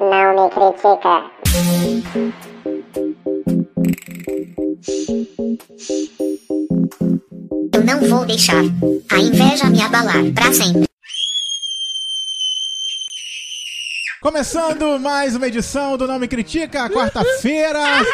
Não 0.00 0.10
me 0.34 0.50
critica. 0.50 1.30
Eu 7.72 7.84
não 7.84 8.00
vou 8.08 8.26
deixar 8.26 8.62
a 9.10 9.18
inveja 9.18 9.66
me 9.66 9.80
abalar 9.80 10.24
pra 10.34 10.52
sempre. 10.52 10.88
Começando 14.20 14.98
mais 14.98 15.36
uma 15.36 15.46
edição 15.46 15.96
do 15.96 16.06
Não 16.08 16.18
Me 16.18 16.26
Critica, 16.26 16.88
quarta-feira. 16.88 17.78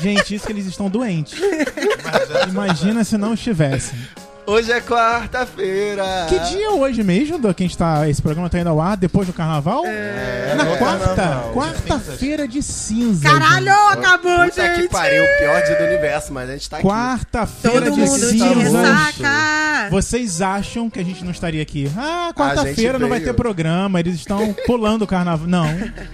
Gente, 0.00 0.34
isso 0.34 0.44
que 0.44 0.52
eles 0.52 0.66
estão 0.66 0.90
doentes. 0.90 1.40
Imagina 2.48 3.04
se 3.04 3.16
não 3.16 3.32
estivessem. 3.34 3.96
Hoje 4.46 4.70
é 4.70 4.80
quarta-feira. 4.80 6.26
Que 6.28 6.38
dia 6.50 6.66
é 6.66 6.70
hoje 6.70 7.02
mesmo, 7.02 7.38
do 7.38 7.54
que 7.54 7.62
a 7.62 7.66
gente 7.66 7.78
tá, 7.78 8.06
esse 8.08 8.20
programa 8.20 8.50
tá 8.50 8.58
indo 8.58 8.68
ao 8.68 8.78
ar 8.78 8.94
depois 8.94 9.26
do 9.26 9.32
carnaval? 9.32 9.86
É, 9.86 10.54
Na 10.54 10.64
no 10.64 10.76
quarta, 10.76 11.44
quarta-feira 11.54 12.46
de 12.46 12.62
cinza. 12.62 13.26
Caralho, 13.26 13.72
acabou, 13.88 14.44
Puta 14.44 14.68
que 14.68 14.82
gente. 14.82 14.90
pariu, 14.90 15.24
o 15.24 15.38
pior 15.38 15.62
dia 15.62 15.76
do 15.76 15.84
universo, 15.84 16.32
mas 16.32 16.50
a 16.50 16.52
gente 16.52 16.68
tá 16.68 16.76
aqui. 16.76 16.86
Quarta-feira 16.86 17.90
de 17.90 18.00
ressaca. 18.00 19.88
Vocês 19.90 20.42
acham 20.42 20.90
que 20.90 21.00
a 21.00 21.04
gente 21.04 21.24
não 21.24 21.30
estaria 21.32 21.62
aqui? 21.62 21.90
Ah, 21.96 22.30
quarta-feira 22.36 22.92
gente 22.92 23.00
não 23.00 23.08
vai 23.08 23.20
ter 23.20 23.32
programa, 23.32 23.98
eles 23.98 24.16
estão 24.16 24.52
pulando 24.66 25.02
o 25.02 25.06
carnaval. 25.06 25.46
Não. 25.46 25.66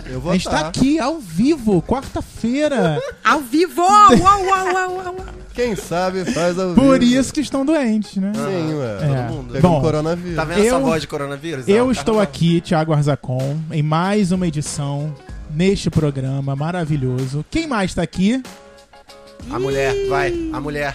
Eu 0.07 0.21
vou 0.21 0.31
A 0.31 0.35
gente 0.37 0.49
tá 0.49 0.69
aqui 0.69 1.01
ao 1.01 1.19
vivo, 1.19 1.83
quarta-feira. 1.83 3.01
Ao 3.25 3.41
vivo. 3.41 3.83
Uau, 3.83 4.17
uau, 4.19 4.45
uau, 4.45 4.73
uau, 4.75 4.95
uau. 5.05 5.15
Quem 5.61 5.77
sabe 5.77 6.25
faz 6.33 6.59
ao 6.59 6.75
Por 6.75 6.99
vivo. 6.99 7.21
isso 7.21 7.33
que 7.33 7.41
estão 7.41 7.65
doentes, 7.67 8.17
né? 8.17 8.33
Sim, 8.35 8.75
ué. 8.75 8.99
É. 9.03 9.31
mundo. 9.31 9.53
Pega 9.53 9.69
Bom, 9.69 9.81
coronavírus. 9.81 10.37
Tá 10.37 10.45
vendo 10.45 10.61
essa 10.61 10.69
Eu- 10.77 10.81
voz 10.81 11.01
de 11.03 11.09
coronavírus? 11.09 11.69
Eu 11.69 11.85
Não, 11.85 11.93
estou 11.93 12.15
carnaval. 12.15 12.23
aqui, 12.23 12.61
Thiago 12.61 12.93
Arzacon, 12.93 13.59
em 13.71 13.83
mais 13.83 14.33
uma 14.33 14.47
edição 14.47 15.15
neste 15.55 15.91
programa 15.91 16.57
maravilhoso. 16.57 17.45
Quem 17.51 17.67
mais 17.67 17.93
tá 17.95 18.03
aqui? 18.03 18.43
A 19.51 19.59
mulher, 19.59 19.95
vai, 20.09 20.33
a 20.53 20.61
mulher. 20.61 20.95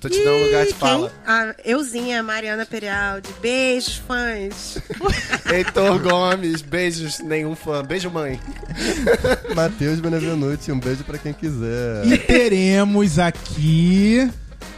Tô 0.00 0.08
te 0.08 0.22
dando 0.22 0.36
um 0.36 0.44
lugar 0.44 0.66
de 0.66 0.74
fala. 0.74 1.12
A 1.26 1.54
euzinha, 1.64 2.22
Mariana 2.22 2.64
Perialdi. 2.64 3.28
Beijos, 3.40 3.96
fãs. 3.96 4.78
Heitor 5.52 5.98
Gomes, 5.98 6.62
beijos, 6.62 7.18
nenhum 7.18 7.56
fã. 7.56 7.82
Beijo, 7.82 8.10
mãe. 8.10 8.40
Matheus 9.54 9.98
Benevenuti, 9.98 10.70
um 10.70 10.78
beijo 10.78 11.02
pra 11.02 11.18
quem 11.18 11.32
quiser. 11.32 12.06
E 12.06 12.16
teremos 12.18 13.18
aqui. 13.18 14.30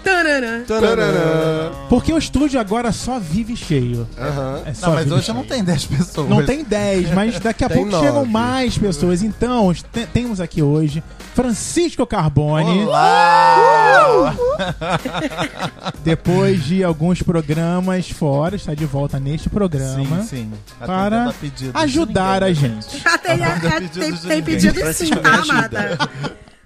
Tananã. 0.02 1.70
Porque 1.88 2.12
o 2.12 2.18
estúdio 2.18 2.58
agora 2.60 2.92
só 2.92 3.18
vive 3.18 3.56
cheio. 3.56 4.08
Aham. 4.18 4.62
É 4.66 4.74
só 4.74 4.86
Não, 4.88 4.94
mas 4.94 5.04
vive 5.04 5.14
hoje 5.16 5.26
cheio. 5.26 5.36
não 5.38 5.44
tem 5.44 5.64
10 5.64 5.84
pessoas. 5.86 6.28
Não 6.28 6.44
tem 6.44 6.64
10, 6.64 7.10
mas 7.12 7.38
daqui 7.40 7.64
a 7.64 7.68
pouco 7.70 7.90
nove. 7.90 8.06
chegam 8.06 8.24
mais 8.24 8.76
pessoas. 8.78 9.22
Então, 9.22 9.72
te- 9.74 10.06
temos 10.06 10.40
aqui 10.40 10.62
hoje 10.62 11.02
Francisco 11.34 12.06
Carbone. 12.06 12.84
Olá! 12.84 14.34
Depois 16.04 16.64
de 16.64 16.82
alguns 16.84 17.22
programas 17.22 18.10
fora, 18.10 18.56
está 18.56 18.74
de 18.74 18.84
volta 18.86 19.18
neste 19.20 19.48
programa. 19.48 20.22
Sim, 20.22 20.26
sim. 20.26 20.52
Para 20.84 21.28
a 21.28 21.32
de 21.54 21.70
ajudar 21.74 22.42
a 22.42 22.48
ninguém, 22.48 22.70
né, 22.70 22.80
gente. 22.82 23.02
Ah, 23.06 23.18
tem, 23.18 23.36
Manda 23.38 23.66
é, 23.66 23.80
pedidos 23.80 24.20
tem, 24.20 24.28
tem 24.30 24.42
pedido 24.42 24.92
sim, 24.92 25.10
tá, 25.10 25.34
amada? 25.36 25.98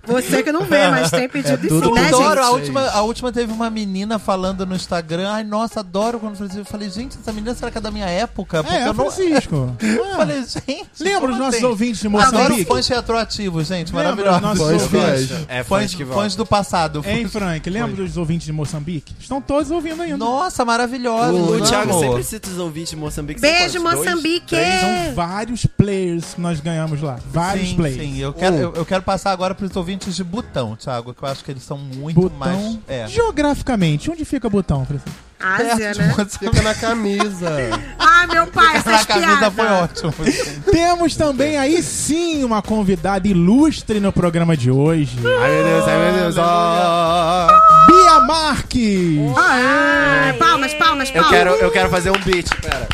Você 0.07 0.43
que 0.43 0.53
não 0.53 0.65
vê, 0.65 0.89
mas 0.89 1.11
tem 1.11 1.29
pedido 1.29 1.67
tudo 1.69 1.85
sim, 1.85 1.89
Eu 1.91 1.95
né, 1.95 2.09
adoro, 2.09 2.41
a 2.41 2.45
gente? 2.45 2.53
última, 2.55 2.81
a 2.91 3.03
última 3.03 3.33
teve 3.33 3.53
uma 3.53 3.71
menina 3.71 4.19
falando 4.19 4.65
no 4.67 4.75
Instagram. 4.75 5.29
Ai, 5.31 5.45
nossa, 5.45 5.81
adoro 5.81 6.19
quando 6.21 6.41
eu 6.41 6.59
Eu 6.59 6.65
falei, 6.65 6.89
gente, 6.91 7.17
essa 7.21 7.33
menina 7.33 7.55
será 7.55 7.71
que 7.71 7.79
é 7.79 7.81
da 7.81 7.91
minha 7.91 8.07
época? 8.07 8.63
Porque 8.63 8.77
É, 8.77 8.83
eu 8.83 8.95
não. 8.95 8.95
Francisco. 8.95 9.77
Eu 9.81 10.05
Ah, 10.13 10.17
falei, 10.17 10.43
gente. 10.43 10.89
Lembra 11.01 11.33
os 11.33 11.39
nossos 11.39 11.55
assim? 11.57 11.65
ouvintes 11.67 12.01
de 12.01 12.07
Adoro 12.09 12.33
Moçambique? 12.33 12.65
fãs 12.65 12.89
retroativos, 12.89 13.67
gente. 13.67 13.93
Maravilhoso. 13.95 14.37
os 14.37 14.43
nossos 14.43 14.83
Fãs. 14.85 15.31
É, 15.49 15.63
fãs 15.63 15.67
Fãs, 15.85 15.95
que 15.95 16.05
fãs 16.05 16.37
do 16.37 16.47
passado. 16.47 17.03
Hein, 17.07 17.23
Fãs- 17.29 17.33
Frank? 17.33 17.69
Lembra 17.71 18.05
dos 18.05 18.17
ouvintes 18.17 18.47
de 18.47 18.53
Moçambique? 18.53 19.15
Estão 19.21 19.41
todos 19.41 19.71
ouvindo 19.71 20.03
ainda. 20.03 20.17
Nossa, 20.17 20.65
maravilhoso. 20.65 21.55
O. 21.55 21.61
Thiago 21.61 21.99
sempre 22.01 22.23
cita 22.25 22.49
os 22.51 22.59
ouvintes 22.59 22.91
de 22.91 22.97
Moçambique. 22.97 23.41
Beijo? 23.41 23.81
Dois? 23.81 23.97
Moçambique. 23.99 24.57
São 24.57 25.15
vários 25.15 25.67
players 25.67 26.35
que 26.35 26.41
nós 26.41 26.61
ganhamos 26.61 27.01
lá. 27.01 27.19
Vários 27.31 27.69
sim, 27.71 27.77
players. 27.77 28.01
sim. 28.01 28.19
Eu 28.19 28.33
quero, 28.33 28.55
Um. 28.55 28.59
eu, 28.61 28.73
eu 28.75 28.85
quero 28.85 29.03
passar 29.03 29.33
agora 29.33 29.55
pros 29.55 29.75
ouvintes 29.77 29.94
de 29.99 30.25
Butão, 30.25 30.77
Thiago, 30.77 31.13
que 31.15 31.23
eu 31.23 31.29
acho 31.29 31.45
que 31.45 31.51
eles 31.51 31.63
são 31.63 31.79
muito 31.79 32.21
Botão. 32.21 32.39
mais. 32.39 32.79
É. 32.89 33.07
Geograficamente, 33.07 34.11
onde 34.11 34.25
fica 34.25 34.49
Botão, 34.51 34.85
Francisco? 34.85 35.11
Ásia, 35.41 35.77
Perto 35.95 35.99
né? 35.99 36.27
Fica 36.39 36.63
na 36.63 36.75
camisa. 36.75 37.51
Ah, 38.17 38.27
meu 38.27 38.47
pai, 38.47 38.73
Na 38.73 38.79
essas 38.79 39.05
camisa 39.05 39.51
foi 39.51 39.67
ótimo. 39.67 40.15
Temos 40.73 41.15
também 41.15 41.59
aí 41.59 41.83
sim 41.83 42.43
uma 42.43 42.63
convidada 42.63 43.29
ilustre 43.29 44.01
no 44.01 44.11
programa 44.13 44.57
de 44.57 44.71
hoje. 44.71 45.19
Ai, 45.43 45.51
meu 45.51 45.65
Deus, 45.65 45.85
ai, 45.89 45.99
meu 46.13 46.21
Deus. 46.23 46.37
ó. 46.39 47.47
Bia 47.87 48.21
Marques! 48.21 49.19
Ah, 49.37 50.35
palmas, 50.39 50.73
palmas, 50.75 51.09
Eu 51.11 51.15
palmas. 51.23 51.31
quero, 51.31 51.51
eu 51.57 51.71
quero 51.71 51.91
fazer 51.91 52.11
um 52.11 52.19
beat, 52.21 52.49
pera. 52.63 52.89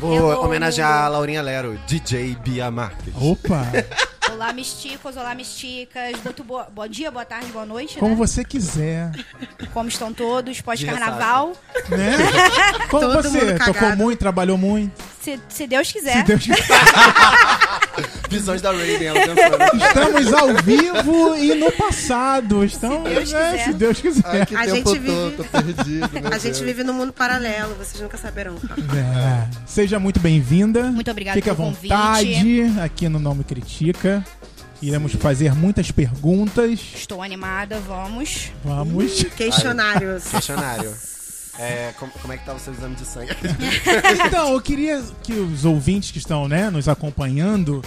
Vou 0.00 0.14
Eu 0.14 0.22
vou- 0.22 0.44
homenagear 0.46 1.04
a 1.04 1.08
Laurinha 1.08 1.42
Lero, 1.42 1.78
DJ 1.86 2.34
Bia 2.42 2.70
Marques. 2.70 3.12
Opa! 3.14 3.66
Olá, 4.40 4.54
misticos, 4.54 5.18
olá, 5.18 5.34
misticas. 5.34 6.16
Muito 6.24 6.42
boa, 6.42 6.66
bom 6.74 6.88
dia, 6.88 7.10
boa 7.10 7.26
tarde, 7.26 7.52
boa 7.52 7.66
noite, 7.66 7.98
Como 7.98 8.12
né? 8.12 8.16
você 8.16 8.42
quiser, 8.42 9.10
Como 9.70 9.90
estão 9.90 10.14
todos? 10.14 10.62
Pós-carnaval. 10.62 11.52
né? 11.90 12.16
Como 12.88 13.02
Todo 13.02 13.22
você? 13.22 13.58
Tocou 13.58 13.94
muito, 13.96 14.18
trabalhou 14.18 14.56
muito. 14.56 14.94
Se, 15.22 15.38
se 15.48 15.66
Deus 15.66 15.86
Se 15.88 15.92
quiser. 15.94 16.24
Deus 16.24 16.42
quiser. 16.42 16.56
Visões 18.30 18.62
da 18.62 18.70
Raven, 18.70 19.04
ela. 19.04 19.18
Estamos 19.18 20.32
ao 20.32 20.54
vivo 20.62 21.36
e 21.36 21.54
no 21.56 21.70
passado. 21.72 22.64
Estamos, 22.64 23.08
Se 23.08 23.14
Deus 23.14 23.32
né, 23.32 23.50
quiser. 23.50 23.64
se 23.64 23.72
Deus 23.74 24.00
quiser. 24.00 24.22
Ai, 24.26 24.46
que 24.46 24.54
A 24.56 24.60
tempo 24.60 24.74
gente 24.76 24.84
tô, 24.84 24.92
vive- 24.92 25.36
tô 25.36 25.44
perdido. 25.44 26.10
A 26.32 26.38
gente 26.38 26.42
Deus. 26.54 26.58
vive 26.60 26.84
num 26.84 26.92
mundo 26.94 27.12
paralelo, 27.12 27.74
vocês 27.74 28.00
nunca 28.00 28.16
saberão. 28.16 28.54
É. 28.56 29.46
Seja 29.66 29.98
muito 29.98 30.20
bem-vinda. 30.20 30.84
Muito 30.84 31.10
obrigada 31.10 31.34
Fique 31.36 31.50
à 31.50 31.54
vontade 31.54 32.62
aqui 32.82 33.08
no 33.08 33.18
Não 33.18 33.34
Me 33.34 33.44
Critica. 33.44 34.24
Iremos 34.80 35.12
fazer 35.14 35.54
muitas 35.54 35.90
perguntas. 35.90 36.80
Estou 36.94 37.22
animada, 37.22 37.78
vamos. 37.80 38.50
Vamos. 38.64 39.24
Questionários. 39.36 40.24
Questionário. 40.24 40.94
É, 41.58 41.92
como, 41.98 42.10
como 42.22 42.32
é 42.32 42.36
que 42.38 42.44
tá 42.46 42.54
o 42.54 42.58
seu 42.58 42.72
exame 42.72 42.94
de 42.94 43.04
sangue? 43.04 43.30
Então, 44.26 44.52
eu 44.52 44.60
queria 44.60 45.02
que 45.22 45.32
os 45.32 45.64
ouvintes 45.64 46.10
que 46.10 46.18
estão 46.18 46.48
né, 46.48 46.70
nos 46.70 46.88
acompanhando 46.88 47.82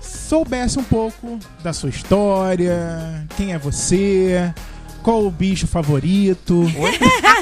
soubessem 0.00 0.80
um 0.80 0.84
pouco 0.84 1.38
da 1.62 1.72
sua 1.72 1.90
história, 1.90 3.26
quem 3.36 3.52
é 3.52 3.58
você, 3.58 4.52
qual 5.02 5.24
o 5.26 5.30
bicho 5.30 5.66
favorito. 5.66 6.64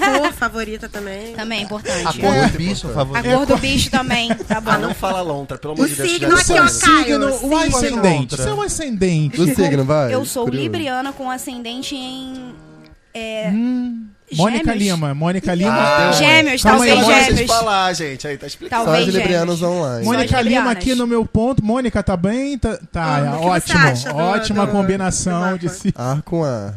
A 0.07 0.19
cor 0.19 0.33
favorita 0.33 0.89
também. 0.89 1.35
Também 1.35 1.59
é 1.59 1.63
A 1.63 1.65
importante. 1.65 2.19
cor 2.21 2.35
É. 2.35 2.49
do 2.49 2.59
bicho, 2.59 2.87
por 2.89 2.95
favor. 2.95 3.17
A 3.19 3.23
cor 3.23 3.47
do 3.47 3.57
bicho 3.59 3.91
também, 3.91 4.29
tá 4.35 4.61
bom. 4.61 4.71
Ah, 4.71 4.79
não 4.79 4.95
fala 4.95 5.21
lontra, 5.21 5.59
pelo 5.59 5.75
amor 5.75 5.85
O 5.85 5.89
de 5.89 5.95
Deus. 5.95 6.11
signo 6.11 6.31
O 6.35 6.39
aqui, 6.39 6.53
ó, 6.53 6.69
signo, 6.69 7.27
o 7.29 7.39
signo. 7.39 7.57
ascendente. 7.77 8.37
Seu 8.37 8.61
ascendente. 8.63 9.41
O 9.41 9.55
signo, 9.55 9.85
vai. 9.85 10.15
Eu 10.15 10.25
sou 10.25 10.45
curioso. 10.45 10.63
libriana 10.63 11.13
com 11.13 11.31
ascendente 11.31 11.95
em. 11.95 12.55
É, 13.15 13.51
Hum, 13.53 14.07
Mônica 14.35 14.65
Gêmeos. 14.73 14.83
Lima. 14.83 15.15
Mônica 15.15 15.55
Lima. 15.55 15.73
Ah, 15.73 16.13
Gêmeos, 16.13 16.63
Calma 16.63 16.79
talvez 16.87 16.99
aí, 16.99 17.05
Só 17.05 17.11
vocês 17.13 17.27
gêmeos. 17.39 17.47
falar, 17.57 17.93
gente. 17.93 18.27
Aí 18.27 18.37
tá 18.39 18.47
explicado. 18.47 18.85
Só 18.85 18.91
Talvez 18.91 19.09
as 19.09 19.15
librianas 19.15 19.59
gêmeos. 19.59 19.77
online. 19.77 20.05
Mônica- 20.05 20.41
Lima 20.41 20.71
aqui 20.73 20.95
no 20.95 21.07
meu 21.07 21.25
ponto. 21.25 21.65
Mônica, 21.65 22.03
tá 22.03 22.17
bem? 22.17 22.59
Tá, 22.59 22.79
tá, 22.91 23.05
Ah, 23.35 23.39
ótimo. 23.41 24.17
Ótima 24.17 24.67
do- 24.67 24.73
combinação 24.73 25.53
do 25.53 25.59
de 25.59 25.69
si. 25.69 25.93
Ar 25.97 26.23
com 26.23 26.43
ar. 26.45 26.75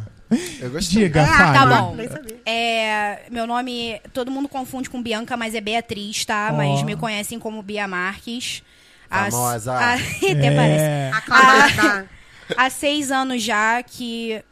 Eu 0.59 0.69
gostei. 0.69 1.03
Diga, 1.05 1.25
fale. 1.25 1.57
tá 1.57 1.65
bom. 1.65 1.97
É, 2.45 3.21
meu 3.31 3.47
nome, 3.47 3.99
todo 4.13 4.29
mundo 4.29 4.47
confunde 4.47 4.87
com 4.87 5.01
Bianca, 5.01 5.35
mas 5.35 5.55
é 5.55 5.61
Beatriz, 5.61 6.23
tá? 6.25 6.49
Ó. 6.53 6.57
Mas 6.57 6.83
me 6.83 6.95
conhecem 6.95 7.39
como 7.39 7.63
Bia 7.63 7.87
Marques. 7.87 8.61
Famosa. 9.09 9.73
há- 9.73 9.93
até 10.21 10.51
parece. 10.55 10.83
É. 10.83 11.11
A 11.13 11.21
Cláudia 11.21 11.75
tá. 11.75 12.03
Há 12.57 12.69
seis 12.69 13.11
anos 13.11 13.41
já 13.43 13.81
que 13.81 14.43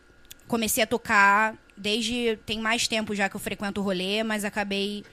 comecei 0.47 0.83
a 0.83 0.87
tocar. 0.87 1.53
Desde. 1.77 2.37
Tem 2.45 2.59
mais 2.59 2.87
tempo 2.87 3.13
já 3.15 3.29
que 3.29 3.35
eu 3.35 3.39
frequento 3.39 3.79
o 3.79 3.83
rolê, 3.83 4.23
mas 4.23 4.43
acabei. 4.43 5.03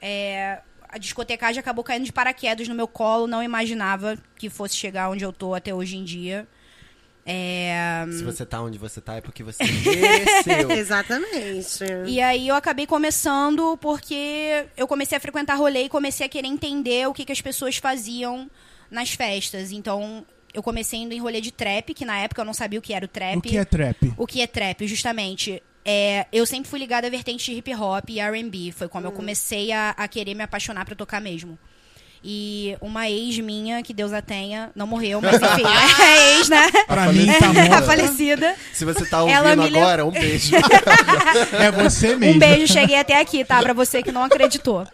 é, 0.00 0.60
a 0.88 0.98
discotecagem 0.98 1.60
acabou 1.60 1.84
caindo 1.84 2.04
de 2.04 2.12
paraquedas 2.12 2.66
no 2.68 2.74
meu 2.74 2.88
colo. 2.88 3.26
Não 3.26 3.42
imaginava 3.42 4.18
que 4.36 4.50
fosse 4.50 4.76
chegar 4.76 5.08
onde 5.08 5.24
eu 5.24 5.32
tô 5.32 5.54
até 5.54 5.72
hoje 5.74 5.96
em 5.96 6.04
dia. 6.04 6.46
É, 7.24 8.06
Se 8.10 8.24
você 8.24 8.44
tá 8.44 8.60
onde 8.60 8.76
você 8.78 9.00
tá, 9.00 9.14
é 9.14 9.20
porque 9.20 9.42
você 9.42 9.62
mereceu. 9.62 10.70
Exatamente. 10.70 11.84
E 12.06 12.20
aí 12.20 12.48
eu 12.48 12.54
acabei 12.56 12.86
começando 12.86 13.76
porque 13.76 14.66
eu 14.76 14.88
comecei 14.88 15.16
a 15.16 15.20
frequentar 15.20 15.54
rolê 15.54 15.84
e 15.84 15.88
comecei 15.88 16.26
a 16.26 16.28
querer 16.28 16.48
entender 16.48 17.06
o 17.06 17.12
que, 17.14 17.24
que 17.24 17.32
as 17.32 17.40
pessoas 17.40 17.76
faziam 17.76 18.50
nas 18.90 19.12
festas. 19.12 19.70
Então, 19.70 20.26
eu 20.52 20.62
comecei 20.62 20.98
indo 21.00 21.14
em 21.14 21.20
rolê 21.20 21.40
de 21.40 21.52
trap, 21.52 21.94
que 21.94 22.04
na 22.04 22.18
época 22.18 22.40
eu 22.40 22.44
não 22.44 22.54
sabia 22.54 22.78
o 22.78 22.82
que 22.82 22.92
era 22.92 23.04
o 23.04 23.08
trap. 23.08 23.36
O 23.36 23.42
que 23.42 23.56
é 23.58 23.64
trap? 23.64 24.14
O 24.16 24.26
que 24.26 24.40
é 24.40 24.46
trap, 24.46 24.86
justamente. 24.88 25.62
É, 25.84 26.26
eu 26.32 26.44
sempre 26.44 26.68
fui 26.68 26.78
ligada 26.78 27.06
à 27.06 27.10
vertente 27.10 27.50
de 27.50 27.58
hip 27.58 27.74
hop 27.74 28.10
e 28.10 28.20
R&B. 28.20 28.72
Foi 28.76 28.88
como 28.88 29.06
eu 29.06 29.12
comecei 29.12 29.72
a, 29.72 29.90
a 29.96 30.06
querer 30.06 30.34
me 30.34 30.42
apaixonar 30.42 30.84
pra 30.84 30.94
tocar 30.94 31.20
mesmo. 31.20 31.58
E 32.22 32.76
uma 32.82 33.08
ex 33.08 33.38
minha, 33.38 33.82
que 33.82 33.94
Deus 33.94 34.12
a 34.12 34.20
tenha, 34.20 34.70
não 34.76 34.86
morreu, 34.86 35.22
mas 35.22 35.36
enfim, 35.40 35.64
é 36.02 36.36
ex, 36.36 36.50
né? 36.50 36.70
Pra 36.86 37.10
mim 37.10 37.26
tá 37.26 37.46
a 37.46 37.52
morta. 37.54 37.82
falecida. 37.82 38.54
Se 38.74 38.84
você 38.84 39.06
tá 39.06 39.22
ouvindo 39.22 39.62
agora, 39.62 40.04
um 40.04 40.10
beijo. 40.10 40.52
É 41.58 41.70
você 41.70 42.14
mesmo. 42.16 42.36
Um 42.36 42.38
beijo, 42.38 42.70
cheguei 42.70 42.96
até 42.96 43.18
aqui, 43.18 43.42
tá? 43.44 43.62
Pra 43.62 43.72
você 43.72 44.02
que 44.02 44.12
não 44.12 44.24
acreditou. 44.24 44.86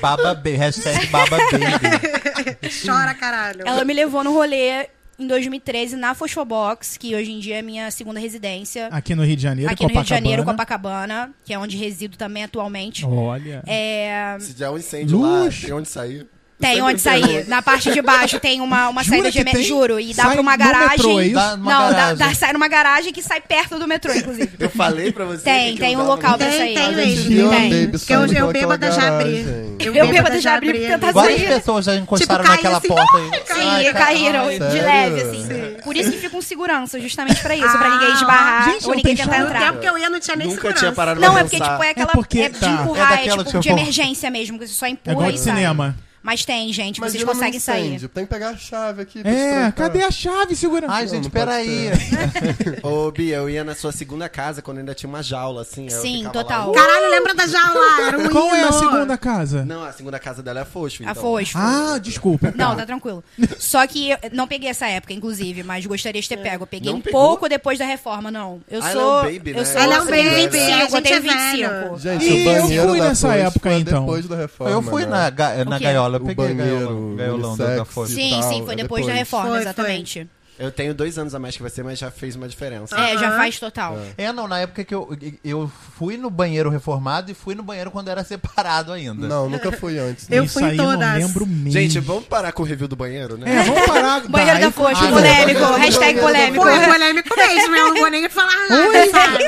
Baba 0.00 0.34
Baby. 0.34 0.50
Hashtag 0.56 1.06
Baba 1.06 1.38
Baby. 1.50 2.58
Chora, 2.84 3.14
caralho. 3.14 3.62
Ela 3.64 3.84
me 3.84 3.94
levou 3.94 4.22
no 4.22 4.32
rolê 4.32 4.88
em 5.18 5.26
2013 5.26 5.96
na 5.96 6.14
Fosfobox, 6.14 6.96
que 6.96 7.14
hoje 7.14 7.32
em 7.32 7.38
dia 7.38 7.58
é 7.58 7.62
minha 7.62 7.90
segunda 7.90 8.18
residência. 8.20 8.88
Aqui 8.88 9.14
no 9.14 9.24
Rio 9.24 9.36
de 9.36 9.42
Janeiro, 9.42 9.70
aqui 9.72 9.82
no 9.82 9.88
Rio 9.88 9.94
de 9.96 10.02
Copacabana. 10.02 10.20
Janeiro, 10.26 10.44
Copacabana, 10.44 11.30
que 11.44 11.52
é 11.52 11.58
onde 11.58 11.76
resido 11.76 12.16
também 12.16 12.44
atualmente. 12.44 13.04
Olha. 13.04 13.62
É, 13.66 14.36
Se 14.40 14.54
der 14.54 14.70
um 14.70 14.78
incêndio 14.78 15.20
lá, 15.20 15.44
Luz. 15.44 15.60
tem 15.60 15.72
onde 15.72 15.88
sair. 15.88 16.26
Tem 16.64 16.82
onde 16.82 17.00
sair. 17.00 17.46
Na 17.48 17.62
parte 17.62 17.92
de 17.92 18.00
baixo 18.02 18.38
tem 18.40 18.60
uma, 18.60 18.88
uma 18.88 19.02
Jura 19.02 19.16
saída 19.16 19.30
de 19.30 19.38
emergência. 19.38 19.68
tem? 19.68 19.68
Juro. 19.68 20.00
E 20.00 20.14
dá 20.14 20.22
Sai 20.24 20.32
pra 20.32 20.40
uma 20.42 20.52
no 20.56 20.58
metrô, 20.58 20.72
garagem. 20.80 21.18
é 21.20 21.24
isso? 21.26 21.34
Dá 21.34 21.56
numa 21.56 21.72
não, 21.72 21.80
dá, 21.90 21.92
garagem. 21.96 22.16
dá- 22.16 22.34
sai 22.34 22.52
numa 22.52 22.68
garagem 22.68 23.12
que 23.12 23.22
sai 23.22 23.40
perto 23.40 23.78
do 23.78 23.86
metrô, 23.86 24.12
inclusive. 24.14 24.50
Eu 24.58 24.70
falei 24.70 25.12
pra 25.12 25.24
você. 25.24 25.42
Tem, 25.44 25.74
que 25.74 25.80
tem 25.80 25.96
um 25.96 26.04
local 26.04 26.36
pra 26.38 26.46
Tem, 26.48 26.58
sair. 26.58 26.74
tem 26.74 26.92
mesmo. 26.94 27.50
Tem. 27.50 27.70
Baby 27.86 27.98
Porque 27.98 28.12
eu, 28.14 28.26
eu 28.26 28.52
bêbada 28.52 28.90
já 28.92 29.08
abri. 29.08 29.42
garagem. 29.42 29.74
Eu 29.84 30.08
bêbada 30.08 30.40
já 30.40 30.54
abri 30.54 30.72
porque 30.72 30.86
tentar 30.86 31.12
Várias 31.12 31.38
sair. 31.40 31.48
pessoas 31.48 31.84
já 31.84 31.94
encostaram 31.96 32.44
Tipo, 32.44 32.46
cai 32.46 32.56
naquela 32.56 32.78
assim, 32.78 32.88
porta 32.88 33.18
aí. 33.18 33.84
Sim, 33.86 33.92
caíram 33.92 34.48
de 34.50 34.80
leve, 34.80 35.20
assim. 35.22 35.46
Por 35.84 35.96
isso 35.96 36.10
que 36.10 36.16
fica 36.16 36.30
com 36.30 36.40
segurança, 36.40 36.98
justamente 37.00 37.40
pra 37.42 37.54
isso, 37.54 37.76
pra 37.78 37.90
ninguém 37.90 38.12
esbarrar 38.14 38.68
ou 38.84 38.94
ninguém 38.94 39.14
tem 39.14 39.16
tentar 39.16 39.38
entrar. 39.40 39.60
tempo 39.60 39.78
que 39.80 39.86
eu 39.86 39.98
ia, 39.98 40.08
não 40.08 40.18
tinha 40.20 40.36
nem 40.36 40.50
segurança. 40.50 40.86
Não, 40.86 40.94
pra 40.94 41.40
é 41.40 41.42
porque, 41.42 41.60
tipo, 41.60 41.82
é 41.82 41.90
aquela 41.90 42.10
É 42.10 42.14
porque 42.14 42.40
é 42.40 42.48
de 42.48 42.58
tá. 42.58 42.68
empurrar, 42.68 43.10
É 43.10 43.14
é, 43.14 43.16
daquela, 43.18 43.44
tipo, 43.44 43.58
de 43.60 43.68
emergência 43.68 44.30
mesmo, 44.30 44.58
que 44.58 44.66
você 44.66 44.72
só 44.72 44.86
É 44.86 44.90
empurra 44.90 45.12
igual 45.12 45.28
e 45.30 45.32
de 45.34 45.38
sai. 45.40 45.54
cinema. 45.54 45.96
Mas 46.24 46.42
tem, 46.42 46.72
gente, 46.72 46.98
vocês 47.00 47.14
Imagina 47.16 47.26
num 47.26 47.38
conseguem 47.38 47.60
sair. 47.60 48.08
Tem 48.08 48.24
que 48.24 48.30
pegar 48.32 48.48
a 48.48 48.56
chave 48.56 49.02
aqui. 49.02 49.20
É, 49.22 49.70
cadê 49.72 50.02
a 50.02 50.10
chave, 50.10 50.56
segurança? 50.56 50.90
Ai, 50.94 51.06
gente, 51.06 51.28
peraí. 51.28 51.90
Ô, 52.82 53.10
Bia, 53.10 53.36
eu 53.36 53.50
ia 53.50 53.62
na 53.62 53.74
sua 53.74 53.92
segunda 53.92 54.26
casa 54.26 54.62
quando 54.62 54.78
ainda 54.78 54.94
tinha 54.94 55.08
uma 55.08 55.22
jaula, 55.22 55.60
assim. 55.60 55.88
Sim, 55.90 56.26
total. 56.32 56.72
lá. 56.72 56.74
Caralho, 56.74 57.10
lembra 57.10 57.34
da 57.34 57.46
jaula? 57.46 58.06
Era 58.06 58.18
um 58.24 58.28
Qual 58.30 58.48
é 58.54 58.62
a 58.62 58.68
hino. 58.68 58.72
segunda 58.72 59.18
casa? 59.18 59.64
Não, 59.66 59.84
a 59.84 59.92
segunda 59.92 60.18
casa 60.18 60.42
dela 60.42 60.60
é 60.60 60.62
a 60.62 60.64
Fosfo, 60.64 61.02
então. 61.02 61.12
A 61.12 61.14
Fosfo. 61.14 61.58
Ah, 61.58 61.98
desculpa. 62.00 62.52
Não, 62.56 62.74
tá 62.74 62.86
tranquilo. 62.86 63.22
Só 63.58 63.86
que 63.86 64.10
eu 64.10 64.18
não 64.32 64.46
peguei 64.48 64.70
essa 64.70 64.86
época, 64.86 65.12
inclusive, 65.12 65.62
mas 65.62 65.84
gostaria 65.84 66.22
de 66.22 66.28
ter 66.28 66.38
pego. 66.38 66.62
Eu 66.64 66.66
peguei 66.66 66.90
Não 66.90 66.98
um 66.98 67.02
pegou? 67.02 67.20
pouco 67.20 67.48
depois 67.50 67.78
da 67.78 67.84
reforma, 67.84 68.30
não. 68.30 68.62
Eu 68.70 68.80
ela 68.80 68.92
sou. 68.92 69.20
é 69.28 69.32
baby, 69.32 69.50
eu 69.50 69.56
né? 69.58 69.64
sou 69.66 69.80
Ela 69.80 69.94
é 69.96 69.98
um 70.00 70.04
eu 70.04 70.06
tenho 70.08 70.30
baby, 70.30 70.42
25, 70.58 70.70
a 70.72 70.80
eu 70.84 70.88
gente 70.90 71.02
tenho 71.02 71.16
é 71.16 71.20
velho. 71.20 71.70
25. 71.92 71.98
Gente, 71.98 72.24
E 72.24 72.46
eu 72.46 72.62
banheiro 72.62 72.88
fui 72.88 72.98
da 72.98 73.08
nessa 73.08 73.34
época, 73.34 73.72
então. 73.74 74.00
depois 74.06 74.26
da 74.26 74.36
reforma, 74.36 74.72
Eu 74.72 74.82
fui 74.82 75.02
né? 75.04 75.10
na, 75.10 75.30
ga- 75.30 75.64
na 75.64 75.78
quê? 75.78 75.84
Gaiola, 76.18 76.18
eu 76.18 76.24
O 76.24 76.26
peguei 76.26 76.54
banheiro, 76.54 76.86
gaiola, 76.86 77.16
gaiolão 77.16 77.40
da, 77.56 77.64
unissex. 77.64 77.76
da 77.76 77.84
Foz. 77.84 78.10
Sim, 78.10 78.42
sim, 78.42 78.64
foi 78.64 78.74
é 78.74 78.76
depois, 78.76 79.06
da 79.06 79.12
depois. 79.12 79.18
reforma, 79.18 79.48
Foi, 79.50 79.60
exatamente. 79.60 80.28
Eu 80.58 80.70
tenho 80.70 80.94
dois 80.94 81.18
anos 81.18 81.34
a 81.34 81.38
mais 81.38 81.56
que 81.56 81.62
você, 81.62 81.82
mas 81.82 81.98
já 81.98 82.10
fez 82.10 82.36
uma 82.36 82.46
diferença. 82.48 82.96
É, 82.96 83.18
já 83.18 83.36
faz 83.36 83.58
total. 83.58 83.98
É, 84.16 84.32
não, 84.32 84.46
na 84.46 84.60
época 84.60 84.84
que 84.84 84.94
eu, 84.94 85.16
eu 85.44 85.70
fui 85.98 86.16
no 86.16 86.30
banheiro 86.30 86.70
reformado 86.70 87.30
e 87.30 87.34
fui 87.34 87.54
no 87.56 87.62
banheiro 87.62 87.90
quando 87.90 88.08
era 88.08 88.22
separado 88.22 88.92
ainda. 88.92 89.26
Não, 89.26 89.48
nunca 89.50 89.72
fui 89.72 89.98
antes. 89.98 90.26
Eu 90.30 90.44
Isso 90.44 90.54
fui 90.54 90.62
em 90.62 90.66
aí 90.70 90.76
eu 90.78 90.84
não 90.84 90.92
todas. 90.92 91.14
lembro 91.14 91.46
mesmo. 91.46 91.70
Gente, 91.72 91.98
vamos 91.98 92.24
parar 92.26 92.52
com 92.52 92.62
o 92.62 92.66
review 92.66 92.86
do 92.86 92.94
banheiro, 92.94 93.36
né? 93.36 93.52
É, 93.52 93.62
vamos 93.64 93.82
parar. 93.86 94.20
Banheiro 94.28 94.54
Tá, 94.54 94.60
da 94.60 94.66
aí- 94.88 95.10
polêmico, 95.12 95.64
hashtag 95.76 96.20
polêmico. 96.20 96.62
Foi 96.62 96.86
polêmico 96.86 97.36
mesmo, 97.36 97.76
eu 97.76 97.88
não 97.88 97.94
vou 97.96 98.10
nem 98.10 98.28
falar 98.28 98.68
nada, 98.68 99.10
sabe? 99.10 99.44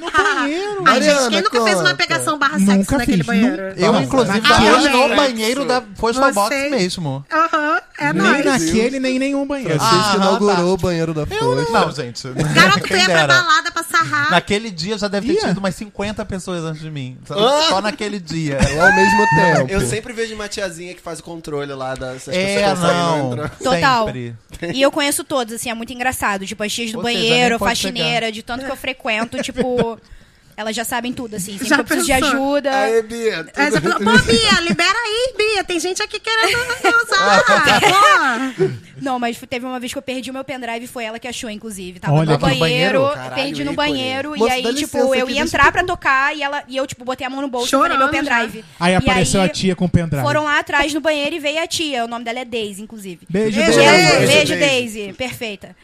No 0.00 0.10
banheiro. 0.10 0.82
Ai, 0.86 1.02
gente, 1.02 1.28
quem 1.30 1.42
nunca 1.42 1.62
fez 1.64 1.80
uma 1.80 1.94
pegação 1.94 2.38
barra 2.38 2.58
sexo 2.58 2.96
naquele 2.98 3.16
fiz, 3.18 3.26
banheiro? 3.26 3.62
Eu, 3.76 3.94
inclusive, 4.00 4.40
fui 4.40 4.88
no 4.90 5.16
banheiro 5.16 5.64
da 5.64 5.82
Fosfo 5.94 6.32
Box 6.32 6.54
mesmo. 6.70 7.24
Aham, 7.32 7.80
é 7.98 8.12
Nem 8.12 8.22
nóis. 8.22 8.44
naquele, 8.44 9.00
nem 9.00 9.16
em 9.16 9.34
nenhum 9.36 9.46
banheiro. 9.46 9.78
Francisco 9.78 10.12
Ah, 10.12 10.16
inaugurou 10.16 10.56
tá. 10.56 10.64
o 10.64 10.76
banheiro 10.76 11.14
da 11.14 11.26
Foz. 11.26 11.70
Não, 11.70 11.90
gente. 11.92 12.28
Garoto, 12.54 12.80
tu 12.80 12.96
ia 12.96 13.04
pra 13.04 13.26
balada 13.26 13.70
pra 13.70 13.82
sarrar. 13.84 14.30
Naquele 14.30 14.70
dia 14.70 14.96
já 14.98 15.08
deve 15.08 15.28
ter 15.28 15.34
Ia. 15.42 15.48
tido 15.48 15.58
umas 15.58 15.74
50 15.74 16.24
pessoas 16.24 16.64
antes 16.64 16.80
de 16.82 16.90
mim. 16.90 17.16
Só, 17.26 17.34
Ah! 17.38 17.66
só 17.68 17.80
naquele 17.80 18.18
dia. 18.18 18.56
É 18.56 18.80
ao 18.80 18.94
mesmo 18.94 19.26
tempo. 19.36 19.70
Eu 19.72 19.80
sempre 19.82 20.12
vejo 20.12 20.34
uma 20.34 20.48
tiazinha 20.48 20.94
que 20.94 21.00
faz 21.00 21.20
o 21.20 21.22
controle 21.22 21.72
lá 21.74 21.94
das 21.94 22.26
É, 22.28 22.56
pessoas 22.60 22.78
saindo 22.78 23.36
não. 23.36 23.48
Total. 23.62 24.06
Sempre. 24.06 24.34
E 24.74 24.80
eu 24.82 24.90
conheço 24.90 25.22
todos, 25.24 25.54
assim, 25.54 25.70
é 25.70 25.74
muito 25.74 25.92
engraçado. 25.92 26.46
Tipo, 26.46 26.62
as 26.64 26.72
tias 26.72 26.90
do 26.92 26.98
Ou 26.98 27.02
banheiro, 27.04 27.58
faxineira, 27.58 28.32
de 28.32 28.42
tanto 28.42 28.64
que 28.64 28.70
eu 28.70 28.76
frequento, 28.76 29.42
tipo. 29.42 29.98
Elas 30.56 30.74
já 30.74 30.84
sabem 30.84 31.12
tudo, 31.12 31.36
assim. 31.36 31.52
Sempre 31.58 31.68
Já 31.68 31.84
preciso 31.84 32.06
de 32.06 32.12
pensou? 32.14 32.28
ajuda. 32.30 32.70
Aê, 32.74 33.02
Bia. 33.02 33.44
tudo- 33.44 33.50
Aí 33.56 33.70
falou, 33.72 33.98
pô, 33.98 34.18
Bia, 34.24 34.60
libera 34.62 34.98
aí, 34.98 35.34
Bia. 35.36 35.64
Tem 35.64 35.78
gente 35.78 36.02
aqui 36.02 36.18
querendo 36.18 36.56
usar. 37.04 38.54
Não, 39.00 39.18
mas 39.18 39.36
teve 39.48 39.66
uma 39.66 39.78
vez 39.78 39.92
que 39.92 39.98
eu 39.98 40.02
perdi 40.02 40.30
o 40.30 40.32
meu 40.32 40.42
pendrive 40.42 40.84
e 40.84 40.88
foi 40.88 41.04
ela 41.04 41.18
que 41.18 41.28
achou, 41.28 41.50
inclusive. 41.50 42.00
Tava 42.00 42.14
Olha 42.14 42.32
no 42.32 42.38
banheiro, 42.38 42.54
No 42.54 42.60
banheiro? 42.60 43.02
Caralho, 43.14 43.34
perdi 43.34 43.64
no 43.64 43.72
banheiro. 43.74 44.30
Moça, 44.38 44.48
e 44.48 44.52
aí, 44.54 44.62
tipo, 44.74 44.96
licença 44.98 45.16
eu 45.16 45.28
ia 45.30 45.40
entrar 45.42 45.70
pra 45.70 45.84
tocar 45.84 46.34
e, 46.34 46.42
ela, 46.42 46.62
e 46.66 46.74
eu, 46.76 46.86
tipo, 46.86 47.04
botei 47.04 47.26
a 47.26 47.30
mão 47.30 47.42
no 47.42 47.48
bolso 47.48 47.68
e 47.68 47.78
falei 47.78 47.98
meu 47.98 48.08
pendrive. 48.08 48.64
Aí 48.80 48.94
E 48.94 48.96
apareceu 48.96 49.42
aí, 49.42 49.46
a 49.46 49.52
tia 49.52 49.76
com 49.76 49.84
o 49.84 49.88
pendrive. 49.90 50.22
Foram 50.24 50.44
lá 50.44 50.58
atrás 50.58 50.94
no 50.94 51.00
banheiro 51.00 51.36
e 51.36 51.38
veio 51.38 51.62
a 51.62 51.66
tia. 51.66 52.04
O 52.06 52.08
nome 52.08 52.24
dela 52.24 52.38
é 52.40 52.44
Daisy, 52.46 52.82
inclusive. 52.82 53.26
Beijo, 53.28 53.60
Beijo, 53.60 53.78
Daisy. 53.78 54.26
Beijo. 54.26 54.56
Daisy. 54.58 55.12
Perfeita. 55.12 55.76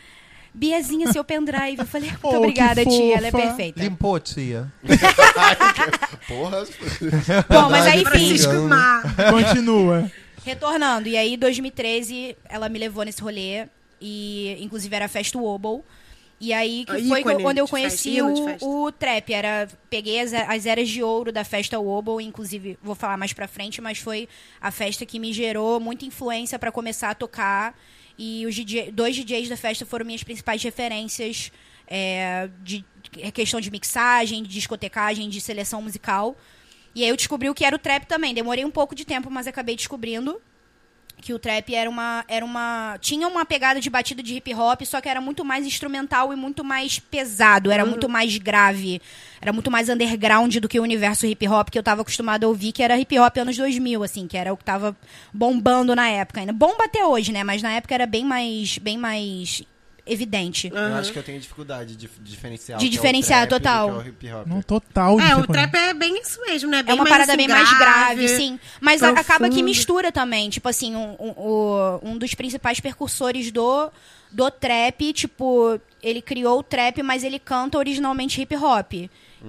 Biazinha, 0.55 1.11
seu 1.13 1.25
pendrive. 1.25 1.79
Eu 1.79 1.87
falei, 1.87 2.11
muito 2.11 2.27
Oh, 2.27 2.37
obrigada, 2.37 2.85
tia. 2.85 3.17
Ela 3.17 3.29
é 3.29 3.31
perfeita. 3.33 3.81
Limpou, 3.83 4.21
tia. 4.21 4.71
Porra. 6.29 6.65
Bom, 7.49 7.71
mas 7.71 7.87
aí, 7.87 8.03
enfim. 8.03 8.37
Continua. 9.31 10.11
retornando. 10.45 11.09
E 11.09 11.17
aí, 11.17 11.35
em 11.35 11.39
2013, 11.39 12.37
ela 12.49 12.69
me 12.69 12.79
levou 12.79 13.05
nesse 13.05 13.23
rolê. 13.23 13.67
E, 14.01 14.57
inclusive, 14.61 14.95
era 14.95 15.07
a 15.07 15.09
festa 15.09 15.39
Wobble. 15.39 15.83
E 16.41 16.53
aí, 16.53 16.85
que 16.85 16.97
Ah, 16.97 17.09
foi 17.09 17.23
quando 17.41 17.59
eu 17.59 17.69
conheci 17.69 18.17
festa, 18.21 18.65
o, 18.67 18.87
o 18.87 18.93
trap. 18.93 19.33
Era, 19.33 19.69
peguei 19.89 20.21
as, 20.21 20.33
as 20.35 20.67
eras 20.67 20.89
de 20.89 21.03
ouro 21.03 21.31
da 21.33 21.45
festa 21.45 21.79
Wobble. 21.79 22.25
Inclusive, 22.25 22.77
vou 22.83 22.95
falar 22.97 23.17
mais 23.17 23.33
pra 23.33 23.47
frente, 23.47 23.81
mas 23.81 23.99
foi 23.99 24.29
a 24.61 24.71
festa 24.73 25.07
que 25.07 25.19
me 25.21 25.33
gerou 25.33 25.79
muita 25.79 26.05
influência 26.05 26.59
pra 26.59 26.73
começar 26.73 27.11
a 27.11 27.15
tocar. 27.15 27.79
E 28.19 28.47
os 28.47 28.55
DJ, 28.55 28.91
dois 28.93 29.17
DJs 29.17 29.49
da 29.49 29.57
festa 29.57 29.87
foram 29.87 30.05
minhas 30.05 30.23
principais 30.23 30.63
referências 30.63 31.51
é, 31.87 32.49
de 32.63 32.85
de 33.13 33.31
questão 33.33 33.61
de 33.61 33.71
mixagem, 33.71 34.43
de 34.43 34.49
discotecagem, 34.49 35.29
de 35.29 35.41
seleção 35.41 35.83
musical. 35.83 36.37
E 36.95 37.03
aí 37.03 37.09
eu 37.09 37.17
descobri 37.17 37.49
o 37.49 37.55
que 37.55 37.65
era 37.65 37.77
o 37.77 37.79
trap 37.79 38.07
também. 38.07 38.35
Demorei 38.35 38.65
um 38.65 38.71
pouco 38.71 38.95
de 38.95 39.05
tempo, 39.05 39.31
mas 39.31 39.47
acabei 39.47 39.77
descobrindo 39.77 40.41
que 41.23 41.33
o 41.33 41.39
trap 41.39 41.75
era 41.75 41.89
uma 41.89 42.25
era 42.29 42.45
uma 42.45 42.99
tinha 43.01 43.27
uma 43.27 43.47
pegada 43.47 43.81
de 43.81 43.89
batida 43.89 44.23
de 44.23 44.35
hip 44.35 44.53
hop, 44.55 44.83
só 44.85 45.01
que 45.01 45.09
era 45.09 45.21
muito 45.21 45.45
mais 45.45 45.65
instrumental 45.65 46.33
e 46.33 46.37
muito 46.37 46.63
mais 46.63 46.99
pesado, 46.99 47.71
era 47.71 47.87
muito 47.87 48.09
mais 48.09 48.37
grave, 48.37 49.01
era 49.41 49.53
muito 49.53 49.71
mais 49.71 49.89
underground 49.89 50.57
do 50.57 50.69
que 50.69 50.79
o 50.79 50.83
universo 50.83 51.25
hip 51.25 51.49
hop 51.49 51.71
que 51.71 51.79
eu 51.79 51.83
tava 51.83 52.03
acostumado 52.03 52.45
a 52.45 52.49
ouvir, 52.49 52.73
que 52.73 52.83
era 52.83 52.99
hip 52.99 53.19
hop 53.19 53.39
anos 53.39 53.57
2000 53.57 54.03
assim, 54.03 54.27
que 54.27 54.37
era 54.37 54.53
o 54.53 54.57
que 54.57 54.65
tava 54.65 54.97
bombando 55.33 55.95
na 55.95 56.09
época 56.09 56.41
ainda. 56.41 56.53
Bomba 56.53 56.85
até 56.85 57.07
hoje, 57.07 57.33
né, 57.33 57.45
mas 57.45 57.63
na 57.63 57.73
época 57.73 57.95
era 57.95 58.07
bem 58.07 58.25
mais 58.25 58.77
bem 58.79 58.99
mais 58.99 59.63
evidente. 60.07 60.71
Eu 60.75 60.95
acho 60.97 61.13
que 61.13 61.19
eu 61.19 61.23
tenho 61.23 61.39
dificuldade 61.41 61.95
de 61.97 62.09
diferenciar. 62.21 62.79
De 62.79 62.87
é 62.87 62.89
o 62.89 62.91
diferenciar, 62.91 63.47
trap 63.47 63.51
do 63.51 63.63
total. 63.63 63.89
que 63.89 63.95
é 63.95 63.99
o 63.99 64.09
hip 64.09 64.33
hop. 64.33 64.47
Não, 64.47 64.63
total. 64.63 65.21
É, 65.21 65.37
o 65.37 65.47
trap 65.47 65.75
é 65.75 65.95
bem 65.95 66.21
isso 66.21 66.41
mesmo, 66.43 66.71
né? 66.71 66.79
É 66.79 66.83
Bem 66.83 66.95
uma 66.95 67.05
mais, 67.05 67.15
parada 67.15 67.37
bem 67.37 67.49
mais 67.49 67.79
grave, 67.79 68.29
sim. 68.29 68.59
Mas 68.81 69.03
a- 69.03 69.11
acaba 69.11 69.25
que 69.45 69.51
profundo. 69.51 69.65
mistura 69.65 70.11
também. 70.13 70.51
Tipo 70.51 70.69
assim, 70.69 70.97
um, 70.97 71.17
um, 71.21 72.11
um 72.11 72.19
dos 72.19 72.35
principais 72.35 72.81
percursores 72.81 73.51
do, 73.53 73.91
do 74.31 74.51
trap, 74.51 75.13
tipo, 75.13 75.81
ele 76.03 76.21
criou 76.21 76.59
o 76.59 76.63
trap, 76.63 77.03
mas 77.03 77.23
ele 77.23 77.39
canta 77.39 77.79
originalmente 77.79 78.41
hip 78.43 78.57
hop. 78.57 78.93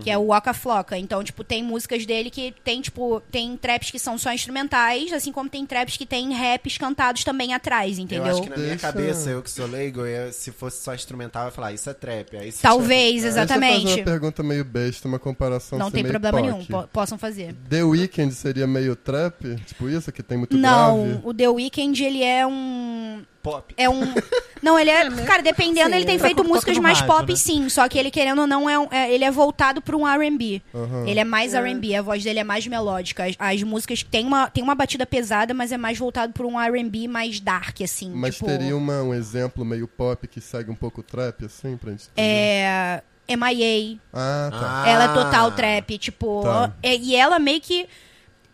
Que 0.02 0.10
é 0.10 0.18
o 0.18 0.28
Waka 0.28 0.54
Flocka. 0.54 0.98
Então, 0.98 1.24
tipo, 1.24 1.44
tem 1.44 1.64
músicas 1.64 2.06
dele 2.06 2.30
que 2.30 2.54
tem, 2.64 2.82
tipo, 2.82 3.22
tem 3.32 3.56
traps 3.58 3.92
que 3.92 4.00
são 4.00 4.18
só 4.18 4.34
instrumentais, 4.34 5.12
assim 5.14 5.32
como 5.32 5.50
tem 5.50 5.66
traps 5.66 5.98
que 5.98 6.06
tem 6.06 6.34
raps 6.34 6.78
cantados 6.78 7.24
também 7.24 7.54
atrás, 7.54 8.00
entendeu? 8.00 8.26
Eu 8.26 8.32
acho 8.32 8.42
que 8.44 8.50
na 8.50 8.58
minha 8.58 8.70
Deixa- 8.70 8.88
cabeça, 8.92 9.30
eu 9.30 9.42
que 9.42 9.50
sou 9.52 9.68
leigo, 9.68 10.06
eu- 10.06 10.32
se 10.32 10.52
fosse 10.52 10.84
só 10.84 10.94
instrumental, 10.96 11.44
eu 11.44 11.48
ia 11.48 11.52
falar, 11.52 11.74
isso 11.74 11.90
é 11.90 11.94
trap. 11.94 12.38
Aí, 12.38 12.52
se 12.52 12.62
Talvez, 12.62 12.90
tivesse- 12.90 13.22
Deixa 13.24 13.28
eu 13.28 13.30
exatamente. 13.44 13.84
fazer 13.84 14.00
uma 14.00 14.06
pergunta 14.06 14.44
meio 14.44 14.66
besta, 14.66 15.08
uma 15.08 15.20
comparação 15.20 15.78
Não 15.80 15.88
ser 15.88 15.94
tem 15.94 16.04
problema 16.06 16.38
POC. 16.40 16.52
nenhum, 16.52 16.66
po- 16.66 16.88
possam 16.88 17.18
fazer. 17.18 17.54
The 17.70 17.84
Weeknd 17.84 18.34
seria 18.34 18.68
meio 18.68 18.96
trap? 18.96 19.56
Tipo 19.66 19.90
isso, 19.90 20.12
que 20.12 20.24
tem 20.24 20.38
muito 20.38 20.58
Não, 20.58 21.04
grave? 21.06 21.22
o 21.24 21.34
The 21.34 21.50
Weeknd, 21.50 22.04
ele 22.04 22.24
é 22.24 22.46
um 22.48 23.24
Pop. 23.44 23.74
É 23.78 23.90
um. 23.90 24.00
Não, 24.64 24.80
ele 24.80 24.90
é. 24.90 25.10
Cara, 25.26 25.44
dependendo, 25.44 25.94
ele 25.94 26.06
tem 26.06 26.16
Toca- 26.18 26.28
feito 26.30 26.44
músicas 26.48 26.78
mais 26.78 27.00
rádio, 27.02 27.14
pop, 27.14 27.30
né? 27.30 27.36
sim. 27.36 27.68
Só 27.68 27.90
que 27.90 28.00
ele, 28.00 28.10
querendo 28.10 28.40
ou 28.40 28.48
não, 28.48 28.70
é, 28.70 28.80
um- 28.80 28.88
é- 28.90 29.14
ele 29.14 29.26
é 29.26 29.30
voltado 29.30 29.82
pra 29.82 29.98
um 29.98 30.06
RB. 30.08 30.62
Aham. 30.74 31.06
Ele 31.06 31.20
é 31.20 31.26
mais 31.26 31.54
RB, 31.54 31.94
a 31.94 32.02
voz 32.02 32.24
dele 32.24 32.40
é 32.40 32.44
mais 32.46 32.66
melódica. 32.66 33.26
As, 33.26 33.36
as 33.38 33.62
músicas 33.64 34.02
têm 34.04 34.26
uma, 34.26 34.50
tem 34.50 34.64
uma 34.64 34.74
batida 34.74 35.06
pesada, 35.06 35.54
mas 35.54 35.74
é 35.74 35.78
mais 35.78 35.98
voltado 35.98 36.32
pra 36.32 36.48
um 36.48 36.58
RB 36.58 37.10
mais 37.10 37.42
dark, 37.42 37.82
assim. 37.82 38.10
Mas 38.16 38.36
tipo, 38.36 38.46
teria 38.48 38.78
uma- 38.78 39.04
um 39.04 39.14
exemplo 39.14 39.66
meio 39.66 39.86
pop 39.86 40.26
que 40.30 40.40
segue 40.40 40.72
um 40.72 40.76
pouco 40.76 41.02
o 41.02 41.04
trap, 41.04 41.44
assim, 41.44 41.76
pra 41.76 41.92
gente 41.92 42.04
entender? 42.14 42.22
É. 42.26 43.04
MIA. 43.28 43.98
Ah, 44.14 44.50
tá. 44.50 44.90
Ela 44.90 45.04
é 45.06 45.08
total 45.14 45.52
trap, 45.52 45.98
tipo. 45.98 46.42
Tá. 46.44 46.72
é- 46.82 46.96
e 46.96 47.16
ela 47.18 47.38
meio 47.38 47.60
que. 47.60 47.86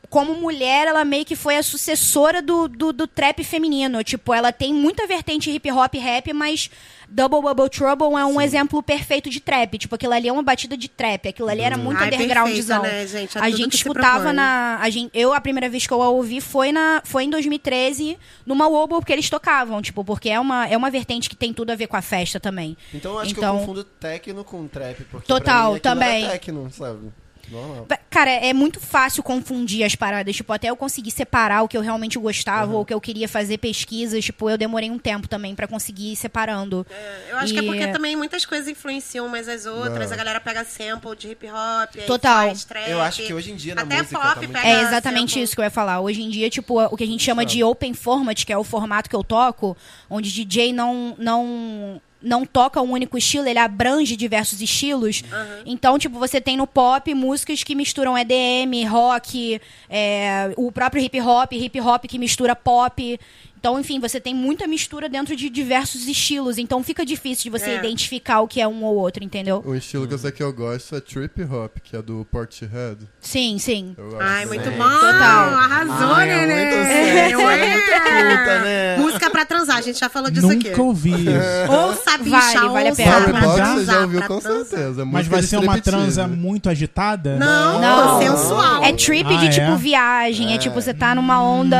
Como 0.09 0.33
mulher, 0.33 0.87
ela 0.87 1.05
meio 1.05 1.23
que 1.23 1.35
foi 1.35 1.55
a 1.57 1.61
sucessora 1.63 2.41
do, 2.41 2.67
do, 2.67 2.91
do 2.91 3.05
trap 3.05 3.43
feminino. 3.43 4.03
Tipo, 4.03 4.33
ela 4.33 4.51
tem 4.51 4.73
muita 4.73 5.05
vertente 5.05 5.51
hip 5.51 5.71
hop 5.71 5.93
rap, 5.95 6.33
mas 6.33 6.69
Double 7.07 7.41
Bubble 7.41 7.69
Trouble 7.69 8.15
é 8.19 8.25
um 8.25 8.41
exemplo 8.41 8.81
perfeito 8.81 9.29
de 9.29 9.39
trap. 9.39 9.77
Tipo, 9.77 9.93
aquilo 9.95 10.13
ali 10.13 10.27
é 10.27 10.33
uma 10.33 10.41
batida 10.41 10.75
de 10.75 10.87
trap. 10.87 11.27
Aquilo 11.29 11.47
ali 11.47 11.61
era 11.61 11.77
muito 11.77 12.01
Ai, 12.01 12.07
undergroundzão. 12.07 12.81
perfeita, 12.81 13.01
né, 13.03 13.07
gente? 13.07 13.37
É 13.37 13.41
a 13.41 13.49
gente 13.51 13.75
escutava 13.75 14.33
na. 14.33 14.79
A 14.81 14.89
gente, 14.89 15.11
eu, 15.13 15.31
a 15.31 15.39
primeira 15.39 15.69
vez 15.69 15.85
que 15.85 15.93
eu 15.93 16.01
a 16.01 16.09
ouvi 16.09 16.41
foi, 16.41 16.71
na, 16.71 17.01
foi 17.05 17.25
em 17.25 17.29
2013, 17.29 18.17
numa 18.45 18.67
Wobble, 18.67 19.05
que 19.05 19.13
eles 19.13 19.29
tocavam. 19.29 19.79
Tipo, 19.79 20.03
porque 20.03 20.29
é 20.29 20.39
uma, 20.39 20.67
é 20.67 20.75
uma 20.75 20.89
vertente 20.89 21.29
que 21.29 21.35
tem 21.35 21.53
tudo 21.53 21.69
a 21.71 21.75
ver 21.75 21.85
com 21.85 21.95
a 21.95 22.01
festa 22.01 22.39
também. 22.39 22.75
Então 22.93 23.13
eu 23.13 23.19
acho 23.19 23.33
que 23.33 23.39
eu 23.39 23.43
Então- 23.43 23.59
confundo 23.59 23.83
techno 23.83 24.43
com 24.43 24.67
trap. 24.67 25.03
Porque 25.05 25.27
Total, 25.27 25.73
mim 25.73 25.79
também. 25.79 26.23
Era 26.23 26.31
techno, 26.33 26.71
sabe? 26.71 27.11
Normal. 27.51 27.87
Cara, 28.09 28.31
é 28.31 28.53
muito 28.53 28.79
fácil 28.79 29.21
confundir 29.21 29.83
as 29.83 29.95
paradas. 29.95 30.35
Tipo, 30.35 30.51
até 30.51 30.69
eu 30.69 30.75
conseguir 30.75 31.11
separar 31.11 31.61
o 31.63 31.67
que 31.67 31.77
eu 31.77 31.81
realmente 31.81 32.17
gostava 32.17 32.73
ou 32.73 32.81
o 32.81 32.85
que 32.85 32.93
eu 32.93 32.99
queria 32.99 33.27
fazer 33.29 33.57
pesquisas. 33.59 34.25
Tipo, 34.25 34.49
eu 34.49 34.57
demorei 34.57 34.89
um 34.89 34.97
tempo 34.97 35.27
também 35.27 35.53
pra 35.55 35.67
conseguir 35.67 36.13
ir 36.13 36.15
separando. 36.15 36.85
Eu 37.29 37.37
acho 37.37 37.53
que 37.53 37.59
é 37.59 37.63
E- 37.63 37.65
porque 37.65 37.87
também 37.87 38.15
muitas 38.15 38.45
coisas 38.45 38.67
influenciam 38.67 39.25
umas 39.27 39.47
às 39.47 39.65
outras. 39.65 40.07
Não. 40.09 40.13
A 40.13 40.17
galera 40.17 40.39
pega 40.41 40.63
sample 40.63 41.15
de 41.15 41.29
hip 41.29 41.45
hop, 41.47 41.95
Total. 42.07 42.47
faz 42.47 42.65
trap. 42.65 42.89
Eu 42.89 42.99
acho 43.01 43.23
que 43.23 43.33
hoje 43.33 43.51
em 43.51 43.55
dia 43.55 43.75
na 43.75 43.83
até 43.83 43.97
música 43.97 44.17
pop 44.19 44.29
tá 44.29 44.35
muito- 44.37 44.51
pega 44.53 44.67
É 44.67 44.81
exatamente 44.81 45.29
sample. 45.31 45.43
isso 45.43 45.55
que 45.55 45.61
eu 45.61 45.65
ia 45.65 45.71
falar. 45.71 45.99
Hoje 46.01 46.21
em 46.23 46.29
dia, 46.29 46.49
tipo, 46.49 46.81
o 46.81 46.97
que 46.97 47.03
a 47.03 47.07
gente 47.07 47.23
chama 47.23 47.45
de 47.45 47.63
open 47.63 47.93
format, 47.93 48.43
que 48.43 48.51
é 48.51 48.57
o 48.57 48.63
formato 48.63 49.09
que 49.09 49.15
eu 49.15 49.23
toco, 49.23 49.77
onde 50.09 50.31
DJ 50.31 50.73
não 50.73 51.15
não 51.17 52.01
não 52.21 52.45
toca 52.45 52.81
um 52.81 52.91
único 52.91 53.17
estilo, 53.17 53.47
ele 53.47 53.59
abrange 53.59 54.15
diversos 54.15 54.61
estilos. 54.61 55.23
Então, 55.65 55.97
tipo, 55.97 56.19
você 56.19 56.41
tem 56.41 56.57
no 56.57 56.67
pop 56.67 57.13
músicas 57.13 57.63
que 57.63 57.75
misturam 57.75 58.17
EDM, 58.17 58.87
rock, 58.87 59.61
é, 59.89 60.51
o 60.57 60.71
próprio 60.71 61.01
hip 61.03 61.19
hop, 61.21 61.53
hip 61.53 61.79
hop 61.79 62.05
que 62.05 62.19
mistura 62.19 62.55
pop. 62.55 63.19
Então, 63.59 63.77
enfim, 63.77 63.99
você 63.99 64.21
tem 64.21 64.33
muita 64.33 64.65
mistura 64.67 65.09
dentro 65.09 65.35
de 65.35 65.49
diversos 65.49 66.07
estilos. 66.07 66.57
Então 66.57 66.81
fica 66.81 67.05
difícil 67.05 67.43
de 67.43 67.49
você 67.59 67.71
É. 67.71 67.77
identificar 67.79 68.39
o 68.39 68.47
que 68.47 68.61
é 68.61 68.67
um 68.67 68.83
ou 68.85 68.95
outro, 68.95 69.21
entendeu? 69.23 69.61
Um 69.65 69.75
estilo 69.75 70.07
que 70.07 70.13
eu 70.13 70.17
sei 70.17 70.31
que 70.31 70.41
eu 70.41 70.53
gosto 70.53 70.95
é 70.95 71.01
trip 71.01 71.43
hop, 71.43 71.75
que 71.83 71.95
é 71.95 72.01
do 72.01 72.25
Portishead. 72.31 72.97
Sim, 73.19 73.57
sim. 73.59 73.95
Ai, 74.19 74.45
muito 74.45 74.63
Sim. 74.63 74.77
bom. 74.77 74.83
Total. 74.89 75.49
Arrasou, 75.55 76.13
Ai, 76.15 76.29
é 76.29 76.37
muito 76.37 77.37
Ué. 77.43 77.59
é 77.59 77.73
muito 77.73 77.85
culta, 77.91 78.59
né? 78.61 78.97
Música 78.97 79.29
pra 79.29 79.45
transar, 79.45 79.77
a 79.77 79.81
gente 79.81 79.99
já 79.99 80.07
falou 80.09 80.31
disso 80.31 80.49
aqui. 80.49 80.69
Nunca 80.69 80.81
ouvi 80.81 81.11
isso. 81.11 81.29
Ouça, 81.71 82.17
bicha, 82.17 82.29
Vale, 82.39 82.69
vale 82.69 82.87
a 82.87 82.89
ouça 82.91 83.03
pena. 83.03 83.21
Pra 83.21 83.41
Box 83.41 83.55
transar, 83.55 83.75
você 83.77 83.85
já 83.85 83.99
ouviu 84.01 84.21
com 84.21 84.39
transar. 84.39 84.65
certeza. 84.65 85.05
Mas 85.05 85.27
vai 85.27 85.41
ser 85.43 85.57
uma 85.57 85.81
transa 85.81 86.27
muito 86.29 86.69
agitada? 86.69 87.35
Não, 87.37 87.81
Não. 87.81 88.21
sensual. 88.21 88.83
É 88.85 88.93
trip 88.93 89.27
Ah, 89.33 89.37
de 89.37 89.45
é? 89.47 89.49
tipo 89.49 89.75
viagem. 89.75 90.53
É 90.53 90.57
tipo, 90.57 90.75
você 90.79 90.93
tá 90.93 91.13
numa 91.13 91.43
onda. 91.43 91.77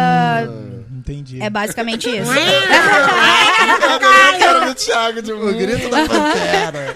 Entendi. 1.09 1.41
É 1.41 1.49
basicamente 1.49 2.09
isso. 2.15 2.31
A 2.31 3.99
cara 4.39 4.65
do 4.65 4.75
Thiago 4.75 5.21
de 5.21 5.33
O 5.33 5.57
grito 5.57 5.89
da 5.89 6.05
pantera. 6.05 6.95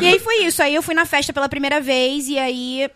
E 0.00 0.06
aí 0.06 0.18
foi 0.18 0.44
isso. 0.44 0.62
Aí 0.62 0.74
eu 0.74 0.82
fui 0.82 0.94
na 0.94 1.04
festa 1.04 1.32
pela 1.32 1.48
primeira 1.48 1.80
vez 1.80 2.28
e 2.28 2.38
aí 2.38 2.90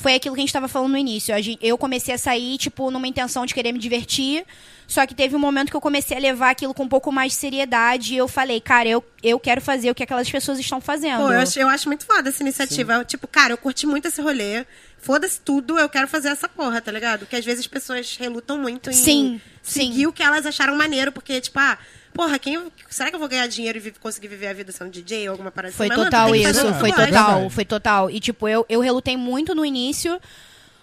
foi 0.00 0.14
aquilo 0.14 0.34
que 0.34 0.40
a 0.40 0.44
gente 0.44 0.52
tava 0.52 0.66
falando 0.68 0.92
no 0.92 0.98
início. 0.98 1.34
Eu 1.60 1.76
comecei 1.76 2.14
a 2.14 2.18
sair, 2.18 2.56
tipo, 2.58 2.90
numa 2.90 3.06
intenção 3.06 3.44
de 3.44 3.54
querer 3.54 3.72
me 3.72 3.78
divertir. 3.78 4.44
Só 4.86 5.06
que 5.06 5.14
teve 5.14 5.36
um 5.36 5.38
momento 5.38 5.70
que 5.70 5.76
eu 5.76 5.80
comecei 5.80 6.16
a 6.16 6.20
levar 6.20 6.50
aquilo 6.50 6.74
com 6.74 6.82
um 6.82 6.88
pouco 6.88 7.12
mais 7.12 7.32
de 7.32 7.38
seriedade. 7.38 8.14
E 8.14 8.16
eu 8.16 8.26
falei, 8.26 8.60
cara, 8.60 8.88
eu, 8.88 9.04
eu 9.22 9.38
quero 9.38 9.60
fazer 9.60 9.90
o 9.90 9.94
que 9.94 10.02
aquelas 10.02 10.28
pessoas 10.28 10.58
estão 10.58 10.80
fazendo. 10.80 11.18
Pô, 11.18 11.32
eu 11.32 11.38
acho, 11.38 11.60
eu 11.60 11.68
acho 11.68 11.88
muito 11.88 12.04
foda 12.04 12.28
essa 12.28 12.42
iniciativa. 12.42 12.94
Eu, 12.94 13.04
Tipo, 13.04 13.28
cara, 13.28 13.52
eu 13.52 13.58
curti 13.58 13.86
muito 13.86 14.08
esse 14.08 14.20
rolê. 14.20 14.64
Foda-se 14.98 15.40
tudo, 15.40 15.78
eu 15.78 15.88
quero 15.88 16.08
fazer 16.08 16.28
essa 16.28 16.48
porra, 16.48 16.80
tá 16.80 16.90
ligado? 16.90 17.20
Porque 17.20 17.36
às 17.36 17.44
vezes 17.44 17.60
as 17.60 17.66
pessoas 17.66 18.16
relutam 18.18 18.58
muito 18.58 18.90
em 18.90 18.92
Sim, 18.92 19.40
seguir 19.62 19.94
sim. 20.00 20.06
o 20.06 20.12
que 20.12 20.22
elas 20.22 20.44
acharam 20.44 20.76
maneiro, 20.76 21.10
porque, 21.12 21.40
tipo, 21.40 21.58
ah, 21.58 21.78
porra, 22.12 22.38
quem, 22.38 22.70
será 22.88 23.10
que 23.10 23.16
eu 23.16 23.20
vou 23.20 23.28
ganhar 23.28 23.46
dinheiro 23.46 23.78
e 23.78 23.90
conseguir 23.92 24.28
viver 24.28 24.48
a 24.48 24.52
vida 24.52 24.72
sendo 24.72 24.90
DJ 24.90 25.28
ou 25.28 25.32
alguma 25.32 25.50
parada 25.50 25.74
Foi 25.74 25.86
assim? 25.86 25.96
Mas, 25.96 25.98
mano, 25.98 26.10
total 26.10 26.28
fazer 26.28 26.68
isso, 26.68 26.74
foi 26.74 26.92
total, 26.92 27.50
foi 27.50 27.64
total. 27.64 28.10
E, 28.10 28.20
tipo, 28.20 28.48
eu, 28.48 28.64
eu 28.68 28.80
relutei 28.80 29.16
muito 29.16 29.54
no 29.54 29.64
início, 29.64 30.20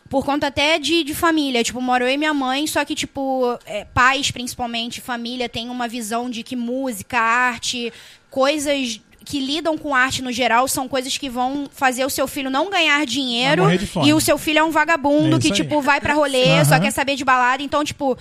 por 0.10 0.26
conta 0.26 0.48
até 0.48 0.80
de, 0.80 1.04
de 1.04 1.14
família. 1.14 1.64
Tipo, 1.64 1.82
moro 1.82 2.06
eu 2.06 2.10
e 2.10 2.18
minha 2.18 2.34
mãe, 2.34 2.66
só 2.68 2.84
que, 2.84 2.96
tipo, 2.96 3.58
é, 3.66 3.86
pais, 3.86 4.32
principalmente, 4.32 5.02
família, 5.02 5.48
tem 5.50 5.70
uma 5.70 5.88
visão 5.88 6.30
de 6.30 6.44
que 6.44 6.56
música, 6.56 7.20
arte, 7.20 7.92
coisas 8.30 9.00
que 9.30 9.42
lidam 9.42 9.78
com 9.78 9.94
arte 9.94 10.22
no 10.22 10.32
geral 10.32 10.70
são 10.70 10.88
coisas 10.88 11.18
que 11.18 11.30
vão 11.30 11.66
fazer 11.74 12.06
o 12.06 12.10
seu 12.10 12.28
filho 12.30 12.50
não 12.50 12.70
ganhar 12.70 13.06
dinheiro 13.06 13.64
e 14.06 14.14
o 14.14 14.22
seu 14.22 14.38
filho 14.38 14.60
é 14.60 14.64
um 14.64 14.72
vagabundo 14.72 15.36
É 15.36 15.40
que, 15.40 15.48
aí. 15.48 15.54
tipo, 15.54 15.82
vai 15.82 16.00
pra 16.00 16.14
rolê, 16.14 16.64
só 16.64 16.76
Aham. 16.76 16.80
quer 16.84 16.92
saber 16.92 17.16
de 17.18 17.26
balada. 17.26 17.62
Então, 17.62 17.84
tipo, 17.84 18.18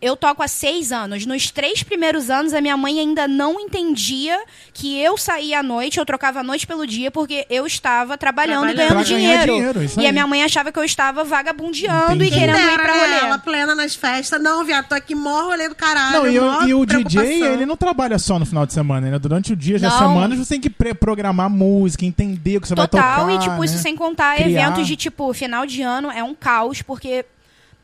eu 0.00 0.14
toco 0.16 0.44
há 0.44 0.46
seis 0.48 0.92
anos. 0.92 1.26
Nos 1.26 1.50
três 1.50 1.82
primeiros 1.82 2.30
anos, 2.30 2.54
a 2.54 2.60
minha 2.60 2.76
mãe 2.76 3.00
ainda 3.00 3.26
não 3.26 3.58
entendia 3.58 4.38
que 4.72 4.96
eu 5.00 5.16
saía 5.18 5.58
à 5.58 5.62
noite, 5.62 5.98
eu 5.98 6.06
trocava 6.06 6.38
a 6.38 6.42
noite 6.44 6.66
pelo 6.68 6.86
dia, 6.86 7.10
porque 7.10 7.44
eu 7.50 7.66
estava 7.66 8.16
trabalhando 8.16 8.70
e 8.70 8.74
Trabalhando. 8.74 8.76
ganhando 8.76 9.06
Pra 9.06 9.16
ganhar 9.16 9.44
dinheiro. 9.46 9.52
dinheiro, 9.74 9.92
e 9.96 10.00
aí. 10.02 10.06
a 10.06 10.12
minha 10.12 10.26
mãe 10.28 10.44
achava 10.44 10.70
que 10.70 10.78
eu 10.78 10.84
estava 10.84 11.24
vagabundeando 11.24 12.14
Entendi. 12.14 12.24
e 12.26 12.30
querendo 12.38 12.58
ir 12.58 12.74
pra 12.78 12.94
né? 12.94 13.00
rolê. 13.00 13.26
Ela 13.26 13.38
plena 13.38 13.74
nas 13.74 13.94
festas. 13.96 14.40
Não, 14.40 14.64
viado, 14.64 14.86
tô 14.88 14.94
aqui 14.94 15.14
mó 15.16 15.42
rolê 15.46 15.68
do 15.68 15.74
caralho. 15.74 16.12
Não, 16.22 16.26
e, 16.30 16.38
o- 16.38 16.68
e 16.68 16.74
o. 16.74 16.84
DJ, 16.86 17.42
ele 17.42 17.66
não 17.66 17.76
trabalha 17.76 18.18
só 18.18 18.38
no 18.38 18.46
final 18.46 18.64
de 18.66 18.72
semana, 18.72 19.10
né? 19.10 19.18
Durante 19.18 19.52
o 19.52 19.56
dia, 19.56 19.78
já 19.78 19.88
Não. 19.88 19.98
Você 20.44 20.54
tem 20.54 20.60
que 20.60 20.70
pre- 20.70 20.94
programar 20.94 21.48
música, 21.50 22.04
entender 22.04 22.56
o 22.56 22.60
que 22.60 22.68
você 22.68 22.74
vai 22.74 22.86
Total, 22.88 23.20
tocar. 23.26 23.34
e 23.34 23.38
tipo, 23.38 23.64
isso 23.64 23.74
né? 23.76 23.80
sem 23.82 23.96
contar 23.96 24.36
Criar. 24.36 24.48
eventos 24.68 24.86
de 24.86 24.96
tipo, 24.96 25.32
final 25.32 25.64
de 25.66 25.82
ano 25.82 26.10
é 26.10 26.22
um 26.22 26.34
caos, 26.34 26.82
porque 26.82 27.24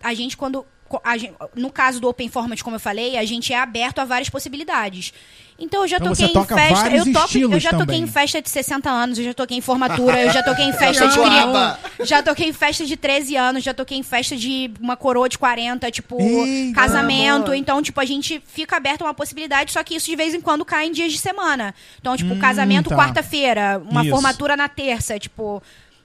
a 0.03 0.13
gente, 0.15 0.37
quando. 0.37 0.65
a 1.05 1.17
gen- 1.17 1.35
no 1.55 1.71
caso 1.71 2.01
do 2.01 2.09
Open 2.09 2.29
Format, 2.29 2.61
como 2.63 2.77
eu 2.77 2.81
falei, 2.81 3.17
a 3.17 3.25
gente 3.25 3.53
é 3.53 3.59
aberto 3.59 3.99
a 4.01 4.05
várias 4.05 4.29
possibilidades. 4.29 5.13
Então 5.61 5.83
eu 5.83 5.89
já 5.89 5.99
Então 5.99 6.09
toquei 6.13 6.27
você 6.29 6.39
em 6.39 6.45
festa. 6.47 6.97
Eu, 6.97 7.13
toco, 7.13 7.39
eu 7.39 7.61
já 7.61 7.71
toquei 7.71 7.87
também. 7.87 8.03
em 8.03 8.07
festa 8.07 8.41
de 8.41 8.49
60 8.49 8.91
anos, 8.91 9.19
eu 9.19 9.25
já 9.27 9.35
toquei 9.35 9.59
em 9.59 9.61
formatura, 9.61 10.23
eu 10.23 10.31
já 10.33 10.43
toquei 10.43 10.65
em 10.65 10.73
festa 10.75 11.07
de 11.07 11.15
criança. 11.19 11.79
Já 12.01 12.23
toquei 12.23 12.49
em 12.49 12.53
festa 12.53 12.87
de 12.87 12.97
13 12.97 13.37
anos, 13.37 13.63
já 13.63 13.75
toquei 13.75 13.99
em 13.99 14.03
festa 14.03 14.37
de 14.37 14.73
uma 14.81 14.97
coroa 14.97 15.29
de 15.29 15.39
40, 15.39 15.91
tipo, 15.91 16.19
Eita, 16.21 16.75
casamento. 16.75 17.45
boa. 17.47 17.57
Então, 17.57 17.83
tipo, 17.83 18.01
a 18.01 18.05
gente 18.05 18.43
fica 18.47 18.77
aberto 18.77 19.03
a 19.03 19.05
uma 19.07 19.15
possibilidade, 19.15 19.73
só 19.73 19.85
que 19.85 19.95
isso 19.97 20.07
de 20.07 20.17
vez 20.17 20.33
em 20.33 20.41
quando 20.41 20.65
cai 20.65 20.87
em 20.87 20.93
dias 20.93 21.13
de 21.13 21.19
semana. 21.19 21.75
Então, 22.01 22.17
tipo, 22.17 22.33
Hum, 22.33 22.39
casamento 22.39 22.89
tá. 22.89 22.97
quarta-feira, 22.97 23.83
uma 23.91 24.01
Isso. 24.03 24.11
formatura 24.11 24.57
na 24.57 24.69
terça, 24.69 25.19
tipo. 25.19 25.63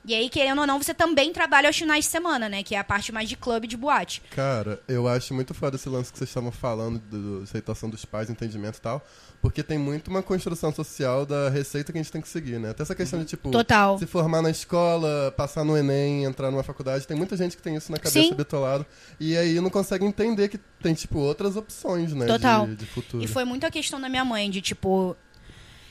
E 0.08 0.14
aí, 0.14 0.30
querendo 0.30 0.62
ou 0.62 0.68
não, 0.68 0.80
você 0.80 0.94
também 0.94 1.34
trabalha 1.34 1.68
aos 1.68 1.76
finais 1.76 2.06
de 2.06 2.12
semana, 2.12 2.48
né? 2.48 2.62
Que 2.62 2.76
é 2.76 2.78
a 2.78 2.84
parte 2.84 3.12
mais 3.12 3.28
de 3.28 3.36
clube 3.36 3.66
de 3.66 3.76
boate. 3.76 4.22
Cara, 4.36 4.80
eu 4.88 5.08
acho 5.08 5.34
muito 5.34 5.52
foda 5.56 5.78
esse 5.78 5.90
lance 5.90 6.12
que 6.12 6.18
vocês 6.20 6.30
estavam 6.30 6.52
falando, 6.52 7.00
do, 7.00 7.42
aceitação 7.42 7.90
dos 7.90 8.06
pais, 8.06 8.30
entendimento 8.30 8.78
e 8.78 8.82
tal. 8.82 9.04
Porque 9.46 9.62
tem 9.62 9.78
muito 9.78 10.08
uma 10.08 10.24
construção 10.24 10.74
social 10.74 11.24
da 11.24 11.50
receita 11.52 11.92
que 11.92 12.00
a 12.00 12.02
gente 12.02 12.12
tem 12.12 12.20
que 12.20 12.28
seguir, 12.28 12.60
né? 12.60 12.72
Até 12.72 12.82
essa 12.82 12.96
questão 12.96 13.20
de, 13.20 13.26
tipo, 13.26 13.52
Total. 13.52 13.96
se 14.00 14.08
formar 14.08 14.42
na 14.42 14.50
escola, 14.50 15.32
passar 15.38 15.64
no 15.64 15.78
Enem, 15.78 16.24
entrar 16.24 16.50
numa 16.50 16.64
faculdade. 16.64 17.06
Tem 17.06 17.16
muita 17.16 17.38
gente 17.38 17.56
que 17.56 17.62
tem 17.62 17.76
isso 17.76 17.92
na 17.92 18.00
cabeça 18.00 18.28
Sim. 18.28 18.34
bitolado. 18.34 18.84
E 19.20 19.38
aí 19.38 19.62
não 19.62 19.70
consegue 19.70 20.04
entender 20.04 20.50
que 20.50 20.58
tem, 20.82 20.96
tipo, 20.96 21.20
outras 21.20 21.56
opções, 21.56 22.12
né? 22.12 22.26
Total. 22.26 22.66
De, 22.66 22.76
de 22.76 22.86
futuro. 22.88 23.24
E 23.24 23.28
foi 23.28 23.46
muito 23.46 23.68
a 23.68 23.70
questão 23.70 24.02
da 24.02 24.10
minha 24.10 24.26
mãe, 24.26 24.50
de 24.50 24.62
tipo. 24.62 25.16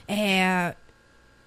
É, 0.08 0.74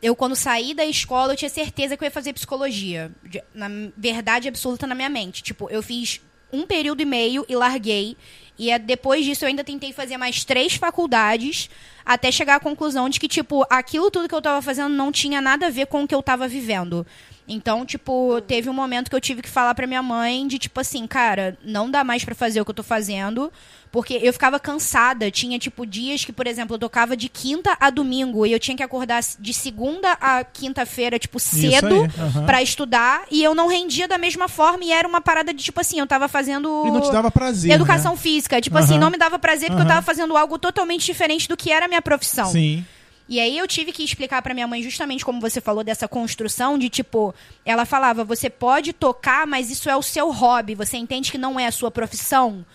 eu, 0.02 0.16
quando 0.16 0.34
saí 0.34 0.74
da 0.74 0.86
escola, 0.86 1.34
eu 1.34 1.38
tinha 1.38 1.50
certeza 1.50 1.98
que 1.98 2.06
eu 2.06 2.08
ia 2.08 2.12
fazer 2.12 2.32
psicologia. 2.32 3.12
Na 3.54 3.68
verdade 3.98 4.48
absoluta 4.48 4.88
na 4.88 4.96
minha 4.96 5.10
mente. 5.10 5.44
Tipo, 5.44 5.70
eu 5.70 5.84
fiz 5.84 6.22
um 6.54 6.66
período 6.66 7.02
e 7.02 7.06
meio 7.06 7.46
e 7.50 7.56
larguei. 7.56 8.16
E 8.58 8.72
é, 8.72 8.80
depois 8.80 9.24
disso 9.24 9.46
eu 9.46 9.50
ainda 9.50 9.64
tentei 9.64 9.94
fazer 9.94 10.18
mais 10.18 10.44
três 10.44 10.76
faculdades 10.76 11.70
até 12.06 12.32
chegar 12.32 12.56
à 12.56 12.60
conclusão 12.60 13.10
de 13.10 13.20
que, 13.20 13.28
tipo, 13.28 13.66
aquilo 13.70 14.10
tudo 14.10 14.28
que 14.28 14.36
eu 14.36 14.42
tava 14.42 14.62
fazendo 14.62 14.90
não 14.90 15.12
tinha 15.12 15.42
nada 15.42 15.68
a 15.68 15.70
ver 15.70 15.88
com 15.88 16.04
o 16.04 16.08
que 16.08 16.16
eu 16.16 16.24
tava 16.24 16.48
vivendo. 16.48 17.06
Então, 17.48 17.86
tipo, 17.86 18.42
teve 18.42 18.70
um 18.70 18.74
momento 18.74 19.10
que 19.10 19.16
eu 19.16 19.22
tive 19.22 19.42
que 19.42 19.50
falar 19.50 19.74
pra 19.74 19.88
minha 19.88 20.04
mãe 20.04 20.46
de 20.48 20.60
tipo 20.60 20.80
assim, 20.82 21.08
cara, 21.08 21.58
não 21.63 21.89
dá 21.89 22.04
mais 22.04 22.25
pra 22.25 22.36
fazer 22.36 22.60
o 22.60 22.66
que 22.66 22.72
eu 22.72 22.75
tô 22.75 22.84
fazendo, 22.84 23.51
porque 23.89 24.20
eu 24.22 24.34
ficava 24.34 24.60
cansada. 24.60 25.32
Tinha, 25.32 25.58
tipo, 25.58 25.86
dias 25.86 26.25
que, 26.25 26.34
por 26.34 26.46
exemplo, 26.46 26.75
eu 26.75 26.80
tocava 26.80 27.16
de 27.16 27.30
quinta 27.30 27.77
a 27.80 27.89
domingo 27.89 28.46
e 28.46 28.51
eu 28.51 28.60
tinha 28.60 28.75
que 28.75 28.84
acordar 28.84 29.22
de 29.39 29.54
segunda 29.54 30.12
a 30.20 30.44
quinta-feira, 30.44 31.18
tipo, 31.18 31.39
cedo 31.39 31.96
aham. 32.20 32.46
pra 32.46 32.62
estudar 32.62 33.24
e 33.32 33.42
eu 33.42 33.56
não 33.56 33.68
rendia 33.70 34.08
da 34.10 34.18
mesma 34.18 34.50
forma 34.50 34.84
e 34.84 34.92
era 34.92 35.08
uma 35.08 35.22
parada 35.22 35.54
de 35.54 35.63
tipo 35.63 35.80
assim, 35.80 36.00
eu 36.00 36.08
tava 36.08 36.27
fazendo 36.27 36.84
E 36.86 36.92
não 36.92 37.00
te 37.00 37.12
dava 37.12 37.32
prazer. 37.32 37.72
educação 37.72 38.12
né? 38.12 38.18
física. 38.18 38.60
Tipo 38.60 38.77
assim, 38.77 38.96
Aham. 38.96 39.00
não 39.01 39.10
me 39.10 39.18
dava 39.18 39.39
prazer 39.39 39.70
porque 39.70 39.82
eu 39.82 39.86
Aham. 39.86 39.96
tava 39.96 40.06
fazendo 40.06 40.36
algo 40.36 40.60
totalmente 40.60 41.06
diferente 41.06 41.48
do 41.48 41.56
que 41.56 41.72
era 41.72 41.86
a 41.86 41.88
minha 41.88 42.01
profissão. 42.01 42.51
Sim. 42.51 42.86
E 43.30 43.40
aí 43.40 43.58
eu 43.58 43.68
tive 43.68 43.92
que 43.92 44.04
explicar 44.04 44.42
pra 44.42 44.54
minha 44.54 44.68
mãe 44.68 44.82
justamente 44.82 45.26
como 45.26 45.42
você 45.42 45.60
falou 45.60 45.84
dessa 45.84 46.08
construção 46.08 46.78
de 46.78 46.90
tipo, 46.90 47.36
ela 47.66 47.86
falava, 47.86 48.24
você 48.24 48.50
pode 48.50 48.94
tocar, 48.94 49.46
mas 49.46 49.70
isso 49.70 49.90
é 49.90 49.96
o 49.96 50.02
seu 50.02 50.32
hobby, 50.32 50.76
você 50.76 50.96
entende 50.98 51.32
que 51.32 51.38
não 51.38 51.60
é 51.60 51.68
a 51.68 51.72
sua 51.72 51.92
profissão? 51.92 52.66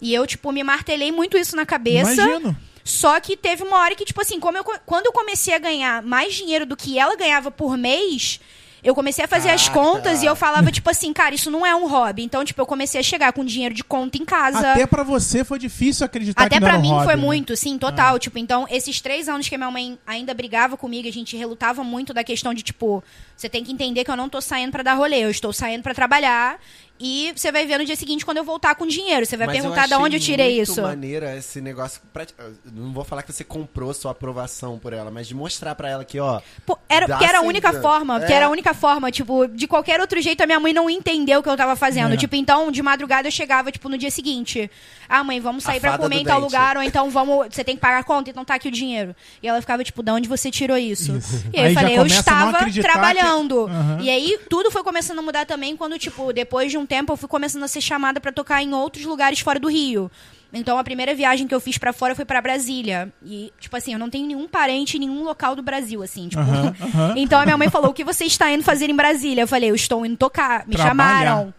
E 0.00 0.14
eu 0.14 0.26
tipo 0.26 0.52
me 0.52 0.62
martelei 0.62 1.10
muito 1.10 1.36
isso 1.36 1.56
na 1.56 1.66
cabeça. 1.66 2.12
Imagino. 2.12 2.56
Só 2.84 3.18
que 3.18 3.36
teve 3.36 3.64
uma 3.64 3.78
hora 3.78 3.96
que 3.96 4.04
tipo 4.04 4.20
assim, 4.20 4.38
como 4.38 4.56
eu, 4.56 4.62
quando 4.62 5.06
eu 5.06 5.12
comecei 5.12 5.52
a 5.54 5.58
ganhar 5.58 6.02
mais 6.02 6.34
dinheiro 6.34 6.64
do 6.64 6.76
que 6.76 6.98
ela 6.98 7.16
ganhava 7.16 7.50
por 7.50 7.76
mês, 7.76 8.38
eu 8.86 8.94
comecei 8.94 9.24
a 9.24 9.28
fazer 9.28 9.50
as 9.50 9.68
contas 9.68 10.22
e 10.22 10.26
eu 10.26 10.36
falava, 10.36 10.70
tipo 10.70 10.88
assim, 10.88 11.12
cara, 11.12 11.34
isso 11.34 11.50
não 11.50 11.66
é 11.66 11.74
um 11.74 11.88
hobby. 11.88 12.22
Então, 12.22 12.44
tipo, 12.44 12.62
eu 12.62 12.66
comecei 12.66 13.00
a 13.00 13.02
chegar 13.02 13.32
com 13.32 13.44
dinheiro 13.44 13.74
de 13.74 13.82
conta 13.82 14.16
em 14.16 14.24
casa. 14.24 14.72
Até 14.72 14.86
pra 14.86 15.02
você 15.02 15.42
foi 15.44 15.58
difícil 15.58 16.06
acreditar 16.06 16.44
Até 16.44 16.54
que 16.54 16.60
não 16.60 16.68
pra 16.68 16.74
era 16.74 16.78
um 16.78 16.82
mim 16.82 16.90
hobby, 16.90 17.04
foi 17.04 17.16
né? 17.16 17.20
muito, 17.20 17.56
sim, 17.56 17.76
total. 17.78 18.16
Tipo, 18.20 18.38
então, 18.38 18.64
esses 18.70 19.00
três 19.00 19.28
anos 19.28 19.48
que 19.48 19.56
a 19.56 19.58
minha 19.58 19.70
mãe 19.72 19.98
ainda 20.06 20.32
brigava 20.32 20.76
comigo, 20.76 21.08
a 21.08 21.12
gente 21.12 21.36
relutava 21.36 21.82
muito 21.82 22.14
da 22.14 22.22
questão 22.22 22.54
de, 22.54 22.62
tipo, 22.62 23.02
você 23.36 23.48
tem 23.48 23.64
que 23.64 23.72
entender 23.72 24.04
que 24.04 24.10
eu 24.10 24.16
não 24.16 24.28
tô 24.28 24.40
saindo 24.40 24.70
pra 24.70 24.84
dar 24.84 24.94
rolê, 24.94 25.24
eu 25.24 25.30
estou 25.30 25.52
saindo 25.52 25.82
pra 25.82 25.92
trabalhar. 25.92 26.56
E 26.98 27.32
você 27.36 27.52
vai 27.52 27.66
ver 27.66 27.78
no 27.78 27.84
dia 27.84 27.96
seguinte 27.96 28.24
quando 28.24 28.38
eu 28.38 28.44
voltar 28.44 28.74
com 28.74 28.86
dinheiro. 28.86 29.26
Você 29.26 29.36
vai 29.36 29.46
Mas 29.46 29.56
perguntar 29.60 29.86
de 29.86 29.94
onde 29.94 30.16
eu 30.16 30.20
tirei 30.20 30.56
muito 30.56 30.70
isso. 30.70 30.80
maneira 30.82 31.36
esse 31.36 31.60
negócio. 31.60 32.00
pra- 32.12 32.24
não 32.72 32.92
vou 32.92 33.04
falar 33.04 33.22
que 33.22 33.32
você 33.32 33.44
comprou 33.44 33.92
sua 33.92 34.12
aprovação 34.12 34.78
por 34.78 34.92
ela, 34.92 35.10
mas 35.10 35.28
de 35.28 35.34
mostrar 35.34 35.74
pra 35.74 35.88
ela 35.90 36.04
que, 36.04 36.18
ó. 36.18 36.40
Pô, 36.64 36.78
era, 36.88 37.06
porque 37.06 37.24
era 37.24 37.38
a 37.38 37.42
única 37.42 37.72
forma, 37.82 38.20
que 38.20 38.32
É. 38.32 38.36
era 38.36 38.46
a 38.46 38.48
única 38.48 38.72
forma, 38.72 39.10
tipo, 39.10 39.46
de 39.46 39.66
qualquer 39.66 40.00
outro 40.00 40.20
jeito 40.22 40.40
a 40.42 40.46
minha 40.46 40.58
mãe 40.58 40.72
não 40.72 40.88
entendeu 40.88 41.40
o 41.40 41.42
que 41.42 41.48
eu 41.48 41.56
tava 41.56 41.76
fazendo. 41.76 42.14
É. 42.14 42.16
Tipo, 42.16 42.34
então, 42.36 42.70
de 42.70 42.82
madrugada 42.82 43.28
eu 43.28 43.32
chegava, 43.32 43.70
tipo, 43.70 43.88
no 43.88 43.98
dia 43.98 44.10
seguinte. 44.10 44.70
Ah, 45.08 45.22
mãe, 45.22 45.38
vamos 45.40 45.64
sair 45.64 45.76
A 45.78 45.80
pra 45.80 45.90
fada 45.92 46.02
comer 46.02 46.16
em 46.16 46.24
tal 46.24 46.40
dente. 46.40 46.52
lugar, 46.52 46.76
ou 46.76 46.82
então 46.82 47.10
vamos. 47.10 47.48
Você 47.54 47.62
tem 47.62 47.74
que 47.76 47.80
pagar 47.82 47.98
a 47.98 48.04
conta, 48.04 48.30
então 48.30 48.44
tá 48.44 48.54
aqui 48.54 48.68
o 48.68 48.70
dinheiro. 48.70 49.14
E 49.42 49.46
ela 49.48 49.60
ficava, 49.60 49.84
tipo, 49.84 50.02
de 50.02 50.10
onde 50.10 50.28
você 50.28 50.50
tirou 50.50 50.76
isso? 50.78 51.12
E 51.52 51.58
aí, 51.58 51.66
Aí 51.66 51.70
eu 51.72 51.74
falei, 51.74 51.98
eu 51.98 52.06
estava 52.06 52.50
acreditar 52.56 52.88
que- 52.88 52.92
trabalhando. 52.92 53.66
Aham. 53.66 53.98
E 54.00 54.08
aí 54.10 54.38
tudo 54.48 54.70
foi 54.70 54.82
começando 54.82 55.18
a 55.18 55.22
mudar 55.22 55.44
também 55.44 55.76
quando, 55.76 55.98
tipo, 55.98 56.32
depois 56.32 56.70
de 56.70 56.78
um 56.78 56.85
tempo 56.86 57.12
eu 57.12 57.16
fui 57.16 57.28
começando 57.28 57.62
a 57.64 57.68
ser 57.68 57.80
chamada 57.80 58.20
pra 58.20 58.32
tocar 58.32 58.62
em 58.62 58.72
outros 58.72 59.04
lugares 59.04 59.40
fora 59.40 59.58
do 59.60 59.68
Rio. 59.68 60.10
Então 60.52 60.78
a 60.78 60.84
primeira 60.84 61.14
viagem 61.14 61.46
que 61.46 61.54
eu 61.54 61.60
fiz 61.60 61.76
pra 61.76 61.92
fora 61.92 62.14
foi 62.14 62.24
pra 62.24 62.40
Brasília. 62.40 63.12
E, 63.24 63.52
tipo 63.60 63.76
assim, 63.76 63.92
eu 63.92 63.98
não 63.98 64.08
tenho 64.08 64.26
nenhum 64.26 64.46
parente 64.48 64.96
em 64.96 65.00
nenhum 65.00 65.22
local 65.24 65.54
do 65.56 65.62
Brasil, 65.62 66.02
assim, 66.02 66.28
tipo. 66.28 66.40
Então 67.16 67.38
a 67.40 67.44
minha 67.44 67.58
mãe 67.58 67.68
falou: 67.68 67.90
"O 67.90 67.94
que 67.94 68.04
você 68.04 68.24
está 68.24 68.50
indo 68.50 68.62
fazer 68.62 68.88
em 68.88 68.94
Brasília?" 68.96 69.42
Eu 69.42 69.48
falei: 69.48 69.70
"Eu 69.70 69.74
estou 69.74 70.06
indo 70.06 70.16
tocar". 70.16 70.66
Me 70.66 70.74
Trabalhar. 70.76 70.88
chamaram. 70.88 71.54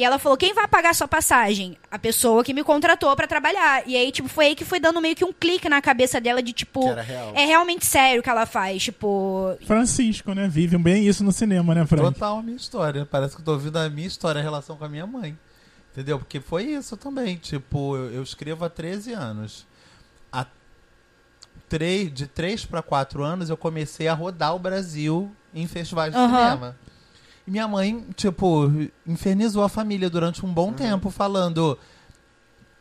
E 0.00 0.04
ela 0.04 0.18
falou: 0.18 0.38
"Quem 0.38 0.54
vai 0.54 0.66
pagar 0.66 0.94
sua 0.94 1.06
passagem?" 1.06 1.76
A 1.90 1.98
pessoa 1.98 2.42
que 2.42 2.54
me 2.54 2.64
contratou 2.64 3.14
pra 3.14 3.26
trabalhar. 3.26 3.86
E 3.86 3.94
aí, 3.94 4.10
tipo, 4.10 4.30
foi 4.30 4.46
aí 4.46 4.54
que 4.54 4.64
foi 4.64 4.80
dando 4.80 4.98
meio 4.98 5.14
que 5.14 5.24
um 5.26 5.32
clique 5.32 5.68
na 5.68 5.82
cabeça 5.82 6.18
dela 6.18 6.42
de 6.42 6.54
tipo, 6.54 6.80
Que 6.80 6.88
era 6.88 7.02
real. 7.02 7.32
é 7.36 7.44
realmente 7.44 7.84
sério 7.84 8.20
o 8.20 8.22
que 8.22 8.30
ela 8.30 8.46
faz, 8.46 8.82
tipo, 8.82 9.54
Francisco, 9.66 10.32
né? 10.32 10.48
Vive 10.48 10.78
bem 10.78 11.06
isso 11.06 11.22
no 11.22 11.32
cinema, 11.32 11.74
né, 11.74 11.84
Frank? 11.84 12.14
Total 12.14 12.38
a 12.38 12.42
minha 12.42 12.56
história. 12.56 13.04
Parece 13.04 13.34
que 13.34 13.42
eu 13.42 13.44
tô 13.44 13.52
ouvindo 13.52 13.76
a 13.76 13.90
minha 13.90 14.08
história 14.08 14.40
em 14.40 14.42
relação 14.42 14.74
com 14.74 14.84
a 14.86 14.88
minha 14.88 15.06
mãe. 15.06 15.38
Entendeu? 15.92 16.18
Porque 16.18 16.40
foi 16.40 16.64
isso 16.64 16.96
também. 16.96 17.36
Tipo, 17.36 17.94
eu, 17.96 18.10
eu 18.14 18.22
escrevo 18.22 18.64
há 18.64 18.70
13 18.70 19.12
anos. 19.12 19.66
Há 20.32 20.46
três, 21.68 22.12
de 22.12 22.26
3 22.26 22.64
para 22.64 22.80
4 22.80 23.22
anos 23.22 23.50
eu 23.50 23.56
comecei 23.56 24.08
a 24.08 24.14
rodar 24.14 24.54
o 24.54 24.58
Brasil 24.58 25.30
em 25.54 25.66
festivais 25.66 26.14
de 26.14 26.18
cinema. 26.18 26.76
Minha 27.50 27.66
mãe, 27.66 28.06
tipo, 28.14 28.70
infernizou 29.04 29.64
a 29.64 29.68
família 29.68 30.08
durante 30.08 30.46
um 30.46 30.54
bom 30.54 30.72
tempo, 30.72 31.10
falando. 31.10 31.76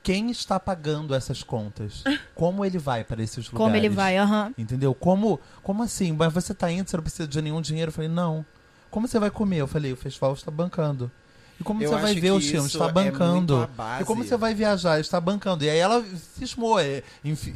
Quem 0.03 0.29
está 0.29 0.59
pagando 0.59 1.15
essas 1.15 1.41
contas? 1.41 2.03
Como 2.35 2.63
ele 2.63 2.77
vai 2.77 3.03
para 3.03 3.21
esses 3.23 3.49
lugares? 3.49 3.57
como 3.57 3.75
ele 3.75 3.89
vai, 3.89 4.15
aham. 4.15 4.53
Entendeu? 4.55 4.93
Como, 4.93 5.39
como 5.63 5.81
assim? 5.81 6.11
Mas 6.11 6.31
você 6.31 6.53
tá 6.53 6.71
indo, 6.71 6.87
você 6.87 6.95
não 6.95 7.03
precisa 7.03 7.27
de 7.27 7.41
nenhum 7.41 7.61
dinheiro? 7.61 7.89
Eu 7.89 7.93
falei, 7.93 8.09
não. 8.09 8.45
Como 8.91 9.07
você 9.07 9.17
vai 9.17 9.31
comer? 9.31 9.57
Eu 9.57 9.67
falei, 9.67 9.91
o 9.91 9.97
festival 9.97 10.33
está 10.33 10.51
bancando. 10.51 11.11
E 11.59 11.63
como 11.63 11.83
Eu 11.83 11.89
você 11.89 12.01
vai 12.01 12.15
ver 12.15 12.31
os 12.31 12.45
filmes? 12.45 12.71
Está 12.71 12.87
é 12.87 12.91
bancando. 12.91 13.69
base. 13.75 14.03
E 14.03 14.05
como 14.05 14.23
você 14.23 14.37
vai 14.37 14.53
viajar? 14.53 14.99
Está 14.99 15.19
bancando. 15.19 15.63
E 15.65 15.69
aí 15.69 15.77
ela 15.77 16.03
cismou, 16.37 16.79
é, 16.79 17.03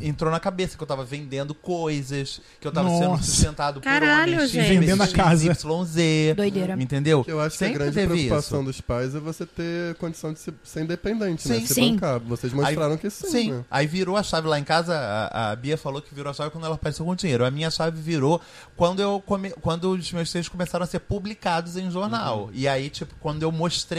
entrou 0.02 0.30
na 0.30 0.40
cabeça 0.40 0.76
que 0.76 0.84
eu 0.84 0.88
tava 0.88 1.06
vendendo 1.06 1.54
coisas, 1.56 2.42
que 2.60 2.68
eu 2.68 2.72
tava 2.72 2.90
sendo 2.90 3.18
sustentado 3.24 3.76
por 3.76 3.84
Caralho, 3.84 4.34
homens 4.34 4.52
gente. 4.52 4.68
Vendendo 4.80 5.04
a 5.04 5.08
casa. 5.08 5.46
YZ. 5.52 6.36
Doideira. 6.36 6.74
Entendeu? 6.82 7.24
Eu 7.28 7.40
acho 7.40 7.58
que 7.58 7.64
a 7.66 7.70
grande 7.70 7.94
preocupação 8.06 8.60
isso. 8.60 8.66
dos 8.68 8.82
pais 8.82 9.16
é 9.16 9.20
você 9.20 9.46
ter 9.46 9.96
condição 9.96 10.34
de 10.34 10.40
se- 10.40 10.54
ser 10.64 10.84
independente, 10.84 11.42
Sim, 11.44 11.50
né? 11.54 11.60
Se 11.62 11.74
sim. 11.74 11.94
bancar. 11.94 12.20
Vocês 12.20 12.52
mostraram 12.54 12.98
que 12.98 13.10
sim, 13.10 13.28
Sim, 13.28 13.52
né? 13.54 13.66
aí 13.72 13.88
virou 13.88 14.18
a 14.18 14.24
chave 14.24 14.48
lá 14.48 14.60
em 14.60 14.64
casa. 14.64 14.94
A, 14.96 15.52
a 15.52 15.56
Bia 15.56 15.78
falou 15.78 16.02
que 16.02 16.14
virou 16.14 16.30
a 16.30 16.34
chave 16.34 16.50
quando 16.52 16.66
ela 16.66 16.76
apareceu 16.76 17.06
com 17.06 17.16
dinheiro. 17.16 17.46
A 17.46 17.52
minha 17.52 17.72
chave 17.72 18.02
virou 18.02 18.42
quando 18.76 19.02
eu 19.02 19.22
come, 19.26 19.52
quando 19.62 19.92
os 19.92 20.12
meus 20.12 20.32
textos 20.32 20.50
começaram 20.50 20.84
a 20.84 20.88
ser 20.88 21.00
publicados 21.00 21.78
em 21.78 21.90
jornal. 21.90 22.50
E 22.54 22.68
aí, 22.68 22.90
tipo, 22.90 23.14
quando 23.22 23.44
eu 23.44 23.52
mostrei, 23.52 23.93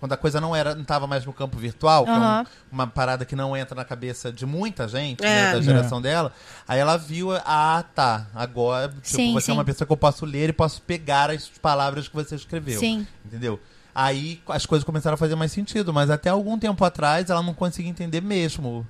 quando 0.00 0.12
a 0.12 0.16
coisa 0.16 0.40
não 0.40 0.54
era, 0.54 0.74
não 0.74 0.84
tava 0.84 1.06
mais 1.06 1.24
no 1.24 1.32
campo 1.32 1.56
virtual, 1.58 2.04
que 2.04 2.10
é 2.10 2.14
um- 2.14 2.44
uma 2.72 2.86
parada 2.86 3.24
que 3.24 3.34
não 3.36 3.56
entra 3.56 3.74
na 3.74 3.84
cabeça 3.84 4.32
de 4.32 4.44
muita 4.46 4.86
gente, 4.88 5.24
É. 5.24 5.26
né, 5.28 5.52
da 5.52 5.60
geração 5.60 6.00
dela. 6.00 6.32
Aí 6.66 6.78
ela 6.78 6.96
viu, 6.96 7.32
ah, 7.32 7.84
tá, 7.94 8.26
agora 8.34 8.88
tipo, 8.88 9.00
Sim, 9.06 9.32
você 9.32 9.50
é 9.50 9.52
sim. 9.52 9.58
uma 9.58 9.64
pessoa 9.64 9.86
que 9.86 9.92
eu 9.92 9.96
posso 9.96 10.24
ler 10.26 10.50
e 10.50 10.52
posso 10.52 10.80
pegar 10.82 11.30
as 11.30 11.46
palavras 11.48 12.08
que 12.08 12.14
você 12.14 12.34
escreveu. 12.34 12.78
Sim. 12.80 13.06
Entendeu? 13.24 13.60
Aí 13.94 14.42
as 14.48 14.66
coisas 14.66 14.84
começaram 14.84 15.14
a 15.14 15.18
fazer 15.18 15.34
mais 15.36 15.50
sentido, 15.52 15.92
mas 15.92 16.10
até 16.10 16.28
algum 16.28 16.58
tempo 16.58 16.84
atrás 16.84 17.30
ela 17.30 17.42
não 17.42 17.54
conseguia 17.54 17.90
entender 17.90 18.20
mesmo 18.20 18.86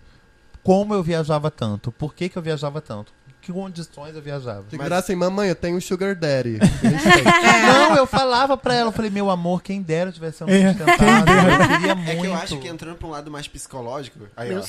como 0.63 0.93
eu 0.95 1.03
viajava 1.03 1.49
tanto, 1.51 1.93
por 1.93 2.13
que, 2.13 2.29
que 2.29 2.37
eu 2.37 2.43
viajava 2.43 2.81
tanto, 2.81 3.13
que 3.47 3.53
condições 3.53 4.17
eu 4.17 4.21
viajava. 4.21 4.65
Graça 4.73 5.13
em 5.13 5.17
mamãe, 5.17 5.49
eu 5.49 5.55
tenho 5.55 5.77
um 5.77 5.81
sugar 5.81 6.17
daddy. 6.17 6.59
Não, 7.65 7.97
eu 7.97 8.07
falava 8.07 8.57
pra 8.57 8.75
ela, 8.75 8.89
eu 8.89 8.93
falei, 8.93 9.09
meu 9.11 9.31
amor, 9.31 9.63
quem 9.63 9.81
dera 9.81 10.11
eu 10.11 10.13
tivesse 10.13 10.43
um 10.43 10.49
É, 10.49 10.71
eu 10.71 11.69
queria 11.69 11.95
muito. 11.95 12.11
É 12.11 12.17
que 12.17 12.27
eu 12.27 12.35
acho 12.35 12.59
que 12.59 12.67
entrando 12.69 12.97
pra 12.97 13.07
um 13.07 13.11
lado 13.11 13.31
mais 13.31 13.47
psicológico. 13.47 14.19
Aí, 14.37 14.51
ó. 14.57 14.63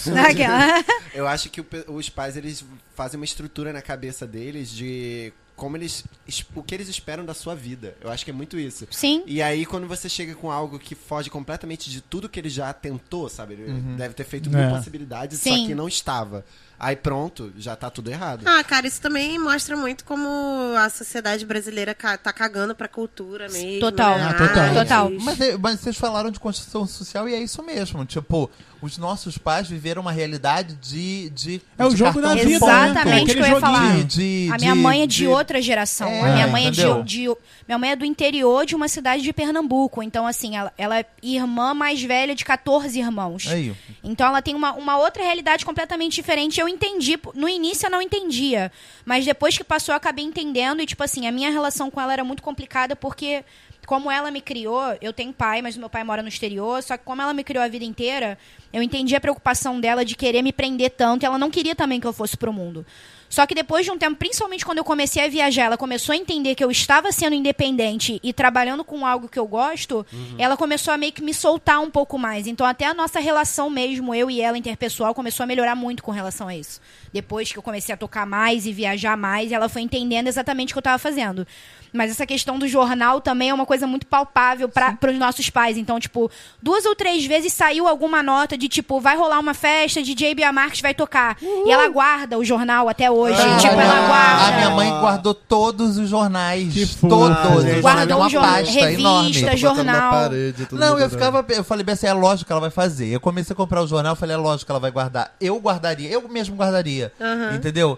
Eu 1.14 1.28
acho 1.28 1.50
que 1.50 1.62
o 1.62 1.66
os 1.88 2.10
pais 2.10 2.38
eles 2.38 2.64
fazem 2.96 3.20
uma 3.20 3.26
estrutura 3.26 3.74
na 3.74 3.82
cabeça 3.82 4.28
deles 4.28 4.70
de 4.70 5.34
como 5.58 5.76
eles 5.76 6.06
es- 6.26 6.46
o 6.56 6.64
que 6.64 6.74
eles 6.74 6.88
esperam 6.88 7.26
da 7.26 7.34
sua 7.34 7.54
vida. 7.56 7.98
Eu 8.00 8.10
acho 8.10 8.24
que 8.24 8.32
é 8.32 8.34
muito 8.34 8.58
isso. 8.58 8.88
Sim. 8.92 9.24
E 9.26 9.42
aí 9.42 9.66
quando 9.66 9.88
você 9.88 10.08
chega 10.08 10.34
com 10.36 10.50
algo 10.50 10.80
que 10.80 10.96
foge 10.96 11.30
completamente 11.30 11.90
de 11.90 12.00
tudo 12.00 12.30
que 12.30 12.40
ele 12.40 12.50
já 12.50 12.72
tentou, 12.72 13.28
sabe? 13.28 13.56
Ele 13.56 13.82
deve 13.98 14.14
ter 14.14 14.24
feito 14.24 14.50
mil 14.50 14.60
É. 14.60 14.70
possibilidades, 14.70 15.40
só 15.42 15.50
Sim. 15.54 15.66
que 15.68 15.76
não 15.76 15.88
estava. 15.90 16.46
Aí 16.80 16.96
pronto, 16.96 17.52
já 17.58 17.76
tá 17.76 17.90
tudo 17.90 18.12
errado. 18.12 18.44
Ah, 18.48 18.64
cara, 18.64 18.86
isso 18.86 19.02
também 19.02 19.40
mostra 19.40 19.76
muito 19.76 20.06
como 20.06 20.30
a 20.78 20.88
sociedade 20.92 21.44
brasileira 21.44 21.96
tá 21.96 22.32
cagando 22.32 22.76
pra 22.76 22.88
cultura 22.88 23.50
mesmo. 23.50 23.80
Total. 23.80 24.16
né? 24.20 24.28
Ah, 24.30 24.34
total. 24.36 24.74
Total. 24.76 25.10
Mas, 25.22 25.38
mas 25.60 25.80
vocês 25.80 25.98
falaram 25.98 26.30
de 26.30 26.40
construção 26.40 26.86
social 26.86 27.28
e 27.28 27.34
é 27.34 27.40
isso 27.42 27.64
mesmo. 27.64 28.06
Tipo, 28.06 28.48
os 28.82 28.98
nossos 28.98 29.38
pais 29.38 29.68
viveram 29.68 30.02
uma 30.02 30.12
realidade 30.12 30.76
de. 30.76 31.30
de 31.32 31.62
É 31.78 31.86
o 31.86 31.90
de 31.90 31.98
jogo 31.98 32.22
da 32.22 32.34
vida, 32.36 32.46
de 32.46 32.52
né? 32.52 32.56
Exatamente 32.58 33.32
o 33.32 33.34
que 33.36 33.40
eu 33.42 33.46
ia 33.48 33.60
falar. 33.60 34.04
De- 34.04 34.50
a 34.52 34.58
minha 34.58 34.74
de- 34.74 34.80
mãe 34.80 35.02
é 35.04 35.08
de, 35.08 35.16
de- 35.18 35.28
outra 35.28 35.62
geração. 35.62 36.08
É, 36.08 36.22
a 36.22 36.34
minha 36.34 36.48
mãe 36.48 36.66
é 36.66 36.68
entendeu? 36.70 37.04
de, 37.04 37.24
de- 37.26 37.36
Minha 37.68 37.78
mãe 37.78 37.92
é 37.92 37.96
do 37.96 38.06
interior 38.06 38.66
de 38.66 38.76
uma 38.76 38.88
cidade 38.88 39.24
de 39.24 39.34
Pernambuco. 39.34 40.02
Então, 40.04 40.26
assim, 40.28 40.56
ela, 40.56 40.72
ela 40.78 41.00
é 41.00 41.06
irmã 41.22 41.74
mais 41.74 42.02
velha 42.02 42.34
de 42.36 42.46
14 42.46 42.98
irmãos. 43.00 43.48
Aí. 43.48 43.76
Então 44.04 44.28
ela 44.28 44.42
tem 44.42 44.56
uma, 44.56 44.74
uma 44.74 44.98
outra 44.98 45.24
realidade 45.24 45.66
completamente 45.66 46.14
diferente. 46.16 46.60
Eu 46.60 46.68
entendi. 46.68 47.20
No 47.34 47.50
início 47.50 47.88
eu 47.88 47.92
não 47.92 48.02
entendia. 48.02 48.72
Mas 49.06 49.26
depois 49.26 49.58
que 49.58 49.64
passou, 49.64 49.94
eu 49.94 49.98
acabei 49.98 50.24
entendendo. 50.24 50.82
E, 50.82 50.86
tipo 50.86 51.04
assim, 51.04 51.28
a 51.28 51.32
minha 51.32 51.50
relação 51.52 51.90
com 51.92 52.00
ela 52.00 52.14
era 52.14 52.24
muito 52.24 52.42
complicada 52.44 52.96
porque. 52.96 53.44
Como 53.88 54.12
ela 54.12 54.30
me 54.30 54.42
criou, 54.42 54.98
eu 55.02 55.14
tenho 55.14 55.32
pai, 55.32 55.62
mas 55.62 55.78
meu 55.78 55.90
pai 55.90 56.04
mora 56.04 56.22
no 56.22 56.28
exterior. 56.28 56.84
Só 56.84 56.98
que 56.98 57.06
como 57.06 57.22
ela 57.22 57.34
me 57.34 57.42
criou 57.42 57.64
a 57.64 57.70
vida 57.70 57.86
inteira, 57.86 58.38
eu 58.74 58.84
entendi 58.84 59.16
a 59.16 59.22
preocupação 59.22 59.80
dela 59.80 60.04
de 60.04 60.14
querer 60.14 60.42
me 60.42 60.52
prender 60.52 60.92
tanto. 60.92 61.24
E 61.24 61.26
ela 61.26 61.38
não 61.38 61.50
queria 61.50 61.74
também 61.74 61.98
que 61.98 62.06
eu 62.06 62.12
fosse 62.12 62.36
pro 62.36 62.52
mundo. 62.52 62.86
Só 63.30 63.46
que 63.46 63.54
depois 63.54 63.86
de 63.86 63.92
um 63.92 63.98
tempo, 63.98 64.16
principalmente 64.16 64.66
quando 64.66 64.78
eu 64.78 64.84
comecei 64.84 65.24
a 65.24 65.28
viajar, 65.28 65.64
ela 65.64 65.78
começou 65.78 66.14
a 66.14 66.16
entender 66.16 66.56
que 66.56 66.64
eu 66.64 66.72
estava 66.72 67.12
sendo 67.12 67.34
independente 67.34 68.20
e 68.24 68.32
trabalhando 68.34 68.84
com 68.84 69.06
algo 69.06 69.28
que 69.28 69.38
eu 69.38 69.48
gosto, 69.48 70.06
ela 70.38 70.56
começou 70.56 70.94
a 70.94 70.98
meio 70.98 71.12
que 71.12 71.22
me 71.22 71.34
soltar 71.34 71.80
um 71.80 71.90
pouco 71.90 72.18
mais. 72.18 72.48
Então 72.48 72.66
até 72.66 72.86
a 72.86 72.94
nossa 72.94 73.20
relação 73.20 73.70
mesmo, 73.70 74.14
eu 74.16 74.32
e 74.32 74.42
ela 74.42 74.58
interpessoal, 74.58 75.14
começou 75.14 75.44
a 75.44 75.48
melhorar 75.48 75.76
muito 75.76 76.04
com 76.04 76.12
relação 76.12 76.48
a 76.48 76.56
isso. 76.56 76.80
Depois 77.12 77.52
que 77.52 77.58
eu 77.58 77.64
comecei 77.64 77.94
a 77.94 77.98
tocar 77.98 78.26
mais 78.26 78.66
e 78.66 78.74
viajar 78.74 79.18
mais, 79.18 79.52
ela 79.52 79.68
foi 79.68 79.82
entendendo 79.82 80.28
exatamente 80.28 80.72
o 80.72 80.74
que 80.74 80.78
eu 80.78 80.82
estava 80.82 80.98
fazendo. 80.98 81.46
Mas 81.94 82.12
essa 82.12 82.26
questão 82.26 82.60
do 82.60 82.68
jornal 82.68 83.22
também 83.22 83.50
é 83.50 83.54
uma 83.54 83.66
coisa 83.66 83.88
muito 83.88 84.06
palpável 84.06 84.70
para 84.70 84.98
os 85.10 85.18
nossos 85.18 85.50
pais. 85.50 85.78
Então, 85.78 86.00
tipo, 86.00 86.30
duas 86.62 86.86
ou 86.86 86.96
três 86.96 87.26
vezes 87.26 87.54
saiu 87.54 87.88
alguma 87.88 88.22
nota 88.22 88.58
de 88.58 88.68
tipo, 88.68 89.00
vai 89.00 89.16
rolar 89.16 89.40
uma 89.40 89.54
festa, 89.54 90.02
DJ 90.04 90.36
Bia 90.36 90.52
Marques 90.52 90.82
vai 90.82 90.94
tocar. 90.94 91.38
E 91.42 91.72
ela 91.72 91.88
guarda 91.88 92.38
o 92.38 92.44
jornal 92.44 92.88
até 92.90 93.10
hoje. 93.10 93.17
Ah, 93.26 93.58
tipo, 93.58 93.74
ela 93.74 94.08
guarda. 94.08 94.48
A 94.48 94.52
minha 94.58 94.70
mãe 94.72 94.90
guardou 94.90 95.34
todos 95.34 95.98
os 95.98 96.10
jornais. 96.10 96.74
Que 96.74 96.86
todos. 97.08 97.38
Ah, 97.38 97.82
Guardou 97.82 98.18
uma 98.18 98.26
um 98.26 98.30
jornal, 98.30 98.54
pasta 98.54 98.72
revista, 98.72 99.00
enorme. 99.02 99.58
Jornal. 99.58 100.12
parede, 100.12 100.68
Não, 100.72 101.00
eu 101.00 101.10
ficava. 101.10 101.46
Eu 101.50 101.64
falei, 101.64 101.84
bem 101.84 101.94
assim, 101.94 102.08
é 102.08 102.14
lógico 102.14 102.48
que 102.48 102.52
ela 102.52 102.62
vai 102.62 102.70
fazer. 102.70 103.08
Eu 103.08 103.20
comecei 103.20 103.54
a 103.54 103.58
comprar 103.58 103.82
o 103.82 103.88
jornal, 103.88 104.14
eu 104.14 104.16
falei, 104.16 104.36
é 104.36 104.40
lógico 104.40 104.66
que 104.66 104.72
ela 104.72 104.80
vai 104.80 104.92
guardar. 104.92 105.34
Eu 105.40 105.60
guardaria, 105.60 106.10
eu 106.10 106.28
mesmo 106.28 106.56
guardaria. 106.56 107.12
Entendeu? 107.56 107.98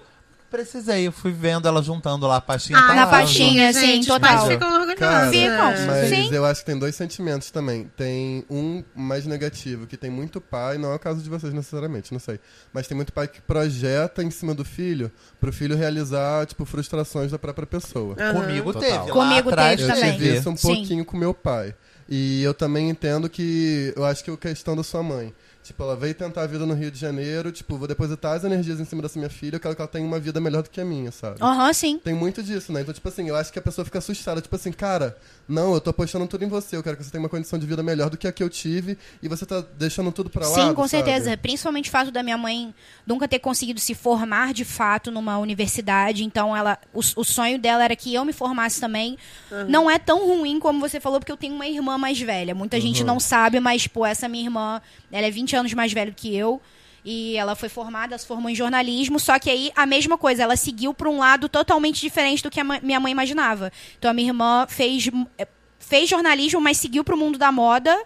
Precisei, 0.50 1.06
eu 1.08 1.12
fui 1.12 1.32
vendo 1.32 1.68
ela 1.68 1.82
juntando 1.82 2.26
lá 2.26 2.38
a 2.38 2.42
pastinha. 2.42 2.80
Ah, 2.80 2.88
tá 2.88 2.96
na 2.96 3.06
lá, 3.06 3.12
pastinha, 3.12 3.72
junto. 3.72 3.80
sim, 3.86 3.92
gente, 3.94 4.08
total. 4.08 4.38
Pais 4.38 4.48
ficam. 4.52 4.96
Cara, 4.96 5.30
Ficam, 5.32 5.86
mas 5.88 6.10
sim. 6.10 6.34
eu 6.34 6.44
acho 6.46 6.62
que 6.62 6.66
tem 6.66 6.78
dois 6.78 6.96
sentimentos 6.96 7.52
também. 7.52 7.90
Tem 7.96 8.44
um 8.50 8.84
mais 8.96 9.26
negativo, 9.26 9.86
que 9.88 9.96
tem 9.96 10.10
muito 10.10 10.42
pai, 10.42 10.78
não 10.78 10.92
é 10.92 10.96
o 10.96 11.00
caso 11.00 11.22
de 11.22 11.30
vocês 11.30 11.54
necessariamente, 11.54 12.12
não 12.12 12.20
sei. 12.20 12.40
Mas 12.74 12.88
tem 12.88 12.96
muito 12.96 13.14
pai 13.14 13.28
que 13.28 13.40
projeta 13.42 14.24
em 14.24 14.32
cima 14.32 14.54
do 14.56 14.66
filho, 14.66 15.12
pro 15.40 15.54
filho 15.54 15.78
realizar, 15.78 16.46
tipo, 16.48 16.66
frustrações 16.66 17.32
da 17.32 17.40
própria 17.40 17.68
pessoa. 17.68 18.16
Comigo 18.16 18.74
Total. 18.74 18.90
teve. 18.90 19.12
lá 19.12 19.14
Comigo 19.14 19.50
atrás 19.50 19.80
teve 19.80 19.92
Eu 19.92 19.96
também. 19.96 20.12
tive 20.14 20.38
isso 20.38 20.50
um 20.50 20.58
Sim. 20.58 20.68
pouquinho 20.76 21.06
com 21.06 21.16
meu 21.16 21.34
pai. 21.34 21.76
E 22.10 22.42
eu 22.42 22.56
também 22.56 22.90
entendo 22.90 23.30
que. 23.30 23.94
Eu 23.96 24.04
acho 24.04 24.24
que 24.24 24.32
é 24.32 24.34
a 24.34 24.38
questão 24.38 24.76
da 24.76 24.82
sua 24.84 25.04
mãe. 25.04 25.32
Tipo, 25.70 25.84
ela 25.84 25.96
veio 25.96 26.16
tentar 26.16 26.42
a 26.42 26.48
vida 26.48 26.66
no 26.66 26.74
Rio 26.74 26.90
de 26.90 26.98
Janeiro, 26.98 27.52
tipo, 27.52 27.78
vou 27.78 27.88
depositar 27.88 28.36
as 28.36 28.44
energias 28.44 28.80
em 28.80 28.86
cima 28.86 29.04
dessa 29.04 29.20
minha 29.20 29.30
filha, 29.30 29.58
eu 29.58 29.60
quero 29.60 29.76
que 29.76 29.82
ela 29.84 29.88
tenha 29.88 30.04
uma 30.04 30.20
vida 30.20 30.42
melhor 30.42 30.64
do 30.64 30.70
que 30.72 30.82
a 30.82 30.84
minha, 30.84 31.12
sabe? 31.12 31.38
Aham, 31.40 31.72
sim. 31.74 32.00
Tem 32.04 32.12
muito 32.12 32.42
disso, 32.42 32.74
né? 32.74 32.82
Então, 32.82 32.92
tipo 32.92 33.08
assim, 33.08 33.30
eu 33.30 33.36
acho 33.36 33.54
que 33.54 33.60
a 33.60 33.62
pessoa 33.62 33.86
fica 33.86 34.00
assustada. 34.00 34.42
Tipo 34.42 34.56
assim, 34.56 34.72
cara, 34.72 35.16
não, 35.48 35.76
eu 35.76 35.80
tô 35.80 35.92
apostando 35.92 36.26
tudo 36.26 36.44
em 36.44 36.48
você. 36.48 36.76
Eu 36.76 36.82
quero 36.82 36.98
que 36.98 37.04
você 37.04 37.12
tenha 37.12 37.22
uma 37.22 37.30
condição 37.30 37.60
de 37.60 37.68
vida 37.68 37.84
melhor 37.84 38.10
do 38.10 38.18
que 38.18 38.28
a 38.28 38.32
que 38.32 38.42
eu 38.42 38.50
tive. 38.50 38.98
E 39.22 39.28
você 39.28 39.46
tá 39.46 39.64
deixando 39.78 40.12
tudo 40.12 40.28
pra 40.28 40.48
lá. 40.48 40.56
Sim, 40.56 40.74
com 40.74 40.88
certeza. 40.88 41.38
Principalmente 41.38 41.88
o 41.88 41.92
fato 41.92 42.10
da 42.10 42.24
minha 42.24 42.38
mãe 42.38 42.74
nunca 43.06 43.28
ter 43.28 43.38
conseguido 43.38 43.80
se 43.80 43.94
formar 43.94 44.54
de 44.56 44.66
fato 44.66 45.12
numa 45.12 45.38
universidade. 45.38 46.24
Então, 46.24 46.58
ela, 46.58 46.80
o, 46.92 47.00
o 47.00 47.24
sonho 47.24 47.60
dela 47.60 47.84
era 47.84 47.96
que 47.96 48.12
eu 48.12 48.26
me 48.26 48.34
formasse 48.34 48.82
também. 48.82 49.20
Não 49.68 49.90
é 49.90 50.00
tão 50.00 50.26
ruim 50.26 50.60
como 50.60 50.80
você 50.80 51.00
falou, 51.00 51.20
porque 51.20 51.32
eu 51.32 51.38
tenho 51.38 51.54
uma 51.54 51.68
irmã 51.68 51.96
mais 51.96 52.20
velha. 52.20 52.56
Muita 52.56 52.82
gente 52.82 53.04
não 53.04 53.20
sabe, 53.20 53.60
mas, 53.60 53.86
pô, 53.86 54.04
essa 54.04 54.28
minha 54.28 54.46
irmã, 54.46 54.82
ela 55.12 55.28
é 55.28 55.32
20 55.32 55.56
anos 55.56 55.59
mais 55.74 55.92
velha 55.92 56.12
do 56.12 56.16
que 56.16 56.36
eu. 56.36 56.62
E 57.04 57.38
ela 57.38 57.56
foi 57.56 57.70
formada, 57.70 58.18
se 58.18 58.28
formou 58.28 58.50
em 58.50 58.56
jornalismo, 58.56 59.20
só 59.20 59.40
que 59.40 59.50
aí 59.50 59.72
a 59.76 59.86
mesma 59.86 60.18
coisa, 60.18 60.44
ela 60.44 60.56
seguiu 60.56 60.94
para 60.94 61.10
um 61.10 61.20
lado 61.20 61.48
totalmente 61.48 62.02
diferente 62.02 62.44
do 62.44 62.50
que 62.52 62.60
a 62.60 62.64
minha 62.64 63.00
mãe 63.00 63.12
imaginava. 63.12 63.72
Então 63.98 64.12
a 64.12 64.14
minha 64.14 64.30
irmã 64.30 64.66
fez 64.68 65.10
eh, 65.38 65.48
fez 65.80 66.10
jornalismo, 66.10 66.60
mas 66.62 66.78
seguiu 66.78 67.04
pro 67.04 67.18
mundo 67.18 67.38
da 67.40 67.52
moda. 67.52 67.98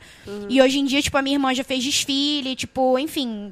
E 0.48 0.62
hoje 0.62 0.80
em 0.80 0.86
dia, 0.86 1.02
tipo, 1.02 1.18
a 1.18 1.22
minha 1.22 1.36
irmã 1.36 1.54
já 1.54 1.64
fez 1.64 1.84
desfile, 1.84 2.56
tipo, 2.56 2.98
enfim, 3.00 3.52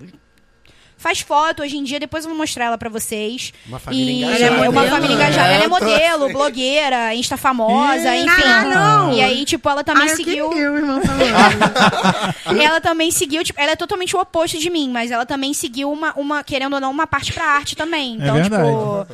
faz 1.01 1.19
foto 1.21 1.63
hoje 1.63 1.75
em 1.77 1.83
dia, 1.83 1.99
depois 1.99 2.23
eu 2.23 2.29
vou 2.29 2.37
mostrar 2.37 2.65
ela 2.65 2.77
pra 2.77 2.89
vocês. 2.89 3.51
Uma 3.67 3.79
família 3.79 4.11
e 4.11 4.17
engajada. 4.23 4.43
ela 4.45 4.55
é 4.65 4.69
uma 4.69 4.71
modelo, 4.81 4.95
família 4.95 5.15
engajada. 5.15 5.47
Ela 5.53 5.63
é 5.63 5.65
É, 5.65 5.67
modelo, 5.67 6.23
assim. 6.25 6.33
blogueira, 6.33 7.15
insta 7.15 7.37
famosa, 7.37 8.15
Ih, 8.15 8.25
enfim. 8.25 8.41
caralho! 8.41 9.13
E 9.13 9.21
aí, 9.21 9.45
tipo, 9.45 9.69
ela 9.69 9.83
também 9.83 10.07
Ah, 10.07 10.11
eu 10.11 10.15
seguiu. 10.15 10.49
o 10.49 10.57
irmão. 10.57 11.01
Ela 12.61 12.79
também 12.81 13.11
seguiu, 13.11 13.43
tipo, 13.43 13.59
ela 13.59 13.71
é 13.71 13.75
totalmente 13.75 14.15
o 14.15 14.19
oposto 14.19 14.57
de 14.57 14.69
mim, 14.69 14.89
mas 14.89 15.09
ela 15.11 15.25
também 15.25 15.53
seguiu 15.53 15.91
uma, 15.91 16.13
uma 16.15 16.43
querendo 16.43 16.73
ou 16.73 16.79
não, 16.79 16.91
uma 16.91 17.07
parte 17.07 17.33
pra 17.33 17.45
arte 17.45 17.75
também. 17.75 18.15
Então, 18.15 18.35
verdade. 18.35 18.63
tipo. 18.69 19.07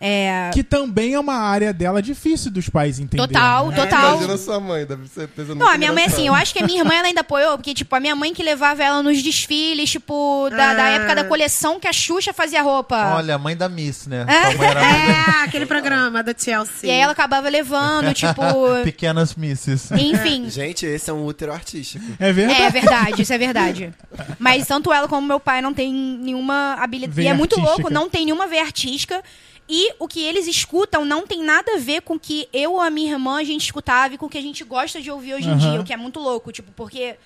É. 0.00 0.50
Que 0.52 0.62
também 0.62 1.14
é 1.14 1.20
uma 1.20 1.34
área 1.34 1.72
dela 1.72 2.02
difícil 2.02 2.50
dos 2.50 2.68
pais 2.68 2.98
entenderem. 2.98 3.32
Total, 3.32 3.68
né? 3.68 3.76
total. 3.76 4.12
Imagina 4.16 4.36
sua 4.36 4.60
mãe, 4.60 4.84
deve 4.84 5.08
ser 5.08 5.28
pesando 5.28 5.58
Não, 5.58 5.68
a 5.68 5.78
minha 5.78 5.92
mãe, 5.92 6.04
assim, 6.04 6.26
eu 6.26 6.34
acho 6.34 6.52
que 6.52 6.62
a 6.62 6.66
minha 6.66 6.80
irmã 6.80 6.92
ela 6.94 7.08
ainda 7.08 7.22
apoiou, 7.22 7.56
porque, 7.56 7.72
tipo, 7.72 7.94
a 7.96 8.00
minha 8.00 8.14
mãe 8.14 8.34
que 8.34 8.42
levava 8.42 8.82
ela 8.84 9.02
nos 9.02 9.22
desfiles, 9.22 9.90
tipo, 9.90 10.48
da, 10.50 10.74
da 10.74 10.84
Ah. 10.84 10.88
época 10.90 11.14
da 11.14 11.24
coleção 11.24 11.80
que 11.80 11.88
a 11.88 11.92
Xuxa 11.92 12.32
fazia 12.32 12.60
roupa. 12.62 13.14
Olha, 13.16 13.36
a 13.36 13.38
mãe 13.38 13.56
da 13.56 13.68
Miss, 13.68 14.06
né? 14.06 14.24
Mãe 14.58 14.68
É, 14.68 15.44
aquele 15.44 15.64
programa 15.64 16.22
da 16.22 16.34
TLC. 16.34 16.86
E 16.86 16.90
aí 16.90 16.98
ela 16.98 17.12
acabava 17.12 17.48
levando, 17.48 18.12
tipo. 18.12 18.42
da 18.42 18.82
Pequenas 18.84 19.34
Misses. 19.34 19.90
Enfim. 19.92 20.48
Gente, 20.50 20.84
esse 20.84 21.08
é 21.08 21.12
um 21.12 21.24
útero 21.24 21.52
artístico. 21.52 22.04
É 22.18 22.32
verdade. 22.32 22.62
É 22.62 22.70
verdade, 22.70 23.22
isso 23.22 23.32
é 23.32 23.38
verdade. 23.38 23.94
Mas 24.38 24.66
tanto 24.66 24.92
ela 24.92 25.08
como 25.08 25.26
meu 25.26 25.40
pai 25.40 25.62
não 25.62 25.72
tem 25.72 25.92
nenhuma 25.92 26.74
habilidade. 26.78 27.22
E 27.22 27.26
é 27.26 27.32
muito 27.34 27.58
louco, 27.58 27.90
não 27.90 28.08
tem 28.10 28.24
nenhuma 28.26 28.46
veia 28.46 28.62
artística. 28.62 29.22
E 29.68 29.94
o 29.98 30.06
que 30.06 30.22
eles 30.22 30.46
escutam 30.46 31.04
não 31.04 31.26
tem 31.26 31.42
nada 31.42 31.76
a 31.76 31.78
ver 31.78 32.02
com 32.02 32.14
o 32.14 32.20
que 32.20 32.48
eu 32.52 32.72
ou 32.72 32.80
a 32.80 32.90
minha 32.90 33.12
irmã 33.12 33.38
a 33.40 33.44
gente 33.44 33.64
escutava 33.64 34.14
e 34.14 34.18
com 34.18 34.26
o 34.26 34.28
que 34.28 34.36
a 34.36 34.42
gente 34.42 34.62
gosta 34.62 35.00
de 35.00 35.10
ouvir 35.10 35.34
hoje 35.34 35.48
em 35.48 35.56
dia, 35.56 35.80
o 35.80 35.84
que 35.84 35.92
é 35.92 35.96
muito 35.96 36.20
louco, 36.20 36.52
tipo, 36.52 36.70
porque 36.72 37.16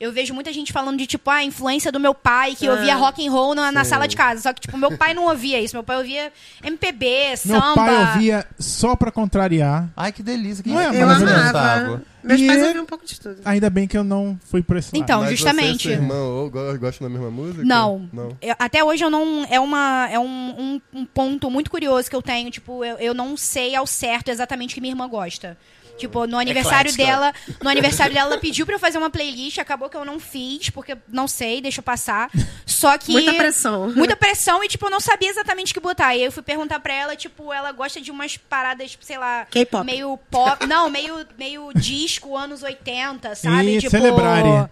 eu 0.00 0.12
vejo 0.12 0.32
muita 0.34 0.52
gente 0.52 0.72
falando 0.72 0.98
de 0.98 1.06
tipo 1.06 1.28
a 1.30 1.42
influência 1.42 1.90
do 1.90 1.98
meu 1.98 2.14
pai 2.14 2.54
que 2.54 2.68
ouvia 2.68 2.94
rock 2.96 3.26
and 3.26 3.30
roll 3.30 3.54
na, 3.54 3.72
na 3.72 3.84
sala 3.84 4.06
de 4.06 4.16
casa, 4.16 4.40
só 4.42 4.52
que 4.52 4.60
tipo 4.60 4.76
meu 4.78 4.96
pai 4.96 5.14
não 5.14 5.24
ouvia 5.26 5.60
isso, 5.60 5.74
meu 5.74 5.82
pai 5.82 5.96
ouvia 5.98 6.32
MPB, 6.62 7.06
Meu 7.44 7.60
samba. 7.60 7.74
pai 7.74 7.96
ouvia 8.14 8.46
só 8.58 8.94
pra 8.96 9.10
contrariar. 9.10 9.88
Ai, 9.96 10.12
que 10.12 10.22
delícia. 10.22 10.62
Que 10.62 10.70
Não 10.70 10.80
é 10.80 10.86
Eu 11.02 11.08
amava. 11.08 12.02
Meus 12.22 12.40
E- 12.40 12.46
pais 12.48 12.62
ouviam 12.64 12.82
um 12.82 12.86
pouco 12.86 13.06
de 13.06 13.18
tudo. 13.18 13.36
Ainda 13.44 13.70
bem 13.70 13.86
que 13.86 13.96
eu 13.96 14.02
não 14.02 14.38
fui 14.50 14.60
por 14.62 14.76
esse 14.76 14.88
lado. 14.92 15.02
Então, 15.02 15.20
Mas 15.20 15.30
justamente. 15.30 15.84
Você 15.84 15.92
e 15.92 15.96
sua 15.96 16.02
irmã 16.02 16.14
ou 16.16 16.50
go- 16.50 16.78
gostam 16.78 17.08
da 17.08 17.12
mesma 17.14 17.30
música? 17.30 17.64
Não. 17.64 18.08
Não. 18.12 18.36
Eu- 18.42 18.56
até 18.58 18.82
hoje 18.82 19.04
eu 19.04 19.08
não. 19.10 19.46
É, 19.48 19.58
uma, 19.60 20.08
é 20.10 20.18
um, 20.18 20.26
um, 20.26 20.80
um 21.00 21.04
ponto 21.06 21.48
muito 21.50 21.70
curioso 21.70 22.10
que 22.10 22.16
eu 22.16 22.20
tenho. 22.22 22.50
Tipo, 22.50 22.84
eu, 22.84 22.96
eu 22.96 23.14
não 23.14 23.36
sei 23.36 23.74
ao 23.76 23.86
certo 23.86 24.28
exatamente 24.30 24.72
o 24.72 24.74
que 24.74 24.80
minha 24.80 24.92
irmã 24.92 25.08
gosta. 25.08 25.56
Tipo, 25.98 26.26
no 26.26 26.38
aniversário 26.38 26.90
Eclética. 26.90 27.04
dela. 27.04 27.34
No 27.62 27.68
aniversário 27.68 28.14
dela, 28.14 28.30
ela 28.32 28.40
pediu 28.40 28.64
pra 28.64 28.76
eu 28.76 28.78
fazer 28.78 28.98
uma 28.98 29.10
playlist. 29.10 29.58
Acabou 29.58 29.88
que 29.90 29.96
eu 29.96 30.04
não 30.04 30.18
fiz, 30.20 30.70
porque 30.70 30.96
não 31.08 31.26
sei, 31.28 31.60
deixa 31.60 31.80
eu 31.80 31.82
passar. 31.84 32.30
Só 32.64 32.96
que. 32.96 33.12
Muita 33.12 33.34
pressão. 33.34 33.90
Muita 33.90 34.16
pressão 34.16 34.62
e, 34.62 34.68
tipo, 34.68 34.86
eu 34.86 34.90
não 34.90 35.00
sabia 35.00 35.28
exatamente 35.28 35.72
o 35.72 35.74
que 35.74 35.80
botar. 35.80 36.14
E 36.14 36.18
aí 36.20 36.24
eu 36.24 36.32
fui 36.32 36.42
perguntar 36.42 36.78
pra 36.80 36.94
ela, 36.94 37.16
tipo, 37.16 37.52
ela 37.52 37.72
gosta 37.72 38.00
de 38.00 38.10
umas 38.10 38.36
paradas, 38.36 38.96
sei 39.00 39.18
lá. 39.18 39.46
K-pop. 39.50 39.84
Meio 39.84 40.18
pop. 40.30 40.66
Não, 40.66 40.88
meio, 40.88 41.26
meio 41.36 41.70
disco, 41.74 42.36
anos 42.36 42.62
80, 42.62 43.34
sabe? 43.34 43.76
Ih, 43.76 43.80
tipo. 43.80 43.90
Celebrare. 43.90 44.68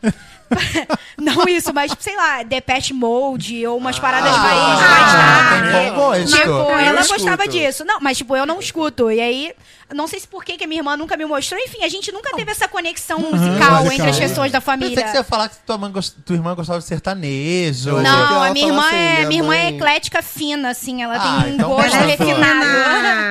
não 1.18 1.48
isso, 1.48 1.72
mas, 1.74 1.92
sei 1.98 2.14
lá, 2.16 2.42
Depeche 2.44 2.92
Mode 2.92 3.66
ou 3.66 3.76
umas 3.78 3.98
paradas 3.98 4.32
Ah, 4.32 4.38
mais, 4.38 4.80
mais 4.80 5.14
ah, 5.14 5.72
dark. 5.72 6.26
Tipo, 6.26 6.48
Eu 6.48 6.78
ela 6.78 7.00
escuto. 7.00 7.18
gostava 7.20 7.48
disso. 7.48 7.84
Não, 7.84 7.98
mas, 8.00 8.16
tipo, 8.18 8.36
eu 8.36 8.46
não 8.46 8.60
escuto. 8.60 9.10
E 9.10 9.20
aí, 9.20 9.52
não 9.94 10.06
sei 10.06 10.18
se 10.20 10.26
por 10.28 10.44
que 10.44 10.56
que 10.56 10.64
a 10.64 10.66
minha 10.66 10.80
irmã 10.80 10.96
nunca 10.96 11.16
me 11.16 11.24
mostrou. 11.24 11.60
Enfim, 11.60 11.82
a 11.84 11.88
gente 11.88 12.10
nunca 12.12 12.34
teve 12.34 12.50
essa 12.50 12.66
conexão 12.66 13.18
musical 13.20 13.36
musical. 13.84 13.92
entre 13.92 14.10
as 14.10 14.18
pessoas 14.18 14.50
da 14.52 14.60
Pensei 14.60 14.74
família. 14.74 15.02
que 15.04 15.10
você 15.10 15.16
ia 15.18 15.24
falar 15.24 15.48
que 15.48 15.56
tua, 15.64 15.78
mãe 15.78 15.90
gost- 15.92 16.16
tua 16.24 16.34
irmã 16.36 16.54
gostava 16.54 16.78
de 16.78 16.84
sertanejo. 16.84 17.90
Eu 17.90 17.98
achei 17.98 18.10
que 18.10 18.16
Não, 18.18 18.34
ela 18.36 18.46
a 18.48 18.52
minha 18.52 18.66
irmã, 18.66 18.86
assim, 18.86 18.96
é, 18.96 19.14
minha 19.16 19.28
minha 19.28 19.40
irmã 19.42 19.54
é 19.54 19.62
mãe- 19.64 19.76
eclética 19.76 20.22
fina, 20.22 20.70
assim. 20.70 21.02
Ela 21.02 21.16
Ah, 21.16 21.42
tem 21.42 21.52
um 21.52 21.54
então 21.54 21.70
gosto 21.70 21.90
pode. 21.92 22.04
refinado. 22.06 22.66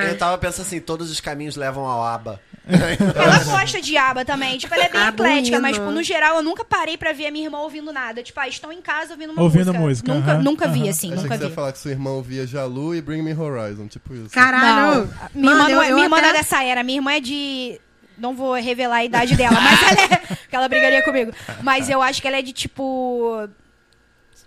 Eu 0.08 0.18
tava 0.18 0.38
pensando 0.38 0.66
assim, 0.66 0.80
todos 0.80 1.10
os 1.10 1.20
caminhos 1.20 1.56
levam 1.56 1.84
ao 1.86 2.02
aba. 2.04 2.40
Ela 2.66 3.44
gosta 3.44 3.80
de 3.80 3.96
aba 3.96 4.24
também. 4.24 4.58
Tipo, 4.58 4.74
ela 4.74 4.84
é 4.84 4.88
bem 4.88 5.00
Ah, 5.00 5.08
eclética, 5.08 5.60
mas, 5.60 5.76
tipo, 5.76 5.90
no 5.90 6.02
geral, 6.02 6.36
eu 6.36 6.42
nunca 6.42 6.64
parei 6.64 6.96
pra 6.96 7.12
ver 7.12 7.26
a 7.26 7.30
minha 7.30 7.44
irmã 7.46 7.58
ouvindo 7.60 7.92
nada. 7.92 8.22
Tipo, 8.22 8.40
ah, 8.40 8.48
estão 8.48 8.72
em 8.72 8.82
casa 8.82 9.12
ouvindo 9.12 9.32
uma 9.32 9.42
Ouvindo 9.42 9.66
música. 9.72 9.80
música, 9.80 10.14
Nunca, 10.14 10.32
aham, 10.32 10.42
nunca 10.42 10.68
vi, 10.68 10.88
assim, 10.88 11.08
Achei 11.12 11.22
nunca 11.22 11.28
que 11.28 11.34
você 11.34 11.44
vi. 11.44 11.50
ia 11.50 11.54
falar 11.54 11.72
que 11.72 11.78
sua 11.78 11.90
irmã 11.92 12.10
ouvia 12.10 12.46
Jalu 12.46 12.94
e 12.94 13.00
Bring 13.00 13.22
Me 13.22 13.34
Horizon, 13.34 13.86
tipo 13.86 14.14
isso. 14.14 14.30
Caralho. 14.30 15.08
Não, 15.34 15.40
minha 15.42 15.52
irmã, 15.52 15.68
é, 15.68 15.72
eu- 15.74 15.82
eu 15.82 15.94
minha 15.94 16.06
irmã 16.06 16.16
não 16.18 16.24
é 16.26 16.30
até- 16.30 16.38
dessa 16.38 16.62
era. 16.64 16.82
Minha 16.82 16.98
irmã 16.98 17.12
é 17.12 17.20
de. 17.20 17.80
Não 18.18 18.34
vou 18.34 18.54
revelar 18.54 18.96
a 18.96 19.04
idade 19.04 19.36
dela, 19.36 19.60
mas 19.60 19.82
ela 19.82 20.02
é. 20.14 20.36
que 20.48 20.56
ela 20.56 20.68
brigaria 20.68 21.02
comigo. 21.04 21.32
Mas 21.62 21.88
eu 21.90 22.00
acho 22.02 22.20
que 22.20 22.26
ela 22.26 22.38
é 22.38 22.42
de 22.42 22.52
tipo. 22.52 23.48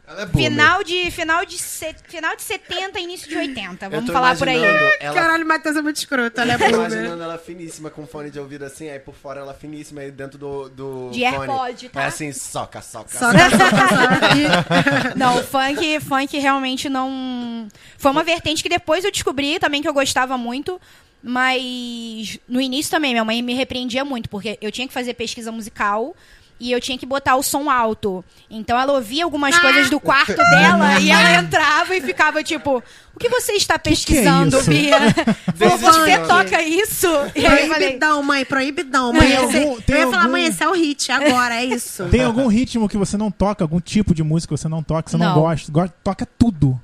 Ela 0.10 0.24
é. 0.24 0.28
Final 0.28 0.84
de, 0.84 1.12
final, 1.12 1.46
de 1.46 1.58
se- 1.60 1.96
final 2.08 2.36
de 2.36 2.42
70, 2.42 3.00
início 3.00 3.30
de 3.30 3.38
80. 3.38 3.86
Eu 3.86 3.92
Vamos 3.92 4.06
tô 4.08 4.14
falar 4.14 4.36
por 4.36 4.50
aí. 4.50 4.58
Ela, 5.00 5.14
Caralho, 5.14 5.46
Matheus 5.46 5.76
é 5.78 5.82
muito 5.84 5.98
escroto. 5.98 6.42
Ela 6.42 6.54
é 6.54 6.56
eu 6.56 6.60
tô 6.60 6.66
boomer. 6.66 6.80
imaginando 6.92 7.24
ela 7.24 7.38
finíssima 7.38 7.90
com 7.92 8.08
fone 8.08 8.32
de 8.32 8.40
ouvido 8.40 8.66
assim, 8.66 8.90
aí 8.90 9.00
por 9.00 9.14
fora 9.14 9.42
ela 9.42 9.54
finíssima 9.54 10.04
e 10.04 10.10
dentro 10.12 10.40
do, 10.40 10.68
do 10.70 11.10
De 11.12 11.20
fone. 11.30 11.38
AirPod, 11.38 11.90
tá? 11.90 12.02
É 12.02 12.06
assim, 12.08 12.32
soca, 12.34 12.82
soca. 12.82 13.10
Que- 13.10 13.18
só 13.18 13.30
que- 13.32 15.18
Não, 15.18 15.44
funk, 15.44 16.00
funk 16.00 16.38
realmente 16.40 16.90
não. 16.90 17.68
Foi 17.98 18.10
uma 18.12 18.24
vertente 18.24 18.64
que 18.64 18.70
depois 18.70 19.06
eu 19.06 19.12
descobri 19.12 19.60
também 19.60 19.82
que 19.82 19.88
eu 19.88 19.94
gostava 19.94 20.38
muito. 20.38 20.80
Mas 21.22 22.40
no 22.48 22.62
início 22.62 22.90
também, 22.90 23.12
minha 23.12 23.26
mãe 23.26 23.42
me 23.42 23.54
repreendia 23.54 24.06
muito, 24.06 24.30
porque 24.30 24.58
eu 24.62 24.72
tinha 24.72 24.88
que 24.88 24.94
fazer 24.94 25.14
pesquisa 25.14 25.52
musical 25.52 26.16
e 26.60 26.72
eu 26.72 26.82
tinha 26.82 26.98
que 26.98 27.06
botar 27.06 27.36
o 27.36 27.44
som 27.44 27.70
alto. 27.70 28.24
Então 28.50 28.78
ela 28.80 28.94
ouvia 28.94 29.24
algumas 29.24 29.58
coisas 29.58 29.90
do 29.90 30.00
quarto 30.00 30.36
dela 30.36 31.00
e 31.02 31.10
ela 31.12 31.36
entrava 31.36 31.96
e 31.96 32.02
ficava 32.02 32.44
tipo: 32.44 32.84
O 33.16 33.20
que 33.20 33.30
você 33.30 33.54
está 33.54 33.78
que 33.80 33.90
é 33.90 33.92
pesquisando, 33.92 34.58
isso? 34.60 34.70
Bia? 34.70 34.98
Você 35.56 36.18
toca 36.28 36.62
isso? 36.62 37.08
E 37.36 37.46
aí 37.46 37.68
Proibidão, 37.68 38.24
mãe, 38.24 38.46
proibidão. 38.46 39.14
Mãe, 39.14 39.28
Tem 39.28 39.46
esse- 39.46 39.58
algum- 39.58 39.82
tem 39.82 39.96
eu 39.96 40.02
ia 40.02 40.06
falar, 40.08 40.18
algum- 40.24 40.32
mãe, 40.32 40.46
esse 40.46 40.64
é 40.64 40.68
o 40.68 40.74
hit 40.74 41.12
agora, 41.12 41.56
é 41.56 41.66
isso. 41.66 42.06
Tem 42.10 42.24
algum 42.24 42.48
ritmo 42.48 42.88
que 42.88 42.98
você 42.98 43.18
não 43.18 43.30
toca, 43.32 43.64
algum 43.64 43.80
tipo 43.80 44.14
de 44.14 44.24
música 44.24 44.54
que 44.56 44.60
você 44.62 44.68
não 44.70 44.82
toca, 44.84 45.04
que 45.04 45.12
você 45.12 45.18
não, 45.18 45.28
Não. 45.28 45.42
gosta, 45.42 45.72
gosta, 45.72 45.94
toca 46.04 46.26
tudo. 46.38 46.80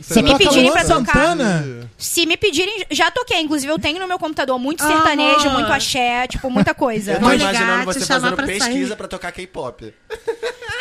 Se 0.00 0.22
me 0.22 0.30
toca 0.30 0.44
pedirem 0.44 0.64
Luan 0.64 0.72
pra 0.72 0.84
tocar- 0.84 1.12
Santana, 1.26 1.90
Se 1.98 2.24
me 2.26 2.36
pedirem, 2.36 2.84
já 2.90 3.10
toquei. 3.10 3.40
Inclusive, 3.40 3.70
eu 3.72 3.78
tenho 3.78 3.98
no 4.00 4.06
meu 4.08 4.18
computador 4.18 4.58
muito 4.58 4.82
Aham. 4.82 4.92
sertanejo, 4.92 5.50
muito 5.50 5.72
axé, 5.72 6.26
tipo, 6.26 6.50
muita 6.50 6.74
coisa. 6.74 7.12
Eu 7.12 7.18
tô 7.20 7.26
Vou 7.26 7.34
imaginando 7.34 7.80
ligar, 7.80 7.84
você 7.84 8.00
fazendo 8.06 8.34
pra 8.36 8.46
pesquisa 8.46 8.86
sair. 8.88 8.96
pra 8.96 9.08
tocar 9.08 9.32
K-pop. 9.32 9.92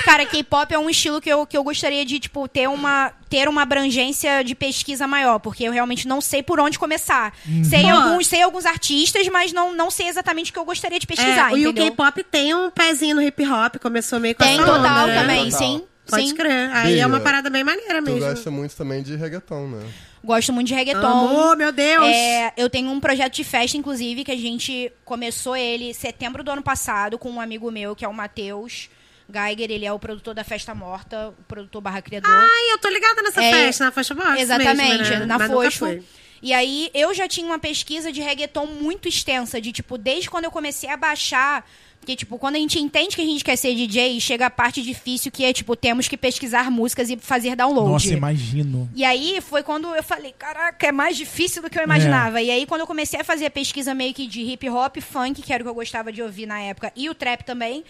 Cara, 0.06 0.26
K-pop 0.26 0.72
é 0.74 0.78
um 0.78 0.90
estilo 0.90 1.20
que 1.20 1.30
eu, 1.30 1.46
que 1.48 1.58
eu 1.58 1.64
gostaria 1.64 2.06
de, 2.06 2.20
tipo, 2.20 2.48
ter 2.48 2.70
uma, 2.70 3.12
ter 3.30 3.50
uma 3.50 3.64
abrangência 3.64 4.44
de 4.44 4.54
pesquisa 4.54 5.08
maior, 5.08 5.40
porque 5.40 5.64
eu 5.64 5.72
realmente 5.72 6.08
não 6.08 6.22
sei 6.22 6.44
por 6.44 6.60
onde 6.60 6.78
começar. 6.78 7.34
Sei, 7.68 7.82
Pô. 7.82 7.90
alguns, 7.90 8.28
sei 8.28 8.42
alguns 8.44 8.66
artistas, 8.66 9.28
mas 9.30 9.52
não, 9.52 9.74
não 9.74 9.90
sei 9.90 10.08
exatamente 10.08 10.52
o 10.52 10.54
que 10.54 10.60
eu 10.60 10.66
gostaria 10.66 11.00
de 11.00 11.08
pesquisar, 11.08 11.52
É, 11.54 11.58
e 11.58 11.68
o? 11.68 11.74
K-pop 11.74 12.24
tem 12.24 12.54
um 12.54 12.70
pezinho 12.70 13.16
no 13.16 13.22
hip 13.22 13.44
hop, 13.48 13.78
começou 13.82 14.20
meio 14.20 14.36
com 14.36 14.44
Tem 14.44 14.56
essa 14.56 14.66
total 14.66 14.78
onda, 15.06 15.08
né? 15.08 15.22
também, 15.22 15.46
Total. 15.50 15.60
sim. 15.60 15.84
Pode 16.08 16.28
Sim. 16.30 16.36
crer. 16.36 16.70
Aí 16.72 16.94
é 16.94 16.96
Bia, 16.98 17.08
uma 17.08 17.20
parada 17.20 17.50
bem 17.50 17.64
maneira 17.64 18.02
Tu 18.02 18.06
mesmo. 18.12 18.20
gosta 18.20 18.52
muito 18.52 18.76
também 18.76 19.02
de 19.02 19.16
reggaeton, 19.16 19.68
né? 19.68 19.86
Gosto 20.24 20.52
muito 20.54 20.68
de 20.68 20.74
reggaeton. 20.74 21.06
Amor, 21.06 21.56
meu 21.58 21.72
Deus! 21.72 22.08
É, 22.08 22.54
eu 22.58 22.70
tenho 22.70 22.90
um 22.92 23.00
projeto 23.00 23.34
de 23.34 23.44
festa, 23.44 23.78
inclusive, 23.78 24.24
que 24.24 24.32
a 24.32 24.38
gente 24.38 24.92
começou 25.04 25.56
ele 25.56 25.90
em 25.90 25.94
setembro 25.94 26.44
do 26.44 26.52
ano 26.52 26.62
passado 26.64 27.18
com 27.18 27.30
um 27.32 27.40
amigo 27.42 27.70
meu, 27.72 27.96
que 27.96 28.04
é 28.06 28.08
o 28.08 28.14
Matheus 28.14 28.90
Geiger. 29.32 29.70
Ele 29.72 29.86
é 29.86 29.92
o 29.94 30.00
produtor 30.00 30.34
da 30.34 30.44
Festa 30.44 30.74
Morta, 30.76 31.30
o 31.30 31.44
produtor 31.44 31.82
barra 31.82 32.02
criador. 32.02 32.32
Ai, 32.32 32.74
eu 32.74 32.78
tô 32.80 32.90
ligada 32.90 33.22
nessa 33.22 33.44
É, 33.44 33.52
festa, 33.52 33.86
na 33.86 33.92
festa 33.92 34.14
box 34.16 34.40
Exatamente, 34.42 34.98
mesmo, 35.10 35.20
né? 35.20 35.26
na 35.26 35.38
Mas 35.40 35.52
Fosfo. 35.52 36.04
E 36.42 36.54
aí, 36.54 36.92
eu 36.94 37.14
já 37.14 37.28
tinha 37.28 37.46
uma 37.48 37.58
pesquisa 37.58 38.12
de 38.12 38.22
reggaeton 38.22 38.68
muito 38.68 39.08
extensa, 39.08 39.60
de 39.60 39.72
tipo, 39.72 39.98
desde 39.98 40.30
quando 40.30 40.44
eu 40.46 40.52
comecei 40.52 40.90
a 40.90 40.98
baixar. 40.98 41.68
Porque, 42.06 42.16
tipo, 42.16 42.38
quando 42.38 42.56
a 42.56 42.60
gente 42.60 42.78
entende 42.80 43.16
que 43.16 43.22
a 43.24 43.26
gente 43.26 43.44
quer 43.44 43.56
ser 43.56 43.74
DJ, 43.74 44.20
chega 44.22 44.46
a 44.46 44.50
parte 44.52 44.84
difícil 44.84 45.32
que 45.32 45.44
é, 45.44 45.52
tipo, 45.52 45.76
temos 45.76 46.08
que 46.08 46.16
pesquisar 46.16 46.70
músicas 46.70 47.10
e 47.10 47.18
fazer 47.18 47.56
download. 47.56 47.90
Nossa, 47.90 48.14
imagino. 48.14 48.88
E 48.94 49.04
aí 49.04 49.42
foi 49.42 49.64
quando 49.64 49.88
eu 49.96 50.04
falei, 50.04 50.32
caraca, 50.38 50.86
é 50.86 50.92
mais 50.92 51.18
difícil 51.18 51.64
do 51.64 51.70
que 51.70 51.80
eu 51.80 51.82
É. 51.82 51.86
imaginava. 51.86 52.40
E 52.44 52.52
aí 52.52 52.68
quando 52.68 52.82
eu 52.82 52.88
comecei 52.88 53.20
a 53.20 53.24
fazer 53.24 53.48
a 53.48 53.50
pesquisa 53.50 53.96
meio 53.96 54.14
que 54.14 54.28
de 54.28 54.42
hip 54.42 54.70
hop, 54.70 54.98
funk, 55.02 55.42
que 55.42 55.52
era 55.52 55.64
o 55.64 55.66
que 55.66 55.70
eu 55.72 55.74
gostava 55.74 56.12
de 56.12 56.22
ouvir 56.22 56.46
na 56.46 56.60
época, 56.60 56.92
e 56.96 57.10
o 57.10 57.16
trap 57.16 57.44
também, 57.44 57.84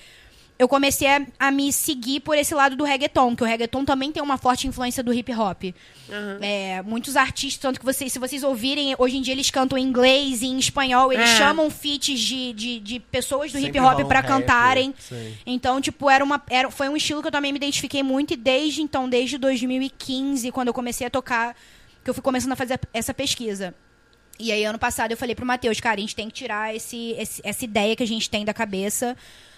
eu 0.57 0.67
comecei 0.69 1.07
a, 1.07 1.25
a 1.37 1.51
me 1.51 1.71
seguir 1.73 2.21
por 2.21 2.37
esse 2.37 2.55
lado 2.55 2.75
do 2.77 2.83
reggaeton, 2.85 3.35
que 3.35 3.43
o 3.43 3.45
reggaeton 3.45 3.83
também 3.83 4.11
tem 4.11 4.23
uma 4.23 4.37
forte 4.37 4.67
influência 4.67 5.03
do 5.03 5.13
hip 5.13 5.31
hop. 5.33 5.63
É, 6.41 6.81
muitos 6.83 7.17
artistas, 7.17 7.59
tanto 7.61 7.79
que 7.79 7.85
vocês, 7.85 8.11
se 8.13 8.19
vocês 8.19 8.41
ouvirem, 8.43 8.95
hoje 8.97 9.17
em 9.17 9.21
dia 9.21 9.33
eles 9.33 9.49
cantam 9.49 9.77
em 9.77 9.83
inglês 9.83 10.41
e 10.41 10.45
em 10.47 10.57
espanhol, 10.57 11.11
eles 11.11 11.29
É. 11.29 11.37
chamam 11.37 11.69
feats 11.69 12.19
de, 12.19 12.53
de, 12.53 12.79
de 12.79 12.99
pessoas 12.99 13.51
do 13.51 13.59
Sempre 13.59 13.79
hip 13.79 13.85
hop 13.85 13.99
rap, 14.11 14.25
cantarem. 14.27 14.93
sim. 14.97 15.35
Então, 15.45 15.81
tipo, 15.81 16.09
era 16.09 16.23
uma, 16.23 16.41
era, 16.49 16.71
foi 16.71 16.87
um 16.87 16.95
estilo 16.95 17.21
que 17.21 17.27
eu 17.27 17.31
também 17.31 17.51
me 17.51 17.57
identifiquei 17.57 18.01
muito 18.03 18.33
e 18.33 18.37
desde 18.37 18.81
então, 18.81 19.09
desde 19.09 19.37
2015, 19.37 20.51
quando 20.51 20.69
eu 20.69 20.73
comecei 20.73 21.05
a 21.05 21.09
tocar, 21.09 21.55
que 22.03 22.09
eu 22.09 22.13
fui 22.13 22.23
começando 22.23 22.51
a 22.53 22.55
fazer 22.55 22.79
essa 22.93 23.13
pesquisa. 23.13 23.73
E 24.39 24.51
aí, 24.51 24.63
ano 24.65 24.77
passado, 24.79 25.11
eu 25.11 25.17
falei 25.17 25.33
pro 25.33 25.45
Matheus, 25.45 25.79
cara, 25.79 25.95
a 25.97 25.99
gente 26.01 26.15
tem 26.15 26.27
que 26.27 26.33
tirar 26.33 26.75
esse, 26.75 27.11
esse- 27.17 27.41
essa 27.43 27.63
ideia 27.65 27.95
que 27.95 28.03
a 28.03 28.07
gente 28.07 28.29
tem 28.29 28.43
da 28.45 28.53
cabeça 28.53 29.15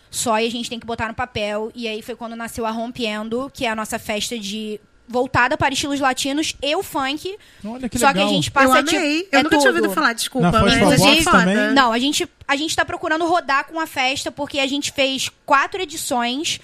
só 0.09 0.39
e 0.39 0.47
a 0.47 0.51
gente 0.51 0.69
tem 0.69 0.79
que 0.79 0.85
botar 0.85 1.07
no 1.07 1.13
papel. 1.13 1.71
E 1.75 1.87
aí 1.87 2.01
foi 2.01 2.15
quando 2.15 2.35
nasceu 2.35 2.65
a 2.65 2.71
Rompendo, 2.71 3.51
que 3.53 3.65
é 3.65 3.69
a 3.69 3.75
nossa 3.75 3.97
festa 3.99 4.37
de 4.37 4.79
voltada 5.09 5.57
para 5.57 5.73
estilos 5.73 5.99
latinos 6.01 6.53
e 6.61 6.75
o 6.75 6.83
funk. 6.83 7.37
Olha 7.63 7.87
que 7.87 7.97
só 7.97 8.07
legal. 8.07 8.25
que 8.27 8.29
a 8.29 8.33
gente 8.35 8.51
passa 8.51 8.67
Eu 8.67 8.71
amei. 8.73 9.21
tipo, 9.23 9.35
eu 9.35 9.39
é 9.39 9.43
nunca 9.43 9.57
tinha 9.57 9.71
tudo. 9.71 9.75
ouvido 9.77 9.93
falar, 9.93 10.13
desculpa, 10.13 10.51
Na 10.51 10.61
mas 10.61 10.99
Box 10.99 11.23
foda. 11.23 11.39
também? 11.39 11.73
Não, 11.73 11.93
a 11.93 11.99
gente, 11.99 12.27
a 12.47 12.55
gente 12.57 12.75
tá 12.75 12.83
procurando 12.83 13.25
rodar 13.25 13.65
com 13.67 13.79
a 13.79 13.87
festa, 13.87 14.31
porque 14.31 14.59
a 14.59 14.67
gente 14.67 14.91
fez 14.91 15.29
quatro 15.45 15.81
edições. 15.81 16.59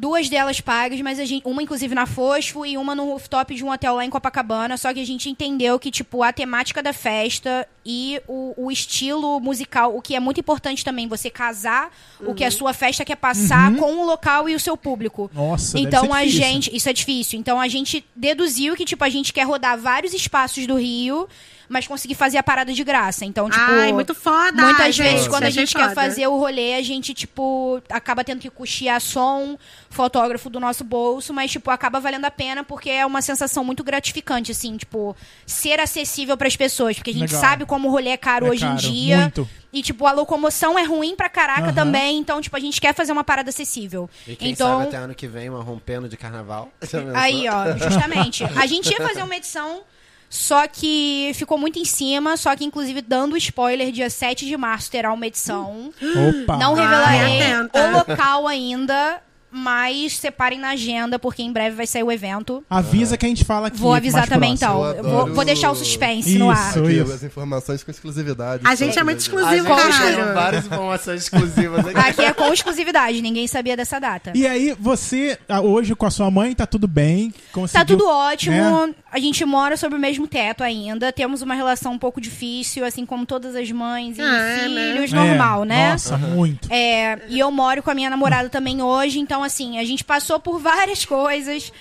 Duas 0.00 0.30
delas 0.30 0.62
pagas, 0.62 0.98
mas 1.02 1.18
a 1.18 1.26
gente, 1.26 1.46
uma 1.46 1.62
inclusive 1.62 1.94
na 1.94 2.06
Fosfo 2.06 2.64
e 2.64 2.78
uma 2.78 2.94
no 2.94 3.04
rooftop 3.04 3.54
de 3.54 3.62
um 3.62 3.70
hotel 3.70 3.96
lá 3.96 4.02
em 4.02 4.08
Copacabana. 4.08 4.78
Só 4.78 4.94
que 4.94 5.00
a 5.00 5.04
gente 5.04 5.28
entendeu 5.28 5.78
que, 5.78 5.90
tipo, 5.90 6.22
a 6.22 6.32
temática 6.32 6.82
da 6.82 6.94
festa 6.94 7.68
e 7.84 8.18
o, 8.26 8.54
o 8.56 8.70
estilo 8.70 9.38
musical, 9.40 9.94
o 9.94 10.00
que 10.00 10.16
é 10.16 10.20
muito 10.20 10.40
importante 10.40 10.82
também, 10.82 11.06
você 11.06 11.28
casar 11.28 11.90
o 12.20 12.32
que 12.34 12.44
a 12.44 12.50
sua 12.50 12.72
festa 12.72 13.04
quer 13.04 13.16
passar 13.16 13.74
com 13.76 13.96
o 13.96 14.06
local 14.06 14.48
e 14.48 14.54
o 14.54 14.60
seu 14.60 14.74
público. 14.74 15.30
Nossa, 15.34 15.74
deve 15.74 15.86
Então 15.86 16.06
ser 16.06 16.12
a 16.12 16.24
difícil. 16.24 16.40
gente. 16.42 16.76
Isso 16.76 16.88
é 16.88 16.92
difícil. 16.94 17.38
Então 17.38 17.60
a 17.60 17.68
gente 17.68 18.02
deduziu 18.16 18.74
que, 18.76 18.86
tipo, 18.86 19.04
a 19.04 19.10
gente 19.10 19.34
quer 19.34 19.42
rodar 19.42 19.76
vários 19.78 20.14
espaços 20.14 20.66
do 20.66 20.76
Rio, 20.76 21.28
mas 21.70 21.86
conseguir 21.86 22.16
fazer 22.16 22.36
a 22.36 22.42
parada 22.42 22.72
de 22.72 22.82
graça. 22.82 23.24
Então, 23.24 23.48
tipo. 23.48 23.62
Ai, 23.64 23.92
muito 23.92 24.12
foda, 24.12 24.60
Muitas 24.60 24.92
gente. 24.92 25.08
vezes, 25.08 25.28
quando 25.28 25.44
a 25.44 25.50
gente 25.50 25.72
quer 25.72 25.90
foda. 25.90 25.94
fazer 25.94 26.26
o 26.26 26.36
rolê, 26.36 26.74
a 26.74 26.82
gente, 26.82 27.14
tipo, 27.14 27.80
acaba 27.88 28.24
tendo 28.24 28.40
que 28.40 28.50
custear 28.50 29.00
som, 29.00 29.56
fotógrafo 29.88 30.50
do 30.50 30.58
nosso 30.58 30.82
bolso, 30.82 31.32
mas, 31.32 31.48
tipo, 31.52 31.70
acaba 31.70 32.00
valendo 32.00 32.24
a 32.24 32.30
pena 32.30 32.64
porque 32.64 32.90
é 32.90 33.06
uma 33.06 33.22
sensação 33.22 33.64
muito 33.64 33.84
gratificante, 33.84 34.50
assim, 34.50 34.76
tipo, 34.76 35.16
ser 35.46 35.78
acessível 35.78 36.36
pras 36.36 36.56
pessoas. 36.56 36.96
Porque 36.96 37.10
a 37.10 37.14
gente 37.14 37.32
Legal. 37.32 37.40
sabe 37.40 37.64
como 37.64 37.86
o 37.86 37.90
rolê 37.92 38.10
é 38.10 38.16
caro 38.16 38.46
É 38.46 38.50
hoje 38.50 38.62
caro, 38.62 38.74
em 38.74 38.76
dia. 38.76 39.16
muito. 39.18 39.48
E, 39.72 39.80
tipo, 39.80 40.04
a 40.04 40.10
locomoção 40.10 40.76
é 40.76 40.82
ruim 40.82 41.14
pra 41.14 41.28
caraca 41.28 41.66
Aham. 41.66 41.72
também. 41.72 42.18
Então, 42.18 42.40
tipo, 42.40 42.56
a 42.56 42.60
gente 42.60 42.80
quer 42.80 42.92
fazer 42.92 43.12
uma 43.12 43.22
parada 43.22 43.50
acessível. 43.50 44.10
E 44.26 44.34
quem 44.34 44.50
então, 44.50 44.78
sabe 44.80 44.88
até 44.88 44.96
ano 44.96 45.14
que 45.14 45.28
vem, 45.28 45.48
uma 45.48 45.62
rompendo 45.62 46.08
de 46.08 46.16
carnaval. 46.16 46.68
Aí, 47.14 47.44
ó, 47.48 47.76
justamente. 47.78 48.42
A 48.56 48.66
gente 48.66 48.90
ia 48.90 48.96
fazer 49.06 49.22
uma 49.22 49.36
edição, 49.36 49.82
só 50.30 50.68
que 50.68 51.32
ficou 51.34 51.58
muito 51.58 51.80
em 51.80 51.84
cima. 51.84 52.36
Só 52.36 52.54
que, 52.54 52.64
inclusive, 52.64 53.02
dando 53.02 53.36
spoiler, 53.36 53.90
dia 53.90 54.08
7 54.08 54.46
de 54.46 54.56
março 54.56 54.88
terá 54.88 55.12
uma 55.12 55.26
edição. 55.26 55.92
Opa. 56.00 56.56
Não 56.56 56.72
revelarei 56.72 57.42
atenta. 57.42 57.88
o 57.88 57.92
local 57.92 58.46
ainda, 58.46 59.20
mas 59.50 60.16
separem 60.16 60.58
na 60.58 60.70
agenda, 60.70 61.18
porque 61.18 61.42
em 61.42 61.52
breve 61.52 61.76
vai 61.76 61.86
sair 61.86 62.02
o 62.02 62.12
evento. 62.12 62.62
Avisa 62.70 63.16
que 63.16 63.26
a 63.26 63.28
gente 63.28 63.44
fala 63.44 63.68
aqui. 63.68 63.78
Vou 63.78 63.92
avisar 63.94 64.20
mais 64.20 64.28
também, 64.30 64.56
próximo. 64.56 64.90
então. 65.00 65.10
Vou, 65.10 65.34
vou 65.34 65.44
deixar 65.44 65.70
o 65.70 65.74
suspense 65.74 66.38
no 66.38 66.50
ar. 66.50 66.70
Isso. 66.88 67.12
As 67.12 67.22
informações 67.22 67.82
com 67.82 67.90
exclusividade. 67.90 68.62
A 68.66 68.74
gente 68.74 68.98
é 68.98 69.02
muito 69.04 69.18
exclusivo, 69.20 69.66
tem 69.66 70.34
várias 70.34 70.66
informações 70.66 71.22
exclusivas 71.22 71.86
aqui. 71.86 71.98
Aqui 71.98 72.22
é 72.22 72.32
com 72.32 72.52
exclusividade, 72.52 73.20
ninguém 73.20 73.46
sabia 73.46 73.76
dessa 73.76 73.98
data. 73.98 74.32
E 74.34 74.46
aí, 74.46 74.76
você, 74.78 75.38
ah, 75.48 75.60
hoje 75.60 75.94
com 75.94 76.06
a 76.06 76.10
sua 76.10 76.30
mãe, 76.30 76.54
tá 76.54 76.66
tudo 76.66 76.86
bem? 76.86 77.32
Tá 77.72 77.84
tudo 77.84 78.06
ótimo. 78.08 78.56
né? 78.86 78.94
A 79.12 79.18
gente 79.18 79.44
mora 79.44 79.76
sob 79.76 79.96
o 79.96 79.98
mesmo 79.98 80.26
teto 80.28 80.62
ainda. 80.62 81.12
Temos 81.12 81.42
uma 81.42 81.54
relação 81.54 81.92
um 81.92 81.98
pouco 81.98 82.20
difícil, 82.20 82.84
assim 82.84 83.04
como 83.04 83.26
todas 83.26 83.56
as 83.56 83.70
mães 83.72 84.16
e 84.18 84.22
Ah, 84.22 84.24
é, 84.24 84.68
né? 84.68 84.92
filhos, 84.94 85.12
normal, 85.12 85.64
É, 85.64 85.66
né? 85.66 85.92
Nossa, 85.92 86.16
muito. 86.16 86.68
É, 86.72 87.18
e 87.28 87.38
eu 87.38 87.50
moro 87.50 87.82
com 87.82 87.90
a 87.90 87.94
minha 87.94 88.08
namorada 88.08 88.48
também 88.48 88.80
hoje, 88.82 89.18
então 89.18 89.39
assim, 89.42 89.78
a 89.78 89.84
gente 89.84 90.04
passou 90.04 90.38
por 90.40 90.58
várias 90.58 91.04
coisas, 91.04 91.72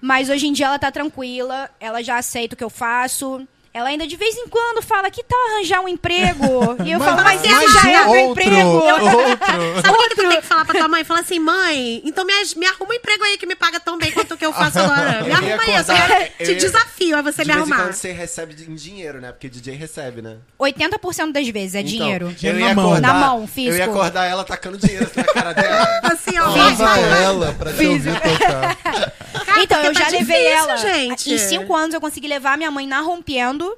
mas 0.00 0.28
hoje 0.28 0.46
em 0.46 0.52
dia 0.52 0.66
ela 0.66 0.78
tá 0.78 0.90
tranquila, 0.90 1.70
ela 1.80 2.02
já 2.02 2.18
aceita 2.18 2.54
o 2.54 2.58
que 2.58 2.64
eu 2.64 2.70
faço. 2.70 3.46
Ela 3.76 3.90
ainda 3.90 4.06
de 4.06 4.16
vez 4.16 4.34
em 4.38 4.48
quando 4.48 4.80
fala 4.80 5.10
que 5.10 5.22
tal 5.22 5.38
arranjar 5.50 5.80
um 5.82 5.88
emprego. 5.88 6.76
E 6.82 6.92
eu 6.92 6.98
falo, 6.98 7.22
mas 7.22 7.42
esse 7.44 7.72
já 7.74 7.90
é 7.90 8.06
um 8.06 8.10
meu 8.12 8.20
outro, 8.28 8.42
emprego. 8.42 8.68
outro. 8.70 9.82
Sabe 9.84 9.98
o 9.98 10.08
que 10.08 10.14
tu 10.14 10.28
tem 10.30 10.40
que 10.40 10.46
falar 10.46 10.64
pra 10.64 10.78
tua 10.78 10.88
mãe? 10.88 11.04
Fala 11.04 11.20
assim, 11.20 11.38
mãe, 11.38 12.00
então 12.02 12.24
me, 12.24 12.32
me 12.56 12.66
arruma 12.66 12.90
um 12.90 12.94
emprego 12.94 13.22
aí 13.24 13.36
que 13.36 13.44
me 13.46 13.54
paga 13.54 13.78
tão 13.78 13.98
bem 13.98 14.10
quanto 14.12 14.32
o 14.32 14.36
que 14.38 14.46
eu 14.46 14.52
faço 14.54 14.78
agora. 14.80 15.22
Me 15.22 15.28
Eu 15.30 15.34
arruma 15.36 15.64
isso. 15.64 15.92
acordar- 15.92 16.20
Eu 16.22 16.26
eu 16.38 16.46
te 16.46 16.52
ia- 16.52 16.54
desafio 16.58 17.18
a 17.18 17.22
você 17.22 17.42
De 17.42 17.48
me 17.50 17.54
arrumar. 17.58 17.76
quando 17.76 17.92
você 17.92 18.12
recebe 18.12 18.56
em 18.66 18.74
dinheiro, 18.74 19.20
né? 19.20 19.30
Porque 19.32 19.48
DJ 19.48 19.74
recebe, 19.74 20.22
né? 20.22 20.36
80% 20.58 21.32
das 21.32 21.46
vezes 21.48 21.74
é 21.74 21.82
dinheiro. 21.82 22.30
Então, 22.30 22.50
eu 22.50 22.58
Na 22.58 22.66
ia 22.68 22.74
mão. 22.74 22.84
acordar, 22.92 23.08
Na 23.12 23.14
mão, 23.26 23.42
Eu 23.42 23.46
físico. 23.46 23.76
ia 23.76 23.84
acordar 23.84 24.24
ela 24.24 24.42
tacando 24.42 24.78
dinheiro 24.78 25.04
assim 25.04 25.20
na 25.20 25.24
cara 25.34 25.52
dela. 25.52 26.00
Assim, 26.16 26.38
ó. 26.38 26.46
Lava 26.48 26.98
ela 26.98 27.52
pra 27.58 27.72
te 27.74 27.86
ouvir 27.86 28.14
tocar. 28.14 29.12
Cara, 29.56 29.64
então, 29.64 29.78
eu 29.78 29.84
porque 29.92 29.98
já 29.98 30.04
tá 30.04 30.10
levei 30.10 30.36
difícil, 30.36 30.70
ela. 30.70 30.76
gente. 30.76 31.32
Em 31.32 31.38
cinco 31.38 31.74
anos 31.74 31.94
eu 31.94 32.00
consegui 32.00 32.28
levar 32.28 32.56
minha 32.56 32.70
mãe 32.70 32.86
na 32.86 33.00
rompendo. 33.00 33.76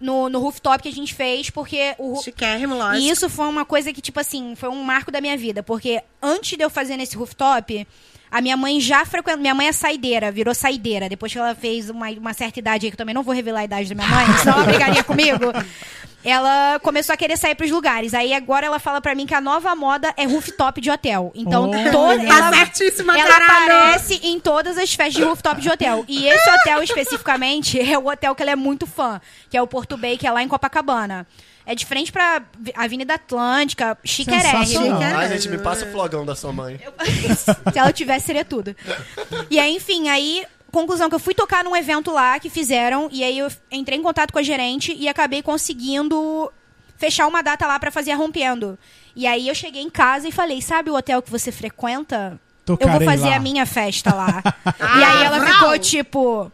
No, 0.00 0.28
no 0.28 0.38
rooftop 0.38 0.82
que 0.82 0.88
a 0.88 0.92
gente 0.92 1.14
fez, 1.14 1.48
porque 1.48 1.94
o, 1.98 2.20
Chiquérrimo, 2.20 2.76
lógico. 2.76 3.02
E 3.02 3.08
isso 3.08 3.30
foi 3.30 3.46
uma 3.46 3.64
coisa 3.64 3.90
que, 3.92 4.02
tipo 4.02 4.20
assim, 4.20 4.54
foi 4.54 4.68
um 4.68 4.82
marco 4.82 5.10
da 5.10 5.20
minha 5.20 5.36
vida. 5.36 5.62
Porque 5.62 6.02
antes 6.20 6.58
de 6.58 6.62
eu 6.62 6.68
fazer 6.68 6.96
nesse 6.96 7.16
rooftop, 7.16 7.86
a 8.36 8.40
minha 8.40 8.56
mãe 8.56 8.80
já 8.80 9.04
frequentou. 9.04 9.40
Minha 9.40 9.54
mãe 9.54 9.68
é 9.68 9.72
saideira, 9.72 10.32
virou 10.32 10.52
saideira. 10.54 11.08
Depois 11.08 11.32
que 11.32 11.38
ela 11.38 11.54
fez 11.54 11.88
uma, 11.88 12.10
uma 12.10 12.32
certa 12.34 12.58
idade 12.58 12.84
aí, 12.86 12.90
que 12.90 12.94
eu 12.94 12.98
também 12.98 13.14
não 13.14 13.22
vou 13.22 13.32
revelar 13.32 13.60
a 13.60 13.64
idade 13.64 13.88
da 13.88 13.94
minha 13.94 14.08
mãe, 14.08 14.26
senão 14.42 14.54
ela 14.56 14.64
brigaria 14.64 15.04
comigo. 15.04 15.52
Ela 16.24 16.80
começou 16.82 17.12
a 17.12 17.16
querer 17.16 17.36
sair 17.36 17.54
pros 17.54 17.70
lugares. 17.70 18.14
Aí 18.14 18.32
agora 18.32 18.66
ela 18.66 18.78
fala 18.78 19.00
pra 19.00 19.14
mim 19.14 19.26
que 19.26 19.34
a 19.34 19.40
nova 19.40 19.76
moda 19.76 20.12
é 20.16 20.24
rooftop 20.24 20.80
de 20.80 20.90
hotel. 20.90 21.30
Então, 21.34 21.68
Olha. 21.70 21.92
toda. 21.92 22.26
Tá 22.26 22.36
ela- 22.38 22.52
certíssima, 22.54 23.16
ela 23.18 23.28
caralho. 23.30 23.72
aparece 23.72 24.20
em 24.22 24.40
todas 24.40 24.78
as 24.78 24.92
festas 24.94 25.14
de 25.14 25.22
rooftop 25.22 25.60
de 25.60 25.68
hotel. 25.68 26.04
E 26.08 26.26
esse 26.26 26.50
hotel 26.50 26.82
especificamente 26.82 27.78
é 27.92 27.98
o 27.98 28.08
hotel 28.08 28.34
que 28.34 28.42
ela 28.42 28.52
é 28.52 28.56
muito 28.56 28.86
fã, 28.86 29.20
que 29.50 29.56
é 29.56 29.60
o 29.62 29.66
Porto 29.66 29.96
Bay, 29.98 30.16
que 30.16 30.26
é 30.26 30.30
lá 30.32 30.42
em 30.42 30.48
Copacabana. 30.48 31.26
É 31.66 31.74
de 31.74 31.86
frente 31.86 32.12
pra 32.12 32.42
Avenida 32.74 33.14
Atlântica, 33.14 33.96
chiquérrimo. 34.04 34.66
Sensacional. 34.66 35.02
Ai, 35.02 35.28
gente, 35.30 35.48
me 35.48 35.58
passa 35.58 35.86
o 35.86 35.90
flogão 35.90 36.24
da 36.24 36.34
sua 36.34 36.52
mãe. 36.52 36.78
Se 37.72 37.78
ela 37.78 37.92
tivesse, 37.92 38.26
seria 38.26 38.44
tudo. 38.44 38.76
E 39.50 39.58
aí, 39.58 39.74
enfim, 39.74 40.08
aí, 40.08 40.44
conclusão 40.70 41.08
que 41.08 41.14
eu 41.14 41.20
fui 41.20 41.34
tocar 41.34 41.64
num 41.64 41.74
evento 41.74 42.10
lá 42.10 42.38
que 42.38 42.50
fizeram, 42.50 43.08
e 43.10 43.24
aí 43.24 43.38
eu 43.38 43.48
entrei 43.70 43.98
em 43.98 44.02
contato 44.02 44.32
com 44.32 44.38
a 44.38 44.42
gerente 44.42 44.94
e 44.94 45.08
acabei 45.08 45.42
conseguindo 45.42 46.52
fechar 46.96 47.26
uma 47.26 47.42
data 47.42 47.66
lá 47.66 47.78
pra 47.78 47.90
fazer 47.90 48.10
a 48.10 48.16
rompendo. 48.16 48.78
E 49.16 49.26
aí 49.26 49.48
eu 49.48 49.54
cheguei 49.54 49.82
em 49.82 49.90
casa 49.90 50.28
e 50.28 50.32
falei, 50.32 50.60
sabe 50.60 50.90
o 50.90 50.94
hotel 50.94 51.22
que 51.22 51.30
você 51.30 51.50
frequenta? 51.50 52.38
eu 52.66 52.76
Tocarei 52.76 52.98
vou 52.98 53.06
fazer 53.06 53.30
lá. 53.30 53.36
a 53.36 53.40
minha 53.40 53.66
festa 53.66 54.14
lá. 54.14 54.42
e 54.98 55.04
aí 55.04 55.24
ela 55.24 55.38
brau. 55.38 55.52
ficou 55.52 55.78
tipo 55.78 56.52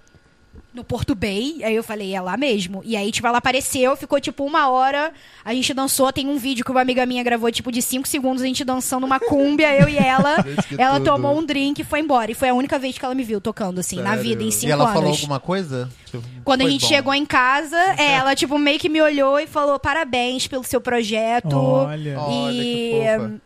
no 0.81 0.85
Porto 0.85 1.15
Bay, 1.15 1.63
aí 1.63 1.75
eu 1.77 1.83
falei, 1.85 2.15
é 2.15 2.21
lá 2.21 2.37
mesmo. 2.39 2.81
E 2.87 2.97
aí, 2.97 3.13
tipo, 3.13 3.27
ela 3.27 3.37
apareceu, 3.39 3.95
ficou 3.97 4.19
tipo 4.19 4.45
uma 4.45 4.71
hora, 4.71 5.13
a 5.45 5.53
gente 5.53 5.75
dançou, 5.75 6.11
tem 6.11 6.27
um 6.27 6.39
vídeo 6.39 6.65
que 6.65 6.71
uma 6.71 6.81
amiga 6.81 7.05
minha 7.05 7.23
gravou, 7.23 7.53
tipo, 7.53 7.71
de 7.71 7.83
cinco 7.83 8.09
segundos, 8.09 8.43
a 8.43 8.47
gente 8.47 8.65
dançando 8.65 9.05
uma 9.05 9.21
cúmbia, 9.21 9.77
eu 9.79 9.89
e 9.89 9.97
ela. 9.99 10.37
Ela 10.79 10.95
tudo. 10.99 11.05
tomou 11.11 11.39
um 11.39 11.45
drink 11.45 11.81
e 11.81 11.85
foi 11.85 12.01
embora. 12.01 12.31
E 12.31 12.35
foi 12.35 12.49
a 12.49 12.55
única 12.55 12.79
vez 12.79 12.97
que 12.97 13.05
ela 13.05 13.15
me 13.15 13.23
viu 13.23 13.41
tocando, 13.41 13.81
assim, 13.81 13.97
na 13.97 14.11
Sério? 14.11 14.23
vida, 14.23 14.43
em 14.45 14.51
cinco 14.51 14.67
E 14.69 14.73
ela 14.73 14.85
anos. 14.85 14.95
falou 14.95 15.11
alguma 15.11 15.39
coisa? 15.41 15.91
Tipo, 16.07 16.23
Quando 16.45 16.63
a 16.63 16.69
gente 16.71 16.83
bom. 16.83 16.89
chegou 16.89 17.13
em 17.15 17.27
casa, 17.27 17.77
é, 17.99 18.13
ela, 18.13 18.35
tipo, 18.35 18.57
meio 18.59 18.79
que 18.79 18.89
me 18.89 19.03
olhou 19.03 19.39
e 19.39 19.47
falou, 19.47 19.79
parabéns 19.79 20.47
pelo 20.47 20.65
seu 20.65 20.81
projeto. 20.81 21.55
Olha. 21.57 22.19
Olha, 22.19 22.53
que 22.53 22.59
e 22.59 23.03
fofa. 23.19 23.41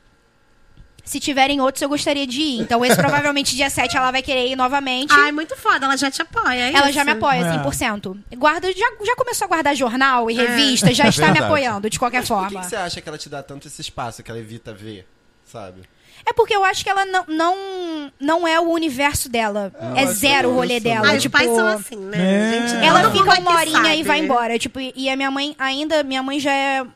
Se 1.05 1.21
tiverem 1.21 1.61
outros, 1.61 1.83
eu 1.83 1.89
gostaria 1.89 2.27
de 2.27 2.41
ir. 2.41 2.61
Então, 2.61 2.85
esse 2.85 2.97
provavelmente 3.01 3.55
dia 3.55 3.69
7 3.69 3.97
ela 3.97 4.11
vai 4.11 4.23
querer 4.23 4.49
ir 4.49 4.57
novamente. 4.57 5.13
Ai, 5.13 5.31
muito 5.33 5.55
foda, 5.57 5.85
ela 5.87 5.97
já 5.97 6.11
te 6.11 6.23
apoia, 6.23 6.71
é 6.71 6.73
ela 6.73 6.87
isso. 6.87 6.93
já 6.95 7.05
me 7.05 7.11
apoia, 7.13 7.41
É. 7.41 7.59
100%. 7.63 8.17
Guarda, 8.37 8.73
já, 8.73 8.87
já 9.05 9.15
começou 9.17 9.45
a 9.45 9.49
guardar 9.49 9.75
jornal 9.77 10.31
e 10.31 10.35
revista, 10.35 10.93
já 10.95 11.09
está 11.09 11.31
me 11.31 11.39
apoiando, 11.39 11.91
de 11.91 11.99
qualquer 11.99 12.19
Mas 12.21 12.29
por 12.29 12.35
que, 12.37 12.43
forma. 12.45 12.61
que 12.63 12.67
você 12.67 12.77
acha 12.77 13.01
que 13.01 13.09
ela 13.09 13.19
te 13.19 13.29
dá 13.29 13.43
tanto 13.43 13.69
esse 13.69 13.81
espaço 13.81 14.23
que 14.23 14.31
ela 14.31 14.41
evita 14.41 14.73
ver, 14.73 15.07
sabe? 15.45 15.83
É 16.27 16.33
porque 16.33 16.57
eu 16.57 16.65
acho 16.65 16.83
que 16.83 16.89
ela 16.89 17.05
não, 17.05 17.25
não, 17.29 18.13
não 18.19 18.49
é 18.49 18.59
o 18.59 18.71
universo 18.71 19.29
dela. 19.29 19.71
eu 19.79 19.97
é 19.97 20.03
acho 20.05 20.13
zero 20.15 20.49
o 20.49 20.53
é 20.53 20.55
rolê 20.55 20.81
dela. 20.81 21.07
né? 21.07 21.13
Ah, 21.13 21.17
os 21.17 21.23
tipo, 21.23 21.37
pais 21.37 21.51
são 21.51 21.67
assim, 21.67 21.97
né? 21.97 22.17
É. 22.17 22.69
Gente, 22.71 22.83
Ela 22.87 23.11
fica 23.11 23.41
uma 23.41 23.57
horinha 23.59 23.77
sabe. 23.83 23.97
e 23.99 24.03
vai 24.03 24.21
embora. 24.21 24.59
Tipo, 24.59 24.81
e 24.81 25.11
a 25.11 25.17
minha 25.17 25.31
mãe 25.31 25.55
ainda, 25.59 26.03
minha 26.03 26.23
mãe 26.23 26.41
já 26.41 26.51
é 26.51 26.87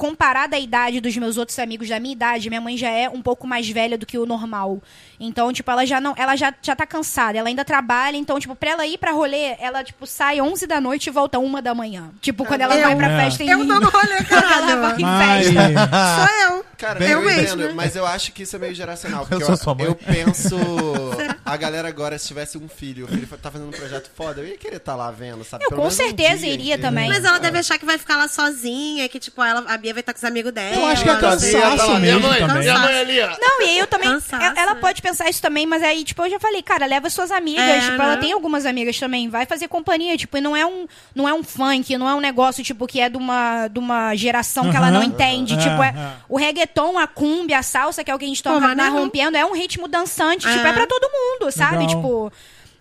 comparada 0.00 0.56
à 0.56 0.58
idade 0.58 0.98
dos 0.98 1.14
meus 1.18 1.36
outros 1.36 1.58
amigos 1.58 1.86
da 1.86 2.00
minha 2.00 2.12
idade, 2.14 2.48
minha 2.48 2.60
mãe 2.60 2.74
já 2.74 2.88
é 2.88 3.06
um 3.06 3.20
pouco 3.20 3.46
mais 3.46 3.68
velha 3.68 3.98
do 3.98 4.06
que 4.06 4.16
o 4.16 4.24
normal. 4.24 4.82
Então, 5.20 5.52
tipo, 5.52 5.70
ela 5.70 5.84
já 5.84 6.00
não, 6.00 6.14
ela 6.16 6.34
já, 6.36 6.54
já 6.62 6.74
tá 6.74 6.86
cansada, 6.86 7.36
ela 7.36 7.48
ainda 7.48 7.66
trabalha, 7.66 8.16
então, 8.16 8.40
tipo, 8.40 8.56
pra 8.56 8.70
ela 8.70 8.86
ir 8.86 8.96
pra 8.96 9.10
rolê, 9.12 9.54
ela, 9.60 9.84
tipo, 9.84 10.06
sai 10.06 10.40
11 10.40 10.66
da 10.66 10.80
noite 10.80 11.08
e 11.08 11.10
volta 11.10 11.38
uma 11.38 11.60
da 11.60 11.74
manhã. 11.74 12.08
Tipo, 12.22 12.46
quando 12.46 12.62
ela 12.62 12.74
eu- 12.76 12.82
vai 12.82 12.96
pra 12.96 13.10
É. 13.10 13.24
festa 13.24 13.44
em 13.44 13.50
Eu 13.50 13.58
no 13.62 13.74
rolê, 13.90 14.24
Quando 14.26 14.44
ela 14.52 14.76
vai 14.76 14.96
em 14.98 15.02
Mas, 15.02 15.46
festa. 15.48 15.90
Sou 16.16 16.48
eu. 16.56 16.64
Cara, 16.78 17.04
eu 17.04 17.10
eu 17.10 17.22
mesmo. 17.26 17.60
entendo, 17.62 17.74
mas 17.74 17.94
eu 17.94 18.06
acho 18.06 18.32
que 18.32 18.44
isso 18.44 18.56
é 18.56 18.58
meio 18.58 18.74
geracional. 18.74 19.20
Porque 19.26 19.34
Eu 19.34 19.40
eu, 19.40 19.46
sou 19.48 19.56
sua 19.58 19.74
mãe. 19.74 19.84
eu 19.84 19.94
penso. 19.94 20.56
A 21.50 21.56
galera 21.56 21.88
agora, 21.88 22.16
se 22.18 22.28
tivesse 22.28 22.56
um 22.56 22.68
filho, 22.68 23.06
o 23.06 23.08
filho 23.08 23.26
tá 23.42 23.50
fazendo 23.50 23.68
um 23.68 23.72
projeto 23.72 24.08
foda, 24.14 24.40
eu 24.40 24.46
ia 24.46 24.56
querer 24.56 24.76
estar 24.76 24.94
lá 24.94 25.10
vendo, 25.10 25.42
sabe? 25.44 25.64
Eu 25.64 25.68
Pelo 25.70 25.80
com 25.82 25.88
menos 25.88 25.98
um 26.00 26.04
certeza 26.06 26.36
dia, 26.38 26.52
iria 26.54 26.74
entendeu? 26.74 26.88
também. 26.90 27.08
Mas 27.08 27.24
ela 27.24 27.38
deve 27.38 27.58
achar 27.58 27.76
que 27.78 27.84
vai 27.84 27.98
ficar 27.98 28.16
lá 28.16 28.28
sozinha, 28.28 29.08
que, 29.08 29.18
tipo, 29.18 29.42
ela, 29.42 29.64
a 29.66 29.76
Bia 29.76 29.92
vai 29.92 30.00
estar 30.00 30.12
com 30.12 30.18
os 30.18 30.24
amigos 30.24 30.52
dela. 30.52 30.76
eu 30.76 30.86
acho 30.86 31.02
que 31.02 31.10
é 31.10 31.16
cansaço 31.16 31.98
mesmo 31.98 32.20
também. 32.22 32.38
Cansaço. 32.46 33.40
Não, 33.40 33.62
e 33.62 33.64
aí 33.64 33.78
eu 33.78 33.86
também. 33.86 34.08
Cansaço, 34.10 34.58
ela- 34.58 34.74
pode 34.76 35.02
pensar 35.02 35.28
isso 35.28 35.42
também, 35.42 35.66
mas 35.66 35.82
aí, 35.82 36.04
tipo, 36.04 36.22
eu 36.24 36.30
já 36.30 36.38
falei, 36.40 36.62
cara, 36.62 36.86
leva 36.86 37.10
suas 37.10 37.30
amigas. 37.30 37.64
É, 37.64 37.80
tipo, 37.80 37.98
né? 37.98 38.04
ela 38.04 38.16
tem 38.16 38.32
algumas 38.32 38.64
amigas 38.64 38.98
também. 38.98 39.28
Vai 39.28 39.44
fazer 39.44 39.66
companhia, 39.68 40.16
tipo, 40.16 40.36
e 40.38 40.40
não 40.40 40.56
é 40.56 40.64
um, 40.64 40.86
não 41.14 41.28
é 41.28 41.34
um 41.34 41.42
funk, 41.42 41.96
não 41.98 42.08
é 42.08 42.14
um 42.14 42.20
negócio, 42.20 42.62
tipo, 42.62 42.86
que 42.86 43.00
é 43.00 43.08
de 43.08 43.16
uma, 43.16 43.66
de 43.68 43.78
uma 43.78 44.14
geração 44.14 44.70
que 44.70 44.76
ela 44.76 44.90
não 44.90 45.02
entende. 45.02 45.54
Aham. 45.54 45.62
Tipo, 45.62 45.82
é, 45.82 45.88
É. 45.88 46.12
o 46.28 46.36
reggaeton, 46.36 46.96
a 46.98 47.06
cumbia, 47.08 47.58
a 47.58 47.62
salsa, 47.62 48.04
que 48.04 48.10
é 48.10 48.14
o 48.14 48.18
que 48.18 48.24
a 48.24 48.28
gente 48.28 48.42
toca 48.42 48.60
na 48.60 48.68
maneiro. 48.68 48.92
rompendo, 48.92 49.36
é 49.36 49.44
um 49.44 49.52
ritmo 49.52 49.88
dançante, 49.88 50.46
É. 50.46 50.52
tipo, 50.52 50.66
é 50.66 50.72
pra 50.72 50.86
todo 50.86 51.08
mundo, 51.10 51.39
sabe? 51.50 51.78
Legal. 51.78 51.88
Tipo. 51.88 52.32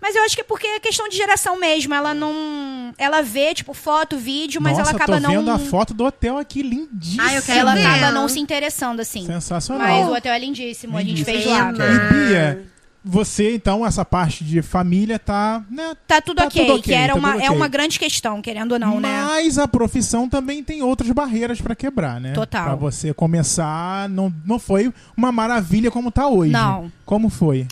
Mas 0.01 0.15
eu 0.15 0.23
acho 0.23 0.33
que 0.33 0.41
é 0.41 0.45
porque 0.45 0.65
é 0.65 0.79
questão 0.79 1.09
de 1.09 1.17
geração 1.17 1.59
mesmo. 1.59 1.93
Ela 1.93 2.13
não. 2.13 2.93
Ela 2.97 3.21
vê, 3.21 3.53
tipo, 3.53 3.73
foto, 3.73 4.17
vídeo, 4.17 4.61
mas 4.61 4.77
Nossa, 4.77 4.91
ela 4.91 4.97
acaba 4.97 5.19
tô 5.19 5.27
não. 5.27 5.29
vendo 5.29 5.51
a 5.51 5.59
foto 5.59 5.93
do 5.93 6.05
hotel 6.05 6.37
aqui, 6.37 6.61
lindíssima. 6.61 7.23
Ah, 7.23 7.35
eu 7.35 7.41
quero 7.43 7.59
Ela 7.59 7.75
ver. 7.75 7.85
acaba 7.85 8.11
não 8.11 8.27
se 8.29 8.39
interessando, 8.39 9.01
assim. 9.01 9.25
Sensacional. 9.25 9.85
Mas 9.87 10.07
o 10.07 10.13
hotel 10.13 10.33
é 10.33 10.39
lindíssimo, 10.39 10.97
a 10.97 11.03
gente 11.03 11.23
fez 11.25 11.45
lá. 11.45 11.71
Lindíssimo. 11.71 11.93
E 11.93 12.27
Bia, 12.29 12.65
você, 13.03 13.55
então, 13.55 13.85
essa 13.85 14.05
parte 14.05 14.43
de 14.43 14.61
família 14.61 15.17
tá, 15.19 15.63
né? 15.69 15.93
Tá 16.07 16.21
tudo, 16.21 16.37
Tá 16.37 16.45
ok, 16.45 16.65
tudo 16.65 16.77
ok, 16.79 16.83
que 16.83 16.93
era 16.93 17.13
tá 17.13 17.19
uma, 17.19 17.33
é 17.33 17.37
ok. 17.37 17.49
uma 17.49 17.67
grande 17.67 17.97
questão, 17.99 18.41
querendo 18.41 18.73
ou 18.73 18.79
não, 18.79 18.99
né? 19.01 19.23
Mas 19.25 19.57
a 19.57 19.67
profissão 19.67 20.29
também 20.29 20.63
tem 20.63 20.81
outras 20.81 21.09
barreiras 21.11 21.59
pra 21.59 21.75
quebrar, 21.75 22.21
né? 22.21 22.31
Total. 22.33 22.63
Pra 22.65 22.75
você 22.75 23.13
começar, 23.13 24.07
não, 24.09 24.33
não 24.45 24.59
foi 24.59 24.93
uma 25.15 25.31
maravilha 25.31 25.89
como 25.91 26.11
tá 26.11 26.27
hoje. 26.27 26.51
Não. 26.51 26.91
Como 27.05 27.29
foi? 27.29 27.67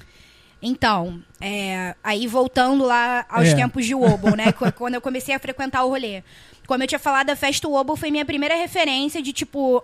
Então, 0.62 1.22
é, 1.40 1.96
aí 2.04 2.26
voltando 2.28 2.84
lá 2.84 3.26
aos 3.30 3.48
É. 3.50 3.56
tempos 3.56 3.86
de 3.86 3.94
Wobble, 3.94 4.36
né? 4.36 4.52
qu- 4.52 4.72
Quando 4.74 4.96
eu 4.96 5.02
comecei 5.02 5.34
a 5.36 5.40
frequentar 5.40 5.84
o 5.84 5.90
rolê. 5.90 6.24
Como 6.66 6.82
eu 6.84 6.88
tinha 6.88 7.00
falado, 7.00 7.30
a 7.30 7.36
festa 7.36 7.68
Wobble 7.68 7.96
foi 7.96 8.10
minha 8.12 8.26
primeira 8.26 8.56
referência 8.56 9.22
de, 9.22 9.32
tipo... 9.32 9.84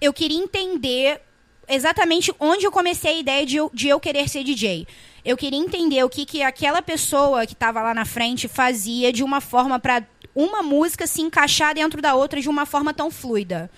Eu 0.00 0.12
queria 0.12 0.36
entender 0.38 1.20
exatamente 1.68 2.34
onde 2.40 2.66
eu 2.66 2.72
comecei 2.72 3.12
a 3.16 3.18
ideia 3.20 3.46
de 3.46 3.56
eu, 3.56 3.70
de 3.72 3.88
eu 3.88 4.00
querer 4.00 4.28
ser 4.28 4.42
DJ. 4.42 4.86
Eu 5.24 5.36
queria 5.36 5.58
entender 5.58 6.02
o 6.04 6.08
que, 6.10 6.26
que 6.26 6.42
aquela 6.42 6.82
pessoa 6.82 7.46
que 7.46 7.52
estava 7.52 7.80
lá 7.80 7.94
na 7.94 8.04
frente 8.04 8.48
fazia 8.48 9.12
de 9.12 9.22
uma 9.22 9.40
forma 9.40 9.78
para 9.78 10.02
uma 10.34 10.60
música 10.62 11.06
se 11.06 11.22
encaixar 11.22 11.72
dentro 11.74 12.02
da 12.02 12.14
outra 12.16 12.40
de 12.40 12.48
uma 12.48 12.66
forma 12.66 12.92
tão 12.92 13.10
fluida. 13.12 13.70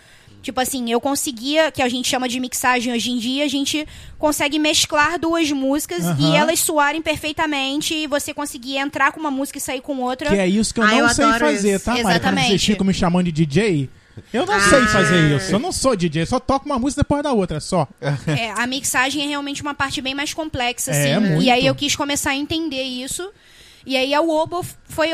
Tipo 0.45 0.61
assim, 0.61 0.91
eu 0.93 1.01
conseguia, 1.01 1.73
que 1.73 1.81
a 1.81 1.89
gente 1.89 2.07
chama 2.07 2.29
de 2.29 2.39
mixagem 2.39 2.93
hoje 2.93 3.11
em 3.11 3.17
dia, 3.19 3.45
a 3.45 3.49
gente 3.49 3.89
consegue 4.19 4.59
mesclar 4.59 5.19
duas 5.19 5.51
músicas 5.51 6.05
Aham. 6.05 6.17
e 6.21 6.37
elas 6.37 6.61
soarem 6.61 7.01
perfeitamente 7.01 7.95
e 7.95 8.07
você 8.07 8.35
conseguir 8.35 8.77
entrar 8.77 9.11
com 9.11 9.19
uma 9.19 9.31
música 9.31 9.57
e 9.57 9.61
sair 9.61 9.81
com 9.81 9.97
outra. 10.03 10.29
Que 10.29 10.37
é 10.39 10.47
isso 10.47 10.75
que 10.75 10.81
eu 10.81 10.85
Ah, 10.85 10.89
não 10.91 10.99
eu 10.99 11.09
sei 11.09 11.33
fazer, 11.39 11.77
isso. 11.77 11.85
tá, 11.87 11.93
Mari? 11.93 12.03
Quando 12.03 12.11
Exatamente. 12.13 12.49
vocês 12.49 12.65
ficam 12.65 12.87
me 12.87 12.93
chamando 12.93 13.33
de 13.33 13.33
DJ, 13.47 13.89
eu 14.35 14.45
não 14.45 14.61
sei 14.61 14.83
fazer 14.89 15.35
isso. 15.35 15.51
Eu 15.51 15.59
não 15.59 15.73
sou 15.73 15.97
DJ, 15.97 16.23
eu 16.23 16.27
só 16.27 16.39
toco 16.39 16.67
uma 16.67 16.79
música 16.79 17.01
depois 17.03 17.23
da 17.23 17.33
outra, 17.33 17.59
só. 17.59 17.89
É, 18.27 18.51
a 18.51 18.67
mixagem 18.67 19.25
é 19.25 19.27
realmente 19.29 19.63
uma 19.63 19.73
parte 19.73 20.03
bem 20.03 20.15
mais 20.15 20.35
complexa, 20.35 20.91
assim. 20.91 21.09
É, 21.09 21.19
muito. 21.19 21.43
E 21.43 21.51
aí 21.51 21.65
eu 21.65 21.75
quis 21.75 21.97
começar 21.97 22.33
a 22.33 22.37
entender 22.37 22.83
isso. 22.83 23.27
E 23.87 23.97
aí 23.97 24.13
a 24.15 24.21
Wobo 24.21 24.63
foi 24.91 25.09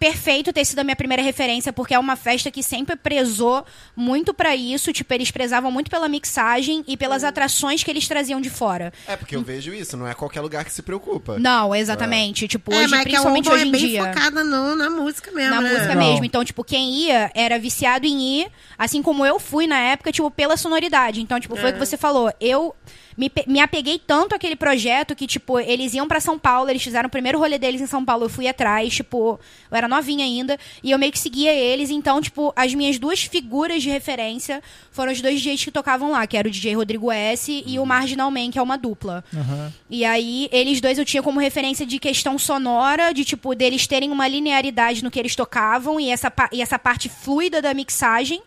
perfeito 0.00 0.50
ter 0.50 0.64
sido 0.64 0.78
a 0.78 0.84
minha 0.84 0.96
primeira 0.96 1.22
referência, 1.22 1.72
porque 1.74 1.92
é 1.92 1.98
uma 1.98 2.16
festa 2.16 2.50
que 2.50 2.62
sempre 2.62 2.96
prezou 2.96 3.62
muito 3.94 4.32
pra 4.32 4.56
isso. 4.56 4.92
Tipo, 4.94 5.12
eles 5.12 5.30
prezavam 5.30 5.70
muito 5.70 5.90
pela 5.90 6.08
mixagem 6.08 6.82
e 6.88 6.96
pelas 6.96 7.22
atrações 7.22 7.84
que 7.84 7.90
eles 7.90 8.08
traziam 8.08 8.40
de 8.40 8.48
fora. 8.48 8.92
É, 9.06 9.14
porque 9.14 9.36
eu 9.36 9.42
vejo 9.42 9.74
isso, 9.74 9.98
não 9.98 10.08
é 10.08 10.14
qualquer 10.14 10.40
lugar 10.40 10.64
que 10.64 10.72
se 10.72 10.80
preocupa. 10.80 11.38
Não, 11.38 11.74
exatamente. 11.74 12.48
Tipo, 12.48 12.72
É, 12.72 12.78
hoje, 12.78 12.88
mas 12.88 12.90
que 12.90 12.96
a 12.96 13.02
principalmente 13.10 13.50
hoje 13.50 13.62
é 13.62 13.66
em 13.66 13.70
bem 13.70 13.86
dia. 13.88 14.04
focada 14.04 14.42
no, 14.42 14.74
na 14.74 14.88
música 14.88 15.30
mesmo, 15.32 15.54
Na 15.54 15.60
né? 15.60 15.68
música 15.68 15.88
Legal. 15.94 16.08
mesmo. 16.08 16.24
Então, 16.24 16.42
tipo, 16.44 16.64
quem 16.64 16.94
ia 16.94 17.30
era 17.34 17.58
viciado 17.58 18.06
em 18.06 18.40
ir, 18.40 18.48
assim 18.78 19.02
como 19.02 19.26
eu 19.26 19.38
fui 19.38 19.66
na 19.66 19.78
época, 19.78 20.10
tipo, 20.10 20.30
pela 20.30 20.56
sonoridade. 20.56 21.20
Então, 21.20 21.38
tipo, 21.38 21.54
foi 21.56 21.70
o 21.70 21.72
que 21.74 21.78
você 21.78 21.98
falou. 21.98 22.32
Eu 22.40 22.74
me, 23.16 23.30
me 23.46 23.60
apeguei 23.60 23.98
tanto 23.98 24.34
àquele 24.34 24.56
projeto 24.56 25.14
que, 25.14 25.26
tipo, 25.26 25.58
eles 25.58 25.94
iam 25.94 26.08
pra 26.08 26.20
São 26.20 26.38
Paulo, 26.38 26.70
eles 26.70 26.82
fizeram 26.82 27.06
o 27.06 27.10
primeiro 27.10 27.38
rolê 27.38 27.58
deles 27.58 27.80
em 27.80 27.86
São 27.86 28.04
Paulo, 28.04 28.24
eu 28.24 28.28
fui 28.28 28.48
atrás, 28.48 28.94
tipo, 28.94 29.38
eu 29.70 29.76
era 29.76 29.88
novinha 29.88 30.24
ainda, 30.24 30.58
e 30.82 30.90
eu 30.90 30.98
meio 30.98 31.12
que 31.12 31.18
seguia 31.18 31.52
eles. 31.52 31.90
Então, 31.90 32.20
tipo, 32.20 32.52
as 32.56 32.74
minhas 32.74 32.98
duas 32.98 33.22
figuras 33.22 33.82
de 33.82 33.90
referência 33.90 34.62
foram 34.90 35.12
os 35.12 35.20
dois 35.20 35.40
DJs 35.40 35.64
que 35.64 35.70
tocavam 35.70 36.12
lá, 36.12 36.26
que 36.26 36.36
era 36.36 36.48
o 36.48 36.50
DJ 36.50 36.74
Rodrigo 36.74 37.10
S 37.10 37.62
e 37.66 37.78
o 37.78 37.86
Marginal 37.86 38.30
Man, 38.30 38.50
que 38.50 38.58
é 38.58 38.62
uma 38.62 38.76
dupla. 38.76 39.24
Aham. 39.34 39.72
E 39.88 40.04
aí, 40.04 40.48
eles 40.52 40.80
dois 40.80 40.98
eu 40.98 41.04
tinha 41.04 41.22
como 41.22 41.40
referência 41.40 41.86
de 41.86 41.98
questão 41.98 42.38
sonora, 42.38 43.12
de 43.12 43.24
tipo, 43.24 43.54
deles 43.54 43.86
terem 43.86 44.10
uma 44.10 44.28
linearidade 44.28 45.02
no 45.02 45.10
que 45.10 45.18
eles 45.18 45.34
tocavam 45.34 45.98
e 46.00 46.10
essa, 46.10 46.32
e 46.52 46.62
essa 46.62 46.78
parte 46.78 47.08
fluida 47.08 47.60
da 47.60 47.74
mixagem. 47.74 48.42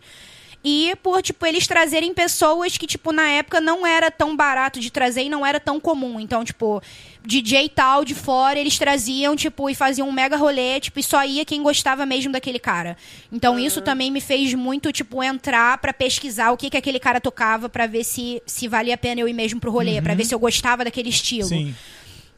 E 0.66 0.96
por, 1.02 1.20
tipo, 1.20 1.44
eles 1.44 1.66
trazerem 1.66 2.14
pessoas 2.14 2.78
que, 2.78 2.86
tipo, 2.86 3.12
na 3.12 3.28
época 3.28 3.60
não 3.60 3.86
era 3.86 4.10
tão 4.10 4.34
barato 4.34 4.80
de 4.80 4.90
trazer 4.90 5.22
e 5.24 5.28
não 5.28 5.44
era 5.44 5.60
tão 5.60 5.78
comum. 5.78 6.18
Então, 6.18 6.42
tipo, 6.42 6.82
DJ 7.22 7.68
tal 7.68 8.02
de 8.02 8.14
fora, 8.14 8.58
eles 8.58 8.78
traziam, 8.78 9.36
tipo, 9.36 9.68
e 9.68 9.74
faziam 9.74 10.08
um 10.08 10.12
mega 10.12 10.38
rolê, 10.38 10.80
tipo, 10.80 10.98
e 10.98 11.02
só 11.02 11.22
ia 11.22 11.44
quem 11.44 11.62
gostava 11.62 12.06
mesmo 12.06 12.32
daquele 12.32 12.58
cara. 12.58 12.96
Então, 13.30 13.58
isso 13.58 13.82
também 13.82 14.10
me 14.10 14.22
fez 14.22 14.54
muito, 14.54 14.90
tipo, 14.90 15.22
entrar 15.22 15.76
pra 15.78 15.92
pesquisar 15.92 16.50
o 16.50 16.56
que 16.56 16.70
que 16.70 16.78
aquele 16.78 16.98
cara 16.98 17.20
tocava 17.20 17.68
pra 17.68 17.86
ver 17.86 18.02
se, 18.02 18.42
se 18.46 18.66
valia 18.66 18.94
a 18.94 18.98
pena 18.98 19.20
eu 19.20 19.28
ir 19.28 19.34
mesmo 19.34 19.60
pro 19.60 19.70
rolê, 19.70 20.00
pra 20.00 20.14
ver 20.14 20.24
se 20.24 20.34
eu 20.34 20.38
gostava 20.38 20.82
daquele 20.82 21.10
estilo. 21.10 21.48
Sim. 21.48 21.74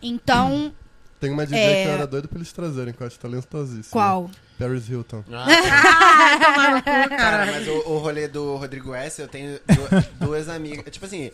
Então, 0.02 0.74
Tem 1.20 1.30
uma 1.30 1.46
DJ 1.46 1.58
É. 1.62 1.82
que 1.84 1.88
eu 1.88 1.92
era 1.94 2.06
doido 2.08 2.28
pra 2.28 2.38
eles 2.38 2.52
trazerem, 2.52 2.92
que 2.92 3.00
eu 3.00 3.06
acho 3.06 3.18
talentosíssima. 3.20 3.90
qual? 3.92 4.30
Paris 4.58 4.88
Hilton. 4.88 5.22
Ah. 5.32 5.46
Cara, 7.16 7.46
mas 7.46 7.68
o, 7.68 7.72
o 7.90 7.98
rolê 7.98 8.26
do 8.28 8.56
Rodrigo 8.56 8.94
S, 8.94 9.20
eu 9.20 9.28
tenho 9.28 9.58
du- 9.66 10.26
duas 10.26 10.48
amigas. 10.48 10.84
Tipo 10.90 11.06
assim, 11.06 11.30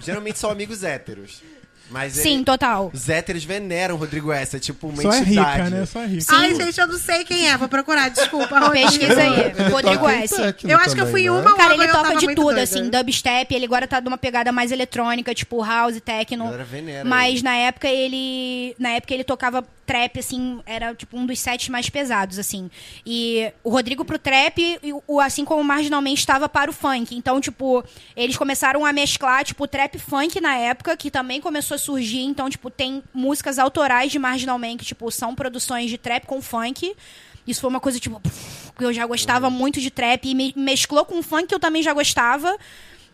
geralmente 0.00 0.38
são 0.38 0.50
amigos 0.50 0.82
héteros. 0.84 1.42
Mas 1.90 2.14
Sim, 2.14 2.36
ele- 2.36 2.44
total. 2.44 2.90
os 2.92 3.08
héteros 3.08 3.44
veneram 3.44 3.94
o 3.94 3.98
Rodrigo 3.98 4.32
S, 4.32 4.56
é 4.56 4.58
tipo 4.58 4.88
uma 4.88 5.02
Só 5.02 5.12
é 5.12 5.18
entidade. 5.18 5.58
rica, 5.62 5.70
né? 5.70 5.86
Só 5.86 6.00
é 6.02 6.06
rica. 6.06 6.24
Ai, 6.34 6.54
gente, 6.54 6.80
eu 6.80 6.86
não 6.86 6.98
sei 6.98 7.24
quem 7.24 7.48
é. 7.48 7.56
Vou 7.56 7.68
procurar, 7.68 8.08
desculpa. 8.08 8.58
Rodrigo. 8.58 8.88
Pesquisa 8.92 9.20
aí. 9.22 9.70
Rodrigo 9.70 10.08
em 10.08 10.22
S. 10.22 10.34
Eu 10.64 10.78
acho 10.78 10.94
que 10.94 11.00
eu 11.00 11.10
fui 11.10 11.24
né? 11.24 11.30
uma 11.30 11.54
Cara, 11.56 11.74
ele 11.74 11.84
eu 11.84 11.92
toca 11.92 12.14
de 12.16 12.26
tudo, 12.28 12.42
doida. 12.44 12.62
assim, 12.62 12.88
dubstep, 12.88 13.54
ele 13.54 13.64
agora 13.66 13.86
tá 13.86 14.00
numa 14.00 14.16
pegada 14.18 14.50
mais 14.52 14.72
eletrônica, 14.72 15.34
tipo 15.34 15.62
house, 15.62 16.00
techno. 16.00 16.44
galera 16.44 16.64
venera 16.64 17.04
Mas 17.08 17.34
ele. 17.34 17.42
na 17.42 17.54
época 17.56 17.88
ele. 17.88 18.74
Na 18.78 18.90
época 18.90 19.12
ele 19.14 19.24
tocava 19.24 19.64
trap, 19.84 20.18
assim, 20.20 20.60
era 20.64 20.94
tipo 20.94 21.18
um 21.18 21.26
dos 21.26 21.38
sets 21.40 21.68
mais 21.68 21.90
pesados, 21.90 22.38
assim. 22.38 22.70
E 23.04 23.52
o 23.62 23.68
Rodrigo 23.70 24.04
pro 24.04 24.18
trap, 24.18 24.58
e 24.82 24.92
o, 25.06 25.20
assim 25.20 25.44
como 25.44 25.62
marginalmente 25.62 26.20
estava 26.20 26.48
para 26.48 26.70
o 26.70 26.72
funk. 26.72 27.14
Então, 27.16 27.40
tipo, 27.40 27.84
eles 28.16 28.36
começaram 28.36 28.86
a 28.86 28.92
mesclar, 28.92 29.44
tipo, 29.44 29.66
trap 29.66 29.98
funk 29.98 30.40
na 30.40 30.56
época, 30.56 30.96
que 30.96 31.10
também 31.10 31.40
começou 31.40 31.71
a 31.74 31.78
surgir. 31.78 32.22
Então, 32.22 32.48
tipo, 32.48 32.70
tem 32.70 33.02
músicas 33.12 33.58
autorais 33.58 34.10
de 34.10 34.18
marginalmente, 34.18 34.78
que, 34.78 34.84
tipo, 34.84 35.10
são 35.10 35.34
produções 35.34 35.90
de 35.90 35.98
trap 35.98 36.26
com 36.26 36.40
funk. 36.40 36.94
Isso 37.46 37.60
foi 37.60 37.70
uma 37.70 37.80
coisa, 37.80 37.98
tipo, 37.98 38.20
que 38.76 38.84
eu 38.84 38.92
já 38.92 39.06
gostava 39.06 39.50
muito 39.50 39.80
de 39.80 39.90
trap 39.90 40.28
e 40.28 40.34
me 40.34 40.52
mesclou 40.56 41.04
com 41.04 41.22
funk 41.22 41.46
que 41.46 41.54
eu 41.54 41.60
também 41.60 41.82
já 41.82 41.92
gostava. 41.92 42.56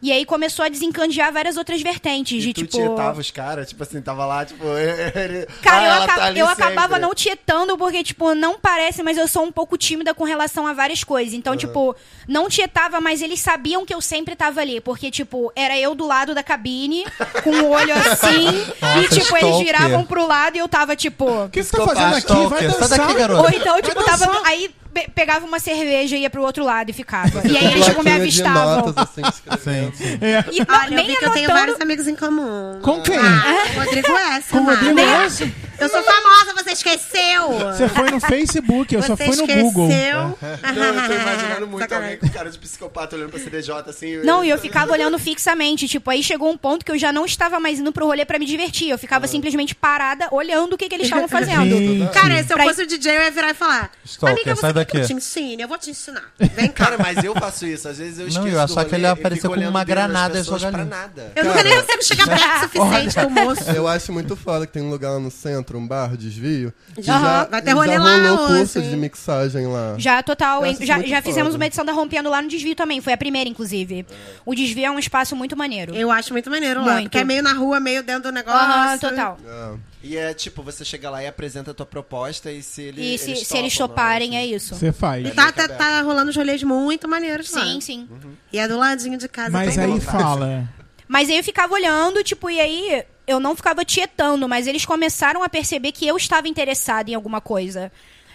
E 0.01 0.12
aí 0.12 0.24
começou 0.24 0.64
a 0.64 0.68
desencandear 0.68 1.32
várias 1.32 1.57
outras 1.57 1.82
vertentes. 1.82 2.42
E 2.44 2.46
de 2.49 2.55
tu 2.55 2.66
tipo. 2.66 2.76
tietava 2.76 3.20
os 3.20 3.30
caras, 3.30 3.68
tipo 3.68 3.82
assim, 3.82 4.01
tava 4.01 4.24
lá, 4.24 4.44
tipo... 4.44 4.64
Cara, 5.62 5.94
ah, 5.94 6.01
eu, 6.01 6.07
tá 6.07 6.32
eu 6.32 6.46
acabava 6.46 6.99
não 6.99 7.14
tietando, 7.14 7.76
porque, 7.76 8.03
tipo, 8.05 8.34
não 8.34 8.59
parece, 8.59 9.03
mas 9.03 9.18
eu 9.18 9.26
sou 9.26 9.44
um 9.44 9.51
pouco 9.51 9.76
tímida 9.76 10.14
com 10.14 10.24
relação 10.24 10.66
a 10.66 10.72
várias 10.72 11.03
coisas. 11.03 11.34
Então, 11.34 11.57
tipo, 11.57 11.96
não 12.28 12.49
tietava, 12.49 13.01
mas 13.01 13.22
eles 13.22 13.40
sabiam 13.40 13.84
que 13.84 13.92
eu 13.92 14.01
sempre 14.01 14.36
tava 14.36 14.61
ali. 14.61 14.80
Porque, 14.80 15.11
tipo, 15.11 15.53
era 15.57 15.76
eu 15.76 15.94
do 15.94 16.07
lado 16.07 16.34
da 16.34 16.42
cabine, 16.42 17.05
com 17.42 17.51
o 17.51 17.70
olho 17.70 17.92
assim, 17.94 18.44
Nossa, 18.80 19.01
e, 19.01 19.09
tipo, 19.09 19.36
eles 19.36 19.59
viravam 19.59 20.05
pro 20.05 20.26
lado 20.26 20.57
e 20.57 20.59
eu 20.61 20.68
tava, 20.68 20.94
tipo. 20.94 21.44
O 21.44 21.49
que 21.49 21.62
você 21.62 21.76
tá 21.76 21.84
fazendo 21.84 22.14
aqui? 22.14 22.46
Vai 22.49 22.61
sai 22.61 22.68
dançar. 22.68 22.99
daqui, 22.99 23.14
garoto. 23.14 23.42
Ou 23.42 23.51
então, 23.51 23.82
tipo, 23.82 24.05
tava. 24.05 24.42
Aí 24.44 24.70
pe- 25.03 25.11
pegava 25.14 25.46
uma 25.46 25.59
cerveja 25.59 26.16
e 26.16 26.20
ia 26.22 26.30
pro 26.30 26.42
outro 26.42 26.64
lado 26.64 26.90
e 26.90 26.92
ficava. 26.92 27.42
E 27.49 27.57
aí 27.57 27.72
eles, 27.72 27.86
tipo, 27.86 28.03
me 28.03 28.12
avistavam. 28.12 28.76
notas, 28.86 28.96
assim, 28.99 29.22
escrevendo. 29.28 29.92
É. 30.20 30.44
E 30.53 30.64
não, 30.66 30.84
eu 30.84 30.90
nem 30.90 31.07
vi 31.07 31.16
que 31.16 31.24
eu 31.24 31.30
tenho 31.32 31.44
anotando. 31.46 31.59
vários 31.66 31.80
amigos 31.80 32.07
em 32.09 32.14
comum. 32.16 32.78
Com 32.82 33.01
quem? 33.03 33.16
Ah, 33.18 33.66
o 33.76 33.80
Rodrigo 33.84 34.09
S. 34.36 34.49
Com 34.51 34.59
o 34.59 34.64
Rodrigo. 34.64 34.99
S? 35.01 35.53
Eu 35.81 35.89
sou 35.89 36.03
famosa, 36.03 36.55
você 36.62 36.72
esqueceu? 36.72 37.49
Você 37.72 37.89
foi 37.89 38.11
no 38.11 38.20
Facebook, 38.20 38.95
eu 38.95 39.03
só 39.03 39.14
Você 39.16 39.26
fui 39.26 39.37
no 39.37 39.43
esqueceu? 39.45 39.62
Google. 39.64 39.89
Não, 39.89 40.37
eu 40.85 41.09
tô 41.09 41.12
imaginando 41.14 41.66
muito 41.66 41.83
Sacanagem. 41.83 42.14
alguém 42.14 42.29
com 42.31 42.37
cara 42.37 42.51
de 42.51 42.59
psicopata 42.59 43.16
olhando 43.16 43.31
pra 43.31 43.39
CDJ, 43.39 43.89
assim... 43.89 44.16
Não, 44.24 44.45
e 44.45 44.51
eu 44.51 44.59
ficava 44.59 44.93
olhando 44.93 45.18
fixamente. 45.18 45.87
Tipo, 45.89 46.11
aí 46.11 46.22
chegou 46.22 46.51
um 46.51 46.57
ponto 46.57 46.85
que 46.85 46.91
eu 46.93 46.99
já 46.99 47.12
não 47.12 47.24
estava 47.24 47.61
mais 47.61 47.79
indo 47.79 47.93
pro 47.93 48.07
rolê 48.07 48.24
pra 48.24 48.39
me 48.39 48.47
divertir. 48.47 48.91
Eu 48.91 48.99
ficava 48.99 49.26
simplesmente 49.26 49.74
parada, 49.74 50.29
olhando 50.33 50.72
o 50.74 50.79
que, 50.79 50.89
que 50.89 50.95
eles 50.95 51.07
estavam 51.07 51.29
fazendo. 51.29 51.76
Gente. 51.76 52.12
Cara, 52.12 52.43
se 52.43 52.53
eu 52.53 52.59
fosse 52.59 52.83
o 52.83 52.87
DJ, 52.87 53.16
eu 53.16 53.22
ia 53.22 53.31
virar 53.31 53.51
e 53.51 53.55
falar: 53.55 53.91
Stalker, 54.05 54.35
Amiga, 54.37 54.55
você 54.55 54.61
sai 54.61 54.72
quer 54.72 54.85
que 54.85 54.97
eu 54.97 55.01
daqui. 55.01 55.12
te 55.12 55.14
ensine? 55.14 55.62
Eu 55.62 55.68
vou 55.68 55.79
te 55.79 55.91
ensinar. 55.91 56.24
Vem 56.39 56.68
cá. 56.68 56.85
Cara, 56.87 56.99
mas 56.99 57.22
eu 57.22 57.35
faço 57.35 57.66
isso. 57.66 57.89
Às 57.89 57.99
vezes 57.99 58.18
eu 58.18 58.24
Não, 58.24 58.29
esqueço 58.29 58.47
eu 58.49 58.53
ia 58.53 58.66
do 58.66 58.72
achar 58.72 58.85
que 58.85 58.95
ele 58.95 59.37
fico 59.37 59.55
com 59.55 59.61
uma 59.68 59.85
granada 59.85 60.39
e 60.39 60.64
ali. 60.64 60.85
nada. 60.89 61.33
Eu 61.37 61.45
nunca 61.45 61.62
nem 61.62 61.81
consigo 61.81 62.03
chegar 62.05 62.26
perto 62.26 62.57
o 62.57 62.61
suficiente 62.81 63.14
com 63.14 63.26
o 63.26 63.31
moço. 63.31 63.70
Eu 63.70 63.87
acho 63.87 64.12
muito 64.12 64.37
foda 64.37 64.66
que 64.66 64.72
tem 64.72 64.83
um 64.83 64.91
lugar 64.91 65.11
lá 65.12 65.18
no 65.18 65.31
centro, 65.31 65.68
um 65.77 65.87
bar, 65.87 66.16
desvio. 66.16 66.73
que 66.95 67.11
Aham, 67.11 67.49
vai 67.51 67.62
ter 67.62 67.73
rolê 67.73 67.93
já 67.95 68.03
lá 68.03 68.16
rolou 68.29 68.45
hoje. 68.47 68.59
curso 68.59 68.83
de 68.83 68.97
mixagem 68.97 69.66
lá. 69.66 69.95
Já, 69.99 70.23
total. 70.23 70.64
Acho 70.64 70.85
Já, 70.85 71.01
já 71.03 71.23
fizemos 71.23 71.55
uma 71.55 71.66
edição 71.66 71.85
da 71.85 71.93
Rompendo 71.93 72.29
lá 72.31 72.41
no 72.43 72.49
Desvio 72.49 72.75
também. 72.75 73.01
Foi 73.01 73.12
a 73.12 73.16
primeira, 73.16 73.49
inclusive. 73.49 74.07
O 74.45 74.55
Desvio 74.55 74.87
é 74.87 74.91
um 74.91 74.99
espaço 74.99 75.35
muito 75.37 75.57
maneiro. 75.57 75.95
Eu 75.95 76.11
acho 76.11 76.33
muito 76.33 76.51
maneiro 76.51 76.81
lá. 76.85 76.95
Muito. 76.95 77.05
Porque 77.05 77.19
é 77.19 77.25
meio 77.25 77.43
na 77.43 77.53
rua, 77.53 77.79
meio 77.81 78.03
dentro 78.03 78.25
do 78.25 78.33
negócio. 78.33 78.59
Aham, 78.61 78.99
total. 78.99 79.39
É. 79.47 79.75
E 80.01 80.16
é 80.16 80.33
tipo, 80.33 80.62
você 80.62 80.85
chega 80.85 81.11
lá 81.11 81.23
e 81.23 81.27
apresenta 81.27 81.73
a 81.73 81.75
tua 81.75 81.85
proposta 81.85 82.53
e 82.53 82.62
se 82.62 82.83
ele, 82.83 83.14
E 83.14 83.19
se 83.19 83.31
eles 83.33 83.47
se 83.49 83.57
eles 83.59 83.73
topam, 83.77 83.89
toparem, 83.89 84.31
não, 84.31 84.37
é 84.37 84.41
assim. 84.45 84.55
isso. 84.55 84.75
Você 84.77 84.93
faz. 84.93 85.27
E 85.27 85.31
tá, 85.33 85.51
tá, 85.51 85.69
tá 85.69 86.01
rolando 86.03 86.31
uns 86.31 86.37
rolês 86.37 86.62
muito 86.62 87.09
maneiros 87.09 87.51
lá. 87.53 87.62
Sim, 87.64 87.81
sim. 87.81 88.09
E 88.53 88.59
é 88.61 88.69
do 88.69 88.79
ladinho 88.79 89.19
de 89.19 89.27
casa. 89.29 89.51
Mas 89.51 89.75
também. 89.75 89.95
aí 89.95 90.01
fala. 90.01 90.69
Mas 91.09 91.29
aí 91.29 91.37
eu 91.39 91.43
ficava 91.43 91.75
olhando, 91.75 92.23
tipo, 92.23 92.49
e 92.49 92.61
aí 92.61 93.05
eu 93.29 93.39
não 93.39 93.55
ficava 93.55 93.85
tietando, 93.85 94.49
mas 94.49 94.66
eles 94.66 94.85
começaram 94.85 95.43
a 95.45 95.49
perceber 95.49 95.93
que 95.93 96.07
eu 96.07 96.16
estava 96.16 96.49
interessada 96.49 97.11
em 97.11 97.14
alguma 97.14 97.41
coisa. 97.41 97.93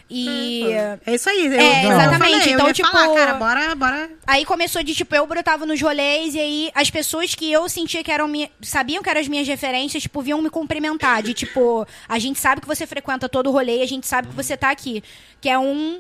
E. 0.10 0.66
É 1.06 1.16
isso 1.16 1.30
aí. 1.30 1.48
Eu, 1.48 1.54
É, 1.54 1.86
exatamente. 1.88 2.18
falei, 2.42 2.54
Então, 2.54 2.74
tipo- 2.74 2.90
falar, 2.92 3.16
cara, 3.16 3.34
bora, 3.34 3.74
bora. 3.76 4.10
Aí 4.28 4.46
começou 4.46 4.84
de, 4.84 4.94
tipo, 4.94 5.16
eu 5.16 5.26
brotava 5.26 5.66
nos 5.66 5.82
rolês 5.82 6.36
e 6.36 6.40
aí 6.40 6.72
as 6.76 6.90
pessoas 6.90 7.34
que 7.34 7.52
eu 7.52 7.68
sentia 7.68 8.04
que 8.04 8.12
eram 8.12 8.28
minha, 8.28 8.50
sabiam 8.62 9.02
que 9.02 9.10
eram 9.10 9.22
as 9.22 9.28
minhas 9.28 9.48
referências, 9.48 10.04
tipo, 10.04 10.22
vinham 10.22 10.42
me 10.42 10.50
cumprimentar. 10.50 11.24
De 11.24 11.34
tipo, 11.34 11.88
a 12.08 12.20
gente 12.20 12.38
sabe 12.40 12.62
que 12.62 12.68
você 12.68 12.86
frequenta 12.86 13.28
todo 13.28 13.48
o 13.48 13.52
rolê, 13.52 13.82
a 13.82 13.88
gente 13.88 14.06
sabe 14.06 14.28
que 14.28 14.36
você 14.36 14.56
tá 14.56 14.70
aqui. 14.70 15.04
Que 15.42 15.50
é 15.50 15.58
um. 15.58 16.00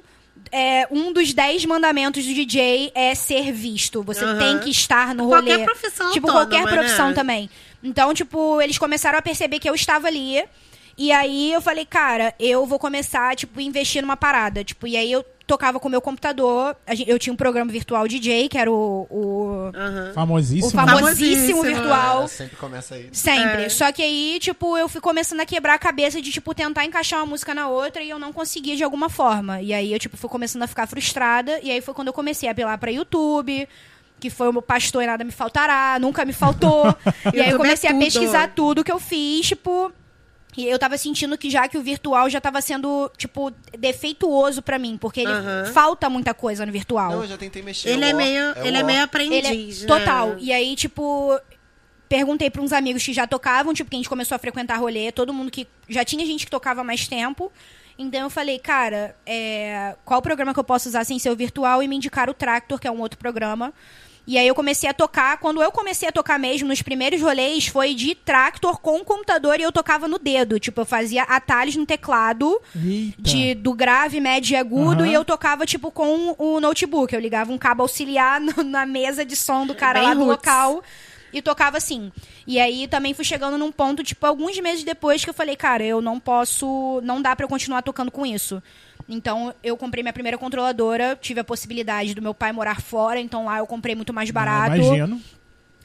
É, 0.52 0.88
um 0.92 1.14
dos 1.14 1.34
dez 1.34 1.64
mandamentos 1.64 2.26
do 2.26 2.34
DJ 2.34 2.92
é 2.94 3.16
ser 3.16 3.52
visto. 3.52 4.04
Você 4.04 4.26
Aham. 4.26 4.38
tem 4.40 4.60
que 4.60 4.70
estar 4.70 5.16
no 5.16 5.28
Qualquer 5.30 5.54
rolê. 5.54 5.64
profissão 5.66 6.12
Tipo, 6.12 6.28
qualquer 6.32 6.64
profissão 6.68 7.14
também. 7.14 7.50
Então, 7.84 8.14
tipo, 8.14 8.62
eles 8.62 8.78
começaram 8.78 9.20
a 9.20 9.22
perceber 9.22 9.60
que 9.60 9.70
eu 9.70 9.76
estava 9.76 10.08
ali. 10.08 10.44
E 10.98 11.12
aí 11.12 11.52
eu 11.52 11.62
falei, 11.62 11.86
cara, 11.86 12.34
eu 12.40 12.66
vou 12.66 12.80
começar, 12.80 13.36
tipo, 13.36 13.60
investir 13.60 14.02
numa 14.02 14.16
parada. 14.16 14.64
Tipo, 14.64 14.88
e 14.88 14.96
aí 14.96 15.12
eu 15.12 15.26
tocava 15.46 15.80
com 15.80 15.88
o 15.88 15.92
meu 15.92 16.02
computador. 16.02 16.76
Eu 17.08 17.18
tinha 17.18 17.34
um 17.34 17.36
programa 17.36 17.72
virtual 17.72 18.08
DJ, 18.08 18.48
que 18.48 18.58
era 18.58 18.72
o, 18.72 19.08
o, 19.10 19.72
Famosíssimo. 20.14 20.68
o 20.68 20.72
famosíssimo 20.72 21.58
Famosíssimo. 21.58 21.64
virtual. 21.64 22.24
É, 22.24 22.28
sempre 22.28 22.56
começa 22.58 22.96
aí. 22.96 23.10
Sempre. 23.12 23.64
É. 23.64 23.70
Só 23.70 23.92
que 23.92 24.02
aí, 24.02 24.38
tipo, 24.40 24.78
eu 24.78 24.88
fui 24.88 25.02
começando 25.02 25.40
a 25.40 25.46
quebrar 25.46 25.74
a 25.74 25.80
cabeça 25.80 26.22
de, 26.22 26.32
tipo, 26.32 26.54
tentar 26.54 26.86
encaixar 26.86 27.20
uma 27.20 27.26
música 27.26 27.54
na 27.54 27.68
outra 27.68 28.02
e 28.04 28.10
eu 28.10 28.20
não 28.20 28.32
conseguia 28.32 28.76
de 28.76 28.84
alguma 28.84 29.10
forma. 29.10 29.62
E 29.62 29.74
aí 29.74 29.92
eu, 29.92 30.00
tipo, 30.00 30.16
fui 30.16 30.30
começando 30.30 30.62
a 30.64 30.68
ficar 30.68 30.88
frustrada. 30.88 31.60
E 31.64 31.72
aí 31.72 31.82
foi 31.82 31.94
quando 31.94 32.08
eu 32.10 32.14
comecei 32.14 32.48
a 32.48 32.52
apelar 32.52 32.78
pra 32.78 32.92
YouTube. 32.92 33.68
Que 34.24 34.30
foi 34.30 34.48
o 34.48 34.54
meu 34.54 34.62
pastor 34.62 35.04
e 35.04 35.06
nada 35.06 35.22
me 35.26 35.34
faltará, 35.34 36.00
nunca 36.00 36.24
me 36.24 36.32
faltou. 36.32 36.96
e 37.34 37.42
aí 37.42 37.50
eu 37.50 37.56
é 37.56 37.58
comecei 37.58 37.90
a 37.90 37.94
pesquisar 37.94 38.54
tudo 38.56 38.82
que 38.82 38.92
eu 38.92 38.98
fiz, 38.98 39.48
tipo. 39.48 39.92
E 40.56 40.66
eu 40.66 40.80
tava 40.80 40.98
sentindo 40.98 41.38
que 41.38 41.50
já 41.50 41.68
que 41.68 41.78
o 41.78 41.82
virtual 41.82 42.30
já 42.30 42.40
tava 42.40 42.62
sendo, 42.62 43.12
tipo, 43.18 43.52
defeituoso 43.78 44.62
pra 44.62 44.80
mim, 44.80 44.98
porque 44.98 45.20
ele 45.20 45.32
Aham. 45.34 45.66
falta 45.74 46.10
muita 46.10 46.34
coisa 46.34 46.66
no 46.66 46.72
virtual. 46.72 47.12
Não, 47.12 47.24
eu 47.24 47.28
já 47.28 47.38
tentei 47.38 47.62
mexer. 47.62 47.90
Ele 47.90 48.06
o 48.06 48.08
é 48.08 48.14
ó, 48.14 48.16
meio, 48.16 48.54
o 48.54 48.66
ele 48.66 48.78
é 48.78 48.84
meio 48.84 48.96
Ele 48.96 49.04
aprendiz, 49.04 49.80
é 49.80 49.82
né? 49.82 49.88
total. 49.88 50.38
E 50.40 50.54
aí, 50.54 50.74
tipo, 50.78 51.38
perguntei 52.08 52.50
pra 52.50 52.62
uns 52.62 52.72
amigos 52.72 53.04
que 53.04 53.12
já 53.12 53.28
tocavam, 53.28 53.74
tipo, 53.74 53.90
que 53.90 53.98
a 53.98 54.00
gente 54.00 54.08
começou 54.08 54.38
a 54.38 54.40
frequentar 54.40 54.78
rolê, 54.78 55.12
todo 55.12 55.34
mundo 55.34 55.52
que. 55.52 55.68
Já 55.90 56.06
tinha 56.06 56.26
gente 56.26 56.46
que 56.46 56.52
tocava 56.52 56.80
há 56.80 56.84
mais 56.86 57.10
tempo. 57.10 57.52
Então 57.98 58.22
eu 58.22 58.30
falei, 58.30 58.58
cara, 58.58 59.16
é, 59.26 59.96
qual 60.06 60.22
programa 60.22 60.54
que 60.54 60.60
eu 60.62 60.64
posso 60.64 60.88
usar 60.88 61.04
sem 61.04 61.20
ser 61.20 61.30
o 61.30 61.36
virtual? 61.36 61.84
E 61.84 61.88
me 61.90 61.96
indicaram 61.96 62.32
o 62.32 62.34
Tractor, 62.34 62.80
que 62.80 62.88
é 62.88 62.92
um 62.92 63.00
outro 63.00 63.20
programa. 63.20 63.74
E 64.26 64.38
aí 64.38 64.48
eu 64.48 64.56
comecei 64.56 64.90
a 64.90 64.94
tocar. 64.94 65.38
Quando 65.38 65.62
eu 65.62 65.70
comecei 65.72 66.08
a 66.08 66.12
tocar 66.12 66.40
mesmo, 66.40 66.68
nos 66.70 66.82
primeiros 66.82 67.22
rolês, 67.22 67.68
foi 67.68 67.94
de 67.94 68.16
Tractor 68.16 68.80
com 68.80 68.98
o 69.00 69.04
computador 69.04 69.60
e 69.60 69.64
eu 69.64 69.72
tocava 69.72 70.08
no 70.08 70.18
dedo. 70.18 70.60
Tipo, 70.60 70.82
eu 70.82 70.86
fazia 70.86 71.24
atalhos 71.24 71.76
no 71.76 71.86
teclado 71.86 72.62
Eita. 72.74 73.22
de, 73.22 73.54
do 73.54 73.74
grave, 73.74 74.22
médio 74.22 74.54
e 74.54 74.56
agudo, 74.56 75.04
Aham. 75.04 75.12
e 75.12 75.14
eu 75.14 75.26
tocava, 75.26 75.66
tipo, 75.66 75.92
com 75.92 76.36
o 76.38 76.60
notebook. 76.62 77.14
Eu 77.14 77.20
ligava 77.20 77.52
um 77.52 77.58
cabo 77.58 77.82
auxiliar 77.84 78.40
no- 78.42 78.64
na 78.64 78.86
mesa 78.86 79.26
de 79.26 79.36
som 79.36 79.68
do 79.68 79.76
cara 79.76 80.00
Bem 80.00 80.08
lá 80.10 80.14
do 80.14 80.24
roots. 80.24 80.38
local 80.48 80.82
e 81.34 81.42
tocava 81.42 81.78
assim. 81.78 82.10
E 82.48 82.60
aí 82.62 82.88
também 82.88 83.14
fui 83.14 83.26
chegando 83.26 83.58
num 83.58 83.72
ponto, 83.72 84.04
tipo, 84.04 84.26
alguns 84.26 84.58
meses 84.60 84.84
depois 84.86 85.24
que 85.24 85.30
eu 85.30 85.34
falei, 85.34 85.56
cara, 85.58 85.84
eu 85.84 86.00
não 86.02 86.18
posso. 86.20 87.02
Não 87.04 87.22
dá 87.22 87.36
pra 87.36 87.44
eu 87.44 87.50
continuar 87.50 87.82
tocando 87.82 88.12
com 88.12 88.26
isso. 88.26 88.64
Então 89.14 89.54
eu 89.64 89.78
comprei 89.78 90.04
minha 90.04 90.14
primeira 90.14 90.38
controladora, 90.38 91.18
tive 91.20 91.40
a 91.40 91.44
possibilidade 91.44 92.14
do 92.14 92.22
meu 92.22 92.34
pai 92.34 92.52
morar 92.52 92.82
fora, 92.82 93.20
então 93.20 93.46
lá 93.46 93.60
eu 93.60 93.68
comprei 93.68 93.96
muito 93.96 94.14
mais 94.14 94.30
barato. 94.32 94.76
Imagino. 94.76 95.22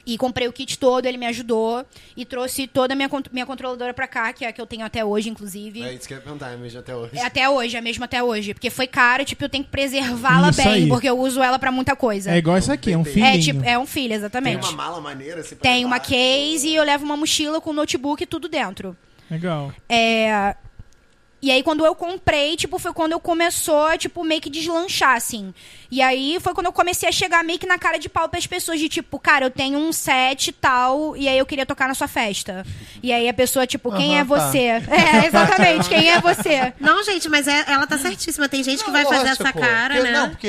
E 0.05 0.17
comprei 0.17 0.47
o 0.47 0.53
kit 0.53 0.79
todo, 0.79 1.05
ele 1.05 1.17
me 1.17 1.27
ajudou 1.27 1.85
e 2.17 2.25
trouxe 2.25 2.65
toda 2.65 2.93
a 2.93 2.95
minha, 2.95 3.07
minha 3.31 3.45
controladora 3.45 3.93
pra 3.93 4.07
cá, 4.07 4.33
que 4.33 4.43
é 4.43 4.47
a 4.47 4.51
que 4.51 4.59
eu 4.59 4.65
tenho 4.65 4.83
até 4.83 5.05
hoje, 5.05 5.29
inclusive. 5.29 5.83
É 5.83 5.93
isso 5.93 6.07
que 6.07 6.13
eu 6.15 6.17
ia 6.17 6.23
perguntar, 6.23 6.49
é 6.49 6.57
mesmo 6.57 6.79
até 6.79 6.95
hoje. 6.95 7.11
É 7.15 7.23
até 7.23 7.47
hoje, 7.47 7.77
é 7.77 7.81
mesmo 7.81 8.03
até 8.03 8.23
hoje. 8.23 8.55
Porque 8.55 8.71
foi 8.71 8.87
cara, 8.87 9.23
tipo, 9.23 9.43
eu 9.43 9.49
tenho 9.49 9.63
que 9.63 9.69
preservá-la 9.69 10.51
bem, 10.51 10.67
aí. 10.67 10.87
porque 10.87 11.07
eu 11.07 11.19
uso 11.19 11.43
ela 11.43 11.59
pra 11.59 11.71
muita 11.71 11.95
coisa. 11.95 12.31
É 12.31 12.37
igual 12.37 12.57
isso 12.57 12.71
aqui, 12.71 12.91
é 12.91 12.97
um 12.97 13.05
filhinho. 13.05 13.25
É, 13.25 13.37
tipo, 13.37 13.63
é 13.63 13.77
um 13.77 13.85
filho, 13.85 14.09
Tem 14.09 14.17
exatamente. 14.17 14.67
uma 14.67 14.71
mala 14.71 14.99
maneira 14.99 15.41
assim 15.41 15.55
Tem 15.55 15.85
uma 15.85 15.97
levar, 15.97 16.07
case 16.07 16.57
tipo, 16.61 16.67
e 16.69 16.75
eu 16.75 16.83
levo 16.83 17.05
uma 17.05 17.17
mochila 17.17 17.61
com 17.61 17.71
notebook 17.71 18.23
e 18.23 18.25
tudo 18.25 18.49
dentro. 18.49 18.97
Legal. 19.29 19.71
É. 19.87 20.55
E 21.41 21.49
aí, 21.51 21.63
quando 21.63 21.85
eu 21.85 21.95
comprei, 21.95 22.57
tipo, 22.57 22.77
foi 22.77 22.91
quando 22.91 23.13
eu 23.13 23.19
começou, 23.19 23.97
tipo, 23.97 24.23
meio 24.25 24.41
que 24.41 24.49
deslanchar, 24.49 25.15
assim. 25.15 25.53
E 25.89 26.01
aí, 26.01 26.37
foi 26.41 26.53
quando 26.53 26.65
eu 26.65 26.73
comecei 26.73 27.07
a 27.07 27.11
chegar 27.13 27.43
meio 27.45 27.57
que 27.57 27.65
na 27.65 27.77
cara 27.79 27.97
de 27.97 28.09
pau 28.09 28.27
pras 28.27 28.45
pessoas, 28.45 28.77
de 28.79 28.89
tipo, 28.89 29.17
cara, 29.17 29.45
eu 29.45 29.49
tenho 29.49 29.79
um 29.79 29.93
set 29.93 30.49
e 30.49 30.51
tal, 30.51 31.15
e 31.15 31.29
aí 31.29 31.37
eu 31.37 31.45
queria 31.45 31.65
tocar 31.65 31.87
na 31.87 31.93
sua 31.93 32.09
festa. 32.09 32.65
E 33.01 33.13
aí 33.13 33.29
a 33.29 33.33
pessoa, 33.33 33.65
tipo, 33.65 33.89
quem 33.95 34.15
Aham, 34.17 34.21
é 34.21 34.25
tá. 34.25 34.49
você? 34.49 34.57
É, 34.59 35.25
exatamente, 35.27 35.87
quem 35.87 36.09
é 36.09 36.19
você? 36.19 36.73
Não, 36.79 37.01
gente, 37.03 37.29
mas 37.29 37.47
é- 37.47 37.63
ela 37.67 37.87
tá 37.87 37.97
certíssima. 37.97 38.49
Tem 38.49 38.61
gente 38.61 38.83
que 38.83 38.91
vai 38.91 39.03
Não, 39.03 39.09
fazer 39.09 39.29
lógico, 39.29 39.43
essa 39.43 39.53
cara, 39.53 39.95
porque- 39.95 40.11
né? 40.11 40.19
Não, 40.19 40.29
porque 40.29 40.47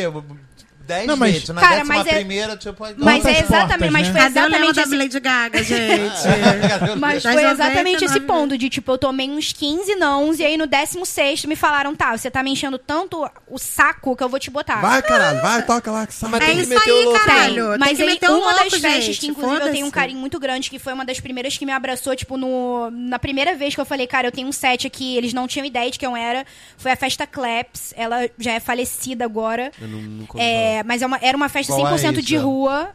dez 0.90 1.06
Não, 1.06 1.16
mas- 1.16 1.32
vezes, 1.32 1.48
na 1.50 1.60
Cara, 1.60 1.76
décima 1.76 1.94
mas 1.94 2.06
é- 2.06 2.14
primeira, 2.14 2.56
tipo... 2.56 2.84
aí- 2.84 2.94
Mas 2.96 3.24
é 3.24 3.30
exatamente, 3.40 3.48
portas, 3.48 3.90
mas 3.92 4.08
né? 4.08 4.12
foi 4.20 4.28
exatamente 4.30 4.74
da 4.74 4.82
esse 4.82 4.96
Lady 4.96 5.20
Gaga, 5.20 5.62
gente? 5.64 6.98
Mas 6.98 7.22
foi 7.22 7.32
90, 7.34 7.52
exatamente 7.52 8.04
esse 8.04 8.14
99. 8.20 8.26
ponto 8.26 8.58
de, 8.58 8.68
tipo, 8.68 8.92
eu 8.92 8.98
tomei 8.98 9.30
uns 9.30 9.52
15 9.52 9.94
nãos 9.96 10.38
e 10.38 10.44
aí 10.44 10.56
no 10.56 10.66
16 10.66 11.44
me 11.44 11.56
falaram, 11.56 11.94
tá, 11.94 12.16
você 12.16 12.30
tá 12.30 12.42
me 12.42 12.50
enchendo 12.50 12.78
tanto 12.78 13.28
o 13.48 13.58
saco 13.58 14.16
que 14.16 14.22
eu 14.22 14.28
vou 14.28 14.38
te 14.38 14.50
botar. 14.50 14.80
Vai, 14.80 15.02
caralho, 15.02 15.40
vai, 15.40 15.62
toca 15.64 15.90
lá 15.90 16.06
que 16.06 16.14
sai. 16.14 16.30
Mas 16.30 16.40
É 16.42 16.46
tem 16.46 16.56
que 16.56 16.62
isso 16.62 16.70
meter 16.74 16.90
o 16.90 16.96
aí, 16.98 17.04
louco. 17.04 17.20
caralho. 17.20 17.68
Tem 17.70 17.78
Mas 17.78 17.96
que 17.98 18.02
aí, 18.02 18.18
uma 18.22 18.36
louco, 18.52 18.70
das 18.70 18.74
festas 18.80 19.18
que, 19.18 19.26
inclusive, 19.28 19.60
eu 19.66 19.72
tenho 19.72 19.86
um 19.86 19.90
carinho 19.90 20.18
muito 20.18 20.38
grande, 20.38 20.68
que 20.70 20.78
foi 20.78 20.92
uma 20.92 21.04
das 21.04 21.20
primeiras 21.20 21.56
que 21.56 21.64
me 21.66 21.72
abraçou, 21.72 22.14
tipo, 22.16 22.36
no, 22.36 22.90
na 22.90 23.18
primeira 23.18 23.54
vez 23.54 23.74
que 23.74 23.80
eu 23.80 23.84
falei, 23.84 24.06
cara, 24.06 24.28
eu 24.28 24.32
tenho 24.32 24.48
um 24.48 24.52
set 24.52 24.86
aqui, 24.86 25.16
eles 25.16 25.32
não 25.32 25.46
tinham 25.46 25.64
ideia 25.64 25.90
de 25.90 25.98
quem 25.98 26.08
eu 26.08 26.16
era, 26.16 26.44
foi 26.76 26.90
a 26.92 26.96
festa 26.96 27.26
Claps, 27.26 27.94
ela 27.96 28.28
já 28.38 28.52
é 28.52 28.60
falecida 28.60 29.24
agora, 29.24 29.70
Eu 29.80 29.88
não, 29.88 29.98
ouvi 29.98 30.79
é, 30.80 30.82
mas 30.82 31.02
é 31.02 31.06
uma- 31.06 31.18
era 31.22 31.36
uma 31.36 31.48
festa 31.48 31.72
Qual 31.72 31.86
é 31.86 31.96
100% 31.98 32.20
de 32.22 32.34
isso? 32.36 32.44
rua, 32.44 32.90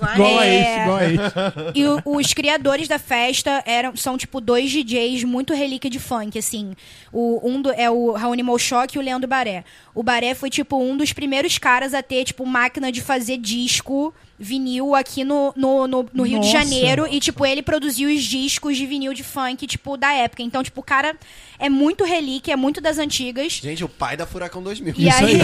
Igual 0.00 0.38
a 0.38 0.46
É. 0.46 0.60
esse, 0.60 0.80
igual 0.82 0.96
a 0.96 1.04
esse. 1.06 1.18
E 1.74 1.84
o- 1.84 2.02
os 2.18 2.32
criadores 2.32 2.86
da 2.86 3.00
festa 3.00 3.64
eram, 3.66 3.96
são, 3.96 4.16
tipo, 4.16 4.40
dois 4.40 4.70
DJs 4.70 5.24
muito 5.24 5.52
relíquia 5.52 5.90
de 5.90 5.98
funk, 5.98 6.38
assim. 6.38 6.74
O, 7.12 7.40
um 7.42 7.60
do- 7.60 7.72
é 7.72 7.90
o 7.90 8.12
Raoni 8.12 8.44
Molchoque 8.44 8.96
e 8.96 9.00
o 9.00 9.02
Leandro 9.02 9.26
Baré. 9.28 9.64
O 9.92 10.02
Baré 10.04 10.34
foi, 10.36 10.50
tipo, 10.50 10.76
um 10.80 10.96
dos 10.96 11.12
primeiros 11.12 11.58
caras 11.58 11.94
a 11.94 12.00
ter, 12.02 12.22
tipo, 12.24 12.46
máquina 12.46 12.92
de 12.92 13.00
fazer 13.00 13.38
disco 13.38 14.14
vinil 14.38 14.94
aqui 14.94 15.24
no, 15.24 15.52
no, 15.56 15.86
no, 15.86 16.08
no 16.12 16.22
Rio 16.22 16.40
de 16.40 16.46
Nossa. 16.46 16.64
Janeiro. 16.64 17.06
E, 17.10 17.18
tipo, 17.18 17.44
ele 17.44 17.62
produziu 17.62 18.08
os 18.08 18.22
discos 18.22 18.76
de 18.76 18.86
vinil 18.86 19.12
de 19.12 19.24
funk, 19.24 19.66
tipo, 19.66 19.96
da 19.96 20.12
época. 20.12 20.42
Então, 20.42 20.62
tipo, 20.62 20.80
o 20.80 20.84
cara 20.84 21.16
é 21.58 21.68
muito 21.68 22.04
relíquia, 22.04 22.52
é 22.52 22.56
muito 22.56 22.80
das 22.80 22.98
antigas. 22.98 23.54
Gente, 23.54 23.84
o 23.84 23.88
pai 23.88 24.16
da 24.16 24.26
Furacão 24.26 24.62
2000. 24.62 24.94
E 24.96 25.08
Isso 25.08 25.24
aí, 25.24 25.38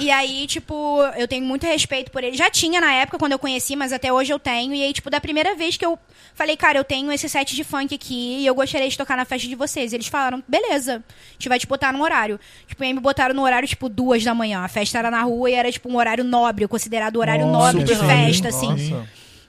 e 0.00 0.10
aí, 0.10 0.46
tipo, 0.46 1.02
eu 1.16 1.28
tenho 1.28 1.44
muito 1.44 1.66
respeito 1.66 2.10
por 2.10 2.24
ele. 2.24 2.36
Já 2.36 2.48
tinha 2.48 2.80
na 2.80 2.92
época 2.92 3.18
quando 3.18 3.32
eu 3.32 3.38
conheci, 3.38 3.76
mas 3.76 3.92
até 3.92 4.12
hoje 4.12 4.32
eu 4.32 4.38
tenho. 4.38 4.74
E 4.74 4.82
aí, 4.82 4.92
tipo, 4.92 5.10
da 5.10 5.20
primeira 5.20 5.54
vez 5.54 5.76
que 5.76 5.84
eu 5.84 5.98
falei, 6.34 6.56
cara, 6.56 6.78
eu 6.78 6.84
tenho 6.84 7.12
esse 7.12 7.28
set 7.28 7.54
de 7.54 7.64
funk 7.64 7.94
aqui 7.94 8.38
e 8.40 8.46
eu 8.46 8.54
gostaria 8.54 8.88
de 8.88 8.96
tocar 8.96 9.16
na 9.16 9.24
festa 9.24 9.46
de 9.46 9.54
vocês. 9.54 9.92
Eles 9.92 10.06
falaram, 10.06 10.42
beleza, 10.48 11.02
a 11.06 11.32
gente 11.32 11.48
vai 11.48 11.58
te 11.58 11.66
botar 11.66 11.92
no 11.92 12.02
horário. 12.02 12.40
Tipo, 12.66 12.82
e 12.84 12.86
aí 12.86 12.94
me 12.94 13.00
botaram 13.00 13.34
no 13.34 13.42
horário, 13.42 13.68
tipo, 13.68 13.88
duas 13.88 14.24
da 14.24 14.34
manhã. 14.34 14.60
A 14.60 14.68
festa 14.68 14.98
era 14.98 15.10
na 15.10 15.22
rua 15.22 15.50
e 15.50 15.54
era, 15.54 15.70
tipo, 15.70 15.90
um 15.90 15.96
horário 15.96 16.24
nobre, 16.24 16.66
considerado 16.66 17.16
horário 17.16 17.44
Olha, 17.44 17.52
nobre 17.52 17.81
de 17.84 17.94
sim. 17.94 18.06
festa, 18.06 18.48
assim. 18.48 18.90
Nossa. 18.90 19.06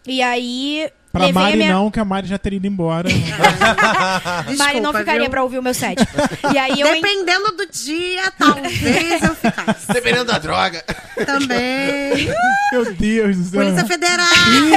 E 0.07 0.21
aí. 0.21 0.89
Pra 1.11 1.27
levei 1.27 1.41
a 1.41 1.45
Mari 1.45 1.57
minha... 1.57 1.73
não, 1.73 1.91
que 1.91 1.99
a 1.99 2.05
Mari 2.05 2.27
já 2.27 2.39
teria 2.39 2.57
ido 2.57 2.65
embora. 2.65 3.07
Mari 3.07 4.79
não 4.81 4.91
Desculpa, 4.91 4.99
ficaria 4.99 5.21
viu? 5.21 5.29
pra 5.29 5.43
ouvir 5.43 5.59
o 5.59 5.63
meu 5.63 5.73
set. 5.73 5.97
E 6.53 6.57
aí 6.57 6.79
eu. 6.81 6.87
en- 6.87 7.01
Dependendo 7.01 7.51
do 7.55 7.67
dia, 7.67 8.31
talvez 8.37 9.21
eu 9.21 9.35
ficasse. 9.35 9.87
Dependendo 9.93 10.25
da 10.25 10.39
droga. 10.39 10.83
Também. 11.25 12.27
Meu 12.71 12.93
Deus 12.95 13.37
do 13.37 13.43
céu. 13.43 13.61
Polícia 13.61 13.85
Federal. 13.85 14.25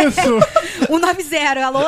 Isso! 0.08 0.38
190, 0.86 1.64
alô? 1.66 1.78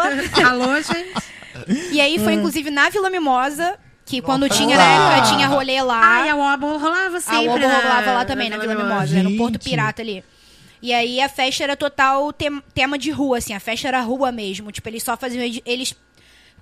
Alô, 0.47 0.75
gente? 0.77 1.93
E 1.93 2.01
aí 2.01 2.19
foi, 2.19 2.35
inclusive, 2.35 2.71
na 2.71 2.89
Vila 2.89 3.11
Mimosa, 3.11 3.75
que 4.07 4.23
quando 4.23 4.49
tinha, 4.49 4.77
na 4.77 4.83
época, 5.17 5.29
tinha 5.35 5.47
rolê 5.47 5.83
lá. 5.83 6.01
Ai, 6.03 6.29
a 6.31 6.35
Wobble 6.37 6.79
rolava 6.79 7.19
a 7.19 7.21
sempre. 7.21 7.49
Obo 7.49 7.59
na- 7.59 7.81
rolava 7.81 8.13
lá 8.13 8.25
também, 8.25 8.49
na 8.49 8.57
Vila 8.57 8.75
Mimosa, 8.75 9.01
no 9.01 9.07
Gente. 9.29 9.37
Porto 9.37 9.59
Pirata 9.59 10.01
ali. 10.01 10.25
E 10.81 10.93
aí 10.93 11.21
a 11.21 11.29
festa 11.29 11.65
era 11.65 11.77
total 11.77 12.33
tem- 12.33 12.63
tema 12.75 12.97
de 12.99 13.11
rua, 13.11 13.39
assim, 13.39 13.53
a 13.53 13.61
festa 13.61 13.89
era 13.89 14.01
rua 14.01 14.31
mesmo. 14.31 14.71
Tipo, 14.73 14.89
eles 14.89 15.03
só 15.03 15.17
faziam. 15.17 15.43
Eles, 15.67 15.95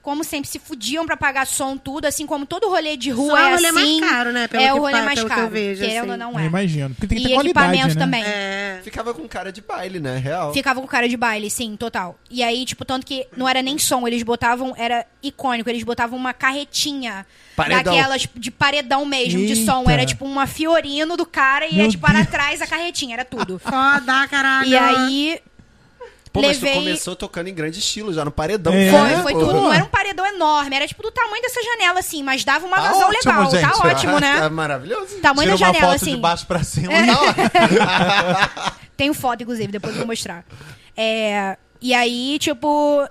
como 0.06 0.22
sempre, 0.22 0.48
se 0.48 0.60
fudiam 0.60 1.04
pra 1.04 1.16
pagar 1.16 1.48
som, 1.48 1.76
tudo, 1.76 2.04
assim 2.04 2.28
como 2.28 2.46
todo 2.46 2.68
rolê 2.68 2.96
de 2.96 3.10
rua 3.10 3.32
Só 3.32 3.38
é 3.38 3.46
o 3.48 3.56
rolê 3.56 3.66
assim. 3.66 4.00
mais 4.00 4.12
caro, 4.12 4.32
né? 4.32 4.46
Pelo 4.46 4.62
é 4.62 4.66
que 4.68 4.72
o 4.72 4.78
rolê 4.78 5.02
mais 5.02 5.18
pelo 5.18 5.26
que 5.26 5.32
eu 5.32 5.36
caro. 5.36 5.50
vejo, 5.50 5.80
querendo 5.80 5.98
assim. 6.02 6.10
ou 6.12 6.16
não 6.16 6.32
Eu 6.34 6.38
é. 6.38 6.44
imagino. 6.44 6.90
Porque 6.90 7.08
tem 7.08 7.18
que 7.18 7.24
ter 7.24 7.30
E 7.30 7.34
equipamento 7.36 7.88
né? 7.88 7.94
também. 7.96 8.22
É. 8.24 8.80
Ficava 8.84 9.12
com 9.12 9.26
cara 9.26 9.50
de 9.50 9.60
baile, 9.60 9.98
né? 9.98 10.16
Real. 10.16 10.52
Ficava 10.54 10.80
com 10.80 10.86
cara 10.86 11.08
de 11.08 11.16
baile, 11.16 11.50
sim, 11.50 11.74
total. 11.74 12.16
E 12.30 12.40
aí, 12.40 12.64
tipo, 12.64 12.84
tanto 12.84 13.04
que 13.04 13.26
não 13.36 13.48
era 13.48 13.60
nem 13.62 13.78
som, 13.78 14.06
eles 14.06 14.22
botavam, 14.22 14.74
era 14.76 15.04
icônico, 15.20 15.68
eles 15.68 15.82
botavam 15.82 16.16
uma 16.16 16.32
carretinha 16.32 17.26
Paredão. 17.56 17.82
daquelas 17.92 18.28
de 18.32 18.50
paredão 18.52 19.04
mesmo, 19.04 19.44
de 19.44 19.56
som. 19.66 19.80
Eita. 19.80 19.92
Era 19.92 20.06
tipo 20.06 20.24
uma 20.24 20.46
Fiorino 20.46 21.16
do 21.16 21.26
cara 21.26 21.66
e 21.66 21.74
Meu 21.74 21.84
ia, 21.86 21.90
tipo, 21.90 22.06
para 22.06 22.24
trás 22.24 22.62
a 22.62 22.66
carretinha, 22.68 23.16
era 23.16 23.24
tudo. 23.24 23.58
Foda, 23.58 24.28
caralho. 24.28 24.68
e 24.68 24.76
aí, 24.76 25.40
Pô, 26.36 26.42
mas 26.46 26.60
levei- 26.60 26.72
tu 26.72 26.78
começou 26.84 27.16
tocando 27.16 27.48
em 27.48 27.54
grande 27.54 27.78
estilo, 27.78 28.12
já 28.12 28.24
no 28.24 28.30
paredão. 28.30 28.72
É. 28.72 28.90
foi, 28.90 29.22
foi 29.22 29.32
pô. 29.34 29.40
tudo. 29.40 29.52
Não 29.54 29.72
era 29.72 29.84
um 29.84 29.88
paredão 29.88 30.26
enorme, 30.26 30.76
era 30.76 30.86
tipo 30.86 31.02
do 31.02 31.10
tamanho 31.10 31.42
dessa 31.42 31.62
janela, 31.62 31.98
assim, 32.00 32.22
mas 32.22 32.44
dava 32.44 32.66
uma 32.66 32.76
Tá 32.76 32.82
vazão 32.82 33.08
ótimo, 33.08 33.32
legal. 33.32 33.50
gente. 33.50 33.60
Tá 33.62 33.88
ótimo, 33.88 34.12
Tá 34.14 34.20
né? 34.20 34.48
maravilhoso. 34.50 35.18
Tamanho 35.20 35.52
Tira 35.56 35.58
da 35.58 35.66
uma 35.66 35.72
janela, 35.74 35.92
foto 35.92 36.02
assim. 36.02 36.14
de 36.14 36.20
baixo 36.20 36.46
pra 36.46 36.62
cima. 36.62 36.92
É. 36.92 37.02
Não, 37.02 37.20
Tenho 38.96 39.12
foto, 39.14 39.42
inclusive, 39.42 39.70
depois 39.70 39.92
eu 39.94 39.98
vou 39.98 40.06
mostrar. 40.06 40.44
É, 40.96 41.56
e 41.80 41.92
aí, 41.92 42.38
tipo, 42.38 43.06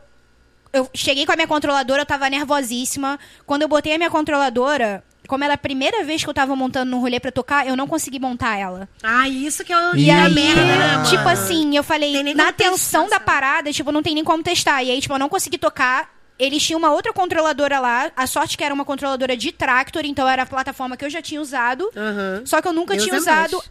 eu 0.73 0.89
cheguei 0.93 1.25
com 1.25 1.31
a 1.31 1.35
minha 1.35 1.47
controladora, 1.47 2.01
eu 2.01 2.05
tava 2.05 2.29
nervosíssima. 2.29 3.19
Quando 3.45 3.61
eu 3.61 3.67
botei 3.67 3.93
a 3.93 3.97
minha 3.97 4.09
controladora, 4.09 5.03
como 5.27 5.43
era 5.43 5.53
a 5.53 5.57
primeira 5.57 6.03
vez 6.03 6.23
que 6.23 6.29
eu 6.29 6.33
tava 6.33 6.55
montando 6.55 6.91
num 6.91 6.99
rolê 6.99 7.19
pra 7.19 7.31
tocar, 7.31 7.67
eu 7.67 7.75
não 7.75 7.87
consegui 7.87 8.19
montar 8.19 8.57
ela. 8.57 8.87
Ai, 9.03 9.29
isso 9.29 9.63
que 9.63 9.73
eu 9.73 9.95
E 9.95 10.05
ia 10.05 10.23
aí, 10.25 10.33
merda, 10.33 10.63
né, 10.63 10.97
mano? 10.97 11.09
tipo 11.09 11.27
assim, 11.27 11.75
eu 11.75 11.83
falei, 11.83 12.33
na 12.33 12.51
tensão 12.51 13.09
da 13.09 13.19
parada, 13.19 13.71
tipo, 13.71 13.91
não 13.91 14.03
tem 14.03 14.15
nem 14.15 14.23
como 14.23 14.43
testar. 14.43 14.83
E 14.83 14.91
aí, 14.91 15.01
tipo, 15.01 15.13
eu 15.13 15.19
não 15.19 15.29
consegui 15.29 15.57
tocar. 15.57 16.13
Eles 16.37 16.61
tinham 16.61 16.77
uma 16.79 16.91
outra 16.91 17.13
controladora 17.13 17.79
lá. 17.79 18.11
A 18.15 18.27
sorte 18.27 18.57
que 18.57 18.63
era 18.63 18.73
uma 18.73 18.83
controladora 18.83 19.37
de 19.37 19.53
Tractor, 19.53 20.03
então 20.05 20.27
era 20.27 20.41
a 20.43 20.45
plataforma 20.45 20.97
que 20.97 21.05
eu 21.05 21.09
já 21.09 21.21
tinha 21.21 21.39
usado. 21.39 21.89
Aham. 21.95 22.41
Só 22.45 22.61
que 22.61 22.67
eu 22.67 22.73
nunca 22.73 22.93
Deus 22.93 23.05
tinha 23.05 23.15
é 23.15 23.19
usado 23.19 23.53
mais. 23.55 23.69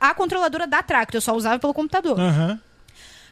a, 0.00 0.08
a 0.08 0.14
controladora 0.14 0.66
da 0.66 0.82
Tractor, 0.82 1.18
eu 1.18 1.20
só 1.20 1.34
usava 1.34 1.58
pelo 1.58 1.74
computador. 1.74 2.18
Aham. 2.18 2.58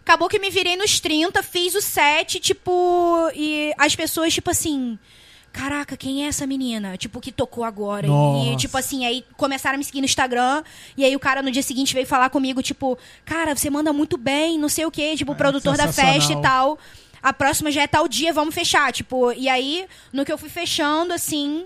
Acabou 0.03 0.29
que 0.29 0.39
me 0.39 0.51
virei 0.51 0.77
nos 0.77 1.01
30, 1.01 1.43
fiz 1.43 1.75
o 1.75 1.81
set, 1.81 2.39
tipo, 2.39 3.29
e 3.35 3.73
as 3.77 3.97
pessoas, 3.97 4.33
tipo 4.35 4.51
assim. 4.51 4.99
Caraca, 5.57 5.97
quem 5.97 6.23
é 6.23 6.29
essa 6.29 6.47
menina? 6.47 6.99
Tipo, 6.99 7.19
que 7.19 7.33
tocou 7.33 7.65
agora. 7.65 8.07
E, 8.07 8.11
Nossa. 8.11 8.57
tipo 8.57 8.77
assim, 8.77 9.07
aí 9.07 9.25
começaram 9.39 9.77
a 9.77 9.79
me 9.79 9.85
seguir 9.85 10.01
no 10.01 10.05
Instagram. 10.05 10.63
E 10.99 11.03
aí 11.03 11.17
o 11.17 11.19
cara 11.19 11.41
no 11.41 11.51
dia 11.51 11.63
seguinte 11.63 11.95
veio 11.95 12.07
falar 12.07 12.29
comigo, 12.29 12.63
tipo, 12.63 12.99
cara, 13.25 13.57
você 13.57 13.71
manda 13.71 13.91
muito 13.91 14.19
bem, 14.19 14.59
não 14.59 14.69
sei 14.69 14.85
o 14.85 14.91
quê, 14.91 15.17
tipo, 15.17 15.33
o 15.33 15.35
produtor 15.35 15.79
da 15.79 15.91
festa 15.91 16.35
e 16.35 16.43
tal. 16.43 16.79
A 17.23 17.33
próxima 17.33 17.71
já 17.71 17.81
é 17.81 17.87
tal 17.87 18.07
dia, 18.07 18.35
vamos 18.35 18.55
fechar. 18.55 18.93
Tipo, 18.93 19.33
e 19.33 19.49
aí, 19.49 19.87
no 20.13 20.27
que 20.27 20.33
eu 20.33 20.37
fui 20.37 20.51
fechando, 20.51 21.15
assim. 21.15 21.65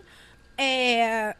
É, 0.57 1.34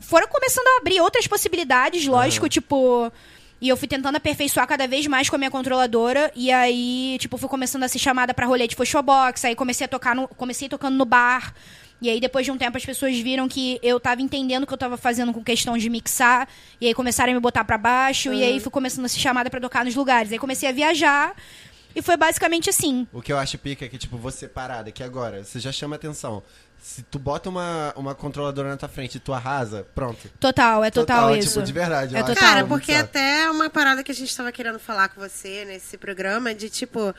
foram 0.00 0.26
começando 0.26 0.66
a 0.68 0.78
abrir 0.78 1.00
outras 1.00 1.26
possibilidades, 1.26 2.06
lógico, 2.06 2.48
tipo. 2.48 3.12
E 3.60 3.68
eu 3.68 3.76
fui 3.76 3.86
tentando 3.86 4.16
aperfeiçoar 4.16 4.66
cada 4.66 4.88
vez 4.88 5.06
mais 5.06 5.28
com 5.28 5.36
a 5.36 5.38
minha 5.38 5.50
controladora. 5.50 6.32
E 6.34 6.50
aí, 6.50 7.16
tipo, 7.20 7.36
fui 7.36 7.48
começando 7.48 7.82
a 7.82 7.88
ser 7.88 7.98
chamada 7.98 8.32
pra 8.32 8.46
rolê 8.46 8.66
de 8.66 8.76
Box. 9.04 9.44
Aí 9.44 9.54
comecei 9.54 9.84
a 9.84 9.88
tocar 9.88 10.14
no. 10.14 10.26
Comecei 10.28 10.68
tocando 10.68 10.96
no 10.96 11.04
bar. 11.04 11.54
E 12.02 12.08
aí, 12.08 12.18
depois 12.18 12.46
de 12.46 12.50
um 12.50 12.56
tempo, 12.56 12.78
as 12.78 12.84
pessoas 12.84 13.18
viram 13.18 13.46
que 13.46 13.78
eu 13.82 14.00
tava 14.00 14.22
entendendo 14.22 14.62
o 14.62 14.66
que 14.66 14.72
eu 14.72 14.78
tava 14.78 14.96
fazendo 14.96 15.34
com 15.34 15.44
questão 15.44 15.76
de 15.76 15.90
mixar. 15.90 16.48
E 16.80 16.86
aí 16.86 16.94
começaram 16.94 17.32
a 17.32 17.34
me 17.34 17.40
botar 17.40 17.62
pra 17.62 17.76
baixo. 17.76 18.32
E 18.32 18.42
aí 18.42 18.58
fui 18.58 18.70
começando 18.70 19.04
a 19.04 19.08
ser 19.08 19.18
chamada 19.18 19.50
pra 19.50 19.60
tocar 19.60 19.84
nos 19.84 19.94
lugares. 19.94 20.32
Aí 20.32 20.38
comecei 20.38 20.66
a 20.66 20.72
viajar. 20.72 21.34
E 21.94 22.00
foi 22.00 22.16
basicamente 22.16 22.70
assim. 22.70 23.06
O 23.12 23.20
que 23.20 23.32
eu 23.32 23.38
acho 23.38 23.58
pica 23.58 23.84
é 23.84 23.88
que, 23.88 23.98
tipo, 23.98 24.16
você 24.16 24.48
parada 24.48 24.88
aqui 24.88 25.02
agora, 25.02 25.44
você 25.44 25.58
já 25.58 25.72
chama 25.72 25.96
atenção. 25.96 26.42
Se 26.80 27.02
tu 27.02 27.18
bota 27.18 27.48
uma, 27.50 27.92
uma 27.94 28.14
controladora 28.14 28.70
na 28.70 28.76
tua 28.76 28.88
frente 28.88 29.16
e 29.16 29.20
tu 29.20 29.32
arrasa, 29.34 29.86
pronto. 29.94 30.30
Total, 30.40 30.82
é 30.82 30.90
total, 30.90 31.16
Total, 31.16 31.34
é, 31.34 31.38
isso. 31.38 31.54
tipo, 31.54 31.62
de 31.66 31.72
verdade, 31.72 32.16
É 32.16 32.20
total. 32.20 32.36
Cara, 32.36 32.60
Muito 32.64 32.68
porque 32.70 32.92
até 32.92 33.50
uma 33.50 33.68
parada 33.68 34.02
que 34.02 34.10
a 34.10 34.14
gente 34.14 34.34
tava 34.34 34.50
querendo 34.50 34.78
falar 34.78 35.10
com 35.10 35.20
você 35.20 35.64
nesse 35.66 35.98
programa, 35.98 36.54
de 36.54 36.70
tipo, 36.70 37.14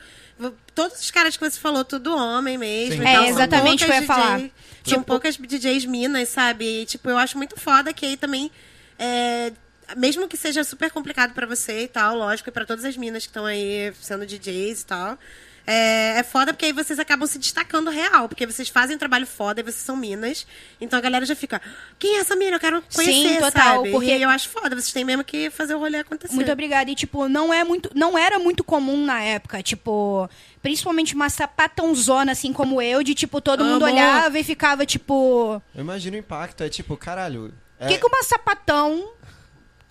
todos 0.74 1.00
os 1.00 1.10
caras 1.10 1.36
que 1.36 1.48
você 1.48 1.60
falou, 1.60 1.84
tudo 1.84 2.14
homem 2.16 2.58
mesmo. 2.58 3.02
Sim. 3.02 3.02
e 3.02 3.06
É, 3.06 3.28
exatamente 3.28 3.84
o 3.84 3.86
que 3.86 3.92
eu 3.92 3.96
ia 3.96 4.02
falar. 4.02 4.38
DJ 4.38 4.52
São 4.84 5.02
poucas 5.02 5.36
DJs 5.36 5.84
minas, 5.86 6.28
sabe? 6.28 6.82
E, 6.82 6.86
tipo, 6.86 7.08
eu 7.08 7.16
acho 7.16 7.38
muito 7.38 7.58
foda 7.58 7.92
que 7.92 8.04
aí 8.04 8.16
também. 8.16 8.50
é, 8.98 9.52
mesmo 9.96 10.26
que 10.26 10.36
seja 10.36 10.64
super 10.64 10.90
complicado 10.90 11.34
pra 11.34 11.46
você 11.46 11.84
e 11.84 11.88
tal, 11.88 12.16
lógico, 12.16 12.48
e 12.48 12.52
pra 12.52 12.64
todas 12.64 12.84
as 12.84 12.96
minas 12.96 13.24
que 13.24 13.30
estão 13.30 13.44
aí 13.46 13.92
sendo 14.00 14.26
DJs 14.26 14.80
e 14.82 14.86
tal. 14.86 15.18
É, 15.66 16.18
é 16.18 16.22
foda 16.22 16.52
porque 16.52 16.66
aí 16.66 16.72
vocês 16.72 16.98
acabam 16.98 17.26
se 17.26 17.38
destacando 17.38 17.88
real, 17.90 18.28
porque 18.28 18.44
vocês 18.46 18.68
fazem 18.68 18.96
um 18.96 18.98
trabalho 18.98 19.26
foda 19.26 19.60
e 19.60 19.62
vocês 19.62 19.76
são 19.84 19.96
minas. 19.96 20.44
Então 20.80 20.98
a 20.98 21.02
galera 21.02 21.24
já 21.24 21.36
fica, 21.36 21.60
quem 21.98 22.16
é 22.16 22.20
essa 22.20 22.34
mina? 22.34 22.56
Eu 22.56 22.60
quero 22.60 22.82
conhecer, 22.94 23.28
Sim, 23.34 23.38
total, 23.38 23.76
sabe? 23.78 23.90
porque- 23.92 24.16
E 24.16 24.22
eu 24.22 24.28
acho 24.28 24.48
foda, 24.48 24.70
vocês 24.70 24.92
têm 24.92 25.04
mesmo 25.04 25.22
que 25.22 25.50
fazer 25.50 25.74
o 25.74 25.78
rolê 25.78 25.98
acontecer. 25.98 26.34
Muito 26.34 26.50
obrigada. 26.50 26.90
E, 26.90 26.94
tipo, 26.94 27.28
não 27.28 27.54
é 27.54 27.62
muito. 27.62 27.90
Não 27.94 28.18
era 28.18 28.38
muito 28.38 28.64
comum 28.64 29.04
na 29.04 29.20
época, 29.22 29.62
tipo. 29.62 30.28
Principalmente 30.60 31.14
uma 31.14 31.28
sapatãozona, 31.28 32.32
assim 32.32 32.52
como 32.52 32.80
eu, 32.82 33.02
de 33.02 33.14
tipo, 33.14 33.40
todo 33.40 33.64
mundo 33.64 33.84
Amo. 33.84 33.92
olhava 33.94 34.38
e 34.38 34.44
ficava, 34.44 34.84
tipo. 34.84 35.60
Eu 35.74 35.80
imagino 35.82 36.16
o 36.16 36.18
impacto, 36.20 36.62
é 36.64 36.68
tipo, 36.68 36.96
caralho. 36.96 37.52
O 37.80 37.84
É, 37.84 37.88
que, 37.88 37.98
que 37.98 38.06
uma 38.06 38.22
sapatão 38.22 39.10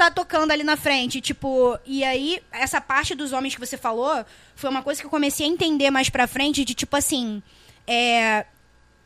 tá 0.02 0.10
tocando 0.10 0.52
ali 0.52 0.64
na 0.64 0.76
frente? 0.76 1.22
Tipo, 1.22 1.78
e 1.86 2.04
aí, 2.04 2.40
essa 2.52 2.82
parte 2.82 3.14
dos 3.14 3.32
homens 3.34 3.54
que 3.54 3.60
você 3.60 3.78
falou 3.78 4.26
foi 4.56 4.70
uma 4.70 4.82
coisa 4.82 5.00
que 5.00 5.06
eu 5.06 5.12
comecei 5.12 5.46
a 5.46 5.50
entender 5.50 5.92
mais 5.92 6.10
pra 6.10 6.26
frente, 6.26 6.66
de 6.66 6.74
tipo 6.74 6.96
assim. 6.96 7.44
É. 7.86 8.46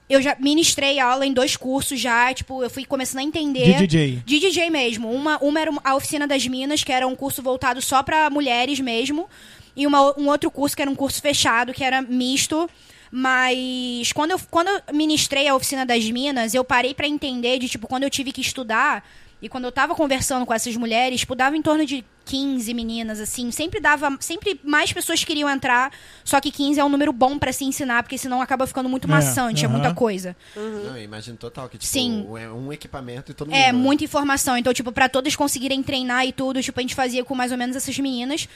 Eu 0.08 0.22
já 0.22 0.38
ministrei 0.40 1.00
aula 1.00 1.26
em 1.26 1.34
dois 1.34 1.58
cursos 1.58 2.00
já, 2.00 2.32
tipo, 2.32 2.62
eu 2.62 2.70
fui 2.70 2.86
começando 2.86 3.22
a 3.22 3.24
entender. 3.24 3.74
De 3.74 3.88
DJ. 3.88 4.24
De 4.24 4.40
DJ 4.40 4.70
mesmo. 4.70 5.12
Uma, 5.12 5.40
uma 5.40 5.60
era 5.60 5.72
a 5.84 5.96
Oficina 5.96 6.28
das 6.28 6.46
Minas, 6.48 6.84
que 6.84 6.92
era 6.92 7.08
um 7.08 7.16
curso 7.16 7.42
voltado 7.42 7.82
só 7.82 8.04
pra 8.04 8.30
mulheres 8.30 8.80
mesmo. 8.80 9.28
E 9.76 9.88
uma, 9.88 10.18
um 10.18 10.30
outro 10.30 10.52
curso 10.52 10.76
que 10.76 10.82
era 10.82 10.92
um 10.92 10.96
curso 10.96 11.20
fechado, 11.22 11.74
que 11.74 11.84
era 11.84 12.04
misto. 12.04 12.70
Mas 13.12 14.12
quando 14.14 14.32
eu, 14.32 14.40
quando 14.52 14.68
eu 14.68 14.82
ministrei 14.94 15.48
a 15.48 15.56
Oficina 15.56 15.86
das 15.86 16.10
Minas, 16.10 16.54
eu 16.54 16.64
parei 16.64 16.94
pra 16.94 17.08
entender 17.08 17.58
de, 17.58 17.68
tipo, 17.68 17.88
quando 17.88 18.04
eu 18.04 18.10
tive 18.10 18.32
que 18.32 18.42
estudar. 18.42 19.04
E 19.42 19.50
quando 19.50 19.66
eu 19.66 19.72
tava 19.72 19.94
conversando 19.94 20.46
com 20.46 20.54
essas 20.54 20.76
mulheres, 20.76 21.20
tipo, 21.20 21.36
dava 21.36 21.56
em 21.58 21.62
torno 21.62 21.86
de 21.86 22.04
15 22.26 22.74
meninas, 22.74 23.20
assim. 23.20 23.52
Sempre 23.52 23.80
dava. 23.80 24.18
Sempre 24.20 24.60
mais 24.64 24.92
pessoas 24.92 25.24
queriam 25.24 25.50
entrar. 25.50 25.92
Só 26.24 26.42
que 26.42 26.50
15 26.50 26.80
é 26.80 26.84
um 26.84 26.90
número 26.90 27.14
bom 27.14 27.38
pra 27.38 27.52
se 27.52 27.64
ensinar, 27.64 28.02
porque 28.02 28.18
senão 28.18 28.42
acaba 28.42 28.66
ficando 28.66 28.90
muito 28.90 29.06
É, 29.06 29.12
maçante, 29.12 29.64
é 29.64 29.68
muita 29.68 29.94
coisa. 29.94 30.36
Não, 30.56 30.98
eu 30.98 31.04
imagino 31.04 31.38
total 31.38 31.70
que, 31.70 31.78
tipo, 31.78 31.92
Sim. 31.92 32.26
é 32.40 32.50
um 32.50 32.74
equipamento 32.74 33.32
e 33.32 33.36
todo 33.36 33.50
mundo. 33.50 33.58
É, 33.58 33.72
muita 33.72 34.04
informação. 34.04 34.58
Então, 34.58 34.74
tipo, 34.74 34.92
pra 34.92 35.08
todas 35.08 35.36
conseguirem 35.36 35.84
treinar 35.84 36.26
e 36.26 36.32
tudo, 36.32 36.62
tipo, 36.64 36.80
a 36.80 36.82
gente 36.82 36.96
fazia 36.96 37.24
com 37.24 37.36
mais 37.36 37.52
ou 37.52 37.58
menos 37.58 37.76
essas 37.76 37.98
meninas. 38.00 38.48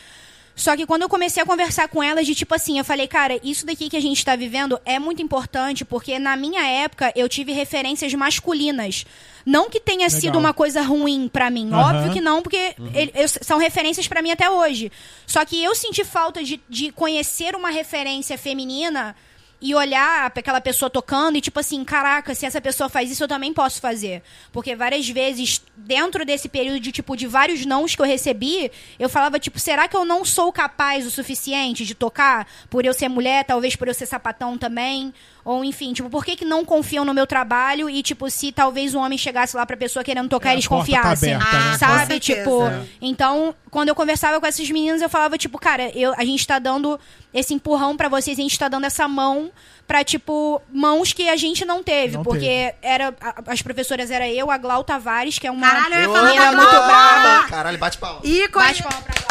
Só 0.60 0.76
que 0.76 0.86
quando 0.86 1.04
eu 1.04 1.10
comecei 1.10 1.42
a 1.42 1.46
conversar 1.46 1.88
com 1.88 2.04
elas, 2.04 2.28
de 2.28 2.36
tipo 2.36 2.54
assim, 2.54 2.78
eu 2.78 2.84
falei, 2.84 3.08
cara, 3.08 3.40
isso 3.42 3.66
daqui 3.66 3.90
que 3.90 3.96
a 3.96 4.02
gente 4.02 4.26
tá 4.26 4.36
vivendo 4.36 4.78
é 4.84 5.00
muito 5.00 5.22
importante, 5.22 5.86
porque 5.86 6.20
na 6.20 6.36
minha 6.36 6.62
época 6.68 7.14
eu 7.16 7.30
tive 7.30 7.54
referências 7.54 8.14
masculinas. 8.14 9.06
Não 9.46 9.70
que 9.70 9.80
tenha 9.80 10.06
Legal. 10.08 10.20
sido 10.20 10.38
uma 10.38 10.54
coisa 10.54 10.82
ruim 10.82 11.30
pra 11.32 11.50
mim, 11.50 11.70
Aham. 11.72 11.96
óbvio 12.00 12.12
que 12.14 12.20
não, 12.20 12.42
porque 12.42 12.76
ele- 12.94 13.14
eu- 13.16 13.28
são 13.30 13.58
referências 13.58 14.06
pra 14.06 14.22
mim 14.22 14.32
até 14.32 14.50
hoje. 14.50 14.92
Só 15.26 15.46
que 15.46 15.64
eu 15.64 15.74
senti 15.74 16.04
falta 16.04 16.44
de, 16.44 16.60
de 16.68 16.92
conhecer 16.92 17.56
uma 17.56 17.70
referência 17.70 18.38
feminina 18.38 19.16
e 19.62 19.76
olhar 19.76 20.32
aquela 20.34 20.62
pessoa 20.62 20.90
tocando 20.90 21.38
e 21.38 21.42
tipo 21.42 21.60
assim, 21.60 21.84
caraca, 21.84 22.34
se 22.34 22.46
essa 22.46 22.62
pessoa 22.62 22.90
faz 22.90 23.12
isso, 23.12 23.24
eu 23.24 23.28
também 23.28 23.54
posso 23.54 23.82
fazer. 23.82 24.22
Porque 24.52 24.76
várias 24.76 25.08
vezes, 25.10 25.62
dentro 25.76 26.26
desse 26.26 26.48
período 26.48 26.80
de 26.80 26.92
tipo 26.92 27.16
de 27.18 27.28
vários 27.28 27.66
nãos 27.66 27.96
que 27.96 28.02
eu 28.02 28.06
recebi, 28.06 28.72
eu 28.98 29.10
falava 29.10 29.40
tipo, 29.40 29.60
será 29.60 29.88
que 29.88 29.98
eu 29.98 30.06
não 30.06 30.24
sou 30.24 30.52
capaz 30.54 31.06
o 31.06 31.12
suficiente 31.12 31.86
de 31.86 31.94
tocar 31.94 32.48
por 32.70 32.86
eu 32.86 32.94
ser 32.94 33.10
mulher, 33.10 33.44
talvez 33.44 33.76
por 33.76 33.88
eu 33.88 33.94
ser 33.94 34.06
sapatão 34.06 34.58
também? 34.58 35.14
Ou 35.46 35.64
enfim, 35.64 35.94
tipo, 35.94 36.10
por 36.10 36.24
que, 36.26 36.36
que 36.36 36.46
não 36.46 36.64
confiam 36.66 37.04
no 37.06 37.14
meu 37.14 37.26
trabalho 37.26 37.90
e 37.90 38.04
tipo, 38.04 38.30
se 38.30 38.52
talvez 38.52 38.94
um 38.94 39.00
homem 39.00 39.18
chegasse 39.18 39.56
lá 39.56 39.66
pra 39.66 39.76
pessoa 39.78 40.04
querendo 40.04 40.30
tocar, 40.30 40.50
É, 40.50 40.54
eles 40.54 40.66
tá 40.66 40.70
confiassem? 40.70 41.34
aberta, 41.34 41.58
né? 41.60 41.72
Com 41.72 41.78
Sabe? 41.78 42.20
Tipo, 42.20 42.68
É. 42.68 42.82
então, 43.02 43.56
quando 43.72 43.90
eu 43.90 43.96
conversava 43.96 44.40
com 44.40 44.46
essas 44.46 44.70
meninas, 44.70 45.02
eu 45.02 45.10
falava, 45.10 45.38
tipo, 45.38 45.58
cara, 45.58 45.90
eu, 45.98 46.14
a 46.18 46.24
gente 46.26 46.46
tá 46.46 46.60
dando 46.60 47.00
esse 47.34 47.54
empurrão 47.54 47.96
pra 47.98 48.10
vocês, 48.10 48.38
a 48.38 48.42
gente 48.42 48.60
tá 48.60 48.68
dando 48.68 48.86
essa 48.86 49.08
mão 49.08 49.50
pra, 49.88 50.04
tipo, 50.04 50.62
mãos 50.72 51.14
que 51.14 51.28
a 51.30 51.36
gente 51.36 51.64
não 51.66 51.82
teve. 51.82 52.18
Não 52.18 52.24
porque 52.24 52.42
teve. 52.46 52.76
era. 52.82 53.14
a- 53.22 53.36
as 53.48 53.62
professoras 53.62 54.12
era 54.12 54.28
eu, 54.30 54.52
a 54.52 54.58
Glau 54.58 54.84
Tavares, 54.84 55.40
que 55.40 55.48
é 55.48 55.52
uma. 55.52 55.68
Caralho, 55.70 55.96
eu 55.96 56.02
ia 56.02 56.08
falar 56.10 56.24
menina 56.30 56.52
muito 56.52 56.70
braba. 56.70 57.48
Caralho, 57.48 57.78
bate 57.78 57.98
palma. 57.98 58.20
Ícone. 58.24 58.66
Bate 58.66 58.84
palma 58.84 59.02
pra 59.02 59.14
Glau. 59.16 59.30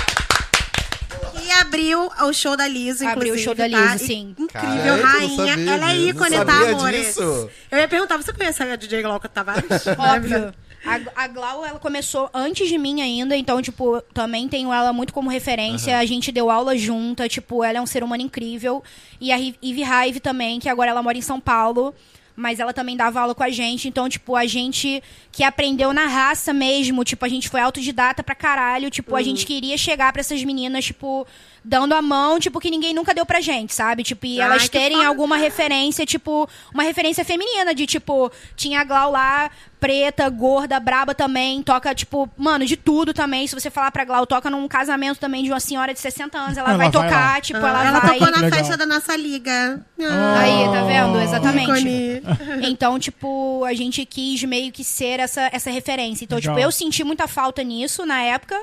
E 1.49 1.53
abriu 1.53 2.11
o 2.21 2.33
show 2.35 2.55
da 2.59 2.69
Liso, 2.69 3.07
Abriu 3.07 3.33
o 3.33 3.37
inclusive. 3.39 3.43
show 3.45 3.55
da 3.55 3.69
tá? 3.71 3.93
Liso, 3.95 4.05
sim. 4.07 4.35
Incrível, 4.39 5.03
rainha. 5.03 5.47
sabia 5.57 5.73
Ela 5.73 5.91
é 5.93 5.97
ícone, 5.97 6.37
Não 6.37 6.45
tá, 6.45 6.53
sabia 6.53 6.73
amores? 6.75 7.07
disso. 7.07 7.51
Eu 7.71 7.79
ia 7.79 7.89
perguntar, 7.89 8.19
você 8.19 8.33
conhece 8.35 8.63
a 8.63 8.77
DJ 8.77 9.01
Glauca 9.01 9.29
Tavares? 9.31 9.87
Óbvio. 9.99 10.53
A, 10.85 11.25
a 11.25 11.27
Glau, 11.27 11.65
ela 11.65 11.79
começou 11.79 12.29
antes 12.35 12.69
de 12.69 12.77
mim 12.77 13.01
ainda, 13.01 13.35
então, 13.35 13.63
tipo, 13.63 14.01
também 14.13 14.47
tenho 14.47 14.71
ela 14.73 14.93
muito 14.93 15.13
como 15.15 15.31
referência. 15.31 15.99
A 15.99 16.05
gente 16.05 16.31
deu 16.31 16.51
aula 16.51 16.77
junta, 16.77 17.27
tipo, 17.29 17.65
ela 17.65 17.79
é 17.79 17.81
um 17.81 17.87
ser 17.87 18.05
humano 18.05 18.23
incrível. 18.23 18.83
E 19.19 19.33
a 19.33 19.37
Ivy 19.39 19.83
Hive 19.83 20.21
também, 20.21 20.61
que 20.61 20.69
agora 20.69 20.91
ela 20.91 21.03
mora 21.03 21.17
em 21.17 21.23
São 21.23 21.41
Paulo. 21.41 21.95
Mas 22.39 22.61
ela 22.61 22.73
também 22.73 22.97
dava 22.97 23.21
aula 23.21 23.35
com 23.35 23.43
a 23.43 23.51
gente. 23.51 23.89
Então, 23.89 24.09
tipo, 24.09 24.37
a 24.37 24.47
gente 24.47 25.03
que 25.33 25.43
aprendeu 25.43 25.93
na 25.93 26.07
raça 26.07 26.53
mesmo. 26.53 27.03
Tipo, 27.03 27.25
a 27.25 27.29
gente 27.29 27.49
foi 27.49 27.61
autodidata 27.61 28.23
pra 28.23 28.33
caralho. 28.33 28.91
Tipo, 28.91 29.17
a 29.17 29.23
gente 29.23 29.45
queria 29.45 29.77
chegar 29.77 30.13
pra 30.13 30.21
essas 30.21 30.45
meninas, 30.45 30.85
tipo, 30.85 31.27
dando 31.69 31.93
a 31.95 32.01
mão, 32.01 32.41
tipo, 32.41 32.59
que 32.59 32.71
ninguém 32.71 32.95
nunca 32.95 33.13
deu 33.13 33.27
pra 33.27 33.43
gente, 33.43 33.75
sabe? 33.75 34.03
Tipo, 34.03 34.25
e 34.25 34.41
Ai, 34.41 34.47
elas 34.47 34.63
que 34.63 34.71
terem 34.71 34.97
foda. 34.97 35.09
alguma 35.09 35.37
referência, 35.37 36.07
tipo, 36.07 36.49
uma 36.73 36.83
referência 36.83 37.23
feminina, 37.27 37.75
de 37.75 37.87
tipo, 37.87 38.33
tinha 38.57 38.81
a 38.81 38.85
Glau 38.85 39.11
lá, 39.13 39.51
preta, 39.79 40.29
gorda, 40.31 40.81
braba 40.81 41.15
também, 41.15 41.63
toca, 41.63 41.95
tipo, 41.95 42.29
mano, 42.39 42.65
de 42.65 42.75
tudo 42.77 43.13
também. 43.13 43.47
Se 43.47 43.55
você 43.55 43.71
falar 43.71 43.91
pra 43.93 44.05
Glau, 44.07 44.27
toca 44.27 44.49
num 44.49 44.67
casamento 44.67 45.21
também 45.21 45.45
de 45.45 45.51
uma 45.51 45.61
senhora 45.61 45.93
de 45.93 46.01
60 46.01 46.39
anos, 46.39 46.57
ela, 46.57 46.71
Ela 46.71 46.79
vai 46.79 46.91
vai 46.91 47.03
tocar, 47.03 47.35
lá. 47.35 47.41
tipo, 47.43 47.59
ela 47.59 47.87
ela, 47.87 48.01
vai. 48.01 48.13
tocou 48.19 48.31
na 48.33 48.41
Legal. 48.41 48.59
festa 48.59 48.77
da 48.77 48.87
nossa 48.87 49.15
liga. 49.15 49.85
Aí, 50.01 50.65
tá 50.73 50.85
vendo? 50.85 51.19
Oh. 51.19 51.21
Exatamente. 51.21 52.23
Então, 52.63 52.99
tipo, 52.99 53.63
a 53.65 53.75
gente 53.75 54.05
quis 54.07 54.43
meio 54.45 54.73
que 54.73 54.83
ser 54.83 55.21
essa, 55.21 55.51
essa 55.53 55.71
referência. 55.71 56.25
Então, 56.25 56.39
Legal. 56.39 56.55
tipo, 56.55 56.65
eu 56.67 56.73
senti 56.73 57.05
muita 57.05 57.27
falta 57.29 57.63
nisso 57.63 58.07
na 58.07 58.23
época. 58.23 58.59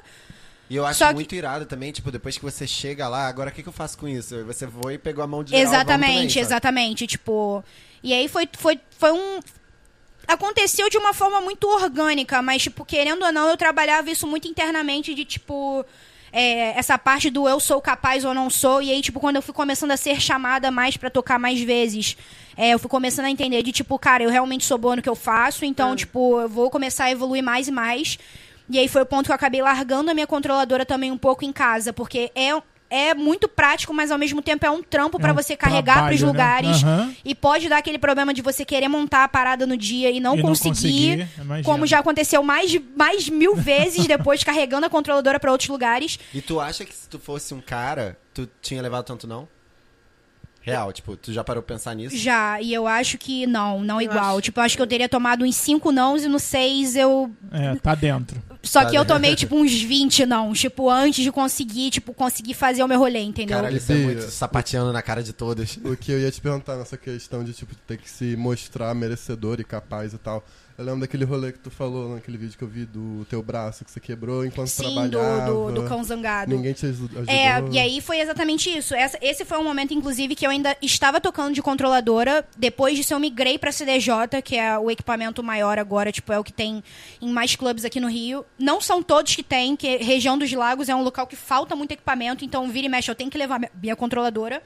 E 0.70 0.76
eu 0.76 0.86
acho 0.86 1.00
Só 1.00 1.10
que- 1.10 1.14
muito 1.14 1.36
irado 1.36 1.66
também, 1.66 1.92
tipo, 1.92 2.12
depois 2.12 2.38
que 2.38 2.44
você 2.44 2.66
chega 2.66 3.08
lá, 3.08 3.28
agora 3.28 3.50
o 3.50 3.54
que, 3.54 3.62
que 3.62 3.70
eu 3.70 3.74
faço 3.74 3.98
com 3.98 4.08
isso? 4.08 4.44
Você 4.46 4.68
foi 4.68 4.96
e 4.96 4.98
pegou 4.98 5.24
a 5.24 5.28
mão 5.28 5.44
de 5.44 5.52
geral, 5.52 5.64
Exatamente, 5.66 6.34
também, 6.34 6.42
exatamente. 6.42 7.08
Tipo. 7.08 7.64
E 8.04 8.14
aí 8.14 8.28
foi, 8.28 8.50
foi, 8.58 8.80
foi 8.98 9.12
um. 9.12 9.40
Aconteceu 10.28 10.90
de 10.90 10.98
uma 10.98 11.14
forma 11.14 11.40
muito 11.40 11.68
orgânica, 11.68 12.42
mas, 12.42 12.64
tipo, 12.64 12.84
querendo 12.84 13.24
ou 13.24 13.32
não, 13.32 13.48
eu 13.48 13.58
trabalhava 13.58 14.10
isso 14.10 14.26
muito 14.26 14.48
internamente 14.48 15.14
de, 15.14 15.24
tipo. 15.24 15.86
é, 16.34 16.78
essa 16.78 16.98
parte 16.98 17.30
do 17.30 17.48
eu 17.48 17.60
sou 17.60 17.80
capaz 17.80 18.26
ou 18.26 18.34
não 18.34 18.50
sou. 18.50 18.82
E 18.82 18.92
aí, 18.92 19.02
tipo, 19.02 19.20
quando 19.20 19.36
eu 19.36 19.42
fui 19.44 19.54
começando 19.54 19.92
a 19.92 19.98
ser 19.98 20.20
chamada 20.20 20.72
mais 20.72 20.98
pra 20.98 21.10
tocar 21.12 21.38
mais 21.40 21.62
vezes, 21.62 22.18
é, 22.58 22.72
eu 22.74 22.80
fui 22.80 22.90
começando 22.90 23.26
a 23.26 23.30
entender 23.32 23.62
de, 23.62 23.72
tipo, 23.72 23.98
cara, 24.00 24.24
eu 24.24 24.30
realmente 24.32 24.66
sou 24.66 24.78
boa 24.80 24.96
no 24.96 25.02
que 25.02 25.08
eu 25.08 25.16
faço, 25.16 25.64
então, 25.64 25.96
tipo, 25.96 26.42
eu 26.42 26.50
vou 26.50 26.70
começar 26.72 27.06
a 27.06 27.12
evoluir 27.12 27.44
mais 27.44 27.68
e 27.68 27.72
mais. 27.72 28.18
E 28.70 28.80
aí 28.80 28.88
foi 28.88 29.02
o 29.02 29.06
ponto 29.06 29.26
que 29.26 29.32
eu 29.32 29.36
acabei 29.36 29.62
largando 29.62 30.10
a 30.10 30.14
minha 30.14 30.28
controladora 30.28 30.86
também 30.86 31.12
um 31.12 31.18
pouco 31.18 31.46
em 31.46 31.52
casa, 31.54 31.94
porque 31.94 32.32
é, 32.36 32.50
é 32.90 33.14
muito 33.14 33.48
prático, 33.48 33.94
mas 33.94 34.10
ao 34.12 34.18
mesmo 34.18 34.42
tempo 34.42 34.66
é 34.66 34.70
um 34.70 34.82
trampo 34.82 35.20
pra 35.20 35.32
um 35.32 35.36
você 35.36 35.56
carregar 35.56 36.08
pros 36.08 36.20
trabalho, 36.20 36.26
né? 36.26 36.32
lugares. 36.72 36.84
Aham. 36.84 37.14
E 37.24 37.36
pode 37.36 37.70
dar 37.70 37.78
aquele 37.78 38.00
problema 38.00 38.34
de 38.34 38.42
você 38.42 38.66
querer 38.66 38.88
montar 38.88 39.24
a 39.24 39.28
parada 39.28 39.68
no 39.68 39.78
dia 39.78 40.10
e 40.10 40.20
não 40.20 40.34
E 40.36 40.38
não 40.42 40.50
conseguir. 40.50 40.70
conseguir, 40.70 41.28
imagino. 41.40 41.64
como 41.66 41.86
já 41.86 42.00
aconteceu 42.00 42.42
mais, 42.42 42.76
mais 42.96 43.30
mil 43.30 43.56
vezes 43.56 44.08
depois 44.08 44.42
carregando 44.46 44.86
a 44.86 44.90
controladora 44.90 45.40
pra 45.40 45.52
outros 45.52 45.70
lugares. 45.70 46.18
E 46.34 46.42
tu 46.42 46.60
acha 46.60 46.84
que 46.86 46.94
se 46.94 47.08
tu 47.08 47.20
fosse 47.20 47.54
um 47.54 47.62
cara, 47.62 48.18
tu 48.34 48.50
tinha 48.62 48.82
levado 48.82 49.06
tanto 49.06 49.28
não? 49.28 49.48
Real, 50.66 50.92
tipo, 50.92 51.16
tu 51.16 51.32
já 51.32 51.44
parou 51.44 51.62
pra 51.62 51.76
pensar 51.76 51.94
nisso? 51.94 52.18
Já, 52.18 52.60
e 52.60 52.74
eu 52.74 52.88
acho 52.88 53.18
que 53.20 53.46
não, 53.46 53.82
não 53.84 54.02
Eu 54.02 54.10
igual. 54.10 54.32
acho- 54.34 54.42
Tipo, 54.42 54.60
eu 54.60 54.64
acho 54.64 54.76
que 54.76 54.82
eu 54.82 54.88
teria 54.88 55.08
tomado 55.08 55.46
uns 55.46 55.56
5 55.56 55.92
nãos 55.92 56.24
e 56.24 56.28
no 56.28 56.40
6 56.40 56.96
eu. 56.96 57.32
É, 57.52 57.76
tá 57.76 57.94
dentro. 57.94 58.42
Só 58.64 58.80
Tá 58.80 58.86
que 58.90 58.98
eu 58.98 59.02
ligado? 59.04 59.16
tomei, 59.16 59.36
tipo, 59.36 59.56
uns 59.56 59.72
20 59.84 60.26
não. 60.26 60.52
Tipo, 60.54 60.90
antes 60.90 61.24
de 61.24 61.32
conseguir, 61.32 61.92
tipo, 61.92 62.14
conseguir 62.16 62.56
fazer 62.56 62.82
o 62.84 62.88
meu 62.88 62.98
rolê, 62.98 63.20
entendeu? 63.22 63.58
Caralho, 63.58 63.78
isso 63.78 63.92
é 63.92 63.96
Bia. 63.96 64.06
muito 64.06 64.22
sapateando 64.32 64.92
na 64.92 65.04
cara 65.04 65.22
de 65.22 65.34
todos. 65.34 65.78
O 65.84 65.96
que 65.96 66.12
eu 66.12 66.20
ia 66.20 66.32
te 66.32 66.42
perguntar 66.42 66.76
nessa 66.78 66.98
questão 66.98 67.44
de, 67.44 67.54
tipo, 67.54 67.76
ter 67.88 67.98
que 67.98 68.10
se 68.10 68.36
mostrar 68.36 68.92
merecedor 68.96 69.60
e 69.60 69.64
capaz 69.64 70.14
e 70.14 70.18
tal. 70.18 70.44
Eu 70.78 70.84
lembro 70.84 71.00
daquele 71.00 71.24
rolê 71.24 71.54
que 71.54 71.60
tu 71.60 71.72
falou 71.72 72.16
naquele 72.16 72.38
vídeo 72.38 72.58
que 72.58 72.64
eu 72.64 72.68
vi 72.68 72.86
do 72.86 73.26
teu 73.30 73.42
braço 73.42 73.86
que 73.86 73.92
você 73.92 74.00
quebrou 74.00 74.46
enquanto 74.46 74.68
Sim, 74.68 74.84
do, 74.84 75.10
trabalhava. 75.10 75.52
do, 75.52 75.72
do 75.72 75.84
cão 75.88 76.04
zangado. 76.04 76.54
Ninguém 76.54 76.74
te 76.74 76.86
aju- 76.86 77.06
ajudou. 77.16 77.34
É, 77.34 77.64
e 77.72 77.80
aí 77.80 78.02
foi 78.02 78.20
exatamente 78.20 78.70
isso. 78.70 78.94
Essa- 78.94 79.18
esse 79.22 79.46
foi 79.46 79.58
um 79.58 79.64
momento, 79.64 79.94
inclusive, 79.94 80.36
que 80.36 80.46
eu 80.46 80.50
ainda 80.50 80.76
estava 80.82 81.22
tocando 81.22 81.54
de 81.54 81.62
controladora. 81.62 82.46
Depois 82.58 82.98
disso, 82.98 83.14
eu 83.14 83.20
migrei 83.22 83.58
pra 83.58 83.72
CDJ, 83.72 84.42
que 84.44 84.58
é 84.58 84.78
o 84.78 84.92
equipamento 84.92 85.42
maior 85.42 85.80
agora, 85.80 86.12
tipo, 86.12 86.34
é 86.34 86.38
o 86.40 86.44
que 86.44 86.52
tem 86.52 86.84
em 87.22 87.30
mais 87.32 87.56
clubes 87.56 87.86
aqui 87.86 88.02
no 88.02 88.10
Rio. 88.10 88.46
Não 88.60 88.82
são 88.82 89.02
todos 89.02 89.34
que 89.34 89.44
tem, 89.44 89.78
que 89.78 89.96
região 89.98 90.38
dos 90.38 90.52
lagos 90.52 90.90
é 90.90 90.96
um 90.96 91.04
local 91.04 91.26
que 91.26 91.38
falta 91.38 91.74
muito 91.74 91.92
equipamento, 91.94 92.44
então 92.44 92.68
vira 92.70 92.88
e 92.88 92.90
mexe, 92.90 93.10
eu 93.10 93.16
tenho 93.16 93.32
que 93.32 93.38
levar 93.38 93.62
minha 93.82 93.96
controladora. 93.96 94.62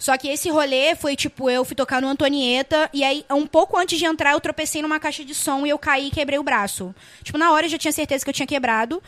Só 0.00 0.16
que 0.16 0.28
esse 0.28 0.48
rolê 0.48 0.96
foi 0.96 1.14
tipo, 1.14 1.50
eu 1.50 1.62
fui 1.62 1.76
tocar 1.76 2.00
no 2.00 2.08
Antonieta, 2.08 2.88
e 2.90 3.04
aí, 3.04 3.22
um 3.30 3.46
pouco 3.46 3.76
antes 3.76 3.98
de 3.98 4.06
entrar, 4.06 4.32
eu 4.32 4.40
tropecei 4.40 4.80
numa 4.80 4.98
caixa 4.98 5.22
de 5.22 5.34
som 5.34 5.66
e 5.66 5.68
eu 5.68 5.78
caí 5.78 6.08
e 6.08 6.10
quebrei 6.10 6.38
o 6.38 6.42
braço. 6.42 6.94
Tipo, 7.22 7.36
na 7.36 7.52
hora 7.52 7.66
eu 7.66 7.70
já 7.70 7.76
tinha 7.76 7.92
certeza 7.92 8.24
que 8.24 8.30
eu 8.30 8.34
tinha 8.34 8.46
quebrado. 8.46 9.02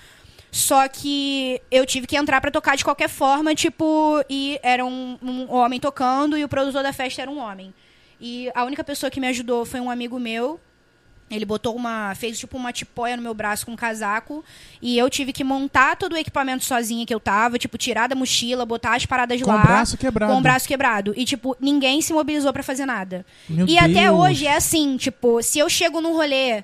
Só 0.51 0.87
que 0.87 1.63
eu 1.71 1.87
tive 1.87 2.07
que 2.07 2.15
entrar 2.15 2.43
pra 2.43 2.51
tocar 2.51 2.77
de 2.77 2.85
qualquer 2.85 3.09
forma, 3.09 3.55
tipo, 3.55 4.23
e 4.29 4.61
era 4.63 4.85
um, 4.85 5.19
um 5.23 5.51
homem 5.51 5.81
tocando 5.81 6.37
e 6.37 6.45
o 6.45 6.49
produtor 6.49 6.83
da 6.83 6.93
festa 6.93 7.23
era 7.23 7.31
um 7.31 7.39
homem. 7.39 7.73
E 8.21 8.51
a 8.55 8.63
única 8.63 8.85
pessoa 8.85 9.11
que 9.11 9.19
me 9.19 9.29
ajudou 9.29 9.65
foi 9.65 9.81
um 9.81 9.91
amigo 9.91 10.21
meu. 10.21 10.61
Ele 11.31 11.45
botou 11.47 11.75
uma. 11.75 12.15
fez 12.15 12.39
tipo 12.39 12.57
uma 12.57 12.73
tipóia 12.73 13.17
no 13.17 13.23
meu 13.23 13.33
braço 13.33 13.65
com 13.65 13.73
um 13.73 13.77
casaco. 13.77 14.45
E 14.83 14.99
eu 14.99 15.09
tive 15.09 15.33
que 15.33 15.43
montar 15.43 15.97
todo 15.97 16.13
o 16.13 16.17
equipamento 16.17 16.65
sozinha 16.65 17.07
que 17.07 17.15
eu 17.15 17.21
tava, 17.21 17.59
tipo, 17.59 17.79
tirar 17.79 18.07
da 18.07 18.15
mochila, 18.15 18.67
botar 18.67 18.97
as 18.97 19.07
paradas 19.07 19.41
Com 19.41 19.51
lá. 19.51 19.61
o 19.61 19.63
braço 19.63 19.97
quebrado. 19.97 20.33
Com 20.33 20.39
o 20.39 20.43
braço 20.43 20.69
quebrado. 20.69 21.15
E, 21.17 21.25
tipo, 21.25 21.57
ninguém 21.59 22.03
se 22.03 22.13
mobilizou 22.13 22.53
pra 22.53 22.63
fazer 22.63 22.85
nada. 22.85 23.25
Meu 23.49 23.67
e 23.67 23.79
até 23.79 24.09
Deus. 24.09 24.19
hoje 24.21 24.47
é 24.47 24.57
assim, 24.57 24.97
tipo, 24.97 25.43
se 25.43 25.59
eu 25.59 25.69
chego 25.71 26.01
num 26.01 26.13
rolê. 26.13 26.63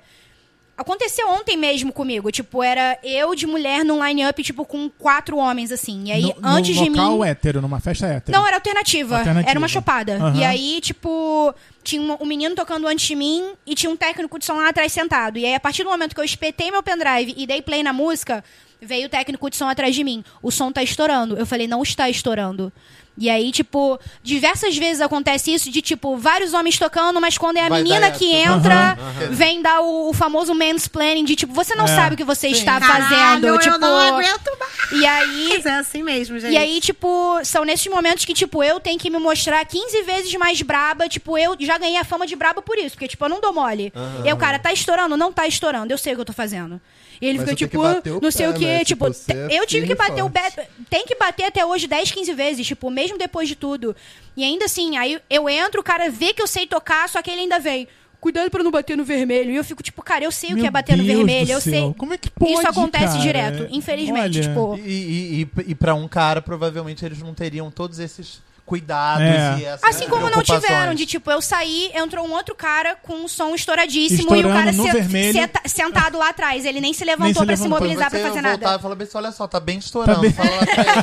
Aconteceu 0.79 1.29
ontem 1.29 1.57
mesmo 1.57 1.93
comigo. 1.93 2.31
Tipo, 2.31 2.63
era 2.63 2.97
eu 3.03 3.35
de 3.35 3.49
mulher 3.49 3.85
num 3.85 4.07
line-up, 4.07 4.41
tipo, 4.45 4.65
com 4.65 4.89
quatro 4.89 5.37
homens, 5.37 5.73
assim. 5.73 6.05
E 6.05 6.13
aí, 6.13 6.23
no, 6.23 6.37
antes 6.45 6.77
no 6.77 6.85
de 6.85 6.89
mim. 6.91 7.01
local 7.01 7.25
hétero, 7.25 7.61
numa 7.61 7.81
festa 7.81 8.07
hétero. 8.07 8.39
Não, 8.39 8.47
era 8.47 8.59
alternativa. 8.59 9.19
Alternativa. 9.19 9.51
Era 9.51 9.59
uma 9.59 9.67
chopada. 9.67 10.15
Aham. 10.15 10.37
E 10.37 10.45
aí, 10.45 10.81
tipo, 10.81 11.53
tinha 11.83 12.01
um, 12.01 12.19
um 12.21 12.25
menino 12.25 12.55
tocando 12.55 12.87
antes 12.87 13.09
de 13.09 13.17
mim 13.17 13.55
e 13.67 13.75
tinha 13.75 13.91
um 13.91 13.97
técnico 13.97 14.39
de 14.39 14.45
som 14.45 14.55
lá 14.55 14.69
atrás 14.69 14.93
sentado. 14.93 15.37
E 15.37 15.45
aí, 15.45 15.55
a 15.57 15.59
partir 15.59 15.83
do 15.83 15.91
momento 15.91 16.15
que 16.15 16.21
eu 16.21 16.25
espetei 16.25 16.71
meu 16.71 16.81
pendrive 16.81 17.35
e 17.37 17.45
dei 17.45 17.61
play 17.61 17.83
na 17.83 17.93
música, 17.93 18.45
veio 18.81 19.07
o 19.07 19.11
técnico 19.11 19.51
de 19.51 19.57
som 19.57 19.69
atrás 19.69 19.93
de 19.97 20.05
mim. 20.05 20.23
O 20.41 20.53
som 20.53 20.71
tá 20.71 20.81
estourando. 20.81 21.37
Eu 21.37 21.45
falei, 21.45 21.67
não 21.67 21.83
está 21.83 22.09
estourando. 22.09 22.73
E 23.21 23.29
aí, 23.29 23.51
tipo, 23.51 23.99
diversas 24.23 24.77
vezes 24.77 25.01
acontece 25.01 25.53
isso 25.53 25.71
de, 25.73 25.83
tipo, 25.83 26.17
vários 26.17 26.55
homens 26.55 26.79
tocando, 26.79 27.21
mas 27.21 27.37
quando 27.37 27.57
é 27.57 27.67
a 27.67 27.69
Vai 27.69 27.83
menina 27.83 28.13
que 28.13 28.33
entra, 28.33 28.97
vem 29.31 29.61
dar 29.61 29.81
o, 29.81 30.11
o 30.11 30.13
famoso 30.13 30.55
mansplaining 30.55 31.25
de, 31.25 31.35
tipo, 31.35 31.53
você 31.53 31.75
não 31.75 31.85
É. 31.87 31.89
sabe 31.89 32.15
o 32.15 32.17
que 32.17 32.23
você 32.23 32.47
está 32.49 32.79
Caralho, 32.79 33.05
fazendo. 33.09 33.47
eu 33.49 33.59
tipo, 33.59 33.77
não 33.79 33.99
aguento 33.99 34.51
mais. 34.61 34.93
e 34.93 35.05
aí, 35.05 35.63
É 35.65 35.71
assim 35.73 36.03
mesmo, 36.05 36.39
gente. 36.39 36.53
e 36.53 36.57
aí, 36.57 36.81
tipo, 36.81 37.41
são 37.45 37.65
nesses 37.65 37.89
momentos 37.89 38.25
que, 38.25 38.33
tipo, 38.35 38.63
eu 38.63 38.79
tenho 38.79 38.99
que 38.99 39.11
me 39.11 39.19
mostrar 39.19 39.65
15 39.67 40.03
vezes 40.03 40.33
mais 40.35 40.63
braba. 40.63 41.09
Tipo, 41.09 41.37
eu 41.37 41.57
já 41.59 41.77
ganhei 41.77 41.97
a 41.99 42.05
fama 42.05 42.25
de 42.27 42.37
braba 42.37 42.63
por 42.63 42.79
isso. 42.79 42.91
Porque, 42.91 43.09
tipo, 43.09 43.25
eu 43.25 43.29
não 43.29 43.41
dou 43.41 43.53
mole. 43.53 43.93
E 44.25 44.29
aí, 44.29 44.33
o 44.33 44.37
cara, 44.37 44.59
tá 44.61 44.73
estourando? 44.73 45.17
Não 45.17 45.33
tá 45.33 45.47
estourando. 45.47 45.93
Eu 45.93 45.99
sei 45.99 46.13
o 46.13 46.17
que 46.17 46.21
eu 46.21 46.25
tô 46.27 46.33
fazendo. 46.33 46.81
E 47.21 47.27
ele 47.27 47.39
Mas 47.39 47.47
tem 47.49 47.55
tipo, 47.57 47.81
que 47.81 47.87
"Ah, 47.87 47.95
bater 47.95 48.11
o 48.13 48.21
não 48.21 48.31
sei 48.31 48.47
o 48.49 48.55
quê. 48.55 48.65
né? 48.67 48.85
Tipo, 48.85 49.11
Tipo, 49.11 49.33
eu 49.51 49.67
tive 49.67 49.87
que 49.87 49.95
bater 49.95 50.23
o 50.23 50.31
pé. 50.31 50.69
Tem 50.89 51.05
que 51.05 51.15
bater 51.17 51.45
até 51.45 51.65
hoje 51.67 51.87
10, 51.87 52.11
15 52.13 52.33
vezes, 52.35 52.67
tipo, 52.67 52.91
mesmo 52.91 53.19
depois 53.19 53.49
de 53.49 53.57
tudo. 53.57 53.95
E 54.37 54.45
ainda 54.45 54.67
assim, 54.67 54.97
aí 54.97 55.19
eu 55.29 55.49
entro, 55.49 55.81
o 55.81 55.85
cara 55.85 56.09
vê 56.11 56.33
que 56.33 56.41
eu 56.41 56.47
sei 56.47 56.67
tocar, 56.67 57.09
só 57.09 57.21
que 57.21 57.31
ele 57.31 57.41
ainda 57.43 57.59
vem. 57.59 57.89
Cuidado 58.21 58.51
pra 58.51 58.65
não 58.65 58.71
bater 58.73 58.97
no 58.97 59.05
vermelho. 59.05 59.51
E 59.53 59.57
eu 59.57 59.63
fico 59.63 59.81
tipo, 59.83 60.03
cara, 60.03 60.25
eu 60.25 60.33
sei 60.33 60.51
o 60.51 60.55
que 60.55 60.61
Meu 60.63 60.67
é 60.67 60.71
bater 60.73 60.97
no 60.97 61.05
Deus 61.05 61.17
vermelho, 61.19 61.47
do 61.47 61.53
eu 61.53 61.61
céu. 61.61 61.73
sei. 61.73 61.95
Como 61.97 62.15
é 62.15 62.19
que 62.19 62.29
pode, 62.31 62.53
Isso 62.53 62.67
acontece 62.69 63.07
cara? 63.13 63.19
direto, 63.21 63.69
infelizmente, 63.71 64.39
Olha. 64.39 64.49
tipo. 64.49 64.77
E, 64.85 64.91
e, 64.91 65.43
e, 65.43 65.49
e 65.69 65.75
pra 65.75 65.95
um 65.95 66.09
cara, 66.09 66.43
provavelmente 66.43 67.05
eles 67.05 67.21
não 67.21 67.33
teriam 67.33 67.71
todos 67.71 68.01
esses 68.01 68.41
cuidados 68.69 69.23
É. 69.27 69.57
e 69.59 69.65
essas 69.65 69.83
Assim 69.89 70.07
como 70.09 70.29
não 70.29 70.43
tiveram, 70.43 70.95
de 70.95 71.07
tipo, 71.07 71.31
eu 71.31 71.41
saí, 71.41 71.91
entrou 71.95 72.27
um 72.27 72.33
outro 72.33 72.55
cara 72.55 72.95
com 73.03 73.15
um 73.15 73.27
som 73.29 73.55
estouradíssimo 73.55 74.35
e 74.37 74.45
o 74.45 74.47
Estourando 74.49 74.55
cara 74.59 74.73
se- 74.73 74.91
vermelho. 74.93 75.33
senta- 75.33 75.63
sentado 75.67 76.19
lá 76.19 76.29
atrás. 76.29 76.65
Ele 76.67 76.81
nem 76.81 76.93
se 76.93 77.05
levantou 77.05 77.25
Nem 77.27 77.35
se 77.35 77.47
pra 77.47 77.57
se 77.57 77.63
levantou. 77.63 77.81
mobilizar 77.81 78.11
Você 78.11 78.19
pra 78.19 78.29
fazer 78.29 78.43
voltava 78.43 78.65
nada. 78.65 78.79
e 78.79 78.83
falava 78.83 79.03
assim, 79.03 79.17
olha 79.19 79.33
só, 79.33 79.49
tá 79.49 79.59
bem 79.59 79.79
estourando. 79.79 80.17
Tá 80.17 80.21
bem- 80.21 80.33
Fala 80.33 80.51
lá 80.51 80.67
pra 80.67 80.85
ele, 80.85 81.03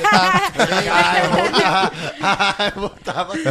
tá? 1.59 1.91
Ai, 2.59 2.71
voltava 2.71 3.33
assim. 3.33 3.43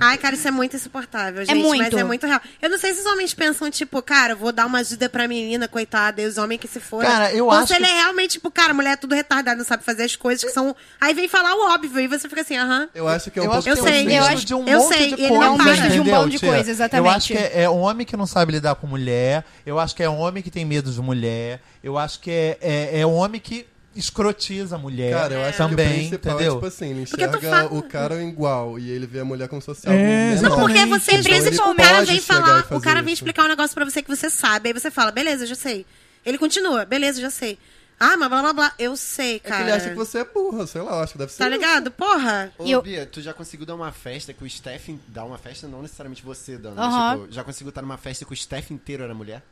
Ai, 0.00 0.18
cara, 0.18 0.34
isso 0.34 0.46
é 0.46 0.50
muito 0.50 0.76
insuportável, 0.76 1.44
gente. 1.44 1.56
muito. 1.56 1.82
Mas 1.82 1.94
é 1.94 2.04
muito 2.04 2.26
real. 2.26 2.40
Eu 2.60 2.68
não 2.70 2.78
sei 2.78 2.92
se 2.94 3.00
os 3.00 3.06
homens 3.06 3.32
pensam, 3.34 3.70
tipo, 3.70 4.00
cara, 4.02 4.32
eu 4.34 4.36
vou 4.36 4.52
dar 4.52 4.66
uma 4.66 4.78
ajuda 4.80 5.08
pra 5.08 5.26
menina, 5.26 5.66
coitada, 5.68 6.20
e 6.20 6.26
os 6.26 6.36
homens 6.38 6.60
que 6.60 6.68
se 6.68 6.80
foram. 6.80 7.08
Cara, 7.08 7.32
eu 7.32 7.46
Ou 7.46 7.50
acho 7.52 7.68
se 7.68 7.74
ele 7.74 7.86
que- 7.86 7.90
é 7.92 7.94
realmente, 8.02 8.30
tipo, 8.32 8.50
cara, 8.50 8.74
mulher 8.74 8.92
é 8.92 8.96
tudo 8.96 9.14
retardada, 9.14 9.56
não 9.56 9.64
sabe 9.64 9.82
fazer 9.84 10.04
as 10.04 10.16
coisas 10.16 10.44
que 10.44 10.50
são. 10.50 10.74
Aí 11.00 11.14
vem 11.14 11.28
falar 11.28 11.54
o 11.54 11.72
óbvio, 11.72 12.00
e 12.00 12.06
você 12.06 12.28
fica 12.28 12.40
assim, 12.42 12.56
aham. 12.56 12.88
Eu 12.94 13.08
acho 13.08 13.30
que 13.30 13.38
é 13.38 13.42
Eu 13.46 13.52
acho 13.52 13.62
que 13.64 13.70
Eu 13.70 13.76
é 13.76 13.80
um 13.80 13.82
sei, 13.84 14.04
misto 14.06 14.16
eu 14.18 14.24
acho- 14.24 14.44
de 14.46 14.54
um 14.54 14.66
eu 14.66 14.78
monte 14.80 14.94
sei, 14.94 15.10
de 15.10 15.16
coisa, 15.16 15.32
não 15.34 15.42
É 15.42 15.50
um 15.50 15.58
misto 15.58 15.88
de 15.88 16.00
um 16.00 16.04
bando 16.04 16.30
de 16.30 16.38
tia? 16.38 16.48
coisa, 16.48 16.70
exatamente. 16.70 17.08
Eu 17.08 17.16
acho 17.16 17.26
que 17.28 17.38
é, 17.38 17.62
é 17.62 17.68
homem 17.70 18.06
que 18.06 18.16
não 18.16 18.26
sabe 18.26 18.52
lidar 18.52 18.74
com 18.76 18.86
mulher, 18.86 19.44
eu 19.64 19.78
acho 19.78 19.94
que 19.94 20.02
é 20.02 20.08
homem 20.08 20.42
que 20.42 20.50
tem 20.50 20.64
medo 20.64 20.90
de 20.90 21.00
mulher, 21.00 21.60
eu 21.82 21.96
acho 21.98 22.20
que 22.20 22.30
é, 22.30 22.58
é, 22.60 23.00
é 23.00 23.06
homem 23.06 23.40
que 23.40 23.66
escrotiza 23.94 24.76
a 24.76 24.78
mulher 24.78 25.12
Cara, 25.14 25.34
eu 25.34 25.40
acho 25.42 25.56
que 25.56 25.62
o 25.62 25.68
também, 25.70 25.88
principal 26.08 26.32
entendeu? 26.34 26.52
é, 26.52 26.54
tipo 26.56 26.66
assim, 26.66 26.90
ele 26.90 27.06
Porque 27.06 27.26
tu 27.28 27.36
enxerga 27.38 27.68
fa- 27.68 27.74
o 27.74 27.82
cara 27.82 28.22
igual 28.22 28.78
e 28.78 28.90
ele 28.90 29.06
vê 29.06 29.20
a 29.20 29.24
mulher 29.24 29.48
como 29.48 29.62
social. 29.62 29.94
É. 29.94 30.34
Não, 30.42 30.58
porque 30.60 30.84
você, 30.86 31.12
Então, 31.16 31.34
ele 31.46 31.56
o 31.58 31.74
cara 31.74 32.02
vem 32.04 32.20
falar, 32.20 32.66
o 32.70 32.80
cara 32.80 33.00
vem 33.02 33.12
isso. 33.14 33.22
explicar 33.22 33.44
um 33.44 33.48
negócio 33.48 33.74
pra 33.74 33.84
você 33.86 34.02
que 34.02 34.08
você 34.14 34.28
sabe. 34.28 34.68
Aí 34.68 34.72
você 34.74 34.90
fala, 34.90 35.10
beleza, 35.10 35.46
já 35.46 35.54
sei. 35.54 35.86
Ele 36.26 36.36
continua, 36.38 36.84
beleza, 36.84 37.20
já 37.20 37.30
sei. 37.30 37.58
Ah, 37.98 38.16
mas 38.16 38.28
blá 38.28 38.42
blá 38.42 38.52
blá. 38.52 38.74
Eu 38.78 38.94
sei, 38.96 39.36
É 39.36 39.38
que 39.38 39.48
cara. 39.48 39.62
ele 39.62 39.72
acha 39.72 39.88
que 39.88 39.94
você 39.94 40.18
é 40.18 40.24
burra, 40.24 40.66
sei 40.66 40.82
lá, 40.82 41.02
acho 41.02 41.12
que 41.12 41.18
deve 41.18 41.32
ser. 41.32 41.38
Tá 41.38 41.44
isso. 41.48 41.54
ligado? 41.58 41.90
Porra. 41.90 42.52
Ô, 42.58 42.66
eu- 42.66 42.82
Bia, 42.82 43.06
tu 43.06 43.22
já 43.22 43.32
conseguiu 43.32 43.64
dar 43.64 43.74
uma 43.74 43.90
festa 43.90 44.34
que 44.34 44.44
o 44.44 44.50
Steph 44.50 44.88
dá 45.08 45.24
uma 45.24 45.38
festa, 45.38 45.66
não 45.66 45.80
necessariamente 45.82 46.22
você 46.22 46.58
dando, 46.58 46.76
tipo, 46.76 47.32
já 47.32 47.42
conseguiu 47.42 47.70
estar 47.70 47.80
numa 47.82 47.96
festa 47.96 48.24
que 48.26 48.32
o 48.32 48.36
Steph 48.36 48.70
inteiro 48.70 49.02
era 49.02 49.14
mulher? 49.14 49.42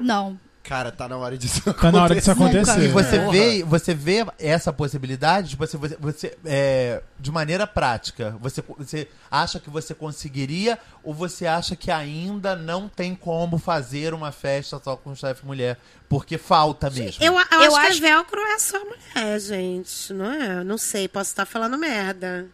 Não. 0.00 0.38
Cara, 0.62 0.92
tá 0.92 1.08
na 1.08 1.16
hora 1.16 1.36
disso 1.36 1.60
Tá 1.74 1.90
na 1.90 2.04
hora 2.04 2.14
disso 2.14 2.30
acontecer. 2.30 2.84
E 2.84 2.88
você 2.88 3.18
Porra. 3.18 3.32
vê, 3.32 3.62
você 3.64 3.94
vê 3.94 4.24
essa 4.38 4.72
possibilidade, 4.72 5.50
tipo 5.50 5.64
assim, 5.64 5.76
você, 5.76 5.96
você 5.98 6.38
é, 6.44 7.02
de 7.18 7.32
maneira 7.32 7.66
prática, 7.66 8.36
você, 8.40 8.62
você 8.78 9.08
acha 9.30 9.58
que 9.58 9.68
você 9.68 9.92
conseguiria 9.92 10.78
ou 11.02 11.12
você 11.12 11.46
acha 11.46 11.74
que 11.74 11.90
ainda 11.90 12.54
não 12.54 12.88
tem 12.88 13.14
como 13.14 13.58
fazer 13.58 14.14
uma 14.14 14.30
festa 14.30 14.80
só 14.82 14.96
com 14.96 15.14
chefe 15.16 15.44
mulher? 15.44 15.78
Porque 16.08 16.38
falta 16.38 16.88
mesmo. 16.90 17.22
Eu, 17.24 17.32
eu, 17.32 17.38
Eu 17.62 17.74
acho, 17.74 17.88
acho- 17.88 18.00
que 18.00 18.06
a 18.06 18.10
velcro 18.14 18.40
é 18.40 18.58
só 18.58 18.78
mulher, 18.84 19.40
gente. 19.40 20.12
Não 20.12 20.30
é? 20.32 20.62
Não 20.64 20.78
sei, 20.78 21.08
posso 21.08 21.30
estar 21.30 21.44
falando 21.46 21.76
merda. 21.76 22.46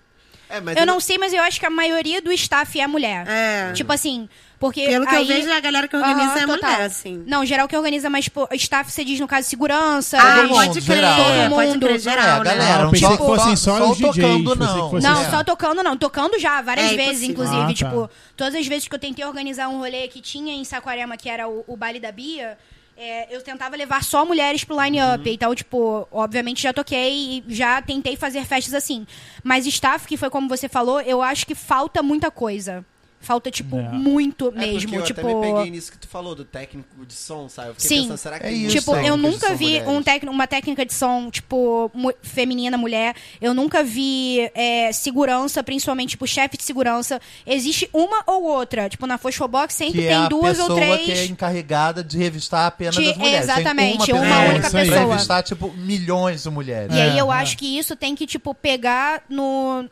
É, 0.50 0.60
mas 0.60 0.76
Eu 0.76 0.82
ele- 0.82 0.90
não 0.90 0.98
sei, 1.00 1.18
mas 1.18 1.32
eu 1.32 1.42
acho 1.42 1.60
que 1.60 1.66
a 1.66 1.70
maioria 1.70 2.20
do 2.22 2.32
staff 2.32 2.80
é 2.80 2.86
mulher. 2.86 3.26
É. 3.28 3.72
Tipo 3.72 3.92
assim, 3.92 4.28
porque. 4.58 4.86
Pelo 4.86 5.06
que 5.06 5.14
aí... 5.14 5.22
eu 5.22 5.36
vejo, 5.36 5.52
a 5.52 5.60
galera 5.60 5.86
que 5.86 5.94
organiza 5.96 6.38
é 6.40 6.46
total. 6.46 6.70
mulher, 6.70 6.86
assim. 6.86 7.22
Não, 7.26 7.44
geral 7.44 7.68
que 7.68 7.76
organiza, 7.76 8.08
mas 8.08 8.24
tipo, 8.24 8.48
staff 8.52 8.90
você 8.90 9.04
diz 9.04 9.20
no 9.20 9.28
caso 9.28 9.46
segurança. 9.48 10.18
Ah, 10.18 10.36
Todo 10.36 10.48
pode 10.48 10.68
mundo, 10.68 10.84
crer, 10.84 10.96
geral, 10.96 11.20
é. 11.30 11.48
pode 11.50 11.68
Todo 11.72 11.80
crer, 11.80 11.90
mundo. 11.92 12.00
geral, 12.00 12.24
É, 12.26 12.38
né? 12.38 12.44
galera, 12.44 12.82
eu 12.84 12.90
pensei 12.90 13.08
só- 13.08 13.16
que 13.16 13.22
fossem 13.24 13.56
só- 13.56 13.78
só, 13.78 13.90
os 13.90 13.98
DJs. 13.98 14.14
tocando, 14.16 14.56
não. 14.56 14.84
que 14.84 14.90
fosse- 14.96 15.06
Não, 15.06 15.20
É. 15.22 15.30
só 15.30 15.44
tocando 15.44 15.82
não. 15.82 15.96
Tocando 15.96 16.38
já, 16.38 16.60
várias 16.62 16.92
É 16.92 16.96
vezes, 16.96 17.22
impossível. 17.24 17.30
inclusive. 17.30 17.62
Ah, 17.62 17.66
tá. 17.66 17.74
Tipo, 17.74 18.10
todas 18.36 18.54
as 18.54 18.66
vezes 18.66 18.88
que 18.88 18.94
eu 18.94 18.98
tentei 18.98 19.24
organizar 19.24 19.68
um 19.68 19.78
rolê 19.78 20.08
que 20.08 20.20
tinha 20.20 20.54
em 20.54 20.64
Saquarema, 20.64 21.16
que 21.16 21.28
era 21.28 21.46
o, 21.48 21.62
o 21.66 21.76
baile 21.76 22.00
da 22.00 22.10
Bia, 22.10 22.56
é, 22.98 23.34
eu 23.34 23.40
tentava 23.40 23.76
levar 23.76 24.02
só 24.02 24.24
mulheres 24.24 24.64
pro 24.64 24.80
line-up. 24.82 25.30
Então, 25.30 25.54
tipo, 25.54 26.08
obviamente 26.10 26.60
já 26.60 26.72
toquei 26.72 27.38
e 27.38 27.44
já 27.54 27.80
tentei 27.80 28.16
fazer 28.16 28.44
festas 28.44 28.74
assim. 28.74 29.06
Mas 29.44 29.66
staff, 29.66 30.06
que 30.06 30.16
foi 30.16 30.28
como 30.28 30.48
você 30.48 30.68
falou, 30.68 31.00
eu 31.00 31.22
acho 31.22 31.46
que 31.46 31.54
falta 31.54 32.02
muita 32.02 32.28
coisa. 32.28 32.84
Falta, 33.20 33.50
tipo, 33.50 33.76
É. 33.76 33.82
muito 33.92 34.48
É 34.48 34.60
mesmo. 34.60 34.94
eu 34.94 35.02
tipo. 35.02 35.20
até 35.20 35.34
me 35.34 35.40
peguei 35.40 35.70
nisso 35.70 35.90
que 35.90 35.98
tu 35.98 36.06
falou, 36.06 36.34
do 36.36 36.44
técnico 36.44 37.04
de 37.04 37.12
som, 37.14 37.48
sabe? 37.48 37.70
Eu 37.70 37.74
fiquei 37.74 37.88
Sim. 37.88 38.02
pensando, 38.02 38.16
será 38.16 38.38
que 38.38 38.46
É 38.46 38.50
tem 38.50 38.64
isso. 38.66 38.76
Tipo, 38.78 38.92
eu 38.92 38.94
técnicos 39.02 39.20
de 39.20 39.28
nunca 39.28 39.54
vi 39.54 39.82
um 39.82 40.02
tec- 40.02 40.22
uma 40.30 40.46
técnica 40.46 40.86
de 40.86 40.94
som, 40.94 41.28
tipo, 41.30 41.90
mu- 41.92 42.14
feminina, 42.22 42.78
mulher. 42.78 43.14
Eu 43.40 43.52
nunca 43.52 43.82
vi 43.82 44.50
é, 44.54 44.92
segurança, 44.92 45.62
principalmente, 45.64 46.10
tipo, 46.10 46.26
chefe 46.26 46.56
de 46.56 46.62
segurança. 46.62 47.20
Existe 47.46 47.90
uma 47.92 48.22
ou 48.26 48.44
outra. 48.44 48.88
Tipo, 48.88 49.06
na 49.06 49.18
Fosfobox 49.18 49.74
sempre 49.74 49.94
que 49.94 50.06
tem 50.06 50.08
é 50.08 50.14
a 50.14 50.28
duas 50.28 50.58
ou 50.60 50.74
três. 50.76 51.04
que 51.04 51.10
é 51.12 51.24
encarregada 51.26 52.04
de 52.04 52.16
revistar 52.16 52.66
apenas 52.66 52.94
De- 52.94 53.10
as 53.10 53.16
mulheres. 53.16 53.46
Tem 53.46 53.54
exatamente, 53.56 54.12
uma, 54.12 54.20
uma 54.20 54.26
pessoa 54.28 54.48
única 54.50 54.70
pra 54.70 54.80
pessoa. 54.80 55.06
revistar, 55.06 55.42
tipo, 55.42 55.72
milhões 55.76 56.42
de 56.44 56.50
mulheres. 56.50 56.94
E 56.94 57.00
aí 57.00 57.18
É, 57.18 57.20
eu 57.20 57.32
é. 57.32 57.36
acho 57.36 57.58
que 57.58 57.78
isso 57.78 57.96
tem 57.96 58.14
que, 58.14 58.26
tipo, 58.26 58.54
pegar 58.54 59.22
no, 59.28 59.84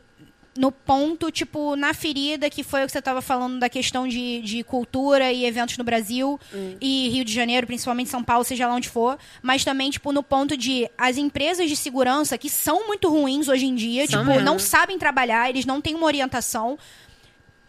no 0.57 0.71
ponto, 0.71 1.31
tipo, 1.31 1.75
na 1.75 1.93
ferida, 1.93 2.49
que 2.49 2.63
foi 2.63 2.83
o 2.83 2.85
que 2.85 2.91
você 2.91 2.99
estava 2.99 3.21
falando 3.21 3.59
da 3.59 3.69
questão 3.69 4.07
de, 4.07 4.41
de 4.41 4.63
cultura 4.63 5.31
e 5.31 5.45
eventos 5.45 5.77
no 5.77 5.83
Brasil 5.83 6.39
e 6.81 7.09
Rio 7.09 7.23
de 7.23 7.33
Janeiro, 7.33 7.67
principalmente 7.67 8.09
São 8.09 8.23
Paulo, 8.23 8.43
seja 8.43 8.67
lá 8.67 8.73
onde 8.73 8.89
for. 8.89 9.17
Mas 9.41 9.63
também, 9.63 9.89
tipo, 9.89 10.11
no 10.11 10.23
ponto 10.23 10.57
de 10.57 10.89
as 10.97 11.17
empresas 11.17 11.69
de 11.69 11.75
segurança, 11.75 12.37
que 12.37 12.49
são 12.49 12.87
muito 12.87 13.09
ruins 13.09 13.47
hoje 13.47 13.65
em 13.65 13.75
dia, 13.75 14.07
São 14.07 14.19
tipo, 14.21 14.31
mesmo. 14.31 14.45
não 14.45 14.57
sabem 14.59 14.97
trabalhar, 14.97 15.49
eles 15.49 15.65
não 15.65 15.79
têm 15.79 15.95
uma 15.95 16.05
orientação. 16.05 16.77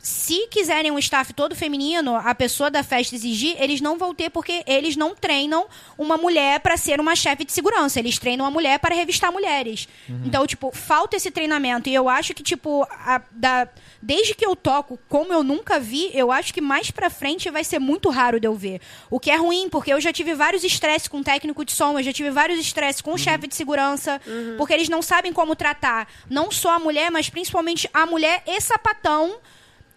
Se 0.09 0.47
quiserem 0.49 0.91
um 0.91 0.99
staff 0.99 1.35
todo 1.35 1.55
feminino, 1.55 2.17
a 2.17 2.35
pessoa 2.35 2.71
da 2.71 2.83
festa 2.83 3.15
exigir, 3.15 3.57
eles 3.61 3.79
não 3.81 3.99
vão 3.99 4.15
ter 4.15 4.31
porque 4.31 4.65
eles 4.67 4.97
não 4.97 5.15
treinam 5.15 5.67
uma 5.99 6.17
mulher 6.17 6.61
para 6.61 6.79
ser 6.79 6.99
uma 6.99 7.15
chefe 7.15 7.45
de 7.45 7.53
segurança. 7.53 7.99
Eles 7.99 8.19
treinam 8.19 8.47
a 8.47 8.51
mulher 8.51 8.79
para 8.79 8.95
revistar 8.95 9.31
mulheres. 9.31 9.87
Então, 10.25 10.47
tipo, 10.47 10.71
falta 10.75 11.15
esse 11.17 11.31
treinamento. 11.31 11.91
E 11.91 11.95
eu 11.95 12.09
acho 12.09 12.33
que, 12.33 12.43
tipo, 12.43 12.87
a- 12.91 13.21
da- 13.31 13.69
desde 14.01 14.35
que 14.35 14.47
eu 14.47 14.57
toco, 14.57 14.99
como 15.11 15.31
eu 15.31 15.43
nunca 15.43 15.79
vi, 15.79 16.11
eu 16.15 16.33
acho 16.33 16.55
que 16.55 16.61
mais 16.63 16.91
pra 16.91 17.11
frente 17.11 17.51
vai 17.51 17.63
ser 17.63 17.79
muito 17.79 18.09
raro 18.09 18.41
de 18.41 18.47
eu 18.49 18.55
ver. 18.55 18.81
O 19.11 19.21
que 19.21 19.31
é 19.31 19.37
ruim, 19.37 19.69
porque 19.69 19.93
eu 19.93 20.01
já 20.01 20.11
tive 20.11 20.35
vários 20.35 20.65
estresses 20.65 21.07
com 21.09 21.23
técnico 21.23 21.67
de 21.67 21.73
som, 21.73 21.99
eu 21.99 22.03
já 22.03 22.15
tive 22.15 22.31
vários 22.31 22.59
estresses 22.59 23.03
com 23.03 23.15
chefe 23.19 23.47
de 23.47 23.55
segurança, 23.55 24.21
porque 24.57 24.73
eles 24.73 24.89
não 24.89 25.03
sabem 25.03 25.35
como 25.35 25.55
tratar 25.55 26.09
não 26.31 26.51
só 26.51 26.71
a 26.71 26.79
mulher, 26.79 27.11
mas 27.11 27.29
principalmente 27.29 27.91
a 27.93 28.07
mulher 28.07 28.43
e 28.47 28.59
sapatão 28.59 29.37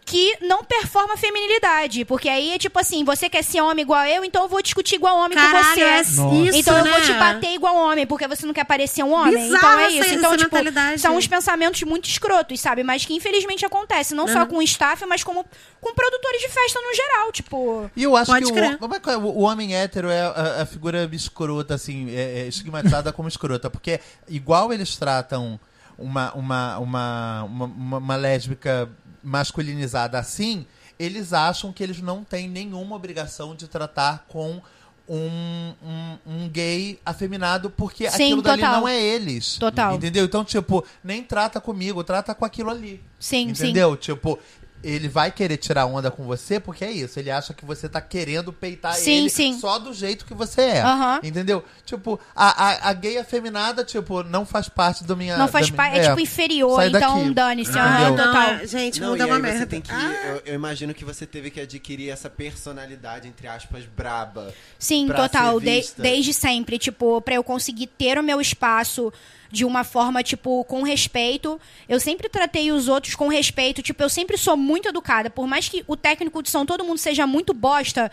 que 0.04 0.38
não 0.42 0.64
performa 0.64 1.14
a 1.14 1.18
feminilidade. 1.18 2.04
Porque 2.06 2.28
aí 2.28 2.52
é 2.54 2.58
tipo 2.58 2.78
assim, 2.80 3.04
você 3.04 3.30
quer 3.30 3.44
ser 3.44 3.62
homem 3.62 3.84
igual 3.84 4.04
eu, 4.06 4.26
então 4.26 4.44
eu 4.44 4.50
vou 4.50 4.62
discutir 4.62 4.96
igual 4.96 5.16
homem 5.18 5.38
com 5.38 5.44
Caralho, 5.44 5.66
você. 5.76 5.82
é 5.82 6.02
isso, 6.02 6.58
então 6.58 6.78
eu 6.78 6.84
né? 6.84 6.92
vou 6.92 7.02
te 7.02 7.14
bater 7.14 7.54
igual 7.54 7.76
homem, 7.76 8.06
porque 8.08 8.28
você 8.28 8.46
não 8.46 8.54
quer 8.54 8.66
parecer 8.66 9.04
um 9.04 9.14
homem. 9.14 9.36
Bizarro 9.36 9.58
então 9.58 9.80
é 9.80 9.84
essa- 9.86 10.06
isso. 10.08 10.14
Então, 10.16 10.34
essa 10.34 10.38
tipo, 10.44 10.56
mentalidade. 10.56 11.02
são 11.02 11.16
uns 11.16 11.28
pensamentos 11.28 11.82
muito 11.84 12.10
escrotos, 12.10 12.60
sabe? 12.60 12.84
Mas 12.84 13.06
que 13.06 13.14
infelizmente 13.14 13.66
acontece, 13.66 14.14
não 14.14 14.28
só 14.28 14.46
com 14.46 14.58
o 14.58 14.62
staff, 14.62 15.06
mas 15.06 15.24
como 15.24 15.46
com 15.80 15.94
produtores 15.94 16.42
de 16.42 16.50
festa 16.50 16.80
no 16.82 16.94
geral, 16.96 17.32
tipo. 17.32 17.90
E 17.96 18.04
eu 18.04 18.16
acho 18.16 18.32
Pode 18.32 18.46
que 18.46 18.52
o, 18.60 19.12
é 19.12 19.18
o, 19.18 19.22
o 19.22 19.42
homem 19.42 19.76
hétero 19.76 20.10
é 20.10 20.22
a, 20.22 20.62
a 20.62 20.66
figura 20.66 21.10
escrota, 21.14 21.76
assim, 21.76 22.10
é, 22.14 22.42
é 22.42 22.48
estigmatizada 22.48 23.14
como 23.14 23.28
escrota. 23.28 23.70
Porque 23.70 24.00
igual 24.28 24.72
eles 24.74 24.96
tratam 24.98 25.60
uma, 25.98 26.34
uma, 26.34 26.78
uma, 26.80 27.44
uma, 27.44 27.66
uma- 27.66 27.98
uma 27.98 28.16
lésbica 28.16 28.90
masculinizada 29.24 30.18
assim, 30.20 30.66
eles 31.00 31.34
acham 31.34 31.72
que 31.72 31.84
eles 31.84 32.02
não 32.02 32.24
têm 32.24 32.48
nenhuma 32.48 32.96
obrigação 32.96 33.56
de 33.56 33.68
tratar 33.68 34.26
com 34.28 34.62
um, 35.08 35.74
um, 35.84 36.18
um 36.26 36.50
gay 36.50 37.00
afeminado, 37.06 37.70
porque 37.70 38.10
Sim, 38.10 38.26
aquilo 38.26 38.42
dali 38.42 38.62
total. 38.62 38.80
não 38.80 38.88
é 38.88 39.02
eles. 39.02 39.58
Total. 39.58 39.96
Entendeu? 39.96 40.26
Então, 40.26 40.46
tipo, 40.46 40.86
nem 41.04 41.24
trata 41.24 41.60
comigo, 41.60 42.04
trata 42.04 42.34
com 42.34 42.46
aquilo 42.46 42.70
ali. 42.70 43.04
Sim, 43.20 43.54
sim. 43.54 43.66
Entendeu? 43.66 43.98
Tipo, 43.98 44.40
ele 44.84 45.08
vai 45.08 45.32
querer 45.32 45.58
tirar 45.58 45.86
onda 45.86 46.10
com 46.10 46.24
você 46.24 46.60
porque 46.60 46.84
é 46.84 46.92
isso. 46.92 47.20
Ele 47.20 47.30
acha 47.32 47.54
que 47.54 47.64
você 47.66 47.88
tá 47.88 48.02
querendo 48.02 48.52
peitar 48.52 48.94
Sim, 48.96 49.12
ele 49.22 49.30
sim. 49.30 49.60
só 49.60 49.78
do 49.80 49.94
jeito 49.94 50.26
que 50.26 50.34
você 50.34 50.62
é. 50.62 50.82
Aham. 50.82 51.20
Entendeu? 51.24 51.64
Tipo, 51.86 52.20
a, 52.36 52.66
a, 52.88 52.90
a 52.90 52.94
gay 52.94 53.18
afeminada, 53.18 53.84
tipo, 53.84 54.24
não 54.24 54.46
faz 54.46 54.68
parte 54.70 55.04
do 55.04 55.16
minha. 55.16 55.38
Não 55.38 55.48
faz 55.48 55.70
parte, 55.70 55.94
minha- 55.94 56.04
é, 56.06 56.10
tipo 56.10 56.20
inferior, 56.20 56.76
sai 56.76 56.88
então 56.88 57.20
daqui. 57.20 57.34
dane-se. 57.34 57.72
Não, 57.72 58.16
total. 58.16 58.42
é- 58.54 58.68
gente, 58.68 59.00
Não, 59.02 59.16
é 59.16 59.26
uma 59.26 59.40
merda. 59.40 59.60
você 59.60 59.66
tem 59.66 59.82
que. 59.82 59.92
Ah, 59.92 60.14
Eu, 60.26 60.42
eu 60.46 60.56
imagino 60.56 60.94
que 60.94 61.06
você 61.06 61.26
teve 61.26 61.50
que 61.52 61.60
adquirir 61.62 62.10
essa 62.10 62.30
personalidade, 62.30 63.28
entre 63.28 63.48
aspas, 63.48 63.84
braba. 63.86 64.54
Sim, 64.80 65.08
total. 65.08 65.60
de- 65.60 65.86
desde 65.98 66.34
sempre, 66.34 66.78
tipo, 66.78 67.22
pra 67.22 67.36
eu 67.36 67.44
conseguir 67.44 67.88
ter 67.88 68.18
o 68.18 68.24
meu 68.24 68.40
espaço 68.42 69.12
de 69.52 69.66
uma 69.66 69.84
forma, 69.84 70.24
tipo, 70.24 70.64
com 70.66 70.82
respeito. 70.82 71.60
Eu 71.90 72.00
sempre 72.00 72.30
tratei 72.30 72.72
os 72.72 72.88
outros 72.88 73.16
com 73.16 73.28
respeito. 73.28 73.82
Tipo, 73.82 74.02
eu 74.04 74.10
sempre 74.10 74.38
sou 74.38 74.56
muito 74.56 74.88
educada. 74.88 75.30
Por 75.30 75.46
mais 75.46 75.68
que 75.68 75.84
o 75.88 75.98
técnico 75.98 76.42
de 76.42 76.50
som, 76.50 76.66
todo 76.66 76.86
mundo 76.86 76.98
seja 76.98 77.28
muito 77.28 77.54
bosta, 77.54 78.12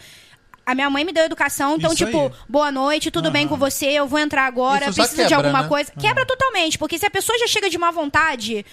a 0.66 0.74
minha 0.74 0.91
mãe 0.91 1.03
me 1.03 1.12
deu 1.12 1.24
educação, 1.24 1.76
então, 1.76 1.95
Isso 1.95 2.05
tipo, 2.05 2.26
aí. 2.26 2.32
boa 2.47 2.70
noite, 2.70 3.11
tudo 3.11 3.30
bem 3.30 3.49
com 3.49 3.57
você, 3.57 3.86
eu 3.86 4.07
vou 4.07 4.18
entrar 4.18 4.45
agora, 4.45 4.91
Isso 4.91 4.97
precisa 4.97 5.22
de 5.22 5.28
quebra, 5.28 5.47
alguma 5.47 5.62
né? 5.62 5.68
coisa. 5.68 5.91
Quebra 5.99 6.26
totalmente, 6.26 6.76
porque 6.76 6.99
se 6.99 7.07
a 7.07 7.11
pessoa 7.11 7.39
já 7.39 7.47
chega 7.47 7.70
de 7.70 7.78
má 7.78 7.91
vontade. 7.91 8.66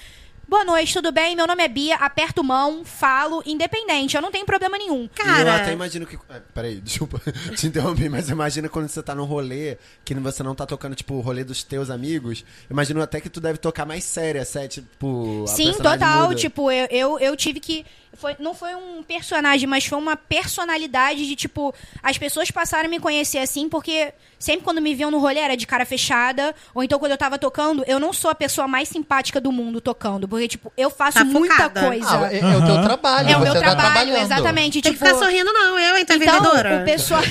Boa 0.47 0.63
noite, 0.63 0.93
tudo 0.93 1.11
bem? 1.11 1.35
Meu 1.35 1.47
nome 1.47 1.63
é 1.63 1.67
Bia, 1.67 1.95
aperto 1.95 2.43
mão, 2.43 2.85
falo, 2.85 3.41
independente, 3.47 4.15
eu 4.15 4.21
não 4.21 4.31
tenho 4.31 4.45
problema 4.45 4.77
nenhum. 4.77 5.01
E 5.01 5.03
eu 5.03 5.09
Cara, 5.09 5.55
até 5.55 5.73
imagino 5.73 6.05
que. 6.05 6.19
ah, 6.29 6.39
Peraí, 6.53 6.79
desculpa 6.79 7.19
te 7.57 7.65
interromper, 7.65 8.09
mas 8.09 8.29
imagina 8.29 8.69
quando 8.69 8.87
você 8.87 9.01
tá 9.01 9.15
no 9.15 9.25
rolê, 9.25 9.77
que 10.03 10.13
você 10.13 10.43
não 10.43 10.53
tá 10.53 10.65
tocando, 10.67 10.93
tipo, 10.95 11.15
o 11.15 11.19
rolê 11.19 11.43
dos 11.43 11.63
teus 11.63 11.89
amigos. 11.89 12.45
Imagino 12.69 13.01
até 13.01 13.19
que 13.19 13.29
tu 13.29 13.41
deve 13.41 13.57
tocar 13.57 13.85
mais 13.87 14.03
séria, 14.03 14.45
sé, 14.45 14.67
tipo. 14.67 15.45
a 15.45 15.47
Sim, 15.47 15.73
total. 15.73 16.29
muda. 16.29 16.35
Tipo, 16.35 16.71
eu, 16.71 16.87
eu, 16.91 17.19
eu 17.19 17.35
tive 17.35 17.59
que. 17.59 17.83
Foi, 18.18 18.36
não 18.39 18.53
foi 18.53 18.74
um 18.76 19.03
personagem, 19.03 19.68
mas 19.68 19.86
foi 19.86 19.97
uma 19.97 20.16
personalidade 20.16 21.26
de, 21.28 21.36
tipo, 21.36 21.74
as 22.01 22.18
pessoas 22.18 22.49
passaram 22.51 22.86
a 22.86 22.89
me 22.89 22.99
conhecer 22.99 23.39
assim, 23.39 23.68
porque 23.70 24.13
sempre 24.39 24.63
quando 24.63 24.82
me 24.82 24.93
viam 24.95 25.09
no 25.11 25.20
rolê 25.20 25.39
era 25.39 25.55
de 25.57 25.66
cara 25.68 25.86
fechada, 25.86 26.53
ou 26.74 26.84
então 26.84 26.97
quando 26.99 27.11
eu 27.11 27.18
tava 27.18 27.38
tocando, 27.38 27.84
eu 27.88 27.99
não 27.99 28.13
sou 28.13 28.30
a 28.32 28.36
pessoa 28.36 28.68
mais 28.68 28.88
simpática 28.89 29.39
do 29.41 29.51
mundo 29.51 29.82
tocando, 29.82 30.28
porque, 30.28 30.47
tipo, 30.47 30.72
eu 30.78 30.89
faço 30.89 31.18
Tá 31.20 31.24
muita 31.26 31.70
coisa. 31.70 32.07
Ah, 32.26 32.34
é, 32.34 32.39
é 32.39 32.57
o 32.57 32.66
teu 32.66 32.82
trabalho. 32.82 33.30
é 33.30 33.38
o 33.38 33.39
meu 33.41 33.53
tá 33.53 33.59
trabalho, 33.59 34.18
exatamente. 34.18 34.82
tem 34.82 34.91
que 34.93 34.97
tipo, 34.97 35.05
ficar 35.05 35.18
sorrindo, 35.20 35.51
não. 35.53 35.78
Eu, 35.80 35.97
então, 35.97 36.16
então, 36.16 36.34
vendedora. 36.36 36.82
o 36.82 36.86
pessoal. 36.86 37.22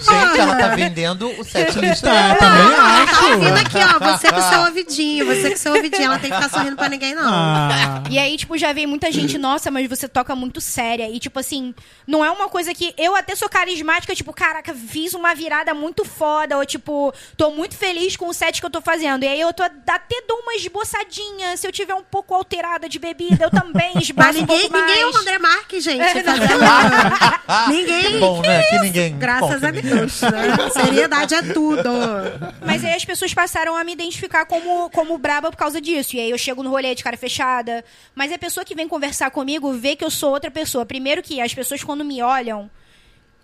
Gente, 0.00 0.40
ela 0.40 0.56
tá 0.56 0.68
vendendo 0.74 1.28
o 1.40 1.44
set 1.44 1.78
list 1.78 2.02
Tá, 2.02 2.10
dela. 2.12 2.34
também 2.36 2.62
Ela 2.72 2.76
tá 3.06 3.12
acho. 3.12 3.24
ouvindo 3.32 3.56
aqui, 3.58 3.76
ó. 3.78 3.98
Você 4.16 4.32
com 4.32 4.42
seu 4.42 4.60
ouvidinho, 4.60 5.26
você 5.26 5.50
com 5.50 5.56
seu 5.56 5.72
ouvidinho. 5.74 6.04
Ela 6.04 6.18
tem 6.18 6.30
que 6.30 6.36
ficar 6.36 6.50
sorrindo 6.50 6.76
pra 6.76 6.88
ninguém, 6.88 7.14
não. 7.14 7.28
Ah, 7.32 8.02
E 8.10 8.18
aí, 8.18 8.36
tipo, 8.36 8.56
já 8.58 8.72
veio 8.72 8.88
muita 8.88 9.10
gente, 9.10 9.17
nossa, 9.38 9.70
mas 9.70 9.88
você 9.88 10.06
toca 10.08 10.34
muito 10.36 10.60
séria. 10.60 11.08
E, 11.10 11.18
tipo 11.18 11.38
assim, 11.38 11.74
não 12.06 12.24
é 12.24 12.30
uma 12.30 12.48
coisa 12.48 12.72
que. 12.74 12.94
Eu 12.96 13.16
até 13.16 13.34
sou 13.34 13.48
carismática, 13.48 14.14
tipo, 14.14 14.32
caraca, 14.32 14.74
fiz 14.74 15.14
uma 15.14 15.34
virada 15.34 15.74
muito 15.74 16.04
foda. 16.04 16.56
Ou, 16.56 16.64
tipo, 16.66 17.12
tô 17.36 17.50
muito 17.50 17.74
feliz 17.76 18.16
com 18.16 18.28
o 18.28 18.34
set 18.34 18.60
que 18.60 18.66
eu 18.66 18.70
tô 18.70 18.80
fazendo. 18.80 19.24
E 19.24 19.28
aí 19.28 19.40
eu 19.40 19.52
tô 19.52 19.62
até 19.62 20.22
dou 20.26 20.38
uma 20.40 20.54
esboçadinha. 20.54 21.56
Se 21.56 21.66
eu 21.66 21.72
tiver 21.72 21.94
um 21.94 22.02
pouco 22.02 22.34
alterada 22.34 22.88
de 22.88 22.98
bebida, 22.98 23.44
eu 23.46 23.50
também 23.50 23.92
esboço 24.00 24.28
um 24.28 24.32
ninguém, 24.32 24.46
pouco 24.68 24.76
ninguém 24.78 25.00
é 25.02 25.06
o 25.06 25.12
mais. 25.12 25.22
André 25.22 25.38
Marques, 25.38 25.84
gente. 25.84 26.00
É, 26.02 26.22
fazendo- 26.22 26.38
ninguém. 27.68 28.02
Que 28.12 28.18
bom, 28.18 28.40
né? 28.42 28.62
Que 28.64 28.78
ninguém. 28.80 29.18
Graças 29.18 29.64
a 29.64 29.70
Deus. 29.70 30.20
Né? 30.22 30.70
Seriedade 30.72 31.34
é 31.34 31.42
tudo. 31.52 31.88
Mas 32.64 32.84
aí 32.84 32.94
as 32.94 33.04
pessoas 33.04 33.32
passaram 33.34 33.76
a 33.76 33.84
me 33.84 33.92
identificar 33.92 34.44
como, 34.46 34.90
como 34.90 35.16
braba 35.18 35.50
por 35.50 35.56
causa 35.56 35.80
disso. 35.80 36.16
E 36.16 36.20
aí 36.20 36.30
eu 36.30 36.38
chego 36.38 36.62
no 36.62 36.70
rolê 36.70 36.94
de 36.94 37.02
cara 37.02 37.16
fechada. 37.16 37.84
Mas 38.14 38.32
a 38.32 38.38
pessoa 38.38 38.64
que 38.64 38.74
vem 38.74 38.86
conversar 38.88 39.07
comigo 39.30 39.72
vê 39.72 39.96
que 39.96 40.04
eu 40.04 40.10
sou 40.10 40.30
outra 40.32 40.50
pessoa. 40.50 40.84
Primeiro 40.86 41.22
que 41.22 41.40
as 41.40 41.52
pessoas 41.54 41.82
quando 41.82 42.04
me 42.04 42.22
olham, 42.22 42.70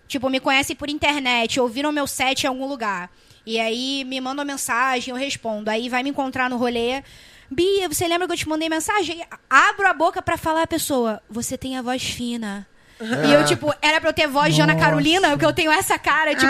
tipo, 0.07 0.29
me 0.29 0.39
conhecem 0.39 0.75
por 0.75 0.89
internet, 0.89 1.59
ouviram 1.59 1.91
meu 1.91 2.07
set 2.07 2.43
em 2.43 2.47
algum 2.47 2.67
lugar. 2.67 3.09
E 3.45 3.59
aí 3.59 4.03
me 4.05 4.19
mandam 4.19 4.43
mensagem, 4.45 5.11
eu 5.11 5.15
respondo. 5.19 5.69
Aí 5.69 5.87
vai 5.89 6.01
me 6.03 6.09
encontrar 6.09 6.49
no 6.49 6.57
rolê. 6.57 7.03
Bia, 7.49 7.87
você 7.87 8.07
lembra 8.07 8.25
que 8.27 8.33
eu 8.33 8.37
te 8.37 8.49
mandei 8.49 8.67
mensagem? 8.69 9.23
Abro 9.49 9.87
a 9.87 9.93
boca 9.93 10.21
pra 10.21 10.35
falar 10.37 10.63
a 10.63 10.67
pessoa. 10.67 11.21
Você 11.29 11.55
tem 11.57 11.77
a 11.77 11.81
voz 11.81 12.03
fina. 12.03 12.67
E 12.99 13.33
eu, 13.33 13.45
tipo, 13.45 13.71
era 13.81 13.99
pra 13.99 14.09
eu 14.09 14.13
ter 14.13 14.25
voz 14.27 14.55
de 14.55 14.61
Ana. 14.61 14.75
Carolina, 14.75 15.29
porque 15.31 15.45
eu 15.45 15.53
tenho 15.53 15.69
essa 15.71 15.99
cara, 15.99 16.33
tipo, 16.33 16.47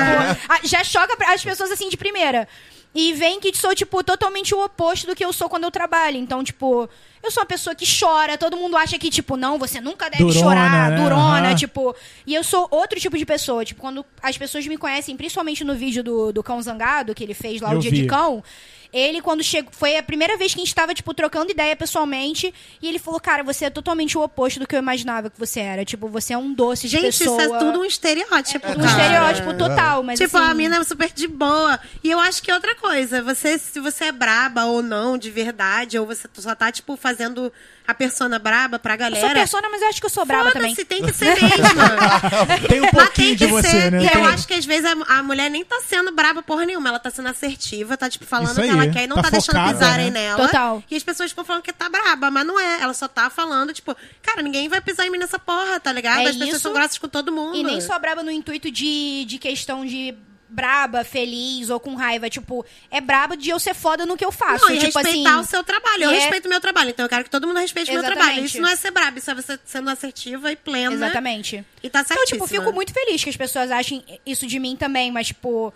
a- 0.47 0.59
já 0.63 0.83
choca 0.83 1.17
as 1.33 1.43
pessoas 1.43 1.71
assim 1.71 1.89
de 1.89 1.97
primeira. 1.97 2.47
E 2.93 3.11
vem 3.13 3.41
que 3.41 3.53
sou, 3.57 3.75
tipo, 3.75 4.01
totalmente 4.03 4.55
o 4.55 4.63
oposto 4.63 5.05
do 5.07 5.15
que 5.15 5.25
eu 5.25 5.33
sou 5.33 5.49
quando 5.49 5.63
eu 5.65 5.71
trabalho. 5.71 6.15
Então, 6.17 6.43
tipo, 6.45 6.87
eu 7.25 7.31
sou 7.31 7.41
uma 7.41 7.47
pessoa 7.47 7.75
que 7.75 7.85
chora, 7.99 8.37
todo 8.37 8.55
mundo 8.57 8.77
acha 8.77 8.97
que, 8.97 9.09
tipo, 9.09 9.35
não, 9.35 9.57
você 9.57 9.81
nunca 9.81 10.09
deve 10.09 10.23
Durona, 10.23 10.39
chorar, 10.41 10.91
né? 10.91 10.97
durona, 11.03 11.47
Aham. 11.49 11.55
tipo. 11.55 11.95
E 12.25 12.33
eu 12.33 12.43
sou 12.43 12.67
outro 12.71 12.99
tipo 12.99 13.17
de 13.17 13.25
pessoa. 13.25 13.65
Tipo, 13.65 13.81
quando 13.81 14.05
as 14.21 14.37
pessoas 14.37 14.65
me 14.67 14.77
conhecem, 14.77 15.15
principalmente 15.17 15.63
no 15.63 15.75
vídeo 15.75 16.03
do, 16.03 16.31
do 16.31 16.43
Cão 16.43 16.61
Zangado, 16.61 17.13
que 17.15 17.23
ele 17.23 17.33
fez 17.33 17.61
lá 17.61 17.71
Eu 17.73 17.77
o 17.77 17.81
Dia 17.81 17.91
vi. 17.91 18.01
de 18.03 18.07
Cão. 18.07 18.43
Ele, 18.91 19.21
quando 19.21 19.43
chegou. 19.43 19.71
Foi 19.71 19.97
a 19.97 20.03
primeira 20.03 20.37
vez 20.37 20.53
que 20.53 20.59
a 20.59 20.63
gente 20.63 20.73
tava, 20.75 20.93
tipo, 20.93 21.13
trocando 21.13 21.51
ideia 21.51 21.75
pessoalmente. 21.75 22.53
E 22.81 22.87
ele 22.87 22.99
falou, 22.99 23.19
cara, 23.19 23.43
você 23.43 23.65
é 23.65 23.69
totalmente 23.69 24.17
o 24.17 24.21
oposto 24.23 24.59
do 24.59 24.67
que 24.67 24.75
eu 24.75 24.79
imaginava 24.79 25.29
que 25.29 25.39
você 25.39 25.59
era. 25.59 25.85
Tipo, 25.85 26.07
você 26.07 26.33
é 26.33 26.37
um 26.37 26.53
doce 26.53 26.87
de 26.87 26.97
Gente, 26.97 27.17
pessoa. 27.17 27.41
isso 27.41 27.55
é 27.55 27.59
tudo 27.59 27.79
um 27.79 27.85
estereótipo. 27.85 28.67
Um 28.67 28.75
cara. 28.75 28.87
estereótipo 28.87 29.53
total, 29.57 30.03
mas 30.03 30.19
tipo, 30.19 30.37
assim, 30.37 30.47
a 30.47 30.53
mina 30.53 30.77
é 30.77 30.83
super 30.83 31.11
de 31.11 31.27
boa. 31.27 31.79
E 32.03 32.09
eu 32.09 32.19
acho 32.19 32.41
que 32.41 32.51
outra 32.51 32.75
coisa, 32.75 33.21
você, 33.21 33.57
se 33.57 33.79
você 33.79 34.05
é 34.05 34.11
braba 34.11 34.65
ou 34.65 34.81
não, 34.81 35.17
de 35.17 35.29
verdade, 35.29 35.97
ou 35.97 36.05
você 36.05 36.27
só 36.33 36.55
tá, 36.55 36.71
tipo, 36.71 36.95
fazendo 36.95 37.51
a 37.87 37.93
persona 37.93 38.39
braba 38.39 38.79
pra 38.79 38.93
Eu 38.95 38.97
galera. 38.97 39.25
sou 39.25 39.33
persona, 39.35 39.69
mas 39.69 39.81
eu 39.81 39.87
acho 39.89 39.99
que 39.99 40.05
eu 40.05 40.09
sou 40.09 40.25
braba 40.25 40.51
também. 40.51 40.75
Tem 40.75 41.03
que 41.03 41.13
ser 41.13 41.35
mesmo. 41.39 42.67
tem 42.67 42.81
um 42.81 42.87
pouquinho 42.89 43.27
tem 43.27 43.35
de 43.35 43.45
que 43.45 43.51
você, 43.51 43.69
ser. 43.69 43.91
né? 43.91 44.01
E 44.03 44.05
eu 44.05 44.11
Tem- 44.11 44.25
acho 44.27 44.47
que 44.47 44.53
às 44.53 44.65
vezes 44.65 44.85
a, 44.85 45.17
a 45.19 45.23
mulher 45.23 45.49
nem 45.49 45.63
tá 45.63 45.81
sendo 45.87 46.11
braba 46.11 46.41
porra 46.41 46.65
nenhuma. 46.65 46.89
Ela 46.89 46.99
tá 46.99 47.09
sendo 47.09 47.29
assertiva, 47.29 47.95
tá, 47.97 48.09
tipo, 48.09 48.25
falando 48.25 48.57
o 48.57 48.61
que 48.61 48.67
ela 48.69 48.87
quer 48.87 49.03
e 49.03 49.07
não 49.07 49.15
tá 49.17 49.23
tá, 49.23 49.29
deixando 49.31 49.55
focada, 49.55 49.73
pisarem 49.73 50.11
né? 50.11 50.19
nela. 50.29 50.45
Total. 50.47 50.83
E 50.89 50.95
as 50.95 51.03
pessoas 51.03 51.29
ficam 51.31 51.45
falando 51.45 51.61
que 51.63 51.73
tá 51.73 51.87
braba, 51.89 52.31
mas 52.31 52.45
não 52.45 52.59
é. 52.59 52.81
Ela 52.81 52.93
só 52.93 53.07
tá 53.07 53.29
falando, 53.29 53.73
tipo, 53.73 53.95
cara, 54.21 54.41
ninguém 54.41 54.67
vai 54.67 54.81
pisar 54.81 55.05
em 55.05 55.09
mim 55.11 55.17
nessa 55.17 55.37
porra, 55.39 55.79
tá 55.79 55.91
ligado? 55.91 56.19
É 56.21 56.29
as 56.29 56.35
pessoas 56.35 56.49
isso. 56.49 56.59
são 56.59 56.73
grossas 56.73 56.97
com 56.97 57.07
todo 57.07 57.31
mundo. 57.31 57.55
E 57.55 57.63
nem 57.63 57.79
só 57.81 57.97
braba 57.99 58.23
no 58.23 58.31
intuito 58.31 58.69
de, 58.71 59.25
de 59.25 59.37
questão 59.37 59.85
de 59.85 60.15
braba, 60.47 61.03
feliz 61.03 61.69
ou 61.69 61.79
com 61.79 61.95
raiva. 61.95 62.29
Tipo, 62.29 62.65
é 62.91 63.01
braba 63.01 63.35
de 63.35 63.49
eu 63.49 63.59
ser 63.59 63.73
foda 63.73 64.05
no 64.05 64.15
que 64.15 64.23
eu 64.23 64.31
faço. 64.31 64.65
Não, 64.65 64.73
e 64.73 64.79
tipo 64.79 64.97
respeitar 64.99 65.31
assim, 65.33 65.41
o 65.41 65.43
seu 65.49 65.63
trabalho. 65.63 66.03
Eu 66.03 66.11
é- 66.11 66.15
respeito 66.19 66.45
o 66.45 66.49
meu 66.49 66.59
trabalho, 66.61 66.89
então 66.91 67.05
eu 67.05 67.09
quero 67.09 67.23
que 67.23 67.29
todo 67.29 67.47
mundo 67.47 67.59
respeite 67.59 67.89
o 67.91 67.93
meu 67.93 68.03
trabalho. 68.03 68.45
Isso 68.45 68.61
não 68.61 68.69
é 68.69 68.75
ser 68.75 68.91
braba, 68.91 69.17
isso 69.17 69.29
é 69.31 69.35
você 69.35 69.59
sendo 69.65 69.89
assertiva 69.89 70.51
e 70.51 70.55
plena. 70.55 70.93
Exatamente. 70.93 71.65
E 71.83 71.89
tá 71.89 72.01
Então, 72.01 72.15
certíssima. 72.17 72.45
tipo, 72.45 72.47
fico 72.47 72.71
muito 72.73 72.93
feliz 72.93 73.23
que 73.23 73.29
as 73.29 73.37
pessoas 73.37 73.71
achem 73.71 74.03
isso 74.25 74.45
de 74.47 74.59
mim 74.59 74.75
também, 74.75 75.11
mas, 75.11 75.27
tipo. 75.27 75.73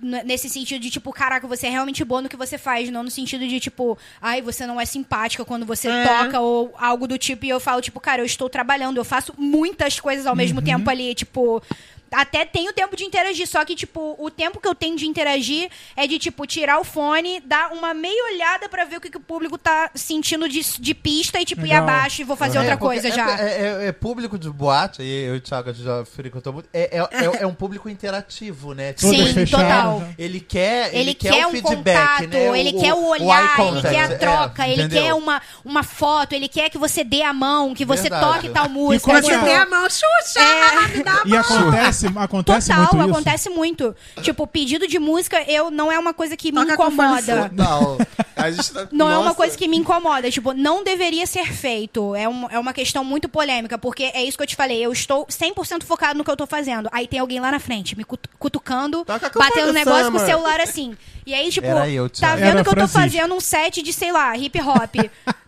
Nesse 0.00 0.48
sentido 0.48 0.80
de, 0.80 0.90
tipo, 0.90 1.12
caraca, 1.12 1.44
você 1.48 1.66
é 1.66 1.70
realmente 1.70 2.04
boa 2.04 2.22
no 2.22 2.28
que 2.28 2.36
você 2.36 2.56
faz, 2.56 2.88
não 2.88 3.02
no 3.02 3.10
sentido 3.10 3.44
de, 3.48 3.58
tipo, 3.58 3.98
ai, 4.22 4.40
você 4.40 4.64
não 4.64 4.80
é 4.80 4.84
simpática 4.84 5.44
quando 5.44 5.66
você 5.66 5.88
É. 5.88 6.04
toca 6.06 6.38
ou 6.38 6.72
algo 6.78 7.08
do 7.08 7.18
tipo. 7.18 7.44
E 7.44 7.48
eu 7.48 7.58
falo, 7.58 7.80
tipo, 7.82 7.98
cara, 7.98 8.22
eu 8.22 8.24
estou 8.24 8.48
trabalhando, 8.48 8.98
eu 8.98 9.04
faço 9.04 9.34
muitas 9.36 9.98
coisas 9.98 10.24
ao 10.24 10.36
mesmo 10.36 10.62
tempo 10.62 10.88
ali, 10.88 11.16
tipo. 11.16 11.60
Até 12.10 12.44
tenho 12.44 12.72
tempo 12.72 12.96
de 12.96 13.04
interagir, 13.04 13.46
só 13.46 13.64
que, 13.64 13.74
tipo, 13.74 14.16
o 14.18 14.30
tempo 14.30 14.60
que 14.60 14.66
eu 14.68 14.74
tenho 14.74 14.96
de 14.96 15.06
interagir 15.06 15.68
é 15.96 16.06
de, 16.06 16.18
tipo, 16.18 16.46
tirar 16.46 16.78
o 16.80 16.84
fone, 16.84 17.40
dar 17.40 17.72
uma 17.72 17.92
meia 17.92 18.24
olhada 18.32 18.68
pra 18.68 18.84
ver 18.84 18.96
o 18.96 19.00
que, 19.00 19.10
que 19.10 19.16
o 19.16 19.20
público 19.20 19.58
tá 19.58 19.90
sentindo 19.94 20.48
de, 20.48 20.60
de 20.78 20.94
pista 20.94 21.40
e, 21.40 21.44
tipo, 21.44 21.66
ir 21.66 21.72
abaixo 21.72 22.20
e 22.22 22.24
vou 22.24 22.36
fazer 22.36 22.58
outra 22.58 22.74
É, 22.74 22.76
porque 22.76 23.00
coisa 23.00 23.08
é, 23.08 23.12
já. 23.12 23.40
É, 23.40 23.84
é- 23.84 23.86
é 23.88 23.92
público 23.92 24.38
de 24.38 24.48
boate, 24.50 25.02
e 25.02 25.24
eu 25.26 25.34
e 25.34 25.38
o 25.38 25.40
Thiago 25.40 25.72
já 25.74 26.04
frequentou 26.04 26.52
muito. 26.52 26.68
É, 26.72 26.98
é, 26.98 27.00
é, 27.00 27.42
é 27.42 27.46
um 27.46 27.54
público 27.54 27.88
interativo, 27.88 28.72
né? 28.74 28.92
Tipo, 28.92 29.10
Sim, 29.12 29.34
fechadas, 29.34 29.68
total. 29.68 30.00
né? 30.00 30.14
Ele 30.18 30.40
quer, 30.40 30.88
ele, 30.88 30.98
Ele, 31.00 31.14
quer, 31.14 31.32
quer 31.32 31.46
o 31.46 31.48
um 31.48 31.52
feedback, 31.52 31.74
contato, 32.20 32.28
né? 32.28 32.60
ele 32.60 32.72
quer 32.72 32.94
o 32.94 33.04
olhar, 33.06 33.42
ele 33.42 33.48
contact, 33.70 33.88
quer 33.94 34.00
a 34.00 34.12
é, 34.12 34.16
troca, 34.18 34.68
ele 34.68 34.82
entendeu? 34.82 35.02
quer 35.02 35.14
uma, 35.14 35.42
uma 35.64 35.82
foto, 35.82 36.32
ele 36.32 36.48
quer 36.48 36.70
que 36.70 36.78
você 36.78 37.04
dê 37.04 37.22
a 37.22 37.32
mão, 37.32 37.74
que 37.74 37.84
você 37.84 38.02
Verdade. 38.08 38.24
toque 38.34 38.48
tal 38.50 38.68
música. 38.68 39.10
quando 39.10 39.24
Você 39.24 39.32
é- 39.34 39.38
tem 39.44 39.56
a 39.56 39.66
mão, 39.66 39.88
Xuxa! 39.90 40.40
É. 40.40 40.88
Me 40.96 41.02
dá 41.04 41.12
a 41.12 41.22
E 41.26 41.28
mão. 41.28 41.42
Acontece, 42.06 42.20
acontece 42.22 42.68
Total, 42.68 42.94
muito 42.94 43.00
isso. 43.10 43.10
acontece 43.18 43.50
muito. 43.50 43.96
Tipo, 44.22 44.46
pedido 44.46 44.86
de 44.86 44.98
música 44.98 45.42
eu 45.50 45.70
não 45.70 45.90
é 45.90 45.98
uma 45.98 46.14
coisa 46.14 46.36
que 46.36 46.52
me 46.52 46.58
Toca 46.60 46.76
com 46.76 46.82
incomoda. 46.86 47.50
Não. 47.54 47.98
A 48.36 48.50
gente 48.50 48.72
tá- 48.72 48.88
Não 48.92 49.10
é 49.10 49.18
uma 49.18 49.34
coisa 49.34 49.56
que 49.56 49.66
me 49.68 49.76
incomoda. 49.76 50.30
Tipo, 50.30 50.52
não 50.52 50.84
deveria 50.84 51.26
ser 51.26 51.52
feito. 51.52 52.14
É, 52.14 52.28
um- 52.28 52.48
é 52.50 52.58
uma 52.58 52.72
questão 52.72 53.02
muito 53.04 53.28
polêmica, 53.28 53.76
porque 53.78 54.04
é 54.14 54.22
isso 54.22 54.36
que 54.36 54.42
eu 54.42 54.46
te 54.46 54.56
falei. 54.56 54.78
Eu 54.84 54.92
estou 54.92 55.26
100% 55.28 55.84
focado 55.84 56.16
no 56.18 56.24
que 56.24 56.30
eu 56.30 56.36
tô 56.36 56.46
fazendo. 56.46 56.88
Aí 56.92 57.06
tem 57.06 57.18
alguém 57.20 57.40
lá 57.40 57.50
na 57.50 57.58
frente, 57.58 57.96
me 57.96 58.04
cutu- 58.04 58.28
cutucando, 58.38 59.04
batendo 59.04 59.70
um 59.70 59.72
negócio 59.72 60.10
com 60.10 60.16
o 60.16 60.20
Summer. 60.20 60.26
celular 60.26 60.60
assim. 60.60 60.96
E 61.26 61.34
aí, 61.34 61.50
tipo, 61.50 61.66
eu, 61.66 62.08
tá 62.08 62.34
vendo 62.36 62.44
Era 62.46 62.62
que 62.62 62.68
eu 62.70 62.74
tô 62.74 62.88
Francisco. 62.88 63.00
fazendo 63.00 63.34
um 63.34 63.40
set 63.40 63.82
de, 63.82 63.92
sei 63.92 64.12
lá, 64.12 64.36
hip 64.36 64.58
hop. 64.60 64.94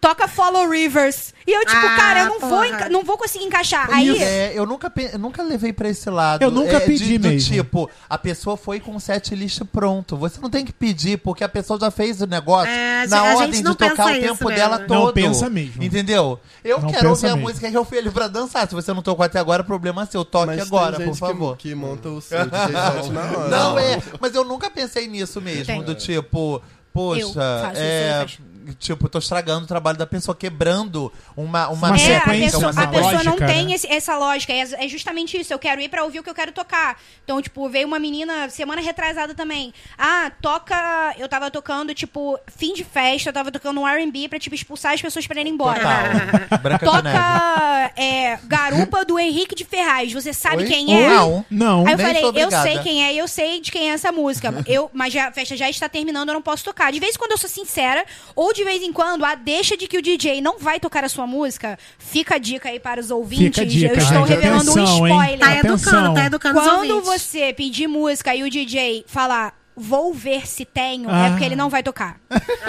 Toca 0.00 0.26
Follow 0.26 0.66
Rivers. 0.70 1.34
E 1.46 1.52
eu, 1.52 1.60
tipo, 1.60 1.76
Ah, 1.86 1.96
cara, 1.96 2.20
eu 2.20 2.26
não 2.30 2.40
vou, 2.40 2.64
enca- 2.64 2.88
não 2.88 3.04
vou 3.04 3.18
conseguir 3.18 3.44
encaixar. 3.44 3.86
Aí. 3.92 4.16
É, 4.22 4.52
eu 4.54 4.64
nunca, 4.64 4.88
pe- 4.88 5.10
eu 5.12 5.18
nunca 5.18 5.42
levei 5.42 5.74
pra 5.74 5.90
esse 5.90 6.08
lado. 6.08 6.42
Eu 6.42 6.50
nunca 6.50 6.76
é, 6.76 6.80
pedi 6.80 7.04
de, 7.04 7.18
do 7.18 7.28
mesmo. 7.28 7.52
tipo, 7.54 7.90
a 8.08 8.16
pessoa 8.16 8.56
foi 8.56 8.80
com 8.80 8.96
o 8.96 9.00
set 9.00 9.34
list 9.34 9.60
pronto. 9.70 10.16
Você 10.16 10.40
não 10.40 10.48
tem 10.48 10.64
que 10.64 10.72
pedir, 10.72 11.18
porque 11.18 11.44
a 11.44 11.48
pessoa 11.50 11.78
já 11.78 11.90
fez 11.90 12.20
o 12.22 12.26
negócio 12.26 12.70
É, 12.70 13.02
a 13.02 13.06
na 13.08 13.18
a 13.18 13.22
ordem 13.36 13.52
gente 13.52 13.56
de 13.68 13.74
tocar 13.76 14.06
o 14.06 14.20
tempo 14.20 14.34
isso 14.34 14.44
dela 14.46 14.78
mesmo. 14.78 14.88
todo. 14.88 15.04
Não 15.06 15.12
pensa 15.12 15.50
mesmo. 15.50 15.82
Entendeu? 15.82 16.40
Eu 16.64 16.80
Não 16.80 16.90
quero 16.90 17.10
ouvir 17.10 17.26
a 17.26 17.30
mesmo. 17.36 17.42
música 17.48 17.70
que 17.70 17.76
eu 17.76 17.84
fui 17.84 17.98
ele 17.98 18.10
pra 18.10 18.26
dançar. 18.26 18.66
Se 18.66 18.74
você 18.74 18.94
não 18.94 19.02
tocou 19.02 19.24
até 19.24 19.38
agora, 19.38 19.62
problema 19.62 20.02
é 20.04 20.06
seu. 20.06 20.24
Toque 20.24 20.46
Mas 20.46 20.60
agora, 20.62 20.96
tem 20.96 21.06
por 21.08 21.16
favor. 21.16 21.56
Que, 21.58 21.68
que 21.70 21.74
monta 21.74 22.08
o 22.08 22.22
seu 22.22 22.38
DJ 22.46 22.58
set 23.02 23.10
na 23.12 23.22
hora. 23.38 23.48
Não, 23.48 23.78
é. 23.78 24.02
Mas 24.18 24.34
eu 24.34 24.44
nunca 24.44 24.70
pensei 24.70 25.06
nisso 25.08 25.40
mesmo. 25.42 25.66
Tem. 25.66 25.82
Do 25.82 25.94
tipo, 25.94 26.62
poxa, 26.92 27.20
Eu 27.20 27.32
faço 27.34 27.72
isso, 27.72 27.82
é. 27.82 28.16
eu 28.16 28.22
faço. 28.28 28.49
Tipo, 28.78 29.08
tô 29.08 29.18
estragando 29.18 29.64
o 29.64 29.66
trabalho 29.68 29.96
da 29.98 30.06
pessoa, 30.06 30.34
quebrando 30.34 31.12
uma, 31.36 31.68
uma, 31.68 31.88
Uma 31.88 31.96
É, 31.96 31.98
técnica, 31.98 32.16
a 32.16 32.20
sequência, 32.32 32.58
pessoa, 32.58 32.72
uma 32.72 32.82
a 32.82 32.86
pessoa 32.88 33.12
não 33.24 33.32
lógica, 33.32 33.46
tem 33.46 33.66
né? 33.66 33.72
esse- 33.74 33.86
essa 33.86 34.16
lógica. 34.18 34.52
É, 34.52 34.84
é 34.84 34.88
justamente 34.88 35.38
isso. 35.40 35.52
Eu 35.52 35.58
quero 35.58 35.80
ir 35.80 35.88
pra 35.88 36.04
ouvir 36.04 36.18
o 36.20 36.22
que 36.22 36.30
eu 36.30 36.34
quero 36.34 36.52
tocar. 36.52 37.00
Então, 37.24 37.40
tipo, 37.40 37.68
veio 37.68 37.86
uma 37.86 37.98
menina 37.98 38.48
semana 38.50 38.80
retrasada 38.80 39.34
também. 39.34 39.72
Ah, 39.98 40.30
toca. 40.42 41.14
Eu 41.18 41.28
tava 41.28 41.50
tocando, 41.50 41.94
tipo, 41.94 42.38
fim 42.56 42.74
de 42.74 42.84
festa, 42.84 43.28
eu 43.30 43.32
tava 43.32 43.50
tocando 43.50 43.80
um 43.80 43.86
RB 43.86 44.28
pra, 44.28 44.38
tipo, 44.38 44.54
expulsar 44.54 44.92
as 44.92 45.00
pessoas 45.02 45.26
pra 45.26 45.40
irem 45.40 45.52
embora. 45.54 45.80
Total. 45.80 46.78
Toca 47.00 47.92
é 47.96 48.38
garupa 48.44 49.04
do 49.04 49.18
Henrique 49.18 49.54
de 49.54 49.64
Ferraz. 49.64 50.12
Você 50.12 50.32
sabe 50.32 50.62
Oi? 50.64 50.68
quem 50.68 50.96
é? 51.04 51.08
Não. 51.08 51.44
Não. 51.50 51.86
Aí 51.86 51.92
eu 51.92 51.96
Nem 51.98 52.06
falei, 52.06 52.42
eu 52.44 52.50
sei 52.50 52.78
quem 52.80 53.04
é, 53.04 53.14
e 53.14 53.18
eu 53.18 53.28
sei 53.28 53.60
de 53.60 53.70
quem 53.70 53.90
é 53.90 53.94
essa 53.94 54.12
música. 54.12 54.52
Eu, 54.66 54.90
mas 54.92 55.12
já- 55.12 55.28
a 55.28 55.32
festa 55.32 55.56
já 55.56 55.68
está 55.68 55.88
terminando, 55.88 56.28
eu 56.28 56.34
não 56.34 56.42
posso 56.42 56.64
tocar. 56.64 56.92
De 56.92 57.00
vez 57.00 57.14
em 57.14 57.18
quando 57.18 57.32
eu 57.32 57.38
sou 57.38 57.48
sincera, 57.48 58.04
ou 58.34 58.49
de 58.52 58.64
vez 58.64 58.82
em 58.82 58.92
quando, 58.92 59.24
a 59.24 59.34
deixa 59.34 59.76
de 59.76 59.86
que 59.86 59.98
o 59.98 60.02
DJ 60.02 60.40
não 60.40 60.58
vai 60.58 60.80
tocar 60.80 61.04
a 61.04 61.08
sua 61.08 61.26
música, 61.26 61.78
fica 61.98 62.36
a 62.36 62.38
dica 62.38 62.68
aí 62.68 62.80
para 62.80 63.00
os 63.00 63.10
ouvintes. 63.10 63.46
Fica 63.46 63.62
a 63.62 63.64
dica, 63.64 63.92
eu 63.94 63.98
estou 63.98 64.26
gente. 64.26 64.28
revelando 64.28 64.70
Atenção, 64.70 65.00
um 65.00 65.06
hein? 65.06 65.14
spoiler. 65.14 65.38
Tá 65.38 65.46
Atenção. 65.46 65.74
educando, 65.74 66.14
tá 66.14 66.26
educando 66.26 66.58
os 66.58 66.64
Quando 66.66 66.90
ouvintes. 66.94 67.22
você 67.22 67.52
pedir 67.52 67.86
música 67.86 68.34
e 68.34 68.42
o 68.42 68.50
DJ 68.50 69.04
falar 69.06 69.59
vou 69.80 70.12
ver 70.14 70.46
se 70.46 70.64
tenho, 70.64 71.08
Ah. 71.10 71.26
é 71.26 71.30
porque 71.30 71.44
ele 71.44 71.56
não 71.56 71.68
vai 71.70 71.82
tocar. 71.82 72.20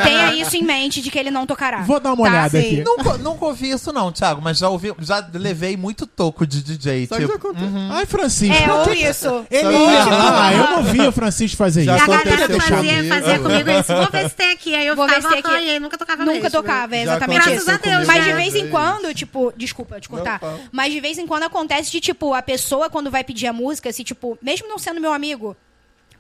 Tenha 0.04 0.34
isso 0.34 0.56
em 0.56 0.64
mente 0.64 1.02
de 1.02 1.12
que 1.12 1.20
ele 1.20 1.30
não 1.32 1.46
tocará. 1.46 1.82
Vou 1.82 2.00
dar 2.00 2.14
uma 2.14 2.24
Tá? 2.24 2.30
olhada 2.32 2.50
sim. 2.62 2.66
aqui. 2.82 2.84
Nunca, 2.84 3.18
nunca 3.18 3.46
ouvi 3.46 3.70
isso 3.72 3.92
não, 3.92 4.12
Thiago, 4.12 4.42
mas 4.42 4.58
já 4.58 4.70
ouvi, 4.70 4.94
já 5.00 5.26
levei 5.34 5.76
muito 5.78 6.06
toco 6.08 6.46
de 6.48 6.62
DJ, 6.64 7.08
que 7.08 7.16
tipo, 7.20 7.34
acontece? 7.34 7.66
Ai, 7.92 8.06
Francisco. 8.06 8.56
É, 8.64 8.74
ou 8.74 8.94
isso. 8.94 9.46
Ele 9.52 9.62
Sabe- 9.64 9.76
ia. 9.76 10.04
Ah, 10.44 10.54
eu 10.54 10.70
não 10.78 10.84
vi 10.84 11.02
o 11.02 11.12
Francisco 11.12 11.58
fazer 11.58 11.84
Já 11.84 11.94
E 11.94 11.98
isso. 11.98 12.12
a 12.12 12.18
galera 12.24 12.60
fazia, 12.60 12.78
comigo. 12.96 13.08
fazia 13.16 13.40
comigo 13.40 13.70
isso. 13.72 13.94
Vou 13.96 14.10
ver 14.12 14.30
se 14.30 14.36
tem 14.36 14.52
aqui. 14.52 14.76
Aí 14.76 14.88
eu 14.88 14.96
Vou 14.96 15.08
ver 15.08 15.16
ficava, 15.16 15.36
se 15.36 15.42
tem 15.42 15.52
aqui. 15.52 15.62
"Ai, 15.64 15.70
aí 15.72 15.80
nunca 15.80 15.98
tocava 15.98 16.24
Nunca 16.26 16.34
mesmo." 16.44 16.50
tocava, 16.52 16.96
é 16.96 16.98
Já 17.06 17.12
exatamente 17.16 17.44
Graças 17.46 17.62
isso. 17.62 17.72
a 17.72 17.78
Deus, 17.78 18.08
Mas 18.08 18.24
de 18.24 18.34
vez 18.34 18.56
em 18.56 18.68
quando, 18.70 19.14
tipo, 19.14 19.54
desculpa 19.58 20.00
te 20.00 20.08
cortar. 20.10 20.40
Não, 20.42 20.60
mas 20.72 20.94
de 20.94 21.00
vez 21.00 21.18
em 21.18 21.28
quando 21.28 21.44
acontece 21.44 21.92
de, 21.92 22.00
tipo, 22.00 22.34
a 22.34 22.42
pessoa, 22.42 22.90
quando 22.90 23.10
vai 23.12 23.24
pedir 23.24 23.48
a 23.48 23.54
música, 23.54 23.92
se, 23.92 24.04
tipo, 24.04 24.38
mesmo 24.42 24.68
não 24.68 24.78
sendo 24.78 25.00
meu 25.02 25.12
amigo, 25.14 25.56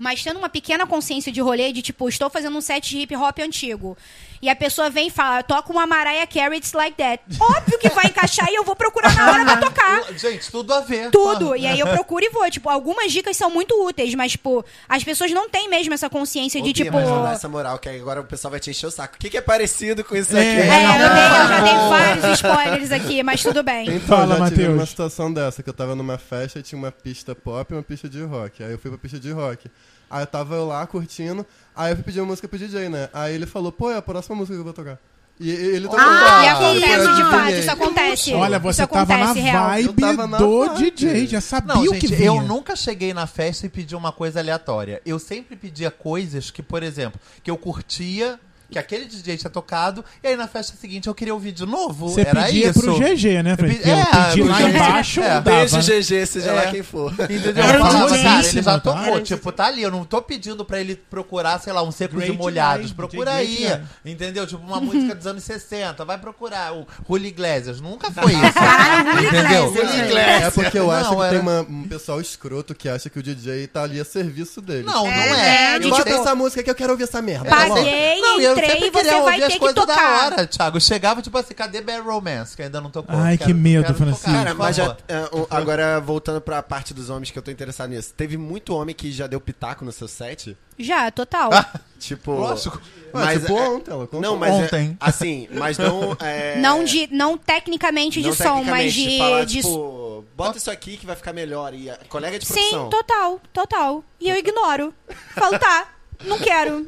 mas 0.01 0.23
tendo 0.23 0.37
uma 0.39 0.49
pequena 0.49 0.87
consciência 0.87 1.31
de 1.31 1.39
rolê, 1.39 1.71
de 1.71 1.81
tipo, 1.83 2.09
estou 2.09 2.29
fazendo 2.29 2.57
um 2.57 2.61
set 2.61 2.89
de 2.89 2.97
hip 2.99 3.15
hop 3.15 3.37
antigo. 3.39 3.95
E 4.41 4.49
a 4.49 4.55
pessoa 4.55 4.89
vem 4.89 5.07
e 5.07 5.11
fala, 5.11 5.43
toca 5.43 5.71
uma 5.71 5.85
Mariah 5.85 6.25
Carey, 6.25 6.57
it's 6.57 6.73
like 6.73 6.97
that. 6.97 7.21
Óbvio 7.39 7.77
que 7.77 7.87
vai 7.89 8.05
encaixar 8.07 8.49
e 8.49 8.55
eu 8.55 8.63
vou 8.63 8.75
procurar 8.75 9.15
na 9.15 9.31
hora 9.31 9.45
pra 9.45 9.57
tocar. 9.57 10.13
gente, 10.17 10.49
tudo 10.49 10.73
a 10.73 10.81
ver. 10.81 11.11
Tudo. 11.11 11.53
Ah, 11.53 11.57
E 11.59 11.67
aí 11.67 11.79
eu 11.79 11.85
procuro 11.85 12.25
e 12.25 12.29
vou. 12.29 12.49
Tipo, 12.49 12.67
algumas 12.67 13.11
dicas 13.11 13.37
são 13.37 13.51
muito 13.51 13.75
úteis, 13.85 14.15
mas, 14.15 14.31
tipo, 14.31 14.65
as 14.89 15.03
pessoas 15.03 15.29
não 15.31 15.47
têm 15.47 15.69
mesmo 15.69 15.93
essa 15.93 16.09
consciência 16.09 16.59
Ô, 16.59 16.63
de, 16.63 16.73
Bia, 16.73 16.85
tipo. 16.85 16.97
mas 16.97 17.07
não 17.07 17.21
dá 17.21 17.33
essa 17.33 17.47
moral, 17.47 17.77
que 17.77 17.87
agora 17.87 18.21
o 18.21 18.23
pessoal 18.23 18.49
vai 18.49 18.59
te 18.59 18.71
encher 18.71 18.87
o 18.87 18.91
saco. 18.91 19.13
O 19.13 19.19
que, 19.19 19.29
que 19.29 19.37
é 19.37 19.41
parecido 19.41 20.03
com 20.03 20.15
isso 20.15 20.35
É. 20.35 20.39
aqui? 20.39 20.71
É, 20.71 20.85
eu, 20.85 21.07
Não, 21.07 21.13
dei- 21.15 21.23
eu 21.25 21.29
não, 21.29 21.47
já 21.47 21.59
dei 21.59 21.73
vários 21.89 22.39
spoilers 22.39 22.91
aqui, 22.91 23.21
mas 23.21 23.43
tudo 23.43 23.61
bem. 23.61 23.87
Então, 23.89 24.17
Fala, 24.17 24.37
já 24.39 24.49
tive 24.49 24.69
uma 24.69 24.85
situação 24.87 25.31
dessa, 25.31 25.61
que 25.61 25.69
eu 25.69 25.73
tava 25.73 25.93
numa 25.93 26.17
festa 26.17 26.57
e 26.57 26.63
tinha 26.63 26.79
uma 26.79 26.91
pista 26.91 27.35
pop 27.35 27.71
e 27.71 27.77
uma 27.77 27.83
pista 27.83 28.09
de 28.09 28.23
rock. 28.23 28.63
Aí 28.63 28.71
eu 28.71 28.79
fui 28.79 28.89
pra 28.89 28.97
pista 28.97 29.19
de 29.19 29.31
rock. 29.31 29.69
Aí 30.11 30.23
eu 30.23 30.27
tava 30.27 30.55
eu 30.55 30.67
lá 30.67 30.85
curtindo, 30.85 31.45
aí 31.75 31.91
eu 31.91 31.95
fui 31.95 32.03
pedir 32.03 32.19
uma 32.19 32.27
música 32.27 32.47
pro 32.47 32.59
DJ, 32.59 32.89
né? 32.89 33.09
Aí 33.13 33.33
ele 33.33 33.45
falou, 33.45 33.71
pô, 33.71 33.89
é 33.89 33.95
a 33.97 34.01
próxima 34.01 34.35
música 34.35 34.53
que 34.55 34.59
eu 34.59 34.63
vou 34.65 34.73
tocar. 34.73 34.99
E 35.39 35.49
e- 35.49 35.53
ele 35.53 35.85
tocou. 35.85 35.99
Ah, 35.99 36.39
E 36.39 36.41
que 36.43 36.47
acontece, 36.49 37.15
de 37.15 37.23
fato, 37.23 37.51
isso 37.51 37.71
acontece. 37.71 38.33
Olha, 38.35 38.57
isso 38.57 38.63
você 38.65 38.85
tava 38.85 39.17
na 39.17 39.23
acontece, 39.31 39.51
vibe 39.51 40.01
tava 40.01 40.27
na 40.27 40.37
do 40.37 40.65
vibe. 40.67 40.91
DJ, 40.91 41.27
já 41.27 41.41
sabia 41.41 41.73
Não, 41.73 41.81
o 41.81 41.93
gente, 41.93 42.01
que 42.07 42.13
vinha. 42.15 42.27
eu 42.27 42.41
nunca 42.43 42.75
cheguei 42.75 43.13
na 43.13 43.25
festa 43.25 43.65
e 43.65 43.69
pedi 43.69 43.95
uma 43.95 44.11
coisa 44.11 44.39
aleatória. 44.39 45.01
Eu 45.05 45.17
sempre 45.17 45.55
pedia 45.55 45.89
coisas 45.89 46.51
que, 46.51 46.61
por 46.61 46.83
exemplo, 46.83 47.19
que 47.41 47.49
eu 47.49 47.57
curtia, 47.57 48.39
que 48.71 48.79
aquele 48.79 49.05
DJ 49.05 49.37
tinha 49.37 49.49
tocado, 49.49 50.03
e 50.23 50.27
aí 50.27 50.35
na 50.35 50.47
festa 50.47 50.73
seguinte 50.79 51.07
eu 51.07 51.13
queria 51.13 51.33
ouvir 51.33 51.51
de 51.51 51.65
novo. 51.65 52.09
Você 52.09 52.21
Era 52.21 52.43
pedia 52.43 52.69
isso. 52.69 52.79
pro 52.79 52.97
GG, 52.97 53.43
né, 53.43 53.51
Eu 53.51 53.57
Fred? 53.57 53.75
pedi- 53.75 53.89
Eu 53.89 53.95
é, 53.97 54.05
pedi 54.29 54.41
o 54.41 54.47
lá 54.47 54.61
embaixo, 54.61 55.19
É. 55.21 55.27
dava, 55.27 55.41
Beijo? 55.51 55.77
GG, 55.81 56.25
seja 56.25 56.49
É. 56.49 56.53
lá 56.53 56.65
quem 56.71 56.81
for. 56.81 57.11
Entendeu? 57.13 57.63
Era 57.63 57.77
Eu 57.77 57.81
falava, 57.85 58.17
cara, 58.17 58.39
ele 58.47 58.61
já 58.61 58.63
tá? 58.63 58.79
tocou, 58.79 59.21
tipo, 59.21 59.51
tá 59.51 59.65
ali. 59.65 59.81
Eu 59.83 59.91
não 59.91 60.05
tô 60.05 60.21
pedindo 60.21 60.63
pra 60.63 60.79
ele 60.79 60.95
procurar, 60.95 61.59
sei 61.59 61.73
lá, 61.73 61.83
um 61.83 61.91
secos 61.91 62.23
e 62.23 62.31
molhados. 62.31 62.91
Procura 62.93 63.33
aí. 63.33 63.67
Entendeu? 64.05 64.47
Tipo, 64.47 64.61
uma 64.65 64.79
música 64.79 65.13
dos 65.15 65.27
anos 65.27 65.43
60. 65.43 66.05
Vai 66.05 66.17
procurar. 66.17 66.73
O 66.73 66.87
Julio 67.07 67.27
Iglesias. 67.27 67.81
Nunca 67.81 68.09
foi 68.11 68.31
isso. 68.33 69.25
entendeu? 69.27 69.73
Iglesias, 70.05 70.43
É 70.43 70.51
porque 70.51 70.77
eu 70.79 70.83
Não, 70.87 70.91
acho 70.91 71.09
que 71.09 71.15
era- 71.21 71.29
tem 71.29 71.39
uma- 71.39 71.61
um 71.61 71.83
pessoal 71.87 72.21
escroto 72.21 72.73
que 72.73 72.87
acha 72.89 73.09
que 73.09 73.19
o 73.19 73.23
DJ 73.23 73.67
tá 73.67 73.83
ali 73.83 73.99
a 73.99 74.05
serviço 74.05 74.61
dele. 74.61 74.83
Não, 74.83 75.03
não 75.05 75.11
É, 75.11 75.75
é. 75.75 75.79
Bota 75.79 76.03
tipo- 76.03 76.21
essa 76.21 76.35
música 76.35 76.63
que 76.63 76.69
eu 76.69 76.75
quero 76.75 76.91
ouvir 76.91 77.03
essa 77.03 77.21
merda. 77.21 77.49
Paguei, 77.49 78.19
Não, 78.21 78.39
e 78.39 78.43
eu 78.45 78.55
sempre 78.67 78.87
e 78.87 78.91
você 78.91 78.97
queria 79.03 79.11
vai 79.11 79.21
ouvir 79.21 79.43
as 79.43 79.47
ter 79.47 79.53
que 79.53 79.59
coisas 79.59 79.75
da 79.75 79.85
tocar. 79.95 80.25
hora, 80.25 80.47
Thiago. 80.47 80.79
Chegava, 80.81 81.21
tipo 81.21 81.37
assim, 81.37 81.53
cadê 81.53 81.81
Bad 81.81 82.01
Romance? 82.01 82.55
Que 82.55 82.63
ainda 82.63 82.79
não 82.81 82.89
tocou. 82.89 83.15
Ai, 83.17 83.37
que 83.37 83.53
medo, 83.53 83.93
Francisco. 83.93 84.25
tocar, 84.25 84.37
Cara, 84.43 84.53
mas 84.55 84.75
já, 84.75 84.97
é, 85.07 85.19
o- 85.31 85.47
agora 85.49 85.99
voltando 85.99 86.39
pra 86.41 86.61
parte 86.63 86.93
dos 86.93 87.09
homens 87.09 87.31
que 87.31 87.37
eu 87.39 87.43
tô 87.43 87.51
interessado 87.51 87.89
nisso. 87.89 88.13
Teve 88.15 88.37
muito 88.37 88.75
homem 88.75 88.93
que 88.95 89.11
já 89.11 89.27
deu 89.27 89.39
pitaco 89.41 89.83
no 89.85 89.91
seu 89.91 90.07
set? 90.07 90.57
Já, 90.77 91.09
total. 91.11 91.49
Tipo. 91.99 92.31
Lógico. 92.31 92.81
Mas, 93.13 93.41
tipo, 93.41 93.55
é- 93.57 93.69
ontem 93.69 93.91
ela 93.91 94.07
contou. 94.07 94.21
Não, 94.21 94.35
mas 94.35 94.53
é- 94.53 94.63
Ontem. 94.65 94.97
assim, 94.99 95.47
mas 95.51 95.77
não. 95.77 96.17
É, 96.21 96.57
Não, 96.59 96.83
de, 96.83 97.07
não 97.11 97.37
tecnicamente 97.37 98.21
de 98.21 98.27
não 98.29 98.35
som, 98.35 98.63
mas 98.63 98.93
tecnicamente, 98.93 99.09
de. 99.09 99.17
falar, 99.19 99.45
de- 99.45 99.53
tipo, 99.61 100.25
bota 100.35 100.57
isso 100.57 100.71
aqui 100.71 100.97
que 100.97 101.05
vai 101.05 101.15
ficar 101.15 101.31
melhor. 101.33 101.73
E 101.75 101.89
a 101.89 101.97
colega 102.09 102.39
de 102.39 102.45
Sim, 102.47 102.53
profissão. 102.53 102.89
total, 102.89 103.39
total. 103.53 104.03
E 104.19 104.29
eu 104.29 104.35
ignoro. 104.37 104.93
Falo, 105.35 105.59
tá, 105.59 105.87
não 106.25 106.37
quero. 106.39 106.85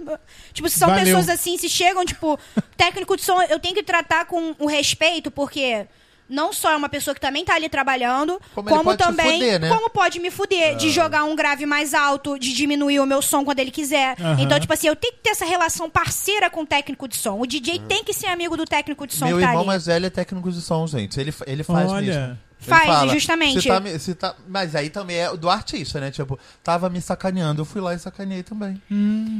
Tipo, 0.53 0.69
se 0.69 0.77
são 0.77 0.89
Valeu. 0.89 1.05
pessoas 1.05 1.29
assim, 1.29 1.57
se 1.57 1.69
chegam, 1.69 2.05
tipo, 2.05 2.39
técnico 2.77 3.15
de 3.15 3.23
som, 3.23 3.41
eu 3.43 3.59
tenho 3.59 3.75
que 3.75 3.83
tratar 3.83 4.25
com 4.25 4.55
o 4.59 4.65
respeito, 4.67 5.29
porque 5.31 5.85
não 6.29 6.53
só 6.53 6.71
é 6.71 6.75
uma 6.75 6.89
pessoa 6.89 7.13
que 7.13 7.19
também 7.21 7.43
tá 7.45 7.53
ali 7.53 7.67
trabalhando, 7.69 8.39
Como 8.55 8.67
como, 8.69 8.97
também 8.97 9.39
fuder, 9.39 9.59
né? 9.59 9.69
como 9.69 9.89
pode 9.89 10.19
me 10.19 10.31
fuder, 10.31 10.75
de 10.77 10.89
jogar 10.89 11.25
um 11.25 11.35
grave 11.35 11.65
mais 11.65 11.93
alto, 11.93 12.39
de 12.39 12.53
diminuir 12.53 12.99
o 12.99 13.05
meu 13.05 13.21
som 13.21 13.43
quando 13.43 13.59
ele 13.59 13.71
quiser. 13.71 14.15
Então, 14.39 14.59
tipo 14.59 14.73
assim, 14.73 14.87
eu 14.87 14.95
tenho 14.95 15.13
que 15.13 15.19
ter 15.19 15.31
essa 15.31 15.45
relação 15.45 15.89
parceira 15.89 16.49
com 16.49 16.61
o 16.61 16.65
técnico 16.65 17.07
de 17.07 17.17
som. 17.17 17.39
O 17.39 17.45
DJ 17.45 17.79
tem 17.87 18.03
que 18.03 18.13
ser 18.13 18.27
amigo 18.27 18.55
do 18.57 18.65
técnico 18.65 19.05
de 19.05 19.13
som 19.15 19.25
Meu 19.25 19.37
tá 19.37 19.43
irmão 19.43 19.59
ali. 19.59 19.67
mais 19.67 19.85
velho 19.85 20.05
é 20.05 20.09
técnico 20.09 20.51
de 20.51 20.61
som, 20.61 20.87
gente. 20.87 21.19
Ele, 21.19 21.33
ele 21.45 21.63
faz 21.63 21.91
Olha. 21.91 22.01
mesmo. 22.19 22.39
Faz, 22.69 22.85
fala, 22.85 23.13
justamente. 23.13 23.61
"Se 23.99 24.15
tá 24.15 24.33
tá- 24.33 24.35
mas 24.47 24.75
aí 24.75 24.89
também 24.89 25.17
é 25.17 25.35
do 25.35 25.49
artista, 25.49 25.99
né? 25.99 26.09
Tipo, 26.11 26.39
tava 26.63 26.89
me 26.89 27.01
sacaneando, 27.01 27.61
eu 27.61 27.65
fui 27.65 27.81
lá 27.81 27.93
e 27.93 27.99
sacaneei 27.99 28.43
também. 28.43 28.81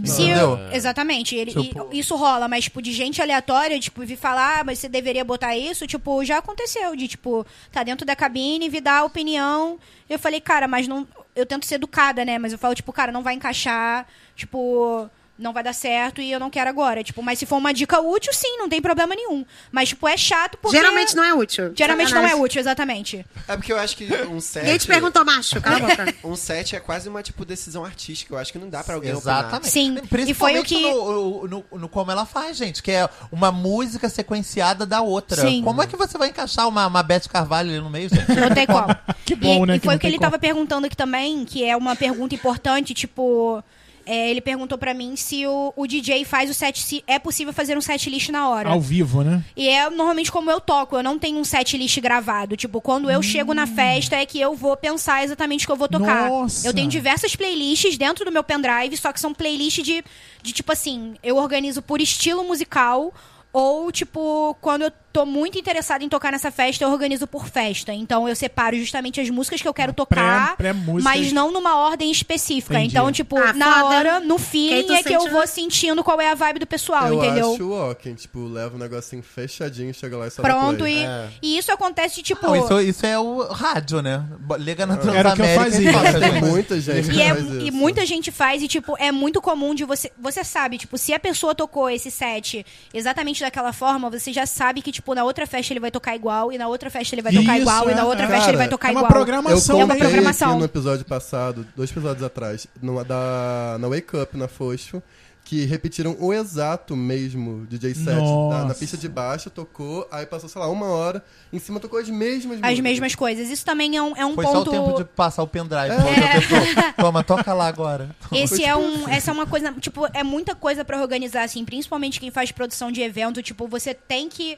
Se 0.05 0.23
Entendeu? 0.23 0.57
eu- 0.57 0.71
exatamente. 0.71 1.35
Ele, 1.35 1.51
Tipo- 1.51 1.89
e- 1.91 1.99
isso 1.99 2.15
rola, 2.15 2.47
mas, 2.47 2.65
tipo, 2.65 2.81
de 2.81 2.91
gente 2.91 3.21
aleatória, 3.21 3.79
tipo, 3.79 4.05
vir 4.05 4.17
falar, 4.17 4.59
ah, 4.59 4.63
mas 4.63 4.79
você 4.79 4.89
deveria 4.89 5.23
botar 5.23 5.55
isso, 5.55 5.87
tipo, 5.87 6.23
já 6.25 6.37
aconteceu. 6.39 6.95
De, 6.95 7.07
tipo, 7.07 7.45
tá 7.71 7.83
dentro 7.83 8.05
da 8.05 8.15
cabine, 8.15 8.69
vir 8.69 8.81
dar 8.81 8.99
a 8.99 9.03
opinião. 9.05 9.79
Eu 10.09 10.19
falei, 10.19 10.39
cara, 10.41 10.67
mas 10.67 10.87
não. 10.87 11.07
Eu 11.35 11.45
tento 11.45 11.65
ser 11.65 11.75
educada, 11.75 12.23
né? 12.23 12.37
Mas 12.37 12.51
eu 12.51 12.59
falo, 12.59 12.75
tipo, 12.75 12.91
cara, 12.93 13.11
não 13.11 13.23
vai 13.23 13.33
encaixar, 13.33 14.05
tipo. 14.35 15.09
Não 15.37 15.51
vai 15.51 15.63
dar 15.63 15.73
certo 15.73 16.21
e 16.21 16.31
eu 16.31 16.39
não 16.39 16.49
quero 16.51 16.69
agora. 16.69 17.03
Tipo, 17.03 17.23
mas 17.23 17.39
se 17.39 17.45
for 17.47 17.55
uma 17.57 17.73
dica 17.73 17.99
útil, 17.99 18.31
sim, 18.31 18.55
não 18.59 18.69
tem 18.69 18.79
problema 18.79 19.15
nenhum. 19.15 19.43
Mas, 19.71 19.89
tipo, 19.89 20.07
é 20.07 20.15
chato 20.15 20.59
porque. 20.61 20.77
Geralmente 20.77 21.15
não 21.15 21.23
é 21.23 21.33
útil. 21.33 21.73
Geralmente 21.75 22.11
não 22.11 22.19
é 22.19 22.25
Sacanagem. 22.25 22.43
útil, 22.45 22.59
exatamente. 22.61 23.25
É 23.47 23.55
porque 23.57 23.73
eu 23.73 23.79
acho 23.79 23.97
que 23.97 24.05
um 24.27 24.39
set. 24.39 24.61
Ninguém 24.63 24.77
te 24.77 24.85
perguntou, 24.87 25.25
macho. 25.25 25.59
Cala 25.59 25.77
a 25.77 25.79
boca. 25.79 26.13
Um 26.23 26.35
set 26.35 26.75
é 26.75 26.79
quase 26.79 27.09
uma, 27.09 27.23
tipo, 27.23 27.43
decisão 27.43 27.83
artística. 27.83 28.31
Eu 28.33 28.37
acho 28.37 28.51
que 28.51 28.59
não 28.59 28.69
dá 28.69 28.83
pra 28.83 28.93
alguém 28.93 29.09
Exatamente. 29.11 29.69
Sim, 29.69 29.95
Principalmente 30.07 30.29
e 30.29 30.33
foi 30.35 30.59
o 30.59 30.63
que- 30.63 30.81
no, 30.93 31.47
no- 31.47 31.79
no 31.79 31.89
como 31.89 32.11
ela 32.11 32.25
faz, 32.27 32.55
gente, 32.55 32.83
que 32.83 32.91
é 32.91 33.09
uma 33.31 33.51
música 33.51 34.07
sequenciada 34.09 34.85
da 34.85 35.01
outra. 35.01 35.41
Sim. 35.41 35.63
Como 35.63 35.81
é 35.81 35.87
que 35.87 35.95
você 35.97 36.15
vai 36.17 36.29
encaixar 36.29 36.67
uma, 36.67 36.85
uma 36.85 37.01
Beth 37.01 37.27
Carvalho 37.27 37.71
ali 37.71 37.79
no 37.79 37.89
meio, 37.89 38.07
gente? 38.07 38.31
Não 38.39 38.53
tem 38.53 38.65
como. 38.67 38.95
Que 39.25 39.35
bom, 39.35 39.63
e, 39.63 39.67
né, 39.67 39.75
E 39.75 39.79
que 39.79 39.85
foi 39.85 39.95
o 39.95 39.97
que 39.97 40.01
tem 40.03 40.09
ele 40.11 40.17
como. 40.19 40.29
tava 40.29 40.39
perguntando 40.39 40.85
aqui 40.85 40.95
também, 40.95 41.43
que 41.43 41.63
é 41.65 41.75
uma 41.75 41.95
pergunta 41.95 42.35
importante, 42.35 42.93
tipo. 42.93 43.63
É, 44.05 44.29
ele 44.29 44.41
perguntou 44.41 44.77
pra 44.77 44.93
mim 44.93 45.15
se 45.15 45.45
o, 45.47 45.73
o 45.75 45.87
DJ 45.87 46.25
faz 46.25 46.49
o 46.49 46.53
set. 46.53 46.81
Se 46.81 47.03
é 47.07 47.17
possível 47.17 47.53
fazer 47.53 47.77
um 47.77 47.81
set 47.81 48.09
list 48.09 48.29
na 48.29 48.49
hora. 48.49 48.69
Ao 48.69 48.81
vivo, 48.81 49.23
né? 49.23 49.43
E 49.55 49.67
é 49.67 49.89
normalmente 49.89 50.31
como 50.31 50.51
eu 50.51 50.59
toco, 50.59 50.95
eu 50.95 51.03
não 51.03 51.17
tenho 51.17 51.37
um 51.39 51.43
set 51.43 51.77
list 51.77 51.99
gravado. 51.99 52.57
Tipo, 52.57 52.81
quando 52.81 53.09
eu 53.09 53.21
chego 53.21 53.53
na 53.53 53.65
festa 53.67 54.15
é 54.15 54.25
que 54.25 54.39
eu 54.39 54.55
vou 54.55 54.75
pensar 54.75 55.23
exatamente 55.23 55.65
o 55.65 55.67
que 55.67 55.71
eu 55.71 55.77
vou 55.77 55.87
tocar. 55.87 56.29
Nossa! 56.29 56.67
Eu 56.67 56.73
tenho 56.73 56.89
diversas 56.89 57.35
playlists 57.35 57.97
dentro 57.97 58.25
do 58.25 58.31
meu 58.31 58.43
pendrive, 58.43 58.97
só 58.97 59.11
que 59.13 59.19
são 59.19 59.33
playlists 59.33 59.83
de, 59.83 60.03
de 60.41 60.51
tipo 60.51 60.71
assim, 60.71 61.15
eu 61.23 61.37
organizo 61.37 61.81
por 61.81 62.01
estilo 62.01 62.43
musical. 62.43 63.13
Ou, 63.53 63.91
tipo, 63.91 64.57
quando 64.59 64.81
eu 64.81 64.91
tô 65.13 65.25
muito 65.25 65.59
interessada 65.59 66.03
em 66.03 66.09
tocar 66.09 66.31
nessa 66.31 66.49
festa, 66.51 66.83
eu 66.83 66.89
organizo 66.91 67.27
por 67.27 67.47
festa. 67.47 67.93
Então 67.93 68.27
eu 68.27 68.35
separo 68.35 68.75
justamente 68.77 69.21
as 69.21 69.29
músicas 69.29 69.61
que 69.61 69.67
eu 69.67 69.73
quero 69.73 69.93
tocar, 69.93 70.57
Pré- 70.57 70.73
pré-músicas. 70.73 71.03
mas 71.03 71.31
não 71.31 71.51
numa 71.51 71.75
ordem 71.77 72.09
específica. 72.11 72.73
Entendi. 72.79 72.95
Então, 72.95 73.11
tipo, 73.11 73.37
Ah, 73.37 73.53
na 73.53 73.73
foda. 73.81 73.85
hora, 73.95 74.19
no 74.19 74.33
aí 74.35 74.39
feeling, 74.41 74.83
tu 74.87 74.93
é 74.93 75.03
que 75.03 75.13
eu 75.13 75.21
vou 75.29 75.39
uma- 75.41 75.47
sentindo 75.47 76.03
qual 76.03 76.19
é 76.19 76.31
a 76.31 76.35
vibe 76.35 76.59
do 76.59 76.65
pessoal, 76.67 77.07
eu 77.07 77.23
entendeu? 77.23 77.53
acho 77.53 77.71
ó, 77.71 77.93
quem, 77.93 78.15
tipo, 78.15 78.39
leva 78.47 78.75
um 78.75 78.79
negocinho 78.79 79.21
fechadinho, 79.21 79.93
chega 79.93 80.17
lá 80.17 80.27
e 80.27 80.31
só 80.31 80.41
Pronto, 80.41 80.79
play. 80.79 80.97
e, 80.97 81.05
É. 81.05 81.29
e 81.43 81.57
isso 81.59 81.71
acontece 81.71 82.15
de 82.15 82.23
tipo. 82.23 82.45
Não, 82.47 82.55
isso, 82.55 82.81
isso 82.81 83.05
é 83.05 83.19
o 83.19 83.43
rádio, 83.43 84.01
né? 84.01 84.25
Liga 84.57 84.85
na 84.87 84.95
Era 84.95 85.01
o 85.01 85.35
que 85.35 85.41
eu 85.41 85.45
Transamérica 85.45 85.63
fazia. 85.63 85.91
e 85.91 86.31
Tem 86.31 86.41
muita 86.41 86.81
gente 86.81 87.11
E, 87.11 87.21
é- 87.21 87.35
faz 87.35 87.47
e 87.63 87.71
muita 87.71 88.05
gente 88.05 88.31
faz, 88.31 88.63
e, 88.63 88.67
tipo, 88.67 88.95
é 88.97 89.11
muito 89.11 89.39
comum 89.41 89.75
de 89.75 89.83
você. 89.85 90.11
Você 90.19 90.43
sabe, 90.43 90.77
tipo, 90.79 90.97
se 90.97 91.13
a 91.13 91.19
pessoa 91.19 91.53
tocou 91.53 91.87
esse 91.89 92.09
set 92.09 92.65
exatamente 92.93 93.41
daquela 93.41 93.71
forma, 93.73 94.09
você 94.09 94.33
já 94.33 94.45
sabe 94.45 94.81
que, 94.81 94.91
tipo, 94.91 95.02
na 95.13 95.23
outra 95.23 95.45
festa 95.45 95.73
ele 95.73 95.79
vai 95.79 95.91
tocar 95.91 96.15
igual, 96.15 96.51
e 96.51 96.57
na 96.57 96.67
outra 96.67 96.89
festa 96.89 97.13
ele 97.15 97.21
vai 97.21 97.33
tocar 97.33 97.53
Isso, 97.53 97.61
igual, 97.61 97.89
e 97.89 97.93
na 97.93 98.01
é. 98.01 98.03
outra 98.03 98.25
Cara, 98.27 98.35
festa 98.35 98.49
ele 98.49 98.57
vai 98.57 98.67
tocar 98.69 98.87
é 98.87 98.91
uma 98.91 98.99
igual. 99.01 99.11
Eu 99.11 99.15
programação. 99.15 99.81
É 99.81 99.83
uma 99.83 99.95
programação. 99.95 100.49
aqui 100.51 100.59
no 100.59 100.65
episódio 100.65 101.05
passado, 101.05 101.67
dois 101.75 101.91
episódios 101.91 102.23
atrás, 102.23 102.67
numa 102.81 103.03
da, 103.03 103.77
na 103.79 103.87
Wake 103.89 104.15
Up, 104.15 104.37
na 104.37 104.47
Fosfo, 104.47 105.01
que 105.45 105.65
repetiram 105.65 106.15
o 106.21 106.33
exato 106.33 106.95
mesmo 106.95 107.65
DJ 107.67 107.93
set. 107.93 108.15
Na, 108.49 108.63
na 108.63 108.73
pista 108.73 108.95
de 108.95 109.09
baixo 109.09 109.49
tocou, 109.49 110.07
aí 110.09 110.25
passou, 110.25 110.47
sei 110.47 110.61
lá, 110.61 110.69
uma 110.69 110.85
hora, 110.85 111.21
em 111.51 111.59
cima 111.59 111.81
tocou 111.81 111.99
as 111.99 112.07
mesmas 112.07 112.59
As 112.59 112.61
músicas. 112.61 112.79
mesmas 112.79 113.15
coisas. 113.15 113.49
Isso 113.49 113.65
também 113.65 113.97
é 113.97 114.01
um, 114.01 114.15
é 114.15 114.25
um 114.25 114.35
Foi 114.35 114.45
ponto. 114.45 114.55
só 114.55 114.61
o 114.61 114.71
tempo 114.85 114.97
de 114.97 115.03
passar 115.03 115.43
o 115.43 115.47
pendrive. 115.47 115.91
É. 115.91 115.95
pra 115.95 116.05
outra 116.05 116.29
pessoa. 116.39 116.93
Toma, 116.93 117.23
toca 117.25 117.53
lá 117.53 117.67
agora. 117.67 118.15
Esse 118.31 118.63
é 118.63 118.73
um, 118.73 119.07
essa 119.09 119.31
é 119.31 119.33
uma 119.33 119.45
coisa, 119.45 119.73
tipo, 119.81 120.07
é 120.13 120.23
muita 120.23 120.55
coisa 120.55 120.85
pra 120.85 121.01
organizar, 121.01 121.43
assim, 121.43 121.65
principalmente 121.65 122.21
quem 122.21 122.31
faz 122.31 122.49
produção 122.53 122.89
de 122.89 123.01
evento, 123.01 123.43
tipo, 123.43 123.67
você 123.67 123.93
tem 123.93 124.29
que 124.29 124.57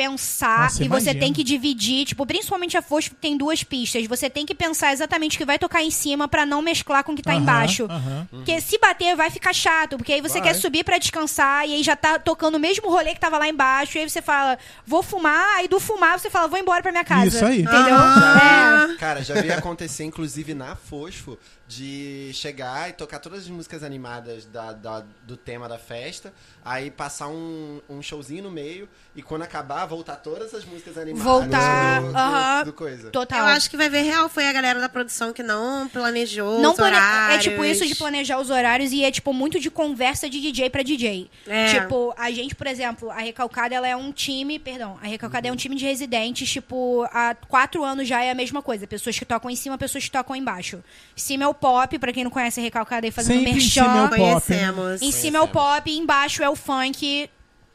pensar 0.00 0.62
Nossa, 0.62 0.82
e 0.82 0.88
você 0.88 1.10
imagino. 1.10 1.20
tem 1.20 1.32
que 1.34 1.44
dividir, 1.44 2.06
tipo, 2.06 2.24
principalmente 2.24 2.74
a 2.74 2.80
Fosfo 2.80 3.10
que 3.10 3.16
tem 3.20 3.36
duas 3.36 3.62
pistas, 3.62 4.06
você 4.06 4.30
tem 4.30 4.46
que 4.46 4.54
pensar 4.54 4.94
exatamente 4.94 5.36
o 5.36 5.38
que 5.38 5.44
vai 5.44 5.58
tocar 5.58 5.82
em 5.82 5.90
cima 5.90 6.26
pra 6.26 6.46
não 6.46 6.62
mesclar 6.62 7.04
com 7.04 7.12
o 7.12 7.16
que 7.16 7.22
tá 7.22 7.34
embaixo. 7.34 7.86
Porque 8.30 8.62
se 8.62 8.78
bater 8.78 9.14
vai 9.14 9.28
ficar 9.28 9.52
chato, 9.52 9.98
porque 9.98 10.14
aí 10.14 10.22
você 10.22 10.38
Vai. 10.40 10.48
quer 10.48 10.54
subir 10.54 10.84
pra 10.84 10.96
descansar 10.96 11.68
e 11.68 11.74
aí 11.74 11.82
já 11.82 11.94
tá 11.94 12.18
tocando 12.18 12.54
o 12.54 12.58
mesmo 12.58 12.88
rolê 12.88 13.12
que 13.12 13.20
tava 13.20 13.36
lá 13.36 13.46
embaixo, 13.46 13.98
e 13.98 14.00
aí 14.00 14.08
você 14.08 14.22
fala, 14.22 14.58
vou 14.86 15.02
fumar, 15.02 15.58
aí 15.58 15.68
do 15.68 15.78
fumar 15.78 16.18
você 16.18 16.30
fala, 16.30 16.48
vou 16.48 16.58
embora 16.58 16.80
pra 16.80 16.92
minha 16.92 17.04
casa. 17.04 17.26
Isso 17.28 17.44
aí. 17.44 17.60
Entendeu? 17.60 17.94
Ah. 17.94 18.88
É. 18.90 18.96
Cara, 18.96 19.22
já 19.22 19.34
vi 19.42 19.52
acontecer, 19.52 20.04
inclusive, 20.04 20.54
na 20.54 20.76
Fosfo, 20.76 21.38
de 21.70 22.32
chegar 22.34 22.90
e 22.90 22.92
tocar 22.92 23.20
todas 23.20 23.42
as 23.44 23.48
músicas 23.48 23.84
animadas 23.84 24.44
da, 24.44 24.72
da- 24.72 25.04
do 25.22 25.36
tema 25.36 25.68
da 25.68 25.78
festa, 25.78 26.32
aí 26.64 26.90
passar 26.90 27.28
um, 27.28 27.80
um 27.88 28.02
showzinho 28.02 28.42
no 28.42 28.50
meio, 28.50 28.88
e 29.14 29.22
quando 29.22 29.42
acabar, 29.42 29.86
voltar 29.86 30.16
todas 30.16 30.52
as 30.52 30.64
músicas 30.64 30.98
animadas 30.98 31.22
Voltar, 31.24 32.00
do, 32.02 32.08
do- 32.10 32.16
aham. 32.16 32.64
do 32.64 32.72
coisa. 32.72 33.10
Total. 33.10 33.38
Eu 33.38 33.44
acho 33.46 33.70
que 33.70 33.76
vai 33.76 33.88
ver 33.88 34.02
real 34.02 34.28
foi 34.28 34.46
a 34.48 34.52
galera 34.52 34.80
da 34.80 34.88
produção 34.88 35.32
que 35.32 35.44
não 35.44 35.88
planejou 35.88 36.60
Não 36.60 36.70
os 36.72 36.76
plane... 36.76 36.96
É 36.96 36.98
horários. 36.98 37.44
tipo 37.44 37.64
isso 37.64 37.86
de 37.86 37.94
planejar 37.94 38.38
os 38.40 38.50
horários 38.50 38.90
e 38.90 39.04
é 39.04 39.10
tipo 39.12 39.32
muito 39.32 39.60
de 39.60 39.70
conversa 39.70 40.28
de 40.28 40.40
DJ 40.40 40.70
pra 40.70 40.82
DJ. 40.82 41.30
É. 41.46 41.80
Tipo, 41.80 42.12
a 42.18 42.32
gente, 42.32 42.54
por 42.56 42.66
exemplo, 42.66 43.10
a 43.10 43.18
Recalcada 43.18 43.74
ela 43.76 43.86
é 43.86 43.94
um 43.94 44.10
time, 44.10 44.58
perdão, 44.58 44.98
a 45.00 45.06
Recalcada 45.06 45.46
é 45.46 45.52
um 45.52 45.56
time 45.56 45.76
de 45.76 45.84
residentes, 45.84 46.50
tipo, 46.50 47.06
há 47.12 47.36
quatro 47.48 47.84
anos 47.84 48.08
já 48.08 48.22
é 48.24 48.30
a 48.32 48.34
mesma 48.34 48.60
coisa. 48.60 48.86
Pessoas 48.88 49.16
que 49.16 49.24
tocam 49.24 49.48
em 49.48 49.56
cima, 49.56 49.78
pessoas 49.78 50.02
que 50.04 50.10
tocam 50.10 50.34
embaixo. 50.34 50.78
Em 51.16 51.20
cima 51.20 51.44
é 51.44 51.48
o 51.48 51.54
pop, 51.60 51.98
pra 51.98 52.12
quem 52.12 52.24
não 52.24 52.30
conhece 52.30 52.58
a 52.60 52.62
Recalcada 52.62 53.06
aí 53.06 53.10
fazendo 53.10 53.34
Sempre 53.36 53.50
em 53.50 53.54
merchan. 53.54 53.82
cima 53.84 53.98
é 53.98 54.02
o 54.04 54.08
pop? 54.08 54.16
Conhecemos. 54.18 55.02
Em 55.02 55.12
cima 55.12 55.38
é 55.38 55.40
o 55.40 55.48
pop 55.48 55.90
e 55.90 55.98
embaixo 55.98 56.42
é 56.42 56.48
o 56.48 56.56
funk. 56.56 57.28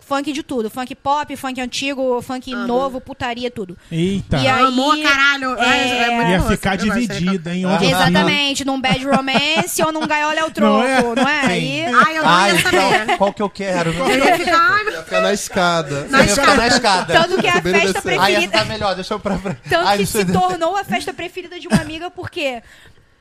Funk 0.07 0.31
de 0.31 0.43
tudo. 0.43 0.69
Funk 0.69 0.93
pop, 0.93 1.35
funk 1.35 1.59
antigo, 1.59 2.21
funk 2.21 2.51
novo, 2.53 3.01
putaria, 3.01 3.49
tudo. 3.49 3.75
Eita. 3.91 4.37
E 4.37 4.47
aí- 4.47 4.63
Amor, 4.65 4.95
caralho. 5.01 5.55
Ai, 5.59 5.89
É. 5.89 6.09
muito 6.11 6.29
Ia 6.29 6.41
ficar 6.43 6.75
dividida 6.75 7.55
em 7.55 7.65
onde. 7.65 7.85
Exatamente, 7.85 8.63
num 8.63 8.79
bad 8.79 9.01
romance 9.09 9.81
ou 9.81 9.91
num 9.91 10.05
gaiola 10.05 10.35
é 10.41 10.43
o 10.43 10.51
troco, 10.51 10.83
Não 10.87 11.15
não 11.15 11.27
é? 11.27 11.41
é? 11.41 11.45
Aí, 11.47 11.85
Ai, 11.85 12.17
eu 12.19 12.23
não 12.23 12.29
Ah, 12.29 12.49
ia 12.51 12.61
saber. 12.61 12.77
então, 13.03 13.17
qual 13.17 13.33
que 13.33 13.41
eu 13.41 13.49
quero? 13.49 13.89
Eu 13.93 14.25
ia 14.25 14.37
ficar, 14.37 14.59
ai, 14.59 14.85
Ia 14.93 15.03
ficar 15.03 15.21
na 15.21 15.33
escada. 15.33 16.07
Eu 16.11 16.19
ia 16.19 16.27
ficar 16.27 16.55
na 16.55 16.67
escada. 16.67 17.13
Tanto 17.21 17.41
que 17.41 17.47
é 17.47 17.49
a 17.49 17.61
festa 17.63 17.93
descendo. 17.93 18.21
Aí 18.21 18.35
essa 18.35 18.41
preferida. 18.41 18.57
tá 18.59 18.65
melhor, 18.65 18.93
deixa 18.93 19.13
eu 19.15 19.19
pra. 19.19 19.37
Tanto 19.39 19.87
Ai, 19.87 19.97
que 19.97 20.05
se 20.05 20.23
tornou 20.25 20.77
a 20.77 20.83
festa 20.83 21.11
preferida 21.15 21.59
de 21.59 21.67
uma 21.67 21.77
amiga, 21.81 22.11
porque 22.11 22.61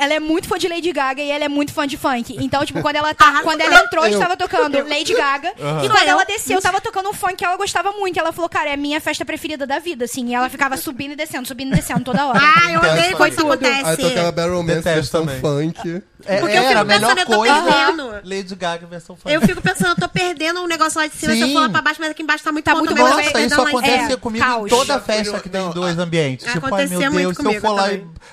ela 0.04 0.14
é 0.14 0.20
muito 0.20 0.46
fã 0.48 0.58
de 0.58 0.68
Lady 0.68 0.92
Gaga 0.92 1.22
e 1.22 1.30
ela 1.30 1.44
é 1.44 1.48
muito 1.48 1.72
fã 1.72 1.86
de 1.86 1.96
funk. 1.96 2.36
Então, 2.38 2.64
tipo, 2.64 2.80
quando 2.82 2.96
ela, 2.96 3.14
tá, 3.14 3.40
quando 3.42 3.60
ela 3.60 3.82
entrou, 3.84 4.06
estava 4.06 4.36
tocando 4.36 4.78
Lady 4.88 5.14
Gaga. 5.14 5.52
E 5.82 5.88
quando 5.88 6.08
ela 6.08 6.24
desceu, 6.24 6.60
tava 6.60 6.80
tocando 6.80 7.08
um 7.08 7.12
funk 7.12 7.36
que 7.36 7.44
ela 7.44 7.56
gostava 7.56 7.92
muito. 7.92 8.16
E 8.16 8.20
ela 8.20 8.32
falou, 8.32 8.48
cara, 8.48 8.70
é 8.70 8.74
a 8.74 8.76
minha 8.76 9.00
festa 9.00 9.24
preferida 9.24 9.66
da 9.66 9.78
vida, 9.78 10.04
assim. 10.04 10.28
E 10.30 10.34
ela 10.34 10.48
ficava 10.48 10.76
subindo 10.76 11.12
e 11.12 11.16
descendo, 11.16 11.46
subindo 11.48 11.72
e 11.72 11.76
descendo 11.76 12.04
toda 12.04 12.26
hora. 12.26 12.38
Ai, 12.40 12.74
eu 12.76 12.80
odeio 12.80 13.16
quando 13.16 13.32
isso 13.32 13.40
acontece. 13.40 13.84
Aí 13.84 13.96
tocava 13.96 14.32
Battle 14.32 14.56
Romance, 14.56 14.82
versão 14.82 15.26
também. 15.26 15.40
funk. 15.40 16.02
É, 16.26 16.40
Porque 16.40 16.56
eu 16.56 16.62
fico 16.62 16.86
pensando, 16.86 17.18
eu 17.18 17.26
tô 17.26 17.36
coisa. 17.36 17.62
perdendo. 17.62 18.10
Lady 18.24 18.54
Gaga 18.54 18.86
versão 18.86 19.14
funk. 19.16 19.34
Eu 19.34 19.40
fico 19.42 19.60
pensando, 19.60 19.90
eu 19.90 19.96
tô 19.96 20.08
perdendo 20.08 20.62
um 20.62 20.66
negócio 20.66 20.98
lá 20.98 21.06
de 21.06 21.14
cima, 21.14 21.34
se 21.34 21.40
eu 21.40 21.48
Sim. 21.48 21.52
for 21.52 21.60
lá 21.60 21.68
pra 21.68 21.82
baixo, 21.82 22.00
mas 22.00 22.10
aqui 22.10 22.22
embaixo 22.22 22.42
tá 22.42 22.50
muito 22.50 22.64
Tá 22.64 22.72
bom 22.72 22.78
muito 22.78 22.90
também, 22.94 23.04
mas 23.04 23.12
eu 23.12 23.18
Nossa, 23.24 23.32
tô 23.32 23.38
isso 23.40 23.60
acontece 23.60 24.12
É, 24.12 24.16
comigo 24.16 24.44
caos. 24.44 24.66
em 24.66 24.68
toda 24.74 25.00
festa 25.00 25.40
que 25.40 25.48
tem 25.50 25.70
dois 25.72 25.98
ambientes. 25.98 26.50
Tipo, 26.50 26.74
ai 26.74 26.86
meu 26.86 26.98
Deus, 26.98 27.36
se 27.36 27.44
eu 27.44 27.60
for 27.60 27.72
lá, 27.72 27.88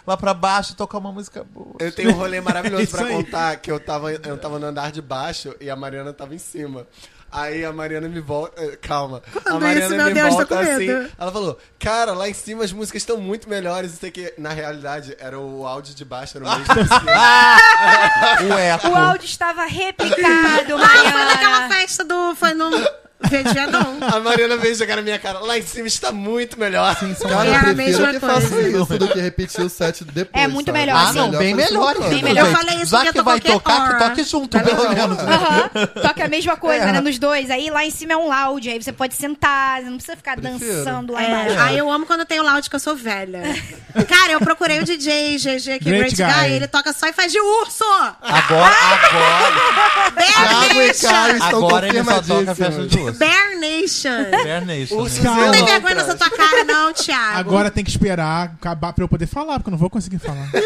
lá 0.08 0.16
pra 0.16 0.34
baixo 0.34 0.74
tocar 0.74 1.00
uma 1.00 1.12
música 1.12 1.44
boa. 1.44 1.61
Eu 1.80 1.92
tenho 1.92 2.10
um 2.12 2.14
rolê 2.14 2.40
maravilhoso 2.42 2.84
Isso 2.84 2.98
pra 2.98 3.06
aí. 3.08 3.14
contar, 3.14 3.56
que 3.58 3.72
eu 3.72 3.80
tava, 3.80 4.12
eu 4.14 4.38
tava 4.38 4.60
no 4.60 4.66
andar 4.68 4.92
de 4.92 5.02
baixo 5.02 5.56
e 5.60 5.70
a 5.70 5.76
Mariana 5.76 6.14
tava 6.14 6.34
em 6.36 6.40
cima. 6.40 6.88
Aí 7.34 7.64
a 7.64 7.72
Mariana 7.72 8.10
me 8.10 8.20
volta. 8.20 8.62
eh, 8.62 8.76
Calma. 8.82 9.22
a 9.26 9.40
Quando 9.40 9.62
Mariana 9.62 9.96
isso, 9.96 10.06
me 10.06 10.14
Deus, 10.14 10.34
volta 10.34 10.60
assim. 10.60 10.90
Ela 11.18 11.32
falou: 11.32 11.58
Cara, 11.80 12.12
lá 12.12 12.28
em 12.28 12.34
cima 12.34 12.62
as 12.66 12.74
músicas 12.74 13.02
estão 13.04 13.16
muito 13.18 13.48
melhores. 13.48 13.94
Isso 13.94 14.06
aqui, 14.06 14.34
na 14.38 14.50
realidade, 14.50 15.16
era 15.18 15.40
o 15.40 15.66
áudio 15.66 15.96
de 15.96 16.04
baixo, 16.04 16.38
era 16.38 16.46
o 16.46 16.50
mesmo 16.50 16.66
cima. 16.66 17.00
O 18.54 18.58
eco. 18.58 18.88
O 18.90 18.96
áudio 18.96 19.26
estava 19.26 19.64
replicado, 19.66 20.76
Ah, 20.76 20.88
foi 20.88 21.26
naquela 21.26 21.52
Mariana. 21.62 21.70
festa 21.76 22.04
do. 22.04 22.36
Foi 22.36 22.54
no. 22.54 22.70
Viadão. 23.30 23.98
A 24.02 24.20
Mariana 24.20 24.58
veio 24.58 24.76
jogar 24.76 24.96
na 24.98 25.02
minha 25.02 25.20
cara. 25.20 25.40
Lá 25.40 25.58
em 25.58 25.62
cima 25.62 25.88
está 25.88 26.12
muito 26.12 26.60
melhor. 26.60 26.96
Cara, 26.96 27.46
Era 27.50 27.68
a 27.68 27.70
eu 27.72 27.76
prefiro 27.76 27.76
mesma 27.76 28.14
que 28.14 28.20
coisa. 28.20 28.42
faça 28.42 28.62
isso 28.62 28.98
do 29.00 29.08
que 29.08 29.20
repetir 29.20 29.62
o 29.64 29.70
set 29.70 30.04
depois. 30.06 30.44
É 30.44 30.48
muito 30.48 30.68
sabe? 30.68 30.80
melhor, 30.80 30.96
Ah, 30.98 31.12
sim. 31.12 31.18
não, 31.20 31.32
bem 31.32 31.54
melhor. 31.54 31.94
Bem 32.00 32.10
cara. 32.10 32.22
melhor. 32.24 32.48
Eu 32.48 32.52
falei 32.56 32.76
isso 32.78 32.92
Já 32.92 32.98
porque 33.00 33.12
que 33.14 33.20
eu 33.20 33.24
vai 33.24 33.40
toquei 33.40 33.52
tocar, 33.54 33.88
que 33.94 34.00
toque 34.04 34.24
junto, 34.24 34.58
Tá 34.58 34.64
pelo 34.64 34.90
menos. 34.90 35.18
Aham. 35.20 35.70
Toca 36.02 36.26
a 36.26 36.28
mesma 36.28 36.58
coisa, 36.58 36.86
É. 36.86 36.92
né? 36.94 37.02
Nos 37.02 37.18
dois. 37.20 37.50
Aí 37.52 37.70
lá 37.70 37.86
em 37.86 37.92
cima 37.92 38.14
é 38.14 38.18
um 38.18 38.28
loud, 38.28 38.70
aí 38.70 38.82
você 38.82 38.92
pode 38.92 39.14
sentar, 39.16 39.82
não 39.84 39.94
precisa 39.94 40.16
ficar 40.18 40.38
Prefiro. 40.38 40.60
dançando 40.60 41.14
lá 41.14 41.24
É, 41.24 41.28
embaixo. 41.28 41.60
Aí 41.62 41.78
eu 41.78 41.90
amo 41.92 42.06
quando 42.06 42.26
tem 42.26 42.40
o 42.40 42.44
loud 42.44 42.70
que 42.70 42.76
eu 42.76 42.80
sou 42.80 42.96
velha. 42.96 43.42
Cara, 44.08 44.34
eu 44.34 44.40
procurei 44.40 44.80
o 44.80 44.84
DJ 44.84 45.38
GG 45.38 45.72
aqui, 45.74 45.86
Great 45.86 46.16
Great, 46.16 46.16
guy. 46.16 46.26
Guy. 46.48 46.52
ele 46.56 46.68
toca 46.68 46.92
só 46.94 47.08
e 47.08 47.14
faz 47.14 47.32
de 47.32 47.40
urso! 47.40 47.84
Agora, 48.22 48.74
agora, 50.24 50.86
estão 50.86 51.58
agora 51.58 51.88
ele 51.88 52.04
só 52.04 52.22
toca 52.22 52.52
a 52.52 52.56
festa 52.56 52.86
de 52.88 52.98
urso. 53.00 53.11
Bear 53.14 53.60
Nation! 53.60 54.44
Bear 54.44 54.66
Nation. 54.66 55.04
Né? 55.04 55.10
Calma. 55.24 55.46
Não 55.46 55.52
tem 55.52 55.66
vergonha 55.66 55.96
nessa 55.96 56.16
tua 56.16 56.30
cara, 56.30 56.64
não, 56.64 56.94
Thiago. 56.94 57.40
Agora 57.40 57.72
tem 57.72 57.84
que 57.84 57.90
esperar 57.90 58.44
acabar 58.60 58.94
pra 58.94 59.04
eu 59.04 59.08
poder 59.08 59.28
falar, 59.28 59.56
porque 59.60 59.70
eu 59.70 59.72
não 59.72 59.78
vou 59.78 59.90
conseguir 59.90 60.20
falar. 60.20 60.50
Vou, 60.52 60.62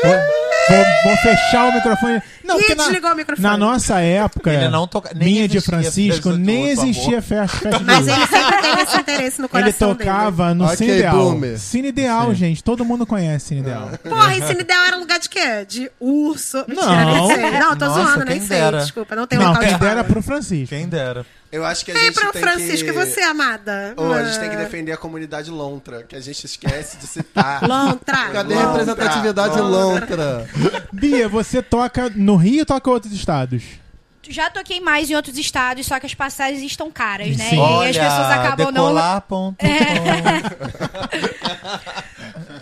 vou- 1.05 1.17
fechar 1.17 1.69
o 1.69 1.73
microfone. 1.73 2.21
Não, 2.43 2.59
Ih, 2.59 2.75
na, 2.75 2.83
desligou 2.83 3.11
o 3.11 3.15
microfone. 3.15 3.47
na 3.47 3.57
nossa 3.57 3.99
época, 3.99 4.51
Ele 4.53 4.67
não 4.67 4.87
toca- 4.87 5.11
nem 5.15 5.33
minha 5.35 5.47
de 5.47 5.59
Francisco, 5.61 6.31
nem 6.31 6.69
existia 6.69 7.21
festa, 7.21 7.79
Mas 7.83 8.07
ele 8.07 8.27
sempre 8.27 8.61
teve 8.61 8.81
esse 8.81 8.97
interesse 8.97 9.39
no 9.39 9.45
Ele 9.45 9.49
coração 9.63 9.95
tocava 9.95 10.53
no 10.53 10.65
Ok, 10.65 10.77
Cine 10.77 10.91
Ideal. 10.93 11.15
boomer. 11.15 11.59
Cine 11.59 11.87
Ideal, 11.89 12.33
gente. 12.35 12.63
Todo 12.63 12.83
mundo 12.85 13.05
conhece 13.05 13.47
Cine 13.49 13.61
Ideal. 13.61 13.85
dele. 13.85 13.97
Porra, 13.97 14.35
e 14.37 14.41
Cine 14.47 14.61
Ideal 14.61 14.83
era 14.85 14.97
lugar 14.97 15.19
de 15.19 15.29
quê? 15.29 15.65
De 15.67 15.91
urso? 15.99 16.57
Mentira, 16.67 17.05
Não. 17.05 17.27
sei. 17.27 17.51
Não, 17.59 17.75
tô 17.77 17.85
Nossa, 17.85 18.03
zoando, 18.03 18.25
nem 18.25 18.39
quem 18.39 18.47
sei. 18.47 18.57
dera. 18.59 18.79
Desculpa, 18.79 19.15
não 19.15 19.27
tem 19.27 19.39
Não, 19.39 19.47
local 19.47 19.61
quem 19.63 19.73
de 19.73 19.79
dera 19.79 20.03
pro 20.03 20.21
Francisco. 20.21 20.69
Quem 20.75 20.87
dera. 20.87 21.25
Eu 21.55 21.65
acho 21.65 21.85
que 21.85 21.91
a 21.91 21.95
Ei, 21.95 22.05
gente 22.07 22.19
pro 22.19 22.31
tem 22.33 22.41
Francisco 22.41 22.85
que... 22.87 22.91
você, 22.91 23.21
amada? 23.21 23.93
Ô, 23.95 24.11
a 24.11 24.23
gente 24.25 24.39
tem 24.39 24.49
que 24.49 24.55
Ah. 24.57 24.59
defender 24.59 24.91
a 24.91 24.97
comunidade 24.97 25.49
lontra, 25.49 26.03
que 26.03 26.13
a 26.13 26.19
gente 26.19 26.45
esquece 26.45 26.97
de 26.97 27.07
citar. 27.07 27.63
Lontra. 27.67 28.29
Cadê 28.33 28.53
a 28.53 28.57
Lontra, 28.57 28.71
representatividade 28.71 29.59
lontra? 29.61 30.45
Bia, 30.91 31.29
você 31.29 31.61
toca 31.61 32.09
no 32.13 32.35
Rio 32.35 32.59
ou 32.59 32.65
toca 32.65 32.89
em 32.89 32.93
outros 32.93 33.13
estados? 33.13 33.63
Já 34.29 34.49
toquei 34.49 34.79
mais 34.79 35.09
em 35.09 35.15
outros 35.15 35.37
estados, 35.37 35.85
só 35.85 35.99
que 35.99 36.05
as 36.05 36.13
passagens 36.13 36.61
estão 36.63 36.89
caras, 36.91 37.35
né? 37.37 37.49
Sim. 37.49 37.55
E 37.55 37.59
Olha, 37.59 37.89
as 37.89 37.97
pessoas 37.97 38.27
acabam 38.31 38.71
não. 38.71 38.85
decolar.com. 38.85 39.55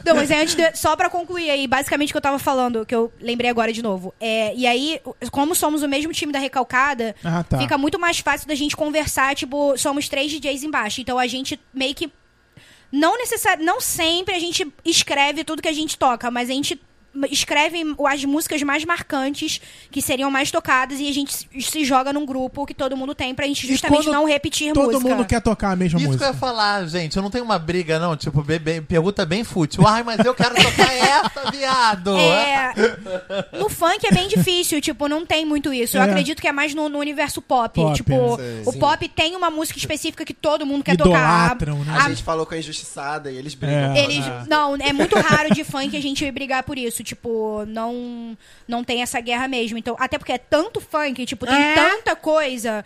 Não, 0.06 0.16
mas 0.16 0.30
é 0.32 0.42
antes 0.42 0.56
de- 0.56 0.76
só 0.76 0.96
pra 0.98 1.10
concluir 1.10 1.50
aí, 1.50 1.66
basicamente 1.66 2.10
o 2.10 2.14
que 2.14 2.18
eu 2.18 2.22
tava 2.22 2.38
falando, 2.38 2.86
que 2.86 2.94
eu 2.94 3.12
lembrei 3.22 3.50
agora 3.50 3.72
de 3.72 3.82
novo. 3.82 4.14
É, 4.20 4.54
e 4.56 4.68
aí, 4.68 5.00
como 5.32 5.56
somos 5.56 5.82
o 5.82 5.88
mesmo 5.88 6.12
time 6.12 6.32
da 6.32 6.40
Recalcada, 6.40 7.16
Ah, 7.24 7.44
tá. 7.44 7.58
fica 7.58 7.78
muito 7.78 7.98
mais 7.98 8.20
fácil 8.20 8.48
da 8.48 8.56
gente 8.56 8.76
conversar, 8.76 9.34
tipo, 9.36 9.78
somos 9.78 10.10
três 10.10 10.30
DJs 10.32 10.64
embaixo. 10.64 11.00
Então 11.00 11.18
a 11.18 11.26
gente 11.28 11.60
meio 11.74 11.96
que. 11.96 12.12
Não 12.92 13.18
necessari 13.18 13.64
não 13.64 13.80
sempre 13.82 14.36
a 14.36 14.40
gente 14.40 14.72
escreve 14.86 15.44
tudo 15.44 15.62
que 15.62 15.68
a 15.70 15.74
gente 15.74 15.98
toca, 15.98 16.30
mas 16.30 16.50
a 16.50 16.54
gente 16.54 16.80
escreve 17.30 17.84
as 18.08 18.26
músicas 18.26 18.62
mais 18.64 18.84
marcantes 18.86 19.62
que 19.92 20.02
seriam 20.02 20.32
mais 20.32 20.50
tocadas 20.52 21.00
e 21.00 21.08
a 21.08 21.14
gente 21.14 21.34
se- 21.62 21.84
joga 21.86 22.12
num 22.12 22.26
grupo 22.26 22.66
que 22.66 22.74
todo 22.74 22.98
mundo 22.98 23.14
tem 23.14 23.34
pra 23.36 23.46
gente 23.46 23.68
justamente 23.68 24.10
não 24.10 24.26
repetir 24.26 24.74
Todo 24.74 24.94
música. 24.94 25.16
mundo 25.16 25.26
quer 25.28 25.42
tocar 25.42 25.72
a 25.72 25.76
mesma 25.76 26.00
Isso 26.00 26.08
que 26.08 26.14
eu 26.16 26.18
música. 26.20 26.28
ia 26.28 26.34
falar, 26.34 26.88
gente. 26.88 27.16
Eu 27.18 27.24
não 27.24 27.30
tenho 27.30 27.44
uma 27.44 27.60
briga, 27.60 28.00
não. 28.00 28.16
Tipo, 28.18 28.42
be- 28.44 28.60
be- 28.60 28.82
pergunta 28.82 29.26
bem 29.26 29.44
fútil. 29.44 29.86
Ai, 29.88 30.02
mas 30.04 30.20
eu 30.26 30.34
quero 30.34 30.56
tocar 30.56 30.94
essa, 30.94 31.52
viado. 31.52 32.18
É, 32.18 32.74
no 33.60 33.70
funk 33.70 34.06
é 34.08 34.12
bem 34.14 34.28
difícil, 34.28 34.82
tipo, 34.82 35.08
não 35.08 35.26
tem 35.26 35.46
muito 35.46 35.74
isso. 35.74 35.98
Eu 35.98 36.02
É. 36.02 36.06
acredito 36.06 36.42
que 36.42 36.48
é 36.48 36.52
mais 36.52 36.74
no, 36.74 36.90
no 36.90 37.00
universo 37.00 37.42
pop. 37.42 37.74
Pop, 37.80 37.96
tipo, 37.96 38.12
sim. 38.38 38.64
o 38.66 38.72
Sim. 38.72 38.80
pop 38.80 39.08
tem 39.10 39.36
uma 39.36 39.50
música 39.50 39.78
específica 39.78 40.26
que 40.26 40.34
todo 40.34 40.66
mundo 40.66 40.84
quer 40.84 40.98
tocar. 40.98 41.12
Idolatram, 41.52 41.84
né? 41.84 41.96
A 42.04 42.10
gente 42.10 42.24
falou 42.24 42.46
com 42.46 42.54
a 42.54 42.58
injustiçada 42.58 43.32
e 43.32 43.38
eles 43.38 43.54
brigam. 43.54 43.94
É. 43.94 44.04
Eles, 44.04 44.26
não, 44.48 44.76
é 44.76 44.92
muito 44.94 45.16
raro 45.20 45.54
de 45.54 45.64
funk 45.64 45.96
a 45.96 46.02
gente 46.02 46.30
brigar 46.32 46.64
por 46.64 46.78
isso. 46.78 47.03
Tipo, 47.04 47.64
não, 47.68 48.38
não 48.68 48.84
tem 48.84 49.02
essa 49.02 49.20
guerra 49.20 49.48
mesmo. 49.48 49.78
Então, 49.78 49.96
até 50.00 50.18
porque 50.18 50.32
é 50.32 50.38
tanto 50.38 50.80
funk, 50.82 51.26
tipo, 51.26 51.46
tem 51.46 51.56
É. 51.56 51.74
tanta 51.76 52.16
coisa. 52.16 52.84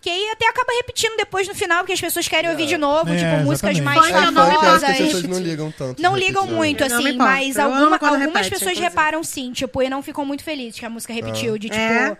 Que 0.00 0.08
aí 0.10 0.30
até 0.30 0.48
acaba 0.48 0.72
repetindo 0.76 1.16
depois 1.16 1.48
no 1.48 1.56
final, 1.56 1.78
porque 1.80 1.92
as 1.92 2.00
pessoas 2.00 2.28
querem 2.28 2.48
ouvir 2.48 2.66
de 2.66 2.76
novo, 2.78 3.10
É, 3.12 3.16
tipo, 3.16 3.44
músicas 3.44 3.76
exatamente. 3.76 3.82
mais 3.82 3.98
acho 4.14 4.32
famosas. 4.32 4.84
as 4.84 4.96
pessoas 4.96 5.22
não 5.24 5.38
ligam 5.40 5.72
tanto. 5.72 6.00
Não 6.00 6.14
de 6.14 6.20
ligam 6.20 6.46
muito, 6.46 6.84
me 6.84 6.92
assim, 6.92 7.12
mas 7.16 7.58
alguma- 7.58 7.96
algumas 7.96 8.20
repete, 8.20 8.50
pessoas 8.50 8.62
inclusive. 8.70 8.80
reparam 8.88 9.24
sim, 9.24 9.50
tipo, 9.52 9.82
e 9.82 9.90
não 9.90 10.00
ficam 10.00 10.24
muito 10.24 10.44
felizes 10.44 10.78
que 10.78 10.86
a 10.86 10.90
música 10.90 11.12
repetiu, 11.12 11.58
de 11.58 11.68
tipo. 11.68 12.16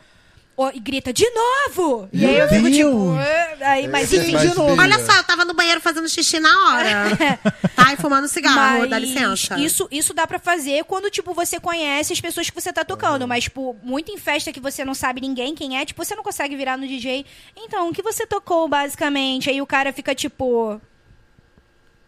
É? 0.67 0.77
e 0.77 0.81
grita, 0.81 1.13
de 1.13 1.25
novo! 1.31 2.09
E 2.13 2.27
aí 2.27 2.33
Meu 2.33 2.45
eu 2.45 2.49
fico 2.49 2.71
tipo. 2.71 3.15
Aí, 3.61 3.87
mas 3.87 4.13
Esse 4.13 4.31
enfim. 4.31 4.49
de 4.49 4.57
novo. 4.57 4.81
Olha 4.81 4.99
só, 5.05 5.13
eu 5.13 5.25
tava 5.25 5.45
no 5.45 5.55
banheiro 5.55 5.81
fazendo 5.81 6.09
xixi 6.09 6.41
na 6.41 6.51
hora. 6.69 7.39
tá? 7.77 7.93
E 7.93 7.97
fumando 7.97 8.27
cigarro, 8.27 8.81
Mas 8.81 8.91
dá 8.91 8.99
licença. 8.99 9.59
Isso, 9.59 9.89
isso 9.91 10.13
dá 10.13 10.27
pra 10.27 10.39
fazer 10.39 10.85
quando, 10.85 11.11
tipo, 11.11 11.33
você 11.33 11.61
conhece 11.61 12.13
as 12.13 12.21
pessoas 12.21 12.51
que 12.51 12.61
você 12.61 12.73
tá 12.73 12.85
tocando. 12.85 13.27
Mas, 13.29 13.45
tipo, 13.45 13.77
muito 13.83 14.11
em 14.11 14.19
festa 14.19 14.53
que 14.53 14.61
você 14.61 14.85
não 14.85 14.95
sabe 14.95 15.21
ninguém 15.21 15.55
quem 15.55 15.79
é, 15.79 15.85
tipo, 15.85 16.05
você 16.05 16.15
não 16.15 16.23
consegue 16.23 16.57
virar 16.57 16.77
no 16.77 16.87
DJ. 16.87 17.25
Então, 17.57 17.89
o 17.89 17.93
que 17.93 18.03
você 18.03 18.27
tocou, 18.27 18.69
basicamente? 18.69 19.49
Aí 19.49 19.63
o 19.63 19.67
cara 19.67 19.93
fica, 19.93 20.15
tipo. 20.15 20.81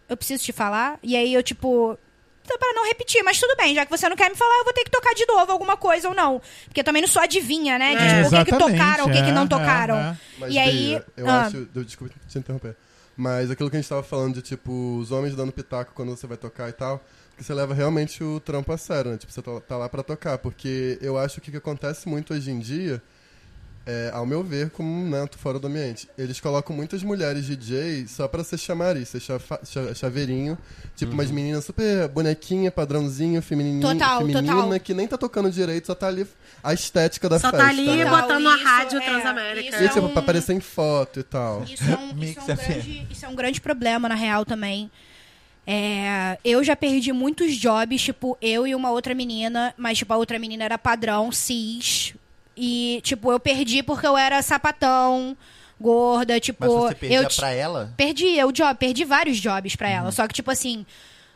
Eu 0.09 0.17
preciso 0.17 0.43
te 0.43 0.53
falar? 0.53 0.99
E 1.03 1.17
aí 1.17 1.33
eu, 1.33 1.43
tipo. 1.43 1.99
"Tá, 2.47 2.59
Pra 2.59 2.73
não 2.73 2.87
repetir, 2.87 3.23
mas 3.23 3.39
tudo 3.39 3.57
bem, 3.57 3.75
já 3.75 3.85
que 3.85 3.91
você 3.91 4.09
não 4.09 4.17
quer 4.17 4.29
me 4.31 4.37
falar, 4.37 4.55
eu 4.59 4.65
vou 4.65 4.73
ter 4.73 4.85
que 4.85 4.91
tocar 4.91 5.15
de 5.15 5.25
novo 5.27 5.53
alguma 5.53 5.77
coisa 5.77 6.09
ou 6.09 6.15
não. 6.15 6.41
Porque 6.67 6.81
eu 6.81 6.85
também 6.85 7.01
não 7.03 7.09
sou 7.09 7.23
adivinha, 7.23 7.79
né? 7.79 7.91
De, 7.97 8.03
É, 8.03 8.09
tipo, 8.09 8.11
o 8.11 8.13
que, 8.13 8.45
que 8.45 8.51
exatamente, 8.55 8.79
tocaram, 8.79 9.05
o 9.07 9.13
que, 9.13 9.23
que 9.23 9.29
é, 9.31 9.33
não 9.33 9.45
é, 9.45 9.49
tocaram. 9.49 9.97
é. 9.97 10.17
Mas, 10.39 10.55
E 10.55 10.59
aí. 10.59 11.03
Eu 11.17 11.29
ah, 11.29 11.43
acho. 11.43 11.69
eu- 11.75 11.85
Desculpa 11.85 12.15
te 12.29 12.39
interromper. 12.39 12.77
Mas 13.17 13.51
aquilo 13.51 13.69
que 13.71 13.77
a 13.77 13.81
gente 13.81 13.89
tava 13.89 14.03
falando 14.03 14.35
de, 14.35 14.43
tipo, 14.43 14.99
os 14.99 15.11
homens 15.13 15.35
dando 15.37 15.53
pitaco 15.53 15.93
quando 15.95 16.11
você 16.17 16.27
vai 16.27 16.37
tocar 16.39 16.69
e 16.69 16.73
tal, 16.73 17.05
que 17.37 17.45
você 17.45 17.53
leva 17.53 17.75
realmente 17.75 18.23
o 18.25 18.41
trampo 18.41 18.73
a 18.73 18.79
sério, 18.79 19.11
né? 19.11 19.19
Tipo, 19.19 19.33
você 19.33 19.43
tá, 19.43 19.61
tá 19.61 19.77
lá 19.77 19.89
pra 19.89 20.03
tocar. 20.03 20.39
Porque 20.39 20.99
eu 21.03 21.19
acho 21.19 21.41
que 21.41 21.49
o 21.51 21.53
que 21.53 21.59
acontece 21.59 22.09
muito 22.09 22.33
hoje 22.33 22.51
em 22.51 22.59
dia, 22.59 23.03
é, 23.91 24.11
ao 24.15 24.25
meu 24.25 24.43
ver, 24.43 24.71
como 24.71 24.89
um 24.89 25.09
neto 25.11 25.37
fora 25.39 25.59
do 25.59 25.67
ambiente, 25.67 26.09
eles 26.17 26.39
colocam 26.39 26.75
muitas 26.77 27.03
mulheres 27.03 27.45
DJ 27.47 28.07
só 28.07 28.29
pra 28.29 28.45
ser 28.45 28.59
chamariz, 28.59 29.09
ser 29.09 29.21
chafa- 29.21 29.61
cha- 29.65 29.95
chaveirinho. 29.95 30.57
Tipo, 30.97 31.13
umas 31.13 31.31
meninas 31.31 31.65
super 31.65 32.07
bonequinha, 32.09 32.71
padrãozinho, 32.71 33.41
feminininha, 33.43 33.81
Total, 33.95 34.19
feminina, 34.21 34.55
total. 34.55 34.81
que 34.81 34.95
nem 34.95 35.09
tá 35.09 35.17
tocando 35.19 35.51
direito, 35.51 35.87
só 35.87 35.95
tá 35.95 36.07
ali 36.09 36.27
a 36.63 36.73
estética 36.75 37.29
da 37.29 37.39
Só 37.39 37.51
festa. 37.51 37.65
tá 37.65 37.71
ali 37.71 37.87
né? 37.87 38.05
Botando 38.09 38.49
a 38.49 38.55
isso, 38.55 38.65
rádio 38.65 38.99
é, 38.99 39.05
Transamérica. 39.05 39.69
isso 39.77 39.83
E, 39.83 39.87
é 39.87 39.89
tipo, 39.89 40.07
um- 40.07 40.11
pra 40.13 40.21
aparecer 40.23 40.53
em 40.53 40.61
foto 40.61 41.21
e 41.21 41.23
tal. 41.23 41.65
Isso 41.65 41.83
é, 41.85 41.97
um, 41.97 42.15
Mix 42.15 42.31
isso, 42.43 42.51
é 42.51 42.55
um 42.55 42.57
grande, 42.57 43.07
isso 43.11 43.25
é 43.25 43.29
um 43.29 43.35
grande 43.35 43.61
problema, 43.61 44.09
na 44.09 44.15
real, 44.15 44.45
também. 44.45 44.91
É, 45.67 46.39
eu 46.45 46.65
já 46.65 46.75
perdi 46.75 47.13
muitos 47.13 47.55
jobs, 47.57 48.03
tipo, 48.03 48.37
eu 48.41 48.67
e 48.67 48.75
uma 48.75 48.91
outra 48.91 49.15
menina, 49.15 49.73
mas, 49.77 49.99
tipo, 49.99 50.13
a 50.13 50.17
outra 50.17 50.39
menina 50.39 50.65
era 50.65 50.77
padrão, 50.79 51.31
cis. 51.31 52.15
E, 52.63 53.01
tipo, 53.03 53.33
eu 53.33 53.41
perdi 53.41 53.83
porque 53.83 54.07
eu 54.07 54.19
era 54.19 54.43
sapatão, 54.43 55.35
gorda, 55.81 56.39
tipo. 56.39 56.59
Mas 56.61 56.71
você 56.71 56.95
perdia 56.95 57.19
eu 57.23 57.29
pra 57.37 57.51
ela? 57.51 57.95
Perdi, 57.97 58.27
eu 58.37 58.53
job, 58.53 58.75
perdi 58.79 59.05
vários 59.05 59.39
jobs 59.39 59.75
pra 59.77 59.89
ela. 59.89 60.13
Só 60.13 60.29
que, 60.29 60.35
tipo 60.35 60.51
assim, 60.51 60.85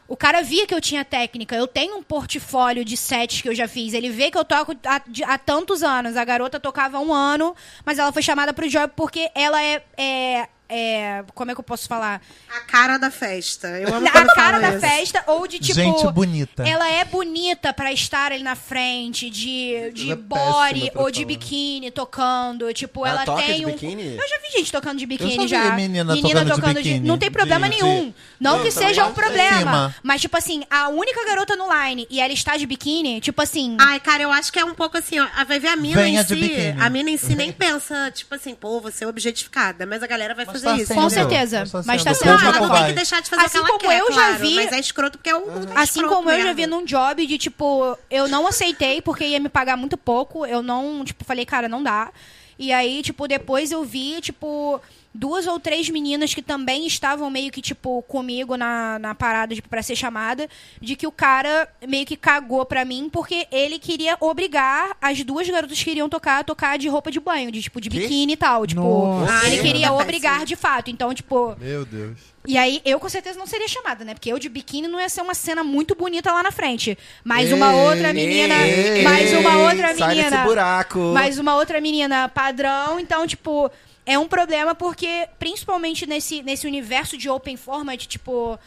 o 0.06 0.16
cara 0.16 0.42
via 0.42 0.66
que 0.66 0.74
eu 0.74 0.80
tinha 0.82 1.02
técnica. 1.02 1.56
Eu 1.56 1.66
tenho 1.66 1.96
um 1.96 2.02
portfólio 2.02 2.84
de 2.84 2.94
sets 2.96 3.40
que 3.40 3.48
eu 3.48 3.54
já 3.54 3.66
fiz. 3.66 3.94
Ele 3.94 4.10
vê 4.10 4.30
que 4.30 4.36
eu 4.36 4.44
toco 4.44 4.76
há, 4.84 5.00
de- 5.06 5.24
há 5.24 5.38
tantos 5.38 5.82
anos. 5.82 6.14
A 6.16 6.24
garota 6.26 6.60
tocava 6.60 6.98
há 6.98 7.00
um 7.00 7.12
ano, 7.12 7.54
mas 7.86 7.98
ela 7.98 8.12
foi 8.12 8.20
chamada 8.22 8.52
pro 8.52 8.68
job 8.68 8.92
porque 8.94 9.30
ela 9.34 9.62
é. 9.62 9.82
é- 9.96 10.48
é- 10.74 11.24
como 11.34 11.50
é 11.50 11.54
que 11.54 11.60
eu 11.60 11.64
posso 11.64 11.86
falar? 11.88 12.20
A 12.54 12.60
cara 12.60 12.98
da 12.98 13.10
festa. 13.10 13.68
Eu 13.80 13.94
amo 13.94 14.06
A 14.08 14.34
cara 14.34 14.58
da 14.58 14.70
isso. 14.70 14.80
festa, 14.80 15.22
ou 15.26 15.46
de 15.46 15.58
tipo. 15.58 15.74
Gente 15.74 16.06
bonita. 16.12 16.66
Ela 16.66 16.90
é 16.90 17.04
bonita 17.04 17.72
pra 17.72 17.92
estar 17.92 18.32
ali 18.32 18.42
na 18.42 18.54
frente, 18.56 19.30
de, 19.30 19.90
de 19.92 20.12
é 20.12 20.16
body 20.16 20.90
ou 20.94 21.10
de 21.10 21.20
falar. 21.20 21.26
biquíni 21.26 21.90
tocando. 21.90 22.72
Tipo, 22.72 23.06
Ela 23.06 23.16
ela, 23.18 23.24
toca 23.24 23.42
tem 23.42 23.58
de 23.60 23.66
um. 23.66 23.72
biquíni? 23.72 24.16
Eu 24.16 24.28
já 24.28 24.38
vi 24.38 24.58
gente 24.58 24.72
tocando 24.72 24.98
de 24.98 25.06
biquíni 25.06 25.48
já 25.48 25.60
vi 25.62 25.68
já. 25.68 25.74
menina 25.76 26.04
tocando 26.14 26.74
de 26.82 26.82
biquíni, 26.90 27.06
Não 27.06 27.18
tem 27.18 27.30
problema 27.30 27.68
de- 27.68 27.76
nenhum. 27.76 28.06
de- 28.08 28.14
Não 28.40 28.56
Não, 28.58 28.62
que 28.64 28.70
também 28.72 28.88
seja 28.88 29.06
um 29.06 29.12
problema. 29.12 29.94
Mas, 30.02 30.20
tipo 30.20 30.36
assim, 30.36 30.64
a 30.70 30.88
única 30.88 31.24
garota 31.24 31.56
no 31.56 31.66
line 31.72 32.06
e 32.10 32.20
ela 32.20 32.32
está 32.32 32.56
de 32.56 32.66
biquíni, 32.66 33.20
tipo 33.20 33.40
assim. 33.42 33.76
Ai, 33.80 34.00
cara, 34.00 34.22
eu 34.22 34.30
acho 34.32 34.52
que 34.52 34.58
é 34.58 34.64
um 34.64 34.74
pouco 34.74 34.96
assim, 34.98 35.18
ó. 35.20 35.26
Vai 35.46 35.58
ver 35.58 35.68
a 35.68 35.76
mina 35.76 36.00
Venha 36.00 36.20
em 36.20 36.22
de 36.24 36.28
si. 36.28 36.34
biquíni. 36.34 36.76
A 36.80 36.90
mina 36.90 37.10
em 37.10 37.16
si 37.16 37.34
nem 37.34 37.52
pensa, 37.52 38.10
tipo 38.10 38.34
assim, 38.34 38.54
pô, 38.54 38.80
você 38.80 39.04
é 39.04 39.06
objetificada. 39.06 39.86
Mas 39.86 40.02
a 40.02 40.06
galera 40.06 40.34
vai 40.34 40.44
Mas 40.44 40.52
fazer 40.52 40.63
tá 40.64 40.76
isso. 40.76 40.94
com 40.94 41.10
certeza. 41.10 41.58
Mas 41.60 41.70
tá 41.72 41.82
Mas 41.86 42.04
tá 42.04 42.14
sendo. 42.14 42.38
sendo 42.38 42.42
Não, 42.42 42.52
não 42.52 42.60
tem 42.60 42.68
vai. 42.68 42.86
que 42.88 42.92
deixar 42.94 43.20
de 43.22 43.30
fazer 43.30 43.44
Assim 43.44 43.58
o 43.58 43.64
que 43.64 43.70
ela 43.70 43.78
como 43.78 43.90
quer, 43.90 43.98
eu 44.00 44.06
já 44.12 44.20
claro, 44.26 44.38
vi- 44.38 44.54
Mas 44.56 44.72
é 44.72 44.80
escroto 44.80 45.18
porque 45.18 45.30
é 45.30 45.36
um. 45.36 45.42
é 45.42 45.80
Assim 45.80 46.02
como 46.06 46.30
eu 46.30 46.36
já 46.38 46.44
mesmo. 46.44 46.56
vi 46.56 46.66
num 46.66 46.84
job 46.84 47.26
de, 47.26 47.38
tipo, 47.38 47.96
eu 48.10 48.26
não 48.28 48.46
aceitei 48.46 49.00
porque 49.02 49.24
ia 49.24 49.38
me 49.40 49.48
pagar 49.48 49.76
muito 49.76 49.96
pouco. 49.96 50.44
Eu 50.46 50.62
não, 50.62 51.04
tipo, 51.04 51.24
falei, 51.24 51.44
cara, 51.46 51.68
não 51.68 51.82
dá. 51.82 52.10
E 52.58 52.72
aí, 52.72 53.02
tipo, 53.02 53.26
depois 53.26 53.72
eu 53.72 53.82
vi, 53.84 54.20
tipo, 54.20 54.80
duas 55.14 55.46
ou 55.46 55.60
três 55.60 55.88
meninas 55.88 56.34
que 56.34 56.42
também 56.42 56.86
estavam 56.86 57.30
meio 57.30 57.52
que, 57.52 57.62
tipo, 57.62 58.02
comigo 58.02 58.56
na, 58.56 58.98
na 58.98 59.14
parada, 59.14 59.54
tipo, 59.54 59.68
pra 59.68 59.82
ser 59.82 59.94
chamada, 59.94 60.48
de 60.80 60.96
que 60.96 61.06
o 61.06 61.12
cara 61.12 61.68
meio 61.86 62.04
que 62.04 62.16
cagou 62.16 62.66
pra 62.66 62.84
mim 62.84 63.08
porque 63.10 63.46
ele 63.52 63.78
queria 63.78 64.16
obrigar 64.20 64.96
as 65.00 65.22
duas 65.22 65.48
garotas 65.48 65.80
que 65.80 65.90
iriam 65.90 66.08
tocar 66.08 66.40
a 66.40 66.44
tocar 66.44 66.76
de 66.76 66.88
roupa 66.88 67.10
de 67.12 67.20
banho, 67.20 67.52
de, 67.52 67.62
tipo, 67.62 67.80
de 67.80 67.88
Quê? 67.88 68.00
biquíni 68.00 68.32
e 68.32 68.36
tal. 68.36 68.66
Tipo, 68.66 68.80
Nossa. 68.82 69.46
ele 69.46 69.62
queria 69.62 69.92
obrigar 69.92 70.44
de 70.44 70.56
fato. 70.56 70.90
Então, 70.90 71.14
tipo, 71.14 71.54
Meu 71.60 71.84
Deus. 71.84 72.18
e 72.46 72.58
aí, 72.58 72.82
eu 72.84 72.98
com 72.98 73.08
certeza 73.08 73.38
não 73.38 73.46
seria 73.46 73.68
chamada, 73.68 74.04
né? 74.04 74.14
Porque 74.14 74.32
eu 74.32 74.38
de 74.38 74.48
biquíni 74.48 74.88
não 74.88 75.00
ia 75.00 75.08
ser 75.08 75.20
uma 75.22 75.34
cena 75.34 75.62
muito 75.62 75.94
bonita 75.94 76.32
lá 76.32 76.42
na 76.42 76.50
frente. 76.50 76.98
Mais 77.22 77.52
uma 77.52 77.72
outra 77.72 78.12
menina. 78.12 78.66
Ei, 78.66 79.02
mais 79.02 79.32
uma 79.32 79.58
outra 79.58 79.94
sai 79.94 80.14
desse 80.16 80.24
menina. 80.24 80.44
buraco. 80.44 80.98
Mais 81.12 81.38
uma 81.38 81.54
outra 81.54 81.80
menina 81.80 82.28
padrão. 82.28 82.98
Então, 82.98 83.26
tipo, 83.26 83.70
é 84.06 84.18
um 84.18 84.28
problema 84.28 84.74
porque, 84.74 85.28
principalmente 85.38 86.06
nesse, 86.06 86.42
nesse 86.42 86.66
universo 86.66 87.16
de 87.16 87.28
open 87.28 87.56
format, 87.56 88.06
tipo. 88.06 88.58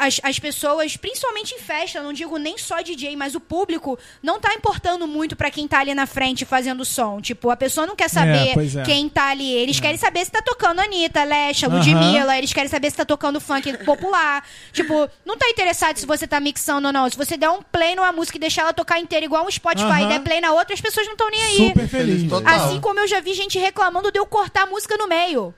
As, 0.00 0.18
as 0.22 0.38
pessoas, 0.38 0.96
principalmente 0.96 1.54
em 1.54 1.58
festa, 1.58 2.02
não 2.02 2.10
digo 2.10 2.38
nem 2.38 2.56
só 2.56 2.80
DJ, 2.80 3.14
mas 3.16 3.34
o 3.34 3.40
público 3.40 3.98
não 4.22 4.40
tá 4.40 4.54
importando 4.54 5.06
muito 5.06 5.36
pra 5.36 5.50
quem 5.50 5.68
tá 5.68 5.80
ali 5.80 5.94
na 5.94 6.06
frente 6.06 6.46
fazendo 6.46 6.86
som. 6.86 7.20
Tipo, 7.20 7.50
a 7.50 7.56
pessoa 7.56 7.86
não 7.86 7.94
quer 7.94 8.08
saber 8.08 8.54
pois 8.54 8.74
é. 8.74 8.82
quem 8.82 9.10
tá 9.10 9.28
ali. 9.28 9.52
Eles 9.52 9.78
querem 9.78 9.98
saber 9.98 10.24
se 10.24 10.30
tá 10.30 10.40
tocando 10.40 10.80
Anitta, 10.80 11.22
Lesha. 11.22 11.68
Ludmilla, 11.68 12.38
eles 12.38 12.50
querem 12.50 12.70
saber 12.70 12.90
se 12.90 12.96
tá 12.96 13.04
tocando 13.04 13.38
funk 13.42 13.76
popular. 13.84 14.42
tipo, 14.72 15.06
não 15.22 15.36
tá 15.36 15.46
interessado 15.50 15.98
se 15.98 16.06
você 16.06 16.26
tá 16.26 16.40
mixando 16.40 16.86
ou 16.86 16.92
não. 16.94 17.10
Se 17.10 17.16
você 17.18 17.36
der 17.36 17.50
um 17.50 17.60
play 17.60 17.94
numa 17.94 18.10
música 18.10 18.38
e 18.38 18.40
deixar 18.40 18.62
ela 18.62 18.72
tocar 18.72 18.98
inteira 18.98 19.26
igual 19.26 19.44
um 19.44 19.50
Spotify 19.50 20.04
e 20.04 20.06
der 20.06 20.20
play 20.20 20.40
na 20.40 20.52
outra, 20.52 20.72
as 20.72 20.80
pessoas 20.80 21.04
não 21.04 21.12
estão 21.12 21.28
nem 21.30 21.42
aí. 21.42 21.68
Super 21.68 21.88
feliz. 21.88 22.26
total. 22.26 22.54
Assim 22.54 22.80
como 22.80 23.00
eu 23.00 23.06
já 23.06 23.20
vi 23.20 23.34
gente 23.34 23.58
reclamando 23.58 24.10
de 24.10 24.18
eu 24.18 24.24
cortar 24.24 24.62
a 24.62 24.66
música 24.66 24.96
no 24.96 25.06
meio. 25.06 25.54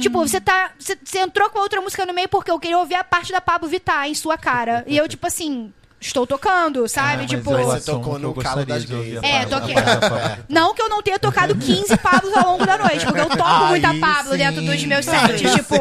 Tipo, 0.00 0.20
você 0.20 0.40
tá. 0.40 0.70
Você, 0.78 0.96
você 1.02 1.18
entrou 1.18 1.50
com 1.50 1.58
a 1.58 1.62
outra 1.62 1.80
música 1.80 2.06
no 2.06 2.12
meio 2.14 2.28
porque 2.28 2.50
eu 2.50 2.58
queria 2.58 2.78
ouvir 2.78 2.94
a 2.94 3.04
parte 3.04 3.32
da 3.32 3.40
Pablo 3.40 3.68
Vittar 3.68 4.06
em 4.08 4.14
sua 4.14 4.38
cara. 4.38 4.84
E 4.86 4.96
eu, 4.96 5.08
tipo 5.08 5.26
assim, 5.26 5.72
estou 6.00 6.24
tocando, 6.26 6.86
sabe? 6.88 7.24
Ah, 7.24 7.26
tipo. 7.26 7.50
Você 7.50 7.90
tocou 7.90 8.16
no 8.18 8.32
calo 8.34 8.64
das 8.64 8.84
gays. 8.84 9.18
a 9.22 9.26
É, 9.26 9.44
toquei. 9.46 9.74
Não 10.48 10.72
que 10.72 10.80
eu 10.82 10.88
não 10.88 11.02
tenha 11.02 11.18
tocado 11.18 11.56
15 11.56 11.96
Pablos 11.98 12.32
ao 12.36 12.52
longo 12.52 12.64
da 12.64 12.78
noite, 12.78 13.04
porque 13.04 13.20
eu 13.20 13.28
toco 13.28 13.42
Aí 13.44 13.68
muita 13.70 13.94
Pablo 13.94 14.32
sim. 14.32 14.38
dentro 14.38 14.62
dos 14.62 14.84
meus 14.84 15.04
sets. 15.04 15.52
tipo, 15.54 15.74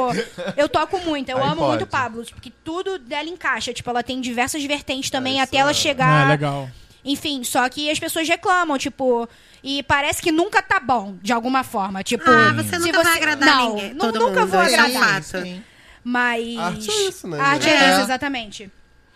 eu 0.57 0.67
toco 0.67 0.99
muito, 1.01 1.29
eu 1.29 1.37
Aí 1.37 1.43
amo 1.43 1.57
pode. 1.57 1.69
muito 1.69 1.85
Pablo, 1.85 2.23
porque 2.31 2.51
tudo 2.63 2.97
dela 2.97 3.29
encaixa. 3.29 3.71
Tipo, 3.71 3.89
ela 3.91 4.01
tem 4.01 4.19
diversas 4.19 4.63
vertentes 4.63 5.09
também 5.11 5.39
É, 5.39 5.43
até 5.43 5.57
ela 5.57 5.73
chegar. 5.73 6.25
Ah, 6.25 6.29
legal. 6.29 6.69
Enfim, 7.05 7.43
só 7.43 7.69
que 7.69 7.89
as 7.89 7.99
pessoas 7.99 8.27
reclamam, 8.27 8.77
tipo, 8.79 9.29
e 9.63 9.83
parece 9.83 10.21
que 10.21 10.31
nunca 10.31 10.61
tá 10.61 10.79
bom, 10.79 11.15
de 11.21 11.31
alguma 11.31 11.63
forma. 11.63 12.03
Tipo, 12.03 12.27
Ah, 12.29 12.51
você 12.53 12.79
se 12.79 12.79
nunca 12.79 13.03
vai 13.03 13.15
agradar 13.17 13.47
não, 13.57 13.75
ninguém, 13.75 13.93
nu- 13.93 13.99
todo 13.99 14.19
nunca 14.19 14.39
mundo, 14.41 14.49
vou 14.49 14.61
é 14.61 14.63
um 14.63 14.85
agradar. 14.85 15.21
fato. 15.23 15.61
Mas. 16.03 16.57
Arte 16.57 16.89
é 16.91 17.07
isso, 17.07 17.27
né, 17.27 17.39
Arte 17.39 17.69
é 17.69 17.73
É. 17.73 17.91
isso, 17.93 18.01
exatamente. 18.01 18.71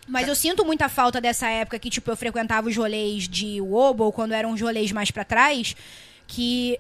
Mas 0.08 0.28
eu 0.28 0.36
sinto 0.36 0.66
muita 0.66 0.88
falta 0.90 1.20
dessa 1.22 1.48
época 1.48 1.78
que, 1.80 1.90
tipo, 1.90 2.10
eu 2.10 2.16
frequentava 2.18 2.68
os 2.68 2.76
rolês 2.76 3.28
de 3.28 3.60
Wobo, 3.62 4.12
quando 4.12 4.32
eram 4.34 4.52
os 4.54 4.62
rolês 4.62 4.92
mais 4.92 5.12
pra 5.12 5.24
trás, 5.24 5.76
que 6.28 6.80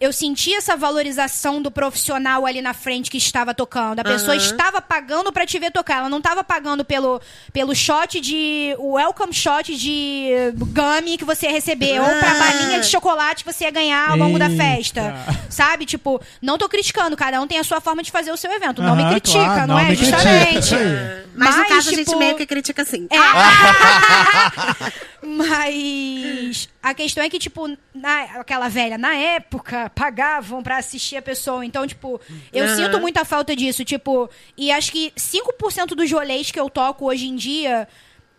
eu 0.00 0.12
sentia 0.12 0.58
essa 0.58 0.76
valorização 0.76 1.60
do 1.60 1.70
profissional 1.70 2.46
ali 2.46 2.62
na 2.62 2.72
frente 2.72 3.10
que 3.10 3.18
estava 3.18 3.52
tocando. 3.52 4.00
A 4.00 4.04
pessoa 4.04 4.34
Aham. 4.34 4.42
estava 4.42 4.80
pagando 4.80 5.32
pra 5.32 5.44
te 5.44 5.58
ver 5.58 5.70
tocar. 5.70 5.98
Ela 5.98 6.08
não 6.08 6.18
estava 6.18 6.42
pagando 6.42 6.84
pelo, 6.84 7.20
pelo 7.52 7.74
shot 7.74 8.18
de. 8.20 8.74
o 8.78 8.92
welcome 8.94 9.32
shot 9.34 9.76
de 9.76 10.30
gummy 10.56 11.18
que 11.18 11.24
você 11.24 11.46
ia 11.46 11.52
receber. 11.52 12.00
Ou 12.00 12.06
pra 12.18 12.30
Ah. 12.30 12.34
balinha 12.34 12.80
de 12.80 12.86
chocolate 12.86 13.44
que 13.44 13.52
você 13.52 13.64
ia 13.64 13.70
ganhar 13.70 14.10
ao 14.10 14.16
longo 14.16 14.38
da 14.38 14.48
Eita. 14.48 14.62
festa. 14.64 15.14
Sabe? 15.50 15.84
Tipo, 15.84 16.20
não 16.40 16.56
tô 16.56 16.68
criticando, 16.68 17.16
cada 17.16 17.40
um 17.40 17.46
tem 17.46 17.58
a 17.58 17.64
sua 17.64 17.80
forma 17.80 18.02
de 18.02 18.10
fazer 18.10 18.30
o 18.32 18.36
seu 18.36 18.50
evento. 18.52 18.80
Não 18.82 18.96
me 18.96 19.04
critica, 19.10 19.44
claro, 19.44 19.60
não, 19.66 19.74
não 19.74 19.78
é? 19.78 19.94
Justamente. 19.94 20.74
aí. 20.74 21.20
Mas, 21.34 21.54
no 21.54 21.60
Mas, 21.62 21.68
caso, 21.68 21.88
a 21.90 21.92
gente 21.92 22.06
tipo, 22.06 22.18
meio 22.18 22.36
que 22.36 22.46
critica 22.46 22.82
assim. 22.82 23.06
É. 23.10 23.16
Mas 25.22 26.68
a 26.82 26.94
questão 26.94 27.22
é 27.22 27.28
que, 27.28 27.38
tipo, 27.38 27.68
na, 27.94 28.22
aquela 28.40 28.68
velha, 28.68 28.96
na 28.96 29.14
época, 29.14 29.90
pagavam 29.94 30.62
pra 30.62 30.78
assistir 30.78 31.16
a 31.16 31.22
pessoa. 31.22 31.64
Então, 31.64 31.86
tipo, 31.86 32.20
eu 32.52 32.64
Aham. 32.64 32.76
sinto 32.76 33.00
muita 33.00 33.24
falta 33.24 33.54
disso. 33.54 33.84
Tipo, 33.84 34.28
e 34.56 34.70
acho 34.72 34.92
que 34.92 35.12
5% 35.16 35.88
dos 35.94 36.10
rolês 36.10 36.50
que 36.50 36.58
eu 36.58 36.70
toco 36.70 37.06
hoje 37.06 37.26
em 37.28 37.36
dia, 37.36 37.86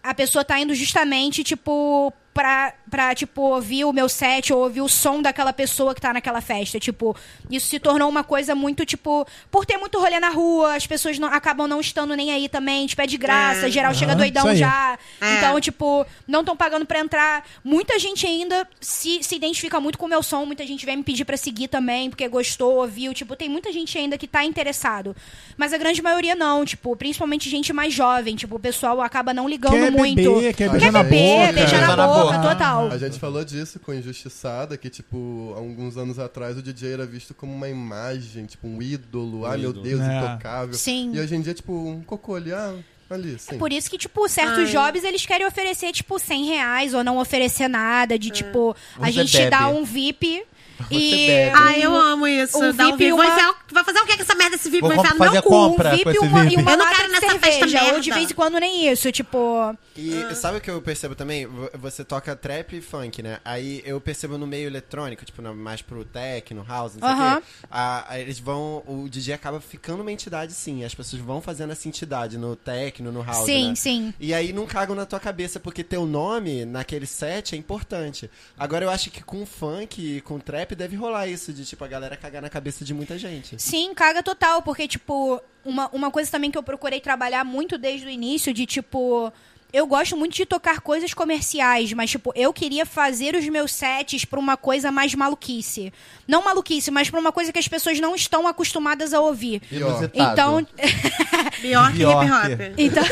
a 0.01 0.13
pessoa 0.13 0.43
tá 0.43 0.59
indo 0.59 0.73
justamente, 0.73 1.43
tipo, 1.43 2.11
pra, 2.33 2.73
pra, 2.89 3.13
tipo, 3.13 3.41
ouvir 3.41 3.83
o 3.85 3.91
meu 3.93 4.07
set 4.07 4.53
ou 4.53 4.63
ouvir 4.63 4.81
o 4.81 4.87
som 4.87 5.21
daquela 5.21 5.51
pessoa 5.51 5.93
que 5.93 6.01
tá 6.01 6.13
naquela 6.13 6.39
festa. 6.41 6.79
Tipo, 6.79 7.15
isso 7.49 7.67
se 7.67 7.79
tornou 7.79 8.07
uma 8.09 8.23
coisa 8.23 8.55
muito, 8.55 8.85
tipo, 8.85 9.25
por 9.49 9.65
ter 9.65 9.77
muito 9.77 9.99
rolê 9.99 10.19
na 10.19 10.29
rua, 10.29 10.75
as 10.75 10.87
pessoas 10.87 11.19
não, 11.19 11.27
acabam 11.27 11.67
não 11.67 11.79
estando 11.81 12.15
nem 12.15 12.31
aí 12.31 12.47
também, 12.47 12.87
tipo, 12.87 13.01
é 13.01 13.07
de 13.07 13.17
graça, 13.17 13.67
É. 13.67 13.71
geral 13.71 13.93
chega 13.93 14.11
Aham, 14.11 14.19
doidão 14.19 14.55
já. 14.55 14.97
É. 15.19 15.37
Então, 15.37 15.59
tipo, 15.59 16.05
não 16.27 16.39
estão 16.41 16.55
pagando 16.55 16.85
pra 16.85 16.99
entrar. 16.99 17.45
Muita 17.63 17.99
gente 17.99 18.25
ainda 18.25 18.67
se, 18.79 19.21
se 19.23 19.35
identifica 19.35 19.79
muito 19.79 19.97
com 19.97 20.05
o 20.05 20.09
meu 20.09 20.23
som, 20.23 20.45
muita 20.45 20.65
gente 20.65 20.85
vem 20.85 20.97
me 20.97 21.03
pedir 21.03 21.25
pra 21.25 21.35
seguir 21.37 21.67
também, 21.67 22.09
porque 22.09 22.27
gostou, 22.27 22.75
ouviu. 22.77 23.13
Tipo, 23.13 23.35
tem 23.35 23.49
muita 23.49 23.71
gente 23.71 23.97
ainda 23.97 24.17
que 24.17 24.27
tá 24.27 24.43
interessado. 24.45 25.15
Mas 25.57 25.73
a 25.73 25.77
grande 25.77 26.01
maioria 26.01 26.35
não, 26.35 26.63
tipo, 26.65 26.95
principalmente 26.95 27.49
gente 27.49 27.73
mais 27.73 27.93
jovem. 27.93 28.35
Tipo, 28.35 28.55
o 28.55 28.59
pessoal 28.59 29.01
acaba 29.01 29.33
não 29.33 29.47
ligando 29.49 29.73
Quer 29.73 29.91
muito. 29.91 30.15
beber, 30.35 30.53
quer 30.53 30.69
Quer 30.69 30.69
beijar 30.71 30.91
na 30.91 31.03
beber, 31.03 31.17
boca. 31.19 31.45
na 31.47 31.51
Beijar 31.51 31.81
na 31.81 32.07
boca, 32.07 32.20
total. 32.41 32.87
A 32.91 32.97
gente 32.97 33.19
falou 33.19 33.43
disso 33.43 33.79
com 33.79 33.93
Injustiçada, 33.93 34.77
que, 34.77 34.89
tipo, 34.89 35.53
há 35.55 35.59
alguns 35.59 35.97
anos 35.97 36.19
atrás 36.19 36.57
o 36.57 36.61
DJ 36.61 36.93
era 36.93 37.05
visto 37.05 37.33
como 37.33 37.53
uma 37.53 37.67
imagem, 37.69 38.45
tipo, 38.45 38.67
um 38.67 38.81
ídolo. 38.81 39.45
Ai, 39.45 39.57
meu 39.57 39.69
ídolo. 39.71 39.83
Deus, 39.83 40.01
É. 40.01 40.17
intocável. 40.17 40.73
Sim. 40.73 41.11
E 41.13 41.19
hoje 41.19 41.35
em 41.35 41.41
dia, 41.41 41.53
tipo, 41.53 41.71
um 41.73 42.01
cocô 42.01 42.35
ali, 42.35 42.53
ah, 42.53 42.73
ali, 43.09 43.37
sim. 43.39 43.55
É 43.55 43.57
por 43.57 43.71
isso 43.73 43.89
que, 43.89 43.97
tipo, 43.97 44.27
certos 44.29 44.59
Ai. 44.59 44.65
jobs 44.67 45.03
eles 45.03 45.25
querem 45.25 45.45
oferecer, 45.45 45.91
tipo, 45.91 46.17
100 46.17 46.45
reais 46.45 46.93
ou 46.93 47.03
não 47.03 47.17
oferecer 47.17 47.67
nada. 47.67 48.17
De, 48.17 48.29
tipo, 48.29 48.75
a 48.99 49.11
gente 49.11 49.49
dá 49.49 49.67
um 49.67 49.83
VIP 49.83 50.43
e. 50.89 51.27
bebe. 51.27 51.51
Ai, 51.55 51.83
eu 51.85 51.95
amo 51.95 52.27
isso. 52.27 52.57
Um 52.57 52.73
Dá 52.73 52.87
um 52.87 52.91
VIP 52.91 52.97
VIP. 52.97 53.09
e 53.09 53.13
uma- 53.13 53.25
enfiar- 53.27 53.55
Vai 53.73 53.83
fazer 53.85 53.99
o 53.99 54.05
que 54.05 54.17
com 54.17 54.23
essa 54.23 54.35
merda 54.35 54.57
desse 54.57 54.69
VIP? 54.69 54.81
Vou 54.81 54.89
Vou 54.89 54.99
enfiar 54.99 55.13
no 55.13 55.17
fazer 55.17 55.31
meu 55.31 55.39
a 55.39 55.43
cu. 55.43 55.49
compra. 55.49 55.91
VIP 55.91 56.03
com 56.03 56.09
e 56.09 56.13
esse 56.13 56.25
uma, 56.25 56.43
VIP. 56.43 56.53
e 56.55 56.57
uma 56.61 56.71
Eu 56.71 56.77
não 56.77 56.93
quero 56.93 57.11
nessa 57.11 57.29
festa 57.39 57.49
cerveja. 57.51 57.77
Ou 57.79 57.85
merda. 57.85 58.01
de 58.01 58.11
vez 58.11 58.31
em 58.31 58.33
quando 58.33 58.59
nem 58.59 58.87
isso. 58.91 59.11
Tipo, 59.11 59.75
E 59.95 60.23
Ah. 60.23 60.35
sabe 60.35 60.57
o 60.57 60.61
que 60.61 60.69
eu 60.69 60.81
percebo 60.81 61.15
também? 61.15 61.47
Você 61.79 62.03
toca 62.03 62.35
trap 62.35 62.75
e 62.75 62.81
funk, 62.81 63.21
né? 63.21 63.39
Aí 63.45 63.81
eu 63.85 63.99
percebo 64.01 64.37
no 64.37 64.45
meio 64.47 64.67
eletrônico, 64.67 65.23
tipo, 65.25 65.41
mais 65.53 65.81
pro 65.81 66.03
techno, 66.03 66.65
house, 66.67 66.95
não 66.95 67.07
sei 67.07 67.09
o 67.17 67.21
Aham. 67.21 67.41
quê. 67.41 67.47
A- 67.69 68.05
a- 68.13 68.19
eles 68.19 68.39
vão. 68.39 68.83
O 68.87 69.07
DJ 69.09 69.33
acaba 69.33 69.59
ficando 69.61 70.01
uma 70.01 70.11
entidade, 70.11 70.53
sim. 70.53 70.83
As 70.83 70.93
pessoas 70.93 71.21
vão 71.21 71.41
fazendo 71.41 71.71
essa 71.71 71.87
entidade 71.87 72.37
no 72.37 72.55
techno, 72.55 73.11
no 73.11 73.21
house. 73.23 73.45
sim, 73.45 73.69
né? 73.69 73.75
sim. 73.75 74.13
E 74.19 74.33
aí 74.33 74.51
não 74.53 74.65
cagam 74.65 74.95
na 74.95 75.05
tua 75.05 75.19
cabeça, 75.19 75.59
porque 75.59 75.83
teu 75.83 76.05
nome 76.05 76.65
naquele 76.65 77.05
set 77.05 77.55
é 77.55 77.57
importante. 77.57 78.29
Agora 78.57 78.83
eu 78.85 78.89
acho 78.89 79.09
que 79.09 79.23
com 79.23 79.45
funk 79.45 80.17
e 80.17 80.21
com 80.21 80.39
trap 80.39 80.70
deve 80.75 80.95
rolar 80.95 81.27
isso, 81.27 81.51
de 81.53 81.65
tipo, 81.65 81.83
a 81.83 81.87
galera 81.87 82.15
cagar 82.17 82.41
na 82.41 82.49
cabeça 82.49 82.83
de 82.85 82.93
muita 82.93 83.17
gente. 83.17 83.61
Sim, 83.61 83.93
caga 83.93 84.21
total, 84.23 84.61
porque, 84.61 84.87
tipo, 84.87 85.41
uma, 85.63 85.89
uma 85.89 86.11
coisa 86.11 86.29
também 86.31 86.51
que 86.51 86.57
eu 86.57 86.63
procurei 86.63 86.99
trabalhar 86.99 87.43
muito 87.43 87.77
desde 87.77 88.07
o 88.07 88.09
início, 88.09 88.53
de 88.53 88.65
tipo. 88.65 89.31
Eu 89.73 89.87
gosto 89.87 90.17
muito 90.17 90.35
de 90.35 90.45
tocar 90.45 90.81
coisas 90.81 91.13
comerciais, 91.13 91.93
mas, 91.93 92.09
tipo, 92.09 92.33
eu 92.35 92.51
queria 92.51 92.85
fazer 92.85 93.35
os 93.35 93.47
meus 93.47 93.71
sets 93.71 94.25
pra 94.25 94.37
uma 94.37 94.57
coisa 94.57 94.91
mais 94.91 95.15
maluquice. 95.15 95.93
Não 96.27 96.43
maluquice, 96.43 96.91
mas 96.91 97.09
pra 97.09 97.17
uma 97.17 97.31
coisa 97.31 97.53
que 97.53 97.59
as 97.59 97.69
pessoas 97.69 97.97
não 97.97 98.13
estão 98.13 98.45
acostumadas 98.45 99.13
a 99.13 99.21
ouvir. 99.21 99.61
Então, 100.13 100.67
Bjork 101.61 101.95
e 101.95 101.97
Bjork. 101.99 102.25
hip 102.25 102.31
hop. 102.31 102.73
Então, 102.77 103.03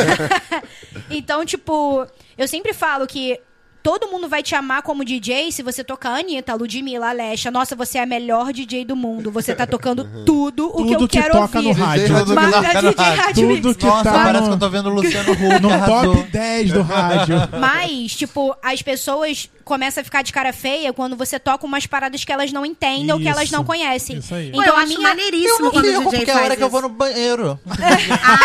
então, 1.09 1.45
tipo, 1.45 2.05
eu 2.37 2.45
sempre 2.45 2.73
falo 2.73 3.07
que 3.07 3.39
todo 3.81 4.07
mundo 4.09 4.27
vai 4.27 4.43
te 4.43 4.55
amar 4.55 4.81
como 4.81 5.03
DJ 5.05 5.51
se 5.51 5.63
você 5.63 5.83
tocar 5.83 6.19
Anitta, 6.19 6.53
Ludmilla, 6.53 7.09
Alexa. 7.09 7.49
Nossa, 7.49 7.75
você 7.75 7.97
é 7.97 8.03
a 8.03 8.05
melhor 8.05 8.51
DJ 8.51 8.83
do 8.85 8.95
mundo. 8.95 9.31
Você 9.31 9.55
tá 9.55 9.65
tocando 9.65 10.03
tudo 10.25 10.67
o 10.67 10.85
que 10.85 10.93
eu 10.93 10.99
que 10.99 11.07
quero 11.19 11.33
toca 11.33 11.57
ouvir. 11.59 11.67
no 11.69 11.73
rádio. 11.85 12.07
Tudo 12.07 12.25
que 12.25 12.35
toca 12.35 12.81
no 12.81 12.89
DJ 12.91 13.03
rádio. 13.05 13.21
Rádio 13.23 13.55
Tudo 13.61 13.75
que 13.75 13.85
Nossa, 13.85 14.03
tá 14.03 14.11
parece 14.11 14.41
no- 14.43 14.47
que 14.49 14.53
eu 14.55 14.59
tô 14.59 14.69
vendo 14.69 14.89
o 14.89 14.93
Luciano 14.93 15.31
Huck 15.33 15.59
No 15.61 15.69
top 15.85 16.23
10 16.31 16.71
do 16.73 16.81
rádio. 16.83 17.35
Mas, 17.59 18.15
tipo, 18.15 18.55
as 18.63 18.81
pessoas 18.81 19.49
começam 19.69 20.01
a 20.01 20.03
ficar 20.03 20.23
de 20.23 20.33
cara 20.33 20.51
feia 20.51 20.91
quando 20.91 21.15
você 21.15 21.37
toca 21.39 21.63
umas 21.63 21.85
paradas 21.85 22.25
que 22.25 22.31
elas 22.33 22.51
não 22.51 22.65
entendem 22.65 23.11
ou 23.13 23.19
que 23.19 23.27
elas 23.27 23.43
Isso. 23.45 23.53
não 23.53 23.63
conhecem. 23.63 24.17
Isso 24.17 24.33
aí. 24.33 24.51
Pô, 24.51 24.61
Então 24.61 24.73
eu 24.73 24.79
a 24.79 24.83
acho 24.83 24.87
minha... 24.97 25.01
maneiríssimo 25.09 25.53
Eu 25.59 25.63
não 25.65 25.71
quando 25.71 25.85
o 25.85 25.87
fico, 25.89 25.99
DJ 26.09 26.17
porque 26.19 26.31
é 26.31 26.33
a 26.33 26.43
hora 26.43 26.55
que 26.57 26.63
eu 26.63 26.69
vou 26.69 26.79
isso. 26.79 26.89
no 26.89 26.95
banheiro. 26.95 27.59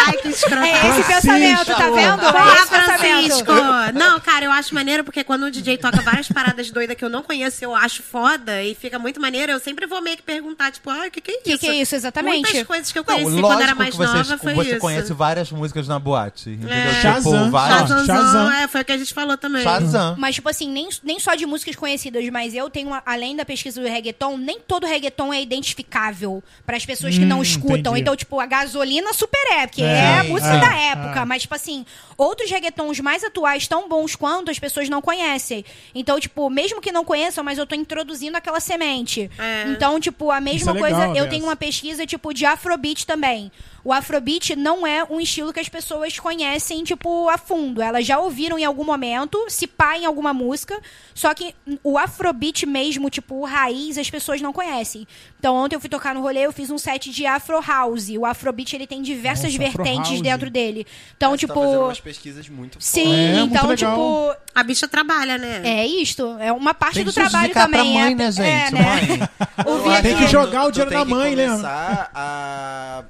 Ai, 0.06 0.12
que 0.18 0.28
escroto. 0.28 0.62
É 0.62 0.70
esse 0.70 1.02
Francisco. 1.02 1.12
pensamento, 1.12 1.66
tá 1.66 1.90
vendo? 1.90 2.22
É 2.24 2.54
esse 2.54 2.66
Francisco! 2.66 3.52
Não, 3.94 4.20
cara, 4.20 4.44
eu 4.44 4.52
acho 4.52 4.74
maneiro 4.74 5.02
porque 5.02 5.24
quando 5.24 5.44
o 5.44 5.50
DJ 5.50 5.78
toca 5.78 6.02
várias 6.02 6.28
paradas 6.28 6.70
doidas 6.70 6.96
que 6.96 7.04
eu 7.04 7.08
não 7.08 7.22
conheço, 7.22 7.64
eu 7.64 7.74
acho 7.74 8.02
foda 8.02 8.62
e 8.62 8.74
fica 8.74 8.98
muito 8.98 9.18
maneiro. 9.20 9.50
Eu 9.50 9.58
sempre 9.60 9.86
vou 9.86 10.02
meio 10.02 10.16
que 10.18 10.22
perguntar, 10.22 10.70
tipo, 10.72 10.90
ai, 10.90 11.08
o 11.08 11.10
que, 11.10 11.20
que 11.22 11.30
é 11.30 11.34
isso? 11.34 11.42
Que 11.44 11.58
que 11.58 11.66
é 11.68 11.74
isso, 11.76 11.94
exatamente? 11.94 12.42
Muitas 12.42 12.66
coisas 12.66 12.92
que 12.92 12.98
eu 12.98 13.04
Não, 13.06 13.14
conheci 13.14 13.30
lógico 13.30 13.48
quando 13.48 13.62
era 13.62 13.74
mais 13.74 13.90
que 13.90 13.96
você, 13.96 14.12
nova 14.16 14.38
foi 14.38 14.54
você 14.54 14.70
isso. 14.72 14.78
conhece 14.80 15.12
várias 15.14 15.50
músicas 15.50 15.88
na 15.88 15.98
boate. 15.98 16.50
Entendeu? 16.50 16.74
É. 16.74 16.90
Tipo, 16.90 17.02
Shazam. 17.02 17.50
várias. 17.50 18.06
Shazam. 18.06 18.52
é, 18.52 18.68
foi 18.68 18.80
o 18.82 18.84
que 18.84 18.92
a 18.92 18.98
gente 18.98 19.14
falou 19.14 19.38
também. 19.38 19.62
Shazam. 19.62 20.16
Mas, 20.18 20.34
tipo 20.34 20.48
assim, 20.48 20.68
nem, 20.68 20.88
nem 21.02 21.13
só 21.18 21.34
de 21.34 21.46
músicas 21.46 21.76
conhecidas, 21.76 22.28
mas 22.30 22.54
eu 22.54 22.68
tenho, 22.70 22.88
uma- 22.88 23.02
além 23.04 23.34
da 23.36 23.44
pesquisa 23.44 23.80
do 23.80 23.86
reggaeton, 23.88 24.36
nem 24.36 24.60
todo 24.60 24.86
reggaeton 24.86 25.32
é 25.32 25.40
identificável 25.42 26.42
para 26.64 26.76
as 26.76 26.84
pessoas 26.86 27.16
que 27.18 27.24
não 27.24 27.38
Hum, 27.38 27.42
escutam. 27.42 27.76
entendi. 27.78 28.00
Então, 28.00 28.16
tipo, 28.16 28.38
a 28.40 28.46
gasolina 28.46 29.12
super 29.12 29.40
é, 29.52 29.66
porque 29.66 29.82
É, 29.82 29.86
é, 29.86 30.14
a 30.18 30.22
sim, 30.22 30.28
música 30.28 30.54
é, 30.54 30.60
da 30.60 30.74
época. 30.76 31.20
é. 31.20 31.24
Mas, 31.24 31.42
tipo 31.42 31.54
assim, 31.54 31.84
outros 32.16 32.50
reggaetons 32.50 33.00
mais 33.00 33.22
atuais, 33.24 33.66
tão 33.66 33.88
bons 33.88 34.14
quanto, 34.16 34.50
as 34.50 34.58
pessoas 34.58 34.88
não 34.88 35.00
conhecem. 35.02 35.64
Então, 35.94 36.18
tipo, 36.20 36.48
mesmo 36.50 36.80
que 36.80 36.92
não 36.92 37.04
conheçam, 37.04 37.42
mas 37.44 37.58
eu 37.58 37.66
tô 37.66 37.74
introduzindo 37.74 38.36
aquela 38.36 38.60
semente. 38.60 39.30
É. 39.38 39.64
Então, 39.68 39.98
tipo, 40.00 40.30
a 40.30 40.40
mesma 40.40 40.72
é 40.72 40.78
coisa, 40.78 40.96
legal, 40.98 41.10
eu 41.10 41.24
Bessa. 41.24 41.28
tenho 41.28 41.44
uma 41.44 41.56
pesquisa, 41.56 42.06
tipo, 42.06 42.32
de 42.32 42.44
afrobeat 42.46 43.06
também. 43.06 43.50
O 43.84 43.92
afrobeat 43.92 44.56
não 44.56 44.86
é 44.86 45.04
um 45.04 45.20
estilo 45.20 45.52
que 45.52 45.60
as 45.60 45.68
pessoas 45.68 46.18
conhecem, 46.18 46.82
tipo, 46.84 47.28
a 47.28 47.36
fundo. 47.36 47.82
Elas 47.82 48.06
já 48.06 48.18
ouviram 48.18 48.58
em 48.58 48.64
algum 48.64 48.82
momento, 48.84 49.44
se 49.50 49.66
pá 49.66 49.98
em 49.98 50.06
alguma 50.06 50.32
música, 50.32 50.80
só 51.14 51.34
que 51.34 51.54
o 51.82 51.98
afrobeat 51.98 52.66
mesmo, 52.66 53.10
tipo, 53.10 53.36
o 53.36 53.44
raiz, 53.44 53.98
as 53.98 54.08
pessoas 54.10 54.40
não 54.40 54.52
conhecem. 54.52 55.06
Então, 55.38 55.54
ontem 55.56 55.76
eu 55.76 55.80
fui 55.80 55.88
tocar 55.88 56.14
no 56.14 56.20
rolê, 56.20 56.40
eu 56.40 56.52
fiz 56.52 56.70
um 56.70 56.78
set 56.78 57.10
de 57.10 57.26
afro 57.26 57.60
house. 57.60 58.08
O 58.10 58.24
afrobeat, 58.24 58.74
ele 58.74 58.86
tem 58.86 59.02
diversas 59.02 59.54
Nossa, 59.54 59.58
vertentes 59.58 60.20
dentro 60.20 60.50
dele. 60.50 60.86
Então, 61.16 61.32
Você 61.32 61.38
tipo... 61.38 61.54
tá 61.54 61.60
fazendo 61.60 61.82
umas 61.82 62.00
pesquisas 62.00 62.48
muito 62.48 62.78
Sim, 62.80 63.14
É, 63.14 63.34
muito 63.34 63.54
então, 63.54 63.68
legal. 63.68 63.96
tipo... 63.96 64.44
A 64.54 64.62
bicha 64.62 64.86
trabalha, 64.86 65.36
né? 65.36 65.62
É 65.64 65.86
isto, 65.86 66.36
é 66.38 66.52
uma 66.52 66.72
parte 66.72 66.96
Tem 66.96 67.04
do 67.04 67.12
trabalho 67.12 67.52
também. 67.52 67.92
pra 67.92 68.00
mãe, 68.02 68.12
é, 68.12 68.14
né, 68.14 68.32
gente? 68.32 68.46
É, 68.46 68.70
né? 68.70 68.82
Mãe. 68.82 70.00
Tem 70.02 70.16
que 70.16 70.26
jogar 70.28 70.66
o 70.66 70.70
dinheiro 70.70 70.90
que 70.90 71.04
mãe, 71.04 71.34
né? 71.34 71.46
começar 71.48 72.10
a 72.14 73.04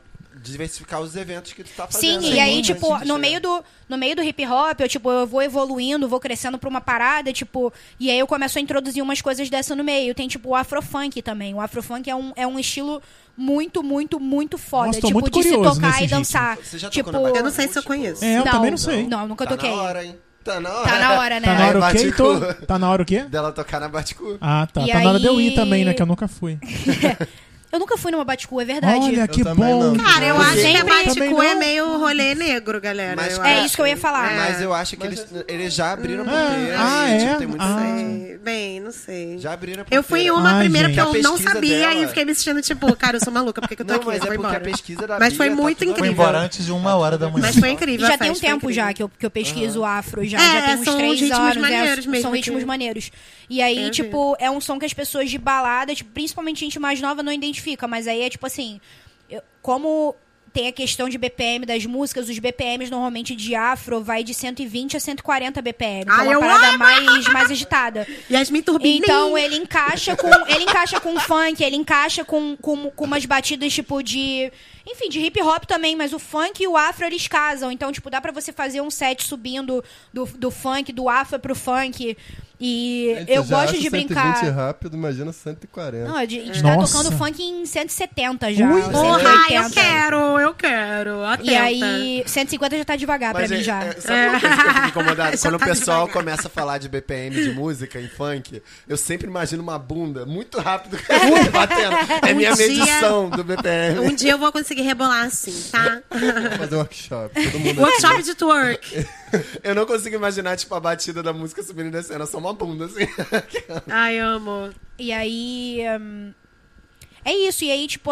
diversificar 0.44 1.00
os 1.00 1.16
eventos 1.16 1.52
que 1.52 1.64
tu 1.64 1.70
tá 1.76 1.86
fazendo. 1.86 2.22
Sim, 2.22 2.32
e 2.34 2.38
aí, 2.38 2.62
tipo, 2.62 2.92
no 2.92 2.98
chegar. 3.00 3.18
meio 3.18 3.40
do, 3.40 3.64
no 3.88 3.96
meio 3.96 4.14
do 4.14 4.22
hip 4.22 4.46
hop, 4.46 4.80
eu, 4.80 4.88
tipo, 4.88 5.10
eu 5.10 5.26
vou 5.26 5.42
evoluindo, 5.42 6.08
vou 6.08 6.20
crescendo 6.20 6.58
pra 6.58 6.68
uma 6.68 6.80
parada, 6.80 7.32
tipo, 7.32 7.72
e 7.98 8.10
aí 8.10 8.18
eu 8.18 8.26
começo 8.26 8.58
a 8.58 8.60
introduzir 8.60 9.02
umas 9.02 9.20
coisas 9.20 9.48
dessa 9.48 9.74
no 9.74 9.82
meio. 9.82 10.14
Tem, 10.14 10.28
tipo, 10.28 10.50
o 10.50 10.54
afrofunk 10.54 11.20
também. 11.22 11.54
O 11.54 11.60
afrofunk 11.60 12.08
é 12.08 12.14
um, 12.14 12.32
é 12.36 12.46
um 12.46 12.58
estilo 12.58 13.02
muito, 13.36 13.82
muito, 13.82 14.20
muito 14.20 14.58
foda. 14.58 14.88
Nossa, 14.88 15.00
tô 15.00 15.06
tipo, 15.08 15.20
muito 15.20 15.40
de 15.40 15.48
se 15.48 15.56
tocar 15.56 16.02
e 16.02 16.06
dançar. 16.06 16.56
Você 16.58 16.78
já 16.78 16.90
tipo, 16.90 17.10
tocou 17.10 17.30
na 17.32 17.38
Eu 17.38 17.42
não 17.44 17.50
sei 17.50 17.66
se 17.66 17.78
eu 17.78 17.82
conheço. 17.82 18.24
É, 18.24 18.38
eu 18.38 18.44
não, 18.44 18.52
também 18.52 18.70
não 18.70 18.78
sei. 18.78 19.06
Não, 19.06 19.26
nunca 19.26 19.44
Tá 19.44 19.52
toquei. 19.52 19.70
na 19.70 19.82
hora, 19.82 20.04
hein? 20.04 20.16
Tá 20.44 20.60
na 20.60 20.70
hora. 20.70 20.88
Tá 20.90 20.98
na 20.98 21.18
hora, 21.18 21.40
né? 21.40 21.46
Tá 21.46 21.54
na 21.54 21.66
hora 21.68 21.78
o 21.80 21.84
Aí, 21.84 21.94
quê, 21.96 22.12
cu. 22.12 22.66
Tá 22.66 22.78
na 22.78 22.90
hora 22.90 23.02
o 23.02 23.06
quê? 23.06 23.22
Dela 23.22 23.50
tocar 23.50 23.80
na 23.80 23.88
Baticu. 23.88 24.36
Ah, 24.42 24.68
tá. 24.70 24.82
E 24.82 24.92
tá 24.92 25.00
na 25.00 25.08
hora 25.08 25.18
de 25.18 25.24
eu 25.26 25.40
ir 25.40 25.48
aí- 25.48 25.54
também, 25.54 25.84
né? 25.86 25.94
Que 25.94 26.02
eu 26.02 26.06
nunca 26.06 26.28
fui. 26.28 26.58
Eu 27.74 27.80
nunca 27.80 27.96
fui 27.98 28.12
numa 28.12 28.24
Baticu, 28.24 28.60
é 28.60 28.64
verdade. 28.64 29.00
Olha, 29.00 29.26
que 29.26 29.42
também 29.42 29.64
bom. 29.74 29.82
não. 29.92 29.96
Cara, 29.96 30.24
eu 30.26 30.36
Porque- 30.36 30.50
acho 30.50 30.60
que 30.60 30.76
a 30.76 30.78
Também 30.84 31.04
Baticu 31.06 31.42
é 31.42 31.52
não. 31.54 31.58
meio 31.60 31.98
rolê 31.98 32.34
negro, 32.36 32.80
galera. 32.80 33.16
Mas, 33.16 33.36
eu 33.36 33.44
É 33.44 33.54
acho. 33.56 33.66
isso 33.66 33.76
que 33.76 33.82
eu 33.82 33.86
ia 33.88 33.96
falar. 33.96 34.32
Mas 34.36 34.60
eu 34.62 34.72
acho 34.72 34.96
que 34.96 35.04
eles, 35.04 35.26
eles 35.48 35.74
já 35.74 35.90
abriram 35.92 36.22
a 36.22 36.26
Ah, 36.26 36.46
porteira. 36.48 36.76
ah, 36.78 37.08
e, 37.10 37.12
é? 37.14 37.18
tipo, 37.26 37.38
tem 37.38 37.46
muito 37.48 37.62
Ah. 37.62 37.74
site. 37.78 38.38
Bem, 38.44 38.78
não 38.80 38.92
sei. 38.92 39.38
Já 39.38 39.52
abriram 39.54 39.82
a 39.82 39.86
Eu 39.90 40.02
fui 40.02 40.20
em 40.22 40.30
uma 40.30 40.52
Ai, 40.52 40.60
primeira 40.60 40.86
gente. 40.88 40.94
que 40.96 41.00
eu 41.00 41.04
A 41.04 41.06
não 41.22 41.32
pesquisa 41.32 41.52
sabia 41.52 41.78
dela- 41.78 41.94
e 41.94 42.06
fiquei 42.08 42.24
me 42.24 42.34
sentindo 42.34 42.62
tipo, 42.62 42.94
cara, 42.96 43.16
eu 43.16 43.20
sou 43.20 43.32
maluca, 43.32 43.60
por 43.60 43.68
que, 43.68 43.74
que 43.76 43.82
eu 43.82 43.86
tô 43.86 43.92
Não, 43.94 44.00
aqui? 44.00 44.06
mas 44.08 44.18
Eu 44.18 44.22
é 44.32 44.36
vou 44.36 44.44
porque 44.44 44.56
a 44.56 44.60
pesquisa 44.60 45.06
da 45.06 45.18
Mas 45.18 45.34
foi 45.34 45.48
Bia 45.48 45.56
tá 45.56 45.62
muito 45.62 45.78
tudo 45.78 45.90
incrível. 45.90 46.12
embora 46.12 46.38
antes 46.38 46.64
de 46.64 46.70
uma 46.70 46.94
hora 46.94 47.18
da 47.18 47.28
manhã. 47.28 47.42
Mas 47.46 47.56
foi 47.58 47.70
incrível. 47.70 48.06
Já 48.06 48.16
tem 48.18 48.30
um 48.30 48.34
festa, 48.34 48.40
foi 48.46 48.50
tempo 48.54 48.66
incrível. 48.66 48.84
já 48.84 48.92
que 48.92 49.02
eu, 49.02 49.08
que 49.18 49.26
eu 49.26 49.30
pesquiso 49.30 49.80
o 49.80 49.84
afro, 49.84 50.24
já. 50.24 50.38
É, 50.38 50.52
já 50.60 50.62
tem 50.66 50.74
uns 50.76 50.84
são 50.84 50.96
três 50.96 51.20
ritmos 51.20 51.38
anos. 51.40 51.56
maneiros 51.56 52.06
é, 52.06 52.08
mesmo 52.08 52.22
são 52.22 52.30
que- 52.30 52.36
ritmos 52.36 52.62
maneiros. 52.64 53.10
E 53.48 53.60
aí, 53.60 53.86
É, 53.86 53.90
tipo, 53.90 54.36
é 54.38 54.50
um 54.50 54.60
som 54.60 54.78
que 54.78 54.84
as 54.86 54.92
pessoas 54.94 55.30
de 55.30 55.36
balada, 55.38 55.94
tipo, 55.94 56.10
principalmente 56.12 56.60
gente 56.60 56.78
mais 56.78 57.00
nova, 57.00 57.22
não 57.22 57.32
identifica. 57.64 57.88
Mas 57.88 58.06
aí 58.06 58.22
é 58.22 58.30
tipo 58.30 58.46
assim, 58.46 58.80
eu- 59.28 59.42
como 59.62 60.14
tem 60.52 60.68
a 60.68 60.72
questão 60.72 61.08
de 61.08 61.18
BPM 61.18 61.66
das 61.66 61.84
músicas, 61.84 62.28
os 62.28 62.38
BPMs 62.38 62.88
normalmente 62.88 63.34
de 63.34 63.56
afro 63.56 64.00
vai 64.04 64.22
de 64.22 64.32
120 64.32 64.96
a 64.96 65.00
140 65.00 65.60
BPM. 65.60 66.04
Que 66.04 66.10
Ai, 66.12 66.28
é 66.28 66.38
uma 66.38 66.46
parada 66.46 66.68
amo! 66.68 66.78
mais, 66.78 67.26
mais 67.32 67.50
agitada. 67.50 68.06
Yasmin 68.30 68.62
Turbine. 68.62 68.98
Então 68.98 69.36
ele 69.36 69.56
encaixa 69.56 70.14
com 70.14 70.28
ele 70.46 70.62
encaixa 70.62 71.00
com 71.00 71.18
funk, 71.18 71.60
ele 71.60 71.74
encaixa 71.74 72.24
com, 72.24 72.56
com, 72.56 72.88
com 72.92 73.04
umas 73.04 73.24
batidas 73.26 73.72
tipo 73.74 74.00
de 74.00 74.52
enfim, 74.86 75.08
de 75.08 75.18
hip 75.18 75.42
hop 75.42 75.64
também, 75.64 75.96
mas 75.96 76.12
o 76.12 76.18
funk 76.20 76.62
e 76.62 76.68
o 76.68 76.76
afro 76.76 77.04
eles 77.06 77.26
casam. 77.26 77.72
Então, 77.72 77.90
tipo, 77.90 78.08
dá 78.10 78.20
pra 78.20 78.30
você 78.30 78.52
fazer 78.52 78.80
um 78.82 78.90
set 78.90 79.24
subindo 79.24 79.82
do, 80.12 80.24
do 80.26 80.50
funk, 80.52 80.92
do 80.92 81.08
afro 81.08 81.38
pro 81.40 81.54
funk. 81.54 82.16
E 82.66 83.14
Gente, 83.18 83.32
eu 83.32 83.44
gosto 83.44 83.74
de 83.74 83.82
120 83.90 84.06
brincar. 84.08 84.50
rápido, 84.54 84.96
imagina 84.96 85.30
140. 85.34 86.08
Não, 86.08 86.16
a 86.16 86.24
gente 86.24 86.62
tá 86.62 86.74
Nossa. 86.76 86.96
tocando 86.96 87.18
funk 87.18 87.42
em 87.42 87.66
170 87.66 88.54
já. 88.54 88.66
Ui. 88.66 88.80
180. 88.80 88.98
Porra, 88.98 89.30
eu 89.52 89.70
quero, 89.70 90.16
eu 90.40 90.54
quero. 90.54 91.24
Atenta. 91.24 91.50
E 91.50 91.54
aí, 91.56 92.22
150 92.26 92.78
já 92.78 92.84
tá 92.86 92.96
devagar 92.96 93.32
pra 93.32 93.42
Mas 93.42 93.50
mim 93.50 93.58
é, 93.58 93.62
já. 93.62 93.84
é, 93.84 93.92
sabe 94.00 94.28
uma 94.30 94.40
coisa 94.40 94.56
que 94.56 94.62
eu 94.68 94.72
fico 94.74 94.86
incomodado? 94.88 95.36
Quando 95.44 95.54
o 95.54 95.58
tá 95.58 95.64
pessoal 95.66 96.06
devagar. 96.06 96.24
começa 96.24 96.48
a 96.48 96.50
falar 96.50 96.78
de 96.78 96.88
BPM 96.88 97.34
de 97.36 97.50
música 97.50 98.00
em 98.00 98.08
funk, 98.08 98.62
eu 98.88 98.96
sempre 98.96 99.26
imagino 99.26 99.62
uma 99.62 99.78
bunda 99.78 100.24
muito 100.24 100.58
rápido 100.58 100.96
batendo. 101.52 101.96
É 102.26 102.32
Um 102.32 102.36
minha 102.36 102.54
dia- 102.54 102.66
medição 102.68 103.28
do 103.28 103.44
BPM. 103.44 103.98
Um 104.00 104.14
dia 104.14 104.32
eu 104.32 104.38
vou 104.38 104.50
conseguir 104.50 104.82
rebolar 104.82 105.26
assim, 105.26 105.52
tá? 105.70 106.00
Vamos 106.10 106.56
fazer 106.56 106.76
um 106.76 106.78
workshop. 106.78 107.34
Todo 107.50 107.58
mundo 107.60 107.80
Workshop 107.82 108.22
de 108.22 108.34
twerk. 108.34 109.06
Eu 109.64 109.74
não 109.74 109.84
consigo 109.84 110.14
imaginar, 110.14 110.56
tipo, 110.56 110.72
a 110.76 110.80
batida 110.80 111.20
da 111.22 111.32
música 111.32 111.60
subindo 111.62 111.88
e 111.88 111.90
descendo. 111.90 112.22
É 112.22 112.26
só 112.26 112.38
uma 112.38 112.53
bunda, 112.54 112.86
assim. 112.86 113.06
Ai, 113.88 114.18
amo. 114.18 114.72
E 114.98 115.12
aí. 115.12 115.80
hum, 116.00 116.32
é 117.24 117.32
isso. 117.32 117.64
E 117.64 117.70
aí, 117.70 117.86
tipo, 117.86 118.10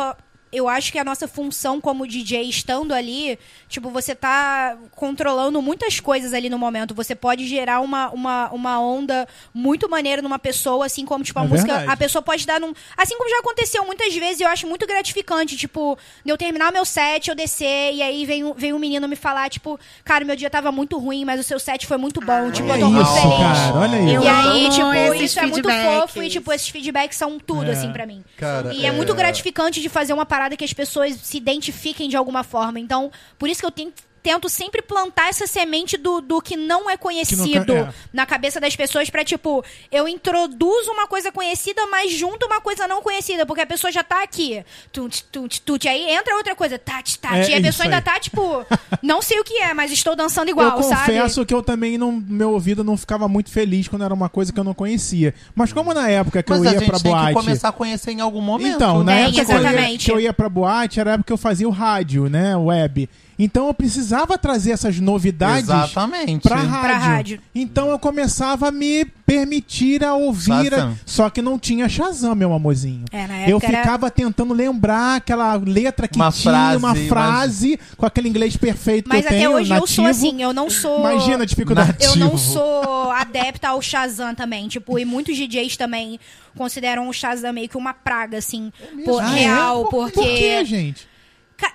eu 0.52 0.68
acho 0.68 0.92
que 0.92 0.98
a 0.98 1.04
nossa 1.04 1.26
função 1.26 1.80
como 1.80 2.06
DJ 2.06 2.42
estando 2.42 2.92
ali, 2.92 3.38
tipo, 3.72 3.90
você 3.90 4.14
tá 4.14 4.76
controlando 4.94 5.60
muitas 5.60 5.98
coisas 5.98 6.32
ali 6.32 6.48
no 6.48 6.58
momento. 6.58 6.94
Você 6.94 7.14
pode 7.14 7.46
gerar 7.46 7.80
uma, 7.80 8.10
uma, 8.10 8.50
uma 8.50 8.78
onda 8.80 9.26
muito 9.52 9.88
maneira 9.88 10.20
numa 10.22 10.38
pessoa, 10.38 10.86
assim 10.86 11.04
como, 11.04 11.24
tipo, 11.24 11.38
a 11.40 11.44
É 11.44 11.48
música. 11.48 11.68
verdade. 11.72 11.90
A 11.92 11.96
pessoa 11.96 12.22
pode 12.22 12.46
dar 12.46 12.60
num. 12.60 12.72
Assim 12.96 13.16
como 13.16 13.28
já 13.30 13.38
aconteceu 13.38 13.84
muitas 13.84 14.14
vezes, 14.14 14.40
eu 14.40 14.48
acho 14.48 14.66
muito 14.66 14.86
gratificante, 14.86 15.56
tipo, 15.56 15.98
de 16.24 16.30
eu 16.30 16.36
terminar 16.36 16.70
meu 16.72 16.84
set, 16.84 17.28
eu 17.28 17.34
descer, 17.34 17.94
e 17.94 18.02
aí 18.02 18.24
vem, 18.26 18.44
um- 18.44 18.52
vem 18.54 18.72
um 18.72 18.78
menino 18.78 19.08
me 19.08 19.16
falar, 19.16 19.48
tipo, 19.50 19.80
cara, 20.04 20.24
meu 20.24 20.36
dia 20.36 20.50
tava 20.50 20.70
muito 20.70 20.98
ruim, 20.98 21.24
mas 21.24 21.40
o 21.40 21.42
seu 21.42 21.58
set 21.58 21.86
foi 21.86 21.96
muito 21.96 22.20
bom. 22.20 22.50
tipo, 22.50 22.68
eu 22.68 22.78
tô 22.78 22.90
muito 22.90 23.06
Isso, 23.08 23.20
feliz. 23.22 23.38
cara, 23.38 23.74
olha 23.78 23.98
aí. 23.98 24.12
E 24.12 24.28
aí, 24.28 24.70
tipo, 24.70 25.14
isso 25.24 25.40
é 25.40 25.46
muito 25.46 25.68
feedbacks. 25.68 26.00
fofo 26.02 26.22
e, 26.22 26.28
tipo, 26.28 26.52
esses 26.52 26.68
feedbacks 26.68 27.16
são 27.16 27.38
tudo, 27.38 27.70
É. 27.70 27.72
assim, 27.72 27.90
pra 27.92 28.04
mim. 28.06 28.22
Cara, 28.36 28.72
e 28.74 28.84
é... 28.84 28.92
muito 28.92 29.14
gratificante 29.14 29.80
de 29.80 29.88
fazer 29.88 30.12
uma 30.12 30.26
parada 30.26 30.56
que 30.56 30.64
as 30.64 30.72
pessoas 30.72 31.14
se 31.22 31.36
identifiquem 31.36 32.08
de 32.08 32.16
alguma 32.16 32.42
forma. 32.42 32.78
Então, 32.78 33.10
por 33.38 33.48
isso 33.48 33.61
que 33.62 33.66
eu 33.66 33.70
tenho- 33.70 33.92
tento 34.24 34.48
sempre 34.48 34.80
plantar 34.82 35.30
essa 35.30 35.48
semente 35.48 35.96
do, 35.96 36.20
do 36.20 36.40
que 36.40 36.56
não 36.56 36.88
é 36.88 36.96
conhecido 36.96 37.72
é. 37.74 37.92
na 38.12 38.24
cabeça 38.24 38.60
das 38.60 38.76
pessoas 38.76 39.10
pra, 39.10 39.24
tipo, 39.24 39.64
eu 39.90 40.06
introduzo 40.06 40.92
uma 40.92 41.08
coisa 41.08 41.32
conhecida, 41.32 41.84
mas 41.88 42.12
junto 42.12 42.46
uma 42.46 42.60
coisa 42.60 42.86
não 42.86 43.02
conhecida, 43.02 43.44
porque 43.44 43.62
a 43.62 43.66
pessoa 43.66 43.90
já 43.90 44.04
tá 44.04 44.22
aqui. 44.22 44.64
Tut, 44.92 45.24
tut, 45.24 45.60
tut, 45.62 45.88
aí 45.88 46.08
entra 46.14 46.36
outra 46.36 46.54
coisa, 46.54 46.78
tat, 46.78 47.18
tat, 47.18 47.34
É 47.34 47.50
e 47.50 47.54
a 47.56 47.60
pessoa 47.60 47.84
ainda 47.86 47.96
aí. 47.96 48.02
tá, 48.02 48.20
tipo, 48.20 48.64
não 49.02 49.20
sei 49.20 49.40
o 49.40 49.44
que 49.44 49.58
é, 49.58 49.74
mas 49.74 49.90
estou 49.90 50.14
dançando 50.14 50.50
igual, 50.50 50.76
eu 50.76 50.82
sabe? 50.84 51.00
confesso 51.00 51.44
que 51.44 51.52
eu 51.52 51.60
também, 51.60 51.98
não, 51.98 52.12
meu 52.12 52.52
ouvido 52.52 52.84
não 52.84 52.96
ficava 52.96 53.26
muito 53.26 53.50
feliz 53.50 53.88
quando 53.88 54.04
era 54.04 54.14
uma 54.14 54.28
coisa 54.28 54.52
que 54.52 54.60
eu 54.60 54.64
não 54.64 54.72
conhecia. 54.72 55.34
Mas 55.52 55.72
como 55.72 55.92
na 55.92 56.08
época 56.08 56.44
que 56.44 56.50
Mas 56.50 56.62
eu 56.62 56.68
a 56.70 56.72
ia 56.74 56.82
pra 56.82 57.00
tem 57.00 57.10
boate... 57.10 57.26
que 57.26 57.34
começar 57.34 57.68
a 57.70 57.72
conhecer 57.72 58.12
em 58.12 58.20
algum 58.20 58.40
momento. 58.40 58.76
Então, 58.76 59.02
na 59.02 59.12
É, 59.18 59.22
época 59.24 59.44
que 59.44 59.50
eu, 59.50 59.56
ia, 59.56 59.60
exatamente. 59.62 60.04
que 60.04 60.12
eu 60.12 60.20
ia 60.20 60.32
pra 60.32 60.48
boate, 60.48 61.00
era 61.00 61.10
a 61.10 61.14
época 61.14 61.26
que 61.26 61.32
eu 61.32 61.36
fazia 61.36 61.66
o 61.66 61.72
rádio, 61.72 62.28
né? 62.30 62.56
Web. 62.56 63.10
Então 63.44 63.66
eu 63.66 63.74
precisava 63.74 64.38
trazer 64.38 64.70
essas 64.70 65.00
novidades 65.00 65.64
Exatamente. 65.64 66.42
pra 66.48 66.56
rádio. 66.56 67.00
rádio. 67.06 67.40
Então 67.54 67.88
eu 67.90 67.98
começava 67.98 68.68
a 68.68 68.70
me 68.70 69.04
permitir 69.26 70.04
a 70.04 70.14
ouvir. 70.14 70.72
a-. 70.74 70.92
Só 71.04 71.28
que 71.28 71.42
não 71.42 71.58
tinha 71.58 71.88
Shazam, 71.88 72.34
meu 72.36 72.52
amorzinho. 72.52 73.04
É, 73.10 73.26
na 73.26 73.48
Eu 73.48 73.56
época 73.56 73.66
era- 73.72 73.78
ficava 73.82 74.10
tentando 74.10 74.54
lembrar 74.54 75.16
aquela 75.16 75.54
letra 75.56 76.06
que 76.06 76.16
Uma 76.16 76.30
tinha, 76.30 76.52
frase, 76.52 76.76
uma 76.76 76.94
frase 76.94 77.80
com 77.96 78.06
aquele 78.06 78.28
inglês 78.28 78.56
perfeito 78.56 79.08
Mas 79.08 79.20
que 79.20 79.24
eu 79.24 79.28
até 79.28 79.38
tenho, 79.38 79.50
hoje 79.56 79.72
eu 79.74 79.86
sou 79.86 80.04
nativo. 80.04 80.28
assim, 80.28 80.42
eu 80.42 80.52
não 80.52 80.70
sou. 80.70 81.00
Imagina 81.00 81.42
a 81.42 81.46
dificuldade. 81.46 81.96
Eu 82.04 82.16
não 82.16 82.38
sou 82.38 83.10
adepta 83.10 83.68
ao 83.70 83.82
Shazam 83.82 84.34
também, 84.36 84.68
tipo, 84.68 84.98
e 84.98 85.04
muitos 85.04 85.36
DJs 85.36 85.76
também 85.76 86.20
consideram 86.56 87.08
o 87.08 87.12
Shazam 87.12 87.52
meio 87.52 87.68
que 87.68 87.76
uma 87.76 87.92
praga, 87.94 88.38
assim, 88.38 88.72
por, 89.04 89.20
Ah, 89.20 89.36
é? 89.36 89.40
real, 89.40 89.86
Por- 89.86 90.10
porque... 90.12 90.12
Por 90.20 90.24
quê, 90.38 90.64
gente? 90.64 91.08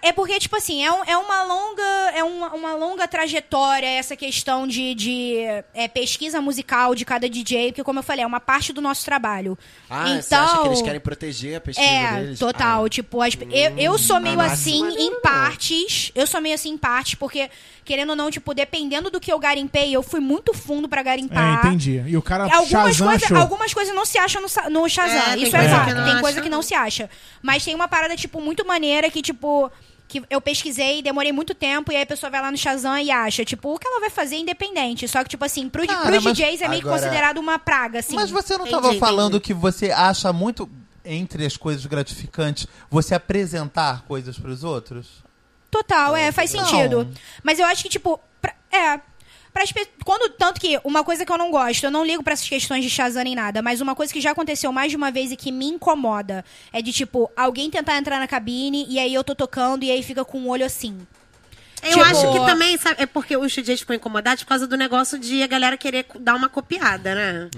É 0.02 0.12
porque, 0.12 0.40
tipo 0.40 0.56
assim, 0.56 0.84
é, 0.84 0.92
um- 0.92 1.04
é 1.06 1.18
uma 1.18 1.44
longa. 1.44 1.84
É 2.14 2.24
uma, 2.24 2.54
uma 2.54 2.74
longa 2.76 3.08
trajetória 3.08 3.86
essa 3.88 4.16
questão 4.16 4.66
de, 4.68 4.94
de 4.96 5.36
é, 5.74 5.88
pesquisa 5.88 6.42
musical 6.42 6.96
de 6.96 7.06
cada 7.06 7.30
DJ, 7.30 7.72
porque, 7.72 7.84
como 7.84 8.00
eu 8.00 8.04
falei, 8.04 8.24
é 8.24 8.28
uma 8.28 8.40
parte 8.40 8.72
do 8.74 8.82
nosso 8.82 9.04
trabalho. 9.06 9.58
Ah, 9.90 10.10
então, 10.10 10.22
você 10.22 10.36
acha 10.36 10.62
que 10.62 10.68
eles 10.68 10.82
querem 10.82 11.00
proteger 11.00 11.58
a 11.58 11.62
pesquisa 11.62 11.88
é, 11.90 12.20
deles? 12.22 12.40
total. 12.40 12.86
Ah. 12.86 12.90
Tipo, 12.90 13.22
as- 13.22 13.38
eu, 13.52 13.78
eu 13.78 13.98
sou 13.98 14.20
meio 14.20 14.38
mas 14.38 14.54
assim 14.54 14.82
em 14.98 15.12
não. 15.12 15.22
partes. 15.22 16.12
Eu 16.16 16.26
sou 16.28 16.42
meio 16.42 16.56
assim 16.56 16.70
em 16.72 16.78
partes, 16.78 17.16
porque, 17.16 17.50
querendo 17.86 18.10
ou 18.12 18.16
não, 18.16 18.30
tipo, 18.32 18.54
dependendo 18.54 19.10
do 19.10 19.20
que 19.20 19.32
eu 19.32 19.40
garimpei, 19.40 19.96
eu 19.96 20.04
fui 20.04 20.20
muito 20.20 20.54
fundo 20.54 20.88
pra 20.90 21.02
É, 21.02 21.04
garimpar. 21.04 21.66
entendi. 21.66 22.04
E 22.08 22.18
o 22.18 22.22
cara 22.22 22.44
Algumas, 22.46 22.68
Shazam 22.96 23.08
coisa, 23.08 23.26
achou. 23.26 23.38
algumas 23.38 23.74
coisas 23.74 23.96
não 23.96 24.06
se 24.06 24.18
acham 24.18 24.42
no, 24.42 24.70
no 24.72 24.90
Shazam. 24.90 25.34
É, 25.34 25.38
Isso 25.38 25.56
é 25.56 25.70
fato. 25.70 25.86
Tem 25.94 26.04
acha, 26.04 26.20
coisa 26.22 26.42
que 26.42 26.50
não 26.50 26.58
não. 26.58 26.62
se 26.64 26.74
acha. 26.74 27.10
Mas 27.42 27.64
tem 27.64 27.76
uma 27.76 27.88
parada, 27.88 28.16
tipo, 28.16 28.42
muito 28.42 28.66
maneira 28.66 29.10
que, 29.10 29.22
tipo. 29.22 29.72
Que 30.08 30.24
eu 30.30 30.40
pesquisei, 30.40 31.02
demorei 31.02 31.32
muito 31.34 31.54
tempo, 31.54 31.92
e 31.92 31.96
aí 31.98 32.04
a 32.04 32.06
pessoa 32.06 32.30
vai 32.30 32.42
lá 32.42 32.50
no 32.50 32.58
Shazam 32.58 32.98
e 32.98 33.12
acha, 33.12 33.44
tipo, 33.44 33.74
o 33.76 33.78
que 33.78 33.86
ela 33.86 34.00
vai 34.00 34.10
fazer 34.10 34.36
é 34.36 34.40
independente. 34.40 35.06
Só 35.08 35.22
que, 35.24 35.30
tipo 35.30 35.44
assim, 35.44 35.68
pro, 35.68 35.86
Cara, 35.86 36.06
pros 36.10 36.24
DJs 36.24 36.62
é 36.62 36.68
meio 36.70 36.82
agora- 36.82 36.98
considerado 37.02 37.38
uma 37.40 37.60
praga, 37.60 38.00
assim. 38.00 38.16
Mas 38.16 38.30
você 38.30 38.58
não 38.58 38.66
Entendi, 38.66 38.78
estava 38.86 38.98
falando 39.00 39.36
entendi. 39.38 39.44
que 39.44 39.54
você 39.54 39.92
acha 39.92 40.32
muito, 40.32 40.70
entre 41.04 41.46
as 41.46 41.58
coisas 41.58 41.86
gratificantes, 41.86 42.68
você 42.90 43.16
apresentar 43.16 44.04
coisas 44.04 44.38
para 44.40 44.50
os 44.50 44.64
outros? 44.64 45.08
Total, 45.70 46.16
é, 46.16 46.32
faz 46.32 46.54
Não. 46.54 46.64
sentido. 46.66 47.10
Mas 47.44 47.60
eu 47.60 47.66
acho 47.66 47.84
que, 47.84 47.90
tipo, 47.90 48.18
pra- 48.42 48.56
é. 48.72 49.02
Pras 49.58 49.74
quando 50.06 50.30
tanto 50.34 50.62
que 50.62 50.80
uma 50.84 51.04
coisa 51.04 51.26
que 51.26 51.32
eu 51.32 51.38
não 51.38 51.50
gosto, 51.50 51.84
eu 51.84 51.92
não 51.92 52.06
ligo 52.06 52.22
pra 52.24 52.34
essas 52.34 52.48
questões 52.48 52.84
de 52.84 52.90
Shazam 52.90 53.24
nem 53.24 53.34
nada, 53.36 53.62
mas 53.62 53.82
uma 53.82 53.96
coisa 53.96 54.14
que 54.14 54.22
já 54.22 54.32
aconteceu 54.32 54.72
mais 54.72 54.92
de 54.92 54.96
uma 54.98 55.10
vez 55.12 55.32
e 55.32 55.36
que 55.36 55.52
me 55.52 55.66
incomoda 55.66 56.46
é 56.72 56.82
de 56.82 56.92
tipo 56.94 57.30
alguém 57.36 57.70
tentar 57.72 57.98
entrar 57.98 58.20
na 58.20 58.28
cabine 58.28 58.86
e 58.88 59.00
aí 59.00 59.14
eu 59.14 59.24
tô 59.24 59.34
tocando 59.34 59.84
e 59.84 59.90
aí 59.92 60.04
fica 60.04 60.24
com 60.24 60.40
o 60.42 60.48
olho 60.50 60.66
assim. 60.66 60.96
Eu 61.84 61.90
Tipo- 61.90 62.02
acho 62.06 62.32
que 62.32 62.40
também, 62.46 62.78
sabe, 62.78 63.02
é 63.02 63.06
porque 63.06 63.36
os 63.38 63.52
DJs 63.52 63.82
ficam 63.82 63.96
incomodados 63.96 64.44
por 64.44 64.50
causa 64.50 64.66
do 64.68 64.76
negócio 64.78 65.18
de 65.20 65.42
a 65.44 65.48
galera 65.48 65.78
querer 65.78 66.06
dar 66.20 66.36
uma 66.36 66.50
copiada, 66.50 67.14
né? 67.16 67.50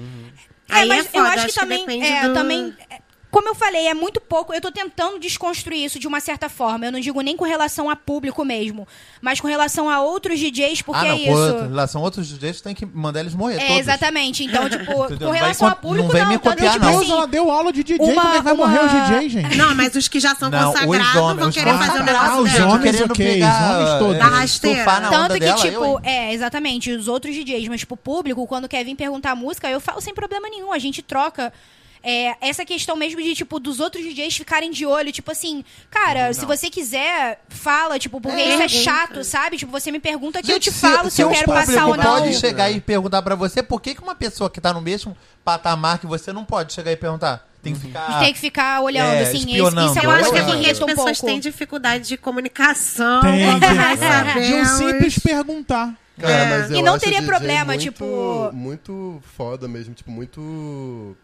É, 0.69 0.73
Aí 0.75 0.87
mas 0.87 1.05
é 1.05 1.09
foda, 1.09 1.19
eu 1.19 1.31
acho 1.31 1.47
que 1.47 1.53
também, 1.59 1.79
depende 1.85 2.05
é, 2.07 2.27
do- 2.27 2.33
também 2.33 2.73
é, 2.89 2.99
como 3.31 3.47
eu 3.47 3.53
falei, 3.55 3.87
é 3.87 3.93
muito 3.93 4.19
pouco. 4.19 4.51
Eu 4.53 4.59
tô 4.59 4.71
tentando 4.71 5.19
desconstruir 5.19 5.83
isso 5.85 5.99
de 5.99 6.07
uma 6.07 6.19
certa 6.19 6.49
forma. 6.49 6.85
Eu 6.87 6.91
não 6.91 6.99
digo 6.99 7.21
nem 7.21 7.37
com 7.37 7.45
relação 7.45 7.89
a 7.89 7.95
público 7.95 8.43
mesmo, 8.43 8.87
mas 9.21 9.39
com 9.39 9.47
relação 9.47 9.87
a 9.89 10.01
outros 10.01 10.39
DJs, 10.39 10.81
porque 10.81 11.05
ah, 11.05 11.09
não, 11.09 11.15
é 11.15 11.25
com 11.25 11.31
isso. 11.31 11.55
em 11.65 11.67
relação 11.69 12.01
a 12.01 12.03
outros 12.05 12.27
DJs, 12.27 12.61
tem 12.61 12.73
que 12.73 12.85
mandar 12.85 13.19
eles 13.19 13.35
morrer 13.35 13.55
É, 13.57 13.67
todos. 13.67 13.79
exatamente. 13.81 14.43
Então, 14.43 14.67
tipo, 14.69 14.85
com 14.85 15.09
Não 15.13 15.29
vai 15.29 15.39
relação 15.39 15.67
a 15.67 15.75
co- 15.75 15.81
público, 15.81 16.07
não 16.07 16.13
vem 16.13 16.25
me 16.25 16.37
tanto 16.39 16.41
que, 16.41 16.49
copiar, 16.49 16.73
tipo 16.73 16.85
não. 16.85 16.91
Deus, 16.91 17.03
assim, 17.03 17.11
ela 17.11 17.27
deu 17.27 17.51
aula 17.51 17.71
de 17.71 17.83
DJ, 17.83 18.05
uma- 18.05 18.13
como 18.21 18.33
é 18.33 18.37
que 18.37 18.43
vai 18.43 18.53
uma- 18.53 18.67
morrer 18.67 18.79
o 18.85 18.87
DJ, 18.89 19.29
gente? 19.29 19.57
Não, 19.57 19.75
mas 19.75 19.95
os 19.95 20.07
que 20.07 20.19
já 20.19 20.33
são 20.35 20.49
Não, 20.49 20.71
os 20.73 20.79
consagrados 20.79 21.15
homens, 21.15 21.39
vão 21.39 21.49
os 21.49 21.55
querer 21.55 21.73
fazer 21.77 21.99
o 21.99 22.01
Ah, 22.01 22.03
negócio 22.03 22.41
os 22.41 22.51
deles. 22.51 22.65
homens, 22.67 22.81
querendo 22.95 23.11
ok, 23.11 23.25
pegar, 23.33 23.61
os 23.61 23.75
homens 23.75 23.99
todos. 23.99 24.15
é, 24.15 24.19
Da 24.19 24.25
rasteira. 24.25 24.75
surfar 24.77 25.01
na 25.01 25.09
Tanto 25.09 25.33
que, 25.35 25.39
dela, 25.39 25.57
tipo, 25.61 25.83
eu, 25.83 25.99
é, 26.03 26.33
exatamente, 26.33 26.91
os 26.91 27.07
outros 27.07 27.35
DJs, 27.35 27.67
mas, 27.67 27.79
tipo, 27.81 27.93
o 27.93 27.97
público, 27.97 28.47
quando 28.47 28.67
quer 28.67 28.83
vir 28.83 28.95
perguntar 28.95 29.31
a 29.31 29.35
música, 29.35 29.69
eu 29.69 29.79
falo 29.79 30.01
sem 30.01 30.15
problema 30.15 30.49
nenhum, 30.49 30.73
a 30.73 30.79
gente 30.79 31.03
troca. 31.03 31.53
É, 32.01 32.35
essa 32.41 32.63
questão 32.65 32.95
mesmo 32.95 33.21
de, 33.21 33.35
tipo, 33.35 33.59
dos 33.59 33.79
outros 33.79 34.03
DJs 34.03 34.37
ficarem 34.37 34.71
de 34.71 34.85
olho, 34.85 35.11
tipo 35.11 35.31
assim, 35.31 35.63
cara, 35.91 36.31
se 36.33 36.45
você 36.45 36.69
quiser, 36.69 37.41
fala, 37.49 37.99
tipo, 37.99 38.21
porque 38.21 38.39
É, 38.39 38.53
isso 38.53 38.61
é 38.61 38.65
é. 38.65 38.69
chato, 38.69 39.23
sabe? 39.23 39.57
Tipo, 39.57 39.71
você 39.71 39.91
me 39.91 39.99
pergunta 39.99 40.41
que 40.41 40.51
eu 40.51 40.59
te 40.59 40.71
falo 40.71 41.09
se, 41.09 41.21
eu 41.21 41.27
o 41.29 41.31
quero 41.31 41.47
passar 41.47 41.87
ou 41.87 41.97
não. 41.97 42.03
pode 42.03 42.33
chegar 42.39 42.71
e 42.71 42.79
perguntar 42.79 43.21
pra 43.21 43.35
você 43.35 43.61
por 43.61 43.81
que, 43.81 43.93
que 43.95 44.01
uma 44.01 44.15
pessoa 44.15 44.49
que 44.49 44.61
tá 44.61 44.73
no 44.73 44.81
mesmo 44.81 45.15
patamar 45.43 45.99
que 45.99 46.07
você 46.07 46.31
não 46.31 46.45
pode 46.45 46.71
chegar 46.73 46.91
e 46.91 46.95
perguntar. 46.95 47.47
Tem 47.61 47.73
que 47.73 47.79
ficar. 47.81 48.19
Tem 48.21 48.33
que 48.33 48.39
ficar 48.39 48.79
olhando, 48.81 49.15
É, 49.15 49.21
assim, 49.23 49.37
isso, 49.39 49.49
espionando. 49.49 49.91
isso 49.91 49.99
é 49.99 50.05
Eu 50.05 50.09
uma 50.09 50.15
acho 50.19 50.23
que 50.23 50.29
coisa 50.31 50.45
é 50.45 50.45
que 50.49 50.55
porque 50.55 50.71
as 50.71 50.79
um 50.81 50.85
pessoas 50.85 51.17
pouco. 51.17 51.25
têm 51.25 51.39
dificuldade 51.41 52.07
de 52.07 52.17
comunicação. 52.17 53.21
Tem 53.21 53.45
mais 53.75 53.99
de 54.47 54.53
um 54.53 54.65
simples 54.65 55.19
perguntar. 55.19 55.93
Cara, 56.17 56.33
É. 56.33 56.59
mas 56.59 56.71
eu 56.71 56.77
E 56.77 56.81
não 56.81 56.93
acho 56.95 57.03
teria 57.03 57.19
DJ 57.19 57.27
problema, 57.29 57.65
muito, 57.65 57.81
tipo- 57.81 58.49
Muito 58.53 59.21
foda 59.35 59.67
mesmo, 59.67 59.93
tipo, 59.93 60.09
muito. 60.11 61.17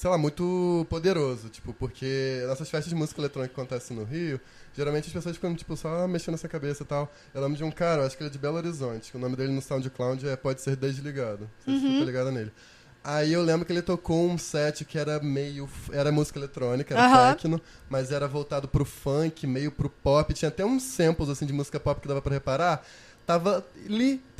Sei 0.00 0.08
lá, 0.08 0.16
muito 0.16 0.86
poderoso, 0.88 1.50
tipo, 1.50 1.74
porque 1.74 2.42
nessas 2.48 2.70
festas 2.70 2.88
de 2.88 2.94
música 2.94 3.20
eletrônica 3.20 3.52
que 3.54 3.60
acontecem 3.60 3.94
no 3.94 4.02
Rio, 4.02 4.40
geralmente 4.74 5.08
as 5.08 5.12
pessoas 5.12 5.36
ficam, 5.36 5.54
tipo, 5.54 5.76
só 5.76 6.08
mexendo 6.08 6.36
essa 6.36 6.48
cabeça 6.48 6.84
e 6.84 6.86
tal. 6.86 7.12
Eu 7.34 7.42
lembro 7.42 7.58
de 7.58 7.64
um 7.64 7.70
cara, 7.70 8.00
eu 8.00 8.06
acho 8.06 8.16
que 8.16 8.22
ele 8.22 8.30
é 8.30 8.32
de 8.32 8.38
Belo 8.38 8.56
Horizonte, 8.56 9.10
que 9.10 9.18
o 9.18 9.20
nome 9.20 9.36
dele 9.36 9.52
no 9.52 9.60
SoundCloud 9.60 10.26
é 10.26 10.34
Pode 10.36 10.62
Ser 10.62 10.74
Desligado. 10.74 11.40
Não 11.66 11.74
sei 11.74 11.78
se 11.78 11.84
Uhum. 11.86 11.92
você 11.92 11.98
tá 11.98 12.04
ligado 12.06 12.30
nele. 12.32 12.50
Aí 13.04 13.30
eu 13.30 13.42
lembro 13.42 13.66
que 13.66 13.72
ele 13.74 13.82
tocou 13.82 14.26
um 14.26 14.38
set 14.38 14.86
que 14.86 14.98
era 14.98 15.20
meio. 15.20 15.68
Era 15.92 16.10
música 16.10 16.38
eletrônica, 16.38 16.94
era 16.94 17.04
Aham. 17.04 17.34
techno, 17.34 17.60
mas 17.90 18.10
era 18.10 18.26
voltado 18.26 18.68
pro 18.68 18.86
funk, 18.86 19.46
meio 19.46 19.70
pro 19.70 19.90
pop. 19.90 20.32
Tinha 20.32 20.48
até 20.48 20.64
uns 20.64 20.82
samples 20.82 21.28
assim 21.28 21.44
de 21.44 21.52
música 21.52 21.78
pop 21.78 22.00
que 22.00 22.08
dava 22.08 22.22
pra 22.22 22.32
reparar. 22.32 22.82
tava 23.26 23.64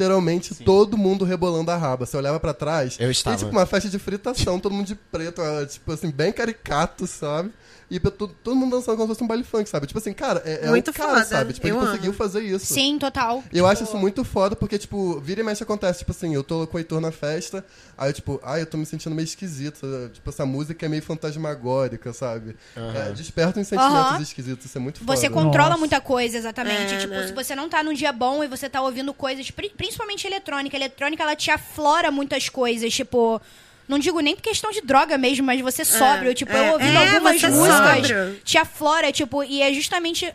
literalmente 0.00 0.54
todo 0.64 0.96
mundo 0.96 1.24
rebolando 1.24 1.70
a 1.70 1.76
raba. 1.76 2.06
Você 2.06 2.16
olhava 2.16 2.40
pra 2.40 2.54
trás, 2.54 2.96
Eu 2.98 3.10
estava. 3.10 3.36
e 3.36 3.38
tipo 3.38 3.50
uma 3.50 3.66
festa 3.66 3.88
de 3.88 3.98
fritação, 3.98 4.58
todo 4.58 4.72
mundo 4.72 4.86
de 4.86 4.94
preto, 4.94 5.42
ah, 5.42 5.66
tipo 5.66 5.92
assim, 5.92 6.10
bem 6.10 6.32
caricato, 6.32 7.06
sabe? 7.06 7.50
E 7.90 7.98
todo, 7.98 8.28
todo 8.44 8.54
mundo 8.54 8.76
dançando 8.76 8.96
como 8.96 9.08
se 9.08 9.14
fosse 9.14 9.24
um 9.24 9.26
baile 9.26 9.42
funk, 9.42 9.68
sabe? 9.68 9.84
Tipo 9.84 9.98
assim, 9.98 10.12
cara, 10.12 10.40
é, 10.44 10.66
é 10.66 10.68
Muito 10.68 10.92
o 10.92 10.94
cara, 10.94 11.14
foda. 11.14 11.24
sabe? 11.24 11.52
Tipo, 11.52 11.66
ele 11.66 11.74
Eu 11.76 11.80
conseguiu 11.80 12.10
amo. 12.10 12.18
fazer 12.18 12.40
isso. 12.40 12.72
Sim, 12.72 12.96
total. 13.00 13.42
E 13.52 13.58
eu 13.58 13.66
acho 13.66 13.82
isso 13.82 13.96
muito 13.96 14.22
foda, 14.24 14.54
porque, 14.54 14.78
tipo, 14.78 15.18
vira 15.18 15.40
e 15.40 15.42
mexe 15.44 15.64
acontece, 15.64 15.98
tipo 15.98 16.12
assim, 16.12 16.32
eu 16.32 16.44
tô 16.44 16.68
com 16.68 16.76
o 16.76 16.80
Heitor 16.80 17.00
na 17.00 17.10
festa, 17.10 17.64
aí 17.98 18.10
eu, 18.10 18.12
tipo, 18.12 18.38
ai, 18.44 18.62
eu 18.62 18.66
tô 18.66 18.76
me 18.78 18.86
sentindo 18.86 19.12
meio 19.12 19.24
esquisito. 19.24 19.80
Tipo, 20.12 20.30
essa 20.30 20.46
música 20.46 20.86
é 20.86 20.88
meio 20.88 21.02
fantasmagórica, 21.02 22.12
sabe? 22.12 22.54
É, 22.76 23.10
desperta 23.10 23.58
uns 23.58 23.66
sentimentos 23.66 24.12
Aham. 24.12 24.22
esquisitos, 24.22 24.66
isso 24.66 24.78
é 24.78 24.80
muito 24.80 25.00
foda. 25.00 25.16
Você 25.16 25.28
controla 25.28 25.70
Nossa. 25.70 25.78
muita 25.80 26.00
coisa, 26.00 26.38
exatamente. 26.38 26.94
É, 26.94 26.98
tipo, 26.98 27.12
né? 27.12 27.26
se 27.26 27.32
você 27.32 27.56
não 27.56 27.68
tá 27.68 27.82
num 27.82 27.92
dia 27.92 28.12
bom 28.12 28.44
e 28.44 28.46
você 28.46 28.68
tá 28.68 28.80
ouvindo 28.80 29.12
coisas, 29.12 29.50
pri- 29.50 29.70
principalmente 29.90 30.26
eletrônica, 30.26 30.76
eletrônica 30.76 31.22
ela 31.22 31.34
te 31.34 31.50
aflora 31.50 32.10
muitas 32.10 32.48
coisas, 32.48 32.94
tipo. 32.94 33.40
Não 33.88 33.98
digo 33.98 34.20
nem 34.20 34.36
por 34.36 34.42
questão 34.42 34.70
de 34.70 34.80
droga 34.82 35.18
mesmo, 35.18 35.44
mas 35.44 35.60
você 35.60 35.84
sóbrio. 35.84 36.32
Tipo, 36.32 36.52
é, 36.52 36.68
eu 36.68 36.72
ouvindo 36.74 36.96
é, 36.96 37.08
algumas 37.08 37.40
você 37.40 37.48
músicas, 37.48 38.06
sóbrio. 38.06 38.40
te 38.44 38.56
aflora, 38.56 39.10
tipo, 39.10 39.42
e 39.42 39.60
é 39.60 39.72
justamente. 39.72 40.32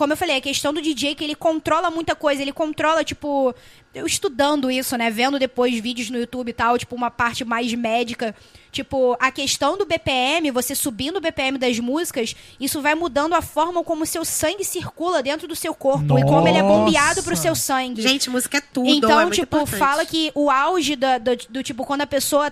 Como 0.00 0.14
eu 0.14 0.16
falei, 0.16 0.36
a 0.36 0.40
questão 0.40 0.72
do 0.72 0.80
DJ 0.80 1.14
que 1.14 1.22
ele 1.22 1.34
controla 1.34 1.90
muita 1.90 2.14
coisa, 2.14 2.40
ele 2.40 2.54
controla, 2.54 3.04
tipo. 3.04 3.54
Eu 3.94 4.06
estudando 4.06 4.70
isso, 4.70 4.96
né? 4.96 5.10
Vendo 5.10 5.38
depois 5.38 5.78
vídeos 5.78 6.08
no 6.08 6.18
YouTube 6.18 6.48
e 6.48 6.52
tal, 6.54 6.78
tipo, 6.78 6.96
uma 6.96 7.10
parte 7.10 7.44
mais 7.44 7.70
médica. 7.74 8.34
Tipo, 8.72 9.14
a 9.20 9.30
questão 9.30 9.76
do 9.76 9.84
BPM, 9.84 10.50
você 10.52 10.74
subindo 10.74 11.18
o 11.18 11.20
BPM 11.20 11.58
das 11.58 11.78
músicas, 11.78 12.34
isso 12.58 12.80
vai 12.80 12.94
mudando 12.94 13.34
a 13.34 13.42
forma 13.42 13.84
como 13.84 14.04
o 14.04 14.06
seu 14.06 14.24
sangue 14.24 14.64
circula 14.64 15.22
dentro 15.22 15.46
do 15.46 15.54
seu 15.54 15.74
corpo 15.74 16.18
e 16.18 16.22
como 16.22 16.48
ele 16.48 16.56
é 16.56 16.62
bombeado 16.62 17.22
pro 17.22 17.32
Nossa. 17.32 17.42
seu 17.42 17.54
sangue. 17.54 18.00
Gente, 18.00 18.30
música 18.30 18.56
é 18.56 18.62
tudo. 18.62 18.88
Então, 18.88 19.20
é 19.20 19.28
tipo, 19.28 19.54
importante. 19.56 19.78
fala 19.78 20.06
que 20.06 20.32
o 20.34 20.48
auge 20.50 20.96
da- 20.96 21.18
do, 21.18 21.36
do, 21.50 21.62
tipo, 21.62 21.84
quando 21.84 22.00
a 22.00 22.06
pessoa 22.06 22.50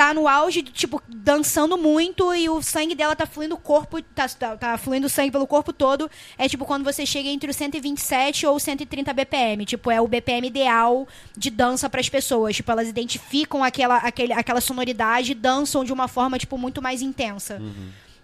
tá 0.00 0.14
no 0.14 0.26
auge, 0.26 0.62
de, 0.62 0.72
tipo, 0.72 1.02
dançando 1.06 1.76
muito 1.76 2.32
e 2.34 2.48
o 2.48 2.62
sangue 2.62 2.94
dela 2.94 3.14
tá 3.14 3.26
fluindo 3.26 3.54
o 3.54 3.58
corpo, 3.58 4.00
tá, 4.00 4.26
tá, 4.26 4.56
tá 4.56 4.78
fluindo 4.78 5.10
sangue 5.10 5.30
pelo 5.30 5.46
corpo 5.46 5.74
todo, 5.74 6.10
é 6.38 6.48
tipo 6.48 6.64
quando 6.64 6.82
você 6.84 7.04
chega 7.04 7.28
entre 7.28 7.50
o 7.50 7.52
127 7.52 8.46
ou 8.46 8.58
130 8.58 9.12
BPM. 9.12 9.66
Tipo, 9.66 9.90
é 9.90 10.00
o 10.00 10.08
BPM 10.08 10.46
ideal 10.46 11.06
de 11.36 11.50
dança 11.50 11.90
pras 11.90 12.08
pessoas. 12.08 12.56
Tipo, 12.56 12.72
elas 12.72 12.88
identificam 12.88 13.62
aquela, 13.62 13.98
aquele, 13.98 14.32
aquela 14.32 14.62
sonoridade 14.62 15.32
e 15.32 15.34
dançam 15.34 15.84
de 15.84 15.92
uma 15.92 16.08
forma, 16.08 16.38
tipo, 16.38 16.56
muito 16.56 16.80
mais 16.80 17.02
intensa. 17.02 17.60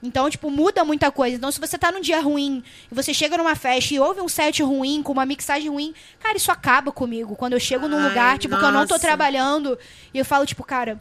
Então, 0.03 0.31
tipo, 0.31 0.51
muda 0.51 0.83
muita 0.83 1.11
coisa. 1.11 1.37
Então, 1.37 1.53
se 1.53 1.61
você 1.61 1.77
tá 1.77 1.93
num 1.93 2.01
dia 2.01 2.23
ruim 2.23 2.65
e 2.91 2.95
você 2.95 3.13
chega 3.13 3.37
numa 3.37 3.55
festa 3.55 3.93
e 3.93 4.01
ouve 4.01 4.23
um 4.23 4.29
set 4.29 4.63
ruim, 4.63 5.03
com 5.03 5.13
uma 5.13 5.27
mixagem 5.27 5.69
ruim, 5.69 5.93
cara, 6.21 6.39
isso 6.39 6.51
acaba 6.51 6.91
comigo. 6.91 7.37
Quando 7.37 7.53
eu 7.53 7.61
chego 7.61 7.87
num 7.87 7.99
Ai, 7.99 8.09
lugar, 8.09 8.39
tipo, 8.39 8.57
que 8.57 8.65
eu 8.65 8.73
não 8.73 8.87
tô 8.87 8.95
nossa. 8.95 8.99
trabalhando 8.99 9.79
e 10.15 10.19
eu 10.19 10.25
falo, 10.25 10.47
tipo, 10.47 10.65
cara. 10.65 10.99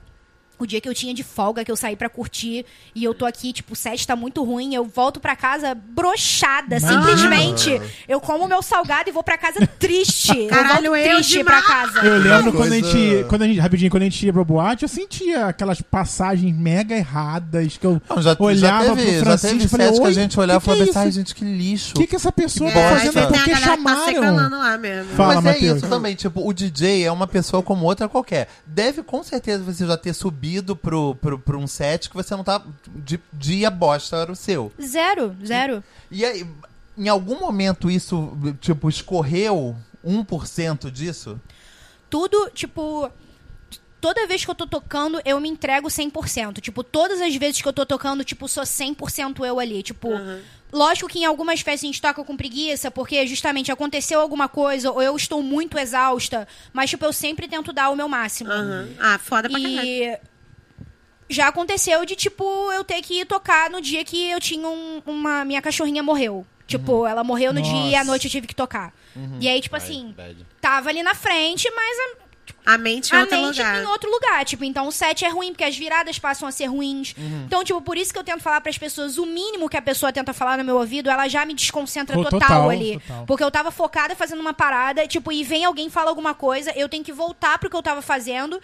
O 0.58 0.66
dia 0.66 0.80
que 0.80 0.88
eu 0.88 0.94
tinha 0.94 1.14
de 1.14 1.24
folga, 1.24 1.64
que 1.66 1.72
eu 1.72 1.76
saí 1.76 1.96
pra 1.96 2.08
curtir, 2.10 2.66
e 2.94 3.04
eu 3.04 3.14
tô 3.14 3.26
aqui, 3.26 3.52
tipo, 3.52 3.74
o 3.74 3.76
set 3.76 4.06
tá 4.08 4.16
muito 4.16 4.44
ruim, 4.44 4.74
eu 4.74 4.86
volto 4.86 5.20
pra 5.20 5.36
casa 5.36 5.76
brochada, 5.76 6.80
simplesmente. 6.80 7.82
Eu 8.08 8.20
como 8.22 8.48
meu 8.48 8.62
salgado 8.62 9.10
e 9.10 9.12
vou 9.12 9.24
pra 9.24 9.38
casa 9.38 9.66
triste. 9.80 10.48
Caralho, 10.48 10.88
eu 10.88 10.92
volto 10.94 11.06
eu 11.08 11.16
triste 11.16 11.44
pra 11.44 11.60
demais. 11.62 11.92
casa. 11.94 12.06
Eu 12.06 12.18
lembro 12.20 12.54
quando 12.54 12.74
a 12.74 12.76
gente. 12.76 13.26
Quando 13.28 13.42
a 13.42 13.48
gente. 13.48 13.60
Rapidinho, 13.60 13.92
quando 13.92 14.04
a 14.04 14.06
gente 14.06 14.26
ia 14.26 14.34
pra 14.34 14.44
boate, 14.44 14.84
eu 14.84 14.90
sentia 14.90 15.48
aquelas 15.48 15.82
passagens 15.82 16.56
mega 16.56 16.96
erradas 16.96 17.78
que 17.78 17.86
eu 17.86 18.02
Não, 18.10 18.22
já, 18.22 18.36
olhava 18.40 18.86
já 18.86 18.96
teve, 18.96 19.06
pro 19.08 19.20
já 19.20 19.24
Francisco 19.26 19.54
teve 19.56 19.66
e 19.66 19.68
falei, 19.68 19.88
set 19.88 19.96
que 19.98 20.02
a 20.04 20.06
"Oi, 20.08 20.14
gente 20.14 20.40
olhava 20.40 20.58
e 20.58 20.64
é 20.64 20.66
falava 20.66 20.84
assim, 20.90 21.00
ai 21.00 21.12
gente, 21.12 21.36
que 21.36 21.44
lixo. 21.46 21.92
O 21.96 22.00
que, 22.00 22.08
que 22.08 22.16
essa 22.16 22.32
pessoa 22.32 22.70
Que 22.70 22.76
tá 22.76 22.82
bosta. 22.90 22.96
fazendo 22.98 23.18
aí? 23.20 23.26
tem 23.26 23.32
Por 23.34 23.40
a 23.40 23.44
que 23.44 23.50
galera 23.52 23.78
que 23.78 23.84
tá 23.84 23.92
chamaram? 24.22 24.50
lá 24.60 24.78
mesmo. 24.78 25.14
Fala, 25.16 25.42
Mas 25.42 25.56
é 25.56 25.60
isso 25.60 25.88
também, 25.88 26.16
tipo, 26.16 26.48
o 26.48 26.54
DJ 26.54 27.04
é 27.06 27.12
uma 27.12 27.28
pessoa 27.28 27.62
como 27.62 27.86
outra 27.86 28.08
qualquer. 28.08 28.48
Deve 28.66 29.04
com 29.04 29.24
certeza 29.24 29.64
você 29.64 29.86
já 29.86 29.98
ter 29.98 30.14
subido 30.14 30.45
pro, 30.76 31.16
pro, 31.16 31.40
pro 31.40 31.60
um 31.60 31.68
set 31.68 32.10
que 32.10 32.16
você 32.16 32.36
não 32.36 32.44
tá. 32.44 32.62
De 32.88 33.20
dia 33.34 33.70
bosta 33.70 34.18
era 34.18 34.32
o 34.32 34.36
seu. 34.36 34.72
Zero, 34.82 35.36
zero. 35.46 35.84
E 36.12 36.24
aí, 36.26 36.48
em 36.98 37.10
algum 37.10 37.40
momento 37.40 37.90
isso, 37.90 38.38
tipo, 38.60 38.90
escorreu 38.90 39.76
1% 40.06 40.90
disso? 40.92 41.40
tudo, 42.16 42.50
tipo. 42.54 43.12
Toda 44.00 44.28
vez 44.28 44.46
que 44.46 44.52
eu 44.52 44.56
tô 44.56 44.68
tocando, 44.68 45.20
eu 45.26 45.40
me 45.40 45.50
entrego 45.50 45.88
100%. 45.88 46.62
Tipo, 46.62 46.84
todas 46.84 47.20
as 47.20 47.36
vezes 47.36 47.60
que 47.60 47.68
eu 47.68 47.74
tô 47.74 47.86
tocando, 47.88 48.24
tipo, 48.24 48.48
sou 48.48 48.64
100% 48.64 49.44
eu 49.44 49.60
ali. 49.60 49.82
Tipo, 49.82 50.10
lógico 50.72 51.10
que 51.10 51.20
em 51.20 51.26
algumas 51.26 51.62
festas 51.62 51.84
a 51.84 51.88
gente 51.88 52.02
toca 52.02 52.24
com 52.24 52.38
preguiça, 52.38 52.92
porque 52.92 53.26
justamente 53.26 53.72
aconteceu 53.72 54.22
alguma 54.22 54.48
coisa, 54.48 54.92
ou 54.92 55.02
eu 55.02 55.16
estou 55.16 55.42
muito 55.42 55.80
exausta. 55.80 56.48
Mas, 56.72 56.92
tipo, 56.92 57.04
eu 57.04 57.12
sempre 57.12 57.48
tento 57.48 57.74
dar 57.74 57.90
o 57.90 57.96
meu 57.96 58.08
máximo. 58.08 58.52
Aham. 58.52 58.90
Ah, 59.00 59.18
foda 59.18 59.50
pra 59.50 59.60
caralho. 59.60 60.18
Já 61.30 61.48
aconteceu 61.48 62.06
de, 62.06 62.16
tipo, 62.16 62.44
eu 62.72 62.84
ter 62.84 63.02
que 63.02 63.22
ir 63.22 63.26
tocar 63.26 63.70
no 63.70 63.82
dia 63.82 64.04
que 64.06 64.30
eu 64.30 64.40
tinha 64.40 64.68
um- 64.68 65.02
uma. 65.06 65.44
Minha 65.44 65.62
cachorrinha 65.62 66.04
morreu. 66.04 66.46
Tipo, 66.68 67.06
ela 67.06 67.24
morreu 67.24 67.54
no 67.54 67.62
dia 67.62 67.74
e 67.92 67.96
à 67.96 68.00
Nossa. 68.00 68.12
noite 68.12 68.26
eu 68.26 68.32
tive 68.32 68.48
que 68.48 68.56
tocar. 68.56 68.92
E 69.40 69.48
aí, 69.48 69.62
tipo 69.62 69.76
Ai, 69.76 69.82
assim, 69.82 70.14
bad. 70.18 70.46
tava 70.60 70.90
ali 70.90 71.02
na 71.04 71.14
frente, 71.14 71.70
mas 71.76 71.98
a, 72.68 72.74
A 72.74 72.78
mente 72.78 73.12
em 73.14 73.16
a 73.16 73.22
outro 73.22 73.38
mente 73.38 73.58
lugar. 73.60 73.84
em 73.84 73.86
outro 73.86 74.12
lugar. 74.12 74.46
Tipo, 74.46 74.64
então 74.66 74.88
o 74.88 74.92
set 74.92 75.24
é 75.24 75.30
ruim, 75.30 75.52
porque 75.52 75.64
as 75.64 75.78
viradas 75.78 76.18
passam 76.18 76.48
a 76.48 76.52
ser 76.52 76.66
ruins. 76.66 77.14
Então, 77.46 77.64
tipo, 77.64 77.80
por 77.82 77.98
isso 77.98 78.12
que 78.12 78.18
eu 78.20 78.24
tento 78.24 78.42
falar 78.42 78.62
pras 78.62 78.78
pessoas, 78.80 79.18
o 79.20 79.26
mínimo 79.28 79.70
que 79.70 79.78
a 79.78 79.82
pessoa 79.82 80.12
tenta 80.12 80.34
falar 80.34 80.58
no 80.58 80.64
meu 80.64 80.78
ouvido, 80.78 81.08
ela 81.10 81.28
já 81.28 81.46
me 81.46 81.54
desconcentra 81.54 82.16
total, 82.16 82.40
total, 82.40 82.70
ali. 82.72 83.00
total. 83.00 83.26
Porque 83.28 83.44
eu 83.44 83.52
tava 83.52 83.70
focada 83.72 84.16
fazendo 84.16 84.40
uma 84.42 84.54
parada, 84.54 85.08
tipo, 85.08 85.32
e 85.32 85.44
vem 85.44 85.64
alguém 85.66 85.90
fala 85.90 86.10
alguma 86.10 86.34
coisa, 86.34 86.72
eu 86.76 86.90
tenho 86.90 87.04
que 87.04 87.14
voltar 87.14 87.58
pro 87.60 87.70
que 87.70 87.76
eu 87.76 87.84
tava 87.84 88.02
fazendo. 88.02 88.60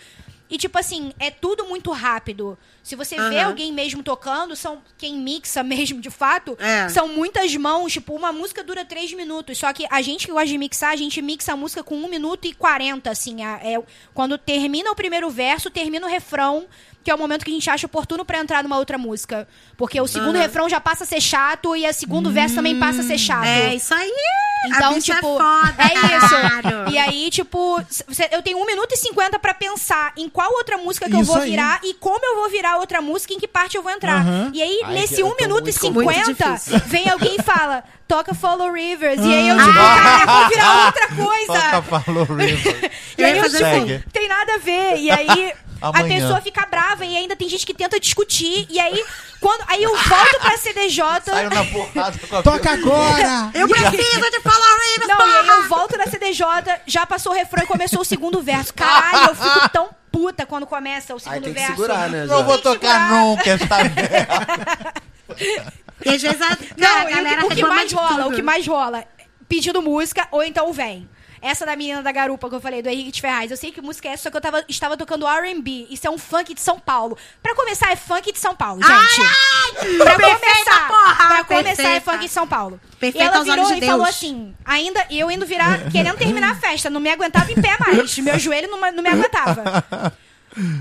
E, 0.51 0.57
tipo 0.57 0.77
assim, 0.77 1.13
é 1.17 1.31
tudo 1.31 1.63
muito 1.65 1.89
rápido. 1.91 2.57
Se 2.83 2.93
você 2.95 3.15
vê 3.15 3.37
Aham. 3.39 3.47
alguém 3.47 3.71
mesmo 3.71 4.03
tocando, 4.03 4.53
são 4.55 4.81
quem 4.97 5.15
mixa 5.17 5.63
mesmo, 5.63 6.01
de 6.01 6.09
fato, 6.09 6.57
É. 6.59 6.89
são 6.89 7.07
muitas 7.07 7.55
mãos. 7.55 7.93
Tipo, 7.93 8.13
uma 8.13 8.33
música 8.33 8.61
dura 8.63 8.83
três 8.83 9.13
minutos. 9.13 9.57
Só 9.57 9.71
que 9.71 9.87
a 9.89 10.01
gente 10.01 10.25
que 10.27 10.31
gosta 10.33 10.47
de 10.47 10.57
mixar, 10.57 10.91
a 10.91 10.95
gente 10.97 11.21
mixa 11.21 11.53
a 11.53 11.57
música 11.57 11.83
com 11.83 11.95
um 11.95 12.09
minuto 12.09 12.45
e 12.45 12.53
quarenta, 12.53 13.09
assim. 13.09 13.43
É, 13.45 13.75
é- 13.75 13.83
quando 14.13 14.37
termina 14.37 14.91
o 14.91 14.95
primeiro 14.95 15.29
verso, 15.29 15.71
termina 15.71 16.05
o 16.05 16.09
refrão, 16.09 16.67
que 17.03 17.09
é 17.09 17.15
o 17.15 17.17
momento 17.17 17.43
que 17.43 17.51
a 17.51 17.53
gente 17.53 17.69
acha 17.69 17.85
oportuno 17.87 18.23
pra 18.23 18.37
entrar 18.39 18.61
numa 18.63 18.77
outra 18.77 18.97
música. 18.97 19.47
Porque 19.77 19.99
o 19.99 20.07
segundo 20.07 20.35
Aham. 20.35 20.41
refrão 20.43 20.69
já 20.69 20.79
passa 20.79 21.03
a 21.03 21.07
ser 21.07 21.19
chato 21.21 21.75
e 21.75 21.87
o 21.89 21.93
segundo 21.93 22.29
verso 22.31 22.55
também 22.55 22.77
passa 22.79 23.01
a 23.01 23.03
ser 23.03 23.17
chato. 23.17 23.45
É 23.45 23.73
isso 23.75 23.93
aí. 23.93 24.11
Então, 24.63 24.91
a 24.91 24.93
bicha 24.93 25.15
tipo, 25.15 25.27
é 25.27 25.39
foda. 25.39 25.75
é 25.79 26.17
isso. 26.17 26.91
E 26.93 26.97
aí, 26.99 27.29
tipo, 27.31 27.83
eu 28.31 28.43
tenho 28.43 28.59
1 28.59 28.65
minuto 28.67 28.91
e 28.93 28.97
50 28.97 29.39
pra 29.39 29.55
pensar 29.55 30.13
em 30.15 30.29
qual 30.29 30.53
outra 30.53 30.77
música 30.77 31.09
que 31.09 31.15
eu 31.15 31.21
Isso 31.21 31.31
vou 31.33 31.41
aí. 31.41 31.49
virar 31.49 31.79
e 31.83 31.95
como 31.95 32.23
eu 32.23 32.35
vou 32.35 32.47
virar 32.51 32.77
outra 32.77 33.01
música 33.01 33.33
e 33.33 33.37
em 33.37 33.39
que 33.39 33.47
parte 33.47 33.75
eu 33.75 33.81
vou 33.81 33.91
entrar. 33.91 34.21
Aham. 34.21 34.51
E 34.53 34.61
aí, 34.61 34.81
Ai, 34.85 34.93
nesse 34.93 35.15
que 35.15 35.21
eu 35.23 35.25
1 35.25 35.29
tô 35.31 35.35
minuto 35.43 35.61
e 35.61 35.63
muito 35.63 35.79
confuso. 35.79 36.11
50, 36.11 36.25
Muito 36.47 36.59
difícil. 36.59 36.79
vem 36.89 37.09
alguém 37.09 37.35
e 37.39 37.41
fala, 37.41 37.83
toca 38.07 38.35
Follow 38.35 38.71
Rivers. 38.71 39.19
E 39.25 39.33
aí 39.33 39.49
eu, 39.49 39.55
Ah. 39.59 39.63
tipo, 39.63 39.73
cara, 39.73 40.21
eu 40.21 40.39
vou 40.39 40.49
virar 40.49 40.85
outra 40.85 41.07
coisa. 41.07 41.71
Toca 41.71 41.81
falou 42.03 42.23
River. 42.37 42.91
E 43.17 43.23
aí 43.23 43.31
Eu 43.39 43.43
eu, 43.45 43.49
tipo, 43.51 43.65
assim. 43.65 44.03
tem 44.13 44.27
nada 44.27 44.53
a 44.53 44.57
ver. 44.59 44.97
E 44.97 45.09
aí 45.09 45.53
a 45.81 45.89
Amanhã. 45.89 46.19
pessoa 46.21 46.41
fica 46.41 46.65
brava 46.65 47.03
e 47.05 47.17
ainda 47.17 47.35
tem 47.35 47.49
gente 47.49 47.65
que 47.65 47.73
tenta 47.73 47.99
discutir. 47.99 48.67
E 48.69 48.79
aí, 48.79 49.03
quando 49.39 49.63
aí 49.67 49.81
eu 49.83 49.91
volto 49.97 50.39
pra 50.39 50.57
CDJ. 50.57 51.03
Saiu 51.25 51.49
na 51.49 51.65
porrada 51.65 52.17
com 52.27 52.35
a 52.35 52.43
Toca 52.43 52.71
agora! 52.71 53.49
Eu 53.53 53.67
preciso 53.67 54.29
de 54.31 54.39
falar 54.41 54.77
Rivers, 54.93 55.07
Não, 55.07 55.27
e 55.27 55.31
aí 55.37 55.47
eu 55.47 55.67
volto 55.67 55.97
na 55.97 56.05
CDJ, 56.05 56.45
já 56.85 57.05
passou 57.05 57.31
o 57.31 57.35
refrão 57.35 57.63
e 57.63 57.67
começou 57.67 58.01
o 58.01 58.05
segundo 58.05 58.41
verso. 58.41 58.73
Caralho, 58.73 59.29
eu 59.29 59.35
fico 59.35 59.69
tão 59.69 59.89
puta 60.11 60.45
quando 60.45 60.67
começa 60.67 61.15
o 61.15 61.19
segundo 61.19 61.35
Aí 61.35 61.41
tem 61.41 61.53
que 61.53 61.59
verso. 61.59 61.75
segurar, 61.75 62.09
né? 62.09 62.25
Não 62.25 62.43
vou 62.43 62.57
tocar 62.59 63.11
nunca 63.11 63.49
esta 63.49 63.77
merda. 63.83 64.93
E 66.05 66.09
às 66.09 66.21
vezes 66.21 66.41
a, 66.41 66.49
Não, 66.77 66.87
cara, 66.87 67.01
a 67.01 67.05
o 67.05 67.09
galera 67.15 67.41
que, 67.41 67.45
o 67.47 67.55
que 67.55 67.63
mais 67.65 67.91
rola, 67.93 68.27
o 68.27 68.31
que 68.33 68.41
mais 68.41 68.67
rola, 68.67 69.03
pedindo 69.47 69.81
música 69.81 70.27
ou 70.31 70.43
então 70.43 70.71
vem. 70.73 71.07
Essa 71.41 71.65
da 71.65 71.75
menina 71.75 72.03
da 72.03 72.11
garupa 72.11 72.47
que 72.49 72.55
eu 72.55 72.61
falei, 72.61 72.81
do 72.81 72.89
Henrique 72.89 73.11
de 73.11 73.21
Ferraz. 73.21 73.49
Eu 73.49 73.57
sei 73.57 73.71
que 73.71 73.81
música 73.81 74.07
é 74.07 74.11
essa, 74.11 74.23
só 74.23 74.29
que 74.29 74.37
eu 74.37 74.41
tava, 74.41 74.63
estava 74.69 74.95
tocando 74.95 75.27
R&B. 75.27 75.87
Isso 75.89 76.05
é 76.05 76.09
um 76.09 76.17
funk 76.17 76.53
de 76.53 76.61
São 76.61 76.79
Paulo. 76.79 77.17
Pra 77.41 77.55
começar, 77.55 77.91
é 77.91 77.95
funk 77.95 78.31
de 78.31 78.39
São 78.39 78.55
Paulo, 78.55 78.81
gente. 78.81 79.97
pra 79.97 80.15
Perfeita, 80.15 80.39
começar, 80.39 80.87
porra, 80.87 81.27
pra 81.27 81.43
começar 81.43 81.89
é 81.89 81.99
funk 81.99 82.19
de 82.19 82.29
São 82.29 82.47
Paulo. 82.47 82.79
Perfeita 82.99 83.25
e 83.25 83.27
ela 83.27 83.43
virou 83.43 83.65
de 83.67 83.79
e 83.79 83.85
falou 83.85 84.05
Deus. 84.05 84.09
assim, 84.15 84.55
ainda 84.63 85.05
eu 85.09 85.31
indo 85.31 85.45
virar, 85.45 85.89
querendo 85.91 86.17
terminar 86.17 86.51
a 86.51 86.55
festa, 86.55 86.89
não 86.89 86.99
me 86.99 87.09
aguentava 87.09 87.51
em 87.51 87.59
pé 87.59 87.75
mais. 87.79 88.17
Meu 88.19 88.37
joelho 88.37 88.69
não, 88.69 88.79
não 88.91 89.01
me 89.03 89.09
aguentava. 89.09 90.13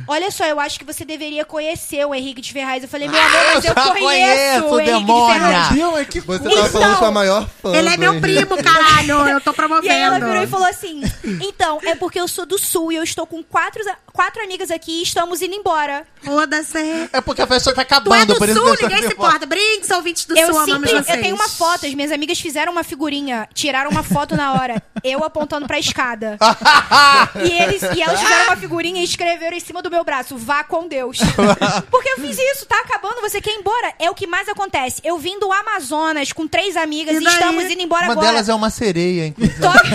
Olha 0.08 0.30
só, 0.30 0.44
eu 0.44 0.58
acho 0.58 0.78
que 0.78 0.84
você 0.84 1.04
deveria 1.04 1.44
conhecer 1.44 2.04
o 2.06 2.14
Henrique 2.14 2.40
de 2.40 2.52
Ferraz. 2.52 2.82
Eu 2.82 2.88
falei, 2.88 3.08
meu 3.08 3.20
amor, 3.20 3.30
mas 3.54 3.64
eu, 3.64 3.74
conheço, 3.74 4.00
conheço, 4.02 4.64
o 4.66 4.80
Henrique 4.80 4.98
demônia. 5.06 5.34
de 5.34 5.40
Ferraz. 5.40 5.68
Deus, 5.74 5.98
é 5.98 6.04
que 6.04 6.20
Você 6.20 6.34
Então- 6.48 6.54
tava 6.56 6.68
falando 6.68 6.98
com 6.98 7.04
a 7.04 7.10
maior 7.10 7.48
fã. 7.62 7.74
Ele 7.76 7.88
é 7.88 7.96
meu 7.96 8.12
Henrique. 8.14 8.46
primo, 8.46 8.62
caralho. 8.62 9.28
Eu 9.28 9.40
tô 9.40 9.50
E 9.52 9.54
promovendo. 9.54 9.92
aí 9.94 10.00
ela 10.00 10.18
virou 10.18 10.42
e 10.42 10.46
falou 10.46 10.66
assim: 10.66 11.00
Então, 11.40 11.78
é 11.84 11.94
porque 11.94 12.20
eu 12.20 12.26
sou 12.28 12.44
do 12.46 12.58
sul 12.58 12.90
e 12.92 12.96
eu 12.96 13.02
estou 13.02 13.26
com 13.26 13.42
quatro, 13.42 13.82
quatro 14.12 14.42
amigas 14.42 14.70
aqui 14.70 15.00
e 15.00 15.02
estamos 15.02 15.40
indo 15.42 15.54
embora. 15.54 16.04
Foda-se. 16.22 17.08
É 17.12 17.20
porque 17.20 17.42
a 17.42 17.46
festa 17.46 17.70
tá 17.72 17.76
Tu 17.76 17.80
é 17.80 17.82
acabando, 17.82 18.34
do 18.34 18.38
por 18.38 18.48
isso 18.48 18.58
sul, 18.60 18.76
ninguém 18.82 19.02
se 19.02 19.12
importa. 19.14 19.46
Brinks, 19.46 19.90
ouvintes 19.90 20.24
do 20.24 20.36
Eu 20.36 20.48
sul, 20.48 20.58
amamos 20.58 20.88
sempre, 20.90 21.04
vocês. 21.04 21.16
eu 21.16 21.22
tenho 21.22 21.34
uma 21.36 21.48
foto, 21.48 21.86
as 21.86 21.94
minhas 21.94 22.12
amigas 22.12 22.38
fizeram 22.40 22.72
uma 22.72 22.82
figurinha, 22.84 23.48
tiraram 23.54 23.90
uma 23.90 24.02
foto 24.02 24.36
na 24.36 24.52
hora, 24.54 24.82
eu 25.04 25.22
apontando 25.24 25.66
pra 25.66 25.78
escada. 25.78 26.36
e, 27.44 27.52
eles, 27.62 27.82
e 27.82 28.02
elas 28.02 28.20
fizeram 28.20 28.44
uma 28.46 28.56
figurinha 28.56 29.00
e 29.00 29.04
escreveram 29.04 29.56
em 29.62 29.66
cima 29.66 29.82
do 29.82 29.90
meu 29.90 30.02
braço, 30.04 30.36
vá 30.36 30.62
com 30.64 30.86
Deus. 30.88 31.18
Porque 31.90 32.08
eu 32.10 32.16
fiz 32.18 32.38
isso, 32.38 32.66
tá 32.66 32.80
acabando, 32.80 33.20
você 33.20 33.40
quer 33.40 33.50
ir 33.54 33.58
embora. 33.60 33.92
É 33.98 34.10
o 34.10 34.14
que 34.14 34.26
mais 34.26 34.48
acontece. 34.48 35.00
Eu 35.04 35.18
vim 35.18 35.38
do 35.38 35.52
Amazonas 35.52 36.32
com 36.32 36.46
três 36.48 36.76
amigas 36.76 37.14
E 37.16 37.18
e, 37.24 37.26
estamos 37.26 37.64
indo 37.64 37.82
embora 37.82 38.04
Uma 38.04 38.12
agora. 38.12 38.28
delas 38.28 38.48
é 38.48 38.54
uma 38.54 38.70
sereia, 38.70 39.26
inclusive. 39.26 39.60
Toca, 39.60 39.88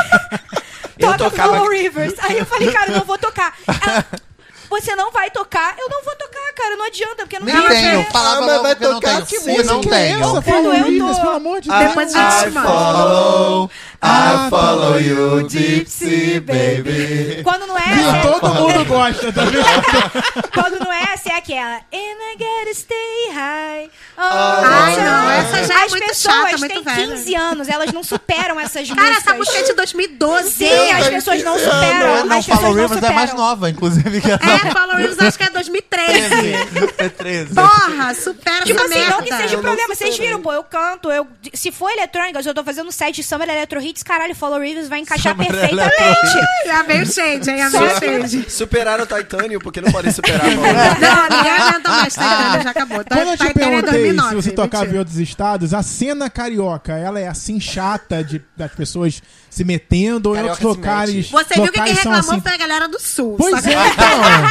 Eu 0.97 1.07
toca 1.11 1.17
tocava- 1.29 1.57
Follow 1.57 1.69
Rivers. 1.71 2.13
Aí 2.19 2.37
eu 2.39 2.45
falei, 2.45 2.71
cara, 2.71 2.91
eu 2.91 2.97
não 2.97 3.05
vou 3.05 3.17
tocar. 3.17 3.53
Ela, 3.67 4.05
você 4.69 4.95
não 4.95 5.11
vai 5.11 5.29
tocar? 5.31 5.75
Eu 5.77 5.89
não 5.89 6.03
vou 6.03 6.15
tocar, 6.15 6.53
cara, 6.55 6.75
não 6.75 6.85
adianta, 6.85 7.15
porque 7.17 7.39
não 7.39 7.45
Nem 7.45 7.55
tem 7.67 7.81
tenho. 7.81 8.05
Falava 8.11 8.37
Ah, 8.37 8.41
mas 8.41 8.49
logo 8.51 8.63
vai 8.63 8.75
que 8.75 8.83
eu 8.85 8.91
não 8.91 8.99
tocar 8.99 9.13
tenho. 9.15 9.25
que 9.25 9.39
Sim, 9.39 9.63
não 9.63 9.75
música 9.77 9.95
é 9.95 9.99
tenho. 10.07 10.19
essa? 10.19 10.29
Quando 10.29 10.43
Follow 10.43 10.73
eu 10.73 10.83
tô- 11.07 11.15
pelo 11.21 11.29
amor 11.35 11.61
de 11.61 11.69
Depois 11.69 12.13
Deus. 12.13 12.15
a 12.25 12.39
gente 12.39 12.53
manda. 12.53 12.67
follow, 12.67 13.71
I 14.03 14.49
follow 14.49 14.99
you, 14.99 15.47
gypsy 15.49 16.39
baby. 16.39 17.41
Quando 17.43 17.65
não 17.67 17.77
é 17.77 17.81
E 17.87 17.99
essa, 17.99 18.21
todo 18.39 18.53
mundo 18.53 18.85
gosta, 18.85 19.31
tá 19.33 19.41
vendo? 19.45 19.65
quando 20.53 20.79
não 20.83 20.91
é 20.93 21.03
essa, 21.13 21.29
é 21.33 21.37
aquela. 21.37 21.75
And 21.75 22.17
I 22.33 22.37
gotta 22.37 22.73
stay 22.73 23.31
high. 23.33 23.89
Oh, 24.17 24.21
Ai, 24.21 24.95
não, 24.97 25.29
essa 25.31 25.63
já 25.65 25.81
é 25.81 25.85
As 25.85 25.91
muito 25.91 26.07
pessoas 26.07 26.35
chata, 26.35 26.57
muito 26.57 26.73
têm 26.73 26.83
velha. 26.83 27.07
15 27.15 27.35
anos, 27.35 27.67
elas 27.67 27.91
não 27.91 28.03
superam 28.03 28.59
essas 28.59 28.87
Cara, 28.89 29.01
músicas. 29.01 29.23
essa 29.27 29.33
música 29.35 29.57
é 29.57 29.63
de 29.63 29.73
2012. 29.73 30.51
Sim, 30.51 30.91
as 30.91 31.07
pessoas 31.07 31.43
não 31.43 31.57
superam. 31.57 32.25
Não, 32.25 32.37
as 32.37 32.45
pessoas 32.45 32.59
Follow 32.61 32.75
não 32.75 32.87
Rivers 32.87 33.03
é 33.03 33.13
mais 33.13 33.33
nova, 33.33 33.69
inclusive. 33.69 34.21
Que 34.21 34.31
É, 34.55 34.71
Follow 34.71 34.95
Rivers 34.97 35.19
acho 35.19 35.37
que 35.37 35.43
é 35.43 35.49
2013. 35.49 36.93
É 36.97 37.09
13. 37.09 37.53
Porra, 37.53 38.13
supera 38.13 38.65
Tipo 38.65 38.79
essa 38.79 38.89
assim, 38.89 38.99
merda. 38.99 39.15
não 39.15 39.23
que 39.23 39.35
seja 39.35 39.57
problema. 39.57 39.95
Vocês 39.95 40.17
viram, 40.17 40.41
pô, 40.41 40.53
eu 40.53 40.63
canto, 40.63 41.11
eu... 41.11 41.27
Se 41.53 41.71
for 41.71 41.89
eletrônica, 41.91 42.39
eu 42.45 42.53
tô 42.53 42.63
fazendo 42.63 42.87
um 42.87 42.91
set 42.91 43.15
de 43.15 43.23
Summer 43.23 43.49
Electro 43.49 43.81
Hits, 43.81 44.03
caralho, 44.03 44.35
Follow 44.35 44.59
Rivers 44.59 44.87
vai 44.87 44.99
encaixar 44.99 45.33
Summer 45.33 45.47
perfeitamente. 45.47 45.95
Já 46.65 46.83
veio 46.83 47.05
shade, 47.05 47.49
hein? 47.49 47.57
Já 47.57 47.69
veio 47.69 47.99
shade. 47.99 48.51
Superaram 48.51 49.03
o 49.03 49.07
Titânio, 49.07 49.59
porque 49.59 49.81
não 49.81 49.91
podem 49.91 50.11
superar. 50.11 50.45
Não, 50.45 51.37
ninguém 51.37 51.51
aguenta 51.51 51.89
mais. 51.89 52.13
Tá 52.15 52.59
já 52.61 52.69
acabou. 52.71 53.03
Tá, 53.03 53.15
Quando 53.15 53.29
eu 53.29 53.37
te 53.37 53.43
em 53.47 53.53
perguntei 53.53 53.91
2009, 53.91 54.29
se 54.29 54.35
você 54.35 54.51
tocava 54.51 54.85
em 54.93 54.97
outros 54.97 55.17
estados, 55.17 55.73
a 55.73 55.83
cena 55.83 56.29
carioca, 56.29 56.93
ela 56.93 57.19
é 57.19 57.27
assim 57.27 57.59
chata 57.59 58.23
de, 58.23 58.41
das 58.55 58.71
pessoas 58.71 59.21
se 59.49 59.63
metendo 59.63 60.29
ou 60.29 60.35
em 60.35 60.41
outros 60.43 60.61
locais? 60.61 61.29
Você 61.29 61.53
viu 61.55 61.71
que 61.71 61.81
quem 61.81 61.93
reclamou 61.93 62.19
assim? 62.19 62.41
foi 62.41 62.53
a 62.53 62.57
galera 62.57 62.87
do 62.87 62.99
Sul. 62.99 63.35
Pois 63.37 63.65
é, 63.65 63.71
então. 63.87 64.44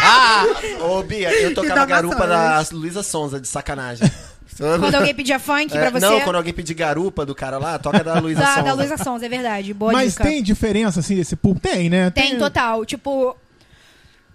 Ô, 0.81 1.03
Bia, 1.03 1.31
eu 1.41 1.55
tocava 1.55 1.85
garupa 1.87 2.27
da. 2.27 2.65
Luísa 2.73 3.03
Sonza, 3.03 3.41
de 3.41 3.49
sacanagem. 3.49 4.11
Quando 4.57 4.95
alguém 4.95 5.15
pedia 5.15 5.39
funk 5.39 5.77
É, 5.77 5.81
pra 5.81 5.91
você... 5.91 6.07
Não, 6.07 6.21
quando 6.21 6.37
alguém 6.37 6.53
pedir 6.55 6.75
garupa 6.75 7.27
do 7.27 7.35
cara 7.35 7.59
lá, 7.59 7.77
toca 7.79 8.05
da 8.05 8.21
Luísa 8.21 8.41
Da, 8.41 8.47
Sonza. 8.55 8.62
da 8.62 8.73
Luísa 8.75 8.97
Sons, 8.97 9.23
é 9.23 9.29
verdade. 9.29 9.75
Boa 9.75 9.93
Mas 9.93 10.12
dica. 10.12 10.25
tem 10.25 10.43
diferença, 10.43 11.01
assim, 11.01 11.16
desse 11.16 11.35
público? 11.35 11.66
Tem, 11.66 11.91
né? 11.91 12.11
Tem 12.11 12.39
total. 12.39 12.85
Tipo, 12.85 13.37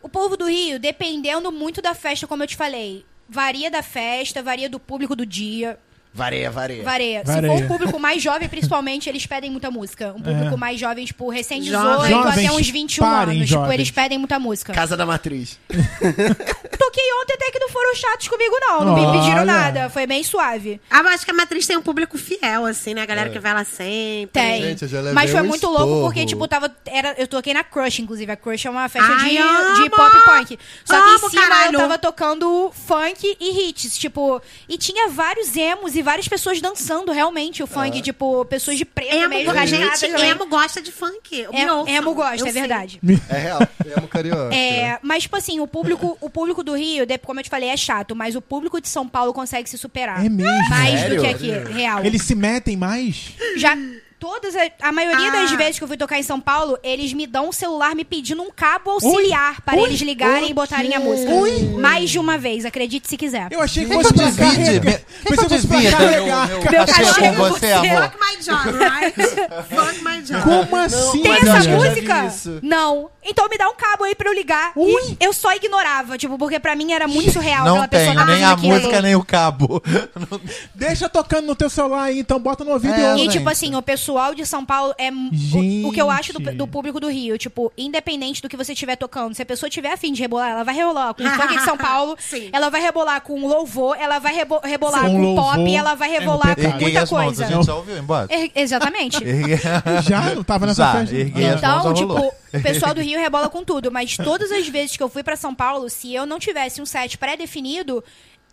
o 0.01 0.09
povo 0.09 0.35
do 0.35 0.45
Rio, 0.47 0.77
dependendo 0.79 1.51
muito 1.51 1.81
da 1.81 1.93
festa, 1.93 2.27
como 2.27 2.43
eu 2.43 2.47
te 2.47 2.57
falei, 2.57 3.05
varia 3.29 3.71
da 3.71 3.81
festa, 3.81 4.43
varia 4.43 4.69
do 4.69 4.79
público 4.79 5.15
do 5.15 5.25
dia. 5.25 5.77
Vareia, 6.11 6.49
vareia. 6.49 6.83
Varia. 6.83 7.23
Se 7.25 7.31
for 7.33 7.49
um 7.51 7.67
público 7.67 7.99
mais 7.99 8.21
jovem, 8.21 8.49
principalmente, 8.49 9.07
eles 9.07 9.25
pedem 9.25 9.51
muita 9.51 9.69
música. 9.69 10.09
Um 10.17 10.21
público 10.21 10.55
É. 10.55 10.57
mais 10.57 10.79
jovem, 10.79 11.05
tipo, 11.05 11.29
recém 11.29 11.61
18 11.61 11.81
Jovem. 11.83 12.13
até 12.13 12.29
Jovens, 12.41 12.51
uns 12.51 12.69
21 12.69 13.03
parem, 13.03 13.37
anos. 13.37 13.49
jovens. 13.49 13.65
Tipo, 13.67 13.73
eles 13.73 13.91
pedem 13.91 14.17
muita 14.17 14.39
música. 14.39 14.73
Casa 14.73 14.97
da 14.97 15.05
Matriz. 15.05 15.59
Toquei 15.69 17.13
ontem 17.21 17.33
até 17.35 17.51
que 17.51 17.59
não 17.59 17.69
foram 17.69 17.95
chatos 17.95 18.27
comigo, 18.27 18.55
não. 18.59 18.85
Não 18.85 18.95
me 18.95 19.05
pediram 19.19 19.41
Olha. 19.41 19.45
nada. 19.45 19.89
Foi 19.89 20.05
bem 20.07 20.23
suave. 20.23 20.81
Ah, 20.89 21.03
mas 21.03 21.15
acho 21.15 21.25
que 21.25 21.31
a 21.31 21.33
Matriz 21.33 21.67
tem 21.67 21.77
um 21.77 21.81
público 21.81 22.17
fiel, 22.17 22.65
assim, 22.65 22.93
né? 22.93 23.01
A 23.03 23.05
galera 23.05 23.29
que 23.29 23.39
vai 23.39 23.53
lá 23.53 23.63
sempre. 23.63 24.29
Tem. 24.33 24.61
Gente, 24.63 24.81
eu 24.83 24.87
já 24.87 24.97
levei 24.97 25.13
Mas 25.13 25.29
foi 25.31 25.41
um 25.41 25.45
muito 25.45 25.65
esporro. 25.67 25.85
louco 25.85 26.05
porque, 26.07 26.25
tipo, 26.25 26.47
tava. 26.47 26.73
Era, 26.85 27.15
eu 27.17 27.27
toquei 27.27 27.53
na 27.53 27.63
Crush, 27.63 27.99
inclusive. 28.01 28.31
A 28.31 28.35
Crush 28.35 28.65
é 28.65 28.69
uma 28.69 28.89
festa 28.89 29.11
Ai, 29.11 29.29
de, 29.29 29.37
amo! 29.37 29.83
de 29.83 29.89
pop 29.89 30.17
punk. 30.25 30.59
Só 30.83 30.95
que 31.01 31.09
Amo, 31.09 31.27
em 31.27 31.29
cima 31.29 31.41
caralho! 31.47 31.75
eu 31.75 31.79
tava 31.79 31.97
tocando 31.97 32.71
funk 32.73 33.37
e 33.39 33.69
hits. 33.69 33.97
Tipo, 33.97 34.41
e 34.67 34.77
tinha 34.77 35.09
vários 35.09 35.55
emos 35.55 35.95
e 35.95 35.98
várias 36.01 36.27
pessoas 36.27 36.59
dançando 36.61 37.11
realmente 37.11 37.61
o 37.63 37.67
funk. 37.67 38.01
Tipo, 38.01 38.43
pessoas 38.45 38.77
de 38.77 38.85
preto 38.85 39.13
Emo, 39.15 39.29
mesmo. 39.29 39.51
a 39.51 39.65
gente, 39.65 40.05
emo 40.05 40.45
gosta 40.47 40.81
de 40.81 40.91
funk. 40.91 41.39
Eu 41.39 41.51
me 41.53 41.61
Em- 41.61 41.69
ouçam, 41.69 41.93
emo 41.95 42.13
gosta, 42.13 42.37
eu 42.39 42.47
é 42.47 42.51
sei. 42.51 42.61
verdade. 42.61 42.99
É 43.29 43.37
real. 43.37 43.59
Emo 43.97 44.07
carioca. 44.07 44.53
É, 44.55 44.99
mas, 45.01 45.23
tipo 45.23 45.35
assim, 45.35 45.59
o 45.59 45.67
público, 45.67 46.17
o 46.21 46.29
público 46.29 46.63
do 46.63 46.75
Rio, 46.75 47.05
de- 47.05 47.17
como 47.17 47.39
eu 47.39 47.43
te 47.43 47.49
falei, 47.49 47.69
é 47.69 47.77
chato, 47.77 48.15
mas 48.15 48.35
o 48.35 48.41
público 48.41 48.79
de 48.81 48.87
São 48.89 49.07
Paulo 49.07 49.33
consegue 49.33 49.69
se 49.69 49.77
superar. 49.77 50.25
É 50.25 50.29
mesmo? 50.29 50.69
Mais 50.69 50.99
Sério? 50.99 51.15
do 51.17 51.21
que 51.21 51.27
aqui, 51.27 51.51
real. 51.73 52.03
Eles 52.03 52.21
se 52.23 52.35
metem 52.35 52.75
mais? 52.77 53.33
Já 53.57 53.75
todas 54.19 54.55
a, 54.55 54.69
a 54.89 54.91
maioria 54.91 55.31
das 55.31 55.51
Ah. 55.51 55.55
vezes 55.55 55.77
que 55.77 55.83
eu 55.83 55.87
fui 55.87 55.97
tocar 55.97 56.19
em 56.19 56.23
São 56.23 56.39
Paulo, 56.39 56.77
eles 56.83 57.13
me 57.13 57.25
dão 57.25 57.49
um 57.49 57.51
celular 57.51 57.95
me 57.95 58.03
pedindo 58.03 58.41
um 58.41 58.51
cabo 58.51 58.91
auxiliar 58.91 59.61
para 59.61 59.77
Ui. 59.79 59.87
eles 59.87 60.01
ligarem 60.01 60.49
e 60.49 60.53
botarem 60.53 60.93
a 60.95 60.99
música. 60.99 61.31
Mais 61.79 62.09
de 62.09 62.19
uma 62.19 62.37
vez, 62.37 62.65
acredite 62.65 63.07
se 63.07 63.15
quiser. 63.17 63.47
Eu 63.51 63.61
achei 63.61 63.85
que 63.85 63.93
fosse 63.93 64.13
pra 64.13 64.31
carregar. 64.31 65.01
Pensei 65.23 65.47
que 65.47 65.49
fosse 65.49 65.67
pra 65.67 65.81
carregar. 65.91 66.47
meu, 66.47 66.59
Meu 66.61 66.71
meu 66.71 66.85
cachê 66.85 67.03
cachê 67.03 67.21
com 67.21 67.35
com 67.35 67.43
você, 67.49 67.59
você. 67.67 67.71
amor? 67.73 68.01
Fuck 68.03 68.17
my 68.19 68.43
job, 68.43 68.77
right? 68.77 69.21
Fuck 69.69 70.03
my 70.03 70.21
job. 70.21 70.41
Como 70.43 70.75
assim, 70.75 71.21
Tem 71.21 71.31
essa 71.33 71.69
música? 71.69 72.33
Não. 72.61 73.09
Então 73.23 73.47
me 73.49 73.57
dá 73.57 73.69
um 73.69 73.75
cabo 73.75 74.03
aí 74.05 74.15
pra 74.15 74.29
eu 74.29 74.33
ligar. 74.33 74.71
E 74.75 75.17
eu 75.19 75.31
só 75.33 75.53
ignorava, 75.55 76.17
tipo, 76.17 76.37
porque 76.37 76.59
pra 76.59 76.75
mim 76.75 76.91
era 76.93 77.07
muito 77.07 77.31
surreal 77.31 77.65
Não 77.65 77.71
aquela 77.81 77.87
pessoa 77.87 78.07
tenho 78.15 78.19
tá 78.19 78.25
nem 78.25 78.35
fazendo 78.35 78.49
a 78.49 78.53
aquilo. 78.53 78.73
música, 78.73 79.01
nem 79.01 79.15
o 79.15 79.23
cabo. 79.23 79.83
Deixa 80.73 81.07
tocando 81.09 81.45
no 81.47 81.55
teu 81.55 81.69
celular 81.69 82.03
aí, 82.03 82.19
então 82.19 82.39
bota 82.39 82.63
no 82.63 82.71
ouvido 82.71 82.93
É, 82.93 83.15
e 83.15 83.17
gente. 83.19 83.31
tipo 83.33 83.49
assim, 83.49 83.75
o 83.75 83.81
pessoal 83.81 84.08
de 84.35 84.45
São 84.45 84.65
Paulo 84.65 84.93
é 84.97 85.09
o, 85.11 85.87
o 85.87 85.91
que 85.91 86.01
eu 86.01 86.09
acho 86.09 86.33
do, 86.33 86.39
do 86.53 86.67
público 86.67 86.99
do 86.99 87.07
Rio. 87.09 87.37
Tipo, 87.37 87.71
independente 87.77 88.41
do 88.41 88.49
que 88.49 88.57
você 88.57 88.73
estiver 88.73 88.95
tocando, 88.95 89.33
se 89.35 89.41
a 89.41 89.45
pessoa 89.45 89.69
tiver 89.69 89.91
afim 89.91 90.11
de 90.13 90.21
rebolar, 90.21 90.49
ela 90.51 90.63
vai 90.63 90.73
rebolar 90.75 91.13
com 91.13 91.23
funk 91.23 91.57
de 91.57 91.63
São 91.63 91.75
Paulo, 91.77 92.15
Sim. 92.19 92.49
ela 92.51 92.69
vai 92.69 92.81
rebolar 92.81 93.21
com 93.21 93.45
louvor, 93.47 93.95
ela 93.99 94.19
vai 94.19 94.33
rebo- 94.33 94.59
rebolar 94.63 95.01
Com 95.01 95.11
com, 95.11 95.21
louvor 95.21 95.55
pop, 95.55 95.75
ela 95.75 95.95
vai 95.95 96.09
é 96.15 96.19
rebolar 96.19 96.55
com. 96.55 96.61
Erguei 96.61 96.79
muita 96.81 97.01
as 97.03 97.11
mãos, 97.11 97.23
coisa. 97.25 97.45
a 97.45 97.47
gente 97.51 97.65
já 97.65 97.75
ouviu 97.75 97.97
embora? 97.97 98.27
Er- 98.33 98.51
exatamente. 98.55 99.17
Já? 100.07 100.35
Não 100.35 100.43
tava 100.43 100.65
nessa 100.65 100.83
Já, 100.83 100.91
festa? 100.93 101.15
mãos, 101.15 101.57
Então, 101.57 101.83
já 101.83 101.93
tipo, 101.93 102.13
o 102.17 102.61
pessoal 102.61 102.93
do 102.93 103.01
Rio 103.01 103.19
rebola 103.19 103.49
com 103.49 103.63
tudo, 103.63 103.91
mas 103.91 104.15
todas 104.17 104.51
as 104.51 104.67
vezes 104.67 104.95
que 104.97 105.03
eu 105.03 105.09
fui 105.09 105.23
pra 105.23 105.35
São 105.35 105.53
Paulo, 105.53 105.89
se 105.89 106.13
eu 106.13 106.25
não 106.25 106.39
tivesse 106.39 106.81
um 106.81 106.85
set 106.85 107.17
pré-definido, 107.17 108.03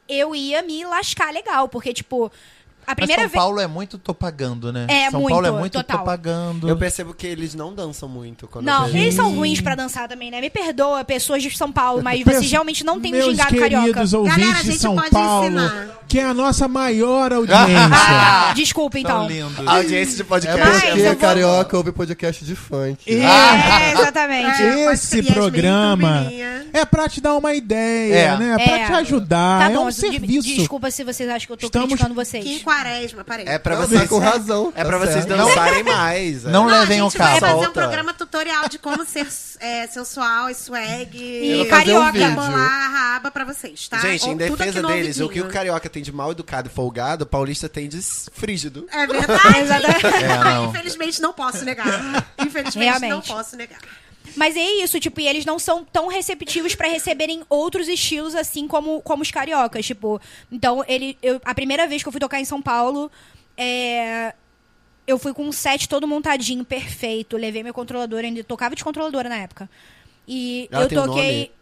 eu 0.08 0.34
ia 0.34 0.62
me 0.62 0.84
lascar 0.84 1.32
legal, 1.32 1.68
porque, 1.68 1.92
tipo, 1.92 2.30
a 2.86 2.90
Mas 2.90 2.96
primeira 2.96 3.22
São 3.22 3.30
vez. 3.30 3.42
Paulo 3.42 3.60
é 3.60 3.66
muito 3.66 3.98
tô 3.98 4.14
pagando, 4.14 4.72
né? 4.72 4.86
É, 4.88 5.10
São 5.10 5.20
muito, 5.20 5.32
Paulo 5.32 5.46
é 5.46 5.50
muito 5.50 5.72
total. 5.72 5.98
tô 5.98 6.04
pagando. 6.04 6.68
Eu 6.68 6.76
percebo 6.76 7.12
que 7.14 7.26
eles 7.26 7.54
não 7.54 7.74
dançam 7.74 8.08
muito. 8.08 8.46
Quando 8.46 8.64
Não, 8.64 8.88
eles 8.88 9.14
são 9.14 9.34
ruins 9.34 9.60
pra 9.60 9.74
dançar 9.74 10.08
também, 10.08 10.30
né? 10.30 10.40
Me 10.40 10.50
perdoa, 10.50 11.04
pessoas 11.04 11.42
de 11.42 11.56
São 11.56 11.70
Paulo, 11.72 12.02
mas 12.02 12.22
Pensa- 12.22 12.38
vocês 12.38 12.50
realmente 12.52 12.84
não 12.84 13.00
têm 13.00 13.14
um 13.14 13.22
gingado 13.30 13.48
queridos 13.50 13.60
carioca. 13.82 14.28
Galera, 14.28 14.58
a 14.58 14.62
de 14.62 14.66
gente 14.70 14.78
São 14.80 14.94
pode 14.94 15.10
Paulo, 15.10 15.44
ensinar. 15.46 15.86
que 16.08 16.18
é 16.18 16.24
a 16.24 16.34
nossa 16.34 16.68
maior 16.68 17.32
audiência. 17.34 17.66
Ah, 17.92 18.52
desculpa, 18.54 18.98
então. 18.98 19.28
A 19.66 19.76
audiência 19.76 20.16
de 20.16 20.22
É 20.22 20.24
podcast. 20.24 20.60
Mas 20.60 20.82
porque 20.82 21.00
eu 21.00 21.04
vou- 21.06 21.16
carioca 21.16 21.76
ouve 21.76 21.92
podcast 21.92 22.44
de 22.44 22.54
funk. 22.54 22.98
É, 23.12 23.92
exatamente. 23.92 24.62
É, 24.62 24.84
pode 24.84 24.94
Esse 24.94 25.22
programa 25.22 26.30
é 26.72 26.84
pra 26.84 27.08
te 27.08 27.20
dar 27.20 27.34
uma 27.36 27.54
ideia, 27.54 28.14
É. 28.14 28.36
né? 28.38 28.56
Pra 28.56 28.78
É. 28.78 28.86
te 28.86 28.92
ajudar. 28.92 29.60
Tá 29.60 29.70
é 29.70 29.74
bom, 29.74 29.84
um 29.86 29.88
de- 29.88 29.94
serviço. 29.94 30.48
desculpa 30.48 30.90
se 30.90 31.04
vocês 31.04 31.28
acham 31.28 31.46
que 31.46 31.52
eu 31.52 31.56
tô 31.56 31.66
Estamos- 31.66 31.88
criticando 31.88 32.14
vocês. 32.14 32.44
Quaresma, 32.76 33.24
parei. 33.24 33.46
É 33.46 33.58
pra 33.58 33.74
Não, 33.76 33.82
vocês. 33.86 34.02
tá 34.02 34.08
com 34.08 34.18
razão. 34.18 34.72
É 34.74 34.82
tá 34.82 34.84
pra 34.88 34.98
vocês 34.98 35.24
certo. 35.24 35.36
dançarem 35.36 35.82
mais. 35.82 36.44
é. 36.44 36.48
Não 36.50 36.64
Não, 36.66 36.78
levem 36.80 37.00
a 37.00 37.04
o 37.06 37.10
gente 37.10 37.18
vai 37.18 37.40
fazer 37.40 37.68
um 37.68 37.72
programa 37.72 38.12
tutorial 38.12 38.68
de 38.68 38.78
como 38.78 39.04
ser 39.06 39.26
é, 39.60 39.86
sensual 39.86 40.50
e 40.50 40.54
swag. 40.54 41.16
E 41.18 41.62
um 41.62 41.68
carioca. 41.68 42.12
vídeo. 42.12 42.30
Bolar 42.32 42.52
a 42.84 42.88
raba 42.88 43.30
pra 43.30 43.44
vocês, 43.44 43.88
tá? 43.88 43.98
Gente, 43.98 44.24
Ou 44.26 44.32
em 44.32 44.36
defesa 44.36 44.82
deles, 44.82 45.20
o 45.20 45.28
que 45.28 45.40
o 45.40 45.48
carioca 45.48 45.88
tem 45.88 46.02
de 46.02 46.12
mal 46.12 46.32
educado 46.32 46.68
e 46.68 46.70
folgado, 46.74 47.24
o 47.24 47.26
paulista 47.26 47.68
tem 47.68 47.88
de 47.88 48.00
frígido. 48.32 48.86
É 48.92 49.06
verdade. 49.06 49.36
É, 50.26 50.38
não. 50.38 50.70
Infelizmente 50.70 51.20
não 51.20 51.32
posso 51.32 51.64
negar. 51.64 51.86
Infelizmente 52.38 52.84
Realmente. 52.84 53.10
não 53.10 53.20
posso 53.22 53.56
negar. 53.56 53.78
Mas 54.36 54.56
é 54.56 54.82
isso, 54.82 55.00
tipo, 55.00 55.20
e 55.20 55.26
eles 55.26 55.44
não 55.44 55.58
são 55.58 55.84
tão 55.84 56.08
receptivos 56.08 56.74
pra 56.74 56.88
receberem 56.88 57.42
outros 57.48 57.88
estilos 57.88 58.34
assim 58.34 58.68
como, 58.68 59.00
como 59.02 59.22
os 59.22 59.30
cariocas, 59.30 59.86
tipo. 59.86 60.20
Então, 60.52 60.84
ele, 60.86 61.16
eu, 61.22 61.40
a 61.44 61.54
primeira 61.54 61.86
vez 61.86 62.02
que 62.02 62.08
eu 62.08 62.12
fui 62.12 62.20
tocar 62.20 62.40
em 62.40 62.44
São 62.44 62.60
Paulo, 62.60 63.10
é, 63.56 64.34
eu 65.06 65.18
fui 65.18 65.32
com 65.32 65.44
um 65.44 65.52
set 65.52 65.88
todo 65.88 66.06
montadinho, 66.06 66.64
perfeito. 66.64 67.36
Levei 67.36 67.62
meu 67.62 67.72
controlador, 67.72 68.20
ainda 68.20 68.44
tocava 68.44 68.74
de 68.74 68.84
controladora 68.84 69.28
na 69.28 69.38
época. 69.38 69.70
E 70.28 70.68
Ela 70.72 70.82
eu 70.82 70.86
um 71.02 71.06
toquei. 71.06 71.52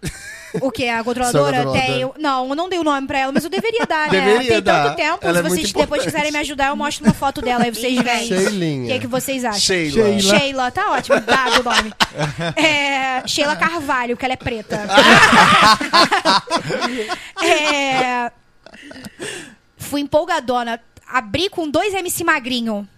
O 0.60 0.70
que? 0.70 0.88
A 0.88 1.02
controladora? 1.04 1.70
Tem. 1.72 2.00
eu- 2.00 2.14
Não, 2.18 2.48
eu 2.48 2.54
não 2.54 2.68
dei 2.68 2.78
o 2.78 2.84
nome 2.84 3.06
pra 3.06 3.18
ela, 3.18 3.32
mas 3.32 3.44
eu 3.44 3.50
deveria 3.50 3.84
dar, 3.86 4.10
né? 4.10 4.20
Deveria 4.20 4.48
tem 4.54 4.62
dar. 4.62 4.84
tanto 4.84 4.96
tempo. 4.96 5.18
Ela 5.20 5.38
é 5.38 5.42
se 5.42 5.48
vocês 5.48 5.62
muito 5.72 5.78
depois 5.78 6.02
quiserem 6.04 6.30
me 6.32 6.38
ajudar, 6.38 6.68
eu 6.68 6.76
mostro 6.76 7.04
uma 7.04 7.12
foto 7.12 7.42
dela. 7.42 7.64
Aí 7.64 7.70
vocês 7.74 8.00
veem. 8.00 8.24
O 8.24 8.26
Sheilinha. 8.40 8.94
que, 8.94 9.00
que 9.00 9.06
vocês 9.06 9.44
acham? 9.44 9.60
Sheila. 9.60 10.18
Sheila. 10.20 10.38
Sheila, 10.38 10.70
tá 10.70 10.92
ótimo, 10.92 11.20
dado 11.20 11.60
o 11.60 11.62
nome. 11.64 11.92
É, 12.56 13.26
Sheila 13.26 13.56
Carvalho, 13.56 14.14
porque 14.16 14.24
ela 14.24 14.34
é 14.34 14.36
preta. 14.36 14.80
É, 17.42 18.30
fui 19.76 20.00
empolgadona. 20.00 20.80
Abri 21.06 21.48
com 21.48 21.68
dois 21.68 21.92
MC 21.94 22.24
magrinho. 22.24 22.88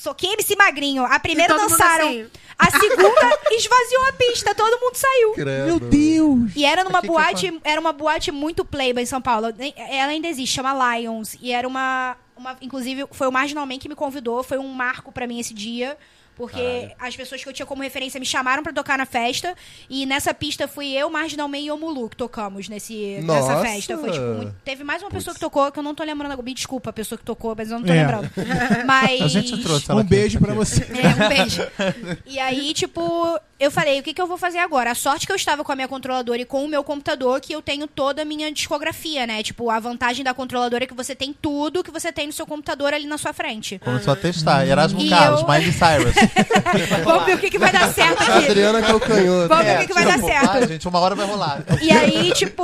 Soquei 0.00 0.32
MC 0.32 0.56
magrinho. 0.56 1.04
A 1.04 1.20
primeira 1.20 1.54
dançaram. 1.54 2.08
assim. 2.08 2.26
A 2.58 2.70
segunda 2.70 3.38
esvaziou 3.52 4.08
a 4.08 4.12
pista. 4.14 4.54
Todo 4.54 4.80
mundo 4.80 4.94
saiu. 4.94 5.32
Credo. 5.32 5.66
Meu 5.66 5.78
Deus! 5.78 6.52
E 6.56 6.64
era 6.64 6.82
numa 6.82 7.02
que 7.02 7.06
boate, 7.06 7.60
era 7.62 7.78
uma 7.78 7.92
boate 7.92 8.32
muito 8.32 8.64
playboy 8.64 9.02
em 9.02 9.06
São 9.06 9.20
Paulo. 9.20 9.48
Ela 9.76 10.12
ainda 10.12 10.26
existe, 10.26 10.54
chama 10.54 10.96
Lions. 10.96 11.36
E 11.38 11.52
era 11.52 11.68
uma, 11.68 12.16
uma 12.34 12.56
inclusive 12.62 13.04
foi 13.10 13.28
o 13.28 13.32
Marginalmente 13.32 13.82
que 13.82 13.90
me 13.90 13.94
convidou, 13.94 14.42
foi 14.42 14.56
um 14.56 14.68
marco 14.68 15.12
pra 15.12 15.26
mim 15.26 15.38
esse 15.38 15.52
dia. 15.52 15.98
Porque 16.36 16.92
as 16.98 17.14
pessoas 17.14 17.42
que 17.42 17.48
eu 17.48 17.52
tinha 17.52 17.66
como 17.66 17.82
referência 17.82 18.18
me 18.18 18.24
chamaram 18.24 18.62
pra 18.62 18.72
tocar 18.72 18.96
na 18.96 19.04
festa. 19.04 19.54
E 19.90 20.06
nessa 20.06 20.32
pista 20.32 20.66
fui 20.66 20.92
eu, 20.92 21.10
Marginalmente 21.10 21.66
e 21.66 21.70
Omulu 21.70 22.08
que 22.08 22.16
tocamos 22.16 22.68
nesse, 22.68 23.18
nessa 23.22 23.60
festa. 23.60 23.98
Foi, 23.98 24.10
tipo, 24.10 24.24
muito- 24.24 24.54
teve 24.64 24.82
mais 24.82 25.02
uma 25.02 25.10
pessoa 25.10 25.34
que 25.34 25.40
tocou, 25.40 25.70
que 25.70 25.78
eu 25.78 25.82
não 25.82 25.94
tô 25.94 26.02
lembrando 26.02 26.32
agora. 26.32 26.44
Me 26.46 26.54
desculpa 26.54 26.90
a 26.90 26.92
pessoa 26.92 27.18
que 27.18 27.24
tocou, 27.24 27.54
mas 27.56 27.70
eu 27.70 27.78
não 27.78 27.86
tô 27.86 27.92
É. 27.92 27.96
lembrando. 28.00 28.30
Mas. 28.86 29.20
A 29.22 29.28
gente 29.28 29.62
trouxe 29.62 29.90
ela 29.90 29.98
Um 29.98 30.00
aqui. 30.00 30.10
beijo 30.10 30.40
pra 30.40 30.54
você. 30.54 30.82
É, 30.84 31.24
um 31.24 31.28
beijo. 31.28 31.62
E 32.26 32.38
aí, 32.38 32.72
tipo, 32.72 33.38
eu 33.60 33.70
falei, 33.70 34.00
o 34.00 34.02
que, 34.02 34.14
que 34.14 34.20
eu 34.22 34.26
vou 34.26 34.38
fazer 34.38 34.56
agora? 34.58 34.90
A 34.90 34.94
sorte 34.94 35.26
que 35.26 35.32
eu 35.32 35.36
estava 35.36 35.62
com 35.62 35.70
a 35.70 35.76
minha 35.76 35.86
controladora 35.86 36.40
e 36.40 36.46
com 36.46 36.64
o 36.64 36.68
meu 36.68 36.82
computador, 36.82 37.38
que 37.42 37.52
eu 37.52 37.60
tenho 37.60 37.86
toda 37.86 38.22
a 38.22 38.24
minha 38.24 38.50
discografia, 38.50 39.26
né? 39.26 39.42
Tipo, 39.42 39.68
a 39.68 39.78
vantagem 39.78 40.24
da 40.24 40.32
controladora 40.32 40.84
é 40.84 40.86
que 40.86 40.94
você 40.94 41.14
tem 41.14 41.34
tudo 41.34 41.84
que 41.84 41.90
você 41.90 42.10
tem 42.10 42.26
no 42.26 42.32
seu 42.32 42.46
computador 42.46 42.94
ali 42.94 43.06
na 43.06 43.18
sua 43.18 43.34
frente. 43.34 43.78
Começou 43.78 44.14
a 44.14 44.16
testar. 44.16 44.66
Erasmo 44.66 44.98
E 45.02 45.10
Carlos, 45.10 45.42
eu- 45.42 45.46
Miley 45.48 45.72
Cyrus. 45.72 46.14
Vamos 47.04 47.24
ver 47.26 47.34
o 47.34 47.38
que, 47.38 47.50
que 47.50 47.58
vai 47.58 47.70
dar 47.70 47.88
certo 47.92 48.22
aqui. 48.22 48.46
Adriana 48.46 48.80
Calcanhoto. 48.80 49.48
Vamos 49.48 49.64
ver 49.66 49.76
o 49.76 49.80
que, 49.80 49.86
que 49.88 49.94
vai 49.94 50.04
dar 50.06 50.14
tipo, 50.14 50.26
certo. 50.26 50.50
Ai, 50.50 50.66
gente, 50.66 50.88
uma 50.88 50.98
hora 50.98 51.14
vai 51.14 51.26
rolar. 51.26 51.62
E 51.82 51.90
aí, 51.90 52.32
tipo, 52.32 52.62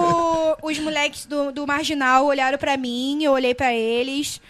os 0.62 0.78
moleques 0.78 1.26
do, 1.26 1.52
do 1.52 1.66
Marginal 1.66 2.24
olharam 2.24 2.56
pra 2.56 2.76
mim, 2.78 3.22
eu 3.22 3.32
olhei 3.32 3.54
pra 3.54 3.72
eles, 3.74 4.40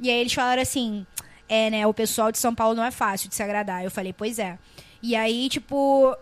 e 0.00 0.08
aí 0.08 0.16
eles 0.20 0.32
falaram 0.32 0.62
assim: 0.62 1.04
é, 1.46 1.68
né, 1.68 1.86
o 1.86 1.92
pessoal 1.92 2.32
de 2.32 2.38
São 2.38 2.54
Paulo 2.54 2.74
não 2.74 2.84
é 2.84 2.90
fácil 2.90 3.28
de 3.28 3.34
se 3.34 3.42
agradar. 3.42 3.84
Eu 3.84 3.90
falei, 3.90 4.14
pois 4.14 4.38
é. 4.38 4.56
E 5.02 5.16
aí, 5.16 5.48
tipo, 5.48 6.16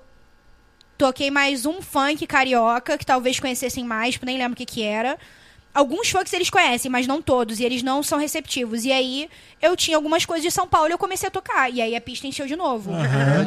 toquei 0.97 1.31
mais 1.31 1.67
um 1.67 1.81
funk 1.83 2.27
carioca, 2.27 2.99
que 2.99 3.07
talvez 3.07 3.39
conhecessem 3.41 3.85
mais, 3.85 4.15
tipo, 4.15 4.27
nem 4.27 4.39
lembro 4.39 4.55
o 4.55 4.57
que 4.57 4.67
que 4.67 4.83
era. 4.83 5.19
Alguns 5.79 6.11
funks 6.11 6.33
eles 6.33 6.51
conhecem, 6.51 6.91
mas 6.91 7.07
não 7.07 7.23
todos, 7.23 7.61
e 7.61 7.65
eles 7.65 7.85
não 7.85 8.03
são 8.03 8.19
receptivos. 8.19 8.85
E 8.85 8.91
aí, 8.91 9.29
eu 9.63 9.77
tinha 9.77 9.97
algumas 9.97 10.27
coisas 10.27 10.43
de 10.43 10.51
São 10.51 10.67
Paulo 10.67 10.89
e 10.89 10.93
eu 10.93 10.99
comecei 10.99 11.29
a 11.29 11.31
tocar. 11.31 11.73
E 11.73 11.81
aí 11.81 11.95
a 11.95 12.01
pista 12.01 12.27
encheu 12.27 12.47
de 12.47 12.57
novo. 12.57 12.91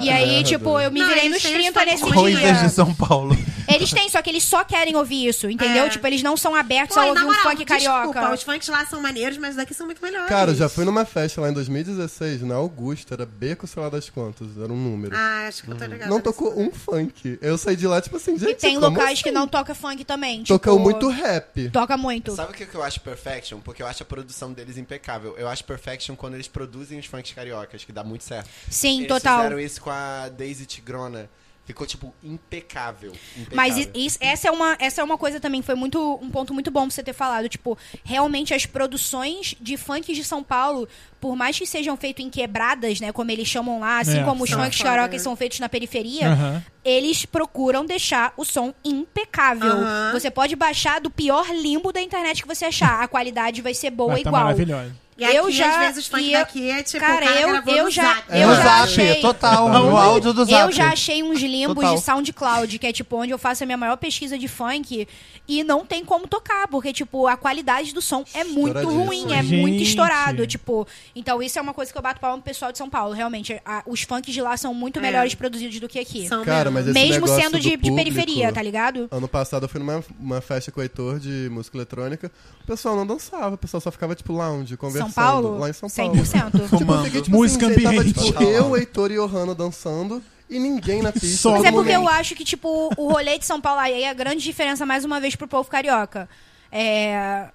E 0.02 0.10
aí, 0.10 0.42
tipo, 0.42 0.80
eu 0.80 0.90
me 0.90 1.02
Não, 1.02 1.08
virei 1.10 1.26
eles 1.26 1.34
nos 1.34 1.44
têm 1.44 1.58
os 1.58 1.74
30 1.74 1.80
funks 1.80 1.92
nesse 1.92 2.14
dia. 2.14 2.40
Coisas 2.40 2.62
de 2.62 2.70
São 2.70 2.94
Paulo. 2.94 3.38
Eles 3.68 3.92
têm, 3.92 4.10
só 4.10 4.22
que 4.22 4.30
eles 4.30 4.44
só 4.44 4.64
querem 4.64 4.96
ouvir 4.96 5.28
isso, 5.28 5.50
entendeu? 5.50 5.86
É. 5.86 5.90
Tipo, 5.90 6.06
eles 6.08 6.22
não 6.22 6.36
são 6.36 6.56
abertos 6.56 6.96
Pô, 6.96 7.02
a 7.02 7.08
e 7.08 7.10
ouvir 7.10 7.24
um 7.26 7.34
funk 7.34 7.66
carioca. 7.66 8.08
Desculpa, 8.08 8.34
os 8.34 8.44
funks 8.44 8.68
lá 8.68 8.86
são 8.86 9.02
maneiros, 9.02 9.38
mas 9.38 9.56
daqui 9.56 9.74
são 9.74 9.86
muito 9.86 10.02
melhores. 10.02 10.28
Cara, 10.28 10.52
eu 10.52 10.56
já 10.56 10.68
fui 10.68 10.84
numa 10.86 11.06
festa 11.06 11.40
lá 11.42 11.50
em 11.50 11.54
2016, 11.54 12.42
na 12.44 12.56
Augusta, 12.56 13.14
era 13.14 13.26
beco, 13.26 13.68
sei 13.68 13.82
lá 13.82 13.90
das 13.90 14.10
quantas, 14.10 14.48
era 14.58 14.72
um 14.72 14.76
número. 14.76 15.16
Ah, 15.16 15.48
acho 15.48 15.64
que 15.64 15.72
eu 15.72 15.78
tô 15.78 15.86
ligada. 15.86 16.10
não 16.10 16.20
tocou 16.20 16.58
um 16.60 16.72
funk. 16.72 17.38
Eu 17.42 17.58
saí 17.58 17.76
de 17.76 17.88
lá, 17.88 18.02
tipo 18.02 18.18
assim, 18.18 18.38
gente, 18.38 18.52
E 18.52 18.56
tem 18.56 18.76
como 18.76 18.88
locais 18.88 19.14
assim? 19.14 19.24
que 19.24 19.32
não 19.32 19.48
toca 19.48 19.74
funk 19.74 20.04
também. 20.04 20.44
Tocou 20.44 20.74
tipo, 20.74 20.84
muito 20.84 21.08
rap. 21.10 21.70
Toca 21.70 21.96
muito. 21.96 22.21
Sabe 22.36 22.52
o 22.52 22.56
que 22.56 22.76
eu 22.76 22.84
acho 22.84 23.00
Perfection? 23.02 23.60
Porque 23.60 23.82
eu 23.82 23.88
acho 23.88 24.04
a 24.04 24.06
produção 24.06 24.54
deles 24.54 24.78
impecável. 24.78 25.36
Eu 25.38 25.48
acho 25.48 25.64
Perfection 25.64 26.16
quando 26.16 26.36
eles 26.36 26.48
produzem 26.48 27.00
os 27.00 27.06
funks 27.06 27.32
cariocas, 27.34 27.84
que 27.84 27.92
dá 27.92 28.04
muito 28.04 28.24
certo. 28.24 28.50
Sim, 28.70 29.00
eles 29.00 29.08
total. 29.08 29.38
fizeram 29.38 29.60
isso 29.60 29.82
com 29.82 29.90
a 29.90 30.30
Daisy 30.30 30.66
Tigrona. 30.66 31.30
Ficou, 31.72 31.88
tipo, 31.88 32.14
impecável. 32.22 33.14
impecável. 33.38 33.56
Mas 33.56 33.78
isso- 33.96 34.18
essa, 34.20 34.50
é 34.50 34.52
uma, 34.52 34.76
essa 34.78 35.00
é 35.00 35.04
uma 35.04 35.18
coisa 35.18 35.40
também, 35.40 35.62
foi 35.62 35.74
muito 35.76 36.20
um 36.22 36.30
ponto 36.30 36.54
muito 36.54 36.70
bom 36.70 36.82
pra 36.82 36.90
você 36.92 37.02
ter 37.02 37.14
falado. 37.14 37.48
Tipo, 37.48 37.78
realmente 38.04 38.54
as 38.54 38.66
produções 38.66 39.56
de 39.60 39.78
funk 39.78 40.14
de 40.14 40.22
São 40.24 40.44
Paulo, 40.44 40.88
por 41.20 41.34
mais 41.36 41.58
que 41.58 41.66
sejam 41.66 41.96
feitas 41.96 42.26
em 42.26 42.30
quebradas, 42.30 43.00
né? 43.00 43.12
Como 43.14 43.32
eles 43.32 43.48
chamam 43.48 43.80
lá, 43.80 44.00
assim 44.00 44.20
É, 44.20 44.24
como 44.24 44.44
os 44.44 44.50
funks 44.50 44.82
né? 44.84 45.18
são 45.20 45.36
feitos 45.36 45.60
na 45.60 45.70
periferia, 45.70 46.28
Aham. 46.34 46.64
eles 46.84 47.26
procuram 47.26 47.86
deixar 47.86 48.34
o 48.36 48.44
som 48.44 48.74
impecável. 48.84 49.72
Aham. 49.72 50.12
Você 50.12 50.30
pode 50.30 50.56
baixar 50.56 51.00
do 51.00 51.10
pior 51.10 51.48
limbo 51.54 51.94
da 51.94 52.02
internet 52.02 52.42
que 52.42 52.48
você 52.48 52.66
achar. 52.66 53.02
A 53.02 53.08
qualidade 53.08 53.62
vai 53.62 53.74
ser 53.74 53.92
boa 53.92 54.12
Mas 54.14 54.24
tá 54.24 54.30
igual. 54.30 54.44
maravilhosa. 54.44 54.96
E 55.18 55.26
aqui, 55.26 55.36
eu 55.36 55.52
já- 55.52 55.70
às 55.70 55.78
vezes, 55.88 55.98
os 56.00 56.08
funk 56.08 56.24
e 56.24 56.34
eu- 56.34 56.40
daqui 56.40 56.70
é 56.72 56.82
tipo, 56.82 57.00
Cara, 57.00 57.14
o 57.26 57.28
cara 57.28 57.42
eu- 57.42 57.76
eu 57.78 57.84
no 57.86 57.92
já- 57.92 58.04
Zap. 58.16 58.24
eu 58.30 58.48
no 58.48 58.56
já 58.56 58.64
Zap, 58.64 58.84
achei- 58.84 59.16
total. 59.22 59.70
No 59.70 59.96
áudio 59.98 60.34
do 60.34 60.46
Zap. 60.46 60.62
Eu 60.62 60.72
já 60.72 60.90
achei 60.92 61.22
uns 61.22 61.40
limbos 61.42 61.76
Total. 61.76 61.96
de 61.96 62.02
SoundCloud, 62.02 62.80
que 62.80 62.88
é 62.88 62.94
tipo 62.94 63.18
onde 63.18 63.32
eu 63.32 63.38
faço 63.38 63.62
a 63.64 63.66
minha 63.66 63.78
maior 63.78 63.98
pesquisa 63.98 64.38
de 64.38 64.48
funk, 64.48 65.08
e 65.48 65.64
não 65.64 65.86
tem 65.86 66.04
como 66.04 66.28
tocar, 66.28 66.68
porque, 66.70 66.92
tipo, 66.94 67.28
a 67.28 67.36
qualidade 67.38 67.94
do 67.94 68.02
som 68.02 68.24
é 68.34 68.44
muito 68.44 68.80
ruim, 68.90 69.34
é 69.34 69.44
Gente. 69.44 69.62
muito 69.62 69.84
estourado. 69.84 70.48
Tipo, 70.48 70.88
então 71.16 71.44
isso 71.44 71.60
é 71.60 71.62
uma 71.62 71.74
coisa 71.74 71.92
que 71.92 71.98
eu 71.98 72.02
bato 72.02 72.20
palma 72.20 72.38
pro 72.38 72.46
pessoal 72.46 72.72
de 72.72 72.78
São 72.78 72.90
Paulo. 72.90 73.14
Realmente, 73.14 73.62
a- 73.66 73.84
os 73.86 74.02
funks 74.02 74.34
de 74.34 74.42
lá 74.42 74.56
são 74.58 74.74
muito 74.74 74.98
É. 75.00 75.02
melhores 75.02 75.36
produzidos 75.36 75.80
do 75.80 75.88
que 75.90 76.00
aqui. 76.00 76.28
São 76.28 76.44
Cara, 76.44 76.72
mesmo. 76.72 76.88
mas 76.88 76.88
esse 76.98 77.08
Mesmo 77.08 77.28
sendo 77.28 77.52
do 77.52 77.60
de, 77.60 77.70
de 77.72 77.78
público- 77.78 77.96
periferia, 77.98 78.52
tá 78.52 78.62
ligado? 78.62 79.08
Ano 79.12 79.28
passado 79.28 79.66
eu 79.66 79.70
fui 79.70 79.80
numa 79.80 80.04
uma 80.20 80.42
festa 80.42 80.72
com 80.72 80.80
o 80.80 80.84
Heitor 80.84 81.20
de 81.20 81.50
música 81.52 81.78
eletrônica. 81.78 82.32
O 82.64 82.66
pessoal 82.66 82.96
não 82.96 83.06
dançava, 83.06 83.56
o 83.56 83.58
pessoal 83.58 83.82
só 83.82 83.92
ficava, 83.92 84.16
tipo, 84.16 84.32
lounge, 84.34 84.78
conversando. 84.78 85.01
São 85.04 85.12
Paulo? 85.12 85.58
Lá 85.60 85.70
em 85.70 85.74
São 85.74 85.90
Paulo. 85.90 86.14
100%. 86.16 86.78
Tipo, 86.78 86.94
eu 86.94 87.04
fiquei, 87.06 87.22
tipo, 87.22 87.38
Música 87.38 87.68
assim, 87.68 87.82
tava, 87.84 88.00
ambiente. 88.00 88.24
tipo, 88.24 88.44
eu, 88.44 88.78
Heitor 88.78 89.12
e 89.12 89.20
Ohana 89.20 89.54
dançando 89.56 90.22
e 90.50 90.60
ninguém 90.60 91.02
na 91.02 91.12
pista. 91.12 91.38
Só 91.38 91.52
Mas 91.52 91.64
é 91.66 91.72
porque 91.72 91.92
eu 91.92 92.08
acho 92.08 92.36
que, 92.36 92.44
tipo, 92.44 92.92
o 92.98 93.12
rolê 93.12 93.38
de 93.38 93.46
São 93.46 93.62
Paulo 93.62 93.80
aí 93.80 94.04
é 94.04 94.10
a 94.10 94.14
grande 94.14 94.44
diferença, 94.44 94.86
mais 94.86 95.06
uma 95.06 95.20
vez, 95.20 95.36
pro 95.36 95.48
povo 95.48 95.70
carioca. 95.70 96.28
É. 96.72 97.48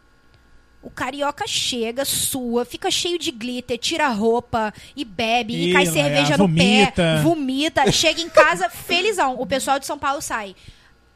O 0.82 0.90
carioca 0.90 1.46
chega, 1.48 2.04
sua, 2.04 2.64
fica 2.64 2.90
cheio 2.92 3.18
de 3.18 3.32
glitter, 3.32 3.76
tira 3.76 4.06
a 4.06 4.10
roupa 4.10 4.72
e 4.94 5.04
bebe, 5.04 5.52
e, 5.52 5.70
E, 5.70 5.72
cai 5.72 5.82
é, 5.82 5.90
cerveja 5.90 6.36
no 6.36 6.46
vomita. 6.46 6.92
pé, 6.94 7.22
vomita, 7.22 7.90
chega 7.90 8.20
em 8.20 8.28
casa 8.28 8.68
felizão. 8.70 9.34
O 9.40 9.44
pessoal 9.44 9.80
de 9.80 9.86
São 9.86 9.98
Paulo 9.98 10.22
sai 10.22 10.54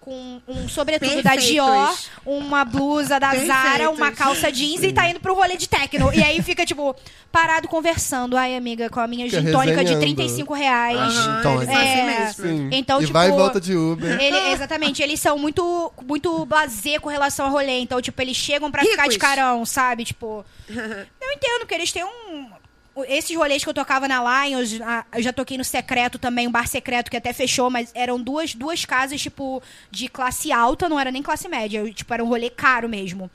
com 0.00 0.40
um 0.48 0.66
sobretudo 0.68 1.22
da 1.22 1.32
Perfeitos. 1.32 1.46
Dior, 1.46 1.94
uma 2.24 2.64
blusa 2.64 3.20
da 3.20 3.34
Zara, 3.34 3.70
Perfeitos. 3.70 3.96
uma 3.98 4.10
calça 4.12 4.50
jeans 4.50 4.82
e 4.82 4.92
tá 4.92 5.08
indo 5.08 5.20
pro 5.20 5.34
rolê 5.34 5.56
de 5.56 5.68
techno. 5.68 6.12
E 6.14 6.22
aí 6.22 6.40
fica, 6.42 6.64
tipo, 6.64 6.96
parado 7.30 7.68
conversando. 7.68 8.36
Ai, 8.36 8.56
amiga, 8.56 8.88
com 8.88 8.98
a 8.98 9.06
minha 9.06 9.26
Fica 9.26 9.42
gin 9.42 9.52
tônica 9.52 9.84
de 9.84 9.92
resenhando. 9.92 10.00
35 10.16 10.54
reais. 10.54 11.14
Então, 11.38 11.62
eles 11.62 11.66
são 11.66 11.80
é, 11.80 11.92
assim 11.92 12.20
mesmo. 12.20 12.44
Sim. 12.44 12.68
Então, 12.72 12.98
e 12.98 13.02
tipo, 13.02 13.12
vai 13.12 13.28
e 13.28 13.32
volta 13.32 13.60
de 13.60 13.76
Uber. 13.76 14.20
Ele- 14.20 14.38
exatamente, 14.52 15.02
eles 15.02 15.20
são 15.20 15.36
muito, 15.38 15.92
muito 16.06 16.44
blasé 16.46 16.98
com 16.98 17.08
relação 17.10 17.46
ao 17.46 17.52
rolê. 17.52 17.78
Então, 17.80 18.00
tipo, 18.00 18.20
eles 18.22 18.36
chegam 18.36 18.70
pra 18.70 18.82
ficar 18.82 19.02
Ricos. 19.02 19.14
de 19.14 19.18
carão, 19.18 19.66
sabe? 19.66 20.04
Tipo, 20.04 20.44
eu 20.68 21.32
entendo 21.32 21.66
que 21.68 21.74
eles 21.74 21.92
têm 21.92 22.04
um. 22.04 22.46
Esses 23.04 23.36
rolês 23.36 23.62
que 23.62 23.68
eu 23.70 23.74
tocava 23.74 24.06
na 24.06 24.44
Lions, 24.44 24.72
eu 25.16 25.22
já 25.22 25.32
toquei 25.32 25.56
no 25.58 25.64
Secreto 25.64 26.18
também, 26.18 26.46
um 26.46 26.52
bar 26.52 26.66
secreto 26.66 27.10
que 27.10 27.16
até 27.16 27.32
fechou, 27.32 27.70
mas 27.70 27.90
eram 27.94 28.20
duas, 28.20 28.54
duas 28.54 28.84
casas, 28.84 29.20
tipo, 29.20 29.62
de 29.90 30.08
classe 30.08 30.52
alta, 30.52 30.88
não 30.88 30.98
era 30.98 31.10
nem 31.10 31.22
classe 31.22 31.48
média. 31.48 31.90
Tipo, 31.92 32.14
era 32.14 32.24
um 32.24 32.28
rolê 32.28 32.50
caro 32.50 32.88
mesmo. 32.88 33.30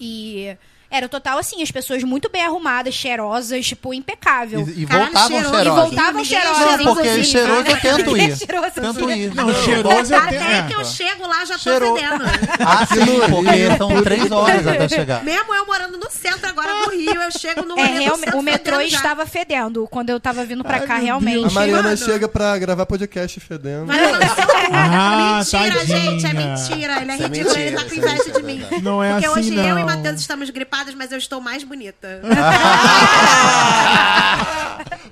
E 0.00 0.56
era 0.90 1.08
total 1.08 1.38
assim, 1.38 1.62
as 1.62 1.70
pessoas 1.70 2.02
muito 2.04 2.30
bem 2.30 2.42
arrumadas, 2.44 2.94
cheirosas, 2.94 3.66
tipo, 3.66 3.92
impecável. 3.92 4.60
E, 4.68 4.82
e 4.82 4.86
Caralho, 4.86 5.12
voltavam 5.12 5.40
cheiroso. 5.42 5.60
E 5.60 5.70
voltavam 5.70 6.24
cheirosas. 6.24 6.58
Não, 6.58 6.76
porque 6.76 6.90
inclusive. 7.08 7.24
cheiroso 7.24 7.66
eu 7.68 7.80
tento 7.80 8.06
Ninguém 8.10 8.28
ir. 8.28 8.32
é 8.32 8.36
cheiroso, 8.36 8.70
Tento 8.80 9.10
ir. 9.10 9.34
Não, 9.34 9.54
cheiroso 9.64 10.14
eu 10.14 10.18
Até 10.20 10.38
tenho. 10.38 10.66
que 10.68 10.74
eu 10.74 10.84
chego 10.84 11.26
lá, 11.26 11.44
já 11.44 11.54
tô 11.54 11.60
Cheirou. 11.60 11.96
fedendo. 11.96 12.24
Ah, 12.60 12.86
sim, 12.86 13.20
porque 13.30 13.76
são 13.78 14.02
três 14.02 14.30
horas 14.30 14.66
até 14.66 14.88
chegar. 14.88 15.24
Mesmo 15.24 15.54
eu 15.54 15.66
morando 15.66 15.98
no 15.98 16.10
centro 16.10 16.48
agora 16.48 16.84
do 16.84 16.90
Rio, 16.90 17.20
eu 17.22 17.30
chego 17.32 17.64
no 17.64 17.78
É, 17.78 17.86
centro 17.86 18.38
o 18.38 18.42
metrô 18.42 18.76
fedendo 18.76 18.90
já. 18.90 18.96
estava 18.96 19.26
fedendo 19.26 19.86
quando 19.90 20.10
eu 20.10 20.20
tava 20.20 20.44
vindo 20.44 20.62
pra 20.64 20.76
Ai, 20.76 20.86
cá, 20.86 20.96
realmente. 20.96 21.40
Deus. 21.40 21.52
A 21.56 21.60
Mariana 21.60 21.82
Mano. 21.82 21.96
chega 21.96 22.28
pra 22.28 22.56
gravar 22.58 22.86
podcast 22.86 23.38
fedendo. 23.40 23.86
No 23.86 23.92
seu 23.94 24.46
cu. 24.46 24.72
Ah, 24.72 25.38
mentira, 25.38 25.78
tadinha. 25.78 25.98
gente, 26.00 26.26
é 26.26 26.32
mentira. 26.32 27.00
Ele 27.02 27.10
é 27.10 27.14
é 27.14 27.18
ridículo, 27.18 27.56
ele 27.56 27.76
tá 27.76 27.84
com 27.84 27.90
é 27.94 27.96
inveja 27.96 28.30
de 28.32 28.42
mim. 28.42 28.66
é. 28.70 28.80
Não 28.80 29.02
é 29.02 29.12
Porque 29.12 29.26
assim, 29.26 29.38
hoje 29.38 29.50
não. 29.52 29.68
eu 29.68 29.78
e 29.78 29.84
Matheus 29.84 30.20
estamos 30.20 30.50
mas 30.94 31.10
eu 31.12 31.18
estou 31.18 31.40
mais 31.40 31.64
bonita. 31.64 32.20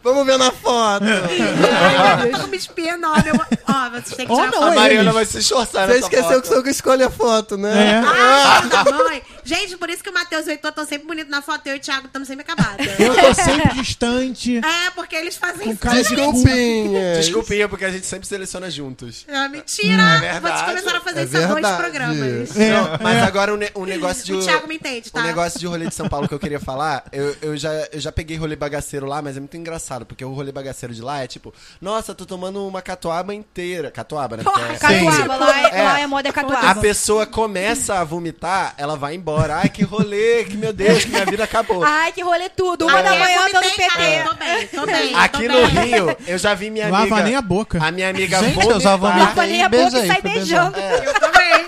Vamos 0.02 0.26
ver 0.26 0.38
na 0.38 0.50
foto! 0.52 1.04
Ai, 1.06 2.30
eu 2.30 2.38
tô 2.40 2.46
me 2.48 2.56
espiando, 2.58 3.06
ó, 3.06 3.14
meu... 3.22 3.34
Ó, 3.66 3.90
vocês 3.90 4.14
têm 4.16 4.26
que 4.26 4.32
Oh, 4.32 4.36
tirar 4.36 4.50
não, 4.50 4.58
foto. 4.60 4.72
A 4.72 4.74
Mariana 4.74 5.02
eles. 5.04 5.14
vai 5.14 5.24
se 5.24 5.38
esforçar 5.38 5.88
Você 5.88 5.98
esqueceu 6.00 6.24
foto. 6.28 6.42
que 6.42 6.48
sou 6.48 6.56
eu 6.58 6.62
que 6.62 6.68
escolhe 6.70 7.02
a 7.02 7.10
foto, 7.10 7.56
né? 7.56 7.94
É. 7.94 8.02
Ah, 8.04 8.62
mãe, 9.08 9.22
Gente, 9.42 9.76
por 9.78 9.88
isso 9.88 10.02
que 10.02 10.10
o 10.10 10.12
Matheus 10.12 10.46
e 10.46 10.50
o 10.50 10.52
Heitor 10.52 10.68
estão 10.70 10.84
sempre 10.86 11.06
bonitos 11.06 11.30
na 11.30 11.40
foto. 11.40 11.66
Eu 11.66 11.74
e 11.74 11.78
o 11.78 11.80
Thiago 11.80 12.06
estamos 12.06 12.28
sempre 12.28 12.44
acabados. 12.48 12.86
Eu 12.98 13.14
tô 13.14 13.34
sempre 13.34 13.74
distante. 13.74 14.58
É, 14.58 14.90
porque 14.94 15.16
eles 15.16 15.36
fazem 15.36 15.70
isso. 15.70 15.80
Desculpinha. 15.88 17.14
Desculpinha, 17.16 17.68
porque 17.68 17.84
a 17.86 17.90
gente 17.90 18.04
sempre 18.06 18.28
seleciona 18.28 18.70
juntos. 18.70 19.24
É 19.26 19.48
mentira! 19.48 20.02
É 20.02 20.18
Vocês 20.18 20.32
verdade. 20.42 20.64
começaram 20.66 20.98
a 20.98 21.00
fazer 21.00 21.20
É 21.20 21.24
isso 21.24 21.36
há 21.36 21.40
dois 21.40 21.52
verdade. 21.54 21.76
programas. 21.82 22.56
É, 22.56 22.70
Não, 22.72 22.98
mas 23.02 23.22
agora 23.22 23.54
um, 23.54 23.56
ne- 23.56 23.70
um 23.74 23.84
negócio 23.86 24.22
de. 24.24 24.34
O 24.34 24.40
Thiago 24.42 24.68
me 24.68 24.74
entende, 24.76 25.10
tá? 25.10 25.20
O 25.20 25.22
negócio 25.22 25.53
de 25.58 25.66
rolê 25.66 25.86
de 25.86 25.94
São 25.94 26.08
Paulo 26.08 26.28
que 26.28 26.34
eu 26.34 26.38
queria 26.38 26.60
falar, 26.60 27.04
eu, 27.12 27.36
eu, 27.42 27.56
já, 27.56 27.72
eu 27.92 28.00
já 28.00 28.10
peguei 28.12 28.36
rolê 28.36 28.56
bagaceiro 28.56 29.06
lá, 29.06 29.20
mas 29.22 29.36
é 29.36 29.40
muito 29.40 29.56
engraçado, 29.56 30.04
porque 30.06 30.24
o 30.24 30.32
rolê 30.32 30.52
bagaceiro 30.52 30.94
de 30.94 31.00
lá 31.02 31.22
é 31.22 31.26
tipo, 31.26 31.52
nossa, 31.80 32.14
tô 32.14 32.24
tomando 32.26 32.66
uma 32.66 32.80
catuaba 32.82 33.34
inteira. 33.34 33.90
Catuaba, 33.90 34.36
né? 34.36 34.42
Porque 34.44 34.60
é- 34.60 34.76
Catuaba, 34.76 35.36
lá 35.36 35.60
é, 35.60 35.78
É. 35.78 35.82
lá 35.82 36.00
é 36.00 36.06
moda 36.06 36.28
A 36.28 36.32
catuaba. 36.32 36.80
pessoa 36.80 37.26
começa 37.26 37.94
a 37.98 38.04
vomitar, 38.04 38.74
ela 38.76 38.96
vai 38.96 39.14
embora. 39.14 39.56
Ai, 39.56 39.68
que 39.68 39.82
rolê, 39.82 40.44
que 40.44 40.56
meu 40.56 40.72
Deus, 40.72 41.04
que 41.04 41.10
minha 41.10 41.24
vida 41.26 41.44
acabou. 41.44 41.82
Ai, 41.84 42.12
que 42.12 42.22
rolê 42.22 42.48
tudo. 42.48 42.86
Uma 42.86 42.98
Ah, 42.98 43.02
da 43.02 43.14
eu 43.14 43.18
manhã 43.20 43.40
eu 43.48 43.60
PT. 43.60 44.24
Tô 44.24 44.34
bem, 44.36 44.66
tô 44.68 44.86
bem. 44.86 45.14
Aqui 45.14 45.46
tô 45.48 45.52
no 45.60 45.68
bem. 45.70 45.84
Rio, 45.86 46.16
eu 46.26 46.38
já 46.38 46.54
vi 46.54 46.70
minha 46.70 46.88
Lava 46.88 47.02
amiga. 47.04 47.22
nem 47.22 47.36
a 47.36 47.42
boca. 47.42 47.78
A 47.82 47.90
minha 47.90 48.08
amiga 48.10 48.38
Gente, 48.40 48.54
vomitar. 48.54 48.76
eu 48.76 48.80
já 48.80 48.96
vomitei. 48.96 49.26
Limpa 49.26 49.46
nem 49.46 49.62
a 49.62 49.68
boca 49.68 49.98
e 50.00 50.06
sai 50.06 50.22
beijando. 50.22 50.78
Eu 50.78 51.14
também. 51.20 51.66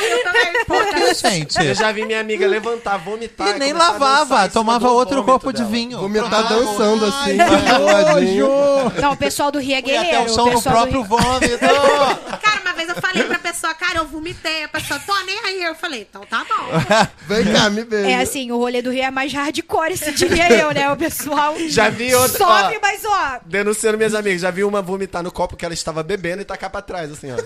Ah, 0.00 0.04
eu 0.04 0.22
também. 0.24 0.64
Por 0.66 0.86
que, 0.94 1.14
gente? 1.14 1.64
Eu 1.64 1.74
já 1.74 1.92
vi 1.92 2.04
minha 2.06 2.20
amiga 2.20 2.46
levantar, 2.46 2.96
vomitar. 2.98 3.48
E 3.48 3.58
nem 3.58 3.72
lavava, 3.72 4.48
tomava 4.48 4.90
outro 4.90 5.22
copo 5.24 5.52
de 5.52 5.64
vinho. 5.64 5.98
Vomitar 5.98 6.46
Pronto. 6.46 6.64
dançando 6.64 7.06
assim, 7.06 7.36
nojo! 7.36 9.00
Não, 9.00 9.12
o 9.12 9.16
pessoal 9.16 9.50
do 9.50 9.58
Rio 9.58 9.76
é 9.76 9.82
Fui 9.82 9.96
até 9.96 10.04
guerreiro. 10.10 10.30
o 10.30 10.34
chão 10.34 10.46
no 10.46 10.52
pessoal 10.52 10.86
do 10.86 10.92
próprio 10.92 11.00
Rio- 11.02 11.08
vômito. 11.08 11.58
Cara, 12.40 12.59
vez 12.86 12.88
eu 12.96 13.02
falei 13.02 13.24
pra 13.24 13.38
pessoa, 13.38 13.74
cara, 13.74 13.98
eu 13.98 14.06
vomitei. 14.06 14.64
A 14.64 14.68
pessoa, 14.68 14.98
tô 15.00 15.14
nem 15.24 15.38
aí. 15.44 15.62
Eu 15.64 15.74
falei, 15.74 16.06
então 16.08 16.22
tá 16.26 16.44
bom. 16.48 17.06
Vem 17.26 17.52
cá, 17.52 17.70
me 17.70 17.84
beija. 17.84 18.10
É 18.10 18.20
assim, 18.20 18.50
o 18.50 18.56
rolê 18.58 18.82
do 18.82 18.90
Rio 18.90 19.04
é 19.04 19.10
mais 19.10 19.32
hardcore, 19.32 19.92
esse 19.92 20.10
diria 20.12 20.50
eu, 20.52 20.72
né? 20.72 20.90
O 20.90 20.96
pessoal 20.96 21.54
Já 21.68 21.88
vi 21.88 22.14
outra- 22.14 22.38
sobe, 22.38 22.76
ó. 22.76 22.80
mas 22.82 23.04
ó... 23.04 23.38
Denunciando 23.44 23.96
minhas 23.98 24.14
amigas, 24.14 24.40
já 24.42 24.50
vi 24.50 24.64
uma 24.64 24.82
vomitar 24.82 25.22
no 25.22 25.30
copo 25.32 25.56
que 25.56 25.64
ela 25.64 25.74
estava 25.74 26.02
bebendo 26.02 26.42
e 26.42 26.44
tacar 26.44 26.70
pra 26.70 26.82
trás, 26.82 27.10
assim, 27.12 27.30
ó. 27.32 27.36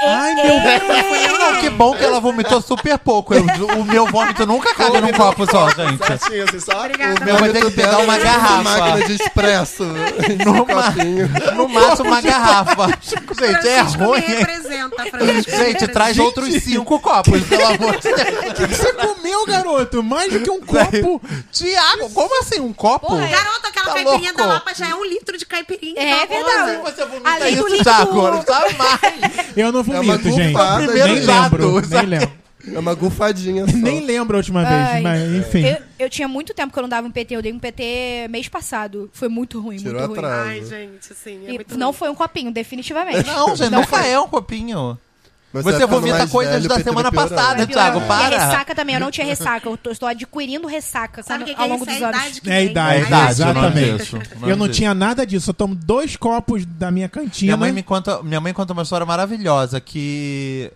Ai, 0.00 0.32
meu 0.34 0.44
Não, 1.38 1.60
que 1.60 1.70
bom 1.70 1.92
que 1.96 2.04
ela 2.04 2.20
vomitou 2.20 2.62
super 2.62 2.96
pouco. 2.98 3.34
Eu- 3.34 3.44
o 3.78 3.84
meu 3.84 4.06
vômito 4.06 4.46
nunca 4.46 4.72
cabe 4.72 5.00
num 5.00 5.12
copo 5.12 5.44
só, 5.50 5.68
gente. 5.70 6.06
Certinho, 6.06 6.44
assim, 6.44 6.60
só. 6.60 6.78
Obrigada. 6.84 7.20
O 7.20 7.24
meu 7.24 7.36
vai 7.36 7.50
ter 7.50 7.64
que 7.64 7.70
pegar 7.72 7.98
uma 8.04 8.16
garrafa. 8.16 8.62
máquina 8.62 9.06
de 9.06 9.14
expresso. 9.14 9.84
No, 10.44 10.64
ma- 10.66 11.52
no 11.54 11.68
máximo 11.68 12.08
uma 12.08 12.20
garrafa. 12.20 12.86
Gente, 13.02 13.68
é 13.68 13.80
ruim, 13.80 14.18
hein? 14.20 14.44
Representa, 14.58 15.04
Francisco. 15.10 15.50
Gente, 15.50 15.88
traz 15.88 16.18
outros 16.18 16.52
cinco 16.62 16.98
copos, 17.00 17.42
pelo 17.44 17.66
amor 17.66 17.96
de 17.96 18.02
Deus. 18.12 18.18
O 18.48 18.54
que 18.54 18.66
você 18.74 18.92
comeu, 18.92 19.46
garoto? 19.46 20.02
Mais 20.02 20.32
do 20.32 20.40
que 20.40 20.50
um 20.50 20.60
copo. 20.60 21.20
Tiago, 21.52 22.10
como 22.10 22.40
assim? 22.40 22.60
Um 22.60 22.72
copo? 22.72 23.06
Porra, 23.08 23.26
Garoto, 23.26 23.66
aquela 23.66 23.86
Tá 23.86 23.92
caipirinha 23.94 24.30
louco? 24.32 24.36
da 24.38 24.46
Lapa 24.46 24.74
já 24.74 24.88
é 24.88 24.94
um 24.94 25.04
litro 25.04 25.36
de 25.38 25.46
caipirinha. 25.46 26.00
É 26.00 26.26
verdade. 26.26 26.78
Você 26.82 27.04
vomita 27.04 27.30
Além 27.30 27.54
isso, 27.54 27.82
Tiago? 27.82 28.30
Não 28.30 28.42
sabe 28.42 28.74
mais. 28.76 29.00
Eu 29.56 29.72
não 29.72 29.80
É 29.80 29.82
vomito, 29.82 30.30
gente. 30.30 30.52
gufada, 30.52 30.84
Primeiro 30.84 31.14
nem 31.14 31.24
lembro, 31.26 31.80
nem 31.88 32.06
lembro. 32.06 32.32
É 32.74 32.78
uma 32.78 32.94
gufadinha 32.94 33.66
só. 33.70 33.76
Nem 33.76 34.04
lembro 34.04 34.36
a 34.36 34.38
última 34.38 34.64
vez, 34.64 34.72
Ai, 34.74 35.00
mas 35.02 35.22
enfim. 35.34 35.64
Eu, 35.64 35.76
eu 36.00 36.10
tinha 36.10 36.26
muito 36.26 36.52
tempo 36.52 36.72
que 36.72 36.78
eu 36.78 36.82
não 36.82 36.88
dava 36.88 37.06
um 37.06 37.10
PT. 37.10 37.36
Eu 37.36 37.42
dei 37.42 37.52
um 37.52 37.58
PT 37.58 38.26
mês 38.30 38.48
passado. 38.48 39.08
Foi 39.12 39.28
muito 39.28 39.60
ruim, 39.60 39.76
Tirou 39.76 39.94
muito 40.00 40.08
ruim. 40.10 40.18
atraso. 40.18 40.48
Ai, 40.48 40.64
gente, 40.64 41.12
assim, 41.12 41.46
é 41.46 41.52
E 41.52 41.76
não 41.76 41.88
ruim. 41.88 41.96
foi 41.96 42.08
um 42.10 42.14
copinho, 42.14 42.50
definitivamente. 42.50 43.26
Não, 43.26 43.54
gente, 43.56 43.70
Não 43.70 43.80
nunca 43.80 43.98
foi. 43.98 44.08
é 44.10 44.18
um 44.20 44.28
copinho. 44.28 44.98
Mas 45.50 45.64
Você 45.64 45.78
vai 45.78 45.80
ficando 45.86 46.00
vomita 46.02 46.26
coisas 46.28 46.54
velho, 46.56 46.68
da 46.68 46.74
PT 46.74 46.90
semana 46.90 47.10
passada. 47.10 47.56
Vai 47.56 47.66
Thiago, 47.66 48.00
piorando. 48.00 48.06
para. 48.06 48.32
E 48.32 48.34
a 48.34 48.46
ressaca 48.46 48.74
também, 48.74 48.94
eu 48.96 49.00
não 49.00 49.10
tinha 49.10 49.26
ressaca. 49.26 49.66
Eu 49.66 49.78
tô- 49.78 49.90
estou 49.90 50.06
adquirindo 50.06 50.66
ressaca 50.68 51.22
Sabe 51.22 51.44
o 51.44 51.46
quando- 51.46 51.48
que, 51.48 51.54
que 51.54 51.60
ao 51.62 51.66
é 51.66 51.70
longo 51.70 51.84
isso? 51.84 51.90
É 51.90 51.94
dos 51.94 52.02
anos. 52.20 52.40
É 52.46 52.56
a 52.56 52.62
idade, 52.62 52.96
É 53.02 53.06
idade, 53.06 53.30
exatamente. 53.30 54.12
Eu 54.46 54.56
não 54.56 54.68
tinha 54.68 54.92
nada 54.92 55.24
disso. 55.26 55.48
Eu 55.48 55.54
tomo 55.54 55.74
dois 55.74 56.16
copos 56.16 56.66
da 56.66 56.90
minha 56.90 57.08
cantina. 57.08 57.46
Minha 57.46 57.56
mãe 57.56 57.72
me 57.72 57.82
conta, 57.82 58.22
minha 58.22 58.40
mãe 58.42 58.52
conta 58.52 58.74
uma 58.74 58.82
história 58.82 59.06
maravilhosa 59.06 59.80
que 59.80 60.70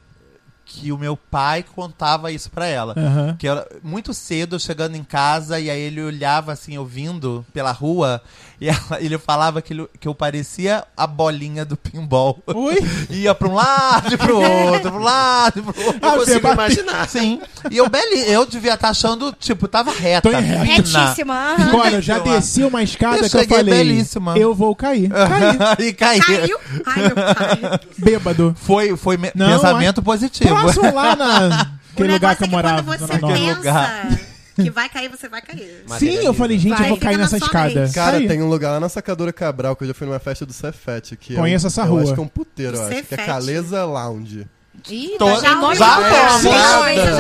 que 0.75 0.91
o 0.91 0.99
meu 0.99 1.17
pai 1.17 1.63
contava 1.63 2.33
isso 2.33 2.51
pra 2.51 2.67
ela. 2.67 2.95
Aham. 2.97 3.37
Que 3.39 3.47
ela, 3.47 3.67
muito 3.83 4.15
cedo, 4.15 4.59
chegando 4.59 4.97
em 4.97 5.05
casa, 5.05 5.61
e 5.61 5.69
aí 5.69 5.81
ele 5.81 6.03
olhava 6.03 6.53
assim, 6.53 6.77
eu 6.77 6.87
vindo 6.87 7.45
pela 7.53 7.73
rua, 7.73 8.23
e 8.63 8.69
ela- 8.69 9.01
ele 9.03 9.19
falava 9.19 9.61
que, 9.61 9.73
ele- 9.73 9.89
que 9.99 10.07
eu 10.07 10.15
parecia 10.15 10.85
a 10.97 11.07
bolinha 11.07 11.65
do 11.65 11.77
pinball. 11.77 12.39
Ui. 12.55 12.77
Ia 13.11 13.35
pra 13.35 13.49
um 13.49 13.55
lado 13.55 14.15
e 14.15 14.17
pro 14.17 14.39
outro, 14.41 14.91
pra 14.93 15.01
um 15.01 15.03
lado 15.03 15.59
e 15.59 15.63
pro 15.63 15.85
outro. 15.85 16.01
Ah, 16.01 16.15
Eu 16.15 16.21
você 16.21 16.41
consigo 16.41 16.53
imaginar. 16.53 17.09
Sim. 17.09 17.41
E 17.71 17.77
eu, 17.77 17.89
beli, 17.91 18.31
eu 18.31 18.47
devia 18.47 18.75
estar 18.75 18.91
achando, 18.91 19.33
tipo, 19.39 19.67
tava 19.67 19.91
reta. 19.93 20.31
Tô 20.31 20.37
fina. 20.37 20.63
Retíssima. 20.65 21.57
Olha, 21.75 21.97
eu 21.97 22.03
já 22.03 22.19
desci 22.21 22.63
uma 22.63 22.83
escada 22.83 23.17
Eu 23.17 23.29
que 23.31 23.37
eu 23.37 23.47
falei. 23.49 23.65
belíssima. 23.65 24.39
Eu 24.39 24.55
vou 24.55 24.75
cair. 24.77 25.11
Caí. 25.11 25.89
e 25.89 25.93
caí. 25.93 26.21
Caiu? 26.21 26.59
Ai, 26.87 27.03
meu 27.03 27.15
pai. 27.15 27.81
Bêbado. 27.99 28.55
Foi, 28.61 28.97
foi 28.97 29.17
me- 29.17 29.33
Não, 29.35 29.49
pensamento 29.59 30.03
positivo. 30.03 30.55
Próximo 30.55 30.95
lá 30.95 31.17
na. 31.17 31.69
Aquele 31.93 32.13
lugar 32.15 32.37
que 32.37 32.45
eu 32.45 32.47
é 32.47 32.51
morava. 32.51 32.83
quando 32.83 33.01
você 33.01 33.19
pensa 33.19 33.57
lugar. 33.59 34.09
Que 34.55 34.71
vai 34.71 34.89
cair, 34.89 35.09
você 35.09 35.29
vai 35.29 35.41
cair. 35.43 35.85
Sim, 35.99 36.15
eu 36.25 36.35
falei, 36.35 36.59
gente, 36.59 36.75
Vai, 36.77 36.85
eu 36.85 36.89
vou 36.91 36.99
cair 36.99 37.17
na 37.17 37.25
nessa 37.25 37.39
sua 37.39 37.47
escada. 37.47 37.81
mente. 37.83 37.95
Cara, 37.95 38.19
Caí. 38.19 38.29
tem 38.29 38.43
um 38.43 38.49
lugar 38.49 38.71
lá 38.73 38.81
na 38.81 38.89
Sacadora 38.89 39.33
Cabral 39.33 39.75
que 39.77 39.85
eu 39.85 39.89
já 39.89 39.95
fui 39.95 40.07
numa 40.07 40.19
festa 40.19 40.45
do 40.47 40.53
Cefete. 40.53 41.17
Que 41.17 41.35
Conheço 41.35 41.67
é 41.67 41.69
um, 41.69 41.71
essa 41.71 41.83
Eu 41.83 41.87
rua. 41.87 42.03
acho 42.03 42.15
que 42.15 42.21
é 42.21 42.23
um 42.23 42.29
puteiro, 42.29 42.77
eu 42.77 42.81
acho. 42.83 42.91
Que 42.91 42.97
é 42.97 43.03
Cefete. 43.03 43.27
Caleza 43.27 43.85
Lounge. 43.85 44.47
Ih, 44.91 45.17
Tô- 45.19 45.41
já 45.41 45.41
já 45.41 45.55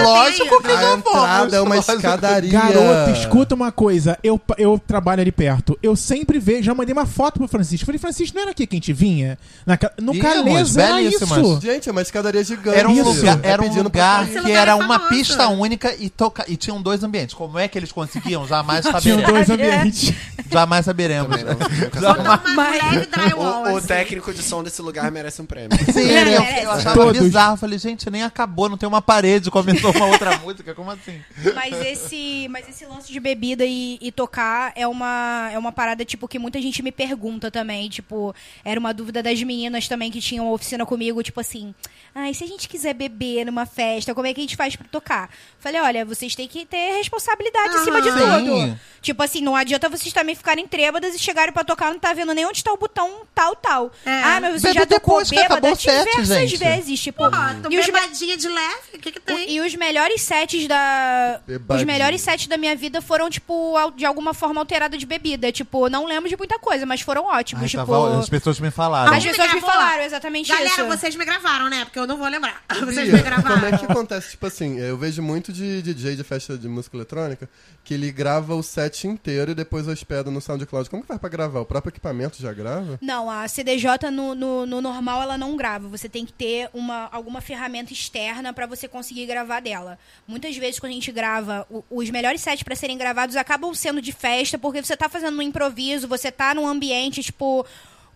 Lógico 0.03 0.63
que 0.63 0.69
já 0.69 0.95
entrada 0.95 1.03
fomos. 1.03 1.53
é 1.53 1.61
uma 1.61 1.77
escadaria. 1.79 2.51
Garoto, 2.51 3.11
escuta 3.13 3.55
uma 3.55 3.71
coisa. 3.73 4.19
Eu, 4.23 4.41
eu 4.59 4.79
trabalho 4.85 5.21
ali 5.23 5.33
perto. 5.33 5.79
Eu 5.83 5.95
sempre 5.97 6.39
vejo. 6.39 6.63
Já 6.65 6.75
mandei 6.75 6.93
uma 6.93 7.07
foto 7.07 7.39
pro 7.39 7.49
Francisco. 7.49 7.87
Falei, 7.87 7.99
Francisco, 7.99 8.35
não 8.35 8.43
era 8.43 8.51
aqui 8.51 8.67
que 8.67 8.75
a 8.75 8.79
gente 8.79 8.93
vinha? 8.93 9.39
Na, 9.65 9.79
no 10.01 10.19
Caleza 10.19 10.83
era 10.83 11.01
isso. 11.03 11.61
Gente, 11.61 11.89
é 11.89 11.93
uma 11.93 12.03
escadaria 12.03 12.43
gigante. 12.45 12.79
Era 12.79 12.89
um 12.89 12.93
Isso. 12.93 13.05
lugar, 13.05 13.39
É 13.43 13.49
era 13.51 13.63
um 13.63 13.83
lugar 13.83 14.27
que 14.27 14.53
era 14.53 14.73
é 14.73 14.75
uma 14.75 14.99
famoso. 14.99 15.09
pista 15.09 15.49
única 15.49 15.95
e, 15.99 16.09
toca, 16.11 16.45
e 16.49 16.57
tinham 16.57 16.81
dois 16.83 17.03
ambientes. 17.05 17.35
Como 17.35 17.59
é 17.59 17.69
que 17.69 17.79
eles 17.79 17.93
conseguiam? 17.93 18.47
Jamais 18.47 18.85
Tinham 19.01 19.21
saberemos. 19.21 19.27
dois 19.33 19.51
ambientes. 19.51 20.13
Jamais 20.51 20.85
saberemos. 20.85 21.31
Não, 21.43 23.07
drywall, 23.11 23.65
O, 23.67 23.73
o 23.73 23.77
assim. 23.77 23.87
técnico 23.87 24.33
de 24.33 24.43
som 24.43 24.63
desse 24.63 24.81
lugar 24.83 25.11
merece 25.11 25.41
um 25.43 25.47
prêmio. 25.47 25.71
Sim, 25.93 26.11
É, 26.11 26.37
eu, 26.37 26.65
eu 26.65 26.71
achava 26.73 26.95
Todos. 26.97 27.21
bizarro. 27.23 27.52
Falei, 27.57 27.79
gente, 27.79 28.11
nem 28.11 28.23
acabou, 28.23 28.69
não 28.69 28.77
tem 28.77 28.89
uma 28.89 29.03
parede, 29.03 29.51
começou 29.51 29.91
uma 29.93 30.07
outra 30.07 30.37
música, 30.43 30.75
como 30.75 30.91
assim? 30.91 31.21
Mas 31.55 31.75
esse, 31.87 32.49
mas 32.49 32.69
esse 32.69 32.85
lance 32.87 33.13
de 33.13 33.21
bebida 33.21 33.65
e, 33.65 33.99
e 34.01 34.13
tocar 34.13 34.73
é 34.75 34.87
uma, 34.87 35.51
é 35.53 35.59
uma 35.59 35.73
parada, 35.73 36.05
tipo, 36.05 36.29
que 36.29 36.39
muita 36.39 36.61
gente 36.61 36.83
me 36.83 36.93
pergunta 36.93 37.51
também. 37.51 37.89
Tipo, 37.89 38.35
era 38.65 38.79
uma 38.79 38.93
dúvida 38.93 39.23
das 39.23 39.43
meninas 39.43 39.89
também 39.89 40.11
que 40.11 40.21
tinham 40.21 40.53
oficina 40.53 40.85
comigo, 40.87 41.23
tipo 41.23 41.41
assim. 41.41 41.75
Ah, 42.15 42.29
e 42.29 42.35
se 42.35 42.45
a 42.45 42.47
gente 42.47 42.69
quiser 42.69 42.93
beber 42.93 43.47
numa 43.47 43.65
festa, 43.65 44.15
como 44.15 44.27
é 44.27 44.35
que 44.35 44.41
a 44.41 44.43
gente 44.45 44.55
faz 44.57 44.77
pra 44.77 44.87
tocar? 44.91 45.31
Falei, 45.59 45.81
olha, 45.81 46.05
vocês 46.05 46.35
têm 46.35 46.47
que 46.47 46.67
ter 46.67 46.97
responsabilidade 46.99 47.75
em 47.77 47.85
cima 47.85 48.03
de 48.03 48.11
Sim. 48.11 48.19
tudo. 48.19 48.81
Tipo 49.01 49.23
assim, 49.23 49.41
não 49.41 49.57
adianta 49.57 49.89
vocês 49.89 50.13
também 50.13 50.35
ficarem 50.35 50.67
trêbadas 50.67 51.15
e 51.15 51.19
chegarem 51.19 51.53
pra 51.53 51.65
tocar, 51.65 51.91
não 51.91 51.99
tá 51.99 52.13
vendo 52.13 52.35
nem 52.35 52.45
onde 52.47 52.63
tá 52.63 52.73
o 52.73 52.77
botão 52.77 53.23
tal, 53.35 53.57
tal. 53.57 53.91
É. 54.05 54.11
Ah, 54.23 54.39
mas 54.41 54.61
você 54.61 54.69
Bebe 54.69 54.79
já 54.81 54.87
tocou 54.87 55.15
depois 55.25 55.31
que 55.31 55.39
acabou 55.39 55.61
bêbada 55.75 55.77
diversas 55.81 56.29
gente. 56.51 56.57
vezes. 56.59 57.01
Tipo, 57.01 57.25
Ah, 57.25 57.57
tô 57.63 57.71
e 57.71 57.79
os 57.79 57.87
bebadinha 57.87 58.37
de 58.37 58.49
leve, 58.49 58.79
o 58.95 58.99
que 58.99 59.11
que 59.13 59.19
o- 59.19 59.23
tem? 59.23 59.51
E 59.51 59.61
os 59.61 59.75
melhores 59.75 60.21
sets 60.23 60.69
da. 60.69 61.39
Os 61.41 61.47
Bebadinho. 61.47 61.87
melhores 61.87 62.21
sets 62.21 62.47
da 62.47 62.57
minha 62.57 62.77
vida 62.77 63.01
foram, 63.01 63.29
tipo, 63.31 63.75
de 63.97 64.05
alguma 64.05 64.35
forma 64.35 64.61
alterada 64.61 64.97
de 64.99 65.07
bebida. 65.07 65.51
Tipo, 65.51 65.89
não 65.89 66.05
lembro 66.05 66.29
de 66.29 66.37
muita 66.37 66.59
coisa, 66.59 66.85
mas 66.87 67.01
foram 67.01 67.25
ótimos. 67.25 67.63
Ai, 67.63 67.69
tipo. 67.71 67.85
tava- 67.87 68.19
as 68.21 68.29
pessoas 68.29 68.61
me 68.61 68.71
falaram. 68.71 69.15
As 69.15 69.25
pessoas 69.25 69.53
me 69.55 69.61
falaram 69.63 70.03
exatamente 70.05 70.49
Galera, 70.49 70.67
isso. 70.69 70.85
vocês 70.87 71.17
me 71.17 71.25
gravaram, 71.25 71.69
né? 71.71 71.85
Porque 71.85 71.99
eu 71.99 72.02
não 72.07 72.17
vou 72.19 72.29
lembrar. 72.29 72.63
Vocês 72.81 73.09
Bia, 73.09 73.17
me 73.17 73.23
gravaram. 73.23 73.61
Como 73.61 73.67
é 73.75 73.79
que 73.79 73.85
acontece? 73.85 74.31
Tipo 74.33 74.47
assim, 74.47 74.79
eu 74.79 74.97
vejo 74.97 75.23
muito 75.23 75.53
de 75.53 75.83
DJ 75.83 76.17
de 76.17 76.25
festa 76.25 76.57
de 76.59 76.69
música 76.69 76.97
eletrônica 76.97 77.49
que 77.85 77.95
ele 77.95 78.11
grava 78.13 78.55
o 78.55 78.63
set 78.63 79.07
inteiro 79.07 79.51
e 79.53 79.55
depois 79.55 79.89
hospeda 79.89 80.31
no 80.31 80.41
SoundCloud. 80.41 80.89
Como 80.89 81.03
que 81.03 81.09
faz 81.09 81.21
pra 81.21 81.29
gravar? 81.29 81.61
O 81.61 81.65
próprio 81.67 81.91
equipamento 81.91 82.41
já 82.41 82.53
grava? 82.53 82.99
Não, 83.03 83.29
a 83.31 83.47
CDJ 83.49 84.11
no, 84.11 84.35
no, 84.35 84.67
no 84.67 84.81
normal 84.81 85.23
ela 85.23 85.37
não 85.39 85.57
grava. 85.57 85.89
Você 85.89 86.09
tem 86.09 86.25
que 86.25 86.33
ter 86.33 86.69
uma, 86.73 87.09
alguma 87.13 87.41
ferramenta 87.41 87.93
externa 87.93 88.53
pra 88.53 88.67
você 88.67 88.87
conseguir 88.89 89.27
gravar 89.27 89.61
dela. 89.61 89.99
Muitas 90.27 90.57
vezes 90.57 90.79
quando 90.79 90.93
a 90.93 90.95
gente 90.95 91.11
grava, 91.13 91.67
o- 91.71 91.85
os 91.91 92.09
melhores 92.11 92.41
sets 92.41 92.63
pra 92.63 92.77
serem 92.77 92.97
gravados 92.97 93.37
acabam 93.37 93.75
sendo 93.75 94.01
de 94.01 94.13
festa, 94.13 94.59
porque 94.59 94.83
você 94.83 94.97
tá 94.97 95.09
fazendo 95.09 95.37
um 95.39 95.43
improviso, 95.43 96.07
você 96.07 96.31
tá 96.31 96.55
num 96.55 96.67
ambiente, 96.67 97.23
tipo, 97.23 97.67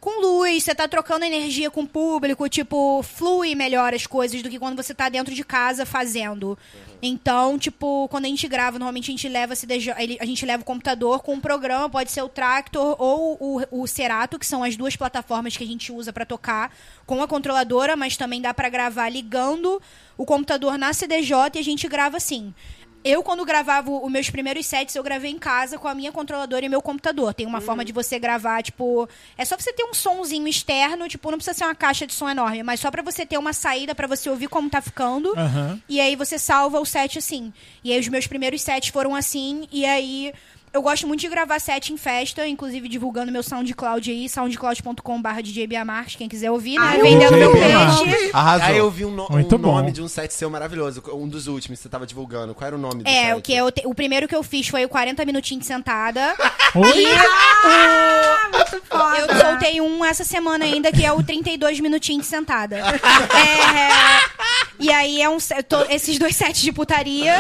com 0.07 0.21
luz, 0.21 0.63
você 0.63 0.73
tá 0.73 0.87
trocando 0.87 1.25
energia 1.25 1.69
com 1.69 1.81
o 1.83 1.87
público, 1.87 2.49
tipo, 2.49 3.03
flui 3.03 3.57
melhor 3.57 3.93
as 3.93 4.07
coisas 4.07 4.41
do 4.41 4.49
que 4.49 4.57
quando 4.57 4.81
você 4.81 4.95
tá 4.95 5.09
dentro 5.09 5.35
de 5.35 5.43
casa 5.43 5.85
fazendo. 5.85 6.57
Então, 7.03 7.59
tipo, 7.59 8.07
quando 8.09 8.25
a 8.25 8.29
gente 8.29 8.47
grava, 8.47 8.79
normalmente 8.79 9.11
a 9.11 9.15
gente 9.15 9.29
leva 9.29 9.53
a 9.53 9.57
CDJ, 9.57 9.95
ele- 9.99 10.17
a 10.21 10.25
gente 10.25 10.47
leva 10.47 10.63
o 10.63 10.65
computador 10.65 11.25
com 11.25 11.35
um 11.35 11.41
programa, 11.41 11.91
pode 11.91 12.13
ser 12.13 12.23
o 12.23 12.29
Tractor 12.29 12.95
ou 13.01 13.37
o, 13.41 13.83
o 13.83 13.87
Cerato, 13.89 14.39
que 14.39 14.47
são 14.47 14.63
as 14.63 14.77
duas 14.77 14.95
plataformas 14.95 15.57
que 15.57 15.65
a 15.65 15.67
gente 15.67 15.91
usa 15.91 16.13
pra 16.13 16.25
tocar 16.25 16.73
com 17.05 17.21
a 17.21 17.27
controladora, 17.27 17.97
mas 17.97 18.17
também 18.17 18.41
dá 18.41 18.55
pra 18.55 18.69
gravar 18.69 19.09
ligando 19.09 19.83
o 20.17 20.25
computador 20.25 20.79
na 20.79 20.93
CDJ 20.93 21.57
e 21.57 21.59
a 21.59 21.65
gente 21.65 21.89
grava 21.89 22.17
assim. 22.17 22.55
Eu, 23.07 23.23
quando 23.23 23.45
gravava 23.45 23.89
os 23.89 24.11
meus 24.11 24.29
primeiros 24.29 24.67
sets, 24.67 24.97
eu 24.97 25.03
gravei 25.03 25.31
em 25.31 25.39
casa 25.39 25.79
com 25.79 25.87
a 25.87 25.95
minha 25.95 26.11
controladora 26.11 26.67
e 26.67 26.69
meu 26.69 26.83
computador. 26.83 27.33
Tem 27.33 27.47
uma 27.47 27.61
forma 27.61 27.85
de 27.85 27.93
você 27.93 28.19
gravar, 28.19 28.65
tipo. 28.65 29.09
É 29.39 29.45
só 29.45 29.57
você 29.57 29.73
ter 29.73 29.85
um 29.85 29.95
sonzinho 29.95 30.49
externo, 30.49 31.07
tipo, 31.09 31.31
não 31.31 31.39
precisa 31.39 31.57
ser 31.57 31.65
uma 31.65 31.75
caixa 31.75 32.05
de 32.05 32.13
som 32.13 32.29
enorme, 32.29 32.65
mas 32.65 32.81
só 32.81 32.91
pra 32.91 33.03
você 33.03 33.25
ter 33.25 33.39
uma 33.39 33.53
saída 33.53 33.95
pra 33.95 34.09
você 34.09 34.29
ouvir 34.29 34.49
como 34.49 34.69
tá 34.69 34.81
ficando. 34.81 35.33
Aham. 35.39 35.81
E 35.89 36.01
aí 36.01 36.17
você 36.17 36.37
salva 36.37 36.81
o 36.81 36.85
set 36.85 37.17
assim. 37.17 37.53
E 37.85 37.93
aí 37.93 38.01
os 38.01 38.09
meus 38.09 38.27
primeiros 38.27 38.61
sets 38.61 38.89
foram 38.89 39.15
assim, 39.15 39.69
e 39.71 39.87
aí. 39.87 40.33
Eu 40.77 40.83
gosto 40.83 41.07
muito 41.07 41.21
de 41.21 41.29
gravar 41.29 41.59
set 41.59 41.91
em 41.91 41.97
festa, 41.97 42.47
inclusive 42.47 42.87
divulgando 42.87 43.33
meu 43.33 43.43
SoundCloud 43.43 44.11
aí, 44.11 44.29
soundcloud.com.br 44.29 45.43
DJ 45.43 45.67
Bia 45.67 45.83
Marques, 45.87 46.17
quem 46.17 46.29
quiser 46.29 46.51
ouvir, 46.51 46.79
né? 46.79 46.85
Ai, 46.87 47.01
Vendendo 47.01 47.31
DJ 47.31 47.39
meu 47.39 47.53
peixe. 47.53 48.31
Arrasou. 48.31 48.67
Aí 48.67 48.77
eu 48.77 48.91
vi 48.91 49.07
um, 49.07 49.11
no- 49.11 49.27
Muito 49.31 49.55
um 49.57 49.59
nome 49.59 49.91
de 49.91 50.03
um 50.03 50.09
set 50.09 50.35
seu 50.35 50.51
maravilhoso, 50.51 51.03
um 51.15 51.27
dos 51.27 51.47
últimos 51.47 51.79
que 51.79 51.83
você 51.85 51.89
tava 51.89 52.07
divulgando. 52.07 52.55
Qual 52.55 52.67
era 52.67 52.77
o 52.77 52.79
nome 52.79 53.03
do 53.05 53.09
É, 53.09 53.29
set? 53.29 53.39
o 53.39 53.41
que 53.41 53.55
eu 53.55 53.73
te- 53.73 53.87
o 53.87 53.95
primeiro 53.95 54.29
que 54.29 54.37
eu 54.37 54.43
fiz 54.43 54.69
foi 54.69 54.85
o 54.85 54.89
40 54.89 55.25
minutinhos 55.25 55.63
de 55.63 55.67
sentada. 55.67 56.35
Oi? 56.77 57.05
Eu 59.19 59.41
soltei 59.41 59.81
um 59.81 60.05
essa 60.05 60.25
semana 60.25 60.67
ainda, 60.67 60.93
que 60.93 61.07
é 61.07 61.11
o 61.13 61.23
32 61.23 61.81
minutinhos 61.81 62.25
de 62.25 62.29
sentada. 62.29 62.77
É, 63.37 64.36
e 64.79 64.91
aí 64.91 65.21
é 65.23 65.29
um 65.29 65.39
to- 65.39 65.87
esses 65.91 66.19
dois 66.19 66.35
sets 66.37 66.61
de 66.63 66.73
putaria. 66.73 67.35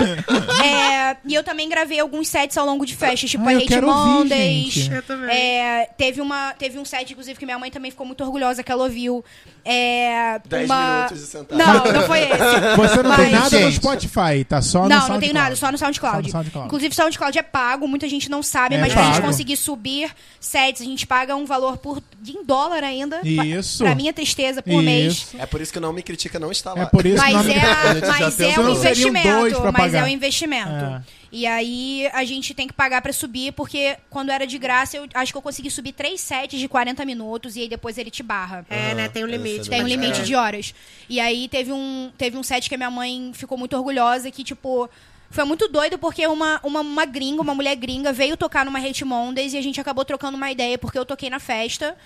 É, 0.65 1.17
e 1.25 1.35
eu 1.35 1.43
também 1.43 1.69
gravei 1.69 1.99
alguns 2.01 2.29
sets 2.29 2.57
ao 2.57 2.67
longo 2.67 2.85
de 2.87 2.95
festas, 2.95 3.31
tipo 3.31 3.45
Ah, 3.49 3.53
a 3.53 3.57
Hate 3.57 3.75
ouvir, 3.75 3.87
Mondays. 3.87 4.91
É, 5.31 5.89
teve, 5.97 6.21
uma, 6.21 6.53
teve 6.59 6.79
um 6.79 6.85
set, 6.85 7.11
inclusive, 7.13 7.39
que 7.39 7.45
minha 7.45 7.59
mãe 7.59 7.71
também 7.71 7.91
ficou 7.91 8.07
muito 8.07 8.23
orgulhosa 8.25 8.63
que 8.63 8.71
ela 8.73 8.85
ouviu. 8.85 9.25
É, 9.65 10.41
10 10.49 10.67
uma... 10.71 10.97
minutos 10.97 11.21
de 11.21 11.27
sentada. 11.27 11.65
Não, 11.65 11.93
não 11.93 12.03
foi 12.07 12.21
esse. 12.21 12.31
Você 12.77 13.03
não 13.03 13.17
tem 13.17 13.31
Mas- 13.31 13.33
nada 13.33 13.61
no. 13.61 13.73
Spotify, 13.73 14.45
tá 14.49 14.63
só 14.63 14.83
no 14.83 14.89
Não, 14.89 14.97
SoundCloud. 14.99 15.13
não 15.13 15.21
tenho 15.21 15.35
nada, 15.35 15.57
só 15.57 15.73
no 15.73 15.79
SoundCloud. 15.79 16.17
Só 16.31 16.39
no 16.39 16.45
SoundCloud. 16.45 16.67
Inclusive, 16.67 16.93
o 16.93 16.97
SoundCloud 16.97 17.39
é 17.39 17.43
pago, 17.43 17.89
muita 17.89 18.09
gente 18.09 18.31
não 18.31 18.43
sabe, 18.43 18.77
É 18.77 18.79
mas 18.79 18.93
pra 18.93 19.03
gente 19.05 19.15
pago. 19.17 19.27
conseguir 19.27 19.57
subir 19.57 20.11
sets, 20.41 20.81
a 20.81 20.85
gente 20.85 21.07
paga 21.07 21.35
um 21.35 21.45
valor 21.45 21.77
por 21.79 22.03
em 22.27 22.45
dólar 22.45 22.85
ainda. 22.85 23.21
Isso. 23.25 23.79
Pra, 23.79 23.87
pra 23.89 23.95
minha 23.97 24.13
tristeza, 24.13 24.63
por 24.63 24.83
mês. 24.83 25.13
Isso. 25.15 25.37
É 25.39 25.47
por 25.47 25.61
isso 25.61 25.73
que 25.73 25.81
Não 25.81 25.93
Me 25.93 26.03
Critica 26.03 26.39
não 26.39 26.51
está 26.53 26.73
lá. 26.75 26.83
É 26.83 26.87
por 26.87 27.05
isso 27.05 27.23
Mas 27.33 27.49
é, 27.49 27.61
A 27.61 27.95
gente 27.95 28.07
já 28.07 28.21
mas 28.21 28.41
é 28.41 28.61
um 28.61 28.71
investimento. 28.71 29.73
Mas 29.73 29.95
é 29.95 30.03
um 30.03 30.09
investimento. 30.09 30.71
É. 30.71 31.03
E 31.33 31.47
aí 31.47 32.09
a 32.13 32.25
gente 32.25 32.55
tem 32.55 32.67
que 32.67 32.73
pagar 32.73 33.03
pra 33.03 33.13
subir, 33.13 33.53
porque 33.53 33.97
quando 34.09 34.31
era 34.31 34.47
de 34.47 34.57
graça, 34.59 34.97
eu 34.97 35.07
acho 35.13 35.33
que 35.33 35.37
eu 35.37 35.43
consegui 35.43 35.71
subir 35.71 35.93
três 35.93 36.21
sets 36.21 36.59
de 36.59 36.69
40 36.69 37.05
minutos 37.05 37.57
e 37.57 37.61
aí 37.61 37.69
depois 37.69 37.99
ele 37.99 38.11
te 38.11 38.23
barra. 38.23 38.65
É, 38.71 38.95
né? 38.95 39.09
Tem 39.09 39.25
um 39.25 39.27
limite. 39.27 39.61
essa 39.61 39.71
Tem 39.71 39.81
um 39.81 39.85
pra 39.85 39.89
limite 39.89 40.23
de 40.23 40.35
horas. 40.35 40.75
E 41.09 41.21
aí 41.21 41.49
teve 41.49 41.73
um, 41.73 42.11
teve 42.17 42.39
um 42.39 42.43
set 42.43 42.69
que 42.69 42.75
a 42.75 42.79
minha 42.79 42.91
mãe 42.91 43.33
ficou 43.35 43.59
muito 43.59 43.77
orgulhosa, 43.77 44.31
que, 44.31 44.43
tipo, 44.43 44.89
foi 45.31 45.45
muito 45.45 45.69
doido 45.69 45.99
porque 45.99 46.27
uma, 46.27 46.61
uma, 46.63 46.81
uma 46.81 47.05
gringa, 47.05 47.43
uma 47.43 47.55
mulher 47.55 47.75
gringa, 47.77 48.13
veio 48.13 48.37
tocar 48.37 48.65
numa 48.65 48.79
Hate 48.79 49.05
Mondays 49.05 49.53
e 49.53 49.59
a 49.59 49.63
gente 49.63 49.81
acabou 49.81 50.05
trocando 50.05 50.37
uma 50.37 50.51
ideia 50.51 50.79
porque 50.79 50.99
eu 50.99 51.05
toquei 51.05 51.29
na 51.29 51.39
festa. 51.39 51.97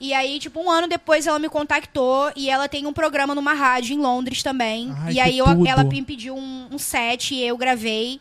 E 0.00 0.14
aí, 0.14 0.38
tipo, 0.38 0.60
um 0.60 0.70
ano 0.70 0.86
depois 0.86 1.26
ela 1.26 1.38
me 1.38 1.48
contactou 1.48 2.30
e 2.36 2.48
ela 2.48 2.68
tem 2.68 2.86
um 2.86 2.92
programa 2.92 3.34
numa 3.34 3.52
rádio 3.52 3.94
em 3.94 3.98
Londres 3.98 4.42
também. 4.42 4.94
Ai, 4.98 5.12
e 5.14 5.20
aí 5.20 5.38
eu- 5.38 5.46
ela 5.66 5.82
me 5.84 6.02
pediu 6.04 6.36
um, 6.36 6.68
um 6.70 6.78
set 6.78 7.34
e 7.34 7.42
eu 7.42 7.56
gravei. 7.56 8.20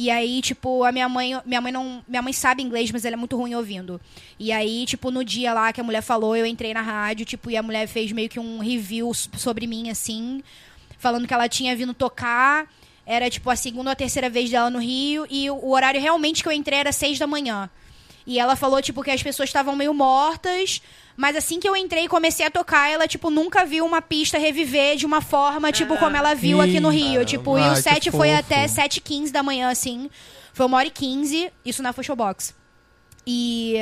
E 0.00 0.10
aí, 0.10 0.40
tipo, 0.40 0.84
a 0.84 0.92
minha 0.92 1.08
mãe, 1.08 1.32
minha 1.44 1.60
mãe 1.60 1.72
não, 1.72 2.02
minha 2.06 2.22
mãe 2.22 2.32
sabe 2.32 2.62
inglês, 2.62 2.90
mas 2.92 3.04
ela 3.04 3.14
é 3.14 3.16
muito 3.16 3.36
ruim 3.36 3.54
ouvindo. 3.54 4.00
E 4.38 4.52
aí, 4.52 4.86
tipo, 4.86 5.10
no 5.10 5.24
dia 5.24 5.52
lá 5.52 5.72
que 5.72 5.80
a 5.80 5.84
mulher 5.84 6.02
falou, 6.02 6.36
eu 6.36 6.46
entrei 6.46 6.72
na 6.72 6.80
rádio, 6.82 7.26
tipo, 7.26 7.50
e 7.50 7.56
a 7.56 7.62
mulher 7.62 7.86
fez 7.88 8.10
meio 8.12 8.28
que 8.28 8.38
um 8.38 8.60
review 8.60 9.12
sobre 9.12 9.66
mim 9.66 9.90
assim, 9.90 10.42
falando 10.98 11.26
que 11.26 11.34
ela 11.34 11.48
tinha 11.48 11.74
vindo 11.76 11.92
tocar, 11.92 12.66
era 13.04 13.28
tipo 13.28 13.50
a 13.50 13.56
segunda 13.56 13.90
ou 13.90 13.92
a 13.92 13.96
terceira 13.96 14.30
vez 14.30 14.48
dela 14.50 14.70
no 14.70 14.78
Rio 14.78 15.26
e 15.28 15.50
o 15.50 15.70
horário 15.70 16.00
realmente 16.00 16.42
que 16.42 16.48
eu 16.48 16.52
entrei 16.52 16.78
era 16.78 16.92
seis 16.92 17.18
da 17.18 17.26
manhã. 17.26 17.68
E 18.26 18.38
ela 18.38 18.54
falou, 18.54 18.80
tipo, 18.80 19.02
que 19.02 19.10
as 19.10 19.22
pessoas 19.22 19.48
estavam 19.48 19.74
meio 19.74 19.92
mortas. 19.94 20.80
Mas 21.20 21.34
assim 21.34 21.58
que 21.58 21.68
eu 21.68 21.74
entrei 21.74 22.04
e 22.04 22.08
comecei 22.08 22.46
a 22.46 22.50
tocar, 22.50 22.88
ela, 22.88 23.08
tipo, 23.08 23.28
nunca 23.28 23.64
viu 23.64 23.84
uma 23.84 24.00
pista 24.00 24.38
reviver 24.38 24.96
de 24.96 25.04
uma 25.04 25.20
forma, 25.20 25.72
tipo, 25.72 25.96
como 25.98 26.16
ela 26.16 26.32
viu 26.32 26.60
aqui 26.62 26.78
no 26.78 26.90
Rio. 26.90 27.24
Tipo, 27.24 27.58
e 27.58 27.60
Ai, 27.62 27.72
o 27.72 27.74
que 27.74 27.82
set 27.82 28.08
foi 28.12 28.28
fofo. 28.28 28.38
até 28.40 28.66
7h15 28.68 29.32
da 29.32 29.42
manhã, 29.42 29.68
assim. 29.68 30.08
Foi 30.52 30.64
uma 30.66 30.76
hora 30.76 30.86
e 30.86 30.90
15, 30.92 31.50
isso 31.64 31.82
na 31.82 31.92
Fushel 31.92 32.14
Box. 32.14 32.54
E 33.26 33.74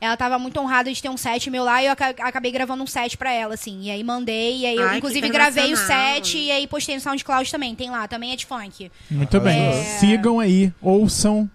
ela 0.00 0.16
tava 0.16 0.36
muito 0.38 0.58
honrada 0.60 0.92
de 0.92 1.00
ter 1.00 1.08
um 1.08 1.16
set 1.16 1.48
meu 1.48 1.62
lá 1.62 1.80
e 1.80 1.86
eu 1.86 1.92
aca- 1.92 2.10
acabei 2.20 2.50
gravando 2.50 2.82
um 2.82 2.86
set 2.88 3.16
pra 3.16 3.32
ela, 3.32 3.54
assim. 3.54 3.82
E 3.82 3.90
aí 3.92 4.02
mandei, 4.02 4.58
e 4.62 4.66
aí 4.66 4.76
eu, 4.76 4.88
Ai, 4.88 4.98
inclusive, 4.98 5.28
gravei 5.28 5.72
o 5.72 5.76
set 5.76 6.36
e 6.36 6.50
aí 6.50 6.66
postei 6.66 6.96
no 6.96 7.00
SoundCloud 7.00 7.50
também. 7.52 7.74
Tem 7.76 7.88
lá, 7.88 8.08
também 8.08 8.32
é 8.32 8.36
de 8.36 8.46
funk. 8.46 8.90
Muito 9.08 9.40
bem. 9.40 9.62
É. 9.62 9.82
Sigam 10.00 10.40
aí, 10.40 10.72
ouçam. 10.82 11.48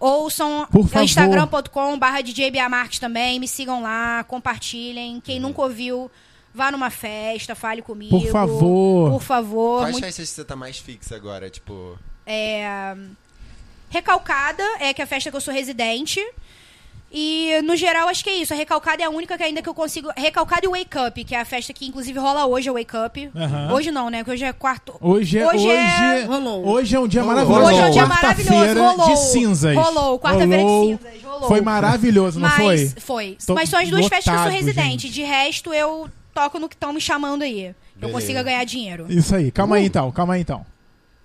Ouçam 0.00 0.66
Por 0.70 0.86
favor. 0.88 1.04
instagram.com 1.04 1.98
barra 1.98 2.20
DJ 2.20 2.50
Bia 2.50 2.68
Marques 2.68 2.98
também, 2.98 3.38
me 3.40 3.48
sigam 3.48 3.82
lá, 3.82 4.24
compartilhem. 4.24 5.20
Quem 5.20 5.38
nunca 5.40 5.62
ouviu, 5.62 6.10
vá 6.54 6.70
numa 6.70 6.90
festa, 6.90 7.54
fale 7.54 7.80
comigo. 7.82 8.18
Por 8.20 8.30
favor. 8.30 9.10
Por 9.12 9.22
favor. 9.22 9.78
Quais 9.80 9.92
Muito- 9.92 10.04
festas 10.04 10.28
você 10.28 10.44
tá 10.44 10.54
mais 10.56 10.78
fixa 10.78 11.14
agora? 11.16 11.48
Tipo. 11.48 11.98
é, 12.26 12.94
Recalcada 13.90 14.62
é 14.80 14.92
que 14.92 15.00
é 15.00 15.04
a 15.04 15.06
festa 15.06 15.30
que 15.30 15.36
eu 15.36 15.40
sou 15.40 15.54
residente. 15.54 16.20
E, 17.16 17.62
no 17.62 17.76
geral, 17.76 18.08
acho 18.08 18.24
que 18.24 18.30
é 18.30 18.34
isso. 18.34 18.52
A 18.52 18.56
Recalcada 18.56 19.00
é 19.00 19.06
a 19.06 19.10
única 19.10 19.36
que 19.38 19.44
ainda 19.44 19.62
que 19.62 19.68
eu 19.68 19.72
consigo... 19.74 20.10
Recalcada 20.16 20.66
e 20.66 20.68
Wake 20.68 20.98
Up, 20.98 21.24
que 21.24 21.32
é 21.32 21.40
a 21.40 21.44
festa 21.44 21.72
que, 21.72 21.86
inclusive, 21.86 22.18
rola 22.18 22.44
hoje, 22.44 22.68
é 22.68 22.72
o 22.72 22.74
Wake 22.74 22.96
Up. 22.96 23.30
Hoje 23.72 23.92
não, 23.92 24.10
né? 24.10 24.18
Porque 24.18 24.32
hoje 24.32 24.44
é 24.44 24.52
quarto... 24.52 24.94
Hoje 25.00 25.38
é, 25.38 25.46
Hoje 25.46 25.58
hoje, 25.58 25.68
é- 25.70 26.24
Rolou. 26.24 26.66
hoje 26.66 26.96
é 26.96 26.98
um 26.98 27.06
dia 27.06 27.22
Rolou. 27.22 27.36
maravilhoso. 27.36 27.66
Hoje 27.68 27.78
é 27.78 27.84
um 27.86 27.90
dia 27.92 28.06
Quarta-feira 28.08 28.50
maravilhoso. 28.74 28.96
Rolou. 28.96 29.08
de 29.08 29.16
cinzas. 29.20 29.76
Rolou. 29.76 30.18
Quarta-feira 30.18 30.62
de 30.64 30.68
cinzas. 30.70 31.22
Rolou. 31.22 31.48
Foi 31.48 31.60
maravilhoso, 31.60 32.40
não 32.40 32.48
Mas 32.48 32.56
foi? 32.56 32.92
foi. 33.00 33.38
Tô 33.46 33.54
Mas 33.54 33.68
são 33.68 33.78
as 33.78 33.88
duas 33.88 34.06
festas 34.08 34.24
que 34.24 34.30
eu 34.30 34.34
sou 34.34 34.42
lotado, 34.44 34.56
residente. 34.60 35.02
gente. 35.06 35.10
De 35.10 35.22
resto, 35.22 35.72
eu 35.72 36.08
toco 36.34 36.58
no 36.58 36.68
que 36.68 36.74
estão 36.74 36.92
me 36.92 37.00
chamando 37.00 37.42
aí. 37.42 37.66
Eu 37.66 37.74
Beleza. 37.94 38.12
consiga 38.20 38.42
ganhar 38.42 38.64
dinheiro. 38.64 39.06
Isso 39.08 39.32
aí. 39.36 39.52
Calma 39.52 39.76
aí 39.76 39.86
então, 39.86 40.10
calma 40.10 40.34
aí 40.34 40.40
então. 40.40 40.66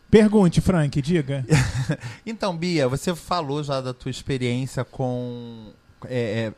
Pergunte, 0.10 0.60
Frank, 0.62 1.02
diga. 1.02 1.46
Então, 2.26 2.56
Bia, 2.56 2.88
você 2.88 3.16
falou 3.16 3.64
já 3.64 3.82
da 3.82 3.94
tua 3.94 4.10
experiência 4.12 4.84
com. 4.84 5.72
é, 6.06 6.48
é, 6.48 6.54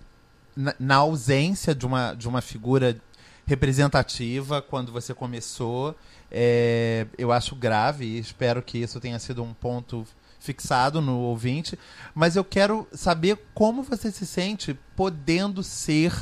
na, 0.56 0.76
na 0.80 0.96
ausência 0.98 1.74
de 1.74 1.86
uma, 1.86 2.14
de 2.14 2.28
uma 2.28 2.42
figura 2.42 2.98
representativa 3.46 4.62
quando 4.62 4.92
você 4.92 5.14
começou. 5.14 5.96
É, 6.32 7.06
eu 7.18 7.32
acho 7.32 7.56
grave 7.56 8.06
e 8.06 8.20
espero 8.20 8.62
que 8.62 8.78
isso 8.78 9.00
tenha 9.00 9.20
sido 9.20 9.44
um 9.44 9.54
ponto 9.54 10.06
fixado 10.40 11.02
no 11.02 11.20
ouvinte. 11.20 11.78
Mas 12.16 12.36
eu 12.36 12.44
quero 12.44 12.88
saber 12.94 13.38
como 13.54 13.84
você 13.84 14.12
se 14.12 14.26
sente 14.26 14.78
podendo 14.96 15.62
ser 15.64 16.14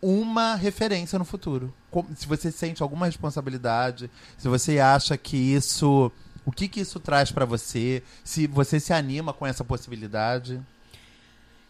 uma 0.00 0.54
referência 0.54 1.18
no 1.18 1.24
futuro. 1.24 1.74
Como- 1.90 2.08
se 2.16 2.26
você 2.26 2.50
sente 2.52 2.82
alguma 2.82 3.06
responsabilidade, 3.06 4.10
se 4.36 4.48
você 4.48 4.78
acha 4.78 5.16
que 5.16 5.36
isso. 5.36 6.10
O 6.48 6.50
que, 6.50 6.66
que 6.66 6.80
isso 6.80 6.98
traz 6.98 7.30
pra 7.30 7.44
você? 7.44 8.02
Se 8.24 8.46
você 8.46 8.80
se 8.80 8.90
anima 8.90 9.34
com 9.34 9.46
essa 9.46 9.62
possibilidade? 9.62 10.58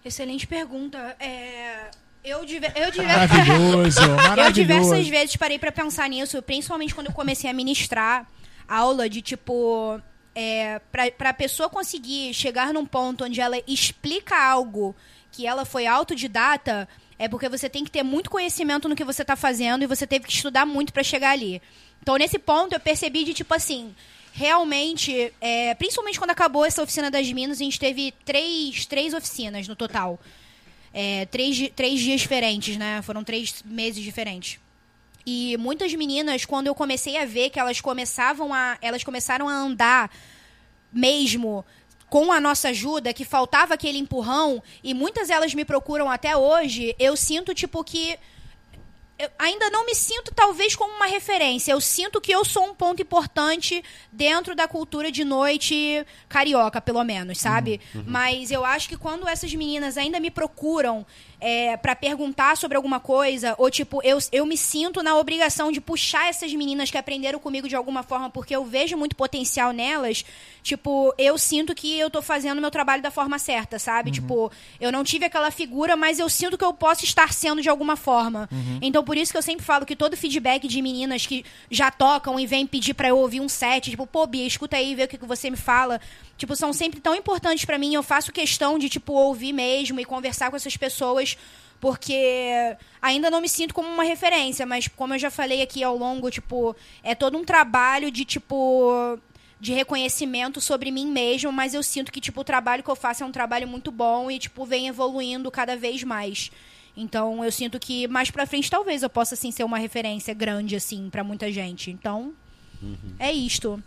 Excelente 0.04 0.46
pergunta. 0.46 1.16
É, 1.18 1.90
Eu, 2.22 2.44
diver... 2.44 2.72
eu, 2.76 2.88
diver... 2.92 3.08
Maravilhoso, 3.08 4.00
eu 4.06 4.14
maravilhoso. 4.14 4.52
diversas 4.52 5.08
vezes 5.08 5.34
parei 5.36 5.58
pra 5.58 5.72
pensar 5.72 6.08
nisso, 6.08 6.40
principalmente 6.42 6.94
quando 6.94 7.08
eu 7.08 7.12
comecei 7.12 7.50
a 7.50 7.52
ministrar 7.52 8.24
aula 8.68 9.08
de 9.08 9.20
tipo. 9.20 10.00
É, 10.32 10.78
pra, 10.92 11.10
pra 11.10 11.34
pessoa 11.34 11.68
conseguir 11.68 12.32
chegar 12.32 12.72
num 12.72 12.86
ponto 12.86 13.24
onde 13.24 13.40
ela 13.40 13.56
explica 13.66 14.36
algo 14.40 14.94
que 15.32 15.44
ela 15.44 15.64
foi 15.64 15.88
autodidata, 15.88 16.88
é 17.18 17.26
porque 17.26 17.48
você 17.48 17.68
tem 17.68 17.82
que 17.82 17.90
ter 17.90 18.04
muito 18.04 18.30
conhecimento 18.30 18.88
no 18.88 18.94
que 18.94 19.02
você 19.02 19.24
tá 19.24 19.34
fazendo 19.34 19.82
e 19.82 19.88
você 19.88 20.06
teve 20.06 20.24
que 20.26 20.32
estudar 20.32 20.64
muito 20.64 20.92
pra 20.92 21.02
chegar 21.02 21.30
ali. 21.32 21.60
Então, 22.00 22.16
nesse 22.16 22.38
ponto, 22.38 22.74
eu 22.74 22.78
percebi 22.78 23.24
de 23.24 23.34
tipo 23.34 23.52
assim. 23.52 23.92
Realmente, 24.32 25.32
é, 25.40 25.74
principalmente 25.74 26.18
quando 26.18 26.30
acabou 26.30 26.64
essa 26.64 26.82
oficina 26.82 27.10
das 27.10 27.30
Minas, 27.32 27.60
a 27.60 27.64
gente 27.64 27.78
teve 27.78 28.12
três, 28.24 28.86
três 28.86 29.14
oficinas 29.14 29.66
no 29.66 29.74
total. 29.74 30.18
É, 30.92 31.26
três, 31.26 31.70
três 31.74 32.00
dias 32.00 32.20
diferentes, 32.20 32.76
né? 32.76 33.02
Foram 33.02 33.24
três 33.24 33.62
meses 33.64 34.02
diferentes. 34.02 34.58
E 35.26 35.56
muitas 35.58 35.92
meninas, 35.92 36.46
quando 36.46 36.68
eu 36.68 36.74
comecei 36.74 37.18
a 37.18 37.26
ver 37.26 37.50
que 37.50 37.60
elas 37.60 37.80
começavam 37.80 38.54
a. 38.54 38.78
Elas 38.80 39.04
começaram 39.04 39.46
a 39.46 39.52
andar 39.52 40.10
mesmo 40.90 41.64
com 42.08 42.32
a 42.32 42.40
nossa 42.40 42.70
ajuda, 42.70 43.12
que 43.12 43.24
faltava 43.24 43.74
aquele 43.74 43.98
empurrão, 43.98 44.62
e 44.82 44.94
muitas 44.94 45.28
elas 45.28 45.52
me 45.52 45.64
procuram 45.64 46.10
até 46.10 46.34
hoje, 46.34 46.96
eu 46.98 47.16
sinto, 47.16 47.54
tipo, 47.54 47.84
que. 47.84 48.18
Eu 49.18 49.28
ainda 49.38 49.68
não 49.70 49.84
me 49.84 49.94
sinto, 49.96 50.32
talvez, 50.32 50.76
como 50.76 50.94
uma 50.94 51.06
referência. 51.06 51.72
Eu 51.72 51.80
sinto 51.80 52.20
que 52.20 52.30
eu 52.30 52.44
sou 52.44 52.64
um 52.66 52.74
ponto 52.74 53.02
importante 53.02 53.82
dentro 54.12 54.54
da 54.54 54.68
cultura 54.68 55.10
de 55.10 55.24
noite 55.24 56.06
carioca, 56.28 56.80
pelo 56.80 57.02
menos, 57.02 57.38
sabe? 57.38 57.80
Mas 58.06 58.50
eu 58.52 58.64
acho 58.64 58.88
que 58.88 58.96
quando 58.96 59.26
essas 59.26 59.52
meninas 59.52 59.96
ainda 59.98 60.20
me 60.20 60.30
procuram 60.30 61.04
é, 61.40 61.76
para 61.76 61.94
perguntar 61.94 62.56
sobre 62.56 62.76
alguma 62.76 62.98
coisa, 62.98 63.54
ou 63.58 63.70
tipo, 63.70 64.02
eu, 64.02 64.18
eu 64.32 64.44
me 64.44 64.56
sinto 64.56 65.02
na 65.02 65.16
obrigação 65.16 65.70
de 65.70 65.80
puxar 65.80 66.28
essas 66.28 66.52
meninas 66.52 66.90
que 66.90 66.98
aprenderam 66.98 67.38
comigo 67.38 67.68
de 67.68 67.76
alguma 67.76 68.02
forma, 68.02 68.28
porque 68.28 68.54
eu 68.54 68.64
vejo 68.64 68.96
muito 68.96 69.14
potencial 69.14 69.72
nelas, 69.72 70.24
tipo, 70.62 71.14
eu 71.16 71.38
sinto 71.38 71.74
que 71.74 71.98
eu 71.98 72.10
tô 72.10 72.20
fazendo 72.20 72.60
meu 72.60 72.70
trabalho 72.70 73.02
da 73.02 73.10
forma 73.10 73.38
certa, 73.38 73.78
sabe? 73.78 74.10
Tipo, 74.10 74.50
eu 74.80 74.90
não 74.90 75.04
tive 75.04 75.24
aquela 75.24 75.50
figura, 75.50 75.96
mas 75.96 76.18
eu 76.18 76.28
sinto 76.28 76.58
que 76.58 76.64
eu 76.64 76.72
posso 76.72 77.04
estar 77.04 77.32
sendo 77.32 77.62
de 77.62 77.68
alguma 77.68 77.96
forma. 77.96 78.48
Então, 78.82 79.04
por 79.04 79.16
isso 79.16 79.32
que 79.32 79.38
eu 79.38 79.42
sempre 79.42 79.64
falo 79.64 79.86
que 79.86 79.96
todo 79.96 80.16
feedback 80.16 80.66
de 80.66 80.82
meninas 80.82 81.26
que 81.26 81.44
já 81.70 81.90
tocam 81.90 82.38
e 82.38 82.46
vêm 82.46 82.66
pedir 82.66 82.94
pra 82.94 83.08
eu 83.08 83.18
ouvir 83.18 83.40
um 83.40 83.48
set, 83.48 83.90
tipo, 83.90 84.06
pô, 84.06 84.26
Bia, 84.26 84.46
escuta 84.46 84.76
aí, 84.76 84.94
vê 84.94 85.04
o 85.04 85.08
que, 85.08 85.18
que 85.18 85.26
você 85.26 85.50
me 85.50 85.56
fala. 85.56 86.00
Tipo, 86.38 86.54
são 86.54 86.72
sempre 86.72 87.00
tão 87.00 87.14
importantes 87.16 87.64
pra 87.64 87.76
mim. 87.76 87.92
Eu 87.92 88.02
faço 88.02 88.32
questão 88.32 88.78
de, 88.78 88.88
tipo, 88.88 89.12
ouvir 89.12 89.52
mesmo 89.52 89.98
e 89.98 90.04
conversar 90.04 90.48
com 90.48 90.56
essas 90.56 90.76
pessoas, 90.76 91.36
porque 91.80 92.76
ainda 93.02 93.28
não 93.28 93.40
me 93.40 93.48
sinto 93.48 93.74
como 93.74 93.88
uma 93.88 94.04
referência, 94.04 94.64
mas 94.64 94.86
como 94.86 95.14
eu 95.14 95.18
já 95.18 95.30
falei 95.30 95.60
aqui 95.60 95.82
ao 95.82 95.96
longo, 95.96 96.30
tipo, 96.30 96.76
é 97.02 97.14
todo 97.14 97.36
um 97.36 97.44
trabalho 97.44 98.08
de, 98.10 98.24
tipo, 98.24 99.18
de 99.60 99.72
reconhecimento 99.72 100.60
sobre 100.60 100.92
mim 100.92 101.08
mesmo, 101.08 101.50
mas 101.50 101.74
eu 101.74 101.82
sinto 101.82 102.12
que, 102.12 102.20
tipo, 102.20 102.40
o 102.40 102.44
trabalho 102.44 102.84
que 102.84 102.90
eu 102.90 102.96
faço 102.96 103.24
é 103.24 103.26
um 103.26 103.32
trabalho 103.32 103.66
muito 103.66 103.90
bom 103.90 104.30
e, 104.30 104.38
tipo, 104.38 104.64
vem 104.64 104.86
evoluindo 104.86 105.50
cada 105.50 105.76
vez 105.76 106.04
mais. 106.04 106.52
Então, 106.96 107.44
eu 107.44 107.50
sinto 107.50 107.80
que 107.80 108.06
mais 108.06 108.30
pra 108.30 108.46
frente 108.46 108.70
talvez 108.70 109.02
eu 109.02 109.10
possa, 109.10 109.34
assim, 109.34 109.50
ser 109.50 109.64
uma 109.64 109.78
referência 109.78 110.32
grande, 110.34 110.76
assim, 110.76 111.10
pra 111.10 111.24
muita 111.24 111.50
gente. 111.50 111.90
Então, 111.90 112.32
é 113.18 113.32
isto. 113.32 113.82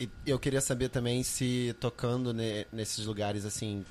E 0.00 0.08
eu 0.24 0.38
queria 0.38 0.60
saber 0.60 0.88
também 0.88 1.22
se 1.22 1.74
tocando 1.80 2.32
ne- 2.32 2.66
nesses 2.72 3.04
lugares 3.06 3.44
assim 3.44 3.84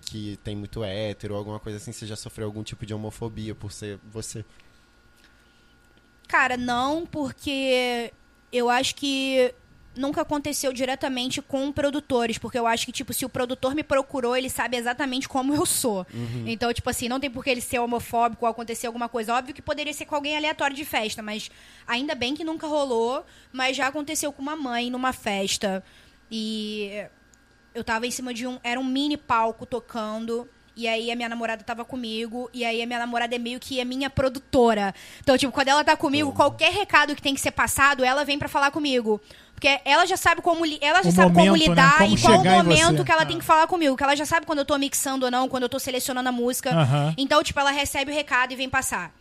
que 0.00 0.36
tem 0.42 0.56
muito 0.56 0.82
hétero 0.82 1.34
ou 1.34 1.38
alguma 1.38 1.60
coisa 1.60 1.78
assim, 1.78 1.92
você 1.92 2.06
já 2.06 2.16
sofreu 2.16 2.46
algum 2.46 2.62
tipo 2.62 2.84
de 2.84 2.92
homofobia 2.92 3.54
por 3.54 3.70
ser 3.70 3.98
você. 4.12 4.44
Cara, 6.26 6.56
não, 6.56 7.06
porque 7.06 8.12
eu 8.52 8.68
acho 8.68 8.94
que 8.94 9.54
nunca 9.96 10.22
aconteceu 10.22 10.72
diretamente 10.72 11.42
com 11.42 11.70
produtores, 11.70 12.38
porque 12.38 12.58
eu 12.58 12.66
acho 12.66 12.86
que, 12.86 12.92
tipo, 12.92 13.12
se 13.12 13.24
o 13.24 13.28
produtor 13.28 13.74
me 13.74 13.82
procurou, 13.82 14.36
ele 14.36 14.48
sabe 14.48 14.76
exatamente 14.76 15.28
como 15.28 15.54
eu 15.54 15.66
sou. 15.66 16.06
Então, 16.46 16.72
tipo 16.72 16.88
assim, 16.88 17.08
não 17.08 17.20
tem 17.20 17.30
por 17.30 17.44
que 17.44 17.50
ele 17.50 17.60
ser 17.60 17.78
homofóbico 17.78 18.44
ou 18.44 18.50
acontecer 18.50 18.86
alguma 18.86 19.08
coisa. 19.08 19.34
Óbvio 19.34 19.54
que 19.54 19.62
poderia 19.62 19.92
ser 19.92 20.06
com 20.06 20.14
alguém 20.14 20.36
aleatório 20.36 20.74
de 20.74 20.84
festa, 20.84 21.22
mas 21.22 21.50
ainda 21.86 22.14
bem 22.14 22.34
que 22.34 22.44
nunca 22.44 22.66
rolou, 22.66 23.24
mas 23.52 23.76
já 23.76 23.86
aconteceu 23.86 24.32
com 24.32 24.42
uma 24.42 24.56
mãe 24.56 24.90
numa 24.90 25.12
festa. 25.12 25.84
E 26.30 27.04
eu 27.74 27.84
tava 27.84 28.06
em 28.06 28.10
cima 28.10 28.32
de 28.32 28.46
um. 28.46 28.58
Era 28.62 28.80
um 28.80 28.84
mini 28.84 29.16
palco 29.16 29.66
tocando. 29.66 30.48
E 30.76 30.88
aí 30.88 31.10
a 31.10 31.16
minha 31.16 31.28
namorada 31.28 31.62
tava 31.62 31.84
comigo. 31.84 32.48
E 32.52 32.64
aí 32.64 32.82
a 32.82 32.86
minha 32.86 32.98
namorada 32.98 33.34
é 33.34 33.38
meio 33.38 33.60
que 33.60 33.80
a 33.80 33.84
minha 33.84 34.08
produtora. 34.08 34.94
Então, 35.20 35.36
tipo, 35.36 35.52
quando 35.52 35.68
ela 35.68 35.84
tá 35.84 35.96
comigo, 35.96 36.32
qualquer 36.32 36.72
recado 36.72 37.14
que 37.14 37.22
tem 37.22 37.34
que 37.34 37.40
ser 37.40 37.50
passado, 37.50 38.04
ela 38.04 38.24
vem 38.24 38.38
pra 38.38 38.48
falar 38.48 38.70
comigo. 38.70 39.20
Porque 39.54 39.78
ela 39.84 40.04
já 40.06 40.16
sabe 40.16 40.42
como, 40.42 40.64
ela 40.80 41.02
já 41.04 41.10
O 41.10 41.12
sabe 41.12 41.32
como 41.34 41.46
momento, 41.46 41.60
né? 41.68 41.68
lidar 41.68 41.98
Como 41.98 42.16
e 42.16 42.20
qual 42.20 42.40
o 42.40 42.44
momento 42.44 43.04
que 43.04 43.12
ela 43.12 43.22
Ah. 43.22 43.26
tem 43.26 43.38
que 43.38 43.44
falar 43.44 43.66
comigo. 43.68 43.96
Que 43.96 44.02
ela 44.02 44.16
já 44.16 44.26
sabe 44.26 44.44
quando 44.44 44.58
eu 44.60 44.64
tô 44.64 44.76
mixando 44.76 45.24
ou 45.26 45.30
não, 45.30 45.48
quando 45.48 45.62
eu 45.64 45.68
tô 45.68 45.78
selecionando 45.78 46.28
a 46.28 46.32
música. 46.32 46.70
Então, 47.16 47.42
tipo, 47.44 47.60
ela 47.60 47.70
recebe 47.70 48.10
o 48.10 48.14
recado 48.14 48.52
e 48.52 48.56
vem 48.56 48.68
passar. 48.68 49.12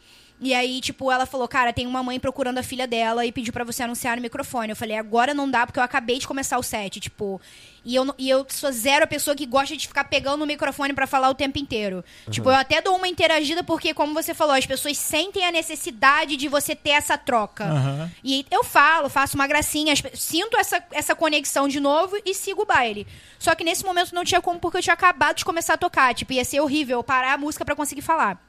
E 0.43 0.55
aí, 0.55 0.81
tipo, 0.81 1.11
ela 1.11 1.27
falou, 1.27 1.47
cara, 1.47 1.71
tem 1.71 1.85
uma 1.85 2.01
mãe 2.01 2.19
procurando 2.19 2.57
a 2.57 2.63
filha 2.63 2.87
dela 2.87 3.23
e 3.23 3.31
pediu 3.31 3.53
pra 3.53 3.63
você 3.63 3.83
anunciar 3.83 4.15
no 4.15 4.23
microfone. 4.23 4.71
Eu 4.71 4.75
falei, 4.75 4.97
agora 4.97 5.35
não 5.35 5.47
dá, 5.47 5.67
porque 5.67 5.77
eu 5.79 5.83
acabei 5.83 6.17
de 6.17 6.27
começar 6.27 6.57
o 6.57 6.63
set, 6.63 6.99
tipo. 6.99 7.39
E 7.83 7.95
eu, 7.95 8.13
e 8.17 8.29
eu 8.29 8.45
sou 8.47 8.71
zero 8.71 9.05
a 9.05 9.07
pessoa 9.07 9.35
que 9.35 9.45
gosta 9.45 9.75
de 9.75 9.87
ficar 9.87 10.03
pegando 10.03 10.43
o 10.43 10.47
microfone 10.47 10.93
pra 10.93 11.07
falar 11.07 11.29
o 11.29 11.33
tempo 11.33 11.57
inteiro. 11.57 12.05
Tipo, 12.29 12.49
eu 12.49 12.55
até 12.55 12.79
dou 12.79 12.95
uma 12.95 13.07
interagida, 13.07 13.63
porque, 13.63 13.91
como 13.93 14.13
você 14.13 14.35
falou, 14.35 14.55
as 14.55 14.67
pessoas 14.67 14.97
sentem 14.97 15.43
a 15.45 15.51
necessidade 15.51 16.37
de 16.37 16.47
você 16.47 16.75
ter 16.75 16.91
essa 16.91 17.17
troca. 17.17 17.65
Aham. 17.65 18.11
E 18.23 18.45
eu 18.51 18.63
falo, 18.63 19.09
faço 19.09 19.35
uma 19.35 19.47
gracinha, 19.47 19.95
sinto 20.13 20.57
essa, 20.57 20.83
essa 20.91 21.15
conexão 21.15 21.67
de 21.67 21.79
novo 21.79 22.15
e 22.23 22.35
sigo 22.35 22.61
o 22.61 22.65
baile. 22.65 23.07
Só 23.39 23.55
que 23.55 23.63
nesse 23.63 23.83
momento 23.83 24.13
não 24.13 24.23
tinha 24.23 24.41
como, 24.41 24.59
porque 24.59 24.77
eu 24.77 24.81
tinha 24.81 24.93
acabado 24.93 25.37
de 25.37 25.45
começar 25.45 25.73
a 25.73 25.77
tocar. 25.77 26.13
Tipo, 26.13 26.33
ia 26.33 26.45
ser 26.45 26.59
horrível 26.59 26.99
eu 26.99 27.03
parar 27.03 27.33
a 27.33 27.37
música 27.37 27.65
pra 27.65 27.75
conseguir 27.75 28.03
falar. 28.03 28.39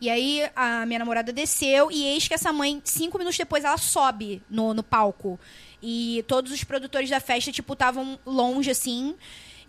E 0.00 0.08
aí 0.08 0.48
a 0.54 0.86
minha 0.86 1.00
namorada 1.00 1.32
desceu 1.32 1.90
e 1.90 2.04
eis 2.04 2.28
que 2.28 2.34
essa 2.34 2.52
mãe, 2.52 2.80
cinco 2.84 3.18
minutos 3.18 3.36
depois, 3.36 3.64
ela 3.64 3.76
sobe 3.76 4.40
no, 4.48 4.72
no 4.72 4.82
palco. 4.82 5.40
E 5.82 6.24
todos 6.26 6.52
os 6.52 6.64
produtores 6.64 7.08
da 7.08 7.20
festa, 7.20 7.52
tipo, 7.52 7.72
estavam 7.72 8.18
longe, 8.26 8.70
assim. 8.70 9.14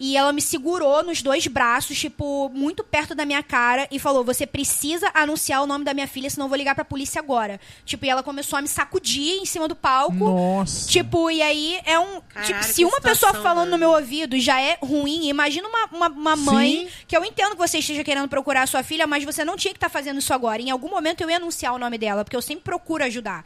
E 0.02 0.16
ela 0.16 0.32
me 0.32 0.42
segurou 0.42 1.04
nos 1.04 1.22
dois 1.22 1.46
braços, 1.46 2.00
tipo, 2.00 2.50
muito 2.54 2.86
perto 2.86 3.14
da 3.14 3.26
minha 3.26 3.44
cara, 3.44 3.86
e 3.92 4.00
falou: 4.00 4.24
Você 4.24 4.48
precisa 4.48 5.12
anunciar 5.14 5.62
o 5.62 5.68
nome 5.68 5.84
da 5.84 5.94
minha 5.94 6.08
filha, 6.08 6.30
senão 6.30 6.46
eu 6.46 6.50
vou 6.50 6.58
ligar 6.58 6.74
pra 6.74 6.86
polícia 6.86 7.20
agora. 7.20 7.60
Tipo, 7.84 8.06
e 8.06 8.10
ela 8.10 8.24
começou 8.24 8.58
a 8.58 8.62
me 8.62 8.70
sacudir 8.70 9.42
em 9.42 9.46
cima 9.46 9.68
do 9.68 9.76
palco. 9.76 10.14
Nossa. 10.14 10.88
Tipo, 10.88 11.30
e 11.30 11.42
aí 11.42 11.82
é 11.84 12.00
um. 12.00 12.22
Caralho, 12.22 12.48
tipo, 12.48 12.60
que 12.60 12.66
se 12.66 12.86
uma 12.86 13.02
pessoa 13.02 13.34
situação, 13.34 13.44
falando 13.44 13.66
né? 13.66 13.72
no 13.72 13.78
meu 13.78 13.90
ouvido 13.90 14.40
já 14.40 14.62
é 14.62 14.78
ruim, 14.82 15.28
imagina 15.28 15.68
uma, 15.68 15.86
uma, 15.92 16.08
uma 16.08 16.36
mãe 16.38 16.88
Sim. 16.88 16.90
que 17.06 17.18
eu 17.18 17.26
entendo 17.26 17.52
que 17.52 17.58
você 17.58 17.80
esteja 17.80 18.02
querendo 18.02 18.30
procurar 18.30 18.62
a 18.62 18.68
sua 18.68 18.84
filha, 18.84 19.06
mas 19.06 19.26
você 19.26 19.44
não 19.44 19.58
tinha 19.58 19.74
que 19.74 19.78
estar 19.78 19.90
fazendo 19.90 20.20
isso 20.20 20.34
agora. 20.34 20.62
Em 20.62 20.70
algum 20.70 20.90
momento 20.90 21.20
eu 21.20 21.30
ia 21.30 21.36
anunciar 21.36 21.74
o 21.74 21.78
nome 21.78 21.98
dela, 21.98 22.24
porque 22.24 22.38
eu 22.38 22.42
sempre 22.42 22.64
procuro 22.64 23.04
ajudar. 23.04 23.44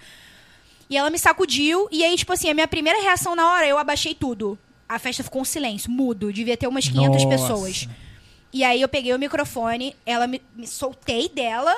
E 0.89 0.97
ela 0.97 1.09
me 1.09 1.17
sacudiu, 1.17 1.87
e 1.91 2.03
aí, 2.03 2.15
tipo 2.15 2.33
assim, 2.33 2.49
a 2.49 2.53
minha 2.53 2.67
primeira 2.67 3.01
reação 3.01 3.35
na 3.35 3.51
hora, 3.51 3.67
eu 3.67 3.77
abaixei 3.77 4.13
tudo. 4.13 4.57
A 4.87 4.99
festa 4.99 5.23
ficou 5.23 5.41
um 5.41 5.45
silêncio, 5.45 5.89
mudo. 5.89 6.31
Devia 6.31 6.57
ter 6.57 6.67
umas 6.67 6.87
500 6.87 7.23
Nossa. 7.23 7.27
pessoas. 7.27 7.87
E 8.51 8.63
aí 8.63 8.81
eu 8.81 8.87
peguei 8.87 9.13
o 9.13 9.19
microfone, 9.19 9.95
ela 10.05 10.27
me, 10.27 10.41
me 10.55 10.67
soltei 10.67 11.27
dela 11.27 11.75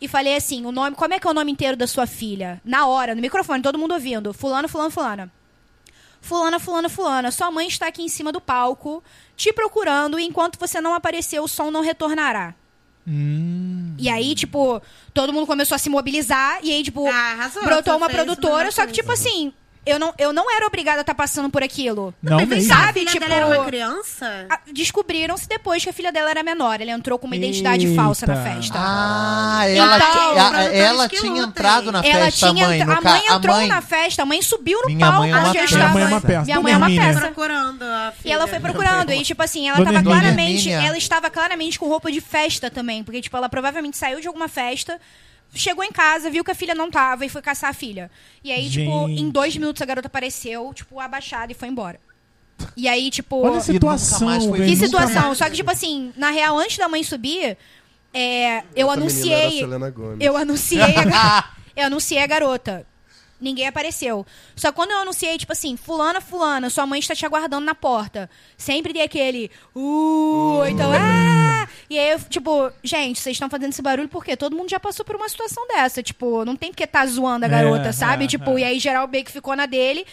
e 0.00 0.08
falei 0.08 0.36
assim: 0.36 0.64
o 0.64 0.72
nome, 0.72 0.96
como 0.96 1.12
é 1.12 1.20
que 1.20 1.26
é 1.26 1.30
o 1.30 1.34
nome 1.34 1.52
inteiro 1.52 1.76
da 1.76 1.86
sua 1.86 2.06
filha? 2.06 2.60
Na 2.64 2.86
hora, 2.86 3.14
no 3.14 3.20
microfone, 3.20 3.62
todo 3.62 3.78
mundo 3.78 3.92
ouvindo. 3.92 4.32
Fulano, 4.32 4.68
fulano, 4.68 4.90
fulana. 4.90 5.32
Fulana, 6.20 6.58
fulana, 6.58 6.88
fulana. 6.88 7.30
Sua 7.30 7.50
mãe 7.50 7.68
está 7.68 7.86
aqui 7.86 8.02
em 8.02 8.08
cima 8.08 8.32
do 8.32 8.40
palco, 8.40 9.02
te 9.36 9.52
procurando, 9.52 10.18
e 10.18 10.24
enquanto 10.24 10.58
você 10.58 10.80
não 10.80 10.94
aparecer, 10.94 11.40
o 11.40 11.48
som 11.48 11.70
não 11.70 11.82
retornará. 11.82 12.54
Hum. 13.08 13.94
E 13.98 14.08
aí, 14.10 14.34
tipo, 14.34 14.82
todo 15.14 15.32
mundo 15.32 15.46
começou 15.46 15.74
a 15.74 15.78
se 15.78 15.88
mobilizar, 15.88 16.58
e 16.62 16.70
aí, 16.70 16.82
tipo, 16.82 17.08
Ah, 17.08 17.32
arrasou, 17.32 17.64
brotou 17.64 17.94
você 17.94 17.96
uma 17.96 18.10
produtora, 18.10 18.70
só 18.70 18.86
que, 18.86 18.92
tipo 18.92 19.10
assim, 19.10 19.50
eu 19.88 19.98
não, 19.98 20.12
eu 20.18 20.32
não 20.32 20.54
era 20.54 20.66
obrigada 20.66 20.98
a 20.98 21.00
estar 21.02 21.14
passando 21.14 21.50
por 21.50 21.62
aquilo. 21.62 22.14
Não 22.22 22.38
Mas 22.38 22.48
mesmo. 22.48 22.68
cá, 22.68 22.76
a 22.76 22.80
Sabe, 22.86 23.00
filha 23.00 23.10
tipo, 23.12 23.24
dela 23.28 23.34
era 23.34 23.46
uma 23.46 23.64
criança? 23.64 24.46
Descobriram-se 24.72 25.48
depois 25.48 25.82
que 25.82 25.90
a 25.90 25.92
filha 25.92 26.12
dela 26.12 26.30
era 26.30 26.42
menor. 26.42 26.80
Ela 26.80 26.90
entrou 26.92 27.18
com 27.18 27.26
uma 27.26 27.36
identidade 27.36 27.86
Eita. 27.86 28.00
falsa 28.02 28.26
na 28.26 28.36
festa. 28.42 28.78
Ah, 28.78 29.62
ela, 29.68 29.96
Então, 29.96 30.08
a- 30.08 30.50
produtores 30.50 30.74
ela 30.80 31.08
tinha 31.08 31.42
entrado 31.42 31.92
na 31.92 31.98
ela 32.04 32.24
festa, 32.26 32.48
tinha. 32.50 32.64
a 32.64 32.68
mãe. 32.68 32.84
No 32.84 32.92
a 32.92 33.00
mãe 33.00 33.22
entrou 33.28 33.54
a 33.54 33.58
mãe, 33.58 33.68
na 33.68 33.80
festa, 33.82 34.22
a 34.22 34.26
mãe 34.26 34.42
subiu 34.42 34.80
no 34.82 34.86
Minha 34.86 34.98
palco. 35.06 35.18
mãe 35.18 35.30
é 35.30 35.34
uma 35.34 35.48
onde 35.48 35.58
eu 35.58 35.62
peça. 35.62 35.74
estava. 35.74 35.92
Minha 35.94 35.94
mãe 35.94 36.02
é 36.02 36.06
uma 36.14 36.20
peça. 36.20 36.44
Minha 36.44 36.60
mãe 36.60 36.72
é 36.72 36.76
uma 36.76 36.86
Hermínia. 36.90 37.06
peça. 37.14 37.20
procurando 37.20 37.82
a 37.82 38.12
filha. 38.12 38.30
E 38.30 38.32
ela 38.32 38.46
foi 38.46 38.60
procurando. 38.60 39.12
E, 39.12 39.22
tipo 39.22 39.42
assim, 39.42 39.68
ela 39.68 39.78
Dona 39.78 39.92
tava 39.92 39.98
Hermínia. 39.98 40.20
claramente. 40.20 40.70
Ela 40.70 40.98
estava 40.98 41.30
claramente 41.30 41.78
com 41.78 41.86
roupa 41.88 42.10
de 42.12 42.20
festa 42.20 42.70
também. 42.70 43.02
Porque, 43.02 43.20
tipo, 43.20 43.36
ela 43.36 43.48
provavelmente 43.48 43.96
saiu 43.96 44.20
de 44.20 44.26
alguma 44.26 44.48
festa. 44.48 45.00
Chegou 45.54 45.82
em 45.82 45.90
casa, 45.90 46.30
viu 46.30 46.44
que 46.44 46.50
a 46.50 46.54
filha 46.54 46.74
não 46.74 46.90
tava 46.90 47.24
e 47.24 47.28
foi 47.28 47.40
caçar 47.40 47.70
a 47.70 47.72
filha. 47.72 48.10
E 48.44 48.52
aí, 48.52 48.68
tipo, 48.68 49.06
Gente. 49.08 49.22
em 49.22 49.30
dois 49.30 49.56
minutos 49.56 49.80
a 49.80 49.84
garota 49.86 50.06
apareceu, 50.06 50.72
tipo, 50.74 51.00
abaixada 51.00 51.50
e 51.50 51.54
foi 51.54 51.68
embora. 51.68 51.98
E 52.76 52.88
aí, 52.88 53.10
tipo. 53.10 53.44
Olha 53.44 53.58
a 53.58 53.60
situação, 53.60 54.48
foi. 54.48 54.66
Que 54.66 54.76
situação. 54.76 55.34
Só 55.34 55.48
que, 55.48 55.56
tipo 55.56 55.70
assim, 55.70 56.12
na 56.16 56.30
real, 56.30 56.58
antes 56.58 56.76
da 56.76 56.88
mãe 56.88 57.02
subir, 57.02 57.56
é, 58.12 58.62
eu 58.74 58.90
anunciei. 58.90 59.62
Eu 60.20 60.36
anunciei. 60.36 60.82
A, 61.14 61.50
eu 61.76 61.86
anunciei 61.86 62.22
a 62.22 62.26
garota. 62.26 62.86
Ninguém 63.40 63.66
apareceu. 63.66 64.26
Só 64.56 64.70
que 64.70 64.76
quando 64.76 64.90
eu 64.90 64.98
anunciei, 64.98 65.38
tipo 65.38 65.52
assim, 65.52 65.76
fulana, 65.76 66.20
fulana, 66.20 66.70
sua 66.70 66.86
mãe 66.86 66.98
está 66.98 67.14
te 67.14 67.24
aguardando 67.24 67.64
na 67.64 67.74
porta. 67.74 68.28
Sempre 68.56 68.92
tem 68.92 69.02
aquele. 69.02 69.50
Uh, 69.74 70.64
então, 70.68 70.90
ah! 70.92 71.68
E 71.88 71.98
aí, 71.98 72.10
eu, 72.10 72.20
tipo, 72.20 72.70
gente, 72.82 73.20
vocês 73.20 73.36
estão 73.36 73.48
fazendo 73.48 73.70
esse 73.72 73.80
barulho 73.82 74.08
porque 74.08 74.36
todo 74.36 74.56
mundo 74.56 74.68
já 74.70 74.80
passou 74.80 75.04
por 75.04 75.16
uma 75.16 75.28
situação 75.28 75.66
dessa. 75.68 76.02
Tipo, 76.02 76.44
não 76.44 76.56
tem 76.56 76.70
porque 76.70 76.86
tá 76.86 77.06
zoando 77.06 77.44
a 77.44 77.48
É, 77.48 77.50
garota, 77.50 77.92
sabe? 77.92 78.24
é, 78.24 78.26
tipo, 78.28 78.58
é. 78.58 78.60
e 78.60 78.64
aí 78.64 78.78
geral 78.78 79.06
meio 79.08 79.24
que 79.24 79.32
ficou 79.32 79.54
na 79.56 79.66
dele. 79.66 80.04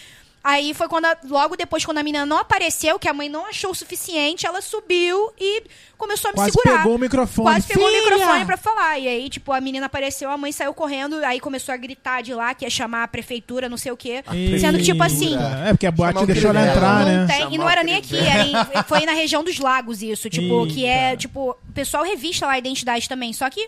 Aí 0.47 0.75
foi 0.75 0.87
quando, 0.87 1.05
a- 1.05 1.17
logo 1.27 1.55
depois, 1.55 1.83
quando 1.83 1.97
a 1.97 2.03
menina 2.03 2.23
não 2.23 2.37
apareceu, 2.37 2.99
que 2.99 3.07
a 3.09 3.13
mãe 3.15 3.27
não 3.27 3.47
achou 3.47 3.71
o 3.71 3.73
suficiente, 3.75 4.45
ela 4.45 4.61
subiu 4.61 5.31
e 5.39 5.63
começou 5.97 6.29
a 6.29 6.31
me 6.33 6.35
Quase 6.35 6.51
segurar. 6.51 6.77
pegou 6.83 6.95
o 6.95 6.99
microfone. 6.99 7.49
Quase 7.49 7.67
pegou 7.67 7.87
Filha! 7.87 7.99
o 7.99 8.03
microfone 8.03 8.45
pra 8.45 8.55
falar. 8.55 8.99
E 8.99 9.07
aí, 9.07 9.27
tipo, 9.27 9.51
a 9.51 9.59
menina 9.59 9.87
apareceu, 9.87 10.29
a 10.29 10.37
mãe 10.37 10.51
saiu 10.51 10.71
correndo, 10.71 11.15
aí 11.25 11.39
começou 11.39 11.73
a 11.73 11.77
gritar 11.77 12.21
de 12.21 12.31
lá, 12.31 12.53
que 12.53 12.63
ia 12.63 12.69
chamar 12.69 13.01
a 13.01 13.07
prefeitura, 13.07 13.67
não 13.67 13.75
sei 13.77 13.91
o 13.91 13.97
quê. 13.97 14.23
Sendo 14.61 14.77
que, 14.77 14.83
tipo 14.83 15.01
assim. 15.01 15.35
É, 15.65 15.73
porque 15.73 15.87
a 15.87 15.91
boate 15.91 16.13
Chamar 16.13 16.23
o 16.23 16.27
deixou 16.27 16.49
ela 16.51 16.61
entrar, 16.69 16.99
Não 16.99 17.25
né? 17.25 17.27
tem, 17.27 17.55
e 17.55 17.57
não 17.57 17.67
era 17.67 17.83
nem 17.83 17.95
aqui, 17.95 18.15
era 18.15 18.43
em- 18.45 18.83
foi 18.87 19.03
na 19.03 19.13
região 19.13 19.43
dos 19.43 19.57
lagos 19.57 20.03
isso. 20.03 20.29
Tipo, 20.29 20.67
que 20.67 20.85
é, 20.85 21.05
Eita. 21.11 21.17
tipo, 21.17 21.51
o 21.51 21.73
pessoal 21.73 22.03
revista 22.03 22.45
lá 22.45 22.51
a 22.53 22.59
identidade 22.59 23.09
também. 23.09 23.33
Só 23.33 23.49
que 23.49 23.67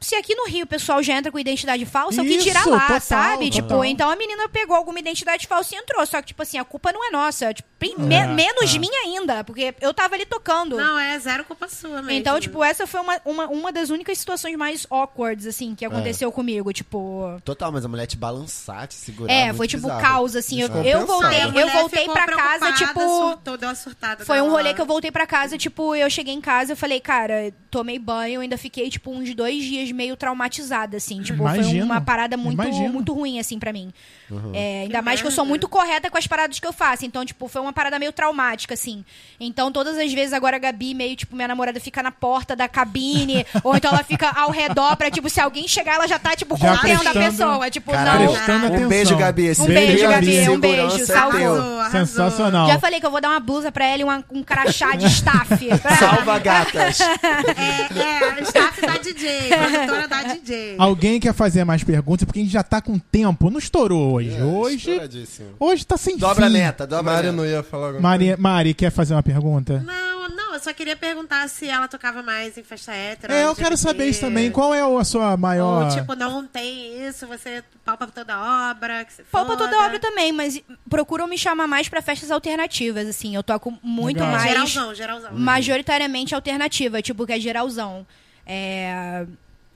se 0.00 0.14
aqui 0.14 0.34
no 0.34 0.46
Rio 0.46 0.64
o 0.64 0.68
pessoal 0.68 1.02
já 1.02 1.14
entra 1.14 1.32
com 1.32 1.38
identidade 1.38 1.84
falsa, 1.86 2.20
o 2.22 2.24
que 2.24 2.34
Isso, 2.34 2.44
tira 2.44 2.60
lá, 2.68 2.80
total, 2.82 3.00
sabe? 3.00 3.50
total. 3.50 3.50
Tipo, 3.50 3.84
então 3.84 4.10
a 4.10 4.16
menina 4.16 4.48
pegou 4.48 4.76
alguma 4.76 4.98
identidade 4.98 5.46
falsa 5.46 5.74
e 5.74 5.78
entrou. 5.78 6.04
Só 6.06 6.20
que, 6.20 6.28
tipo 6.28 6.42
assim, 6.42 6.58
a 6.58 6.64
culpa 6.64 6.92
não 6.92 7.06
é 7.06 7.10
nossa. 7.10 7.52
Tipo, 7.54 7.68
prim- 7.78 7.94
me- 7.98 8.14
É, 8.14 8.26
menos 8.26 8.74
é. 8.74 8.78
minha 8.78 9.00
ainda, 9.02 9.42
porque 9.44 9.74
eu 9.80 9.92
tava 9.94 10.14
ali 10.14 10.24
tocando. 10.26 10.76
Não, 10.76 10.98
é 10.98 11.18
zero 11.18 11.44
culpa 11.44 11.68
sua 11.68 12.02
mesmo. 12.02 12.10
Então, 12.12 12.38
tipo, 12.40 12.62
essa 12.62 12.86
foi 12.86 13.00
uma, 13.00 13.20
uma, 13.24 13.46
uma 13.48 13.72
das 13.72 13.90
únicas 13.90 14.18
situações 14.18 14.54
mais 14.56 14.86
awkwards, 14.90 15.46
assim, 15.46 15.74
que 15.74 15.84
aconteceu 15.84 16.30
comigo. 16.30 16.72
Tipo. 16.72 17.40
Total, 17.44 17.72
mas 17.72 17.84
a 17.84 17.88
mulher 17.88 18.06
te 18.06 18.16
balançar, 18.16 18.86
te 18.86 18.94
segurar. 18.94 19.32
É, 19.32 19.52
foi 19.52 19.66
tipo 19.66 19.82
bizarro. 19.84 20.00
caos, 20.02 20.36
assim. 20.36 20.60
Eu, 20.60 20.68
eu 20.84 21.06
voltei, 21.06 21.42
eu 21.44 21.68
voltei 21.70 22.06
pra 22.08 22.26
casa, 22.26 22.72
tipo. 22.72 23.00
Surtou, 23.00 23.56
deu 23.56 23.68
uma 23.68 23.74
surtada. 23.74 24.24
Foi 24.24 24.40
um 24.40 24.50
rolê 24.50 24.74
que 24.74 24.80
eu 24.80 24.86
voltei 24.86 25.10
pra 25.10 25.26
casa, 25.26 25.56
tipo, 25.58 25.94
eu 25.94 26.08
cheguei 26.10 26.34
em 26.34 26.40
casa 26.40 26.72
eu 26.72 26.76
falei, 26.76 27.00
cara, 27.00 27.52
tomei 27.70 27.98
banho, 27.98 28.40
ainda 28.40 28.56
fiquei, 28.58 28.88
tipo, 28.90 29.10
uns 29.10 29.34
dois 29.34 29.62
dias 29.64 29.85
meio 29.92 30.16
traumatizada, 30.16 30.96
assim. 30.96 31.22
Tipo, 31.22 31.44
foi 31.44 31.54
Imagino. 31.58 31.84
uma 31.84 32.00
parada 32.00 32.36
muito, 32.36 32.62
Imagino. 32.62 32.92
muito 32.92 33.12
ruim, 33.12 33.38
assim, 33.38 33.58
pra 33.58 33.72
mim. 33.72 33.92
Uhum. 34.30 34.52
É, 34.54 34.82
ainda 34.82 34.98
Que 34.98 35.04
mais 35.04 35.20
que 35.20 35.26
eu 35.26 35.30
sou 35.30 35.44
muito 35.44 35.68
correta 35.68 36.10
com 36.10 36.18
as 36.18 36.26
paradas 36.26 36.58
que 36.58 36.66
eu 36.66 36.72
faço. 36.72 37.04
Então, 37.04 37.24
tipo, 37.24 37.46
foi 37.48 37.60
uma 37.62 37.72
parada 37.72 37.98
meio 37.98 38.12
traumática, 38.12 38.74
assim. 38.74 39.04
Então, 39.38 39.70
todas 39.70 39.96
as 39.96 40.12
vezes 40.12 40.32
agora 40.32 40.56
a 40.56 40.58
Gabi, 40.58 40.94
meio, 40.94 41.14
tipo, 41.16 41.36
minha 41.36 41.48
namorada 41.48 41.78
fica 41.78 42.02
na 42.02 42.10
porta 42.10 42.56
da 42.56 42.68
cabine, 42.68 43.46
ou 43.62 43.76
então 43.76 43.92
ela 43.92 44.02
fica 44.02 44.28
ao 44.30 44.50
redor 44.50 44.96
pra, 44.96 45.10
tipo, 45.10 45.28
se 45.30 45.40
alguém 45.40 45.68
chegar, 45.68 45.94
ela 45.94 46.06
já 46.08 46.18
tá, 46.18 46.34
tipo, 46.34 46.56
Já 46.56 46.76
contendo 46.76 47.08
a 47.08 47.12
pessoa. 47.12 47.70
Tipo, 47.70 47.92
Caralho, 47.92 48.24
não. 48.24 48.32
Um 48.32 48.36
atenção. 48.66 48.88
beijo, 48.88 49.16
Gabi. 49.16 49.52
Um 49.58 49.66
beijo, 49.66 49.92
trio 49.96 50.10
Gabi, 50.10 50.48
um 50.50 50.58
beijo, 50.60 51.12
é 51.12 51.16
arrasou. 51.16 51.90
Sensacional. 51.90 52.66
Já 52.68 52.78
falei 52.78 53.00
que 53.00 53.06
eu 53.06 53.10
vou 53.10 53.20
dar 53.20 53.30
uma 53.30 53.40
blusa 53.40 53.70
pra 53.70 53.84
ela 53.86 54.00
e 54.00 54.04
uma- 54.04 54.24
um 54.30 54.42
crachá 54.42 54.96
de 54.96 55.06
staff. 55.06 55.56
Salva 55.98 56.38
gatas. 56.38 56.98
É, 57.56 58.38
é, 58.38 58.42
staff 58.42 58.80
da 58.80 58.96
DJ, 58.98 59.48
produtora 59.48 60.08
da 60.08 60.22
DJ. 60.22 60.74
Alguém 60.78 61.18
quer 61.20 61.32
fazer 61.34 61.64
mais 61.64 61.82
perguntas? 61.82 62.24
Porque 62.24 62.40
a 62.40 62.42
gente 62.42 62.52
já 62.52 62.62
tá 62.62 62.80
com 62.80 62.98
tempo. 62.98 63.50
Não 63.50 63.58
estourou 63.58 64.15
hoje. 64.16 64.42
hoje, 64.42 64.76
Estouradíssimo. 64.90 65.48
hoje 65.58 65.86
tá 65.86 65.96
sem 65.96 66.16
Dobra 66.16 66.46
a 66.46 66.48
fim. 66.48 66.54
meta, 66.54 66.86
dobra 66.86 66.98
a 67.12 67.14
Mari 67.14 67.26
meta. 67.28 67.36
não 67.36 67.46
ia 67.46 67.62
falar 67.62 67.86
alguma 67.88 68.00
Mari, 68.08 68.36
Mari, 68.36 68.74
quer 68.74 68.90
fazer 68.90 69.14
uma 69.14 69.22
pergunta? 69.22 69.82
Não, 69.84 70.28
não, 70.28 70.54
eu 70.54 70.60
só 70.60 70.72
queria 70.72 70.96
perguntar 70.96 71.48
se 71.48 71.68
ela 71.68 71.86
tocava 71.88 72.22
mais 72.22 72.56
em 72.58 72.62
festa 72.62 72.92
hétero. 72.92 73.32
É, 73.32 73.44
eu 73.44 73.54
quero 73.54 73.76
saber 73.76 74.06
isso 74.06 74.20
também. 74.20 74.50
Qual 74.50 74.74
é 74.74 74.80
a 74.80 75.04
sua 75.04 75.36
maior... 75.36 75.84
Ou, 75.84 75.90
tipo, 75.90 76.14
não 76.14 76.46
tem 76.46 77.06
isso, 77.06 77.26
você 77.26 77.62
palpa 77.84 78.06
toda 78.06 78.34
a 78.34 78.70
obra, 78.70 79.04
que 79.04 79.22
foda. 79.24 79.56
toda 79.56 79.78
obra 79.84 79.98
também, 79.98 80.32
mas 80.32 80.60
procuram 80.88 81.26
me 81.26 81.38
chamar 81.38 81.66
mais 81.66 81.88
pra 81.88 82.02
festas 82.02 82.30
alternativas, 82.30 83.06
assim. 83.06 83.34
Eu 83.34 83.42
toco 83.42 83.72
muito 83.82 84.18
Legal. 84.18 84.28
É, 84.28 84.32
mais. 84.38 84.48
geralzão, 84.50 84.94
geralzão. 84.94 85.30
Majoritariamente 85.34 86.34
alternativa, 86.34 87.00
tipo, 87.02 87.26
que 87.26 87.32
é 87.32 87.40
geralzão. 87.40 88.06
É. 88.46 89.26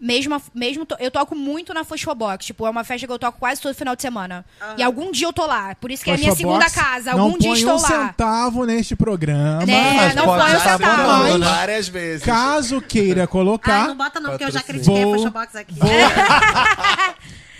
Mesmo, 0.01 0.41
mesmo 0.55 0.87
to- 0.87 0.97
eu 0.99 1.11
toco 1.11 1.35
muito 1.37 1.75
na 1.75 1.85
Fosfobox, 1.85 2.47
tipo, 2.47 2.67
é 2.67 2.71
uma 2.71 2.83
festa 2.85 3.07
que 3.07 3.13
eu 3.13 3.19
toco 3.19 3.39
quase 3.39 3.61
todo 3.61 3.75
final 3.75 3.95
de 3.95 4.01
semana. 4.01 4.47
E 4.79 4.83
algum 4.83 5.13
dia 5.13 5.27
eu 5.27 5.33
tô 5.33 5.45
lá. 5.45 5.75
Por 5.75 5.91
isso 5.91 6.03
que 6.03 6.11
é 6.11 6.15
a 6.15 6.17
minha 6.17 6.31
Fosfobox, 6.31 6.65
segunda 6.73 6.89
casa. 6.91 7.13
não 7.13 7.25
Algum 7.25 7.37
dia 7.39 7.51
põe 7.51 7.59
estou 7.59 7.77
um 7.77 7.83
lá. 7.83 7.89
centavo 7.89 8.65
neste 8.65 8.97
programa. 8.97 9.63
É, 9.65 9.93
Mas 9.95 10.15
não 10.15 10.25
pode 10.25 10.43
põe 10.43 10.57
estar 10.57 10.79
centavo. 10.79 11.39
né? 11.39 11.45
Várias 11.45 11.89
vezes. 11.89 12.25
Caso 12.25 12.81
queira 12.81 13.25
Ah, 13.25 13.27
colocar, 13.27 13.89
não 13.89 13.97
bota 13.97 14.19
não, 14.21 14.31
porque 14.31 14.45
eu 14.45 14.51
já 14.51 14.63
critiquei 14.63 15.05
Vou- 15.05 15.13
a 15.13 15.17
Fashion 15.19 15.31
Box 15.33 15.55
aqui. 15.57 15.75
vou 15.79 15.91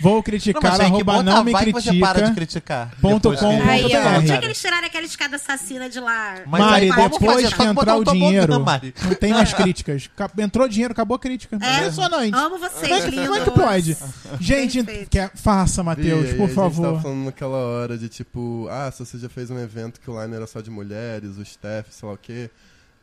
Não, 0.03 0.21
criticar, 0.21 0.61
que 0.61 0.81
arroba 0.81 1.03
botar, 1.03 1.23
não 1.23 1.43
me 1.43 1.51
vai 1.51 1.65
que 1.65 1.71
você 1.71 1.93
para 1.99 2.21
de 2.29 2.33
critica. 2.33 2.35
criticar. 2.35 2.91
Ponto 3.01 3.29
com 3.31 3.37
que- 3.37 3.69
Aí, 3.69 3.85
ó. 3.85 3.87
br. 4.19 4.25
Tinha 4.25 4.39
que 4.39 4.45
eles 4.45 4.61
tiraram 4.61 4.87
aquela 4.87 5.05
escada 5.05 5.35
assassina 5.35 5.89
de 5.89 5.99
lá. 5.99 6.35
Mas 6.45 6.61
Mari, 6.61 6.91
aí 6.91 7.09
depois 7.09 7.53
que 7.53 7.63
entrar 7.63 7.95
o 7.97 8.03
dinheiro, 8.03 8.59
Mari. 8.59 8.93
não 9.03 9.13
tem 9.15 9.31
mais 9.33 9.53
críticas. 9.53 10.09
Ca- 10.15 10.29
Entrou 10.37 10.67
dinheiro, 10.67 10.91
acabou 10.91 11.15
a 11.15 11.19
crítica. 11.19 11.57
É? 11.61 11.77
Impressionante. 11.77 12.35
Amo 12.35 12.57
vocês, 12.57 12.91
é, 13.05 13.09
lindos. 13.09 13.27
como 13.27 13.35
é 13.35 13.43
que 13.43 13.51
pode? 13.51 13.97
Gente, 14.39 14.83
quer, 15.09 15.31
faça, 15.35 15.83
Matheus, 15.83 16.29
por 16.33 16.43
A 16.43 16.45
gente 16.47 16.55
favor. 16.55 16.85
tava 16.85 17.01
falando 17.01 17.25
naquela 17.25 17.57
hora 17.57 17.97
de 17.97 18.09
tipo, 18.09 18.67
ah, 18.69 18.91
se 18.91 19.05
você 19.05 19.17
já 19.17 19.29
fez 19.29 19.49
um 19.51 19.59
evento 19.59 19.99
que 19.99 20.09
o 20.09 20.21
line 20.21 20.35
era 20.35 20.47
só 20.47 20.61
de 20.61 20.69
mulheres, 20.69 21.37
o 21.37 21.41
staff, 21.41 21.89
sei 21.93 22.07
lá 22.07 22.15
o 22.15 22.17
quê. 22.17 22.49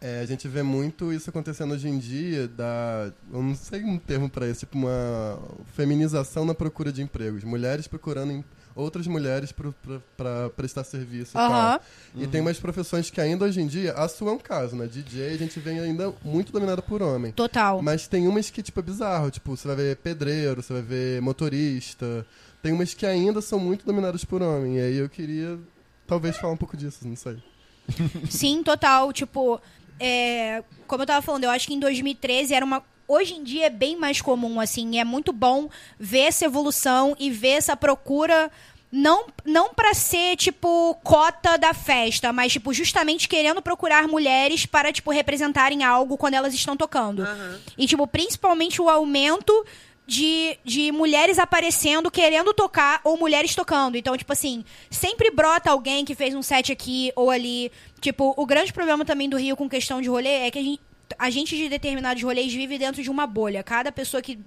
É, 0.01 0.21
a 0.21 0.27
gente 0.27 0.47
vê 0.47 0.63
muito 0.63 1.13
isso 1.13 1.29
acontecendo 1.29 1.75
hoje 1.75 1.89
em 1.89 1.99
dia, 1.99 2.47
da. 2.47 3.11
Eu 3.33 3.43
não 3.43 3.55
sei 3.55 3.83
um 3.83 3.99
termo 3.99 4.31
pra 4.31 4.49
isso, 4.49 4.61
tipo 4.61 4.79
uma 4.79 5.39
feminização 5.75 6.45
na 6.45 6.55
procura 6.55 6.93
de 6.93 7.03
empregos. 7.03 7.43
Mulheres 7.43 7.89
procurando 7.89 8.31
em- 8.33 8.45
outras 8.77 9.09
mulheres 9.09 9.53
pra 10.17 10.51
prestar 10.51 10.85
serviço 10.85 11.37
e 11.37 11.41
Aham. 11.41 11.79
tal. 11.79 11.81
E 12.15 12.29
tem 12.29 12.41
umas 12.41 12.61
profissões 12.61 13.11
que 13.11 13.21
ainda 13.21 13.45
hoje 13.45 13.61
em 13.61 13.67
dia, 13.67 13.93
a 13.95 14.07
sua 14.07 14.31
é 14.31 14.35
um 14.35 14.39
caso, 14.39 14.77
né? 14.77 14.87
DJ 14.87 15.35
a 15.35 15.37
gente 15.37 15.59
vê 15.59 15.71
ainda 15.71 16.15
muito 16.25 16.53
dominada 16.53 16.81
por 16.81 17.03
homem. 17.03 17.33
Total. 17.33 17.83
Mas 17.83 18.07
tem 18.07 18.29
umas 18.29 18.51
que, 18.51 18.63
tipo, 18.63 18.79
é 18.79 18.83
bizarro. 18.85 19.33
Tipo, 19.33 19.57
você 19.57 19.67
vai 19.67 19.75
ver 19.77 19.97
pedreiro, 19.97 20.63
você 20.63 20.75
vai 20.75 20.83
ver 20.83 21.21
motorista. 21.21 22.25
Tem 22.63 22.73
umas 22.73 22.95
que 22.95 23.05
ainda 23.05 23.41
são 23.41 23.59
muito 23.59 23.85
dominadas 23.85 24.25
por 24.25 24.43
homem. 24.43 24.77
E 24.77 24.81
aí 24.81 24.97
eu 24.99 25.09
queria, 25.09 25.59
talvez, 26.07 26.37
falar 26.37 26.53
um 26.53 26.57
pouco 26.57 26.77
disso, 26.77 26.99
não 27.03 27.17
sei. 27.17 27.37
Sim, 28.31 28.63
total. 28.63 29.13
Tipo, 29.13 29.61
é, 30.01 30.63
como 30.87 31.03
eu 31.03 31.07
tava 31.07 31.23
falando, 31.23 31.45
eu 31.45 31.51
acho 31.51 31.67
que 31.67 31.75
em 31.75 31.81
2013 31.81 32.55
era 32.55 32.65
uma. 32.65 32.83
Hoje 33.07 33.35
em 33.35 33.43
dia 33.43 33.67
é 33.67 33.71
bem 33.71 33.97
mais 33.97 34.21
comum, 34.21 34.61
assim. 34.61 34.99
É 34.99 35.05
muito 35.05 35.33
bom 35.33 35.69
ver 35.99 36.21
essa 36.21 36.45
evolução 36.45 37.17
e 37.19 37.31
ver 37.31 37.51
essa 37.51 37.77
procura. 37.77 38.51
Não, 38.91 39.27
não 39.45 39.75
para 39.75 39.93
ser, 39.93 40.35
tipo, 40.37 40.95
cota 41.05 41.59
da 41.59 41.75
festa, 41.75 42.33
mas, 42.33 42.53
tipo, 42.53 42.73
justamente 42.73 43.29
querendo 43.29 43.61
procurar 43.61 44.09
mulheres 44.09 44.65
para, 44.65 44.91
tipo, 44.91 45.11
representarem 45.11 45.85
algo 45.85 46.17
quando 46.17 46.35
elas 46.35 46.55
estão 46.55 46.75
tocando. 46.75 47.23
E, 47.77 47.87
tipo, 47.87 48.07
principalmente 48.07 48.81
o 48.81 48.89
aumento 48.89 49.53
de, 50.09 50.59
de 50.65 50.91
mulheres 50.91 51.39
aparecendo, 51.39 52.11
querendo 52.11 52.55
tocar, 52.55 52.99
ou 53.05 53.19
mulheres 53.19 53.55
tocando. 53.55 53.95
Então, 53.95 54.17
tipo 54.17 54.33
assim, 54.33 54.65
sempre 54.91 55.31
brota 55.31 55.71
alguém 55.71 56.03
que 56.03 56.15
fez 56.15 56.35
um 56.35 56.41
set 56.41 56.73
aqui 56.73 57.13
ou 57.15 57.31
ali. 57.31 57.71
Tipo, 58.01 58.33
o 58.35 58.47
grande 58.47 58.73
problema 58.73 59.05
também 59.05 59.29
do 59.29 59.37
Rio 59.37 59.55
com 59.55 59.69
questão 59.69 60.01
de 60.01 60.09
rolê 60.09 60.47
é 60.47 60.51
que 60.51 60.59
a 60.59 60.63
gente. 60.63 60.81
A 61.19 61.31
gente 61.31 61.57
de 61.57 61.71
determinados 61.71 62.23
rolês 62.23 62.53
vive 62.53 62.77
dentro 62.77 63.03
de 63.03 63.11
uma 63.11 63.27
bolha. 63.27 63.63
Cada 63.63 63.91
pessoa 63.91 64.21
que 64.21 64.39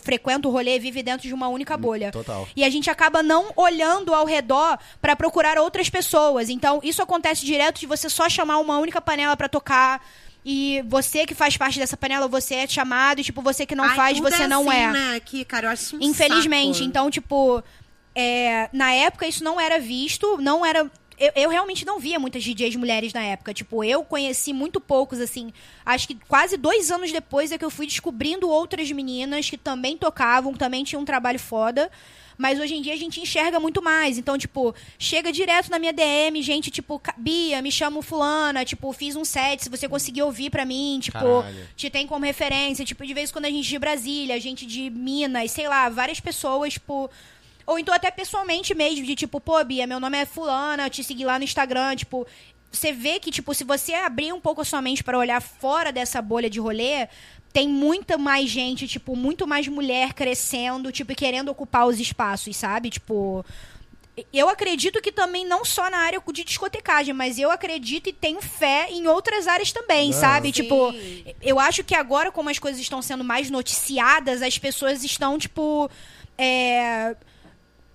frequenta 0.00 0.48
o 0.48 0.50
rolê 0.50 0.78
vive 0.78 1.02
dentro 1.02 1.28
de 1.28 1.34
uma 1.34 1.46
única 1.48 1.76
bolha. 1.76 2.10
total. 2.10 2.48
E 2.56 2.64
a 2.64 2.70
gente 2.70 2.88
acaba 2.88 3.22
não 3.22 3.52
olhando 3.54 4.14
ao 4.14 4.24
redor 4.24 4.78
pra 5.00 5.14
procurar 5.14 5.58
outras 5.58 5.90
pessoas. 5.90 6.48
Então, 6.48 6.80
isso 6.82 7.02
acontece 7.02 7.44
direto 7.44 7.80
de 7.80 7.86
você 7.86 8.08
só 8.08 8.30
chamar 8.30 8.56
uma 8.58 8.78
única 8.78 8.98
panela 8.98 9.36
pra 9.36 9.46
tocar. 9.46 10.02
E 10.48 10.80
você 10.86 11.26
que 11.26 11.34
faz 11.34 11.56
parte 11.56 11.76
dessa 11.76 11.96
panela, 11.96 12.28
você 12.28 12.54
é 12.54 12.68
chamado. 12.68 13.20
E, 13.20 13.24
tipo, 13.24 13.42
você 13.42 13.66
que 13.66 13.74
não 13.74 13.82
Ai, 13.82 13.96
faz, 13.96 14.20
você 14.20 14.44
é 14.44 14.46
não 14.46 14.70
assim, 14.70 14.78
é. 14.78 14.92
Né? 14.92 15.16
Aqui, 15.16 15.44
cara, 15.44 15.66
eu 15.66 15.70
acho 15.72 15.96
um 15.96 15.98
Infelizmente. 16.00 16.78
saco. 16.78 16.88
Então, 16.88 17.10
tipo, 17.10 17.64
é, 18.14 18.70
na 18.72 18.92
época 18.92 19.26
isso 19.26 19.42
não 19.42 19.60
era 19.60 19.80
visto, 19.80 20.38
não 20.40 20.64
era. 20.64 20.88
Eu, 21.18 21.32
eu 21.34 21.50
realmente 21.50 21.84
não 21.84 21.98
via 21.98 22.20
muitas 22.20 22.44
DJs 22.44 22.76
mulheres 22.76 23.12
na 23.12 23.22
época. 23.22 23.52
Tipo, 23.52 23.82
eu 23.82 24.04
conheci 24.04 24.52
muito 24.52 24.80
poucos, 24.80 25.18
assim. 25.18 25.52
Acho 25.84 26.06
que 26.06 26.14
quase 26.28 26.56
dois 26.56 26.92
anos 26.92 27.10
depois 27.10 27.50
é 27.50 27.58
que 27.58 27.64
eu 27.64 27.70
fui 27.70 27.84
descobrindo 27.88 28.48
outras 28.48 28.88
meninas 28.92 29.50
que 29.50 29.58
também 29.58 29.98
tocavam, 29.98 30.52
que 30.52 30.60
também 30.60 30.84
tinham 30.84 31.02
um 31.02 31.04
trabalho 31.04 31.40
foda. 31.40 31.90
Mas 32.38 32.60
hoje 32.60 32.74
em 32.74 32.82
dia 32.82 32.92
a 32.92 32.96
gente 32.96 33.20
enxerga 33.20 33.58
muito 33.58 33.80
mais. 33.82 34.18
Então, 34.18 34.36
tipo, 34.36 34.74
chega 34.98 35.32
direto 35.32 35.70
na 35.70 35.78
minha 35.78 35.92
DM, 35.92 36.42
gente, 36.42 36.70
tipo, 36.70 36.98
"Ca- 36.98 37.14
Bia, 37.16 37.62
me 37.62 37.72
chamo 37.72 38.02
fulana, 38.02 38.64
tipo, 38.64 38.92
fiz 38.92 39.16
um 39.16 39.24
set, 39.24 39.62
se 39.64 39.70
você 39.70 39.88
conseguir 39.88 40.22
ouvir 40.22 40.50
pra 40.50 40.64
mim, 40.64 40.98
tipo, 41.00 41.18
Caralho. 41.18 41.68
te 41.74 41.88
tem 41.88 42.06
como 42.06 42.24
referência, 42.26 42.84
tipo, 42.84 43.06
de 43.06 43.14
vez 43.14 43.30
em 43.30 43.32
quando 43.32 43.46
a 43.46 43.50
gente 43.50 43.68
de 43.68 43.78
Brasília, 43.78 44.34
a 44.34 44.38
gente 44.38 44.66
de 44.66 44.90
Minas, 44.90 45.50
sei 45.50 45.66
lá, 45.68 45.88
várias 45.88 46.20
pessoas, 46.20 46.74
tipo. 46.74 47.10
Ou 47.66 47.78
então 47.78 47.92
até 47.94 48.10
pessoalmente 48.10 48.74
mesmo, 48.74 49.04
de 49.04 49.14
tipo, 49.16 49.40
pô, 49.40 49.62
Bia, 49.64 49.86
meu 49.86 49.98
nome 49.98 50.18
é 50.18 50.24
Fulana, 50.26 50.84
eu 50.86 50.90
te 50.90 51.02
segui 51.02 51.24
lá 51.24 51.38
no 51.38 51.44
Instagram, 51.44 51.96
tipo. 51.96 52.26
Você 52.70 52.92
vê 52.92 53.18
que, 53.18 53.30
tipo, 53.30 53.54
se 53.54 53.64
você 53.64 53.94
abrir 53.94 54.32
um 54.34 54.40
pouco 54.40 54.60
a 54.60 54.64
sua 54.64 54.82
mente 54.82 55.02
pra 55.02 55.16
olhar 55.16 55.40
fora 55.40 55.90
dessa 55.90 56.20
bolha 56.20 56.50
de 56.50 56.60
rolê, 56.60 57.08
tem 57.56 57.70
muita 57.70 58.18
mais 58.18 58.50
gente, 58.50 58.86
tipo, 58.86 59.16
muito 59.16 59.46
mais 59.46 59.66
mulher 59.66 60.12
crescendo, 60.12 60.92
tipo, 60.92 61.12
e 61.12 61.14
querendo 61.14 61.48
ocupar 61.48 61.86
os 61.86 61.98
espaços, 61.98 62.54
sabe? 62.54 62.90
Tipo. 62.90 63.42
Eu 64.30 64.50
acredito 64.50 65.00
que 65.00 65.10
também 65.10 65.46
não 65.46 65.64
só 65.64 65.88
na 65.88 65.96
área 65.96 66.22
de 66.32 66.44
discotecagem, 66.44 67.14
mas 67.14 67.38
eu 67.38 67.50
acredito 67.50 68.10
e 68.10 68.12
tenho 68.12 68.42
fé 68.42 68.88
em 68.90 69.06
outras 69.06 69.46
áreas 69.48 69.72
também, 69.72 70.12
sabe? 70.12 70.48
Sim. 70.48 70.52
Tipo, 70.52 70.94
eu 71.40 71.58
acho 71.58 71.82
que 71.82 71.94
agora, 71.94 72.30
como 72.30 72.50
as 72.50 72.58
coisas 72.58 72.78
estão 72.78 73.00
sendo 73.00 73.24
mais 73.24 73.48
noticiadas, 73.48 74.42
as 74.42 74.58
pessoas 74.58 75.02
estão, 75.02 75.38
tipo. 75.38 75.90
é, 76.36 77.16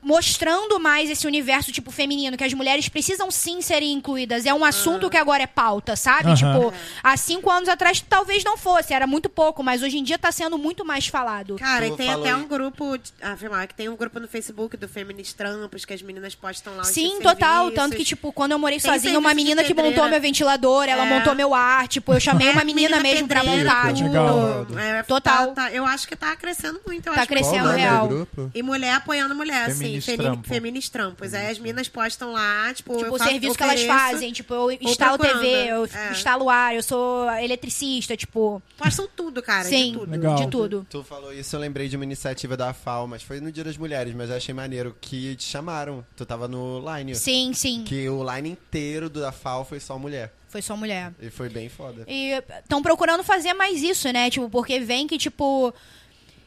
mostrando 0.02 0.80
mais 0.80 1.10
esse 1.10 1.28
universo, 1.28 1.72
tipo, 1.72 1.92
feminino, 1.92 2.36
que 2.36 2.44
as 2.44 2.54
mulheres 2.54 2.90
precisam 2.90 3.30
sim 3.30 3.62
serem 3.62 3.94
incluídas. 3.94 4.46
É 4.46 4.54
um 4.54 4.66
assunto 4.66 5.10
que 5.10 5.18
agora 5.18 5.44
é 5.44 5.48
pauta, 5.48 5.96
sabe? 5.96 6.30
Aham. 6.30 6.36
Tipo, 6.36 6.74
há 7.04 7.16
cinco 7.18 7.50
anos 7.50 7.70
atrás 7.70 8.04
talvez 8.08 8.44
não 8.44 8.58
fosse, 8.58 8.94
era 8.94 9.06
muito 9.06 9.30
pouco, 9.30 9.64
mas 9.64 9.82
hoje 9.84 9.98
em 9.98 10.04
dia 10.04 10.18
tá 10.18 10.32
sendo 10.32 10.58
muito 10.58 10.84
mais 10.84 11.08
falado. 11.08 11.56
Cara, 11.58 11.88
e 11.88 11.96
tem 11.96 12.10
até 12.12 12.30
aí. 12.32 12.36
um 12.36 12.48
grupo. 12.48 12.98
de- 12.98 13.12
Ah, 13.22 13.36
foi 13.38 13.50
que 13.68 13.76
tem 13.76 13.90
um 13.90 13.96
grupo 13.96 14.20
no 14.20 14.28
Facebook 14.28 14.76
do 14.78 14.88
Feminist 14.88 15.36
Trampos 15.36 15.86
que 15.86 15.94
as 15.94 16.02
meninas 16.02 16.34
postam 16.36 16.76
lá. 16.76 16.84
Sim, 16.84 17.20
total. 17.22 17.66
serviços. 17.66 17.76
Tanto 17.76 17.96
que, 17.98 18.04
tipo, 18.04 18.32
quando 18.32 18.54
eu 18.54 18.60
morei 18.60 18.80
Tem 18.80 18.92
sozinha, 18.92 19.20
uma 19.20 19.34
menina 19.34 19.64
que 19.64 19.74
montou 19.74 20.08
meu 20.10 20.20
ventilador, 20.22 20.86
ela 20.86 21.06
É. 21.06 21.10
montou 21.10 21.36
meu 21.36 21.54
ar, 21.54 21.88
tipo, 21.88 22.14
eu 22.14 22.20
chamei 22.20 22.50
uma 22.50 22.62
É, 22.62 22.66
menina 22.66 23.00
mesmo 23.00 23.28
pra 23.28 23.42
pedreira, 23.42 23.64
montar, 23.70 23.84
Rico. 23.88 23.96
tipo. 23.98 24.08
Legal. 24.10 24.68
É, 24.80 25.04
Total. 25.04 25.48
tá- 25.50 25.54
tá- 25.66 25.72
eu 25.72 25.86
acho 25.86 26.08
que 26.08 26.16
tá 26.16 26.36
crescendo 26.36 26.80
muito. 26.88 27.08
Eu 27.08 27.14
Tá 27.14 27.20
acho 27.22 27.28
que- 27.28 27.34
crescendo 27.36 27.66
nome 27.68 27.80
real. 27.80 28.10
E 28.54 28.64
mulher 28.64 28.94
apoiando 28.96 29.36
mulher, 29.36 29.66
assim. 29.66 29.91
Feminist 30.00 30.06
Femi 30.06 30.18
Trampo. 30.24 30.48
Feminist 30.48 30.92
Trampos. 30.92 31.34
Aí 31.34 31.48
as 31.52 31.60
minas 31.60 31.90
postam 31.90 32.32
lá, 32.34 32.74
tipo, 32.74 32.96
Tipo, 32.96 33.06
eu 33.06 33.14
o 33.14 33.18
faço, 33.18 33.30
serviço 33.32 33.56
que 33.58 33.64
elas 33.64 33.82
fazem, 33.84 34.32
tipo, 34.32 34.54
eu 34.54 34.72
instalo. 34.72 35.18
TV, 35.18 35.48
eu 35.70 35.86
É. 35.86 36.12
instalo 36.12 36.50
ar, 36.50 36.76
eu 36.76 36.84
sou 36.84 37.30
eletricista, 37.36 38.16
tipo, 38.16 38.62
Postam 38.78 39.08
tudo, 39.16 39.42
cara. 39.42 39.64
sim, 39.68 39.92
De 39.94 40.00
tudo. 40.00 40.12
Legal. 40.12 40.36
de 40.36 40.48
tudo. 40.50 40.88
Tu 40.90 41.04
falou 41.04 41.34
isso, 41.34 41.56
eu 41.56 41.60
lembrei 41.60 41.88
de 41.90 41.96
uma 41.96 42.06
iniciativa 42.06 42.56
da 42.56 42.74
FAO, 42.74 43.08
mas 43.08 43.24
foi 43.24 43.40
no 43.40 43.52
Dia 43.52 43.64
das 43.64 43.78
Mulheres, 43.78 44.14
mas 44.14 44.30
eu 44.30 44.36
achei 44.38 44.54
maneiro 44.54 44.96
que 45.02 45.36
te 45.36 45.44
chamaram. 45.44 46.06
Tu 46.16 46.26
tava 46.26 46.48
no 46.48 46.82
line. 46.96 47.16
Sim, 47.16 47.52
sim. 47.54 47.84
Que 47.84 48.08
o 48.10 48.24
line 48.34 48.50
inteiro 48.52 49.10
da 49.10 49.32
FAO 49.32 49.66
foi 49.66 49.80
só 49.80 49.98
mulher. 49.98 50.34
Foi 50.50 50.62
só 50.62 50.76
mulher. 50.76 51.14
E 51.22 51.30
foi 51.30 51.48
bem 51.48 51.70
foda. 51.70 52.04
E 52.08 52.32
estão 52.62 52.82
procurando 52.82 53.24
fazer 53.24 53.54
mais 53.54 53.82
isso, 53.82 54.12
né? 54.12 54.30
Tipo, 54.30 54.50
porque 54.50 54.80
vem 54.80 55.08
que, 55.08 55.18
tipo. 55.18 55.74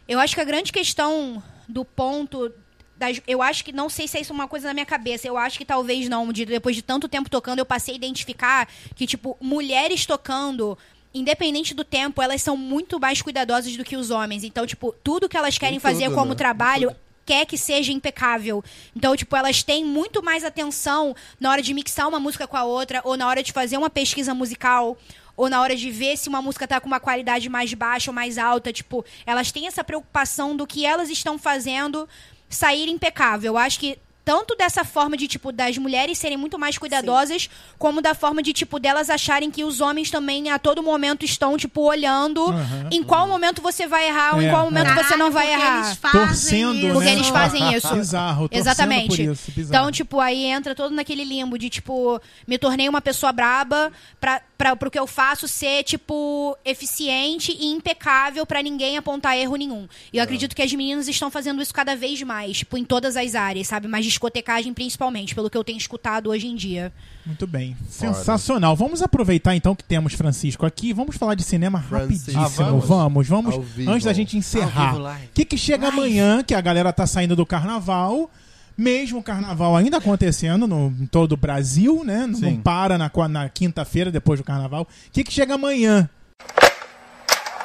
Eu 0.07 0.21
acho 0.21 0.35
que 0.35 0.41
a 0.43 0.45
grande 0.45 0.71
questão 0.71 1.43
do 1.67 1.85
ponto. 1.87 2.53
Das, 2.97 3.21
eu 3.27 3.43
acho 3.43 3.65
que, 3.65 3.73
não 3.73 3.89
sei 3.89 4.07
se 4.07 4.17
é 4.17 4.21
isso 4.21 4.33
uma 4.33 4.47
coisa 4.47 4.69
na 4.69 4.75
minha 4.75 4.87
cabeça, 4.87 5.27
eu 5.27 5.37
acho 5.37 5.59
que 5.59 5.65
talvez 5.65 6.09
não. 6.09 6.33
de- 6.33 6.45
depois 6.47 6.77
de 6.77 6.83
tanto 6.83 7.09
tempo 7.09 7.29
tocando, 7.29 7.59
eu 7.59 7.67
passei 7.67 7.95
a 7.95 7.97
identificar 7.97 8.69
que, 8.95 9.07
tipo, 9.07 9.37
mulheres 9.41 10.07
tocando. 10.07 10.79
Independente 11.13 11.75
do 11.75 11.85
tempo, 11.85 12.21
elas 12.21 12.43
são 12.43 12.57
muito 12.57 12.99
mais 12.99 13.23
cuidadosas 13.23 13.77
do 13.77 13.85
que 13.85 13.97
os 13.97 14.11
homens. 14.11 14.43
Então, 14.43 14.67
tipo, 14.67 14.93
tudo 15.05 15.29
que 15.29 15.37
elas 15.37 15.57
querem 15.57 15.77
Em 15.77 15.81
fazer 15.81 16.07
tudo, 16.07 16.15
como 16.17 16.31
né? 16.31 16.35
trabalho 16.35 16.89
tudo. 16.89 17.01
quer 17.25 17.47
que 17.47 17.57
seja 17.57 17.93
impecável. 17.93 18.65
Então, 18.97 19.17
tipo, 19.17 19.37
elas 19.37 19.63
têm 19.63 19.85
muito 19.85 20.23
mais 20.25 20.43
atenção 20.45 21.15
na 21.39 21.51
hora 21.53 21.63
de 21.63 21.73
mixar 21.73 22.09
uma 22.09 22.19
música 22.19 22.49
com 22.49 22.57
a 22.57 22.65
outra, 22.65 23.01
ou 23.05 23.17
na 23.17 23.29
hora 23.29 23.45
de 23.45 23.53
fazer 23.53 23.77
uma 23.77 23.89
pesquisa 23.89 24.35
musical, 24.35 24.97
ou 25.37 25.49
na 25.49 25.61
hora 25.63 25.77
de 25.77 25.89
ver 25.91 26.17
se 26.17 26.29
uma 26.29 26.43
música 26.43 26.67
tá 26.67 26.81
com 26.81 26.87
uma 26.89 26.99
qualidade 27.01 27.49
mais 27.49 27.73
baixa 27.75 28.11
ou 28.11 28.15
mais 28.15 28.37
alta. 28.37 28.73
Tipo, 28.73 29.05
elas 29.25 29.53
têm 29.53 29.69
essa 29.69 29.85
preocupação 29.85 30.57
do 30.57 30.67
que 30.67 30.85
elas 30.85 31.11
estão 31.11 31.39
fazendo 31.39 32.09
sair 32.55 32.89
impecável. 32.89 33.53
Eu 33.53 33.59
acho 33.59 33.79
que 33.79 33.99
tanto 34.25 34.57
dessa 34.57 34.85
forma 34.85 35.19
de, 35.19 35.29
tipo, 35.29 35.53
das 35.53 35.77
mulheres 35.77 36.17
serem 36.17 36.39
muito 36.39 36.59
mais 36.59 36.79
cuidadosas, 36.79 37.51
como 37.79 38.01
da 38.01 38.15
forma 38.15 38.43
de, 38.43 38.55
tipo, 38.55 38.81
delas 38.81 39.11
acharem 39.11 39.51
que 39.51 39.63
os 39.63 39.83
homens 39.83 40.11
também 40.11 40.49
a 40.51 40.59
todo 40.59 40.83
momento 40.83 41.27
estão, 41.27 41.59
tipo, 41.59 41.83
olhando 41.83 42.43
Aham. 42.49 42.89
em 42.91 43.03
qual 43.03 43.29
momento 43.29 43.61
você 43.61 43.87
vai 43.87 44.09
errar 44.09 44.37
ou 44.37 44.41
É, 44.41 44.47
em 44.47 44.51
qual 44.51 44.65
momento 44.65 44.89
é. 44.89 44.95
você 45.05 45.15
não 45.15 45.31
vai 45.31 45.49
porque 45.49 45.61
errar. 45.61 45.85
Eles 45.87 45.99
fazem 45.99 46.21
Torcendo, 46.27 46.75
isso. 46.79 46.93
Porque 46.95 47.05
né? 47.05 47.13
eles 47.13 47.29
fazem 47.29 47.75
isso. 47.77 47.95
Bizarro, 47.95 48.49
torcendo 48.49 48.63
Exatamente. 48.67 49.09
por 49.09 49.21
isso, 49.21 49.51
bizarro. 49.53 49.83
Então, 49.83 49.93
tipo, 49.93 50.19
aí 50.19 50.45
entra 50.47 50.75
todo 50.75 50.95
naquele 50.95 51.23
limbo 51.23 51.59
de, 51.59 51.69
tipo, 51.69 52.19
me 52.49 52.57
tornei 52.57 52.89
uma 52.89 53.03
pessoa 53.03 53.31
braba 53.31 53.93
pra, 54.19 54.41
pra, 54.65 54.77
pro 54.77 54.91
que 54.91 54.99
eu 54.99 55.07
faço 55.07 55.47
ser, 55.47 55.83
tipo, 55.85 56.57
eficiente 56.65 57.53
e 57.53 57.67
impecável 57.67 58.47
pra 58.47 58.63
ninguém 58.63 58.97
apontar 58.97 59.37
erro 59.37 59.57
nenhum. 59.57 59.87
E 60.11 60.17
eu 60.17 60.23
acredito 60.23 60.57
que 60.57 60.63
as 60.63 60.73
meninas 60.73 61.07
estão 61.07 61.31
fazendo 61.31 61.61
isso 61.61 61.75
cada 61.75 61.95
vez 61.95 62.23
mais, 62.23 62.59
tipo, 62.59 62.79
em 62.79 62.85
todas 62.85 63.15
as 63.15 63.35
áreas, 63.35 63.67
sabe? 63.67 63.87
Mas 63.87 64.07
discotecagem 64.07 64.73
principalmente, 64.73 65.35
pelo 65.35 65.51
que 65.51 65.59
eu 65.59 65.63
tenho 65.63 65.77
escutado 65.77 66.31
hoje 66.31 66.47
em 66.47 66.57
dia. 66.57 66.91
Muito 67.27 67.47
bem. 67.47 67.77
Sensacional. 67.91 68.75
Vamos 68.75 69.03
aproveitar 69.03 69.55
então 69.55 69.75
que 69.75 69.85
temos 69.85 70.15
Francisco 70.15 70.65
aqui. 70.65 70.95
Vamos 70.95 71.17
falar 71.17 71.35
de 71.35 71.43
cinema 71.43 71.83
Francisco. 71.83 72.33
rapidíssimo. 72.33 72.43
Ah, 72.43 72.49
vamos? 72.49 72.87
vamos, 72.87 73.29
vamos. 73.29 73.55
Antes 73.87 74.05
da 74.05 74.15
gente 74.15 74.37
encerrar. 74.37 74.97
O 74.97 75.29
que, 75.35 75.45
que 75.45 75.59
chega 75.59 75.89
amanhã, 75.89 76.43
que 76.43 76.55
a 76.55 76.61
galera 76.61 76.93
tá 76.93 77.07
saindo 77.07 77.37
do 77.37 77.45
carnaval. 77.45 78.31
Mesmo 78.77 79.21
o 79.21 79.23
carnaval 79.23 79.77
ainda 79.77 79.99
acontecendo 79.99 80.67
no, 80.67 80.93
em 81.01 81.07
todo 81.07 81.33
o 81.33 81.37
Brasil, 81.37 82.03
né? 82.05 82.27
Não, 82.27 82.41
não 82.41 82.57
para 82.57 82.99
na, 82.99 83.11
na 83.29 83.49
quinta-feira 83.49 84.11
depois 84.11 84.41
do 84.41 84.45
carnaval. 84.45 84.83
O 84.83 85.11
que, 85.13 85.23
que 85.23 85.33
chega 85.33 85.55
amanhã? 85.55 86.09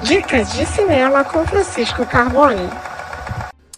Dicas 0.04 0.54
de 0.54 0.66
cinema 0.66 1.24
com 1.24 1.46
Francisco 1.46 2.06
Carbone. 2.06 2.70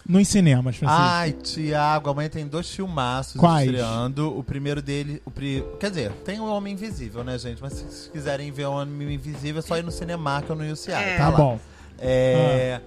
Nos 0.06 0.28
cinemas, 0.28 0.76
Francisco. 0.76 1.02
Ai, 1.02 1.32
Tiago, 1.32 2.10
amanhã 2.10 2.28
tem 2.28 2.46
dois 2.46 2.68
filmaços 2.68 3.40
Quais? 3.40 3.66
estreando. 3.66 4.36
O 4.36 4.44
primeiro 4.44 4.82
dele. 4.82 5.22
O 5.24 5.30
pri... 5.30 5.64
Quer 5.80 5.90
dizer, 5.90 6.12
tem 6.24 6.38
o 6.38 6.44
Homem 6.44 6.74
Invisível, 6.74 7.24
né, 7.24 7.38
gente? 7.38 7.62
Mas 7.62 7.72
se 7.72 7.84
vocês 7.84 8.10
quiserem 8.12 8.52
ver 8.52 8.66
o 8.66 8.72
Homem 8.72 9.14
Invisível, 9.14 9.60
é 9.60 9.62
só 9.62 9.78
ir 9.78 9.82
no 9.82 9.90
Cinemark 9.90 10.50
ou 10.50 10.56
no 10.56 10.70
UCI. 10.70 10.92
É. 10.92 11.16
tá 11.16 11.28
lá. 11.28 11.36
bom. 11.36 11.58
É, 11.98 12.80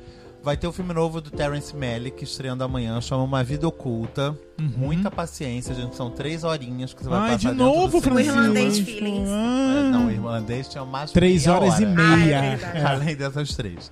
Vai 0.45 0.55
ter 0.55 0.67
o 0.67 0.71
filme 0.71 0.93
novo 0.93 1.19
do 1.19 1.31
Terence 1.31 1.75
Malick 1.75 2.23
estreando 2.23 2.63
amanhã, 2.63 3.01
chama 3.01 3.23
Uma 3.23 3.43
Vida 3.43 3.67
Oculta. 3.67 4.37
Muita 4.59 5.09
paciência, 5.09 5.73
gente. 5.73 5.95
São 5.95 6.11
três 6.11 6.43
horinhas 6.43 6.93
que 6.93 7.01
você 7.03 7.09
vai 7.09 7.17
Ai, 7.19 7.25
passar 7.31 7.37
de 7.39 7.47
dentro 7.47 7.65
novo. 7.65 7.99
Francisco. 7.99 8.37
irlandês 8.37 8.79
feelings. 8.79 9.27
Ah. 9.27 9.79
É, 9.87 9.89
Não, 9.91 10.05
o 10.05 10.11
irlandês 10.11 10.67
tinha 10.67 10.85
mais 10.85 11.09
de 11.09 11.15
Três 11.15 11.47
meia 11.47 11.57
horas 11.57 11.79
e 11.79 11.85
hora. 11.85 11.95
meia. 11.95 12.59
Ah. 12.73 12.77
É. 12.77 12.83
Além 12.85 13.15
dessas 13.15 13.55
três. 13.55 13.91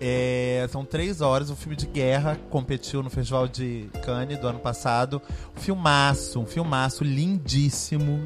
É, 0.00 0.66
são 0.70 0.82
três 0.82 1.20
horas, 1.20 1.50
um 1.50 1.56
filme 1.56 1.76
de 1.76 1.86
guerra, 1.86 2.38
competiu 2.48 3.02
no 3.02 3.10
Festival 3.10 3.46
de 3.46 3.90
Cannes 4.02 4.38
do 4.38 4.48
ano 4.48 4.58
passado. 4.58 5.20
Um 5.54 5.60
filmaço, 5.60 6.40
um 6.40 6.46
filmaço 6.46 7.04
lindíssimo. 7.04 8.18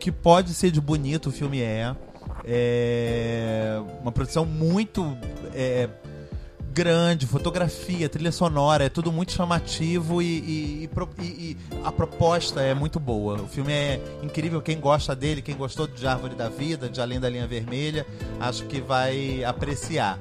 Que 0.00 0.10
pode 0.10 0.54
ser 0.54 0.70
de 0.70 0.80
bonito, 0.80 1.28
o 1.28 1.32
filme 1.32 1.60
é. 1.60 1.94
É 2.46 3.78
uma 4.00 4.10
produção 4.12 4.44
muito 4.46 5.16
é, 5.54 5.88
grande, 6.74 7.26
fotografia, 7.26 8.08
trilha 8.08 8.32
sonora, 8.32 8.84
é 8.84 8.88
tudo 8.88 9.12
muito 9.12 9.32
chamativo 9.32 10.20
e, 10.20 10.26
e- 10.26 10.90
e 11.18 11.22
e- 11.22 11.56
a 11.84 11.92
proposta 11.92 12.60
é 12.60 12.74
muito 12.74 12.98
boa. 12.98 13.40
O 13.40 13.46
filme 13.46 13.72
é 13.72 14.00
incrível, 14.22 14.60
quem 14.60 14.78
gosta 14.80 15.14
dele, 15.14 15.40
quem 15.40 15.54
gostou 15.56 15.86
de 15.86 16.06
Árvore 16.06 16.34
da 16.34 16.48
Vida, 16.48 16.88
de 16.88 17.00
Além 17.00 17.20
da 17.20 17.28
Linha 17.30 17.46
Vermelha, 17.46 18.04
acho 18.40 18.64
que 18.64 18.80
vai 18.80 19.44
apreciar. 19.44 20.18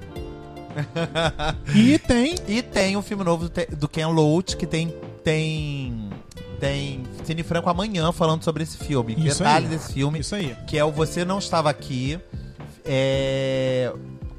E 1.75 1.99
tem. 1.99 2.35
E 2.47 2.61
tem 2.61 2.95
o 2.97 3.01
filme 3.01 3.23
novo 3.23 3.49
do 3.77 3.87
Ken 3.87 4.07
Loach, 4.07 4.55
que 4.57 4.65
tem. 4.65 4.93
tem 5.23 6.09
tem 6.59 7.03
Cine 7.25 7.43
Franco 7.43 7.69
amanhã 7.69 8.11
falando 8.13 8.43
sobre 8.43 8.63
esse 8.63 8.77
filme. 8.77 9.13
Isso 9.17 9.39
Detalhe 9.39 9.65
aí. 9.65 9.71
desse 9.71 9.93
filme 9.93 10.19
Isso 10.19 10.33
aí. 10.33 10.55
que 10.65 10.77
é 10.77 10.83
o 10.85 10.91
Você 10.91 11.25
Não 11.25 11.37
Estava 11.39 11.69
Aqui. 11.69 12.17
É, 12.85 13.91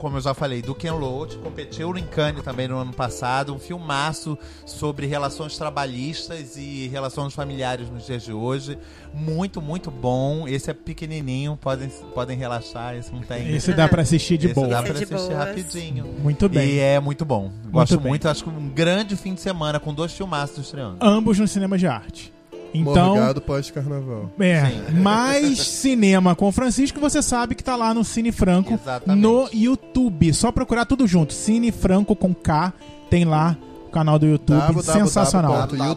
como 0.04 0.18
eu 0.18 0.20
já 0.20 0.34
falei, 0.34 0.60
do 0.60 0.74
Ken 0.74 0.90
Loach, 0.90 1.38
competiu 1.38 1.90
no 1.90 2.02
Cannes 2.08 2.44
também 2.44 2.68
no 2.68 2.76
ano 2.76 2.92
passado, 2.92 3.54
um 3.54 3.58
filmaço 3.58 4.36
sobre 4.66 5.06
relações 5.06 5.56
trabalhistas 5.56 6.58
e 6.58 6.88
relações 6.88 7.32
familiares 7.32 7.88
nos 7.88 8.04
dias 8.04 8.22
de 8.22 8.30
hoje. 8.30 8.76
Muito, 9.14 9.62
muito 9.62 9.90
bom. 9.90 10.46
Esse 10.46 10.70
é 10.70 10.74
pequenininho, 10.74 11.56
podem, 11.58 11.88
podem 12.14 12.36
relaxar, 12.36 12.94
esse 12.94 13.10
não 13.14 13.22
tem... 13.22 13.54
Esse 13.54 13.72
dá 13.72 13.88
pra 13.88 14.02
assistir 14.02 14.36
de 14.36 14.48
esse 14.48 14.54
boa. 14.54 14.68
dá 14.68 14.82
Esse 14.82 14.90
é 14.90 14.92
pra 14.92 14.98
de 14.98 15.14
assistir 15.14 15.34
boas. 15.34 15.46
rapidinho. 15.46 16.04
Muito 16.22 16.50
bem. 16.50 16.68
E 16.68 16.78
é 16.80 17.00
muito 17.00 17.24
bom. 17.24 17.50
Gosto 17.68 17.98
bem. 17.98 18.10
muito, 18.10 18.28
acho 18.28 18.44
que 18.44 18.50
um 18.50 18.68
grande 18.68 19.16
fim 19.16 19.32
de 19.32 19.40
semana 19.40 19.80
com 19.80 19.94
dois 19.94 20.12
filmaços 20.12 20.66
estreando. 20.66 20.98
Ambos 21.00 21.38
no 21.38 21.48
cinema 21.48 21.78
de 21.78 21.86
arte. 21.86 22.33
Então, 22.74 23.14
Morgado 23.14 23.40
pós-carnaval. 23.40 24.30
é, 24.40 24.66
Sim. 24.66 25.00
mais 25.00 25.58
cinema 25.66 26.34
com 26.34 26.48
o 26.48 26.52
Francisco, 26.52 26.98
você 26.98 27.22
sabe 27.22 27.54
que 27.54 27.62
tá 27.62 27.76
lá 27.76 27.94
no 27.94 28.04
Cine 28.04 28.32
Franco 28.32 28.74
Exatamente. 28.74 29.22
no 29.22 29.48
YouTube. 29.52 30.34
Só 30.34 30.50
procurar 30.50 30.84
tudo 30.84 31.06
junto. 31.06 31.32
Cine 31.32 31.70
Franco 31.70 32.16
com 32.16 32.34
K, 32.34 32.72
tem 33.08 33.24
lá 33.24 33.56
o 33.86 33.90
canal 33.90 34.18
do 34.18 34.26
YouTube. 34.26 34.58
www. 34.58 34.82
Sensacional. 34.82 35.68
Www. 35.68 35.94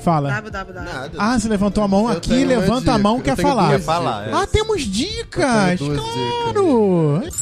Fala. 0.00 0.40
www. 0.40 1.10
Ah, 1.18 1.38
você 1.38 1.48
levantou 1.48 1.84
a 1.84 1.88
mão 1.88 2.10
Eu 2.10 2.16
aqui, 2.16 2.44
levanta 2.44 2.92
a 2.92 2.98
mão, 2.98 3.20
quer 3.20 3.36
falar. 3.36 3.70
Quer 3.70 3.80
falar, 3.80 4.24
dicas. 4.24 4.42
Ah, 4.42 4.46
temos 4.46 4.82
dicas! 4.82 5.80
Eu 5.80 5.96
tenho 5.96 6.52
duas 6.54 7.34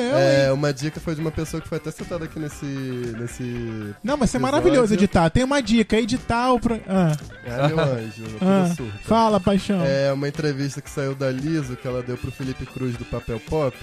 É, 0.00 0.52
uma 0.52 0.72
dica 0.72 1.00
foi 1.00 1.14
de 1.14 1.20
uma 1.20 1.30
pessoa 1.30 1.60
que 1.60 1.68
foi 1.68 1.78
até 1.78 1.90
citada 1.90 2.24
aqui 2.24 2.38
nesse. 2.38 2.64
nesse 2.64 3.94
Não, 4.02 4.16
mas 4.16 4.34
é 4.34 4.38
maravilhoso 4.38 4.94
editar. 4.94 5.30
Tem 5.30 5.44
uma 5.44 5.62
dica, 5.62 5.96
editar 5.96 6.52
o. 6.52 6.60
Pro... 6.60 6.80
Ah, 6.88 7.16
É, 7.44 7.68
meu 7.68 7.80
anjo, 7.80 8.24
ah, 8.40 8.64
tudo 8.68 8.76
surto. 8.76 8.98
fala, 9.04 9.40
paixão. 9.40 9.82
É 9.84 10.12
uma 10.12 10.28
entrevista 10.28 10.80
que 10.80 10.90
saiu 10.90 11.14
da 11.14 11.30
Liso, 11.30 11.76
que 11.76 11.86
ela 11.86 12.02
deu 12.02 12.16
pro 12.16 12.30
Felipe 12.30 12.66
Cruz 12.66 12.96
do 12.96 13.04
Papel 13.04 13.40
Pop. 13.40 13.76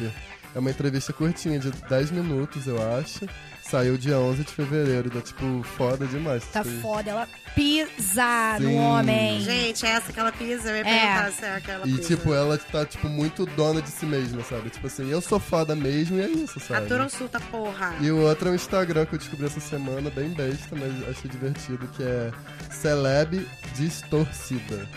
É 0.56 0.60
uma 0.60 0.72
entrevista 0.72 1.14
curtinha, 1.14 1.60
de 1.60 1.70
10 1.72 2.12
minutos, 2.12 2.66
eu 2.68 2.78
acho. 2.98 3.28
Saiu 3.62 3.98
dia 3.98 4.18
11 4.18 4.46
de 4.46 4.52
fevereiro, 4.54 5.10
tá, 5.10 5.20
tipo, 5.20 5.62
foda 5.76 6.06
demais. 6.08 6.42
Tá 6.46 6.64
Tipo, 6.64 6.80
foda, 6.82 7.12
ela 7.12 7.28
pisa 7.54 8.58
no 8.62 8.70
Sim. 8.70 8.80
homem. 8.80 9.42
Gente, 9.42 9.86
é 9.86 9.90
essa 9.90 10.14
que 10.14 10.18
ela 10.20 10.32
pisa? 10.32 10.70
Eu 10.70 10.76
ia 10.78 10.82
É. 10.82 10.84
perguntar 10.86 11.32
se 11.34 11.44
é 11.46 11.56
aquela 11.58 11.86
E, 11.86 11.92
pisa. 11.98 12.08
tipo, 12.16 12.34
ela 12.34 12.58
tá, 12.58 12.86
tipo, 12.86 13.10
muito 13.10 13.46
dona 13.46 13.82
de 13.82 13.90
si 13.90 14.06
mesma, 14.06 14.42
sabe? 14.44 14.70
Tipo 14.70 14.88
assim, 14.88 15.10
eu 15.12 15.20
sou 15.20 15.38
foda 15.38 15.76
mesmo 15.76 16.18
e 16.18 16.22
é 16.22 16.30
isso, 16.30 16.62
sabe? 16.62 16.86
Aturam 16.86 17.10
Sulta, 17.10 17.42
porra. 17.42 17.94
E 18.00 18.10
o 18.10 18.20
outro 18.22 18.48
é 18.48 18.52
um 18.54 18.56
Instagram 18.56 19.06
que 19.06 19.16
eu 19.16 19.20
descobri 19.20 19.46
essa 19.48 19.60
semana, 19.60 20.10
bem 20.10 20.30
besta, 20.30 20.74
mas 20.74 21.10
achei 21.10 21.30
divertido, 21.30 21.86
que 21.90 22.04
é 22.04 22.32
Celeb 22.72 23.46
Distorcida. 23.76 24.88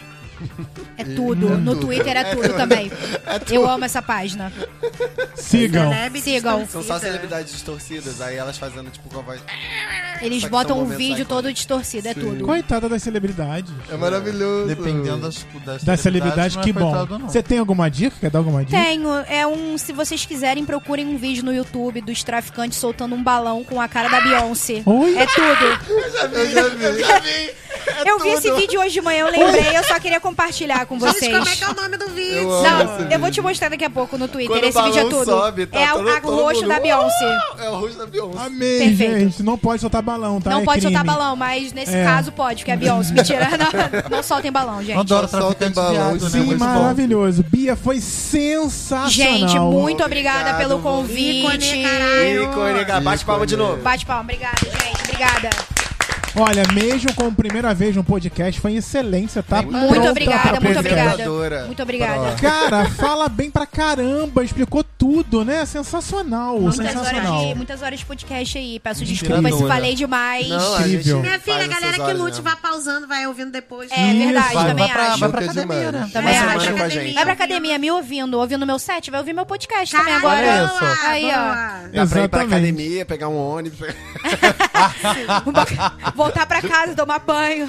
É 0.97 1.05
tudo. 1.05 1.55
É 1.55 1.57
no. 1.57 1.77
Twitter 1.77 2.17
é 2.17 2.35
tudo 2.35 2.55
também. 2.55 2.91
Eu 3.51 3.69
amo 3.69 3.85
essa 3.85 4.03
página. 4.03 4.53
Sigam. 5.35 5.91
Sigam. 6.21 6.67
São 6.67 6.83
só 6.83 6.99
celebridades 6.99 7.53
distorcidas, 7.53 8.21
aí 8.21 8.37
elas 8.37 8.59
fazendo 8.59 8.91
tipo 8.91 9.09
com 9.09 9.21
a 9.21 9.23
voz. 9.23 9.41
Eles 10.21 10.43
Só 10.43 10.47
que 10.47 10.51
botam 10.51 10.69
são 10.69 10.79
um 10.79 10.81
momentos 10.83 10.99
vídeo 10.99 11.23
icônicos. 11.23 11.37
todo 11.37 11.53
distorcido, 11.53 12.09
é 12.09 12.15
Sim. 12.15 12.21
tudo. 12.21 12.45
Coitada 12.45 12.89
das 12.89 13.03
celebridades. 13.03 13.73
É 13.91 13.97
maravilhoso. 13.97 14.69
Dependendo 14.69 15.19
das, 15.19 15.47
das, 15.65 15.83
Das 15.83 16.01
celebridades, 16.01 16.57
não 16.57 16.63
é 16.63 16.65
que 16.65 16.73
bom. 16.73 16.91
coitado, 16.91 17.19
não. 17.19 17.29
Você 17.29 17.43
tem 17.43 17.59
alguma 17.59 17.91
dica? 17.91 18.17
Quer 18.21 18.31
dar 18.31 18.39
alguma 18.41 18.65
dica? 18.65 18.83
Tenho, 18.83 19.09
é 19.29 19.47
um. 19.47 19.79
Se 19.79 19.93
vocês 19.93 20.25
quiserem, 20.27 20.65
procurem 20.65 21.07
um 21.07 21.17
vídeo 21.17 21.45
no 21.45 21.53
YouTube 21.53 22.01
dos 22.03 22.23
traficantes 22.23 22.79
soltando 22.79 23.15
um 23.15 23.23
balão 23.23 23.65
com 23.65 23.81
a 23.81 23.89
cara 23.89 24.09
da 24.09 24.21
Beyoncé. 24.21 24.83
Oi? 24.85 25.17
É 25.17 25.27
tudo. 25.27 25.91
Eu 25.91 26.11
já 26.11 26.27
vi. 26.27 27.01
Já 27.01 27.19
vi! 27.19 27.51
eu 28.07 28.19
vi 28.19 28.29
esse 28.31 28.53
vídeo 28.53 28.81
hoje 28.81 28.93
de 28.93 29.01
manhã, 29.01 29.27
eu 29.27 29.31
lembrei, 29.31 29.77
eu 29.77 29.85
só 29.85 29.99
queria 29.99 30.21
compartilhar 30.31 30.87
com 30.87 30.99
Gente, 30.99 31.13
vocês. 31.13 31.33
como 31.37 31.49
é 31.49 31.57
que 31.57 31.65
é 31.65 31.69
o 31.69 31.75
nome 31.75 31.97
do 31.97 32.09
vídeo? 32.09 32.51
Eu 32.51 32.63
Não, 32.63 33.11
eu 33.11 33.19
vou 33.19 33.31
te 33.31 33.41
mostrar 33.41 33.69
daqui 33.69 33.85
a 33.85 33.91
pouco 33.91 34.17
no 34.17 34.29
Twitter. 34.29 34.51
Quando 34.57 34.65
Esse 34.65 34.81
vídeo 34.83 35.01
é 35.01 35.05
tudo. 35.05 35.25
sobe, 35.25 35.67
tá 35.67 35.81
é 35.81 35.87
todo- 35.89 36.09
o 36.09 36.21
todo 36.21 36.55
mundo, 36.55 36.69
da 36.69 36.81
Beyoncé. 36.81 37.39
É 37.59 37.69
o 37.69 37.77
rosto 37.81 37.99
da 37.99 38.07
Beyoncé. 38.07 38.39
Amém, 38.47 38.79
Perfeito. 38.89 39.19
gente. 39.19 39.43
Não 39.43 39.59
pode 39.59 39.81
soltar 39.81 40.03
balão, 40.03 40.41
tá? 40.41 40.51
Não 40.51 40.61
É 40.61 40.65
pode 40.65 40.83
soltar 40.83 41.03
crime. 41.03 41.17
balão, 41.17 41.37
mas 41.37 41.73
nesse 41.73 41.95
É. 41.95 42.05
caso 42.05 42.33
pode, 42.33 42.59
porque 42.63 42.71
é 42.71 42.77
Beyoncé. 42.77 43.13
Mentira, 43.13 43.49
não, 44.11 44.17
não 44.19 44.23
soltem 44.23 44.53
balão, 44.53 44.83
gente. 44.83 44.99
Adoro 44.99 45.29
soltem 45.29 45.71
balão, 45.71 45.93
viado, 45.93 46.23
né? 46.25 46.31
sim, 46.31 46.51
Sim, 46.51 46.57
bom. 46.57 46.65
maravilhoso. 46.65 47.45
Bia, 47.49 47.75
foi 47.77 48.01
sensacional. 48.01 49.11
Gente, 49.11 49.59
muito 49.59 50.03
obrigada 50.05 50.51
Obrigado, 50.51 50.59
pelo 50.59 50.79
convite. 50.81 51.41
Ícone, 51.41 51.83
caralho. 51.83 52.45
Ícone, 52.45 53.03
bate 53.03 53.25
palma 53.25 53.47
de 53.47 53.57
novo. 53.57 53.77
Bate 53.83 54.07
palma, 54.07 54.23
obrigada, 54.23 54.57
gente. 54.63 55.03
Obrigada. 55.03 55.51
Olha, 56.37 56.63
mesmo 56.73 57.13
como 57.15 57.33
primeira 57.35 57.75
vez 57.75 57.97
no 57.97 58.05
podcast, 58.05 58.61
foi 58.61 58.75
excelência, 58.77 59.43
tá? 59.43 59.63
Muito 59.63 59.89
Pronta 59.89 60.11
obrigada, 60.11 60.49
pra 60.51 60.61
muito 60.61 60.79
obrigada. 60.79 61.67
Muito 61.67 61.83
obrigada. 61.83 62.37
Cara, 62.41 62.89
fala 62.91 63.29
bem 63.29 63.51
pra 63.51 63.67
caramba, 63.67 64.45
explicou 64.45 64.85
tudo, 64.85 65.45
né? 65.45 65.67
Sensacional, 65.67 66.61
Muitas 66.61 66.79
horas, 66.79 66.93
sensacional. 66.93 67.47
de, 67.47 67.55
muitas 67.57 67.83
horas 67.83 67.99
de 67.99 68.07
podcast 68.07 68.59
aí. 68.59 68.79
Peço 68.79 69.05
desculpas 69.05 69.55
se 69.57 69.67
falei 69.67 69.95
demais. 69.95 70.49
Não, 70.49 70.81
Incrível. 70.81 71.21
Minha 71.21 71.41
filha, 71.41 71.65
a 71.65 71.67
galera 71.67 71.95
que 71.95 72.01
horas 72.01 72.19
lute, 72.19 72.41
vai 72.41 72.57
pausando, 72.57 73.09
vai 73.09 73.27
ouvindo 73.27 73.51
depois. 73.51 73.91
É 73.91 74.13
verdade, 74.15 74.55
Vai, 74.55 74.67
também 74.69 74.85
vai 74.87 74.95
pra, 74.95 75.07
acho. 75.09 75.19
vai 75.21 75.29
pra 75.31 75.41
academia, 75.41 75.93
né? 75.93 76.11
Também 76.13 76.39
acho. 76.39 76.61
semana 76.61 76.79
com 76.79 76.85
a 76.85 76.89
gente. 76.89 77.15
Vai 77.15 77.25
pra 77.25 77.33
academia 77.33 77.79
me 77.79 77.91
ouvindo, 77.91 78.39
ouvindo 78.39 78.65
meu 78.65 78.79
set, 78.79 79.11
vai 79.11 79.19
ouvir 79.21 79.33
meu 79.33 79.45
podcast 79.47 79.97
também 79.97 80.15
agora. 80.15 80.65
Isso. 80.65 81.07
Aí, 81.07 81.25
ó. 81.25 81.29
Dá 81.31 81.33
pra 81.33 82.25
ir 82.25 82.29
pra 82.29 82.43
Exatamente. 82.43 82.55
academia, 82.55 83.05
pegar 83.05 83.29
um 83.29 83.37
ônibus. 83.37 83.81
Voltar 86.33 86.47
pra 86.47 86.63
casa, 86.63 86.95
tomar 86.95 87.19
banho. 87.21 87.69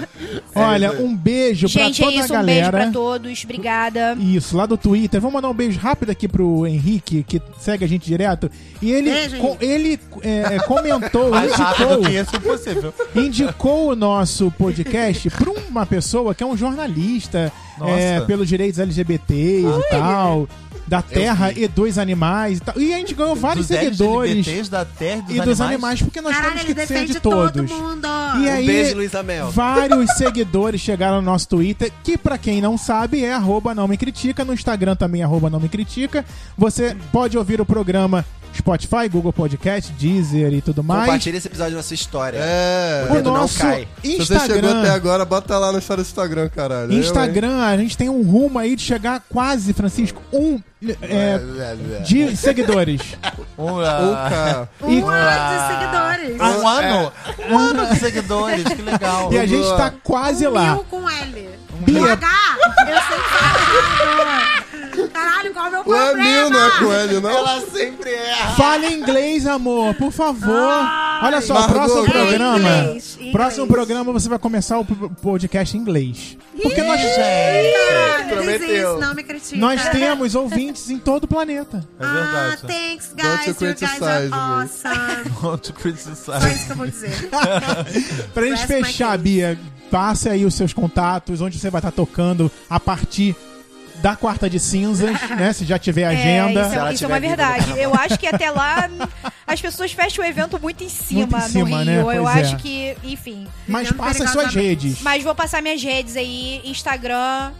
Olha, 0.55 0.91
um 1.01 1.15
beijo 1.15 1.67
Gente, 1.67 2.01
pra 2.01 2.09
é 2.09 2.11
toda 2.11 2.23
isso. 2.25 2.35
a 2.35 2.39
Um 2.41 2.45
beijo 2.45 2.59
galera. 2.61 2.77
pra 2.85 2.91
todos. 2.91 3.43
Obrigada. 3.43 4.17
Isso, 4.19 4.55
lá 4.57 4.65
do 4.65 4.77
Twitter. 4.77 5.19
Vamos 5.19 5.33
mandar 5.35 5.49
um 5.49 5.53
beijo 5.53 5.79
rápido 5.79 6.09
aqui 6.09 6.27
pro 6.27 6.65
Henrique, 6.67 7.23
que 7.23 7.41
segue 7.59 7.83
a 7.83 7.87
gente 7.87 8.05
direto. 8.05 8.49
E 8.81 8.91
ele, 8.91 9.11
Beijo, 9.11 9.37
co- 9.37 9.57
ele 9.59 9.99
é, 10.21 10.59
comentou, 10.59 11.29
Mais 11.31 11.51
indicou, 11.51 12.01
que 12.01 12.09
isso 12.11 12.35
é 12.35 12.37
impossível. 12.37 12.93
indicou 13.15 13.91
o 13.91 13.95
nosso 13.95 14.51
podcast 14.51 15.29
pra 15.29 15.51
uma 15.51 15.85
pessoa 15.85 16.33
que 16.35 16.43
é 16.43 16.45
um 16.47 16.57
jornalista 16.57 17.51
é, 17.85 18.19
pelos 18.21 18.47
direitos 18.47 18.79
LGBTs 18.79 19.65
e 19.67 19.89
tal, 19.89 20.47
da 20.91 21.01
Terra 21.01 21.53
e 21.53 21.69
dos 21.69 21.97
animais 21.97 22.57
e 22.57 22.61
tal. 22.61 22.77
E 22.77 22.93
a 22.93 22.97
gente 22.97 23.13
ganhou 23.13 23.33
vários 23.33 23.65
dos 23.65 23.77
seguidores 23.77 24.45
LGBTs 24.45 24.69
da 24.69 24.83
terra 24.83 25.23
e 25.29 25.35
dos, 25.35 25.37
e 25.37 25.41
dos 25.41 25.61
animais, 25.61 26.01
porque 26.01 26.19
nós 26.19 26.35
Caralho, 26.35 26.59
temos 26.59 26.75
que 26.75 26.85
ser 26.85 27.05
de 27.05 27.19
todo 27.21 27.53
todos. 27.53 27.71
mundo. 27.71 28.07
E 28.41 28.49
aí, 28.49 28.63
Um 28.63 28.67
beijo, 28.67 28.95
Luísa 28.97 29.23
Mel. 29.23 29.49
Vários 29.51 30.11
seguidores 30.19 30.81
chegaram 30.81 31.21
no 31.21 31.21
nosso 31.21 31.47
Twitter, 31.47 31.89
que 32.03 32.17
pra 32.17 32.37
quem 32.37 32.59
não 32.59 32.77
sabe 32.77 33.23
é 33.23 33.31
arroba 33.31 33.73
não 33.73 33.87
me 33.87 33.95
critica, 33.95 34.43
no 34.43 34.53
Instagram 34.53 34.97
também 34.97 35.21
é 35.21 35.23
arroba 35.23 35.49
não 35.49 35.61
me 35.61 35.69
critica. 35.69 36.25
Você 36.57 36.93
pode 37.09 37.37
ouvir 37.37 37.61
o 37.61 37.65
programa 37.65 38.25
Spotify, 38.53 39.07
Google 39.09 39.31
Podcast, 39.33 39.91
Deezer 39.93 40.53
e 40.53 40.61
tudo 40.61 40.83
mais. 40.83 41.05
Compartilha 41.05 41.37
esse 41.37 41.47
episódio 41.47 41.77
na 41.77 41.83
sua 41.83 41.93
história. 41.95 42.37
É. 42.41 43.07
O 43.09 43.13
dedo 43.13 43.31
não 43.31 43.41
nosso 43.41 43.59
cai. 43.59 43.87
Se 44.03 44.17
você 44.17 44.39
chegou 44.39 44.57
até 44.57 44.67
Instagram, 44.67 44.93
agora, 44.93 45.25
bota 45.25 45.57
lá 45.57 45.71
na 45.71 45.79
história 45.79 46.03
do 46.03 46.07
Instagram, 46.07 46.49
caralho. 46.49 46.91
Eu? 46.91 46.99
Instagram, 46.99 47.61
a 47.63 47.77
gente 47.77 47.97
tem 47.97 48.09
um 48.09 48.21
rumo 48.23 48.59
aí 48.59 48.75
de 48.75 48.83
chegar 48.83 49.21
quase, 49.29 49.73
Francisco, 49.73 50.21
um 50.33 50.59
é, 51.01 51.39
de 52.03 52.35
seguidores. 52.35 53.01
Um, 53.57 53.63
Um 53.73 53.79
ah. 53.85 54.67
E, 54.87 55.01
Um 55.01 55.07
ano 55.09 55.49
de 55.51 55.67
seguidores. 55.67 56.41
um 56.41 56.67
ano. 56.67 57.11
Um 57.49 57.57
ano 57.57 57.85
de 57.87 57.99
seguidores, 57.99 58.63
que 58.63 58.81
legal. 58.81 59.31
e 59.31 59.37
a 59.39 59.45
gente 59.45 59.67
tá 59.77 59.93
quase 60.03 60.47
um 60.47 60.51
lá. 60.51 60.73
mil 60.73 60.83
com 60.85 61.09
L. 61.09 61.49
Bia- 61.81 61.99
Com 61.99 62.05
H, 62.05 62.27
eu 62.79 62.85
sei 62.85 63.19
falar. 63.19 64.50
Caralho, 65.13 65.53
qual 65.53 65.65
é 65.65 65.69
o 65.69 65.71
meu 65.71 65.79
é 65.79 65.83
problema? 65.83 66.15
mil, 66.29 66.49
não 66.49 66.65
é 66.67 66.79
com 66.79 66.93
L, 66.93 67.19
não? 67.21 67.29
Ela 67.29 67.61
sempre 67.61 68.09
erra. 68.13 68.55
Fale 68.55 68.93
inglês, 68.93 69.47
amor, 69.47 69.93
por 69.95 70.11
favor. 70.11 70.51
Olha 71.23 71.39
só, 71.41 71.53
Margot, 71.53 71.73
próximo 71.73 72.05
é 72.05 72.09
programa. 72.09 72.57
inglês, 72.59 73.13
inglês. 73.15 73.31
Próximo 73.31 73.67
programa 73.67 74.11
você 74.13 74.27
vai 74.29 74.39
começar 74.39 74.79
o 74.79 74.85
podcast 74.85 75.75
em 75.77 75.79
inglês. 75.79 76.37
Porque 76.61 76.81
nós, 76.83 76.99
Gente, 77.01 77.15
Caralho, 77.15 78.29
Prometeu. 78.35 78.91
isso, 78.91 78.99
não 78.99 79.13
me 79.15 79.23
critica. 79.23 79.57
nós 79.57 79.89
temos 79.89 80.35
ouvintes 80.35 80.89
em 80.89 80.97
todo 80.99 81.23
o 81.23 81.27
planeta. 81.27 81.87
é 81.99 82.05
Ah, 82.05 82.13
verdade. 82.13 82.61
thanks, 82.67 83.13
Don't 83.15 83.27
you 83.27 83.35
guys. 83.37 83.47
You 83.47 83.53
guys 83.53 83.57
criticize 83.79 84.03
are 84.03 84.27
me. 84.27 84.33
awesome. 84.33 85.29
Don't 85.41 85.67
Só 85.67 85.73
criticize. 85.73 86.55
isso 86.55 86.65
que 86.65 86.71
eu 86.71 86.75
vou 86.75 86.87
dizer. 86.87 87.29
Pra 88.33 88.43
gente 88.45 88.57
Rest 88.57 88.67
fechar. 88.67 89.17
Bia, 89.17 89.57
passe 89.89 90.29
aí 90.29 90.45
os 90.45 90.53
seus 90.53 90.73
contatos, 90.73 91.41
onde 91.41 91.57
você 91.59 91.69
vai 91.69 91.79
estar 91.79 91.91
tocando 91.91 92.51
a 92.69 92.79
partir 92.79 93.35
da 94.01 94.15
quarta 94.15 94.49
de 94.49 94.59
cinzas, 94.59 95.19
né? 95.37 95.53
Se 95.53 95.65
já 95.65 95.77
tiver 95.79 96.05
agenda. 96.05 96.61
É, 96.61 96.67
isso, 96.67 96.79
é, 96.79 96.93
isso 96.93 97.03
é 97.05 97.07
uma 97.07 97.19
verdade. 97.19 97.69
no 97.69 97.77
Eu 97.77 97.93
acho 97.93 98.17
que 98.17 98.27
até 98.27 98.49
lá 98.49 98.89
as 99.45 99.61
pessoas 99.61 99.91
fecham 99.91 100.23
o 100.23 100.27
evento 100.27 100.59
muito 100.59 100.83
em 100.83 100.89
cima, 100.89 101.21
Muito 101.21 101.35
em 101.37 101.49
cima, 101.49 101.69
no 101.69 101.75
Rio. 101.77 101.85
né? 101.85 101.99
Eu 101.99 102.23
Pois 102.23 102.37
é. 102.37 102.41
acho 102.41 102.57
que, 102.57 102.97
enfim. 103.03 103.47
Mas 103.67 103.91
passa 103.91 104.23
as 104.23 104.31
suas 104.31 104.53
redes. 104.53 105.01
Mas 105.01 105.23
vou 105.23 105.35
passar 105.35 105.61
minhas 105.61 105.81
redes 105.81 106.15
aí, 106.15 106.61
Instagram. 106.65 107.51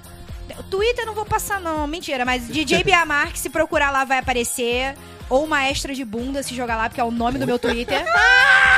Twitter 0.70 1.06
não 1.06 1.14
vou 1.14 1.26
passar, 1.26 1.62
não. 1.62 1.88
Mentira, 1.88 2.26
mas 2.26 2.48
DJ 2.48 2.84
Bia 2.86 3.06
Marques, 3.06 3.42
se 3.42 3.50
procurar 3.50 3.92
lá, 3.92 4.04
vai 4.04 4.18
aparecer. 4.18 4.96
Ou 5.30 5.48
Maestra 5.48 5.94
de 5.96 6.04
Bunda, 6.04 6.44
se 6.44 6.54
jogar 6.54 6.76
lá, 6.76 6.90
porque 6.90 7.00
é 7.00 7.04
o 7.06 7.12
nome 7.12 7.40
do 7.40 7.46
meu 7.48 7.58
Twitter. 7.58 8.04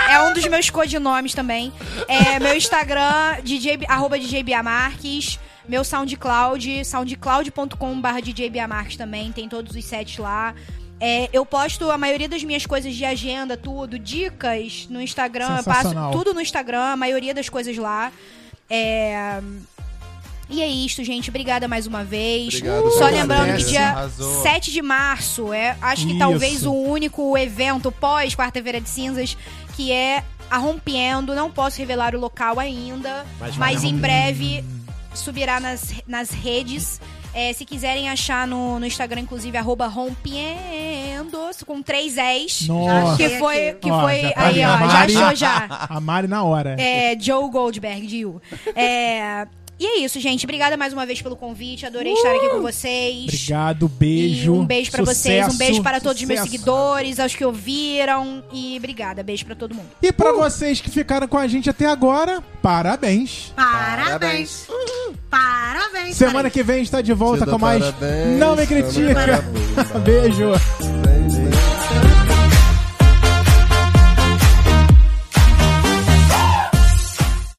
É 0.07 0.21
um 0.21 0.33
dos 0.33 0.45
meus 0.45 0.69
codinomes 0.69 1.33
também. 1.33 1.73
É 2.07 2.37
meu 2.39 2.55
Instagram, 2.55 3.37
DJ, 3.43 3.79
arroba 3.87 4.19
DJ 4.19 4.43
Bia 4.43 4.61
Marques. 4.61 5.39
Meu 5.67 5.83
SoundCloud, 5.83 6.83
soundcloud.com.br 6.85 8.21
DJ 8.21 8.49
Bia 8.49 8.67
Marques 8.67 8.97
também. 8.97 9.31
Tem 9.31 9.47
todos 9.47 9.75
os 9.75 9.85
sets 9.85 10.17
lá. 10.17 10.53
É, 10.99 11.29
eu 11.33 11.45
posto 11.45 11.89
a 11.91 11.97
maioria 11.97 12.29
das 12.29 12.43
minhas 12.43 12.65
coisas 12.65 12.95
de 12.95 13.03
agenda, 13.03 13.57
tudo, 13.57 13.99
dicas 13.99 14.87
no 14.89 15.01
Instagram. 15.01 15.57
Eu 15.57 15.63
passo 15.63 15.93
tudo 16.11 16.33
no 16.33 16.41
Instagram, 16.41 16.93
a 16.93 16.97
maioria 16.97 17.33
das 17.33 17.49
coisas 17.49 17.75
lá. 17.77 18.11
É... 18.69 19.41
E 20.49 20.61
é 20.61 20.67
isto, 20.67 21.03
gente. 21.03 21.29
Obrigada 21.29 21.67
mais 21.67 21.87
uma 21.87 22.03
vez. 22.03 22.55
Obrigado, 22.55 22.91
Só 22.91 23.05
lembrando 23.05 23.43
que 23.43 23.49
Agradece. 23.49 23.69
dia 23.69 23.89
Arrasou. 23.89 24.43
7 24.43 24.71
de 24.71 24.81
março 24.81 25.53
é, 25.53 25.77
acho 25.81 26.05
que 26.05 26.11
Isso. 26.11 26.19
talvez 26.19 26.65
o 26.65 26.73
único 26.73 27.37
evento 27.37 27.91
pós 27.91 28.35
quarta-feira 28.35 28.79
de 28.79 28.89
cinzas 28.89 29.37
que 29.75 29.91
é 29.91 30.23
a 30.49 30.57
Rompendo. 30.57 31.33
Não 31.33 31.49
posso 31.49 31.79
revelar 31.79 32.13
o 32.13 32.19
local 32.19 32.59
ainda, 32.59 33.25
Mas 33.39 33.57
mas, 33.57 33.83
em 33.83 33.97
breve 33.97 34.63
subirá 35.13 35.59
nas, 35.59 35.93
nas 36.07 36.29
redes. 36.29 36.99
É, 37.33 37.51
se 37.51 37.65
quiserem 37.65 38.09
achar 38.09 38.45
no, 38.47 38.79
no 38.79 38.85
Instagram, 38.85 39.21
inclusive, 39.21 39.57
arroba 39.57 39.87
Rompendo, 39.87 41.39
com 41.65 41.81
três 41.81 42.15
S. 42.17 42.67
Nossa. 42.67 43.17
Que 43.17 43.39
foi, 43.39 43.73
que 43.73 43.89
Ó, 43.89 44.01
foi 44.01 44.21
já 44.21 44.31
tá 44.33 44.45
aí, 44.45 44.59
ó, 44.63 44.67
a 44.69 44.77
já 44.77 44.77
Mari. 44.87 45.15
achou 45.17 45.35
já. 45.35 45.65
A 45.89 45.99
Mari 45.99 46.27
na 46.27 46.43
hora. 46.43 46.75
É, 46.79 47.17
Joe 47.19 47.49
Goldberg, 47.49 48.05
de 48.05 48.17
You. 48.17 48.41
É, 48.75 49.47
e 49.83 49.85
é 49.85 49.99
isso, 49.99 50.17
gente. 50.17 50.45
Obrigada 50.45 50.77
mais 50.77 50.93
uma 50.93 51.05
vez 51.05 51.21
pelo 51.21 51.35
convite. 51.35 51.85
Adorei 51.85 52.13
estar 52.13 52.33
aqui 52.33 52.49
com 52.49 52.61
vocês. 52.61 53.25
Obrigado, 53.25 53.89
beijo. 53.89 54.55
E 54.55 54.57
um 54.57 54.65
beijo 54.65 54.89
pra 54.89 55.03
vocês, 55.03 55.53
um 55.53 55.57
beijo 55.57 55.83
para 55.83 55.99
todos 55.99 56.21
os 56.21 56.27
meus 56.27 56.39
seguidores, 56.39 57.19
aos 57.19 57.35
que 57.35 57.43
ouviram. 57.43 58.41
E 58.53 58.77
obrigada, 58.77 59.21
beijo 59.21 59.45
pra 59.45 59.55
todo 59.55 59.75
mundo. 59.75 59.89
E 60.01 60.13
pra 60.13 60.31
vocês 60.31 60.79
que 60.79 60.89
ficaram 60.89 61.27
com 61.27 61.37
a 61.37 61.47
gente 61.47 61.69
até 61.69 61.85
agora, 61.85 62.41
parabéns. 62.61 63.51
Parabéns. 63.57 64.67
Parabéns. 65.29 66.15
Semana 66.15 66.49
que 66.49 66.63
vem 66.63 66.81
está 66.81 67.01
de 67.01 67.11
volta 67.11 67.45
com 67.45 67.57
mais 67.57 67.83
parabéns, 67.83 68.39
Não 68.39 68.55
Me 68.55 68.65
Critica. 68.65 69.43
Beijo. 70.05 70.51
Vem 71.03 71.52